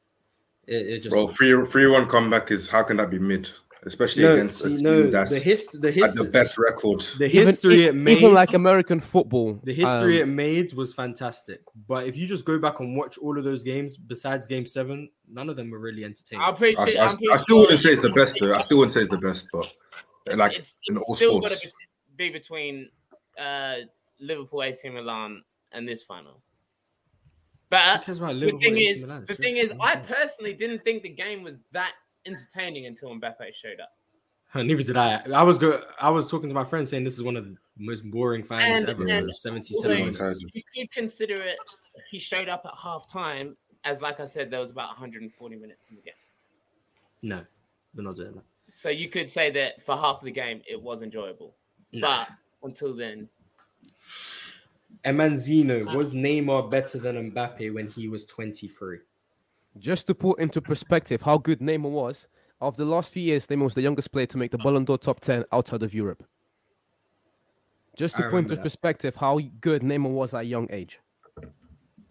It, 0.67 0.87
it 0.87 0.99
just 0.99 1.13
Bro, 1.13 1.27
three 1.27 1.65
three 1.65 1.87
one 1.87 2.07
comeback 2.07 2.51
is 2.51 2.67
how 2.67 2.83
can 2.83 2.97
that 2.97 3.09
be 3.09 3.19
mid? 3.19 3.49
Especially 3.85 4.23
no, 4.23 4.33
against 4.33 4.61
a 4.61 4.69
see, 4.69 4.75
team 4.75 4.83
no, 4.83 5.07
that's 5.07 5.31
the 5.31 5.39
his 5.39 5.67
the 5.67 5.91
had 5.91 6.13
the 6.13 6.23
best 6.23 6.57
record. 6.57 7.01
the 7.17 7.27
history 7.27 7.81
e- 7.81 7.87
it 7.87 7.95
made 7.95 8.19
even 8.19 8.33
like 8.33 8.53
American 8.53 9.01
football. 9.01 9.59
The 9.61 9.73
history 9.73 10.21
um, 10.21 10.29
it 10.29 10.33
made 10.33 10.73
was 10.73 10.93
fantastic, 10.93 11.61
but 11.87 12.07
if 12.07 12.15
you 12.15 12.25
just 12.25 12.45
go 12.45 12.57
back 12.57 12.79
and 12.79 12.95
watch 12.95 13.17
all 13.17 13.37
of 13.37 13.43
those 13.43 13.61
games, 13.61 13.97
besides 13.97 14.47
Game 14.47 14.65
Seven, 14.65 15.09
none 15.29 15.49
of 15.49 15.57
them 15.57 15.69
were 15.69 15.79
really 15.79 16.05
entertaining. 16.05 16.45
I'm 16.45 16.55
pretty 16.55 16.77
I. 16.77 16.83
I, 16.83 17.07
I'm 17.07 17.17
I 17.33 17.37
still 17.37 17.59
wouldn't 17.59 17.79
say 17.79 17.89
it's 17.89 18.01
the 18.01 18.11
best 18.11 18.37
though. 18.39 18.53
I 18.53 18.61
still 18.61 18.77
wouldn't 18.77 18.93
say 18.93 19.01
it's 19.01 19.11
the 19.11 19.17
best, 19.17 19.47
but 19.51 19.67
like 20.37 20.57
it's, 20.57 20.77
in 20.87 20.95
it's 20.95 21.05
all 21.05 21.15
still 21.15 21.39
got 21.41 21.51
sports. 21.51 21.63
to 21.63 22.15
be 22.15 22.29
between 22.29 22.89
uh, 23.37 23.75
Liverpool, 24.19 24.63
AC 24.63 24.87
Milan, 24.89 25.43
and 25.73 25.87
this 25.87 26.03
final. 26.03 26.41
But 27.73 28.03
cares 28.05 28.17
about 28.19 28.39
the 28.39 28.51
thing 28.51 28.77
is, 28.77 29.01
Milan? 29.01 29.25
the 29.27 29.35
thing 29.35 29.57
is, 29.57 29.71
I 29.81 29.95
personally 29.95 30.53
didn't 30.53 30.83
think 30.83 31.03
the 31.03 31.09
game 31.09 31.43
was 31.43 31.57
that 31.71 31.93
entertaining 32.25 32.85
until 32.85 33.09
Mbappe 33.09 33.53
showed 33.53 33.79
up. 33.79 33.91
Neither 34.55 34.83
did 34.83 34.97
I. 34.97 35.21
I 35.33 35.41
was 35.41 35.57
go. 35.57 35.81
I 35.99 36.11
was 36.11 36.29
talking 36.29 36.47
to 36.49 36.53
my 36.53 36.63
friend 36.63 36.87
saying 36.87 37.03
this 37.03 37.15
is 37.15 37.23
one 37.23 37.35
of 37.35 37.45
the 37.45 37.55
most 37.79 38.09
boring 38.11 38.43
finals 38.43 38.81
And- 38.81 38.89
ever. 38.89 39.07
and 39.07 39.27
for 39.27 39.33
77 39.33 39.91
although 39.91 40.05
minutes. 40.05 40.45
You 40.53 40.61
could 40.75 40.91
consider 40.91 41.41
it. 41.41 41.57
He 42.11 42.19
showed 42.19 42.47
up 42.49 42.61
at 42.65 42.73
half 42.75 43.07
time, 43.07 43.57
as 43.83 43.99
like 44.01 44.19
I 44.19 44.25
said, 44.25 44.51
there 44.51 44.59
was 44.59 44.69
about 44.69 44.89
140 44.89 45.55
minutes 45.55 45.87
in 45.89 45.95
the 45.95 46.01
game. 46.03 46.13
No, 47.23 47.43
we're 47.95 48.03
not 48.03 48.15
doing 48.15 48.33
that. 48.35 48.43
So 48.71 48.89
you 48.89 49.09
could 49.09 49.29
say 49.31 49.49
that 49.51 49.81
for 49.81 49.95
half 49.95 50.21
the 50.21 50.29
game 50.31 50.61
it 50.69 50.79
was 50.79 51.01
enjoyable, 51.01 51.55
No. 51.91 52.01
but 52.01 52.29
until 52.61 52.95
then, 52.95 53.27
Emanzino 55.05 55.85
ah. 55.87 55.95
was 55.95 56.13
Neymar 56.13 56.69
better 56.69 56.97
than 56.97 57.31
Mbappe 57.31 57.73
when 57.73 57.87
he 57.87 58.07
was 58.07 58.25
23? 58.25 58.99
Just 59.77 60.07
to 60.07 60.15
put 60.15 60.39
into 60.39 60.61
perspective 60.61 61.23
how 61.23 61.37
good 61.37 61.59
Neymar 61.59 61.89
was, 61.89 62.27
of 62.61 62.77
the 62.77 62.85
last 62.85 63.11
few 63.11 63.23
years, 63.23 63.47
Neymar 63.47 63.63
was 63.65 63.75
the 63.75 63.81
youngest 63.81 64.11
player 64.11 64.25
to 64.27 64.37
make 64.37 64.51
the 64.51 64.57
Ballon 64.57 64.85
d'Or 64.85 64.97
top 64.97 65.19
10 65.19 65.45
outside 65.51 65.83
of 65.83 65.93
Europe. 65.93 66.23
Just 67.97 68.15
to 68.17 68.25
I 68.25 68.29
put 68.29 68.37
into 68.37 68.55
that. 68.55 68.63
perspective 68.63 69.15
how 69.15 69.39
good 69.59 69.81
Neymar 69.81 70.09
was 70.09 70.33
at 70.33 70.41
a 70.41 70.45
young 70.45 70.67
age. 70.71 70.99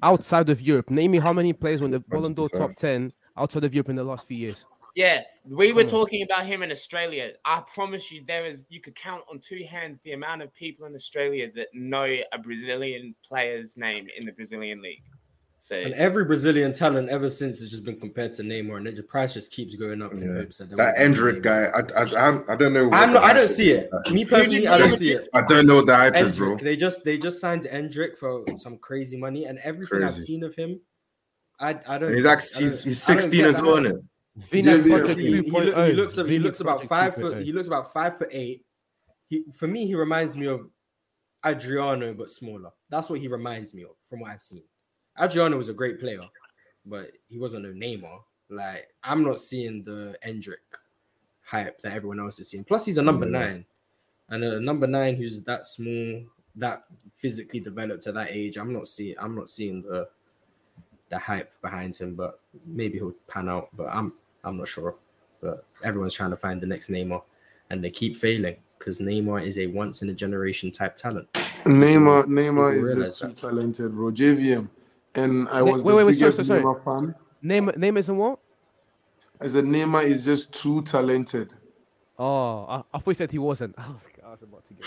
Outside 0.03 0.49
of 0.51 0.61
Europe, 0.61 0.91
name 0.91 1.13
me 1.13 1.19
how 1.19 1.33
many 1.33 1.53
players 1.53 1.81
won 1.81 1.93
the 1.93 2.01
Ballon 2.01 2.35
d'Or 2.35 2.49
top 2.49 2.77
10 2.77 3.13
outside 3.37 3.65
of 3.65 3.73
Europe 3.73 3.89
in 3.89 3.97
the 3.97 4.05
last 4.05 4.27
few 4.27 4.37
years. 4.37 4.67
Yeah, 4.95 5.23
we 5.45 5.73
were 5.73 5.83
Come 5.83 5.87
on. 5.87 5.91
talking 6.01 6.23
about 6.23 6.45
him 6.47 6.63
in 6.63 6.71
Australia. 6.71 7.33
I 7.45 7.63
promise 7.75 8.11
you, 8.13 8.25
there 8.27 8.47
is 8.47 8.67
you 8.69 8.81
could 8.81 8.95
count 8.95 9.23
on 9.31 9.39
two 9.41 9.63
hands 9.69 9.99
the 10.05 10.13
amount 10.13 10.43
of 10.43 10.53
people 10.55 10.87
in 10.87 10.95
Australia 10.95 11.51
that 11.57 11.69
know 11.73 12.05
a 12.05 12.39
Brazilian 12.39 13.15
player's 13.27 13.77
name 13.77 14.07
in 14.19 14.27
the 14.27 14.33
Brazilian 14.33 14.83
league. 14.83 15.03
So 15.61 15.77
And 15.77 15.95
every 15.95 16.25
Brazilian 16.25 16.73
talent 16.73 17.09
ever 17.09 17.29
since 17.31 17.61
has 17.61 17.71
just 17.71 17.85
been 17.85 17.99
compared 18.01 18.35
to 18.35 18.43
Neymar, 18.43 18.79
and 18.79 18.97
the 18.97 19.03
price 19.05 19.33
just 19.33 19.53
keeps 19.53 19.77
going 19.77 20.03
up. 20.03 20.13
in 20.13 20.19
Yeah. 20.19 20.35
hopes 20.35 20.59
there 20.59 20.67
That 20.67 20.97
Endrick 20.97 21.41
guy, 21.41 21.67
I, 21.67 21.81
I, 22.03 22.27
I'm- 22.27 22.45
don't 22.59 22.73
know. 22.73 22.91
I'm 22.93 23.13
not, 23.13 23.23
I 23.23 23.33
don't 23.33 23.47
see 23.49 23.71
it. 23.71 23.89
that. 23.93 24.13
Me 24.13 24.25
personally, 24.25 24.67
I 24.67 24.77
don't 24.77 24.97
see 24.97 25.13
it. 25.13 25.29
I 25.33 25.43
don't 25.43 25.67
know 25.67 25.77
what 25.77 25.87
the 25.87 25.95
hype 25.95 26.17
is, 26.17 26.33
bro. 26.33 26.57
They 26.57 26.77
just 26.77 27.05
they 27.05 27.17
just 27.17 27.41
signed 27.41 27.63
Endrick 27.63 28.19
for 28.19 28.45
some 28.59 28.77
crazy 28.79 29.17
money, 29.17 29.45
and 29.45 29.59
everything 29.61 30.03
I've 30.03 30.17
seen 30.17 30.43
of 30.43 30.55
him, 30.57 30.81
I 31.61 31.79
I 31.87 31.97
don't. 31.97 32.09
And 32.09 32.17
he's 32.17 32.27
I 32.27 32.33
actually 32.33 32.65
he's, 32.65 32.83
he's 32.85 33.03
16 33.03 33.31
get 33.31 33.47
as 33.47 33.55
that 33.55 33.63
well, 33.63 33.83
hype. 33.85 33.93
Isn't 34.37 34.49
it? 34.59 34.65
Vini 34.65 34.67
Yeah, 34.69 34.77
yeah. 34.87 34.99
Project 34.99 35.19
He, 35.21 35.27
he, 35.27 35.43
2.0. 35.43 35.53
look- 35.53 35.87
he 35.89 35.93
looks 35.95 36.17
he 36.17 36.39
looks 36.39 36.61
about 36.61 36.85
five 36.85 37.15
foot 37.15 37.43
he 37.43 37.53
looks 37.53 37.69
about 37.69 37.93
five 37.93 38.17
foot 38.19 38.29
eight. 38.33 38.65
He 39.29 39.45
for 39.55 39.67
me 39.67 39.87
he 39.87 39.95
reminds 39.95 40.37
me 40.37 40.47
of 40.47 40.69
Adriano 41.45 42.15
but 42.15 42.31
smaller. 42.31 42.71
That's 42.91 43.11
what 43.11 43.19
he 43.21 43.29
reminds 43.29 43.75
me 43.75 43.83
of 43.85 43.97
from 44.09 44.21
what 44.21 44.31
I've 44.31 44.43
seen. 44.43 44.63
Adriano 45.21 45.57
was 45.57 45.69
a 45.69 45.75
great 45.75 46.01
player, 46.01 46.21
but 46.87 47.13
he 47.29 47.39
wasn't 47.39 47.65
no 47.65 47.71
Neymar. 47.71 48.21
Like 48.49 48.89
I'm 49.03 49.23
not 49.25 49.39
seeing 49.39 49.83
the 49.83 50.17
Endrick 50.27 50.57
hype 51.45 51.81
that 51.81 51.93
everyone 51.93 52.21
else 52.21 52.39
is 52.39 52.49
seeing. 52.49 52.65
Plus 52.65 52.85
he's 52.87 52.99
a 52.99 53.03
number 53.03 53.27
Yeah. 53.27 53.39
nine, 53.39 53.67
and 54.29 54.45
a 54.45 54.61
number 54.61 54.87
nine 54.87 55.17
who's 55.17 55.41
that 55.43 55.67
small, 55.67 56.23
that 56.57 56.85
physically 57.15 57.61
developed 57.61 58.07
at 58.07 58.15
that 58.15 58.29
age. 58.31 58.57
I'm 58.57 58.73
not 58.73 58.87
seeing 58.87 59.17
I'm 59.19 59.35
not 59.35 59.49
seeing 59.49 59.83
the 59.83 60.09
the 61.11 61.19
hype 61.19 61.53
behind 61.61 61.97
him, 61.97 62.15
but 62.15 62.41
maybe 62.65 62.99
he'll 62.99 63.13
pan 63.29 63.49
out. 63.49 63.69
But 63.77 63.89
I'm 63.89 64.13
I'm 64.45 64.57
not 64.57 64.69
sure. 64.69 64.95
But 65.41 65.65
everyone's 65.85 66.15
trying 66.15 66.31
to 66.31 66.37
find 66.37 66.61
the 66.61 66.67
next 66.67 66.89
Neymar, 66.91 67.23
and 67.71 67.83
they 67.83 67.91
keep 67.91 68.17
failing 68.17 68.57
because 68.79 68.99
Neymar 69.01 69.45
is 69.45 69.59
a 69.59 69.67
once 69.67 70.03
in 70.03 70.09
a 70.11 70.15
generation 70.15 70.71
type 70.71 70.97
talent. 70.97 71.33
Neymar, 71.65 72.25
Neymar 72.27 72.79
is 72.79 72.85
realize 72.85 73.19
just 73.19 73.21
too 73.21 73.33
talented, 73.49 73.93
bro. 73.93 74.11
JVM, 74.11 74.69
and 75.15 75.49
I 75.49 75.63
Ne- 75.63 75.71
was 75.73 75.83
wait, 75.85 75.93
the 75.93 75.97
wait, 75.97 76.05
wait, 76.05 76.13
sorry, 76.15 76.31
biggest 76.31 76.37
sorry, 76.47 76.47
sorry. 76.47 76.63
Neymar 76.63 76.85
fan. 76.85 77.15
Name 77.43 77.71
name 77.77 77.97
isn't 77.97 78.17
what? 78.17 78.39
I 79.41 79.49
said 79.49 79.65
Neymar 79.65 80.05
is 80.05 80.25
just 80.25 80.53
too 80.53 80.83
talented, 80.83 81.53
Oh, 82.19 82.65
I, 82.69 82.83
I 82.95 82.99
thought 82.99 83.11
you 83.11 83.15
said 83.15 83.31
he 83.33 83.39
wasn't. 83.39 83.75
Oh, 84.25 84.29
I 84.29 84.31
was 84.31 84.43
about 84.43 84.65
to 84.67 84.75
get. 84.75 84.87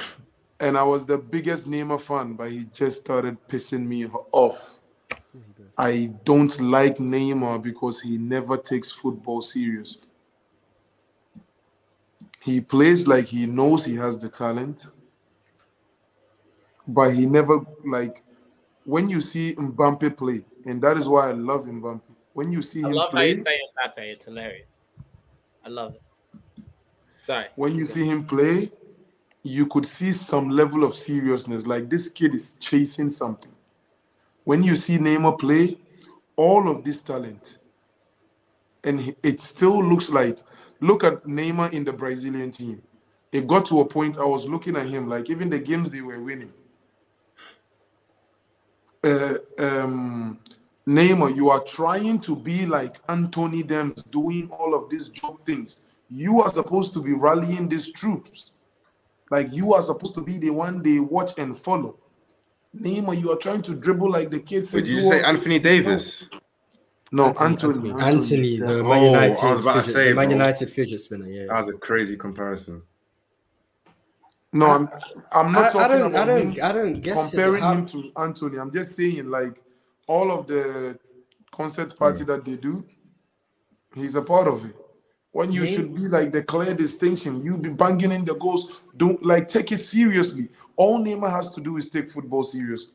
and 0.61 0.77
I 0.77 0.83
was 0.83 1.05
the 1.05 1.17
biggest 1.17 1.67
Neymar 1.69 1.99
fan, 1.99 2.33
but 2.33 2.51
he 2.51 2.65
just 2.73 2.97
started 3.01 3.37
pissing 3.49 3.85
me 3.85 4.05
off. 4.31 4.79
I 5.77 6.11
don't 6.23 6.59
like 6.61 6.97
Neymar 6.97 7.61
because 7.61 7.99
he 7.99 8.17
never 8.17 8.57
takes 8.57 8.91
football 8.91 9.41
seriously. 9.41 10.07
He 12.41 12.61
plays 12.61 13.07
like 13.07 13.25
he 13.25 13.45
knows 13.45 13.83
he 13.83 13.95
has 13.95 14.17
the 14.19 14.29
talent, 14.29 14.85
but 16.87 17.09
he 17.15 17.25
never 17.25 17.59
like 17.83 18.23
when 18.85 19.09
you 19.09 19.19
see 19.19 19.55
Mbappe 19.55 20.15
play, 20.15 20.45
and 20.65 20.81
that 20.83 20.95
is 20.95 21.09
why 21.09 21.29
I 21.29 21.31
love 21.31 21.65
Mbappe. 21.65 22.01
When 22.33 22.51
you 22.51 22.61
see 22.61 22.83
I 22.83 22.89
him 22.89 23.01
play, 23.09 23.29
you 23.29 23.43
say 23.43 23.59
Mbappe. 23.75 23.97
It's 23.97 24.25
hilarious. 24.25 24.67
I 25.65 25.69
love 25.69 25.95
it. 25.95 26.01
Sorry. 27.25 27.47
when 27.55 27.75
you 27.75 27.85
see 27.85 28.05
him 28.05 28.23
play, 28.23 28.71
you 29.41 29.65
could 29.65 29.87
see 29.87 30.11
some 30.11 30.49
level 30.49 30.83
of 30.83 30.93
seriousness. 30.93 31.65
Like 31.65 31.89
this 31.89 32.07
kid 32.07 32.35
is 32.35 32.53
chasing 32.59 33.09
something. 33.09 33.54
When 34.45 34.63
you 34.63 34.75
see 34.75 34.97
Neymar 34.97 35.37
play, 35.39 35.77
all 36.35 36.69
of 36.69 36.83
this 36.83 37.01
talent, 37.01 37.57
and 38.83 39.15
it 39.23 39.41
still 39.41 39.83
looks 39.83 40.09
like, 40.09 40.39
look 40.79 41.03
at 41.03 41.23
Neymar 41.25 41.73
in 41.73 41.83
the 41.83 41.91
Brazilian 41.91 42.51
team. 42.51 42.81
It 43.31 43.47
got 43.47 43.65
to 43.65 43.81
a 43.81 43.85
point 43.85 44.17
I 44.17 44.23
was 44.23 44.47
looking 44.47 44.77
at 44.77 44.85
him 44.85 45.09
like 45.09 45.29
even 45.29 45.49
the 45.49 45.59
games 45.59 45.89
they 45.89 46.01
were 46.01 46.21
winning. 46.21 46.53
Uh, 49.03 49.35
um, 49.57 50.39
Neymar, 50.87 51.35
you 51.35 51.49
are 51.49 51.63
trying 51.63 52.19
to 52.21 52.35
be 52.35 52.67
like 52.67 52.97
Anthony 53.09 53.63
Dems, 53.63 54.09
doing 54.11 54.49
all 54.51 54.75
of 54.75 54.89
these 54.89 55.09
job 55.09 55.43
things. 55.45 55.81
You 56.11 56.41
are 56.41 56.53
supposed 56.53 56.93
to 56.93 57.01
be 57.01 57.13
rallying 57.13 57.67
these 57.67 57.91
troops. 57.91 58.51
Like 59.31 59.51
you 59.51 59.73
are 59.73 59.81
supposed 59.81 60.13
to 60.15 60.21
be 60.21 60.37
the 60.37 60.51
one 60.51 60.83
they 60.83 60.99
watch 60.99 61.33
and 61.39 61.57
follow. 61.57 61.97
Neymar, 62.79 63.19
you 63.19 63.31
are 63.31 63.37
trying 63.37 63.61
to 63.63 63.75
dribble 63.75 64.11
like 64.11 64.29
the 64.31 64.39
kids. 64.39 64.73
Wait, 64.73 64.85
did 64.85 64.91
you 64.95 65.09
say 65.09 65.21
Anthony 65.23 65.59
Davis? 65.59 66.27
No, 67.11 67.27
Anthony, 67.39 67.91
Anthony. 67.91 68.01
Anthony, 68.01 68.47
yeah. 68.57 68.65
the 68.65 68.79
Oh, 68.79 68.83
Man 68.83 69.03
United, 69.03 69.37
I 69.43 69.53
was 69.53 69.63
about 69.63 69.85
to 69.85 69.91
say, 69.91 70.13
Man 70.13 70.25
bro. 70.27 70.37
United 70.37 70.69
fidget 70.69 70.99
spinner. 70.99 71.27
Yeah, 71.29 71.45
That 71.47 71.65
was 71.65 71.69
a 71.75 71.77
crazy 71.77 72.17
comparison. 72.17 72.81
No, 74.51 74.67
I'm, 74.67 74.89
I'm 75.31 75.51
not 75.51 75.65
I 75.75 75.87
talking 75.87 75.99
don't, 75.99 76.15
I 76.15 76.25
don't, 76.25 76.55
him 76.57 76.63
I 76.63 76.71
don't 76.71 77.01
get 77.01 77.13
comparing 77.21 77.55
it. 77.55 77.61
How- 77.61 77.73
him 77.73 77.85
to 77.87 78.11
Anthony. 78.17 78.57
I'm 78.59 78.71
just 78.71 78.95
saying, 78.95 79.29
like, 79.29 79.61
all 80.07 80.31
of 80.31 80.47
the 80.47 80.97
concert 81.51 81.97
party 81.97 82.21
Hmm. 82.21 82.27
that 82.27 82.45
they 82.45 82.55
do, 82.55 82.85
he's 83.95 84.15
a 84.15 84.21
part 84.21 84.47
of 84.47 84.65
it. 84.65 84.75
When 85.31 85.51
you 85.51 85.61
Me- 85.61 85.67
should 85.73 85.93
be 85.93 86.07
like 86.07 86.31
the 86.31 86.41
clear 86.43 86.73
distinction, 86.73 87.43
you 87.43 87.57
be 87.57 87.69
banging 87.69 88.11
in 88.13 88.23
the 88.23 88.35
goals. 88.35 88.81
Don't 88.97 89.23
like 89.25 89.47
take 89.49 89.71
it 89.73 89.79
seriously. 89.79 90.47
All 90.77 90.99
Neymar 90.99 91.31
has 91.31 91.49
to 91.51 91.61
do 91.61 91.77
is 91.77 91.89
take 91.89 92.09
football 92.09 92.43
seriously. 92.43 92.93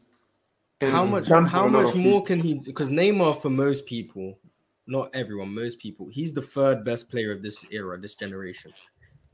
And 0.80 0.90
how 0.90 1.04
much 1.04 1.28
how 1.28 1.68
much 1.68 1.94
more 1.94 2.20
people. 2.20 2.22
can 2.22 2.40
he 2.40 2.54
because 2.54 2.90
Neymar 2.90 3.40
for 3.40 3.50
most 3.50 3.86
people, 3.86 4.38
not 4.86 5.14
everyone, 5.14 5.54
most 5.54 5.78
people, 5.78 6.08
he's 6.08 6.32
the 6.32 6.42
third 6.42 6.84
best 6.84 7.10
player 7.10 7.32
of 7.32 7.42
this 7.42 7.64
era, 7.70 8.00
this 8.00 8.14
generation. 8.14 8.72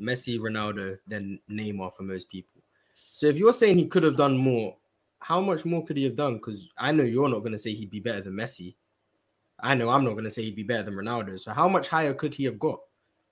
Messi, 0.01 0.39
Ronaldo, 0.39 0.99
then 1.07 1.39
Neymar 1.51 1.93
for 1.95 2.03
most 2.03 2.29
people. 2.29 2.61
So 3.13 3.27
if 3.27 3.39
you're 3.39 3.53
saying 3.53 3.79
he 3.79 3.87
could 3.87 4.03
have 4.03 4.17
done 4.17 4.37
more, 4.37 4.77
how 5.21 5.41
much 5.41 5.65
more 5.65 5.85
could 5.85 5.97
he 5.97 6.05
have 6.05 6.17
done? 6.17 6.35
Because 6.35 6.69
I 6.77 6.93
know 6.93 7.05
you're 7.05 7.29
not 7.29 7.39
going 7.39 7.53
to 7.53 7.59
say 7.59 7.73
he'd 7.73 7.91
be 7.91 8.01
better 8.01 8.21
than 8.21 8.35
Messi. 8.35 8.75
I 9.59 9.75
know 9.75 9.89
I'm 9.89 10.05
not 10.05 10.13
going 10.13 10.25
to 10.25 10.31
say 10.31 10.43
he'd 10.43 10.57
be 10.57 10.63
better 10.63 10.83
than 10.83 10.95
Ronaldo. 10.95 11.41
So 11.41 11.53
how 11.53 11.69
much 11.69 11.89
higher 11.89 12.13
could 12.13 12.35
he 12.35 12.45
have 12.45 12.59
got? 12.59 12.79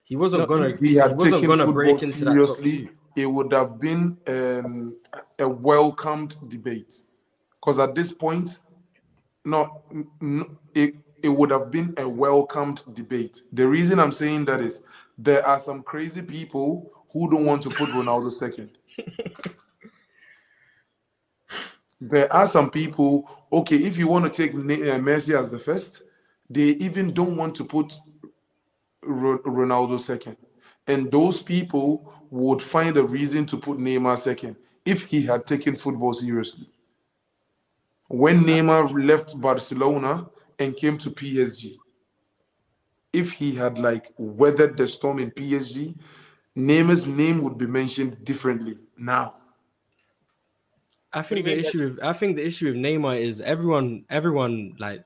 He 0.04 0.16
wasn't 0.16 0.42
No, 0.42 0.46
gonna. 0.46 0.76
He 0.76 0.88
He 0.88 0.94
had 0.94 1.12
wasn't 1.12 1.34
taken 1.34 1.48
gonna 1.48 1.64
football 1.64 1.74
break 1.74 2.02
into 2.02 2.24
that 2.24 2.34
top 2.34 2.56
seriously, 2.56 2.86
two. 2.86 2.88
It 3.16 3.26
would 3.26 3.52
have 3.52 3.80
been 3.80 4.16
um, 4.26 4.96
a 5.38 5.48
welcomed 5.48 6.36
debate. 6.48 7.02
Because 7.60 7.78
at 7.78 7.94
this 7.94 8.12
point, 8.12 8.58
no, 9.44 9.82
n- 9.92 10.06
n- 10.22 10.56
it, 10.74 10.94
it 11.22 11.28
would 11.28 11.50
have 11.50 11.70
been 11.70 11.94
a 11.98 12.08
welcomed 12.08 12.82
debate. 12.94 13.42
The 13.52 13.66
reason 13.66 14.00
I'm 14.00 14.12
saying 14.12 14.46
that 14.46 14.60
is 14.60 14.82
there 15.18 15.46
are 15.46 15.58
some 15.58 15.82
crazy 15.82 16.22
people 16.22 16.90
who 17.12 17.30
don't 17.30 17.44
want 17.44 17.62
to 17.62 17.70
put 17.70 17.90
Ronaldo 17.90 18.32
second. 18.32 18.70
there 22.00 22.32
are 22.32 22.46
some 22.46 22.70
people, 22.70 23.30
okay, 23.52 23.76
if 23.76 23.96
you 23.96 24.08
want 24.08 24.24
to 24.24 24.30
take 24.30 24.52
uh, 24.54 24.98
Messi 24.98 25.38
as 25.38 25.50
the 25.50 25.58
first, 25.58 26.02
they 26.50 26.70
even 26.80 27.12
don't 27.14 27.36
want 27.36 27.54
to 27.56 27.64
put 27.64 27.96
Ro- 29.02 29.38
Ronaldo 29.40 29.98
second. 29.98 30.36
And 30.86 31.10
those 31.10 31.42
people 31.42 32.12
would 32.34 32.60
find 32.60 32.96
a 32.96 33.04
reason 33.04 33.46
to 33.46 33.56
put 33.56 33.78
Neymar 33.78 34.18
second 34.18 34.56
if 34.84 35.02
he 35.04 35.22
had 35.22 35.46
taken 35.46 35.76
football 35.76 36.12
seriously. 36.12 36.68
When 38.08 38.42
Neymar 38.42 38.92
left 39.06 39.40
Barcelona 39.40 40.28
and 40.58 40.76
came 40.76 40.98
to 40.98 41.10
PSG, 41.10 41.76
if 43.12 43.30
he 43.30 43.54
had 43.54 43.78
like 43.78 44.12
weathered 44.18 44.76
the 44.76 44.88
storm 44.88 45.20
in 45.20 45.30
PSG, 45.30 45.96
Neymar's 46.56 47.06
name 47.06 47.40
would 47.42 47.56
be 47.56 47.68
mentioned 47.68 48.24
differently 48.24 48.78
now. 48.98 49.36
I 51.12 51.22
think 51.22 51.46
the 51.46 51.56
issue 51.56 51.84
with 51.84 52.02
I 52.02 52.12
think 52.12 52.36
the 52.36 52.44
issue 52.44 52.66
with 52.66 52.76
Neymar 52.76 53.20
is 53.20 53.40
everyone 53.40 54.04
everyone 54.10 54.74
like 54.80 55.04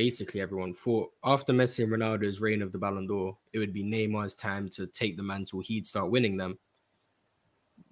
basically 0.00 0.40
everyone 0.40 0.72
thought 0.72 1.12
after 1.22 1.52
Messi 1.52 1.84
and 1.84 1.92
Ronaldo's 1.92 2.40
reign 2.40 2.62
of 2.62 2.72
the 2.72 2.78
Ballon 2.78 3.06
d'Or, 3.06 3.36
it 3.52 3.58
would 3.58 3.74
be 3.74 3.84
Neymar's 3.84 4.34
time 4.34 4.70
to 4.70 4.86
take 4.86 5.18
the 5.18 5.22
mantle. 5.22 5.60
He'd 5.60 5.86
start 5.86 6.10
winning 6.10 6.38
them. 6.38 6.58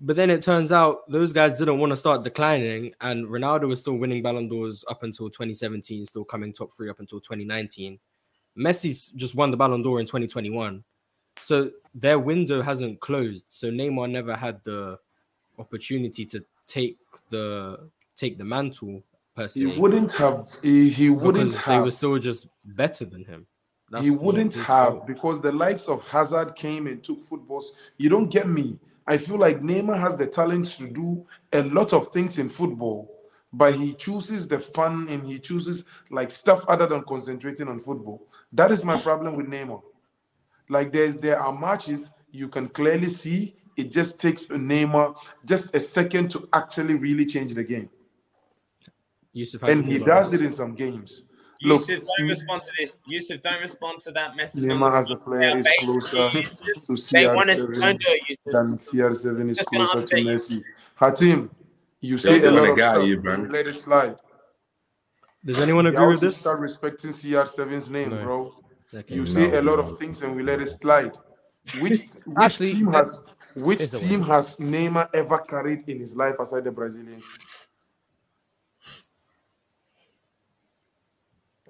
But 0.01 0.17
then 0.17 0.31
it 0.31 0.41
turns 0.41 0.73
out 0.73 1.01
those 1.11 1.35
guys 1.35 1.59
didn't 1.59 1.79
want 1.79 1.93
to 1.93 1.99
start 1.99 2.23
declining, 2.23 2.95
and 3.03 3.27
Ronaldo 3.27 3.69
was 3.69 3.81
still 3.81 3.97
winning 3.97 4.23
Ballon 4.23 4.49
d'Ors 4.49 4.87
up 4.89 5.03
until 5.03 5.29
2017, 5.29 6.07
still 6.07 6.25
coming 6.25 6.51
top 6.51 6.73
three 6.73 6.89
up 6.89 6.99
until 6.99 7.21
2019. 7.21 7.99
Messi's 8.57 9.11
just 9.11 9.35
won 9.35 9.51
the 9.51 9.59
Ballon 9.59 9.83
d'Or 9.83 10.01
in 10.01 10.07
2021. 10.07 10.83
So 11.41 11.73
their 11.95 12.19
window 12.19 12.63
hasn't 12.63 13.01
closed. 13.01 13.45
So 13.51 13.71
Neymar 13.71 14.11
never 14.11 14.35
had 14.35 14.65
the 14.65 14.99
opportunity 15.59 16.25
to 16.25 16.43
take 16.67 16.97
the 17.29 17.91
take 18.17 18.39
the 18.39 18.45
mantle 18.45 19.03
He 19.47 19.67
wouldn't 19.67 20.13
have. 20.13 20.49
He, 20.63 20.89
he 20.89 21.11
wouldn't 21.11 21.53
because 21.53 21.65
they 21.65 21.79
were 21.79 21.91
still 21.91 22.19
just 22.19 22.49
better 22.65 23.05
than 23.05 23.25
him. 23.25 23.47
That's 23.91 24.05
he 24.05 24.11
wouldn't 24.11 24.55
have 24.55 24.67
fault. 24.67 25.07
because 25.07 25.41
the 25.41 25.53
likes 25.53 25.89
of 25.89 26.03
Hazard 26.03 26.55
came 26.55 26.87
and 26.87 27.03
took 27.03 27.23
footballs. 27.23 27.73
You 27.97 28.11
don't 28.11 28.29
get 28.29 28.49
me. 28.49 28.79
I 29.07 29.17
feel 29.17 29.39
like 29.39 29.61
Neymar 29.61 29.99
has 29.99 30.17
the 30.17 30.27
talent 30.27 30.67
to 30.73 30.87
do 30.87 31.27
a 31.55 31.63
lot 31.63 31.95
of 31.95 32.09
things 32.09 32.39
in 32.39 32.51
football, 32.51 33.11
but 33.55 33.75
he 33.75 33.95
chooses 33.95 34.47
the 34.47 34.61
fun 34.61 35.09
and 35.09 35.27
he 35.27 35.39
chooses 35.39 35.87
like 36.11 36.31
stuff 36.31 36.65
other 36.69 36.87
than 36.87 37.03
concentrating 37.05 37.69
on 37.69 37.79
football. 37.79 38.27
That 38.53 38.71
is 38.71 38.85
my 38.85 38.99
problem 38.99 39.37
with 39.37 39.47
Neymar. 39.47 39.81
Like 40.69 40.93
there's 40.93 41.17
there 41.17 41.41
are 41.41 41.59
matches 41.59 42.11
you 42.31 42.49
can 42.49 42.69
clearly 42.69 43.09
see 43.09 43.55
it 43.79 43.93
just 43.93 44.19
takes 44.19 44.47
Neymar 44.47 45.17
just 45.47 45.75
a 45.75 45.81
second 45.81 46.31
to 46.33 46.49
actually 46.53 46.95
really 46.95 47.25
change 47.25 47.55
the 47.55 47.63
game, 47.63 47.89
Yusuf, 49.39 49.61
how 49.61 49.67
do 49.69 49.73
you 49.75 49.79
and 49.79 49.87
he 49.87 49.99
does 49.99 50.33
this? 50.33 50.41
it 50.41 50.45
in 50.45 50.51
some 50.53 50.75
games. 50.75 51.23
Look, 51.63 51.89
Yusuf, 51.89 52.09
don't 52.19 52.29
respond 52.29 52.61
to 52.63 52.73
this. 52.79 52.99
Yusuf, 53.07 53.43
don't 53.43 53.61
respond 53.61 54.01
to 54.03 54.11
that 54.13 54.37
message. 54.37 54.65
Neymar 54.65 54.99
as 54.99 55.11
a 55.11 55.17
player 55.17 55.57
is 55.59 55.67
closer 55.81 56.29
to 56.31 57.13
They 57.13 57.27
want 57.27 57.51
us. 57.51 57.61
CR7 57.61 57.81
Don't 57.81 58.01
do 58.01 58.07
it, 58.09 58.23
Yusuf. 58.29 58.53
than 58.53 58.77
CR7 58.77 59.51
is 59.51 59.61
closer 59.63 60.03
to. 60.07 60.15
Messi. 60.17 60.63
Hatim, 61.01 61.51
you 62.01 62.19
say 62.19 62.43
a 62.43 62.51
lot 62.51 62.69
of 62.69 62.77
get 62.77 62.95
stuff. 62.95 63.07
you, 63.07 63.23
man. 63.23 63.49
Let 63.49 63.67
it 63.69 63.75
slide. 63.75 64.17
Does 65.45 65.59
anyone 65.61 65.85
You 65.85 65.93
agree 65.93 66.07
with 66.07 66.15
also 66.17 66.27
this? 66.27 66.37
start 66.37 66.59
respecting 66.61 67.11
CR7's 67.11 67.91
name, 67.91 68.11
No. 68.11 68.23
bro. 68.25 68.55
Okay. 68.95 69.15
You 69.15 69.25
say 69.27 69.49
No, 69.51 69.61
a 69.61 69.63
lot 69.63 69.77
no. 69.77 69.83
of 69.93 69.99
things 69.99 70.23
and 70.23 70.35
we 70.35 70.43
let 70.43 70.61
it 70.61 70.67
slide. 70.69 71.13
Which, 71.81 72.01
which 72.27 72.37
Actually, 72.39 72.73
team 72.75 72.93
has 72.93 73.21
which 73.55 73.91
team 73.93 74.23
has 74.23 74.57
Neymar 74.57 75.09
ever 75.15 75.39
carried 75.39 75.89
in 75.89 76.01
his 76.01 76.17
life 76.17 76.37
aside 76.41 76.65
the 76.65 76.73
Brazilians? 76.73 77.25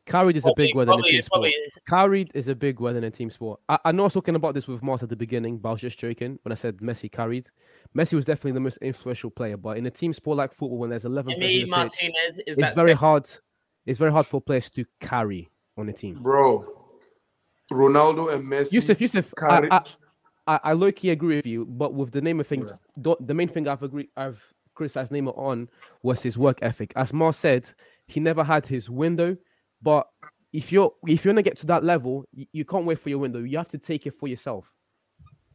Carried 0.08 0.36
is 0.36 0.46
a 0.46 0.52
big 0.56 0.74
word 0.74 0.84
in 0.84 0.88
a 0.88 0.92
Probably- 0.92 1.10
team 1.12 1.22
sport. 1.22 1.40
probably- 1.42 1.54
Carried 1.86 2.30
is 2.34 2.48
a 2.48 2.54
big 2.54 2.80
word 2.80 2.96
in 2.96 3.04
a 3.04 3.10
team 3.10 3.30
sport. 3.30 3.60
I, 3.68 3.78
I 3.86 3.92
know 3.92 4.04
I 4.04 4.06
was 4.06 4.14
talking 4.14 4.34
about 4.34 4.54
this 4.54 4.66
with 4.66 4.82
Mars 4.82 5.02
at 5.02 5.08
the 5.10 5.16
beginning, 5.16 5.58
but 5.58 5.68
I 5.68 5.72
was 5.72 5.80
just 5.80 5.98
joking 5.98 6.38
when 6.42 6.52
I 6.52 6.54
said 6.54 6.78
Messi 6.78 7.10
carried. 7.12 7.50
Messi 7.96 8.14
was 8.14 8.24
definitely 8.24 8.52
the 8.52 8.60
most 8.60 8.78
influential 8.78 9.30
player, 9.30 9.56
but 9.56 9.76
in 9.76 9.86
a 9.86 9.90
team 9.90 10.12
sport 10.14 10.38
like 10.38 10.52
football, 10.54 10.78
when 10.78 10.90
there's 10.90 11.04
11 11.04 11.34
players 11.34 11.62
Emi 11.62 11.62
in 11.64 11.70
the 11.70 11.84
pitch, 11.90 12.02
is 12.38 12.38
it's 12.46 12.56
that 12.60 12.74
very 12.74 12.88
second- 12.92 12.96
hard. 12.98 13.30
It's 13.86 13.98
very 13.98 14.12
hard 14.12 14.26
for 14.26 14.40
players 14.40 14.70
to 14.70 14.84
carry 15.00 15.50
on 15.76 15.88
a 15.88 15.92
team. 15.92 16.22
Bro, 16.22 16.66
Ronaldo 17.72 18.32
and 18.34 18.44
Messi. 18.44 18.72
Yusuf, 18.72 19.00
Yusuf, 19.00 19.32
carry- 19.36 19.70
I, 19.70 19.76
I, 19.76 19.82
I, 20.54 20.60
I 20.64 20.72
low 20.72 20.90
key 20.92 21.10
agree 21.10 21.36
with 21.36 21.46
you, 21.46 21.64
but 21.66 21.92
with 21.94 22.10
the 22.12 22.20
Neymar 22.20 22.46
thing, 22.46 22.68
don't- 23.00 23.24
the 23.26 23.34
main 23.34 23.48
thing 23.48 23.68
I've 23.68 23.82
agreed, 23.82 24.08
I've 24.16 24.42
criticized 24.74 25.10
Neymar 25.12 25.36
on 25.36 25.68
was 26.02 26.22
his 26.22 26.38
work 26.38 26.58
ethic. 26.62 26.92
As 26.96 27.12
Mars 27.12 27.36
said, 27.36 27.70
he 28.06 28.20
never 28.20 28.44
had 28.44 28.66
his 28.66 28.88
window, 28.88 29.36
but 29.82 30.08
if 30.52 30.72
you're 30.72 30.92
if 31.06 31.24
you 31.24 31.30
want 31.30 31.38
to 31.38 31.42
get 31.42 31.58
to 31.58 31.66
that 31.66 31.84
level, 31.84 32.24
you, 32.32 32.46
you 32.52 32.64
can't 32.64 32.84
wait 32.84 32.98
for 32.98 33.10
your 33.10 33.18
window. 33.18 33.38
You 33.40 33.58
have 33.58 33.68
to 33.68 33.78
take 33.78 34.06
it 34.06 34.14
for 34.14 34.28
yourself. 34.28 34.74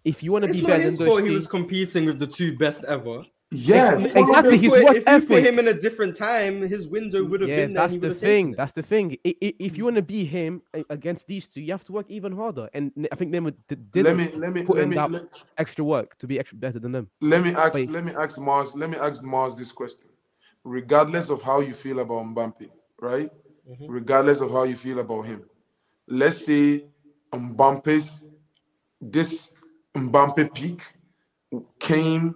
If 0.06 0.22
you 0.22 0.32
want 0.32 0.45
to 0.45 0.52
be 0.52 0.61
not 0.61 0.68
better 0.68 0.84
his 0.84 0.98
than 0.98 1.08
those 1.08 1.16
fault 1.18 1.27
he 1.27 1.34
was 1.34 1.48
competing 1.48 2.06
with 2.06 2.19
the 2.19 2.27
two 2.27 2.56
best 2.58 2.84
ever. 2.84 3.24
yeah, 3.52 3.98
Ex- 4.00 4.14
follow 4.14 4.26
exactly, 4.26 4.52
them. 4.52 4.60
his 4.60 4.74
Put- 4.74 4.84
work 4.84 4.95
if 4.98 5.08
you 5.08 5.27
put 5.27 5.45
him 5.45 5.60
in 5.60 5.68
a 5.69 5.74
different 5.74 6.16
time, 6.16 6.61
his 6.61 6.88
window 6.88 7.24
would 7.24 7.42
have 7.42 7.50
yeah, 7.50 7.56
been 7.58 7.74
there. 7.74 7.84
that's 7.84 7.93
he 7.93 8.00
the 8.00 8.14
thing. 8.14 8.52
That's 8.52 8.74
the 8.74 8.82
thing. 8.84 9.18
I- 9.26 9.35
I- 9.43 9.56
If 9.60 9.77
you 9.77 9.84
want 9.85 9.95
to 9.98 10.02
be 10.02 10.26
him 10.26 10.61
against 10.90 11.27
these 11.27 11.48
two, 11.48 11.61
you 11.61 11.72
have 11.72 11.85
to 11.85 11.92
work 11.93 12.08
even 12.10 12.35
harder. 12.35 12.68
And 12.74 12.92
I 13.11 13.16
think 13.16 13.32
Neymar 13.32 13.52
d- 13.68 13.76
Let 13.76 13.92
didn't 13.93 14.18
me 14.18 14.32
let 14.35 14.53
me 14.53 14.64
put 14.64 14.77
let 14.77 14.84
in 14.84 14.90
me 14.90 14.95
that 14.95 15.11
let, 15.11 15.24
extra 15.58 15.84
work 15.85 16.18
to 16.18 16.27
be 16.27 16.40
extra 16.40 16.58
better 16.58 16.80
than 16.80 16.92
them. 16.92 17.10
let 17.22 17.43
me 17.43 17.52
ask 17.53 17.74
Wait. 17.76 17.90
let 17.92 18.03
me 18.03 18.14
ask 18.14 18.40
Mars 18.40 18.76
let 18.76 18.90
me 18.90 18.98
ask 18.98 19.24
Mars 19.24 19.56
this 19.56 19.72
question. 19.72 20.10
Regardless 20.66 21.30
of 21.30 21.42
how 21.42 21.60
you 21.61 21.74
feel 21.74 22.00
about 22.00 22.26
Mbappe, 22.26 22.69
right? 23.02 23.30
Mhm. 23.69 23.85
Regardless 23.88 24.42
of 24.42 24.51
how 24.51 24.64
you 24.64 24.75
feel 24.75 25.00
about 25.00 25.25
him, 25.25 25.50
let's 26.08 26.45
say 26.45 26.85
Mbappe's 27.32 28.24
this 29.01 29.50
Mbappe 29.95 30.53
peak 30.53 30.82
came 31.80 32.35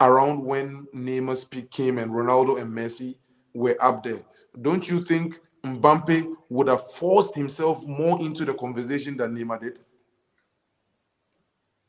around 0.00 0.42
when 0.44 0.86
Neymar's 0.94 1.44
peak 1.44 1.70
came 1.70 1.98
and 1.98 2.10
Ronaldo 2.10 2.60
and 2.60 2.72
Messi 2.72 3.16
were 3.54 3.76
up 3.80 4.02
there. 4.02 4.22
Don't 4.62 4.88
you 4.88 5.04
think 5.04 5.40
Mbappe 5.64 6.34
would 6.48 6.68
have 6.68 6.90
forced 6.92 7.34
himself 7.34 7.84
more 7.86 8.20
into 8.20 8.44
the 8.44 8.54
conversation 8.54 9.16
than 9.16 9.34
Neymar 9.34 9.60
did? 9.60 9.78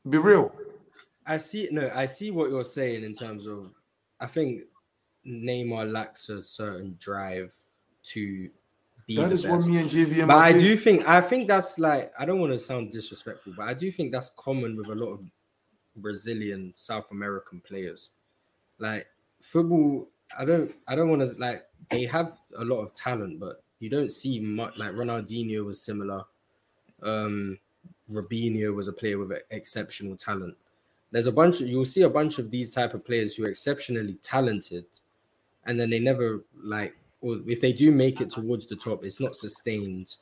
Be 0.10 0.18
real. 0.18 0.54
I 1.26 1.38
see. 1.38 1.68
No, 1.72 1.92
I 1.94 2.06
see 2.06 2.32
what 2.32 2.50
you're 2.50 2.64
saying 2.64 3.04
in 3.04 3.14
terms 3.14 3.48
of. 3.48 3.74
I 4.20 4.26
think 4.28 4.64
Neymar 5.26 5.92
lacks 5.92 6.30
a 6.30 6.42
certain 6.42 6.96
drive 7.00 7.54
to 8.04 8.50
be. 9.08 9.16
That 9.16 9.30
the 9.30 9.36
is 9.36 9.48
what 9.48 9.66
me 9.66 9.78
and 9.80 9.90
JVM 9.90 10.28
But 10.28 10.38
I 10.38 10.52
saying. 10.52 10.62
do 10.62 10.78
think 10.78 11.08
I 11.08 11.22
think 11.22 11.48
that's 11.48 11.80
like 11.80 12.14
I 12.20 12.26
don't 12.26 12.40
want 12.40 12.54
to 12.54 12.60
sound 12.60 12.92
disrespectful, 12.92 13.54
but 13.58 13.64
I 13.68 13.74
do 13.74 13.92
think 13.92 14.12
that's 14.12 14.30
common 14.38 14.76
with 14.78 14.90
a 14.90 14.96
lot 14.96 15.14
of 15.14 15.22
Brazilian 15.96 16.74
South 16.76 17.12
American 17.12 17.62
players. 17.62 18.10
Like 18.80 19.08
football, 19.42 20.08
I 20.38 20.46
don't 20.46 20.76
I 20.88 20.96
don't 20.96 21.10
want 21.10 21.22
to 21.22 21.38
like 21.38 21.66
they 21.90 22.04
have 22.06 22.38
a 22.58 22.64
lot 22.66 22.82
of 22.82 22.94
talent, 22.94 23.40
but 23.40 23.64
you 23.80 23.90
don't 23.90 24.12
see 24.12 24.40
much 24.40 24.78
like 24.78 24.92
Ronaldinho 24.92 25.66
was 25.66 25.82
similar. 25.82 26.24
Um 27.02 27.60
Robinho 28.12 28.74
was 28.74 28.88
a 28.88 28.94
player 28.94 29.18
with 29.18 29.32
exceptional 29.52 30.16
talent. 30.16 30.56
There's 31.12 31.28
a 31.28 31.32
bunch 31.32 31.62
of 31.62 31.68
you'll 31.68 31.86
see 31.86 32.02
a 32.04 32.10
bunch 32.10 32.40
of 32.40 32.52
these 32.52 32.74
type 32.74 32.94
of 32.94 33.06
players 33.06 33.36
who 33.36 33.46
are 33.46 33.50
exceptionally 33.50 34.16
talented, 34.24 34.86
and 35.66 35.80
then 35.80 35.90
they 35.90 36.00
never 36.00 36.44
like 36.62 36.96
or 37.28 37.40
if 37.48 37.60
they 37.60 37.74
do 37.74 37.92
make 37.92 38.22
it 38.22 38.30
towards 38.30 38.68
the 38.68 38.76
top, 38.76 39.04
it's 39.04 39.20
not 39.20 39.36
sustained, 39.36 40.16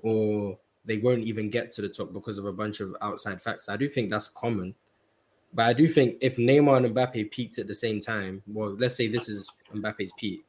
or 0.00 0.58
they 0.84 0.98
won't 0.98 1.22
even 1.22 1.50
get 1.50 1.72
to 1.72 1.82
the 1.82 1.88
top 1.88 2.12
because 2.12 2.38
of 2.38 2.46
a 2.46 2.52
bunch 2.52 2.80
of 2.80 2.96
outside 3.02 3.40
factors. 3.40 3.68
I 3.68 3.76
do 3.76 3.88
think 3.88 4.10
that's 4.10 4.28
common, 4.28 4.74
but 5.54 5.66
I 5.66 5.72
do 5.72 5.88
think 5.88 6.18
if 6.20 6.36
Neymar 6.36 6.84
and 6.84 6.94
Mbappe 6.94 7.30
peaked 7.30 7.58
at 7.58 7.66
the 7.66 7.74
same 7.74 8.00
time, 8.00 8.42
well, 8.46 8.74
let's 8.78 8.96
say 8.96 9.06
this 9.06 9.28
is 9.28 9.50
Mbappe's 9.74 10.12
peak. 10.18 10.44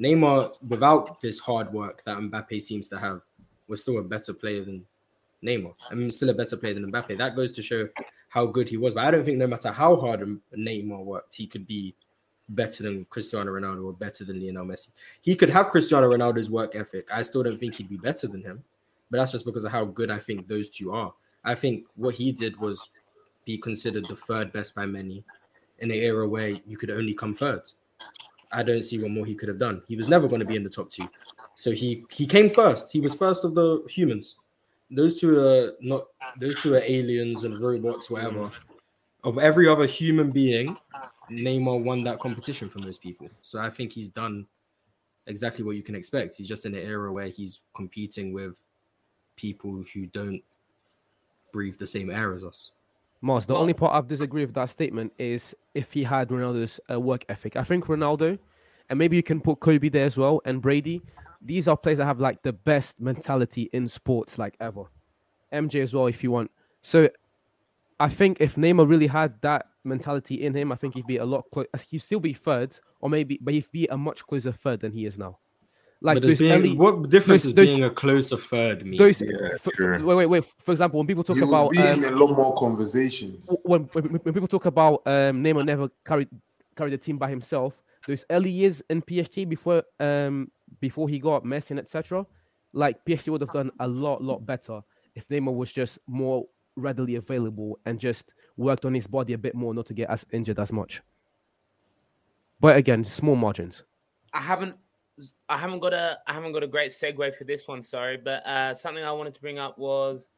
Neymar, 0.00 0.52
without 0.66 1.20
this 1.20 1.38
hard 1.40 1.72
work 1.72 2.02
that 2.04 2.18
Mbappe 2.18 2.60
seems 2.60 2.88
to 2.88 2.98
have, 2.98 3.22
was 3.66 3.82
still 3.82 3.98
a 3.98 4.02
better 4.02 4.32
player 4.32 4.64
than 4.64 4.86
Neymar. 5.44 5.74
I 5.90 5.94
mean, 5.94 6.10
still 6.10 6.30
a 6.30 6.34
better 6.34 6.56
player 6.56 6.74
than 6.74 6.90
Mbappe. 6.90 7.18
That 7.18 7.36
goes 7.36 7.52
to 7.52 7.62
show 7.62 7.88
how 8.28 8.46
good 8.46 8.68
he 8.68 8.76
was. 8.76 8.94
But 8.94 9.04
I 9.04 9.10
don't 9.10 9.24
think 9.24 9.38
no 9.38 9.46
matter 9.46 9.70
how 9.70 9.96
hard 9.96 10.20
Neymar 10.56 11.04
worked, 11.04 11.34
he 11.34 11.46
could 11.46 11.66
be 11.66 11.94
better 12.48 12.82
than 12.82 13.04
Cristiano 13.06 13.52
Ronaldo 13.52 13.84
or 13.84 13.92
better 13.92 14.24
than 14.24 14.40
Lionel 14.40 14.64
Messi. 14.64 14.90
He 15.20 15.36
could 15.36 15.50
have 15.50 15.68
Cristiano 15.68 16.10
Ronaldo's 16.10 16.50
work 16.50 16.74
ethic. 16.74 17.08
I 17.12 17.22
still 17.22 17.42
don't 17.42 17.58
think 17.58 17.74
he'd 17.74 17.88
be 17.88 17.96
better 17.98 18.26
than 18.26 18.42
him. 18.42 18.64
But 19.10 19.18
that's 19.18 19.32
just 19.32 19.44
because 19.44 19.64
of 19.64 19.72
how 19.72 19.84
good 19.84 20.10
I 20.10 20.18
think 20.18 20.48
those 20.48 20.68
two 20.68 20.92
are. 20.92 21.12
I 21.44 21.54
think 21.54 21.86
what 21.96 22.14
he 22.14 22.32
did 22.32 22.58
was 22.58 22.90
be 23.44 23.56
considered 23.56 24.06
the 24.06 24.16
third 24.16 24.52
best 24.52 24.74
by 24.74 24.86
many 24.86 25.24
in 25.78 25.90
an 25.90 25.96
era 25.96 26.28
where 26.28 26.50
you 26.66 26.76
could 26.76 26.90
only 26.90 27.14
come 27.14 27.34
third. 27.34 27.62
I 28.52 28.62
don't 28.62 28.82
see 28.82 29.00
what 29.00 29.10
more 29.10 29.26
he 29.26 29.34
could 29.34 29.48
have 29.48 29.58
done. 29.58 29.82
He 29.88 29.96
was 29.96 30.08
never 30.08 30.28
going 30.28 30.40
to 30.40 30.46
be 30.46 30.56
in 30.56 30.64
the 30.64 30.70
top 30.70 30.90
two. 30.90 31.08
So 31.54 31.70
he 31.70 32.04
he 32.10 32.26
came 32.26 32.50
first. 32.50 32.90
He 32.90 33.00
was 33.00 33.14
first 33.14 33.44
of 33.44 33.54
the 33.54 33.84
humans. 33.88 34.38
Those 34.90 35.20
two 35.20 35.38
are 35.38 35.72
not 35.80 36.06
those 36.38 36.60
two 36.62 36.74
are 36.74 36.82
aliens 36.82 37.44
and 37.44 37.62
robots, 37.62 38.10
whatever. 38.10 38.50
Of 39.24 39.38
every 39.38 39.68
other 39.68 39.86
human 39.86 40.30
being, 40.30 40.76
Neymar 41.30 41.82
won 41.82 42.04
that 42.04 42.20
competition 42.20 42.68
from 42.68 42.82
those 42.82 42.98
people. 42.98 43.28
So 43.42 43.58
I 43.58 43.68
think 43.68 43.92
he's 43.92 44.08
done 44.08 44.46
exactly 45.26 45.64
what 45.64 45.76
you 45.76 45.82
can 45.82 45.94
expect. 45.94 46.36
He's 46.36 46.48
just 46.48 46.66
in 46.66 46.74
an 46.74 46.82
era 46.82 47.12
where 47.12 47.28
he's 47.28 47.60
competing 47.74 48.32
with 48.32 48.56
people 49.36 49.82
who 49.92 50.06
don't 50.06 50.42
breathe 51.52 51.78
the 51.78 51.86
same 51.86 52.10
air 52.10 52.32
as 52.32 52.44
us. 52.44 52.72
Mars, 53.20 53.46
the 53.46 53.54
only 53.54 53.74
part 53.74 53.94
I've 53.94 54.06
disagree 54.06 54.44
with 54.44 54.54
that 54.54 54.70
statement 54.70 55.12
is 55.18 55.54
if 55.74 55.92
he 55.92 56.04
had 56.04 56.28
Ronaldo's 56.28 56.80
uh, 56.90 57.00
work 57.00 57.24
ethic. 57.28 57.56
I 57.56 57.64
think 57.64 57.86
Ronaldo, 57.86 58.38
and 58.88 58.98
maybe 58.98 59.16
you 59.16 59.22
can 59.22 59.40
put 59.40 59.58
Kobe 59.60 59.88
there 59.88 60.06
as 60.06 60.16
well, 60.16 60.40
and 60.44 60.62
Brady. 60.62 61.02
These 61.40 61.68
are 61.68 61.76
players 61.76 61.98
that 61.98 62.04
have 62.04 62.20
like 62.20 62.42
the 62.42 62.52
best 62.52 63.00
mentality 63.00 63.70
in 63.72 63.88
sports, 63.88 64.38
like 64.38 64.56
ever. 64.60 64.84
MJ 65.52 65.82
as 65.82 65.94
well, 65.94 66.06
if 66.06 66.22
you 66.22 66.30
want. 66.30 66.50
So, 66.80 67.08
I 68.00 68.08
think 68.08 68.36
if 68.40 68.54
Neymar 68.56 68.88
really 68.88 69.08
had 69.08 69.40
that 69.42 69.66
mentality 69.84 70.42
in 70.44 70.54
him, 70.54 70.70
I 70.72 70.76
think 70.76 70.94
he'd 70.94 71.06
be 71.06 71.16
a 71.16 71.24
lot. 71.24 71.44
Clo- 71.52 71.66
he'd 71.90 71.98
still 71.98 72.20
be 72.20 72.32
third, 72.32 72.78
or 73.00 73.10
maybe, 73.10 73.38
but 73.40 73.54
he'd 73.54 73.70
be 73.72 73.86
a 73.88 73.96
much 73.96 74.24
closer 74.26 74.52
third 74.52 74.80
than 74.80 74.92
he 74.92 75.04
is 75.06 75.18
now. 75.18 75.38
Like 76.00 76.16
but 76.16 76.22
those 76.22 76.38
being, 76.38 76.52
early- 76.52 76.76
what 76.76 77.08
difference 77.10 77.42
those- 77.42 77.46
is 77.50 77.54
those- 77.54 77.70
being 77.72 77.84
a 77.84 77.90
closer 77.90 78.36
third 78.36 78.86
mean? 78.86 78.98
those 78.98 79.20
Yeah, 79.20 79.48
f- 79.54 79.68
true. 79.74 80.06
wait, 80.06 80.14
wait, 80.14 80.26
wait. 80.26 80.44
For 80.58 80.70
example, 80.70 81.00
when 81.00 81.08
people 81.08 81.24
talk 81.24 81.38
You 81.38 81.44
about 81.48 81.72
be 81.72 81.78
um, 81.78 82.04
a 82.04 82.10
lot 82.12 82.36
more 82.36 82.54
conversations. 82.54 83.50
when, 83.64 83.82
when, 83.92 84.04
when 84.04 84.32
people 84.34 84.46
talk 84.46 84.66
about 84.66 85.02
um, 85.06 85.42
Neymar 85.42 85.64
never 85.64 85.90
carried 86.04 86.28
carried 86.76 86.92
the 86.92 86.98
team 86.98 87.18
by 87.18 87.28
himself, 87.28 87.82
those 88.06 88.24
early 88.30 88.50
years 88.50 88.80
in 88.88 89.02
PSG 89.02 89.48
before 89.48 89.82
um 89.98 90.52
before 90.80 91.08
he 91.08 91.18
got 91.18 91.42
Messi 91.42 91.70
and 91.70 91.80
etc. 91.80 92.24
Like 92.72 93.04
PSG 93.04 93.28
would 93.32 93.40
have 93.40 93.52
done 93.52 93.72
a 93.80 93.88
lot 93.88 94.22
lot 94.22 94.46
better 94.46 94.82
if 95.16 95.26
Neymar 95.28 95.52
was 95.52 95.72
just 95.72 95.98
more 96.06 96.46
readily 96.78 97.16
available 97.16 97.78
and 97.86 97.98
just 97.98 98.34
worked 98.56 98.84
on 98.84 98.94
his 98.94 99.06
body 99.06 99.32
a 99.32 99.38
bit 99.38 99.54
more, 99.54 99.74
not 99.74 99.86
to 99.86 99.94
get 99.94 100.10
as 100.10 100.24
injured 100.32 100.58
as 100.58 100.72
much. 100.72 101.02
But 102.60 102.76
again, 102.76 103.04
small 103.04 103.36
margins. 103.36 103.84
I 104.32 104.40
haven't 104.40 104.76
I 105.48 105.56
haven't 105.56 105.80
got 105.80 105.92
a 105.92 106.18
I 106.26 106.32
haven't 106.32 106.52
got 106.52 106.62
a 106.62 106.66
great 106.66 106.92
segue 106.92 107.36
for 107.36 107.44
this 107.44 107.66
one, 107.66 107.82
sorry, 107.82 108.16
but 108.16 108.46
uh 108.46 108.74
something 108.74 109.02
I 109.04 109.12
wanted 109.12 109.34
to 109.34 109.40
bring 109.40 109.58
up 109.58 109.78
was 109.78 110.28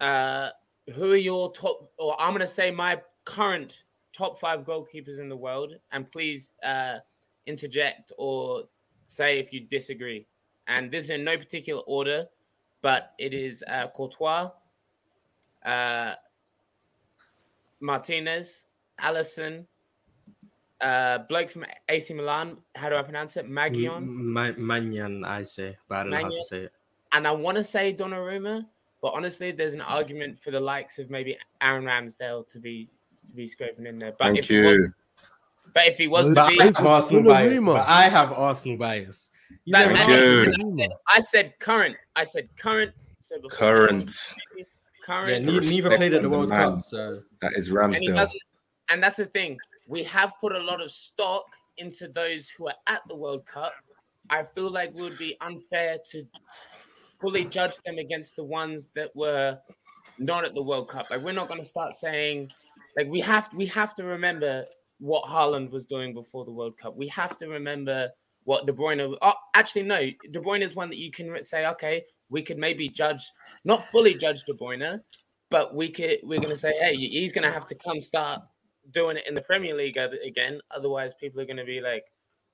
uh 0.00 0.50
who 0.94 1.12
are 1.12 1.16
your 1.16 1.52
top 1.52 1.90
or 1.98 2.20
I'm 2.20 2.32
gonna 2.32 2.46
say 2.46 2.70
my 2.70 3.00
current 3.24 3.84
top 4.12 4.38
five 4.38 4.60
goalkeepers 4.60 5.18
in 5.18 5.28
the 5.28 5.36
world, 5.36 5.74
and 5.92 6.10
please 6.10 6.52
uh 6.62 6.98
interject 7.46 8.12
or 8.18 8.64
say 9.06 9.38
if 9.38 9.52
you 9.52 9.60
disagree. 9.60 10.26
And 10.66 10.90
this 10.90 11.04
is 11.04 11.10
in 11.10 11.24
no 11.24 11.36
particular 11.36 11.82
order, 11.86 12.26
but 12.82 13.14
it 13.18 13.32
is 13.34 13.64
uh 13.68 13.88
Courtois, 13.88 14.50
uh 15.68 16.14
Martinez, 17.80 18.64
Alisson, 19.00 19.64
uh 20.80 21.18
bloke 21.28 21.50
from 21.50 21.64
AC 21.88 22.14
Milan, 22.14 22.56
how 22.74 22.88
do 22.88 22.96
I 22.96 23.02
pronounce 23.02 23.36
it? 23.36 23.48
Magion. 23.48 24.06
Ma- 24.06 24.52
Maignan, 24.52 25.24
I 25.26 25.42
say, 25.42 25.76
but 25.88 25.98
I 25.98 26.02
don't 26.04 26.10
know 26.12 26.22
how 26.22 26.28
to 26.28 26.44
say 26.44 26.58
it. 26.64 26.72
and 27.12 27.26
I 27.26 27.32
want 27.32 27.56
to 27.58 27.64
say 27.64 27.92
Donnarumma, 27.94 28.66
but 29.02 29.12
honestly, 29.14 29.50
there's 29.52 29.74
an 29.74 29.80
argument 29.80 30.40
for 30.40 30.50
the 30.50 30.60
likes 30.60 30.98
of 30.98 31.10
maybe 31.10 31.36
Aaron 31.60 31.84
Ramsdale 31.84 32.48
to 32.48 32.58
be 32.58 32.88
to 33.26 33.32
be 33.32 33.46
scoping 33.46 33.86
in 33.86 33.98
there. 33.98 34.12
But 34.18 34.24
Thank 34.26 34.38
if 34.38 34.50
you. 34.50 34.92
but 35.74 35.86
if 35.86 35.98
he 35.98 36.06
was 36.08 36.28
to 36.28 36.34
But 36.34 36.50
be, 36.50 36.60
I 36.60 36.64
have 36.66 36.86
Arsenal 36.86 37.22
bias. 37.24 37.64
But 37.64 37.88
I 37.88 38.02
have 38.08 38.32
Arsenal 38.32 38.76
bias. 38.78 39.30
He's 39.64 39.72
that, 39.72 39.88
never 39.92 39.94
Thank 40.04 40.08
you. 40.10 40.54
I, 40.64 40.76
said, 40.76 40.90
I 41.16 41.20
said 41.20 41.58
current. 41.58 41.96
I 42.16 42.24
said 42.24 42.48
current. 42.56 42.92
So 43.22 43.36
before- 43.40 43.58
Current. 45.08 45.44
Yeah, 45.44 45.50
current. 45.50 45.64
ne- 45.64 45.70
neither 45.70 45.96
played 45.96 46.12
at 46.12 46.20
the 46.22 46.26
on 46.28 46.32
the 46.32 46.38
World 46.38 46.50
man. 46.50 46.72
Cup, 46.74 46.82
so 46.82 47.22
That 47.40 47.54
is 47.54 47.70
and, 47.70 47.78
Ramsdale. 47.78 48.14
doesn't, 48.14 48.42
and 48.90 49.02
that's 49.02 49.16
the 49.16 49.24
thing. 49.26 49.56
We 49.88 50.02
have 50.04 50.34
put 50.38 50.52
a 50.54 50.58
lot 50.58 50.82
of 50.82 50.90
stock 50.90 51.46
into 51.78 52.08
those 52.08 52.50
who 52.50 52.68
are 52.68 52.74
at 52.86 53.00
the 53.08 53.16
World 53.16 53.46
Cup. 53.46 53.72
I 54.28 54.44
feel 54.54 54.70
like 54.70 54.90
it 54.90 54.96
would 54.96 55.16
be 55.16 55.36
unfair 55.40 55.96
to 56.10 56.26
fully 57.20 57.44
judge 57.46 57.76
them 57.86 57.96
against 57.96 58.36
the 58.36 58.44
ones 58.44 58.88
that 58.94 59.14
were 59.16 59.58
not 60.18 60.44
at 60.44 60.54
the 60.54 60.62
World 60.62 60.88
Cup. 60.90 61.06
Like 61.10 61.22
we're 61.22 61.32
not 61.32 61.48
going 61.48 61.60
to 61.62 61.66
start 61.66 61.94
saying 61.94 62.50
like 62.96 63.08
we 63.08 63.20
have 63.20 63.48
we 63.54 63.64
have 63.66 63.94
to 63.94 64.04
remember 64.04 64.64
what 64.98 65.24
Haaland 65.24 65.70
was 65.70 65.86
doing 65.86 66.12
before 66.12 66.44
the 66.44 66.50
World 66.52 66.74
Cup. 66.76 66.96
We 66.96 67.08
have 67.08 67.38
to 67.38 67.48
remember 67.48 68.10
what 68.44 68.66
De 68.66 68.72
Bruyne. 68.72 69.16
Oh, 69.22 69.32
actually, 69.54 69.84
no, 69.84 70.00
De 70.32 70.40
Bruyne 70.40 70.62
is 70.62 70.74
one 70.74 70.90
that 70.90 70.98
you 70.98 71.10
can 71.10 71.42
say, 71.44 71.66
okay, 71.66 72.04
we 72.30 72.42
could 72.42 72.58
maybe 72.58 72.88
judge, 72.88 73.30
not 73.64 73.88
fully 73.90 74.14
judge 74.14 74.44
De 74.44 74.52
Bruyne, 74.52 75.00
but 75.50 75.74
we 75.74 75.90
could. 75.90 76.18
We're 76.22 76.40
going 76.40 76.50
to 76.50 76.58
say, 76.58 76.74
hey, 76.78 76.94
he's 76.96 77.32
going 77.32 77.46
to 77.46 77.50
have 77.52 77.66
to 77.68 77.74
come 77.74 78.00
start 78.00 78.40
doing 78.90 79.16
it 79.16 79.26
in 79.26 79.34
the 79.34 79.40
Premier 79.42 79.74
League 79.74 79.96
again. 79.96 80.60
Otherwise, 80.70 81.14
people 81.14 81.40
are 81.40 81.46
going 81.46 81.56
to 81.56 81.64
be 81.64 81.80
like, 81.80 82.04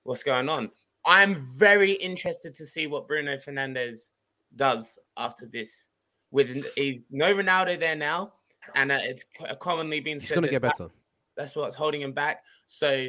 what's 0.05 0.23
going 0.23 0.49
on? 0.49 0.71
I'm 1.07 1.35
very 1.57 1.93
interested 1.93 2.55
to 2.55 2.67
see 2.67 2.87
what 2.87 3.07
Bruno 3.09 3.37
Fernandes 3.37 4.11
does 4.57 4.99
after 5.17 5.47
this. 5.47 5.89
With 6.31 6.65
he's 6.75 7.05
no 7.11 7.33
Ronaldo 7.35 7.79
there 7.79 7.95
now, 7.95 8.33
and 8.75 8.91
uh, 8.91 8.99
it's 9.03 9.25
commonly 9.61 10.01
been 10.01 10.19
He's 10.19 10.29
said 10.29 10.37
gonna 10.37 10.49
get 10.49 10.63
that- 10.63 10.73
better. 10.79 10.91
that's 11.37 11.55
what's 11.55 11.77
holding 11.77 12.01
him 12.01 12.13
back. 12.13 12.43
So, 12.67 13.09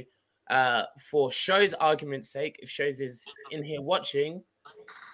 uh, 0.49 0.83
for 1.09 1.31
show's 1.31 1.73
argument's 1.73 2.29
sake, 2.29 2.57
if 2.61 2.69
shows 2.69 2.99
is 2.99 3.23
in 3.49 3.63
here 3.63 3.81
watching, 3.81 4.43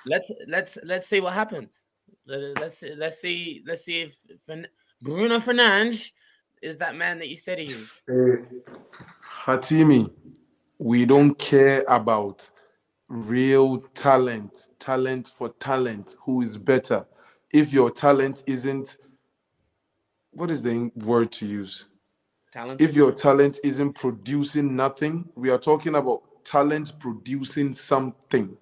let's 0.05 0.31
let's 0.47 0.77
let's 0.83 1.07
see 1.07 1.19
what 1.19 1.33
happens. 1.33 1.83
Let- 2.25 2.59
Let's 2.59 2.83
let's 2.97 3.19
see 3.19 3.63
let's 3.65 3.83
see 3.83 4.01
if 4.01 4.15
Fern- 4.45 4.67
Bruno 5.01 5.37
Fernandes 5.39 6.11
is 6.61 6.77
that 6.77 6.95
man 6.95 7.17
that 7.19 7.29
you 7.29 7.37
said 7.37 7.57
he 7.59 7.65
is. 7.73 7.89
Eh, 8.09 8.43
Hatimi, 9.45 10.11
we 10.77 11.05
don't 11.05 11.33
care 11.39 11.83
about 11.87 12.47
real 13.07 13.79
talent, 13.93 14.67
talent 14.79 15.31
for 15.35 15.49
talent, 15.59 16.15
who 16.23 16.41
is 16.41 16.57
better. 16.57 17.05
If 17.51 17.73
your 17.73 17.89
talent 17.91 18.43
isn't, 18.47 18.97
what 20.31 20.49
is 20.51 20.61
the 20.61 20.91
word 20.95 21.31
to 21.33 21.47
use? 21.47 21.85
Talent. 22.53 22.79
If 22.79 22.95
your 22.95 23.11
talent 23.11 23.59
isn't 23.63 23.93
producing 23.93 24.75
nothing, 24.75 25.27
we 25.35 25.49
are 25.49 25.57
talking 25.57 25.95
about 25.95 26.21
talent 26.43 26.93
producing 26.99 27.75
something. 27.75 28.55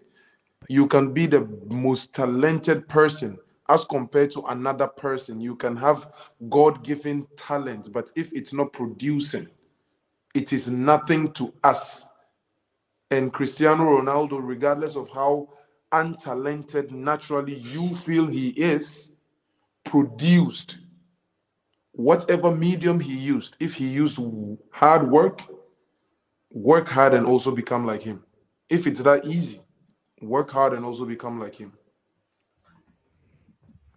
You 0.69 0.87
can 0.87 1.11
be 1.13 1.25
the 1.25 1.41
most 1.67 2.13
talented 2.13 2.87
person 2.87 3.39
as 3.69 3.85
compared 3.85 4.29
to 4.31 4.41
another 4.43 4.87
person. 4.87 5.41
You 5.41 5.55
can 5.55 5.75
have 5.75 6.13
God 6.47 6.83
given 6.83 7.25
talent, 7.35 7.91
but 7.91 8.11
if 8.15 8.31
it's 8.33 8.53
not 8.53 8.71
producing, 8.71 9.47
it 10.35 10.53
is 10.53 10.69
nothing 10.69 11.31
to 11.33 11.51
us. 11.63 12.05
And 13.09 13.33
Cristiano 13.33 13.83
Ronaldo, 13.83 14.39
regardless 14.41 14.95
of 14.95 15.09
how 15.09 15.49
untalented 15.91 16.91
naturally 16.91 17.55
you 17.55 17.95
feel 17.95 18.27
he 18.27 18.49
is, 18.49 19.09
produced 19.83 20.77
whatever 21.93 22.55
medium 22.55 22.99
he 22.99 23.15
used. 23.15 23.57
If 23.59 23.73
he 23.73 23.87
used 23.87 24.19
hard 24.69 25.09
work, 25.09 25.41
work 26.51 26.87
hard 26.87 27.15
and 27.15 27.25
also 27.25 27.49
become 27.49 27.87
like 27.87 28.03
him. 28.03 28.23
If 28.69 28.85
it's 28.85 29.01
that 29.01 29.25
easy, 29.25 29.61
work 30.21 30.49
hard 30.51 30.73
and 30.73 30.85
also 30.85 31.05
become 31.05 31.39
like 31.39 31.55
him. 31.55 31.73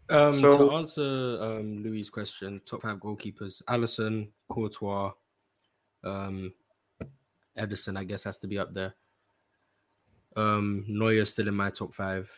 Um, 0.08 0.34
So- 0.34 0.68
to 0.68 0.74
answer 0.74 1.38
um, 1.42 1.82
Louis' 1.82 2.10
question, 2.10 2.60
top 2.66 2.82
five 2.82 2.98
goalkeepers: 2.98 3.62
Alisson, 3.64 4.30
Courtois, 4.48 5.12
um, 6.04 6.52
Ederson. 7.56 7.96
I 7.96 8.04
guess 8.04 8.24
has 8.24 8.38
to 8.38 8.46
be 8.46 8.58
up 8.58 8.74
there. 8.74 8.94
Um, 10.36 10.84
Neuer 10.88 11.24
still 11.24 11.48
in 11.48 11.54
my 11.54 11.70
top 11.70 11.94
five, 11.94 12.30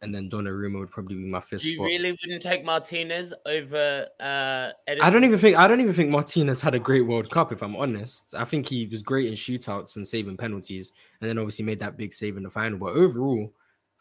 and 0.00 0.14
then 0.14 0.30
Donnarumma 0.30 0.78
would 0.78 0.90
probably 0.90 1.16
be 1.16 1.24
my 1.24 1.40
fifth 1.40 1.64
You 1.64 1.74
spot. 1.74 1.86
really 1.86 2.12
wouldn't 2.12 2.42
take 2.42 2.64
Martinez 2.64 3.32
over 3.46 4.06
uh? 4.20 4.70
I 5.00 5.10
don't 5.10 5.24
even 5.24 5.38
think 5.38 5.56
I 5.56 5.66
don't 5.66 5.80
even 5.80 5.92
think 5.92 6.10
Martinez 6.10 6.60
had 6.60 6.74
a 6.74 6.78
great 6.78 7.02
World 7.02 7.30
Cup. 7.30 7.52
If 7.52 7.62
I'm 7.62 7.76
honest, 7.76 8.34
I 8.36 8.44
think 8.44 8.66
he 8.66 8.86
was 8.86 9.02
great 9.02 9.26
in 9.26 9.34
shootouts 9.34 9.96
and 9.96 10.06
saving 10.06 10.36
penalties, 10.36 10.92
and 11.20 11.28
then 11.28 11.38
obviously 11.38 11.64
made 11.64 11.80
that 11.80 11.96
big 11.96 12.12
save 12.12 12.36
in 12.36 12.42
the 12.44 12.50
final. 12.50 12.78
But 12.78 12.94
overall, 12.94 13.52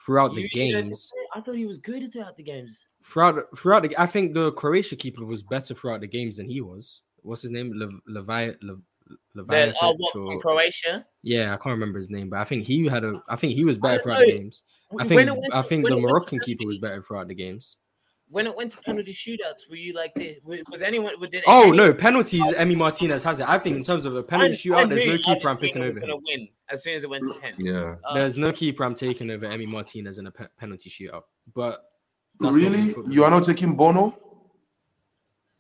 throughout 0.06 0.36
the 0.36 0.42
You 0.44 0.50
don't 0.50 0.84
games, 0.84 1.12
I 1.36 1.42
thought 1.42 1.56
he 1.56 1.66
was 1.66 1.78
good 1.80 2.12
throughout 2.14 2.38
the 2.38 2.44
games. 2.44 2.86
throughout 3.04 3.46
throughout 3.58 3.84
the, 3.84 3.96
I 4.00 4.06
think 4.06 4.34
the 4.34 4.52
Croatia 4.52 4.96
keeper 4.96 5.26
was 5.26 5.42
better 5.44 5.74
throughout 5.74 6.02
the 6.02 6.08
games 6.08 6.38
than 6.38 6.48
he 6.48 6.62
was. 6.62 7.02
What's 7.24 7.42
his 7.42 7.52
name? 7.52 7.74
Lev, 7.74 7.90
Levi, 8.08 8.52
Lev, 8.62 8.80
The, 9.36 9.44
Levajevic 9.44 9.74
oh, 9.82 9.96
what 9.98 10.12
from 10.14 10.40
Croatia? 10.40 11.06
yeah, 11.24 11.54
I 11.54 11.58
can't 11.58 11.74
remember 11.74 11.98
his 12.00 12.10
name, 12.10 12.30
but 12.30 12.40
I 12.40 12.44
think 12.44 12.66
he 12.66 12.86
had 12.88 13.04
a. 13.04 13.22
I 13.30 13.36
think 13.36 13.54
he 13.54 13.64
was 13.64 13.78
better 13.78 13.96
don't 13.96 14.04
throughout 14.04 14.20
the 14.26 14.32
games. 14.32 14.64
I 15.00 15.08
think 15.08 15.22
it 15.22 15.32
went 15.32 15.54
I 15.54 15.62
think 15.62 15.86
the 15.86 15.92
it 15.92 15.94
went 15.96 16.04
to 16.04 16.08
Moroccan 16.14 16.40
keeper 16.40 16.60
penalty- 16.60 16.66
was 16.66 16.78
better 16.80 17.02
throughout 17.02 17.28
the 17.28 17.36
games. 17.36 17.78
When 18.30 18.46
it 18.46 18.54
went 18.56 18.74
to 18.74 18.78
penalty 18.80 19.14
shootouts, 19.14 19.70
were 19.70 19.78
you 19.78 19.94
like 19.94 20.14
this? 20.16 20.38
Was 20.44 20.60
was 20.70 20.82
anyone? 20.82 21.14
Did 21.32 21.44
Oh 21.48 21.70
any- 21.70 21.78
no, 21.78 21.94
penalties. 21.94 22.44
Emi 22.44 22.76
Martinez 22.76 23.24
has 23.24 23.40
it. 23.40 23.48
I 23.48 23.58
think 23.58 23.78
in 23.78 23.84
terms 23.84 24.04
of 24.06 24.16
a 24.16 24.24
penalty 24.24 24.52
I 24.52 24.56
shootout, 24.56 24.90
there's 24.90 25.02
knew 25.02 25.12
no 25.14 25.18
keeper 25.18 25.48
I'm 25.50 25.56
Argentina 25.56 25.60
picking 25.62 25.82
over 25.84 26.00
him. 26.00 26.02
gonna 26.02 26.16
win 26.26 26.48
as 26.70 26.84
soon 26.84 26.96
as 26.96 27.04
it 27.06 27.10
went 27.10 27.24
to 27.32 27.40
ten. 27.40 27.54
Yeah. 27.58 27.96
Uh, 28.04 28.14
There's 28.16 28.36
no 28.36 28.52
keeper 28.52 28.84
I'm 28.84 28.96
taking 28.96 29.30
over 29.32 29.48
Emi 29.48 29.66
Martinez 29.68 30.18
in 30.18 30.28
a 30.28 30.32
pe- 30.32 30.48
penalty 30.60 30.90
shootout. 30.90 31.24
But 31.54 31.86
Really? 32.40 32.92
really. 32.94 33.14
You 33.14 33.24
are 33.24 33.32
not 33.32 33.46
taking 33.46 33.76
Bono? 33.78 34.18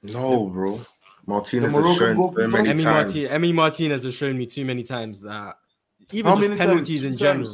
No, 0.03 0.47
bro. 0.47 0.81
Martinez 1.27 1.71
has 1.71 1.81
Moroccan 1.81 1.97
shown 1.97 2.33
so 2.33 2.47
many 2.47 2.69
Emi, 2.69 2.83
times. 2.83 3.13
Marti- 3.15 3.27
Emi 3.27 3.53
Martinez 3.53 4.03
has 4.05 4.13
shown 4.15 4.37
me 4.37 4.45
too 4.45 4.65
many 4.65 4.81
times 4.83 5.21
that 5.21 5.57
even 6.13 6.29
How 6.31 6.37
just 6.37 6.47
many 6.47 6.57
times? 6.59 6.69
penalties 6.69 7.03
in 7.03 7.17
general. 7.17 7.49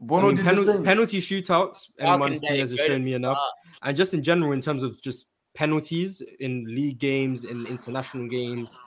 Bono 0.00 0.22
I 0.22 0.26
mean, 0.28 0.36
did 0.36 0.44
penal- 0.46 0.64
the 0.64 0.72
same. 0.74 0.84
penalty 0.84 1.20
shootouts, 1.20 1.90
Emi 2.00 2.18
Martinez 2.18 2.70
has 2.70 2.74
go 2.74 2.86
shown 2.86 3.04
me 3.04 3.14
enough. 3.14 3.38
And 3.82 3.96
just 3.96 4.14
in 4.14 4.22
general, 4.22 4.52
in 4.52 4.60
terms 4.60 4.82
of 4.82 5.00
just 5.02 5.26
penalties 5.54 6.22
in 6.40 6.64
league 6.64 6.98
games, 6.98 7.44
in 7.44 7.66
international 7.66 8.28
games, 8.28 8.78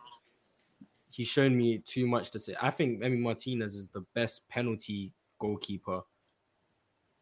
he's 1.11 1.27
shown 1.27 1.55
me 1.55 1.79
too 1.79 2.07
much 2.07 2.31
to 2.31 2.39
say. 2.39 2.55
I 2.61 2.71
think 2.71 3.01
Emi 3.01 3.19
Martinez 3.19 3.75
is 3.75 3.87
the 3.89 4.01
best 4.15 4.47
penalty 4.49 5.11
goalkeeper 5.39 6.01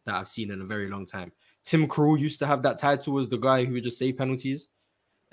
that 0.05 0.15
I've 0.15 0.27
seen 0.29 0.51
in 0.51 0.61
a 0.61 0.65
very 0.65 0.89
long 0.89 1.05
time. 1.05 1.31
Tim 1.65 1.85
Krul 1.87 2.17
used 2.17 2.39
to 2.39 2.47
have 2.47 2.63
that 2.63 2.79
title 2.79 3.17
as 3.19 3.27
the 3.27 3.37
guy 3.37 3.65
who 3.65 3.73
would 3.73 3.83
just 3.83 3.97
save 3.97 4.17
penalties. 4.17 4.69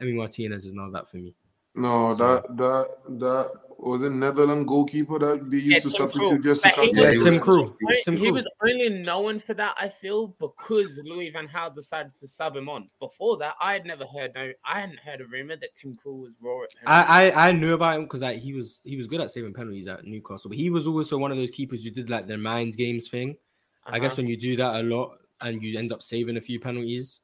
Emi 0.03 0.15
Martinez 0.17 0.67
is 0.67 0.73
now 0.73 0.91
that 0.91 1.09
for 1.09 1.19
me. 1.19 1.33
No, 1.75 2.15
So- 2.15 2.25
that 2.25 2.57
that 2.57 2.89
that 3.21 3.51
was 3.77 4.03
a 4.03 4.09
Netherlands 4.09 4.67
goalkeeper 4.67 5.19
that 5.19 5.51
they 5.51 5.57
used 5.59 5.67
Yeah, 5.69 5.77
to 5.81 5.83
Tim 5.83 5.91
substitute 5.91 6.41
Krul. 6.41 6.43
just 6.45 6.63
to 6.63 6.73
come 6.73 6.85
he 6.87 6.93
Yeah, 6.95 7.11
was- 7.11 7.25
the 7.25 7.31
Tim 7.31 7.35
US. 7.35 7.43
Krul. 7.45 7.77
Only- 7.83 8.03
Tim 8.05 8.17
he 8.17 8.31
was 8.31 8.47
only 8.63 8.89
known 8.89 9.41
for 9.41 9.53
that, 9.55 9.75
I 9.79 9.89
feel, 9.89 10.29
because 10.39 10.99
Louis 11.05 11.31
Van 11.31 11.49
Gaal 11.49 11.75
decided 11.75 12.13
to 12.21 12.27
sub 12.29 12.57
him 12.57 12.69
on. 12.69 12.89
Before 13.01 13.37
that, 13.39 13.57
I 13.61 13.73
had 13.75 13.85
never 13.85 14.07
heard 14.07 14.33
no, 14.35 14.53
I 14.65 14.81
hadn't 14.81 15.01
heard 15.01 15.21
a 15.21 15.27
rumor 15.27 15.57
that 15.57 15.75
Tim 15.75 15.99
Krul 16.03 16.21
was 16.23 16.35
raw. 16.41 16.63
At 16.63 16.69
I, 16.87 17.31
I 17.31 17.49
I 17.49 17.53
knew 17.53 17.75
about 17.75 17.97
him 17.97 18.03
because 18.05 18.23
like 18.23 18.39
he 18.39 18.55
was 18.55 18.81
he 18.85 18.97
was 18.97 19.07
good 19.07 19.21
at 19.21 19.31
saving 19.31 19.53
penalties 19.53 19.87
at 19.89 20.05
Newcastle, 20.05 20.49
but 20.49 20.57
he 20.59 20.71
was 20.71 20.87
also 20.87 21.19
one 21.19 21.33
of 21.33 21.37
those 21.37 21.51
keepers 21.51 21.85
who 21.85 21.91
did 21.91 22.09
like 22.09 22.27
the 22.29 22.39
mind 22.39 22.77
games 22.77 23.09
thing. 23.09 23.37
I 23.85 23.99
guess 23.99 24.13
Uh-huh. 24.13 24.23
when 24.23 24.29
you 24.29 24.37
do 24.39 24.57
that 24.57 24.81
a 24.81 24.83
lot 24.85 25.19
and 25.43 25.61
you 25.63 25.77
end 25.79 25.93
up 25.93 26.01
saving 26.03 26.37
a 26.39 26.41
few 26.41 26.59
penalties, 26.59 27.21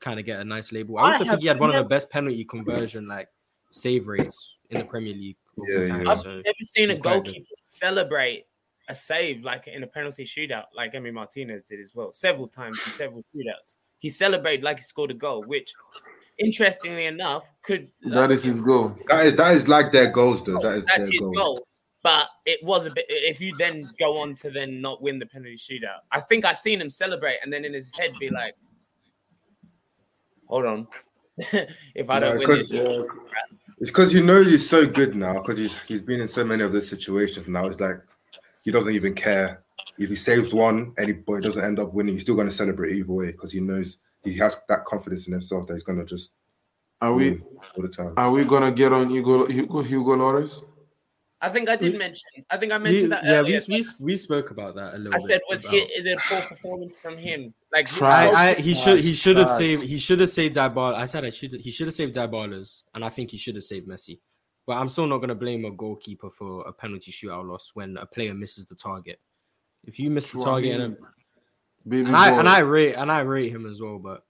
kind 0.00 0.18
of 0.18 0.24
get 0.24 0.40
a 0.40 0.44
nice 0.44 0.72
label. 0.72 0.96
I 0.96 1.02
I 1.02 1.12
also 1.14 1.24
think 1.26 1.40
he 1.42 1.48
had 1.48 1.60
one 1.60 1.68
of 1.70 1.76
the 1.76 1.84
best 1.88 2.08
penalty 2.08 2.44
conversion 2.46 3.06
like 3.08 3.28
save 3.72 4.06
rates 4.06 4.56
in 4.70 4.78
the 4.78 4.84
Premier 4.84 5.14
League. 5.14 5.36
Yeah, 5.66 5.84
time, 5.84 6.04
yeah. 6.04 6.10
I've 6.12 6.18
so- 6.18 6.36
never 6.36 6.56
seen 6.62 6.84
a 6.90 6.92
he's 6.92 6.98
quite 6.98 7.14
good. 7.16 7.24
goalkeeper 7.24 7.46
celebrate 7.64 8.46
a 8.88 8.94
save 8.94 9.42
like 9.44 9.68
in 9.68 9.82
a 9.82 9.86
penalty 9.86 10.24
shootout, 10.24 10.64
like 10.74 10.92
Emi 10.94 11.12
Martinez 11.12 11.64
did 11.64 11.80
as 11.80 11.94
well, 11.94 12.12
several 12.12 12.48
times 12.48 12.80
in 12.86 12.92
several 12.92 13.24
shootouts. 13.34 13.76
He 13.98 14.08
celebrated 14.08 14.64
like 14.64 14.78
he 14.78 14.82
scored 14.82 15.10
a 15.10 15.14
goal, 15.14 15.42
which, 15.46 15.72
interestingly 16.38 17.04
enough, 17.06 17.54
could 17.62 17.88
That 18.02 18.30
is 18.32 18.42
his 18.42 18.60
goal. 18.60 18.96
That 19.08 19.26
is 19.26 19.36
that 19.36 19.54
is 19.54 19.68
like 19.68 19.92
their 19.92 20.10
goals 20.10 20.42
though. 20.44 20.58
That 20.58 20.76
is 20.78 20.84
that's 20.84 20.98
their 20.98 21.06
his 21.06 21.20
goals. 21.20 21.36
goal. 21.36 21.66
But 22.02 22.26
it 22.46 22.58
was 22.64 22.86
a 22.86 22.90
bit. 22.92 23.04
If 23.08 23.40
you 23.40 23.54
then 23.58 23.84
go 24.00 24.18
on 24.18 24.34
to 24.36 24.50
then 24.50 24.80
not 24.80 25.00
win 25.02 25.20
the 25.20 25.26
penalty 25.26 25.54
shootout, 25.54 26.00
I 26.10 26.18
think 26.20 26.44
I 26.44 26.52
seen 26.52 26.80
him 26.80 26.90
celebrate 26.90 27.36
and 27.44 27.52
then 27.52 27.64
in 27.64 27.72
his 27.72 27.92
head 27.96 28.10
be 28.18 28.28
like, 28.30 28.56
"Hold 30.48 30.66
on, 30.66 30.88
if 31.94 32.10
I 32.10 32.18
don't 32.18 32.34
No, 32.34 32.38
win 32.38 32.46
'cause- 32.46 32.70
this, 32.70 32.72
Yeah, 32.72 33.02
It's 33.82 33.90
because 33.90 34.12
he 34.12 34.20
knows 34.20 34.48
he's 34.48 34.70
so 34.70 34.86
good 34.86 35.16
now 35.16 35.42
because 35.42 35.58
he's 35.58 35.76
he's 35.88 36.02
been 36.02 36.20
in 36.20 36.28
so 36.28 36.44
many 36.44 36.62
of 36.62 36.72
those 36.72 36.88
situations 36.88 37.48
now. 37.48 37.66
It's 37.66 37.80
like 37.80 37.96
he 38.62 38.70
doesn't 38.70 38.94
even 38.94 39.12
care 39.12 39.64
if 39.98 40.08
he 40.08 40.14
saves 40.14 40.54
one 40.54 40.94
and 40.98 41.08
he, 41.08 41.12
but 41.14 41.34
he 41.34 41.40
doesn't 41.40 41.64
end 41.64 41.80
up 41.80 41.92
winning. 41.92 42.14
He's 42.14 42.22
still 42.22 42.36
going 42.36 42.48
to 42.48 42.54
celebrate 42.54 42.94
either 42.94 43.12
way 43.12 43.32
because 43.32 43.50
he 43.50 43.58
knows 43.58 43.98
he 44.22 44.38
has 44.38 44.62
that 44.68 44.84
confidence 44.84 45.26
in 45.26 45.32
himself 45.32 45.66
that 45.66 45.72
he's 45.72 45.82
going 45.82 45.98
to 45.98 46.04
just 46.04 46.30
are 47.00 47.12
we 47.12 47.40
all 47.76 47.82
the 47.82 47.88
time. 47.88 48.14
are 48.16 48.30
we 48.30 48.44
gonna 48.44 48.70
get 48.70 48.92
on 48.92 49.10
Hugo 49.10 49.46
Hugo, 49.46 49.82
Hugo 49.82 50.14
Lloris? 50.14 50.62
I 51.44 51.48
think 51.48 51.68
I 51.68 51.74
did 51.76 51.92
We- 51.92 51.98
mention. 51.98 52.22
I 52.50 52.56
think 52.56 52.70
I 52.72 52.78
We- 52.78 52.84
mentioned 52.84 53.12
that 53.12 53.24
yeah, 53.24 53.32
earlier. 53.40 53.60
we, 53.68 53.74
we 53.76 53.84
we 53.98 54.16
spoke 54.16 54.50
about 54.52 54.76
that 54.76 54.94
a 54.94 54.98
little 54.98 55.12
bit. 55.12 55.14
I 55.14 55.18
bit. 55.18 55.26
said, 55.26 55.40
was 55.50 55.64
about- 55.64 55.74
he? 55.74 55.80
Is 55.80 56.06
it 56.06 56.18
a 56.18 56.22
poor 56.28 56.40
performance 56.42 56.94
from 57.02 57.18
him? 57.18 57.52
Like 57.72 57.86
Try- 57.86 58.28
I, 58.28 58.48
I, 58.50 58.54
he 58.54 58.74
should 58.74 59.00
he 59.00 59.12
should 59.12 59.36
have 59.36 59.50
saved 59.50 59.82
he 59.82 59.98
should 59.98 60.20
have 60.20 60.30
saved 60.30 60.54
Dybala. 60.56 60.94
I 60.94 61.06
said 61.06 61.24
I 61.24 61.30
should 61.30 61.52
he 61.54 61.70
should 61.70 61.88
have 61.88 61.94
saved 61.94 62.14
Dybala's, 62.14 62.84
and 62.94 63.04
I 63.04 63.08
think 63.08 63.30
he 63.32 63.36
should 63.36 63.56
have 63.56 63.64
saved 63.64 63.88
Messi. 63.88 64.20
But 64.66 64.76
I'm 64.78 64.88
still 64.88 65.06
not 65.08 65.18
gonna 65.18 65.34
blame 65.34 65.64
a 65.64 65.70
goalkeeper 65.72 66.30
for 66.30 66.62
a 66.68 66.72
penalty 66.72 67.10
shootout 67.10 67.48
loss 67.48 67.72
when 67.74 67.96
a 67.96 68.06
player 68.06 68.34
misses 68.34 68.64
the 68.66 68.76
target. 68.76 69.18
If 69.84 69.98
you 69.98 70.10
miss 70.10 70.30
the 70.30 70.44
target, 70.44 70.80
and, 70.80 70.96
Baby 71.88 72.06
and 72.06 72.16
I 72.16 72.38
and 72.38 72.48
I 72.48 72.60
rate 72.60 72.94
and 72.94 73.10
I 73.10 73.20
rate 73.22 73.50
him 73.50 73.66
as 73.66 73.82
well, 73.82 73.98
but 73.98 74.22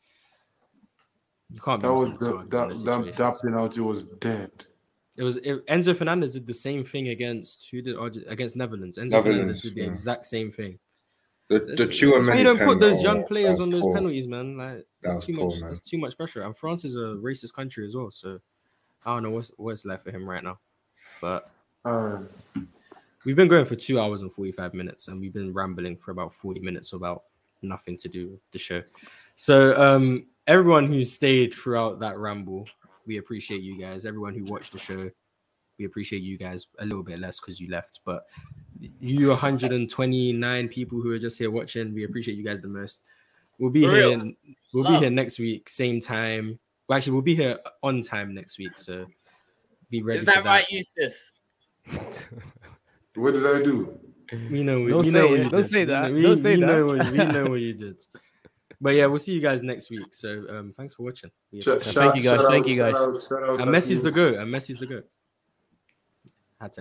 you 1.50 1.60
can't. 1.60 1.82
That 1.82 1.90
missing 1.90 2.04
was 2.04 2.14
the 2.16 2.24
the, 2.24 2.30
target 2.32 2.50
that, 2.50 3.04
that 3.04 3.16
that 3.16 3.34
penalty 3.42 3.80
was 3.80 4.04
dead. 4.04 4.50
It 5.16 5.22
was 5.22 5.36
it, 5.38 5.66
Enzo 5.66 5.94
Fernandez 5.94 6.32
did 6.32 6.46
the 6.46 6.54
same 6.54 6.84
thing 6.84 7.08
against 7.08 7.68
who 7.70 7.82
did 7.82 7.96
against 8.26 8.56
Netherlands. 8.56 8.98
Enzo 8.98 9.10
Netherlands, 9.10 9.26
Fernandez 9.26 9.62
did 9.62 9.74
the 9.74 9.82
yeah. 9.82 9.88
exact 9.88 10.26
same 10.26 10.50
thing. 10.50 10.78
The 11.48 11.58
That's, 11.58 11.70
the 11.78 11.84
that's 11.84 12.00
Tchouameni 12.00 12.28
why 12.28 12.34
you 12.36 12.44
don't 12.44 12.58
put 12.58 12.80
those 12.80 13.02
young 13.02 13.24
players 13.24 13.60
on 13.60 13.68
those 13.68 13.82
poor. 13.82 13.94
penalties, 13.94 14.26
man. 14.26 14.56
Like 14.56 14.86
that's 15.02 15.26
too 15.26 15.34
poor, 15.34 15.50
much. 15.50 15.60
man. 15.60 15.68
That's 15.68 15.80
too 15.80 15.98
much 15.98 16.16
pressure. 16.16 16.42
And 16.42 16.56
France 16.56 16.84
is 16.84 16.94
a 16.94 17.16
racist 17.20 17.52
country 17.52 17.84
as 17.84 17.94
well, 17.94 18.10
so 18.10 18.40
I 19.04 19.14
don't 19.14 19.22
know 19.22 19.30
what's 19.30 19.52
what's 19.56 19.84
left 19.84 20.04
for 20.04 20.10
him 20.10 20.28
right 20.28 20.42
now. 20.42 20.58
But 21.20 21.50
All 21.84 21.98
right. 22.00 22.26
we've 23.26 23.36
been 23.36 23.48
going 23.48 23.66
for 23.66 23.76
two 23.76 24.00
hours 24.00 24.22
and 24.22 24.32
forty 24.32 24.52
five 24.52 24.72
minutes, 24.72 25.08
and 25.08 25.20
we've 25.20 25.34
been 25.34 25.52
rambling 25.52 25.96
for 25.96 26.10
about 26.10 26.32
forty 26.32 26.60
minutes 26.60 26.94
about 26.94 27.24
nothing 27.60 27.98
to 27.98 28.08
do 28.08 28.28
with 28.28 28.40
the 28.52 28.58
show. 28.58 28.82
So 29.36 29.74
um, 29.80 30.26
everyone 30.46 30.86
who 30.86 31.04
stayed 31.04 31.52
throughout 31.52 32.00
that 32.00 32.18
ramble, 32.18 32.66
we 33.06 33.18
appreciate 33.18 33.62
you 33.62 33.78
guys. 33.78 34.04
Everyone 34.06 34.34
who 34.34 34.44
watched 34.44 34.72
the 34.72 34.78
show, 34.78 35.10
we 35.78 35.84
appreciate 35.84 36.22
you 36.22 36.36
guys 36.38 36.66
a 36.78 36.84
little 36.84 37.02
bit 37.02 37.18
less 37.18 37.40
because 37.40 37.60
you 37.60 37.70
left, 37.70 38.00
but 38.04 38.24
you 39.00 39.28
129 39.30 40.68
people 40.68 41.00
who 41.00 41.10
are 41.12 41.18
just 41.18 41.38
here 41.38 41.50
watching, 41.50 41.92
we 41.94 42.04
appreciate 42.04 42.36
you 42.36 42.44
guys 42.44 42.60
the 42.60 42.68
most. 42.68 43.02
We'll 43.58 43.70
be 43.70 43.84
For 43.84 43.92
here. 43.94 44.08
real. 44.18 44.32
We'll 44.72 44.88
be 44.88 44.96
here 44.98 45.10
next 45.10 45.38
week, 45.38 45.68
same 45.68 46.00
time. 46.00 46.58
Well, 46.88 46.96
actually, 46.96 47.12
we'll 47.12 47.22
be 47.22 47.34
here 47.36 47.58
on 47.82 48.02
time 48.02 48.34
next 48.34 48.58
week, 48.58 48.76
so 48.76 49.06
be 49.90 50.02
ready. 50.02 50.20
is 50.20 50.24
for 50.24 50.32
that 50.32 50.44
right, 50.44 50.66
Yusuf? 50.70 51.14
What 53.14 53.34
did 53.34 53.46
I 53.46 53.62
do? 53.62 53.98
We 54.50 54.62
know. 54.62 54.88
Don't 54.88 55.04
we 55.04 55.10
say 55.10 55.18
know 55.18 55.26
what 55.28 55.40
it. 55.40 55.44
you 55.44 55.50
Don't 55.50 55.60
did. 55.62 55.68
say 55.70 55.78
We 55.80 55.84
that. 55.84 56.02
know- 56.08 56.14
We, 56.14 56.22
Don't 56.22 56.42
say 56.42 56.54
we 56.54 56.60
Know 56.60 56.88
that. 56.92 57.04
what, 57.04 57.12
we 57.12 57.18
know 57.32 57.46
what 57.50 57.60
you 57.60 57.74
did. 57.74 58.02
But 58.82 58.96
yeah, 58.96 59.06
we'll 59.06 59.20
see 59.20 59.32
you 59.32 59.40
guys 59.40 59.62
next 59.62 59.90
week. 59.90 60.12
So 60.12 60.44
um, 60.50 60.72
thanks 60.76 60.94
for 60.94 61.04
watching. 61.04 61.30
We 61.52 61.60
Sh- 61.60 61.68
appreciate 61.68 61.90
it. 61.90 61.94
shout- 61.94 62.16
you 62.16 62.22
guys, 62.22 62.40
thank 62.46 62.64
out- 62.64 62.68
you 62.68 62.76
guys. 62.76 62.90
shout 62.92 63.08
out- 63.14 63.20
shout 63.28 63.42
out 63.44 63.60
and 63.62 63.70
Messi's 63.70 64.02
the 64.02 64.10
go. 64.10 64.26
And 64.34 64.52
Messi's 64.52 64.78
the 64.78 64.86
go. 64.86 65.02
Had 66.60 66.72
to 66.74 66.80